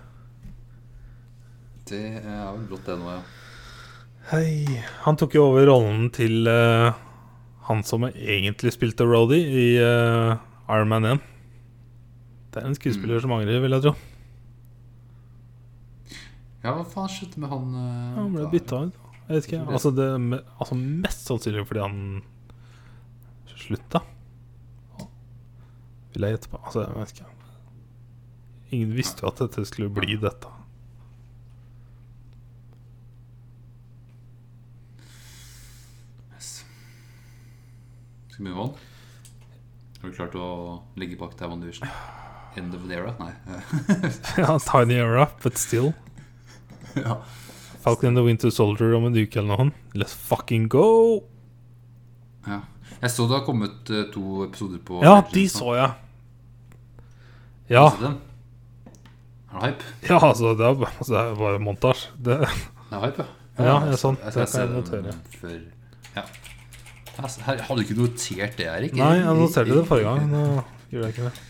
Det 1.85 1.99
er 2.17 2.45
vel 2.48 2.64
blått 2.65 2.88
det 2.90 2.95
nå, 2.98 3.11
ja. 3.11 3.19
Hei. 4.32 4.80
Han 5.03 5.19
tok 5.19 5.35
jo 5.38 5.43
over 5.51 5.67
rollen 5.67 6.07
til 6.15 6.48
uh, 6.49 6.95
han 7.67 7.83
som 7.85 8.07
egentlig 8.07 8.73
spilte 8.73 9.06
Rody 9.06 9.38
i 9.38 9.67
uh, 9.83 10.40
Iron 10.72 10.90
Man 10.90 11.06
1. 11.11 11.22
Det 12.53 12.61
er 12.64 12.69
en 12.69 12.77
skuespiller 12.77 13.22
som 13.22 13.35
angrer, 13.35 13.61
vil 13.61 13.75
jeg 13.77 13.85
tro. 13.85 13.93
Ja, 16.64 16.72
hva 16.72 16.83
faen 16.88 17.11
skjedde 17.11 17.41
med 17.43 17.51
han 17.51 17.72
eh, 17.75 18.11
Han 18.15 18.35
ble 18.38 18.45
bytta 18.53 18.77
ut. 18.88 18.99
Jeg 19.27 19.35
vet 19.35 19.48
ikke. 19.49 19.61
Altså, 19.67 19.91
det, 19.95 20.06
altså 20.56 20.77
Mest 20.80 21.25
sannsynlig 21.27 21.65
fordi 21.67 21.82
han 21.83 21.98
slutta. 23.59 24.03
Vil 26.14 26.25
jeg 26.27 26.35
gjette 26.38 26.50
på. 26.51 26.59
Altså, 26.64 26.83
jeg 26.88 27.00
vet 27.00 27.14
ikke. 27.16 27.30
Ingen 28.74 28.93
visste 28.98 29.22
jo 29.25 29.30
at 29.32 29.42
dette 29.43 29.64
skulle 29.69 29.90
bli 29.93 30.16
dette. 30.22 30.50
Yes. 36.35 36.66
Skal 38.30 38.45
vi 38.45 38.50
move 38.51 38.61
on? 38.61 38.74
Har 40.01 40.09
du 40.11 40.16
klart 40.17 40.35
å 40.35 40.48
legge 41.00 41.17
bak 41.19 41.35
deg 41.40 41.48
WandaVision? 41.51 41.88
End 42.59 42.75
of 42.77 42.83
the 42.90 42.98
era? 42.98 43.14
Nei. 43.22 43.32
Ja, 44.42 44.58
Tiny 44.61 44.98
era, 45.00 45.30
but 45.43 45.58
still. 45.58 45.93
ja. 46.98 47.19
Falcon 47.83 48.09
and 48.14 48.17
the 48.17 48.24
Winter 48.24 48.50
Soldier 48.53 48.93
om 48.95 49.06
en 49.09 49.16
uke 49.17 49.40
eller 49.42 49.59
noe. 49.59 49.72
Let's 49.98 50.16
fucking 50.16 50.69
go! 50.72 51.24
ja. 52.48 52.61
Jeg 53.03 53.11
så 53.11 53.25
det 53.27 53.35
har 53.35 53.42
kommet 53.43 53.90
eh, 53.92 54.06
to 54.14 54.45
episoder 54.45 54.80
på 54.85 55.01
Ja, 55.03 55.17
Netflix 55.19 55.33
de 55.33 55.58
så 55.59 55.74
jeg. 55.75 55.90
Ja? 57.69 57.85
Er 57.93 58.00
det 58.00 59.61
hype? 59.61 59.83
ja 60.09 60.17
altså, 60.19 60.53
det 60.58 60.66
er 60.66 60.85
altså, 60.85 61.14
det 61.14 61.22
er 61.22 61.35
bare 61.40 61.59
montasje. 61.59 62.09
Det, 62.17 62.40
Det 62.90 62.98
er 62.98 63.06
hype, 63.06 63.24
ja. 63.24 63.64
Ja, 63.64 63.74
ja, 63.85 63.98
sånn. 64.01 64.17
Jeg, 64.17 64.33
Det 64.33 64.45
kan 64.50 64.61
jeg 64.61 64.69
notere. 64.74 65.14
før 65.40 65.58
Ja. 66.16 66.24
Her, 67.14 67.59
hadde 67.61 67.75
du 67.77 67.82
ikke 67.85 67.98
notert 68.00 68.56
det, 68.58 68.66
Erik? 68.66 68.95
nei, 68.98 69.11
jeg 69.19 69.35
noterte 69.38 69.75
det 69.77 69.83
forrige 69.88 70.09
gang. 70.09 70.32
Nå 70.32 70.64
gjorde 70.90 71.08
jeg 71.08 71.14
ikke 71.14 71.27
det. 71.30 71.50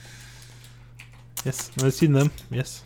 Yes, 1.48 1.62
men 1.80 1.92
siden 1.92 2.16
dem. 2.20 2.30
Yes. 2.52 2.84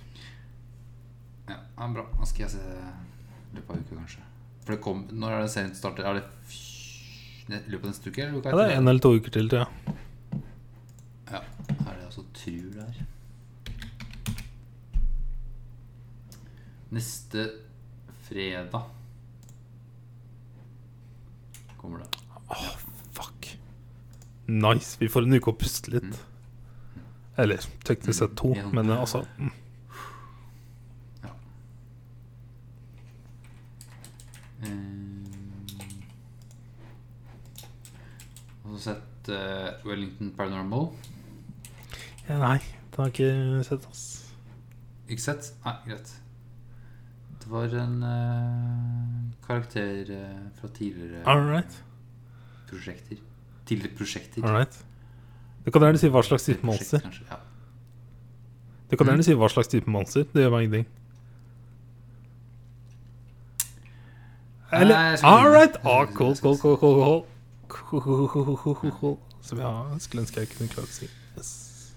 Ja, 1.50 1.58
ja, 1.58 1.88
bra. 1.94 2.06
Da 2.20 2.26
skal 2.30 2.46
jeg 2.46 2.52
se 2.56 2.62
i 2.62 3.58
løpet 3.58 3.74
av 3.74 3.82
uka, 3.82 3.96
kanskje. 3.96 4.24
For 4.66 4.76
det 4.76 4.82
kom 4.84 5.04
Når 5.12 5.32
er 5.32 5.42
det 5.46 5.52
serien 5.54 5.76
starter? 5.78 6.06
Er 6.06 6.14
det 6.14 6.24
i 7.48 7.72
løpet 7.72 7.86
av 7.86 7.92
neste 7.92 8.10
uke? 8.12 8.22
Eller 8.22 8.38
uka 8.38 8.50
Ja, 8.54 8.58
det 8.62 8.66
er 8.72 8.78
en 8.78 8.88
eller 8.88 9.02
to 9.02 9.14
uker 9.18 9.34
til, 9.34 9.50
tror 9.50 9.66
jeg. 9.66 9.98
Ja, 11.32 11.42
er 11.42 11.94
det 11.94 12.06
altså 12.06 12.26
tror 12.34 12.74
det 12.74 12.84
er. 12.86 13.06
Neste 16.92 17.50
fredag 18.28 18.84
kommer 21.78 22.00
det. 22.00 22.08
Fuck. 23.14 23.60
Nice. 24.48 24.98
Vi 25.00 25.10
får 25.10 25.28
en 25.28 25.34
uke 25.38 25.52
å 25.52 25.58
puste 25.60 25.92
litt. 25.92 26.20
Eller 27.38 27.62
teknisk 27.86 28.20
sett 28.20 28.36
to, 28.40 28.54
Mm. 28.56 28.72
men 28.76 28.90
altså 28.96 29.26
mm. 29.38 29.52
Eh, 34.62 34.68
Har 38.64 38.72
du 38.74 38.80
sett 38.80 39.30
uh, 39.30 39.88
Wellington 39.88 40.32
Paranormal? 40.38 40.88
ja, 42.28 42.38
Nei, 42.42 42.58
det 42.58 42.98
har 42.98 43.06
jeg 43.06 43.14
ikke 43.14 43.64
sett, 43.64 43.86
ass. 43.92 44.02
Ikke 45.08 45.22
sett? 45.24 45.52
Nei, 45.64 45.76
greit. 45.86 46.10
Det 47.48 47.54
var 47.56 47.72
en 47.80 48.02
uh, 48.04 49.32
karakter 49.48 50.10
uh, 50.12 50.52
fra 50.60 50.68
tidligere 50.76 51.22
Alright. 51.26 51.78
prosjekter. 52.68 53.18
Tidligere 53.66 53.96
prosjekter. 53.98 54.44
Alright. 54.44 54.76
Du 55.66 55.72
kan 55.72 55.82
gjerne 55.86 55.98
si 56.02 56.10
hva 56.12 56.20
slags 56.28 56.44
type 56.44 56.66
monster. 56.68 57.00
Ja. 57.32 57.36
Du 58.92 58.96
kan 59.00 59.08
Mm. 59.08 59.24
si 59.24 59.32
hva 59.34 59.48
slags 59.50 59.68
type 59.72 59.88
monster. 59.92 60.24
Det 60.34 60.42
gjør 60.44 60.52
meg 60.52 60.64
ingenting. 60.68 60.86
Nei, 64.72 64.82
Eller 64.82 65.00
jeg 65.00 65.20
All 65.24 65.48
right. 65.54 65.76
Ah, 65.86 66.06
cool, 66.06 66.36
cool, 66.36 66.58
cool, 66.58 66.78
cool, 66.78 67.26
cool. 68.92 69.18
Som 69.42 69.60
jeg 69.60 70.02
skulle 70.04 70.22
ønske 70.26 70.40
jeg 70.44 70.50
kunne 70.52 70.68
klart 70.70 70.88
å 70.88 70.92
si. 70.92 71.08
Yes. 71.38 71.94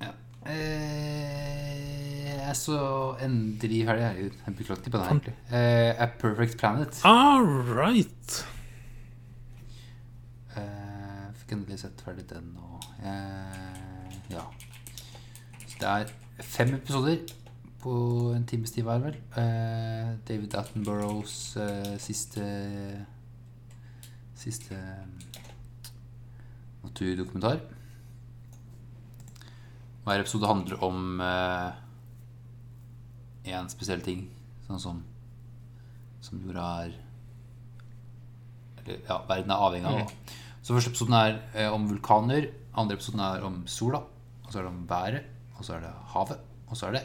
Ja. 0.00 0.10
Eh, 0.46 1.27
jeg 2.48 2.56
så 2.58 2.78
endelig 3.24 3.80
ferdig. 3.86 4.02
Jeg 4.04 4.10
er 4.10 4.22
jo 4.22 4.30
tid 4.84 4.92
på 4.92 4.98
den, 4.98 5.06
her, 5.06 5.10
egentlig. 5.14 5.34
uh, 5.52 6.02
A 6.04 6.06
Perfect 6.20 6.58
Planet. 6.60 7.00
All 7.08 7.48
right. 7.78 8.38
Uh, 10.56 11.28
fikk 11.40 11.56
endelig 11.58 11.80
sett 11.84 12.00
ferdig 12.04 12.26
den 12.30 12.52
nå. 12.56 12.80
Uh, 13.02 14.16
Ja. 14.32 14.42
Så 15.68 15.76
det 15.80 15.88
er 15.88 16.10
fem 16.44 16.74
episoder 16.76 17.22
på 17.80 17.92
en 18.34 18.44
times 18.46 18.72
tid 18.74 18.82
hver, 18.84 18.98
vel. 18.98 19.14
Eh, 19.38 20.08
David 20.28 20.54
Attenboroughs 20.58 21.56
eh, 21.62 21.94
siste 22.02 22.42
Siste 24.38 24.74
eh, 24.74 25.06
naturdokumentar. 26.84 27.60
Hver 30.04 30.20
episode 30.24 30.46
handler 30.50 30.82
om 30.84 31.20
én 33.54 33.70
spesiell 33.72 34.02
ting. 34.04 34.26
Sånn 34.66 34.82
som 34.82 35.04
Som 36.20 36.40
jorda 36.42 36.64
er 36.82 36.94
Eller 38.80 39.02
ja, 39.06 39.20
verden 39.28 39.52
er 39.54 39.64
avhengig 39.66 39.86
av. 39.86 40.00
Mm. 40.00 40.38
Så 40.62 40.74
første 40.74 40.90
episoden 40.90 41.14
er 41.14 41.36
eh, 41.54 41.72
om 41.72 41.86
vulkaner. 41.88 42.48
Andre 42.74 42.98
episoden 42.98 43.22
er 43.24 43.44
om 43.46 43.60
sola. 43.66 44.02
Og 44.44 44.50
så 44.50 44.58
er 44.58 44.66
det 44.66 44.72
om 44.72 44.82
været. 44.88 45.28
Og 45.56 45.64
så 45.64 45.76
er 45.76 45.86
det 45.86 45.92
havet. 46.14 46.42
Og 46.68 46.76
så 46.76 46.88
er 46.88 46.98
det 46.98 47.04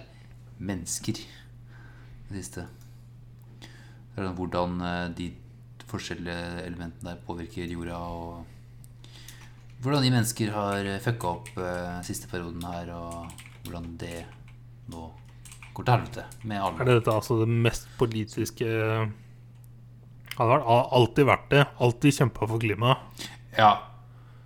mennesker. 0.59 1.21
Det 2.29 2.39
siste. 2.39 2.67
Det 4.15 4.21
er 4.23 4.35
hvordan 4.37 4.81
eh, 4.81 5.07
de 5.17 5.31
forskjellige 5.89 6.65
elementene 6.65 7.11
der 7.11 7.23
påvirker 7.27 7.71
jorda. 7.71 7.97
Og 7.97 8.45
hvordan 9.83 10.03
de 10.03 10.13
mennesker 10.13 10.53
har 10.55 10.85
eh, 10.87 11.01
fucka 11.03 11.33
opp 11.35 11.49
eh, 11.57 11.99
siste 12.07 12.29
perioden 12.31 12.63
her. 12.63 12.93
Og 12.95 13.27
hvordan 13.65 13.97
det 13.99 14.23
nå 14.91 15.09
går 15.73 15.91
helvete 15.93 16.25
med 16.43 16.61
alle. 16.61 16.83
Er 16.83 16.99
dette 16.99 17.13
altså 17.13 17.39
det 17.41 17.49
mest 17.49 17.87
politiske 17.99 18.67
Han 20.37 20.51
har 20.51 20.63
alltid 20.65 21.27
vært 21.29 21.49
det. 21.51 21.65
Alltid 21.83 22.15
kjempa 22.19 22.47
for 22.49 22.61
klimaet. 22.61 23.27
Ja. 23.57 23.73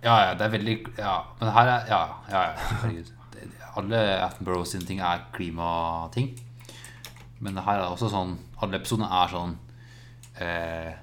ja, 0.04 0.16
ja, 0.26 0.34
det 0.36 0.44
er 0.48 0.52
veldig 0.52 0.76
Ja, 0.98 1.14
men 1.40 1.54
her 1.56 1.72
er 1.76 1.88
Ja, 1.88 2.02
ja, 2.28 2.42
ja 2.42 2.68
herregud. 2.82 3.14
Alle 3.78 3.98
Attenborough 4.24 4.66
sine 4.66 4.84
ting 4.88 5.00
er 5.00 5.28
klimating. 5.32 6.32
Men 7.38 7.54
det 7.54 7.64
her 7.64 7.80
er 7.80 7.92
også 7.92 8.10
sånn 8.12 8.36
Alle 8.58 8.80
episodene 8.80 9.08
er 9.22 9.32
sånn 9.32 9.54
eh, 10.42 10.96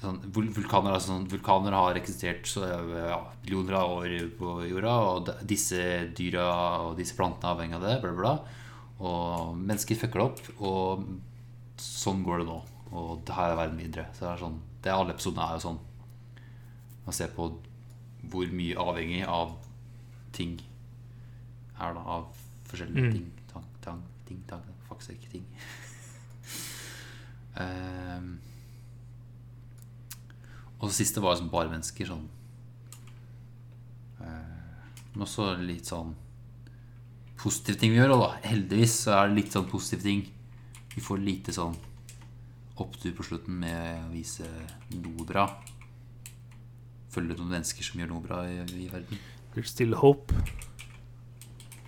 sånn, 0.00 0.20
vulkaner, 0.34 0.94
altså 0.94 1.12
sånn, 1.12 1.26
vulkaner 1.30 1.76
har 1.76 1.98
eksistert 1.98 2.48
så, 2.50 2.66
ja, 2.66 3.18
millioner 3.42 3.78
av 3.80 3.94
år 3.98 4.14
på 4.38 4.58
jorda, 4.68 4.94
og 5.10 5.30
disse 5.48 5.80
dyra 6.16 6.46
og 6.84 6.96
disse 7.00 7.16
plantene 7.16 7.50
er 7.50 7.54
avhengig 7.54 7.78
av 7.78 7.86
det. 7.86 7.96
Bla, 8.04 8.14
bla. 8.20 8.34
Og 9.00 9.56
mennesker 9.58 9.98
fucker 10.00 10.22
det 10.22 10.26
opp, 10.30 10.40
og 10.64 11.02
sånn 11.82 12.22
går 12.24 12.38
det 12.42 12.46
nå. 12.48 12.56
Og 12.96 13.24
det 13.26 13.34
her 13.36 13.50
er 13.52 13.58
verden 13.58 13.78
videre. 13.82 14.06
Så 14.14 14.24
det 14.24 14.30
er 14.32 14.42
sånn 14.46 14.60
det 14.82 14.92
er 14.92 15.00
Alle 15.00 15.12
episodene 15.16 15.42
er 15.48 15.56
jo 15.58 15.64
sånn 15.66 15.78
man 17.06 17.14
ser 17.14 17.28
på 17.34 17.44
hvor 18.30 18.48
mye 18.50 18.74
avhengig 18.82 19.20
av 19.30 19.52
ting 20.34 20.56
er 21.78 21.92
da, 21.94 22.00
av 22.02 22.24
forskjellige 22.66 23.04
Mm. 23.04 23.12
ting. 23.12 23.26
Tang, 23.52 23.64
tang, 23.84 24.00
ting, 24.26 24.40
tang, 24.48 24.62
faktisk 24.88 25.10
ikke 25.14 25.30
ting. 25.30 25.44
um, 27.60 28.38
og 30.80 30.88
det 30.88 30.94
siste 30.98 31.22
var 31.22 31.34
liksom 31.36 31.50
bare 31.52 31.70
mennesker, 31.72 32.06
sånn. 32.10 32.26
Eh, 34.20 34.90
men 35.14 35.24
også 35.24 35.46
litt 35.62 35.86
sånn 35.88 36.14
positive 37.40 37.80
ting 37.80 37.92
vi 37.94 38.00
gjør, 38.00 38.16
og 38.16 38.24
da. 38.24 38.30
Heldigvis 38.48 38.98
så 39.06 39.16
er 39.18 39.28
det 39.28 39.40
litt 39.40 39.54
sånn 39.56 39.68
positive 39.70 40.04
ting. 40.06 40.26
Vi 40.96 41.04
får 41.04 41.22
lite 41.22 41.54
sånn 41.54 41.76
opptur 42.80 43.14
på 43.16 43.24
slutten 43.24 43.56
med 43.62 44.04
å 44.04 44.12
vise 44.12 44.48
noe 44.92 45.24
bra 45.28 45.46
følge 47.16 47.36
noen 47.38 47.54
mennesker 47.56 47.86
som 47.86 48.00
gjør 48.00 48.12
noe 48.12 48.24
bra 48.24 48.42
i, 48.48 48.60
i 48.76 48.88
verden. 48.92 49.20
There's 49.54 49.72
still 49.72 49.96
hope. 50.02 50.34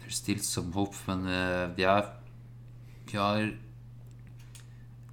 There's 0.00 0.20
still 0.22 0.40
some 0.44 0.72
hope, 0.76 0.96
men 1.08 1.26
uh, 1.28 1.68
vi 1.76 1.84
er 1.88 2.14
Vi 3.08 3.16
har 3.16 3.50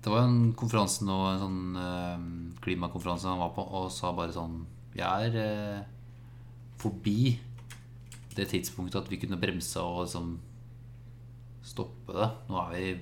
Det 0.04 0.12
var 0.12 0.28
en 0.28 0.54
konferanse 0.54 1.04
nå, 1.08 1.18
en 1.32 1.42
sånn 1.42 1.80
uh, 1.80 2.62
klimakonferanse 2.64 3.28
han 3.32 3.42
var 3.42 3.52
på, 3.56 3.66
og 3.66 3.92
sa 3.92 4.14
bare 4.16 4.36
sånn 4.36 4.62
Vi 4.94 5.04
er 5.04 5.36
uh, 5.36 5.84
forbi 6.80 7.36
det 8.36 8.50
tidspunktet 8.52 9.02
at 9.02 9.12
vi 9.12 9.20
kunne 9.22 9.40
bremse 9.40 9.82
og 9.82 10.06
liksom 10.06 10.36
stoppe 11.66 12.16
det. 12.16 12.30
Nå 12.50 12.62
er 12.66 12.76
vi 12.76 12.96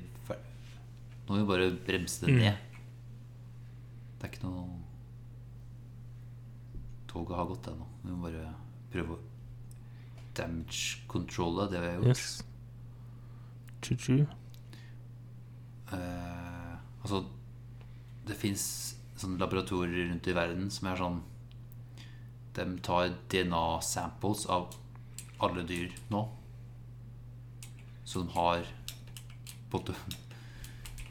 Nå 1.24 1.32
må 1.32 1.40
vi 1.40 1.48
bare 1.48 1.70
bremse 1.88 2.26
det 2.26 2.34
ned. 2.36 2.72
Det 4.20 4.28
er 4.28 4.34
ikke 4.34 4.44
noe 4.44 4.82
Toget 7.08 7.38
har 7.38 7.45
gått, 7.48 7.68
det 7.68 7.76
nå. 7.78 7.86
Vi 8.02 8.12
må 8.12 8.26
bare 8.26 8.50
prøve 8.92 9.16
å 9.16 9.22
damage 10.36 11.03
control 11.08 11.62
det 11.72 11.80
vi 11.80 11.92
har 11.92 12.02
gjort. 12.02 12.10
Yes. 12.10 12.44
Choo-choo. 13.84 14.26
Eh, 15.94 16.76
altså 17.03 17.24
Det 18.28 18.36
fins 18.40 18.64
sånne 19.20 19.38
laboratorier 19.42 20.08
rundt 20.10 20.28
i 20.28 20.36
verden 20.36 20.72
som 20.74 20.88
er 20.90 20.98
sånn 20.98 21.20
De 22.56 22.66
tar 22.86 23.12
DNA-samples 23.30 24.48
av 24.52 24.72
alle 25.43 25.65
dyr 25.67 25.91
nå. 26.13 26.23
Så 28.03 28.23
de 28.23 28.33
har 28.35 28.65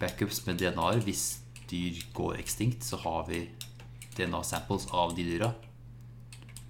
backups 0.01 0.45
med 0.47 0.61
DNA-er. 0.61 1.03
Hvis 1.07 1.43
dyr 1.71 1.99
går 2.15 2.39
ekstinkt, 2.43 2.85
så 2.87 3.01
har 3.03 3.27
vi 3.29 3.47
DNA-samples 4.17 4.89
av 4.93 5.15
de 5.17 5.27
dyra. 5.27 5.53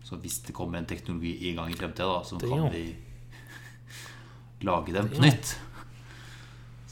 Så 0.06 0.18
hvis 0.22 0.40
det 0.46 0.54
kommer 0.56 0.80
en 0.80 0.88
teknologi 0.88 1.34
i 1.48 1.54
gang 1.56 1.72
i 1.72 1.76
fremtida, 1.78 2.22
så 2.24 2.38
kan 2.40 2.68
vi 2.72 2.86
lage 4.68 4.94
dem 4.94 5.10
på 5.12 5.22
nytt. 5.24 5.56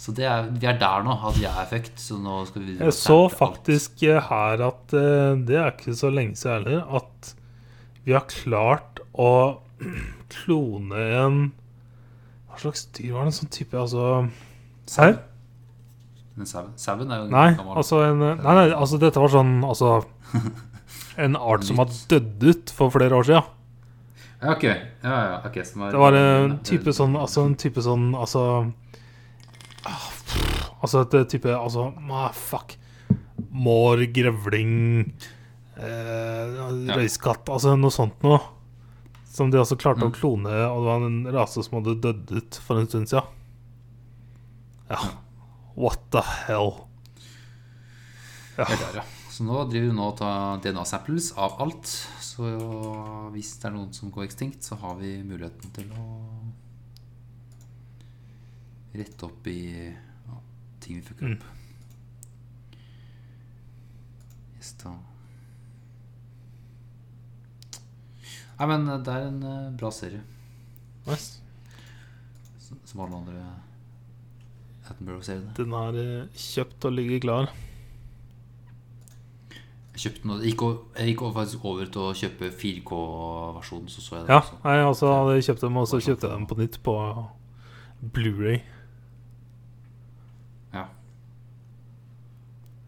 Så 0.00 0.14
det 0.16 0.24
er, 0.24 0.46
vi 0.48 0.64
er 0.64 0.78
der 0.80 1.02
nå, 1.04 1.12
at 1.28 1.36
jeg 1.36 1.50
er 1.50 1.60
effekt. 1.60 1.98
Så 2.00 2.16
nå 2.20 2.38
skal 2.48 2.64
vi 2.64 2.78
Jeg 2.78 2.96
så 2.96 3.18
faktisk 3.28 4.02
eh, 4.08 4.20
her 4.30 4.62
at 4.70 4.94
eh, 4.96 5.34
det 5.44 5.58
er 5.60 5.74
ikke 5.74 5.96
så 5.98 6.08
lenge 6.12 6.38
siden 6.40 6.64
heller, 6.64 6.86
at 7.02 7.34
vi 8.06 8.14
har 8.16 8.24
klart 8.32 9.02
å 9.12 9.60
klone 10.32 11.02
en 11.24 11.40
Hva 12.50 12.60
slags 12.60 12.86
dyr 12.96 13.14
var 13.14 13.26
det? 13.26 13.32
En 13.32 13.38
sånn 13.40 13.52
type 13.54 13.78
Altså 13.78 14.06
Sau? 14.90 15.12
Sauen 16.80 17.10
er 17.12 17.22
jo 17.22 17.30
Nei, 17.32 17.48
altså 17.74 18.02
en 18.06 18.20
Nei, 18.22 18.34
nei, 18.42 18.66
altså 18.74 19.00
dette 19.00 19.22
var 19.22 19.32
sånn 19.32 19.60
Altså 19.66 20.00
En 21.20 21.36
art 21.36 21.66
som 21.68 21.80
har 21.82 21.90
dødd 22.08 22.44
ut 22.46 22.70
for 22.72 22.92
flere 22.94 23.16
år 23.18 23.26
siden. 23.28 23.48
Ja, 24.40 24.52
ok. 24.54 24.62
Ja, 24.64 25.16
ja, 25.26 25.40
ok. 25.44 25.56
Det 25.92 25.98
var 26.00 26.16
en 26.16 26.54
type 26.64 26.94
sånn 26.96 27.16
Altså 27.18 27.44
en 27.44 27.56
type 27.60 27.82
sånn 27.84 28.14
Altså 28.16 28.44
ah, 29.84 30.06
Altså 30.80 31.02
et 31.04 31.18
type 31.34 31.52
Altså 31.52 31.90
ah, 31.92 32.30
Fuck. 32.36 32.78
Mår, 33.50 34.06
grevling 34.14 34.72
eh, 35.76 36.56
Røyskatt 36.94 37.52
Altså 37.52 37.76
noe 37.76 37.92
sånt 37.92 38.24
noe. 38.24 38.40
Som 39.30 39.52
de 39.52 39.60
også 39.62 39.76
klarte 39.78 40.02
å 40.02 40.10
Mm. 40.10 40.16
klone, 40.16 40.54
og 40.66 40.80
det 40.82 40.88
var 40.90 41.04
en 41.06 41.18
rase 41.36 41.62
som 41.62 41.76
hadde 41.78 42.00
dødd 42.02 42.32
ut 42.34 42.54
for 42.66 42.80
en 42.80 42.88
stund 42.90 43.06
siden. 43.08 43.28
Ja. 44.90 44.98
What 45.76 46.00
the 46.10 46.20
hell? 46.48 46.72
Ja. 48.58 48.64
Det 48.66 48.74
er 48.74 48.80
der, 48.82 48.96
ja. 49.00 49.04
Så 49.30 49.44
nå 49.46 49.60
driver 49.70 49.86
vi 49.86 49.94
nå 49.96 50.08
og 50.10 50.16
tar 50.18 50.58
DNA-samples 50.60 51.30
av 51.38 51.54
alt. 51.62 51.86
Så 52.20 52.42
hvis 53.32 53.52
det 53.62 53.70
er 53.70 53.76
noen 53.76 53.92
som 53.94 54.10
går 54.12 54.26
ekstinkt, 54.26 54.66
så 54.66 54.74
har 54.82 54.96
vi 54.98 55.22
muligheten 55.22 55.70
til 55.72 55.86
å 55.94 56.08
rette 58.98 59.22
opp 59.30 59.46
i 59.46 59.94
ja, 59.94 60.40
ting 60.82 60.98
vi 60.98 61.06
fucker 61.06 61.36
opp. 61.36 61.44
Yes, 64.58 64.72
da. 64.82 64.92
Nei, 68.60 68.66
men 68.68 68.84
det 69.04 69.08
er 69.08 69.26
en 69.30 69.42
eh, 69.42 69.70
bra 69.80 69.88
serie, 69.94 70.20
Nice. 71.06 71.40
som 72.60 72.76
som 72.84 73.00
alle 73.00 73.16
andre 73.16 73.44
Attenborough-seriene. 74.90 75.54
Den 75.56 75.72
er 75.72 75.96
eh, 76.02 76.26
kjøpt 76.36 76.84
og 76.84 76.92
ligger 76.92 77.20
klar. 77.24 77.48
Jeg 79.94 80.02
kjøpte 80.04 80.22
den, 80.22 80.30
og- 80.30 80.42
jeg 80.44 80.52
gikk, 80.52 80.62
o- 80.62 80.84
jeg 80.98 81.06
gikk 81.14 81.24
faktisk 81.34 81.64
over 81.64 81.84
til 81.86 82.00
å 82.02 82.12
kjøpe 82.16 82.50
4K-versjonen, 82.60 83.88
så 83.88 84.00
så 84.00 84.16
jeg 84.16 84.26
den 84.26 84.34
Ja, 84.34 84.40
også. 84.40 84.60
jeg 84.64 84.84
også 84.86 85.06
hadde 85.14 85.42
kjøpt 85.48 85.60
dem, 85.60 85.76
og 85.76 85.86
så 85.88 86.00
kjøpte 86.00 86.28
jeg 86.28 86.36
dem 86.38 86.46
på 86.46 86.58
nytt 86.58 86.78
på 86.82 86.94
Blu-ray. 88.12 88.60
Ja. 90.74 90.84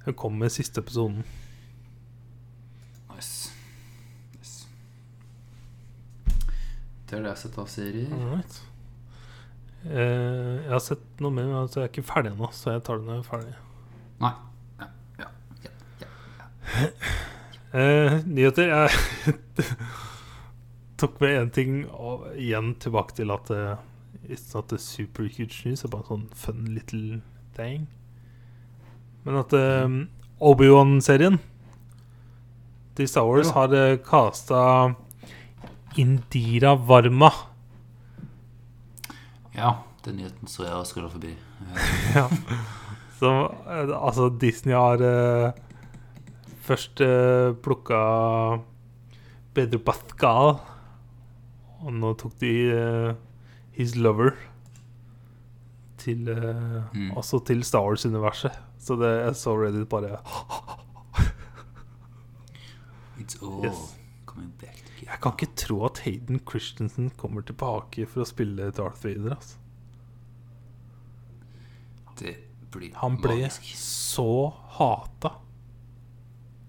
Den 0.05 0.15
kom 0.15 0.33
med 0.39 0.51
siste 0.51 0.79
episoden. 0.81 1.25
Nice. 3.15 3.51
nice. 4.39 4.67
Det 7.13 7.19
er 7.19 7.25
det 7.27 7.29
jeg 7.29 7.35
har 7.35 7.41
sett 7.43 7.57
av 7.61 7.67
serier. 7.69 8.13
Right. 8.33 8.55
Eh, 9.85 10.63
jeg 10.65 10.71
har 10.73 10.81
sett 10.81 11.21
noe 11.21 11.35
mer, 11.35 11.45
men 11.51 11.59
altså, 11.59 11.83
jeg 11.83 11.91
er 11.91 11.93
ikke 11.93 12.07
ferdig 12.09 12.31
ennå, 12.33 12.49
så 12.57 12.73
jeg 12.73 12.85
tar 12.87 13.03
det 13.03 13.05
når 13.05 13.19
jeg 13.19 13.21
er 13.21 13.27
ferdig. 13.29 13.53
Nei. 14.23 14.31
Ja, 14.81 14.87
ja, 15.21 15.27
ja, 15.61 15.69
ja. 16.01 16.89
Eh, 17.77 18.17
nyheter 18.29 18.69
Jeg 18.71 19.37
tok 21.03 21.21
med 21.21 21.37
én 21.37 21.53
ting 21.53 21.77
og 21.91 22.31
igjen 22.39 22.73
tilbake 22.81 23.17
til 23.21 23.33
at 23.35 23.53
det 23.53 23.63
It's 24.31 24.55
not 24.55 24.73
a 24.73 24.79
super 24.79 25.25
huge 25.27 25.67
news, 25.67 25.83
det 25.83 25.89
er 25.89 25.93
bare 25.97 26.05
en 26.07 26.11
sånn 26.15 26.29
fun 26.39 26.65
little 26.73 27.21
thing. 27.57 27.89
Men 29.27 29.41
at 29.43 29.53
um, 29.53 29.97
Obi-Wan-serien 30.41 31.41
til 32.97 33.09
Star 33.11 33.27
Wars 33.29 33.51
Ja. 33.51 33.67
har 33.67 33.75
uh, 33.75 33.99
Indira 36.01 36.75
Varma. 36.77 37.31
ja, 39.55 39.75
den 40.05 40.17
nyheten 40.17 40.49
så 40.49 40.65
jeg 40.65 40.75
og 40.75 40.87
skrolla 40.89 41.11
forbi. 41.13 41.33
Eh, 41.35 41.91
ja. 42.17 42.27
Som 43.19 43.43
eh, 43.69 43.93
Altså, 43.95 44.29
Disney 44.41 44.75
har 44.75 45.03
uh, 45.05 45.53
først 46.65 47.01
uh, 47.05 47.53
plukka 47.63 48.01
Pedro 49.55 49.79
Pascal. 49.85 50.57
Og 51.83 51.93
nå 51.93 52.15
tok 52.19 52.35
de 52.41 52.53
uh, 52.73 53.13
His 53.77 53.95
Lover 53.97 54.33
til 56.03 56.27
uh, 56.33 56.83
Mm. 56.95 57.13
Altså 57.17 57.39
til 57.47 57.63
Star 57.65 57.85
Wars-universet. 57.87 58.57
Så 58.83 58.97
det 58.99 59.13
jeg 59.27 59.37
så 59.39 59.55
Reddit 59.61 59.89
bare 59.89 60.17
It's 63.21 63.37
all 63.43 63.65
Yes. 63.65 63.95
coming 64.27 64.51
back. 64.61 64.72
Jeg 65.13 65.21
kan 65.21 65.35
ikke 65.37 65.55
tro 65.61 65.83
at 65.85 66.01
Hayden 66.07 66.41
Christensen 66.49 67.11
kommer 67.21 67.45
tilbake 67.45 68.07
for 68.09 68.25
å 68.25 68.29
spille 68.29 68.71
Darth 68.73 69.05
Vader. 69.05 69.35
Altså. 69.37 69.59
Det 72.19 72.37
blir 72.73 72.95
Han 73.03 73.19
ble 73.21 73.37
magisk. 73.43 73.69
så 73.77 74.53
hata. 74.79 75.35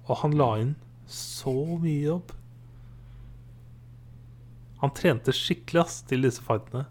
Og 0.10 0.18
han 0.26 0.36
la 0.36 0.50
inn 0.60 0.74
så 1.08 1.54
mye 1.80 2.02
jobb. 2.02 2.34
Han 4.84 4.92
trente 4.92 5.32
skikkelig 5.32 5.86
ass 5.86 6.02
til 6.10 6.28
disse 6.28 6.44
fightene. 6.44 6.84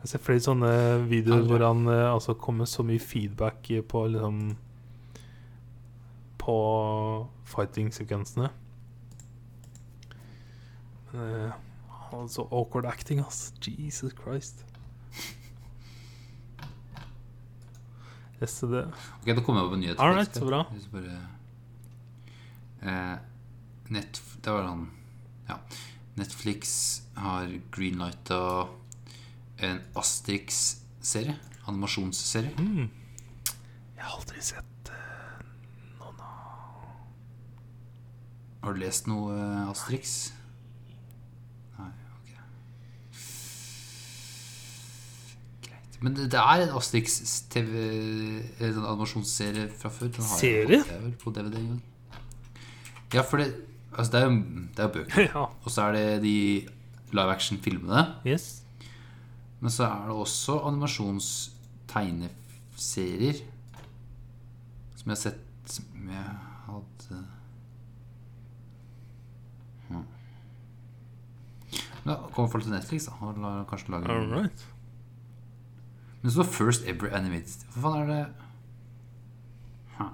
Jeg 0.00 0.12
ser 0.12 0.22
flere 0.24 0.44
sånne 0.46 0.72
videoer 1.10 1.42
hvor 1.48 1.66
han 1.66 1.82
eh, 1.90 2.06
altså 2.08 2.38
kommer 2.38 2.70
så 2.70 2.86
mye 2.86 3.02
feedback 3.02 3.66
på 3.90 4.06
liksom 4.14 4.38
På 6.40 6.54
fighting-sekvensene. 7.44 8.48
Men 11.12 11.34
eh, 11.44 11.52
han 11.90 12.10
hadde 12.10 12.32
så 12.32 12.44
awkward 12.50 12.86
acting, 12.86 13.20
ass. 13.20 13.52
Jesus 13.66 14.12
Christ. 14.24 14.64
Yes, 18.40 18.62
Ok, 18.64 19.26
da 19.26 19.42
kommer 19.44 19.60
jeg 19.60 19.66
opp 19.68 19.74
en 19.76 19.82
nyhet. 19.84 19.98
Så 20.32 20.46
bra. 20.48 20.62
Bare, 20.94 21.16
eh, 22.82 23.16
Net, 23.90 24.20
det 24.44 24.50
var 24.54 24.62
han 24.70 24.86
Ja. 25.48 25.56
Netflix 26.16 27.02
har 27.16 27.50
greenlighta 27.74 28.68
en 29.58 29.80
Asterix-serie. 29.94 31.36
Animasjonsserie. 31.66 32.54
mm. 32.58 32.90
Jeg 33.96 34.04
har 34.04 34.16
aldri 34.16 34.40
sett 34.42 34.88
uh, 34.88 35.42
noen 36.00 36.20
av 36.24 36.84
Har 38.64 38.72
du 38.74 38.80
lest 38.80 39.06
noe 39.10 39.34
eh, 39.36 39.68
Asterix? 39.70 40.14
Nei, 41.78 41.90
ok. 42.16 42.30
Greit. 45.66 45.89
Men 46.00 46.14
det, 46.16 46.30
det 46.32 46.40
er 46.40 46.62
en 46.64 46.72
En 48.60 48.72
sånn 48.76 48.86
fra 49.76 49.90
før. 49.92 50.08
Den 50.16 50.24
har 50.24 50.38
Serie? 50.40 50.80
jeg 50.88 51.12
på 51.20 51.28
DVD 51.36 51.56
en 51.60 51.68
gang. 51.74 51.82
Ja, 53.12 53.22
for 53.26 53.36
det, 53.42 53.48
altså 53.92 54.10
det 54.14 54.20
er 54.20 54.24
jo 54.28 54.34
det 54.76 54.78
er 54.78 54.86
jo 54.88 54.92
bøker. 54.96 55.20
Ja. 55.34 55.42
Og 55.64 55.68
så 55.74 55.80
er 55.88 55.92
det 55.98 56.06
de 56.24 56.36
live 57.12 57.30
action-filmene. 57.34 58.02
Yes. 58.24 58.46
Men 59.60 59.70
så 59.74 59.82
er 59.90 60.02
det 60.08 60.16
også 60.16 60.52
animasjonstegneserier 60.70 63.36
som 64.96 65.06
jeg 65.10 65.16
har 65.16 65.20
sett 65.20 65.40
som 65.70 65.84
jeg 66.10 66.24
hadde 66.66 67.18
hm. 69.88 70.04
Da 72.04 72.14
kommer 72.32 72.50
folk 72.52 72.64
til 72.64 72.72
Netflix, 72.72 73.04
da. 73.08 73.12
La, 73.36 73.64
kanskje 73.68 73.90
lage 73.94 74.08
All 74.12 74.26
right. 74.32 74.60
Men 76.22 76.32
det 76.32 76.46
'First 76.46 76.86
Ever 76.86 77.08
Animated'. 77.16 77.64
Hva 77.74 77.82
faen 77.82 78.02
er 78.02 78.06
det 78.06 78.26
Huh. 79.98 80.10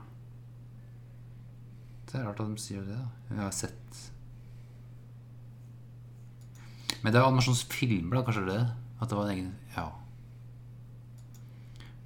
Det 2.06 2.14
er 2.14 2.26
rart 2.26 2.40
at 2.40 2.46
de 2.46 2.58
sier 2.58 2.80
det, 2.80 2.96
da. 2.96 3.34
Vi 3.34 3.40
har 3.40 3.50
sett 3.50 4.12
Men 7.02 7.12
det 7.12 7.18
er 7.18 7.24
jo 7.24 7.30
animasjonsfilmer, 7.30 8.16
da. 8.16 8.22
Kanskje 8.22 8.46
det? 8.46 8.74
At 9.00 9.08
det 9.08 9.16
var 9.18 9.24
en 9.24 9.38
egen 9.38 9.54
Ja. 9.76 9.88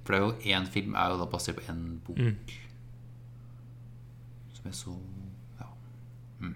For 0.03 0.13
det 0.13 0.19
er 0.19 0.25
jo 0.25 0.59
én 0.59 0.67
film 0.67 0.95
er 0.95 1.09
jo 1.09 1.17
da 1.17 1.25
basert 1.25 1.55
på 1.55 1.71
én 1.71 1.99
bok. 1.99 2.17
Mm. 2.17 2.37
Som 4.53 4.65
jeg 4.65 4.73
så 4.73 4.97
Ja. 5.59 5.65
Mm. 6.39 6.55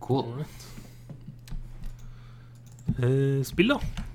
Cool. 0.00 0.24
Right. 0.36 0.68
Eh, 2.98 3.44
spill, 3.44 3.68
da. 3.68 4.07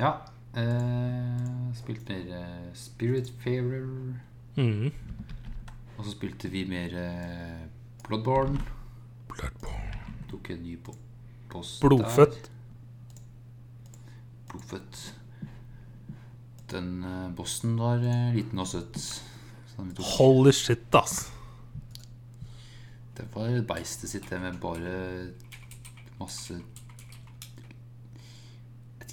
Ja. 0.00 0.14
Uh, 0.56 1.70
spilte 1.78 2.16
mer 2.16 2.30
eh, 2.40 2.70
Spiritfarer. 2.74 3.84
Mm. 4.56 4.88
Og 5.96 6.04
så 6.06 6.14
spilte 6.14 6.48
vi 6.50 6.64
mer 6.68 6.96
uh, 6.96 7.66
Bloodborne. 8.06 8.58
Tok 10.30 10.50
en 10.54 10.62
ny 10.64 10.78
på 10.82 10.94
post 11.52 11.82
Blodfødt. 11.84 12.38
der. 12.48 12.50
Blodfødt. 14.50 15.02
Den 16.72 17.04
uh, 17.04 17.28
bossen 17.36 17.76
var 17.78 18.00
eh, 18.00 18.32
liten 18.34 18.58
og 18.58 18.66
søt. 18.72 18.96
Så 18.96 19.76
den 19.76 19.92
vi 19.92 20.00
tok. 20.00 20.10
Holy 20.16 20.54
shit, 20.56 20.88
ass. 20.96 21.28
Det 23.16 23.28
var 23.34 23.52
beistet 23.68 24.10
sitt, 24.10 24.30
det 24.30 24.40
med 24.40 24.56
bare 24.62 24.94
masse 26.20 26.56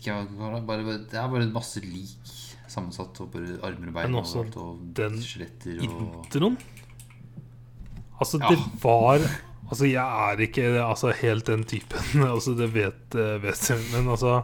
ikke 0.07 0.37
hva 0.39 0.51
det 0.53 0.59
er. 0.61 0.65
Bare, 0.71 0.97
det 1.11 1.19
er 1.21 1.27
bare 1.35 1.49
masse 1.53 1.81
lik 1.83 2.31
sammensatt. 2.67 3.19
Og 3.23 3.31
bare 3.35 3.57
armer 3.67 3.91
og 3.91 3.97
bein 3.99 4.09
Men 4.11 4.15
og 4.19 4.23
også. 4.25 4.45
Og 4.63 4.79
den 4.97 5.19
skjeletter 5.23 5.81
og 5.83 6.23
Introen? 6.25 6.57
Altså, 8.19 8.39
Ja. 8.41 8.49
det 8.49 8.59
var 8.83 9.27
Altså, 9.67 9.83
jeg 9.83 9.99
er 10.31 10.39
ikke 10.45 10.63
altså, 10.79 11.11
helt 11.21 11.45
den 11.49 11.63
typen. 11.67 12.21
Altså, 12.33 12.53
det 12.55 12.69
vet, 12.73 13.15
eh, 13.19 13.33
vet 13.43 13.69
jeg. 13.69 13.81
Men 13.91 14.07
altså 14.13 14.37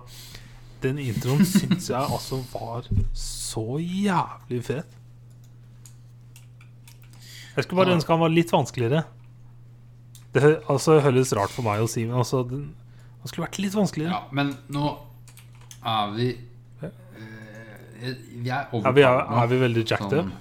Den 0.84 0.98
introen 1.00 1.46
syns 1.48 1.88
jeg 1.90 1.96
altså 2.12 2.42
var 2.52 2.84
så 3.16 3.78
jævlig 3.80 4.60
fet. 4.68 4.98
Jeg 7.56 7.64
skulle 7.64 7.78
bare 7.80 7.90
Ja. 7.94 7.96
ønske 7.96 8.12
han 8.12 8.20
var 8.20 8.34
litt 8.34 8.52
vanskeligere. 8.52 9.04
Det 10.34 10.44
altså, 10.68 11.00
høres 11.00 11.32
rart 11.38 11.54
for 11.54 11.64
meg 11.64 11.80
å 11.80 11.88
si, 11.88 12.04
men 12.06 12.18
altså 12.18 12.42
den, 12.50 12.74
Han 13.22 13.28
skulle 13.32 13.46
vært 13.48 13.60
litt 13.64 13.76
vanskeligere. 13.78 14.12
Ja, 14.12 14.24
men 14.36 14.58
nå 14.68 14.98
er 15.86 16.12
vi 16.16 16.28
uh, 16.84 16.90
Vi 18.44 18.50
er 18.50 18.66
overpå. 18.72 18.88
Er 18.90 18.92
vi, 18.98 19.02
er, 19.02 19.20
er 19.44 19.48
vi 19.48 19.60
veldig 19.62 19.86
jacked 19.90 20.10
Sånn- 20.12 20.28
up? 20.28 20.40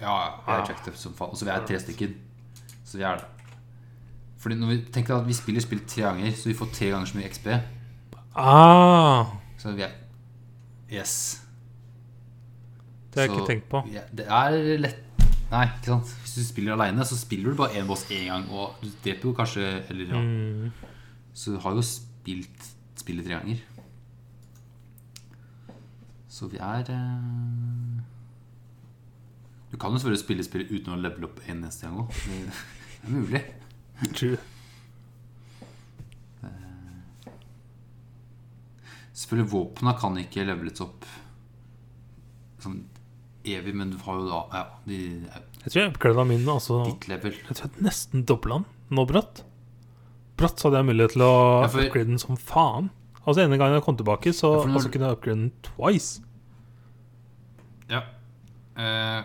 Ja, 0.00 0.14
vi 0.46 0.52
er 0.54 0.62
jacked 0.70 0.88
up 0.88 0.96
som 0.96 1.12
faen. 1.18 1.30
Altså, 1.34 1.44
vi 1.44 1.52
er 1.52 1.66
tre 1.68 1.80
stykker. 1.82 2.14
Så 2.88 2.96
vi 2.96 3.04
er 3.04 3.20
det. 3.20 3.26
Fordi 4.40 4.56
når 4.56 4.70
vi 4.72 4.78
tenker 4.94 5.18
at 5.18 5.26
vi 5.28 5.34
spiller 5.36 5.60
spill 5.60 5.82
tre 5.86 6.02
ganger, 6.06 6.32
så 6.32 6.48
vi 6.48 6.54
får 6.56 6.70
tre 6.72 6.88
ganger 6.94 7.06
så 7.10 7.18
mye 7.18 7.28
XP. 7.28 7.50
Ah, 8.36 9.26
Så 9.60 9.72
vi 9.76 9.82
er 9.82 9.92
Yes. 10.90 11.42
det 13.14 13.20
har 13.20 13.26
jeg 13.28 13.30
Så 13.30 13.36
ikke 13.36 13.46
tenkt 13.52 13.68
på. 13.70 13.78
er- 13.94 14.08
Det 14.14 14.26
er 14.26 14.78
lett 14.78 14.96
Nei, 15.50 15.64
ikke 15.66 15.84
sant. 15.86 16.04
Hvis 16.22 16.34
du 16.34 16.44
spiller 16.44 16.72
aleine, 16.72 17.04
så 17.04 17.16
spiller 17.18 17.50
du 17.50 17.56
bare 17.56 17.74
én 17.74 17.86
boss 17.86 18.04
én 18.10 18.26
gang. 18.26 18.48
Og 18.50 18.74
du 18.82 18.88
dreper 19.04 19.24
jo 19.28 19.32
kanskje 19.34 19.82
Eller 19.90 20.06
ja. 20.14 20.20
Mm. 20.20 20.72
Så 21.34 21.52
du 21.52 21.58
har 21.58 21.72
jo 21.74 21.82
spilt 21.82 22.68
spillet 22.96 23.24
tre 23.26 23.34
ganger. 23.34 23.58
Så 26.40 26.46
vi 26.48 26.56
er 26.56 26.88
eh, 26.88 28.00
Du 29.70 29.76
kan 29.76 29.92
jo 29.92 29.98
selvfølgelig 30.00 30.22
spille 30.22 30.44
spillet 30.46 30.70
uten 30.72 30.94
å 30.94 31.00
levele 31.00 31.28
opp 31.28 31.42
en 31.52 31.60
neste 31.66 31.84
gang 31.84 31.98
òg. 32.00 32.14
Det 32.24 33.04
er 33.04 33.12
mulig. 33.12 33.42
True. 34.16 34.38
Selvfølgelig 39.20 39.50
Våpna 39.52 39.92
kan 40.00 40.16
ikke 40.16 40.46
leveles 40.48 40.80
opp 40.80 41.04
sånn 42.60 42.78
evig, 43.44 43.74
men 43.76 43.92
du 43.92 43.98
har 44.06 44.16
jo 44.16 44.24
da 44.30 44.40
ja, 44.54 44.62
de, 44.88 44.98
Jeg 45.64 45.66
tror 45.66 45.80
jeg 45.82 45.90
upgrada 45.92 46.24
min 46.28 46.48
altså, 46.48 46.78
ditt 46.88 47.04
level. 47.10 47.36
Jeg 47.36 47.58
tror 47.58 47.68
jeg 47.68 47.84
nesten 47.84 48.24
dobla 48.28 48.62
den 48.62 48.96
nå 48.96 49.04
brått. 49.08 49.42
Brått 50.40 50.56
så 50.60 50.70
hadde 50.70 50.80
jeg 50.80 50.88
mulighet 50.88 51.14
til 51.18 51.26
å 51.26 51.30
Ja, 51.36 51.68
for- 51.68 51.84
upgrade 51.84 52.12
den 52.14 52.22
som 52.22 52.40
faen. 52.40 52.88
Altså 53.26 53.44
ene 53.44 53.60
gang 53.60 53.76
jeg 53.76 53.84
kom 53.84 54.00
tilbake, 54.00 54.32
så 54.32 54.54
Ja, 54.56 54.64
når 54.64 54.80
altså, 54.80 54.92
kunne 54.96 55.10
jeg 55.12 55.18
upgrade 55.20 55.40
den 55.44 55.52
twice. 55.68 56.24
Eh, 58.80 59.20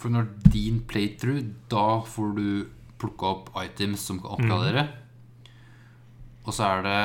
for 0.00 0.12
når 0.14 0.28
din 0.52 0.78
playthrough, 0.88 1.42
da 1.72 1.86
får 2.06 2.34
du 2.36 2.46
plukka 3.00 3.30
opp 3.34 3.50
items 3.64 4.00
som 4.06 4.20
kan 4.22 4.36
oppgradere. 4.38 4.86
Og 6.46 6.52
så 6.56 6.64
er 6.68 6.82
det 6.86 6.98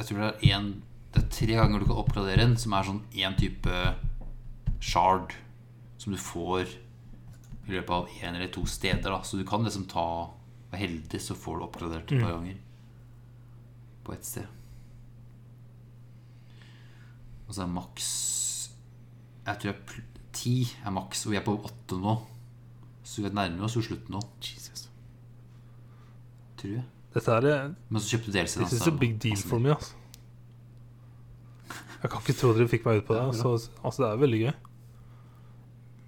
Jeg 0.00 0.06
tror 0.08 0.18
det 0.20 0.28
er 0.50 0.56
en 0.56 0.68
Det 1.12 1.22
er 1.22 1.28
tre 1.34 1.54
ganger 1.58 1.80
du 1.80 1.86
kan 1.90 2.00
oppgradere 2.02 2.44
en, 2.44 2.56
som 2.56 2.72
er 2.76 2.86
sånn 2.86 3.00
én 3.18 3.36
type 3.36 3.78
shard 4.80 5.32
som 6.00 6.12
du 6.14 6.18
får 6.20 6.68
i 7.66 7.72
løpet 7.74 7.90
av 7.90 8.06
én 8.22 8.34
eller 8.36 8.48
to 8.54 8.62
steder. 8.66 9.10
Da. 9.10 9.20
Så 9.22 9.36
du 9.40 9.44
kan 9.44 9.64
liksom 9.66 9.86
ta 9.90 10.06
Være 10.70 10.84
heldig, 10.86 11.18
så 11.20 11.34
får 11.34 11.58
du 11.58 11.64
oppgradert 11.66 12.12
et 12.12 12.22
par 12.22 12.36
ganger 12.36 12.56
på 14.06 14.12
ett 14.14 14.24
sted. 14.24 14.46
Og 17.48 17.54
så 17.56 17.64
er 17.64 17.72
maks 17.74 18.10
Jeg 19.46 19.58
tror 19.58 19.72
jeg 19.72 19.80
pl- 19.90 20.06
ti 20.36 20.54
er 20.84 20.94
maks, 20.94 21.24
og 21.26 21.34
vi 21.34 21.38
er 21.40 21.44
på 21.46 21.56
åtte 21.56 21.98
nå. 22.00 22.16
Så 23.06 23.24
vi 23.24 23.32
nærmer 23.34 23.66
oss 23.66 23.76
jo 23.78 23.82
slutten 23.84 24.14
nå, 24.14 24.22
Jesus. 24.44 24.88
tror 26.60 26.74
jeg. 26.76 26.84
Dette 27.14 27.36
er 27.40 27.46
eh, 27.50 27.70
Men 27.88 28.02
så 28.02 28.14
kjøpte 28.14 28.30
du 28.30 28.36
DLC. 28.36 28.58
This 28.60 28.76
is 28.76 28.84
så 28.84 28.92
a 28.92 28.98
big 29.00 29.16
deal 29.22 29.40
for 29.42 29.62
me, 29.62 29.74
altså. 29.74 29.96
Jeg 32.00 32.10
kan 32.10 32.22
ikke 32.22 32.36
tro 32.38 32.52
dere 32.56 32.68
fikk 32.70 32.86
meg 32.86 33.00
ut 33.02 33.08
på 33.08 33.16
det. 33.16 33.22
Altså, 33.28 33.70
altså, 33.82 34.02
det 34.02 34.10
er 34.10 34.20
veldig 34.22 34.38
gøy. 34.40 34.52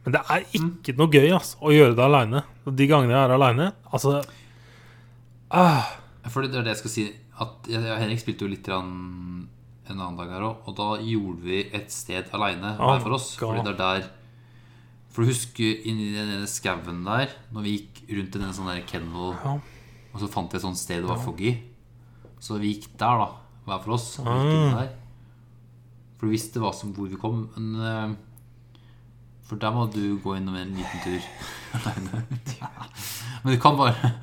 Men 0.04 0.14
det 0.16 0.22
er 0.34 0.46
ikke 0.58 0.94
noe 0.98 1.12
gøy 1.12 1.28
altså, 1.36 1.58
å 1.60 1.72
gjøre 1.74 1.96
det 1.98 2.04
aleine. 2.06 2.44
De 2.64 2.86
gangene 2.90 3.12
jeg 3.14 3.22
er 3.22 3.34
aleine 3.36 3.66
Altså 3.90 4.14
ah, 5.50 5.90
For 6.30 6.46
det 6.46 6.56
er 6.58 6.64
det 6.64 6.74
jeg 6.74 6.80
skal 6.80 6.94
si. 6.94 7.04
At 7.42 7.68
jeg 7.70 7.82
Henrik 8.00 8.22
spilte 8.22 8.46
jo 8.46 8.52
litt 8.54 8.64
grann 8.66 8.94
en 9.90 9.98
annen 9.98 10.16
dag 10.20 10.30
her 10.30 10.44
òg, 10.46 10.66
og 10.68 10.76
da 10.78 10.88
gjorde 11.02 11.42
vi 11.42 11.60
et 11.74 11.90
sted 11.90 12.28
aleine 12.36 12.76
Oh 12.78 12.92
hver 12.92 13.02
for 13.02 13.16
oss. 13.18 13.32
God. 13.40 13.56
Fordi 13.56 13.64
det 13.66 13.72
er 13.74 13.80
der 13.82 14.10
For 15.12 15.22
du 15.24 15.28
husker 15.28 15.82
inni 15.90 16.12
den 16.14 16.30
ene 16.38 16.46
skauen 16.48 17.02
der, 17.04 17.32
når 17.52 17.62
vi 17.66 17.72
gikk 17.76 18.02
rundt 18.16 18.36
i 18.38 18.42
den 18.44 18.54
sånn 18.56 18.86
kennel, 18.88 19.34
Ja. 19.44 19.58
og 20.14 20.20
så 20.22 20.28
fant 20.32 20.52
vi 20.52 20.56
et 20.56 20.62
sånt 20.64 20.78
sted 20.80 21.02
det 21.02 21.08
var 21.10 21.20
foggy? 21.20 21.52
Så 22.40 22.58
vi 22.58 22.72
gikk 22.74 22.86
der, 22.98 23.18
da, 23.20 23.28
hver 23.66 23.82
for 23.84 23.92
oss. 23.98 24.18
Og 24.22 24.26
vi 24.26 24.38
gikk 24.38 24.54
inn 24.56 24.78
der. 24.78 24.92
For 26.16 26.26
du 26.26 26.32
visste 26.32 26.60
hva 26.62 26.72
som, 26.72 26.94
hvor 26.94 27.08
vi 27.10 27.16
kom. 27.20 27.42
Men 27.56 27.82
eh, 27.82 28.14
For 29.44 29.56
der 29.60 29.70
må 29.74 29.84
du 29.92 30.16
gå 30.22 30.36
innom 30.38 30.54
en 30.56 30.72
liten 30.78 31.02
tur 31.04 31.20
aleine. 31.76 32.22
Men 33.44 33.54
du 33.54 33.60
kan 33.60 33.76
bare 33.76 34.14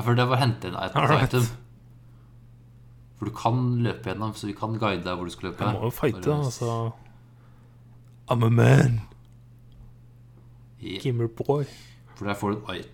for 0.00 0.16
det 0.16 0.24
var 0.28 0.38
å 0.38 0.40
hente 0.40 0.68
en 0.70 0.76
et 0.80 0.94
right. 0.96 1.28
item. 1.28 1.46
For 3.20 3.28
du 3.28 3.34
kan 3.36 3.58
løpe 3.84 4.08
gjennom, 4.08 4.32
så 4.34 4.48
vi 4.48 4.54
kan 4.56 4.78
guide 4.80 5.04
deg 5.04 5.16
hvor 5.20 5.28
du 5.28 5.30
skal 5.34 5.50
løpe. 5.50 5.60
Jeg 5.68 5.76
må 5.76 5.82
jo 5.84 5.90
fighte, 5.92 6.32
altså. 6.32 6.92
I'm 8.32 8.46
a 8.46 8.48
man. 8.50 9.00
Yeah. 10.80 11.02
Gimmer 11.04 11.28
boy. 11.28 11.66
For 12.16 12.24
der 12.30 12.34
får 12.40 12.54
du 12.56 12.70
et, 12.72 12.88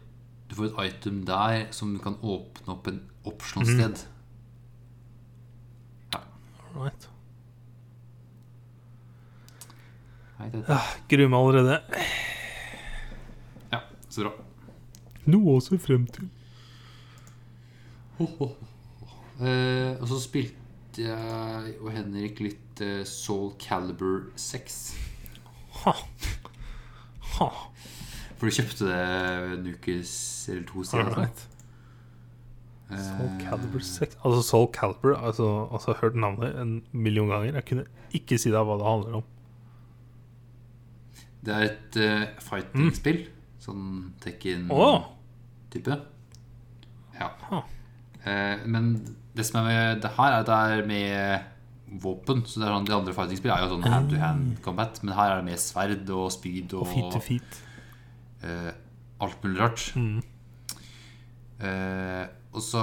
du 0.51 0.55
får 0.59 0.65
et 0.83 0.97
item 0.97 1.21
der 1.29 1.69
som 1.71 1.93
du 1.95 2.01
kan 2.03 2.17
åpne 2.23 2.73
opp 2.75 2.89
en 2.91 2.95
Mhm. 3.01 3.31
optional-sted. 3.33 4.07
Right. 6.77 7.09
Ja. 10.39 10.45
Right. 10.45 10.69
Ah, 10.69 10.91
Gruer 11.09 11.29
meg 11.29 11.39
allerede. 11.39 11.81
Ja, 13.73 13.81
så 14.11 14.23
bra. 14.27 14.33
Noe 15.27 15.57
å 15.57 15.63
se 15.63 15.79
frem 15.79 16.07
til. 16.07 16.29
Eh, 19.37 19.93
og 20.01 20.07
så 20.09 20.21
spilte 20.23 21.05
jeg 21.05 21.75
og 21.83 21.91
Henrik 21.93 22.41
litt 22.41 22.81
uh, 22.81 23.03
Soul 23.05 23.51
Caliber 23.61 24.31
6. 24.41 24.79
Ha. 25.83 25.93
Ha. 27.37 27.51
For 28.37 28.49
du 28.49 28.57
kjøpte 28.57 28.89
det 28.89 29.03
en 29.57 29.69
ukes 29.75 30.15
eller 30.53 30.65
to 30.69 30.85
siden. 30.89 31.13
Right. 31.17 31.45
Eh, 32.91 32.99
Soul 33.03 33.31
Calibur 33.41 33.83
6 33.83 34.19
Altså 34.23 34.43
Soul 34.47 34.69
Calibur 34.73 35.17
altså, 35.17 35.69
altså, 35.73 35.91
Jeg 35.91 35.97
har 35.97 36.07
hørt 36.07 36.15
navnet 36.15 36.61
en 36.61 36.85
million 36.93 37.29
ganger. 37.29 37.55
Jeg 37.55 37.65
kunne 37.65 37.85
ikke 38.15 38.39
si 38.39 38.53
deg 38.55 38.63
hva 38.69 38.77
det 38.79 38.87
handler 38.87 39.17
om. 39.21 39.25
Det 41.47 41.55
er 41.55 41.65
et 41.71 41.99
uh, 42.03 42.23
fighting-spill. 42.43 43.25
Sånn 43.63 44.13
Tekken-type. 44.23 45.97
Oh. 45.97 46.07
Ja. 47.17 47.31
Ah. 47.51 47.67
Eh, 48.27 48.65
men 48.67 48.93
det 49.37 49.45
som 49.47 49.61
er 49.61 49.69
med 49.69 50.01
det 50.03 50.11
her, 50.17 50.33
er 50.33 50.41
at 50.43 50.49
det 50.51 50.57
er 50.57 50.87
med 50.89 52.01
våpen. 52.03 52.43
Så 52.49 52.59
det 52.61 52.67
er 52.67 52.73
sånn, 52.75 52.87
De 52.89 52.95
andre 52.97 53.15
fighting-spill 53.15 53.53
er 53.55 53.63
jo 53.65 53.75
sånn 53.77 53.87
hand-to-hand 53.87 54.57
combat, 54.65 54.99
men 55.05 55.15
her 55.15 55.31
er 55.37 55.43
det 55.43 55.49
med 55.53 55.61
sverd 55.63 56.11
og 56.11 56.31
spyd 56.35 56.75
og, 56.75 56.87
Og 56.87 56.91
feet 56.95 57.13
to 57.15 57.21
feet. 57.23 57.61
eh, 58.43 58.73
alt 59.23 59.45
mulig 59.45 59.61
rart. 59.63 59.85
Mm. 59.97 60.19
Eh, 61.67 62.25
og 62.57 62.63
så 62.65 62.83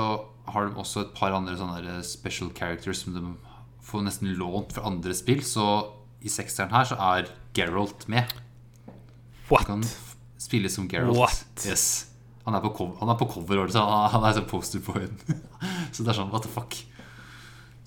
har 0.54 0.68
de 0.70 0.80
også 0.82 1.04
et 1.08 1.14
par 1.18 1.34
andre 1.36 1.56
sånne 1.58 2.00
special 2.06 2.50
characters 2.56 3.04
som 3.04 3.14
de 3.16 3.22
får 3.84 4.06
nesten 4.08 4.32
lånt 4.40 4.74
fra 4.76 4.86
andre 4.90 5.14
spill. 5.18 5.44
Så 5.46 5.66
i 6.24 6.32
sekseren 6.32 6.72
her 6.74 6.88
så 6.90 6.98
er 7.00 7.30
Geralt 7.54 8.08
med. 8.10 8.32
Du 9.50 9.58
kan 9.62 9.84
spille 10.42 10.70
som 10.72 10.88
Geralt. 10.90 11.16
What? 11.18 11.44
Yes. 11.68 12.10
Han 12.46 12.56
er 12.58 12.64
på 12.66 12.74
cover, 12.76 12.98
han 13.00 13.10
er 13.14 13.16
på 13.20 13.28
cover 13.32 13.62
også, 13.64 13.80
han, 13.88 14.10
han 14.18 14.26
er 14.28 14.34
sånn 14.36 14.48
poster 14.52 14.82
på 14.84 14.98
en. 15.00 15.14
så 15.94 16.04
det 16.04 16.12
er 16.12 16.18
sånn, 16.18 16.32
what 16.34 16.44
the 16.44 16.52
fuck. 16.52 16.76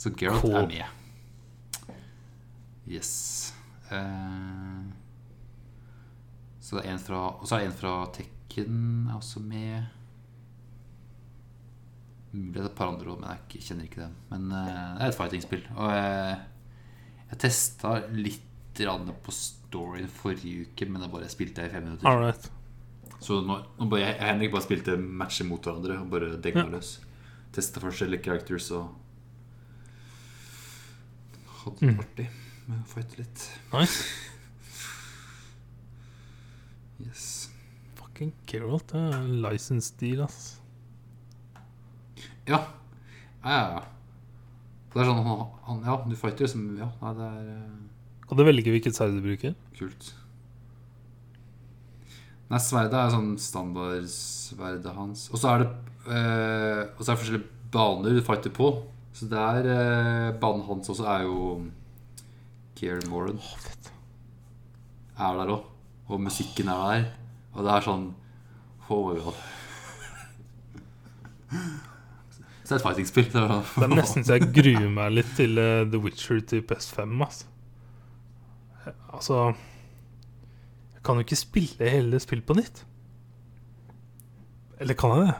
Så 0.01 0.13
Geralt 0.17 0.41
Cool. 0.45 0.57
er 0.63 0.71
med. 0.71 1.93
Yes. 2.89 3.53
Uh, 3.91 4.87
så 6.61 6.79
det 6.79 6.85
er 6.87 6.93
en 6.97 6.99
fra 7.03 7.19
Og 7.37 7.45
så 7.47 7.55
er 7.57 7.63
det 7.63 7.69
en 7.71 7.77
fra 7.79 7.93
Tekken 8.15 8.81
er 9.11 9.17
også 9.19 9.43
med. 9.45 9.87
Mulig 12.33 12.55
det 12.57 12.63
er 12.65 12.69
et 12.71 12.77
par 12.79 12.91
andre 12.93 13.13
òg, 13.13 13.21
men 13.23 13.31
jeg 13.31 13.45
ikke- 13.47 13.65
kjenner 13.69 13.85
ikke 13.89 14.03
dem. 14.05 14.17
Men 14.33 14.49
uh, 14.53 14.97
det 14.97 15.03
er 15.05 15.09
et 15.13 15.19
fighting-spill. 15.21 15.65
Og 15.77 15.91
jeg, 15.93 16.41
jeg 17.31 17.39
testa 17.45 17.95
litt 18.13 18.43
på 18.77 19.33
storyen 19.33 20.09
forrige 20.13 20.67
uke, 20.67 20.85
men 20.91 21.01
jeg 21.01 21.11
bare 21.15 21.29
spilte 21.33 21.65
i 21.65 21.71
fem 21.73 21.87
minutter. 21.87 22.05
Alright. 22.11 22.51
Så 23.21 23.41
nå, 23.47 23.57
nå 23.79 23.89
bare, 23.89 24.01
jeg 24.05 24.15
og 24.21 24.27
Henrik 24.29 24.53
bare 24.53 24.63
spilte 24.67 24.97
matcher 25.01 25.47
mot 25.49 25.63
hverandre 25.65 25.97
og 26.01 26.11
bare 26.11 26.37
degga 26.43 26.65
Ja. 26.65 26.71
løs. 26.77 26.99
Testa 27.53 27.81
forskjellige 27.81 28.23
characters 28.25 28.71
og 28.77 28.91
hadde 31.65 31.81
Mm. 31.81 31.97
det 31.97 32.05
artig 32.05 32.29
med 32.69 32.79
å 32.83 32.87
fighte 32.87 33.19
litt. 33.19 33.51
Nice. 33.73 34.05
Yes. 37.05 37.51
Fucking 37.99 38.33
Geralt, 38.49 38.87
det 38.93 39.01
er 39.01 39.17
en 39.19 39.43
licensed 39.45 39.99
deal, 40.01 40.23
ass. 40.25 40.61
Ja. 42.47 42.61
Ja, 43.45 43.51
ja, 43.51 43.67
ja. 43.77 43.83
Det 44.95 45.03
er 45.03 45.09
sånn 45.11 45.25
han, 45.27 45.43
han 45.67 45.83
Ja, 45.85 45.97
du 46.09 46.15
fighter 46.17 46.49
som 46.49 46.63
Ja, 46.79 46.87
nei, 47.03 47.11
det 47.19 47.27
er 47.27 47.49
eh, 47.53 48.29
Kan 48.29 48.39
du 48.39 48.45
velge 48.47 48.73
hvilket 48.73 48.95
sverd 48.97 49.13
du 49.13 49.21
bruker? 49.23 49.55
kult. 49.77 50.15
Nei, 52.47 52.61
sverdet 52.63 52.95
er 52.95 53.11
sånn 53.11 53.33
standardsverdet 53.43 54.93
hans. 54.95 55.27
Og 55.35 55.41
så 55.43 55.51
er 55.55 55.65
det 55.65 55.71
eh, 56.07 56.83
Og 56.95 57.01
så 57.01 57.09
er 57.09 57.17
det 57.17 57.21
forskjellige 57.25 57.71
baner 57.75 58.15
du 58.15 58.23
fighter 58.27 58.55
på. 58.55 58.71
Så 59.17 59.27
det 59.31 59.41
er 59.41 59.67
eh, 59.73 60.29
Banen 60.39 60.63
hans 60.69 60.93
også 60.93 61.09
er 61.11 61.27
jo 61.27 61.41
Keir 62.77 63.01
Moran 63.09 63.41
er 65.17 65.39
der 65.41 65.53
òg. 65.57 65.67
Og 66.07 66.21
musikken 66.23 66.69
er 66.71 66.83
der. 66.93 67.07
Og 67.57 67.65
det 67.67 67.73
er 67.75 67.87
sånn 67.87 68.09
Oh 68.87 69.09
my 69.09 69.19
god. 69.19 69.39
Så 72.31 72.69
det 72.69 72.75
er 72.75 72.77
et 72.77 72.85
fighting-spill. 72.85 73.29
Det 73.33 73.43
Det 73.43 73.87
er 73.87 73.95
nesten 73.95 74.27
så 74.27 74.37
jeg 74.37 74.53
gruer 74.55 74.91
meg 74.91 75.17
litt 75.17 75.33
til 75.39 75.59
uh, 75.59 75.83
The 75.91 75.99
Witcher 76.03 76.43
til 76.47 76.63
PS5, 76.67 77.17
Altså. 77.27 77.47
Altså 79.11 79.41
kan 81.07 81.19
jo 81.21 81.25
ikke 81.27 81.39
spille 81.39 81.91
hele 81.91 82.19
spill 82.23 82.43
på 82.47 82.57
nytt. 82.59 82.83
Eller 84.83 84.99
kan 84.99 85.15
jeg 85.17 85.29
det? 85.29 85.37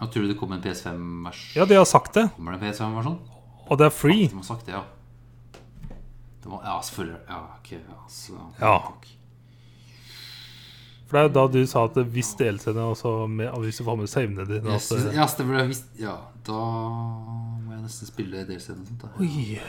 Jeg 0.00 0.10
tror 0.12 0.24
du 0.26 0.28
det 0.28 0.36
kommer 0.36 0.58
en 0.58 0.64
PS5-versjon? 0.64 1.56
Ja, 1.56 1.64
de 1.70 1.78
har 1.78 1.86
sagt 1.88 2.16
det. 2.18 2.26
Kommer 2.36 2.52
det 2.58 2.60
en 2.60 2.66
PS5-versjon? 2.68 3.18
Og 3.64 3.78
det 3.80 3.86
er 3.86 3.94
free. 3.94 4.26
De 4.28 4.36
har 4.36 4.44
sagt 4.46 4.66
det, 4.66 4.74
ja. 4.76 4.82
Det 6.44 6.50
var, 6.52 6.60
ja, 6.66 6.74
selvfølgelig. 6.84 7.20
Ja, 7.28 7.38
ok. 7.56 7.70
Altså, 8.04 8.32
Ja. 8.60 8.78
For 11.04 11.16
det 11.18 11.20
er 11.20 11.28
jo 11.28 11.32
da 11.36 11.42
du 11.52 11.66
sa 11.68 11.84
at 11.84 11.96
hvis 12.10 12.30
DLC-ene 12.40 12.84
også 12.90 13.26
med, 13.28 13.50
Hvis 13.60 13.76
du 13.78 13.84
får 13.84 13.96
med 13.96 14.08
savene 14.08 14.46
dine 14.48 14.72
Yes, 14.72 14.90
at, 14.92 14.98
eh, 14.98 15.14
ja. 15.14 15.26
Ja, 16.00 16.14
da 16.46 16.60
må 17.64 17.72
jeg 17.72 17.82
nesten 17.82 18.08
spille. 18.08 18.44
Da. 18.48 19.08
Oi, 19.20 19.60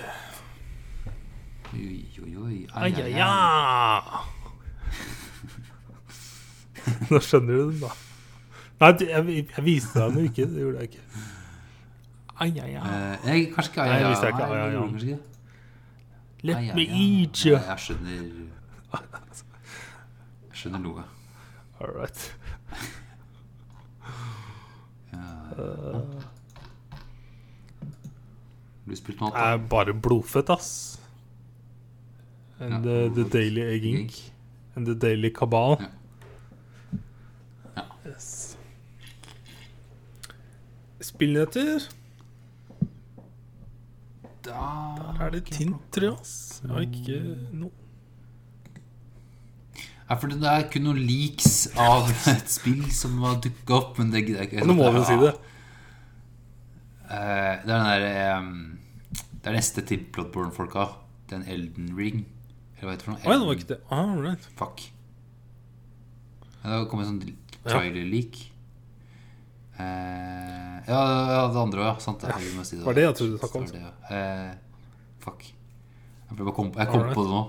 Oi, 1.75 2.05
oi, 2.23 2.35
oi. 2.37 2.67
ai, 2.73 2.93
ai, 3.03 3.13
ai. 3.19 4.01
Nå 7.09 7.19
skjønner 7.25 7.53
du 7.57 7.63
den, 7.71 7.79
da. 7.81 7.89
Nei, 8.79 8.91
jeg, 9.09 9.45
jeg 9.55 9.63
viste 9.65 9.99
deg 9.99 10.15
den 10.15 10.25
ikke. 10.29 10.45
Det 10.51 10.61
gjorde 10.63 10.77
jeg 10.83 10.89
ikke. 10.91 11.03
Ai, 12.35 12.49
ai, 12.59 12.71
ai. 12.75 12.85
Eh, 12.85 13.27
jeg, 13.29 13.45
kanskje 13.55 13.71
ikke 13.73 13.81
Nei, 13.87 13.97
jeg 13.99 14.09
visste 14.11 14.27
ikke, 14.31 14.45
Nei, 14.45 14.45
ai, 14.45 14.59
ai, 14.59 14.75
ai. 14.75 14.87
ikke 14.87 15.05
det. 15.05 15.19
Let 16.45 16.55
Ai, 16.59 16.65
ai, 16.69 16.75
me 16.77 16.83
ai. 16.85 17.03
eat 17.05 17.45
you. 17.45 17.55
Jeg 17.57 17.79
skjønner 17.85 18.11
Jeg 20.45 20.59
skjønner 20.61 20.81
noe. 20.83 21.03
All 21.81 21.91
right. 21.97 22.19
Har 28.85 28.91
du 28.91 28.95
spilt 28.99 29.21
noe 29.21 29.31
annet? 29.33 29.69
bare 29.71 29.93
blodfett, 29.97 30.49
ass. 30.53 30.94
And 32.59 32.83
the, 32.83 33.11
the. 33.13 33.23
Daily 33.29 33.61
Egg. 33.61 34.13
And 34.75 34.87
the 34.87 34.95
Daily 34.95 35.29
Kabal. 35.29 35.79
Yes. 38.05 38.57
Spillnyheter. 41.01 41.79
Der 44.45 45.17
Er 45.19 45.29
det 45.29 45.45
tynt, 45.45 45.81
tror 45.91 46.03
jeg, 46.03 46.13
ass. 46.19 46.61
Jeg 46.63 46.71
har 46.71 46.79
ikke 46.85 47.19
noe. 47.51 47.71
Ja, 50.09 50.13
for 50.21 50.29
det 50.29 50.45
er 50.45 50.67
kun 50.69 50.85
noen 50.85 50.99
leaks 51.01 51.65
av 51.81 52.11
et 52.35 52.51
spill 52.53 52.83
som 52.93 53.17
har 53.25 53.39
dukka 53.41 53.73
opp, 53.79 53.97
men 53.97 54.11
det 54.13 54.21
gidder 54.27 54.43
jeg 54.45 54.51
ikke. 54.53 54.67
Nå 54.69 54.77
må 54.77 54.91
du 54.93 55.01
si 55.07 55.17
det. 55.23 55.33
Eh, 57.09 57.63
det 57.65 57.73
er 57.73 57.73
den 57.73 57.89
der 57.89 58.05
eh, 58.11 58.51
Det 59.33 59.49
er 59.49 59.57
neste 59.57 59.81
til 59.85 60.05
Bloodborne-folka. 60.13 60.85
Den 61.31 61.45
Elden 61.49 61.89
Ring. 61.97 62.25
Eller 62.85 62.91
hva 62.91 62.93
heter 62.93 63.01
det 63.01 63.09
for 63.09 63.15
noe? 63.15 63.25
Å 63.25 63.39
det 63.39 63.47
var 63.47 63.55
ikke 63.57 63.69
det. 63.71 63.77
Ah, 63.89 64.11
right. 64.21 64.43
Fuck. 64.59 64.83
Ja, 66.61 66.75
det 66.75 66.89
kom 66.91 67.01
en 67.01 67.07
sånn 67.09 67.21
trailer-leak. 67.65 68.37
Eh, 69.75 70.75
ja, 70.85 70.99
ja, 71.33 71.41
det 71.49 71.59
andre 71.59 71.81
òg, 71.81 71.87
ja. 71.89 71.95
Sant. 72.03 72.21
det. 72.21 72.29
Jeg 72.29 72.67
si 72.69 72.77
det 72.77 72.85
var 72.85 72.97
det 72.97 73.07
jeg 73.07 73.17
trodde 73.17 73.33
du 73.33 73.41
snakka 73.41 73.59
om. 73.59 73.67
Det 73.73 73.81
ja. 73.81 73.91
Eh, 74.13 74.85
fuck. 75.25 75.43
Jeg, 75.49 76.37
bare 76.37 76.55
kom, 76.57 76.71
jeg 76.77 76.91
kom 76.93 77.09
på 77.09 77.25
det 77.25 77.33
nå. 77.33 77.43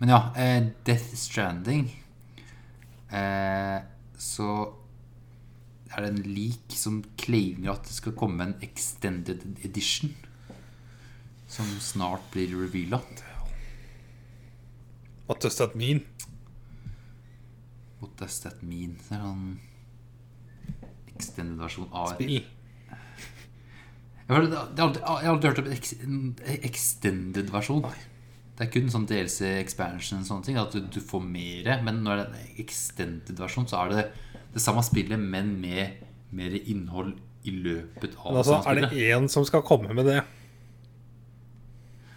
Men 0.00 0.14
ja, 0.14 0.20
eh, 0.40 0.58
Death 0.88 1.12
Stranding 1.20 1.90
eh, 3.12 3.80
Så 4.16 4.46
er 5.90 6.06
det 6.06 6.08
en 6.08 6.22
leak 6.24 6.72
som 6.72 7.02
claimer 7.20 7.74
at 7.74 7.84
det 7.84 7.98
skal 7.98 8.16
komme 8.16 8.46
en 8.46 8.56
extended 8.64 9.44
edition. 9.66 10.14
Som 11.50 11.68
snart 11.82 12.30
blir 12.32 12.54
reveala. 12.56 13.02
What 15.30 15.38
does 15.38 15.54
that 15.58 15.76
mean? 15.76 16.00
What 18.00 18.16
does 18.18 18.40
that 18.40 18.64
mean? 18.66 18.96
Det 18.98 19.14
er 19.14 19.26
en 19.28 19.60
extended 21.12 21.60
versjon 21.60 21.86
av 21.94 22.16
Spill. 22.16 22.40
Jeg 22.40 24.32
har 24.32 24.40
aldri, 24.40 24.58
jeg 24.58 25.04
har 25.06 25.28
aldri, 25.30 25.52
hørt 25.52 25.60
om 25.62 25.68
en 25.70 26.24
extended 26.66 27.52
versjon. 27.54 27.86
Det 28.58 28.66
er 28.66 28.72
kun 28.74 28.90
sånn 28.90 29.06
DLC 29.06 29.52
expansion 29.60 30.24
og 30.24 30.26
sånne 30.32 30.48
ting. 30.48 30.58
At 30.58 30.74
du, 30.74 30.82
du 30.90 30.98
får 30.98 31.22
mer. 31.22 31.70
Men 31.86 32.02
når 32.02 32.18
det 32.18 32.24
er 32.24 32.34
en 32.34 32.58
extended 32.64 33.38
versjon, 33.38 33.70
så 33.70 33.84
er 33.84 33.94
det 33.94 34.04
det 34.56 34.64
samme 34.66 34.82
spillet, 34.82 35.14
men 35.14 35.54
med 35.62 36.02
mer 36.34 36.58
innhold 36.58 37.14
i 37.46 37.54
løpet 37.54 38.18
av 38.18 38.32
Men 38.32 38.42
altså, 38.42 38.58
samme 38.58 38.74
er 38.74 38.82
det 38.82 38.90
spillet. 38.90 39.14
én 39.14 39.30
som 39.30 39.46
skal 39.46 39.62
komme 39.62 39.94
med 39.94 40.10
det? 40.10 40.18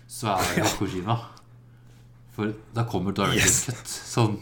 Så 0.10 0.34
er 0.34 0.52
det 0.58 0.74
Kojima. 0.82 1.22
For 2.34 2.54
da 2.76 2.84
kommer 2.90 3.14
Director 3.14 3.38
Yes. 3.38 3.66
Cut. 3.70 3.88
Sånn 3.88 4.40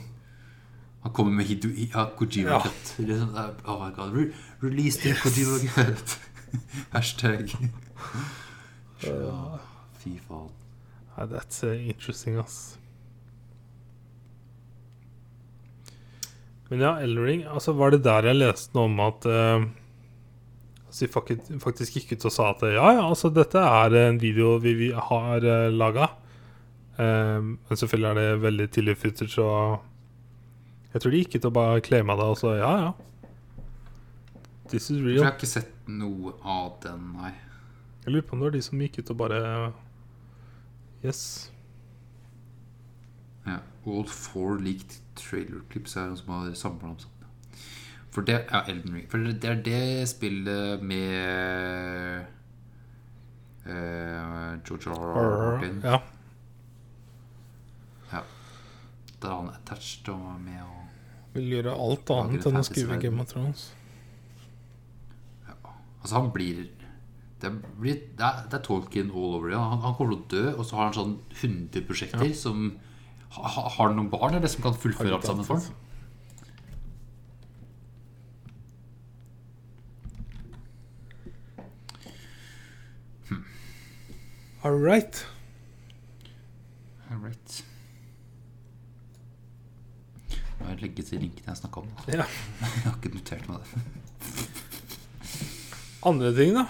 Han 1.03 1.13
kommer 1.17 1.31
med 1.33 1.47
Hido, 1.49 1.69
ja, 1.73 2.05
Kojima 2.17 2.49
Ja. 2.55 2.59
Cut. 2.61 2.91
Liksom, 3.01 3.31
det 3.33 3.41
er- 3.41 3.55
oh 3.65 3.79
my 3.83 3.91
god, 3.95 4.13
re 4.15 4.27
Release 4.61 4.99
the 5.01 5.13
Kojima 5.17 5.57
Cut. 5.75 6.17
Hashtag. 6.93 7.55
Ja, 9.01 9.57
fy 9.97 10.11
faen. 10.27 10.51
Yeah, 11.17 11.25
that's 11.31 11.63
uh, 11.65 11.73
interesting, 11.89 12.35
ass. 12.37 12.77
Men 16.69 16.79
ja, 16.85 16.91
Elring 17.01 17.43
altså 17.49 17.73
Var 17.73 17.95
det 17.95 18.03
der 18.05 18.29
jeg 18.29 18.37
leste 18.37 18.77
noe 18.77 18.87
om 18.87 18.99
at 19.03 19.25
uh, 19.27 19.65
altså, 20.87 21.09
de 21.49 21.59
faktisk 21.59 21.97
gikk 21.97 22.13
ut 22.15 22.27
og 22.29 22.35
sa 22.35 22.51
at 22.53 22.61
ja, 22.69 22.91
ja, 22.99 23.01
altså 23.09 23.31
dette 23.33 23.59
er 23.59 23.97
en 24.05 24.21
video 24.21 24.53
vi, 24.63 24.75
vi 24.85 24.91
har 24.95 25.43
uh, 25.43 25.67
laga. 25.73 26.11
Men 26.97 27.77
selvfølgelig 27.77 28.09
er 28.09 28.19
det 28.19 28.41
veldig 28.41 28.67
tidlig 28.71 28.97
footage, 28.97 29.41
og 29.41 29.79
jeg 30.93 31.01
tror 31.01 31.11
de 31.11 31.21
gikk 31.23 31.37
ut 31.39 31.47
og 31.47 31.53
bare 31.55 31.85
claima 31.85 32.17
det, 32.19 32.27
og 32.33 32.37
så 32.37 32.55
ja, 32.59 32.73
ja. 32.85 32.91
This 34.69 34.89
is 34.89 34.99
real. 34.99 35.15
Jeg 35.15 35.25
har 35.25 35.33
ikke 35.35 35.51
sett 35.51 35.87
noe 35.87 36.33
av 36.47 36.75
den, 36.83 37.07
nei. 37.19 37.31
Jeg 38.05 38.13
lurer 38.13 38.27
på 38.27 38.35
om 38.35 38.41
det 38.41 38.49
var 38.49 38.55
de 38.55 38.61
som 38.65 38.81
gikk 38.81 38.99
ut 38.99 39.13
og 39.13 39.17
bare 39.23 39.39
Yes. 41.01 41.51
Ja. 43.47 43.57
All 43.87 44.05
four 44.07 44.59
leaked 44.61 44.99
trailer 45.17 45.63
clips 45.69 45.95
er 45.97 46.11
noen 46.11 46.19
som 46.19 46.29
har 46.35 46.53
samla 46.57 46.91
om 46.91 46.99
sånt. 47.01 47.25
For 48.11 48.27
det 48.27 48.41
ja, 48.43 48.61
Elden 48.69 48.93
Ring. 48.93 49.07
For 49.09 49.17
det 49.17 49.49
er 49.49 49.61
det 49.65 50.09
spillet 50.11 50.83
med 50.83 52.25
uh, 53.65 54.59
George 54.67 54.91
R. 54.91 55.13
R. 55.15 55.37
Martin. 55.45 55.79
Ja 55.83 56.01
at 59.27 59.55
attached 59.55 60.09
og 60.13 60.39
med 60.41 60.61
å 60.63 60.77
Vil 61.35 61.53
gjøre 61.55 61.73
alt 61.79 62.11
annet 62.11 62.45
enn 62.47 62.59
å 62.59 62.63
skrive 62.67 62.97
Game 62.99 63.23
of 63.23 63.29
Thrones. 63.31 63.69
Ja. 65.47 65.55
Altså, 66.01 66.15
han 66.17 66.31
blir 66.35 66.65
det, 67.41 67.51
blir, 67.79 68.01
det, 68.17 68.25
er, 68.25 68.43
det 68.51 68.57
er 68.59 68.63
Tolkien 68.65 69.09
all 69.09 69.37
over 69.37 69.49
igjen. 69.49 69.63
Han, 69.63 69.79
han, 69.85 69.95
kommer 69.97 70.13
til 70.13 70.19
å 70.19 70.27
dø, 70.33 70.43
og 70.57 70.65
så 70.67 70.77
har 70.77 70.89
han 70.89 70.97
sånn 70.97 71.15
100 71.39 71.87
prosjekter 71.87 72.27
ja. 72.27 72.35
som 72.37 72.67
ha, 73.31 73.47
Har 73.47 73.87
han 73.87 73.95
noen 73.97 74.11
barn 74.11 74.35
eller 74.37 74.51
som 74.51 74.61
kan 74.65 74.77
fullføre 74.77 75.15
alt 75.15 75.25
sammen 75.25 75.47
for 75.47 75.57
ham? 75.57 75.71
Hm. 83.31 83.41
All 84.67 84.77
right. 84.77 85.25
All 87.09 87.23
right. 87.23 87.63
Jeg 90.71 90.79
legget 90.85 91.09
til 91.11 91.19
linken 91.19 91.49
jeg 91.51 91.57
snakka 91.59 91.81
om. 91.83 91.89
Ja. 92.07 92.23
Jeg 92.61 92.85
har 92.85 92.95
ikke 92.95 93.11
notert 93.17 93.49
meg 93.51 93.59
det. 93.59 93.81
Andre 96.09 96.31
ting, 96.37 96.55
da? 96.55 96.63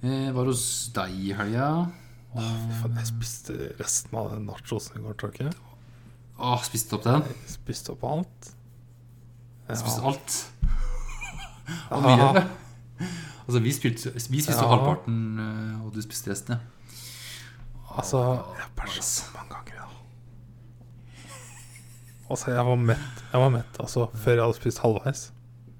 Jeg 0.00 0.32
var 0.36 0.48
hos 0.48 0.62
deg 0.96 1.16
i 1.20 1.32
helga. 1.36 1.66
Jeg 2.38 3.08
spiste 3.10 3.56
resten 3.80 4.16
av 4.16 4.30
den 4.32 4.46
nachosen 4.48 4.96
i 5.00 5.02
går, 5.04 5.16
tror 5.20 5.34
jeg. 5.42 5.52
Åh, 6.40 6.62
spiste 6.64 6.96
opp 6.96 7.04
den. 7.04 7.26
Jeg 7.26 7.52
spiste 7.58 7.92
opp 7.92 8.06
alt. 8.08 8.50
Spiste 9.76 10.06
alt. 10.08 10.38
Og 11.92 12.06
mye. 12.06 12.46
Altså, 13.44 13.60
vi 13.64 13.72
spiste, 13.74 14.14
vi 14.14 14.22
spiste 14.22 14.54
Ja. 14.54 14.68
halvparten, 14.70 15.18
eh, 15.42 15.84
og 15.84 15.92
du 15.94 16.00
spiste 16.04 16.30
resten, 16.30 16.54
ja. 16.54 16.60
Altså, 17.98 18.20
jeg 18.56 18.68
bæsja 18.78 19.02
så 19.02 19.24
mange 19.34 19.50
ganger 19.50 19.74
i 19.74 19.78
dag. 19.80 19.94
Altså, 22.30 22.52
jeg 22.54 22.62
var 22.66 22.78
mett, 22.78 23.22
jeg 23.32 23.42
var 23.42 23.50
mett 23.50 23.78
altså, 23.82 24.06
før 24.14 24.36
jeg 24.36 24.44
hadde 24.44 24.58
spist 24.60 24.82
halvveis. 24.84 25.22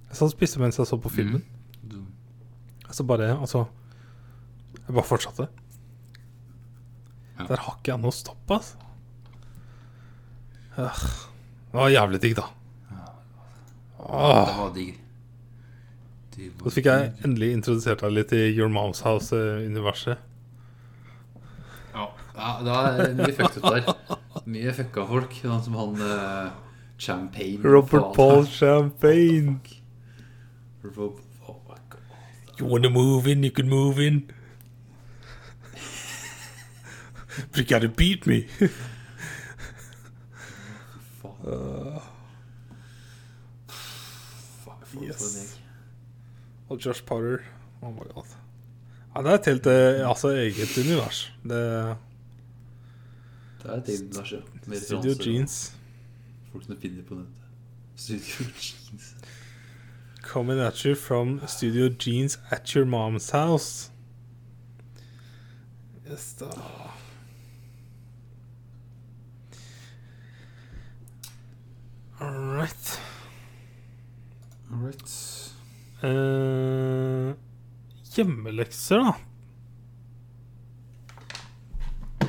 Jeg 0.09 0.19
satt 0.19 0.27
og 0.27 0.33
spiste 0.35 0.62
mens 0.62 0.81
jeg 0.81 0.89
så 0.91 0.99
på 0.99 1.12
filmen. 1.12 1.45
Mm. 1.87 2.07
Altså 2.89 3.05
bare, 3.07 3.29
altså 3.39 3.65
Jeg 4.75 4.95
bare 4.97 5.07
fortsatte. 5.07 5.47
Ja. 7.39 7.45
Der 7.47 7.62
har 7.62 7.77
ikke 7.79 7.93
jeg 7.93 8.03
noe 8.03 8.15
stopp, 8.15 8.51
altså. 8.51 8.77
Det 10.77 11.79
var 11.79 11.93
jævlig 11.93 12.20
digg, 12.23 12.35
da. 12.39 12.49
Åh. 14.01 14.47
Det 14.49 14.57
var 14.59 14.75
digg. 14.75 14.99
Så 16.65 16.73
fikk 16.73 16.89
jeg 16.89 17.12
endelig 17.27 17.53
introdusert 17.53 18.03
deg 18.03 18.15
litt 18.17 18.33
i 18.33 18.43
Your 18.49 18.70
Mom's 18.73 19.03
House-universet. 19.05 20.19
Ja, 22.41 22.57
det 22.65 22.70
var 22.73 23.15
mye 23.19 23.33
fucked 23.36 23.59
up 23.60 23.65
der. 23.70 24.19
Mye 24.49 24.73
fucka 24.73 25.05
folk. 25.07 25.35
Sånn 25.44 25.65
som 25.67 25.77
han 25.77 26.01
uh, 26.01 26.52
Champagne. 27.01 27.60
Robert. 27.65 28.15
Paul 28.17 28.47
Champagne. 28.49 29.60
Rob, 30.83 31.20
oh. 31.47 31.57
You 32.59 32.67
wanna 32.67 32.91
move 32.91 33.27
in, 33.27 33.43
you 33.43 33.51
can 33.51 33.69
move 33.69 33.99
in. 33.99 34.31
But 37.52 37.59
you 37.59 37.65
gotta 37.65 37.89
beat 37.89 38.27
me. 38.27 38.49
Yes. 45.01 45.59
Og 46.69 46.81
Josh 46.86 47.05
Potter. 47.05 47.39
Oh 47.83 47.93
my 47.93 48.05
god. 48.15 48.36
Ja, 49.15 49.23
det 49.23 49.31
er 49.31 49.35
et 49.39 49.47
helt 49.47 49.67
eh, 49.67 50.09
altså, 50.09 50.28
eget 50.28 50.78
univers. 50.78 51.33
Det 51.43 51.97
Det 53.63 53.71
er 53.71 54.27
ja. 54.33 54.41
Med 54.67 54.81
Studio 54.81 55.15
Jeans. 55.27 55.77
Folk 56.53 56.65
som 56.65 56.77
finner 56.81 57.03
på 57.03 57.15
nettet. 57.15 57.43
Studio 57.97 58.45
Jeans. 58.65 59.17
Coming 60.23 60.61
at 60.61 60.79
you 60.85 60.95
from 60.95 61.41
Studio 61.47 61.89
Jeans 62.07 62.39
at 62.51 62.69
your 62.77 62.85
mom's 62.87 63.31
house. 63.31 63.91
Yes, 66.11 66.35
da. 66.41 66.47
All 72.21 72.57
right. 72.57 73.01
Alright. 74.73 75.55
Eh, 76.03 77.35
hjemmelekser, 78.15 78.97
da. 78.97 79.15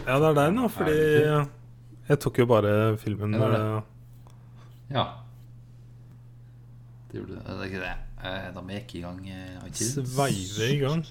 Ja, 0.07 0.17
det 0.19 0.27
er 0.31 0.37
deg 0.37 0.53
nå, 0.55 0.67
fordi 0.73 0.95
jeg 2.09 2.19
tok 2.23 2.39
jo 2.41 2.45
bare 2.49 2.71
filmen 2.99 3.35
det 3.35 3.41
er 3.45 3.53
eh, 3.57 3.81
Ja. 4.91 5.03
Det 7.11 7.19
gjorde 7.19 7.35
du. 7.35 7.41
Det 7.45 7.53
er 7.53 7.63
ikke 7.69 7.83
det. 7.83 7.93
Eh, 8.23 8.47
Da 8.55 8.61
må 8.63 8.73
jeg 8.75 8.83
ikke 8.85 8.97
i 8.99 9.03
gang 9.05 9.19
eh, 9.29 9.67
iTunes. 9.67 10.11
sveive 10.15 10.67
i 10.73 10.79
gang. 10.81 11.05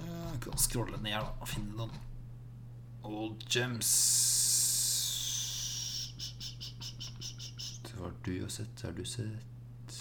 Jeg 0.00 0.40
kan 0.44 0.56
scrolle 0.58 1.00
ned 1.02 1.12
her 1.16 1.26
og 1.40 1.48
finne 1.50 1.76
noen 1.76 1.96
old 3.04 3.42
gems. 3.50 3.90
Det 7.86 7.96
har 8.00 8.12
du 8.24 8.34
sett. 8.48 8.82
Har 8.86 8.92
du 8.96 9.04
sett 9.04 9.96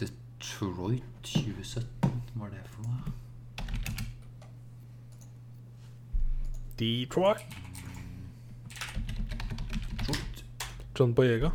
Detroit 0.00 1.02
2017? 1.22 1.84
Hva 2.34 2.46
er 2.48 2.56
det 2.56 2.64
for 2.72 2.86
noe? 2.88 3.12
Detroit. 6.80 7.36
John 10.94 11.14
Boyega. 11.14 11.52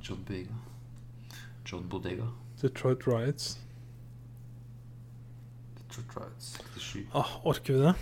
John 0.00 0.24
Boyega. 0.24 0.54
John 1.64 1.88
Bodega. 1.88 2.28
Detroit 2.60 3.06
Riots. 3.08 3.58
Detroit 5.76 6.14
Riots 6.14 6.58
67. 6.76 7.08
Ah, 7.12 7.40
orker 7.44 7.74
vi 7.74 7.80
det? 7.80 7.94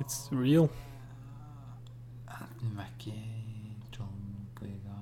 It's 0.00 0.28
real. 0.32 0.68
Anthony 2.26 2.74
Mackie, 2.74 3.76
John 3.96 4.48
Boyega 4.58 4.98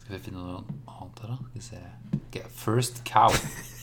Skal 0.00 0.18
vi 0.18 0.22
finne 0.26 0.42
noe 0.42 0.58
annet 0.86 1.22
her, 1.22 1.28
da? 1.28 1.36
Skal 1.36 1.54
vi 1.54 1.60
se 1.60 1.82
Ok, 2.12 2.42
First 2.50 3.04
Cow. 3.04 3.30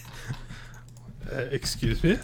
Eh, 1.31 1.47
excuse 1.55 2.03
me? 2.07 2.15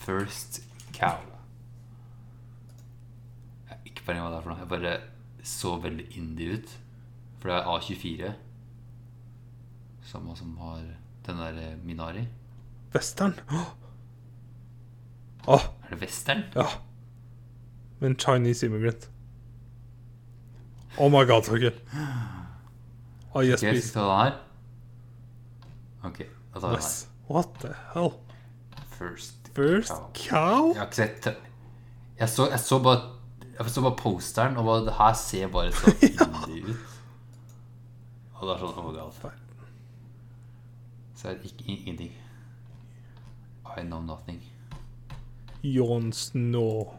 First 0.00 0.60
Cow. 0.92 1.18
Jeg 3.68 3.68
har 3.68 3.78
ikke 3.86 4.02
peiling 4.06 4.24
hva 4.24 4.30
det 4.32 4.38
er 4.38 4.44
for 4.46 4.50
noe. 4.52 4.60
Jeg 4.64 4.68
bare 4.72 4.94
så 5.46 5.74
veldig 5.82 6.06
indie 6.18 6.56
ut. 6.58 6.72
For 7.40 7.48
det 7.50 7.56
er 7.58 7.68
A24. 7.74 8.32
Samme 10.10 10.34
som 10.36 10.56
har 10.58 10.80
den 11.26 11.38
der 11.44 11.60
eh, 11.62 11.76
Minari. 11.84 12.24
Western. 12.94 13.36
Åh, 13.50 13.68
Åh, 15.54 15.62
Er 15.84 15.94
det 15.94 16.00
western? 16.02 16.42
ja. 16.54 16.66
Men 18.00 18.14
Chinese 18.18 18.66
immigrant. 18.66 19.10
Oh 20.98 21.08
my 21.10 21.24
god, 21.26 21.42
Torgeir. 21.44 21.72
Oh, 23.32 23.42
yes, 23.44 23.62
Ok, 23.62 23.68
skal 23.68 23.74
vi 23.74 23.80
ta 23.94 24.00
den 24.00 24.10
her? 24.10 24.38
Ok, 26.02 26.20
Nice. 26.54 27.06
What 27.28 27.48
the 27.60 27.74
hell? 27.94 28.12
First 28.88 29.40
First 29.54 29.92
Cow. 29.92 30.10
cow? 30.14 30.68
Jeg 30.72 30.78
har 30.78 30.86
ikke 30.86 30.96
sett 30.96 31.26
Jeg 32.18 32.28
så, 32.28 32.48
jeg 32.50 32.60
så 32.60 32.78
bare 32.82 33.00
Jeg 33.58 33.70
så 33.70 33.82
bare 33.82 33.96
posteren, 33.96 34.56
og 34.56 34.64
bare, 34.64 34.84
det 34.86 34.94
her 34.98 35.12
ser 35.12 35.48
bare 35.48 35.72
så 35.72 35.90
indie 36.02 36.64
ut. 36.64 36.76
Og 38.34 38.48
det 38.48 38.54
er 38.54 38.62
sånn 38.62 38.72
god. 38.72 39.34
Så 41.14 41.28
er 41.28 41.34
det 41.36 41.50
ikke, 41.50 41.64
ingenting. 41.68 42.14
I 43.76 43.82
know 43.84 44.00
nothing. 44.00 44.40
Jon 45.62 46.08
Snow. 46.12 46.94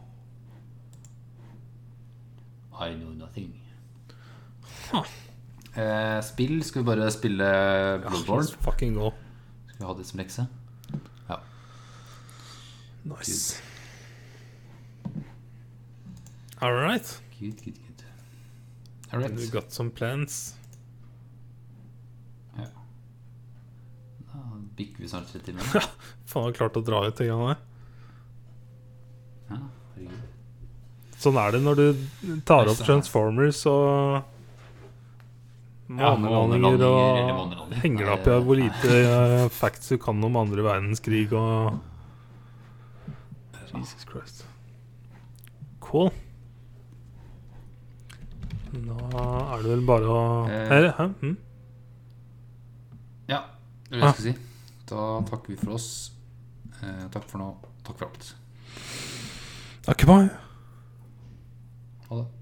I 2.78 2.94
know 2.94 3.10
nothing. 3.10 3.50
Huh. 4.92 5.10
Eh, 5.74 6.22
spill. 6.22 6.62
Skal 6.62 6.84
vi 6.84 6.86
bare 6.86 7.10
spille 7.10 7.50
Bloodborne? 8.06 8.46
Ja, 8.46 8.62
fucking 8.70 8.94
go. 8.94 9.10
Vi 9.82 9.86
hadde 9.86 9.98
det 9.98 10.06
som 10.06 10.18
lekse? 10.18 10.46
Ja. 11.28 11.40
Nice. 13.02 13.62
All 16.58 16.72
right. 16.72 17.22
Good, 17.40 17.64
good, 17.64 17.74
good. 17.74 18.04
All 19.12 19.20
right. 19.20 19.40
You 19.40 19.50
got 19.50 19.72
some 19.72 19.90
plans. 19.90 20.54
Ja. 22.56 22.68
Da 24.32 24.38
bikker 24.76 25.02
vi 25.02 25.08
snart 25.08 25.32
30 25.32 25.46
timer. 25.46 25.62
Faen, 26.30 26.44
har 26.44 26.52
klart 26.52 26.78
å 26.78 26.84
dra 26.86 27.02
ut 27.08 27.20
en 27.26 27.32
gang 27.32 27.44
der. 27.48 27.66
Ja, 29.48 29.58
herregud. 29.96 31.18
Sånn 31.26 31.42
er 31.42 31.56
det 31.58 31.64
når 31.66 31.82
du 31.82 32.06
tar 32.46 32.70
opp 32.70 32.86
Transformers 32.86 33.66
og 33.66 34.22
månelandinger 35.98 36.82
ja, 36.82 36.88
og 36.88 37.72
henger 37.82 38.04
deg 38.04 38.12
opp 38.14 38.28
i 38.28 38.36
hvor 38.46 38.58
lite 38.58 38.98
uh, 39.06 39.46
facts 39.52 39.92
du 39.92 39.98
kan 40.02 40.24
om 40.24 40.38
andre 40.40 40.64
verdenskrig 40.66 41.26
og 41.36 41.78
Jesus 43.72 44.04
Christ. 44.08 44.44
Cool. 45.80 46.10
Da 48.72 49.24
er 49.52 49.62
det 49.62 49.70
vel 49.70 49.84
bare 49.88 50.08
å 50.08 50.20
Eh. 50.48 50.68
Her, 50.68 50.92
hæ? 50.96 51.06
Mm? 51.22 51.36
Ja, 53.28 53.42
det 53.90 54.00
det 54.00 54.00
jeg 54.00 54.14
skulle 54.14 54.32
si. 54.32 54.36
Da 54.88 55.22
takker 55.28 55.48
vi 55.52 55.56
for 55.56 55.74
oss. 55.76 56.12
Eh, 56.82 57.08
takk 57.12 57.28
for 57.28 57.38
nå. 57.38 57.50
Takk 57.84 57.98
for 57.98 58.08
alt. 58.08 58.36
Takk 59.86 60.04
for 60.04 60.14
meg. 60.14 60.30
Ha 62.08 62.22
det. 62.22 62.41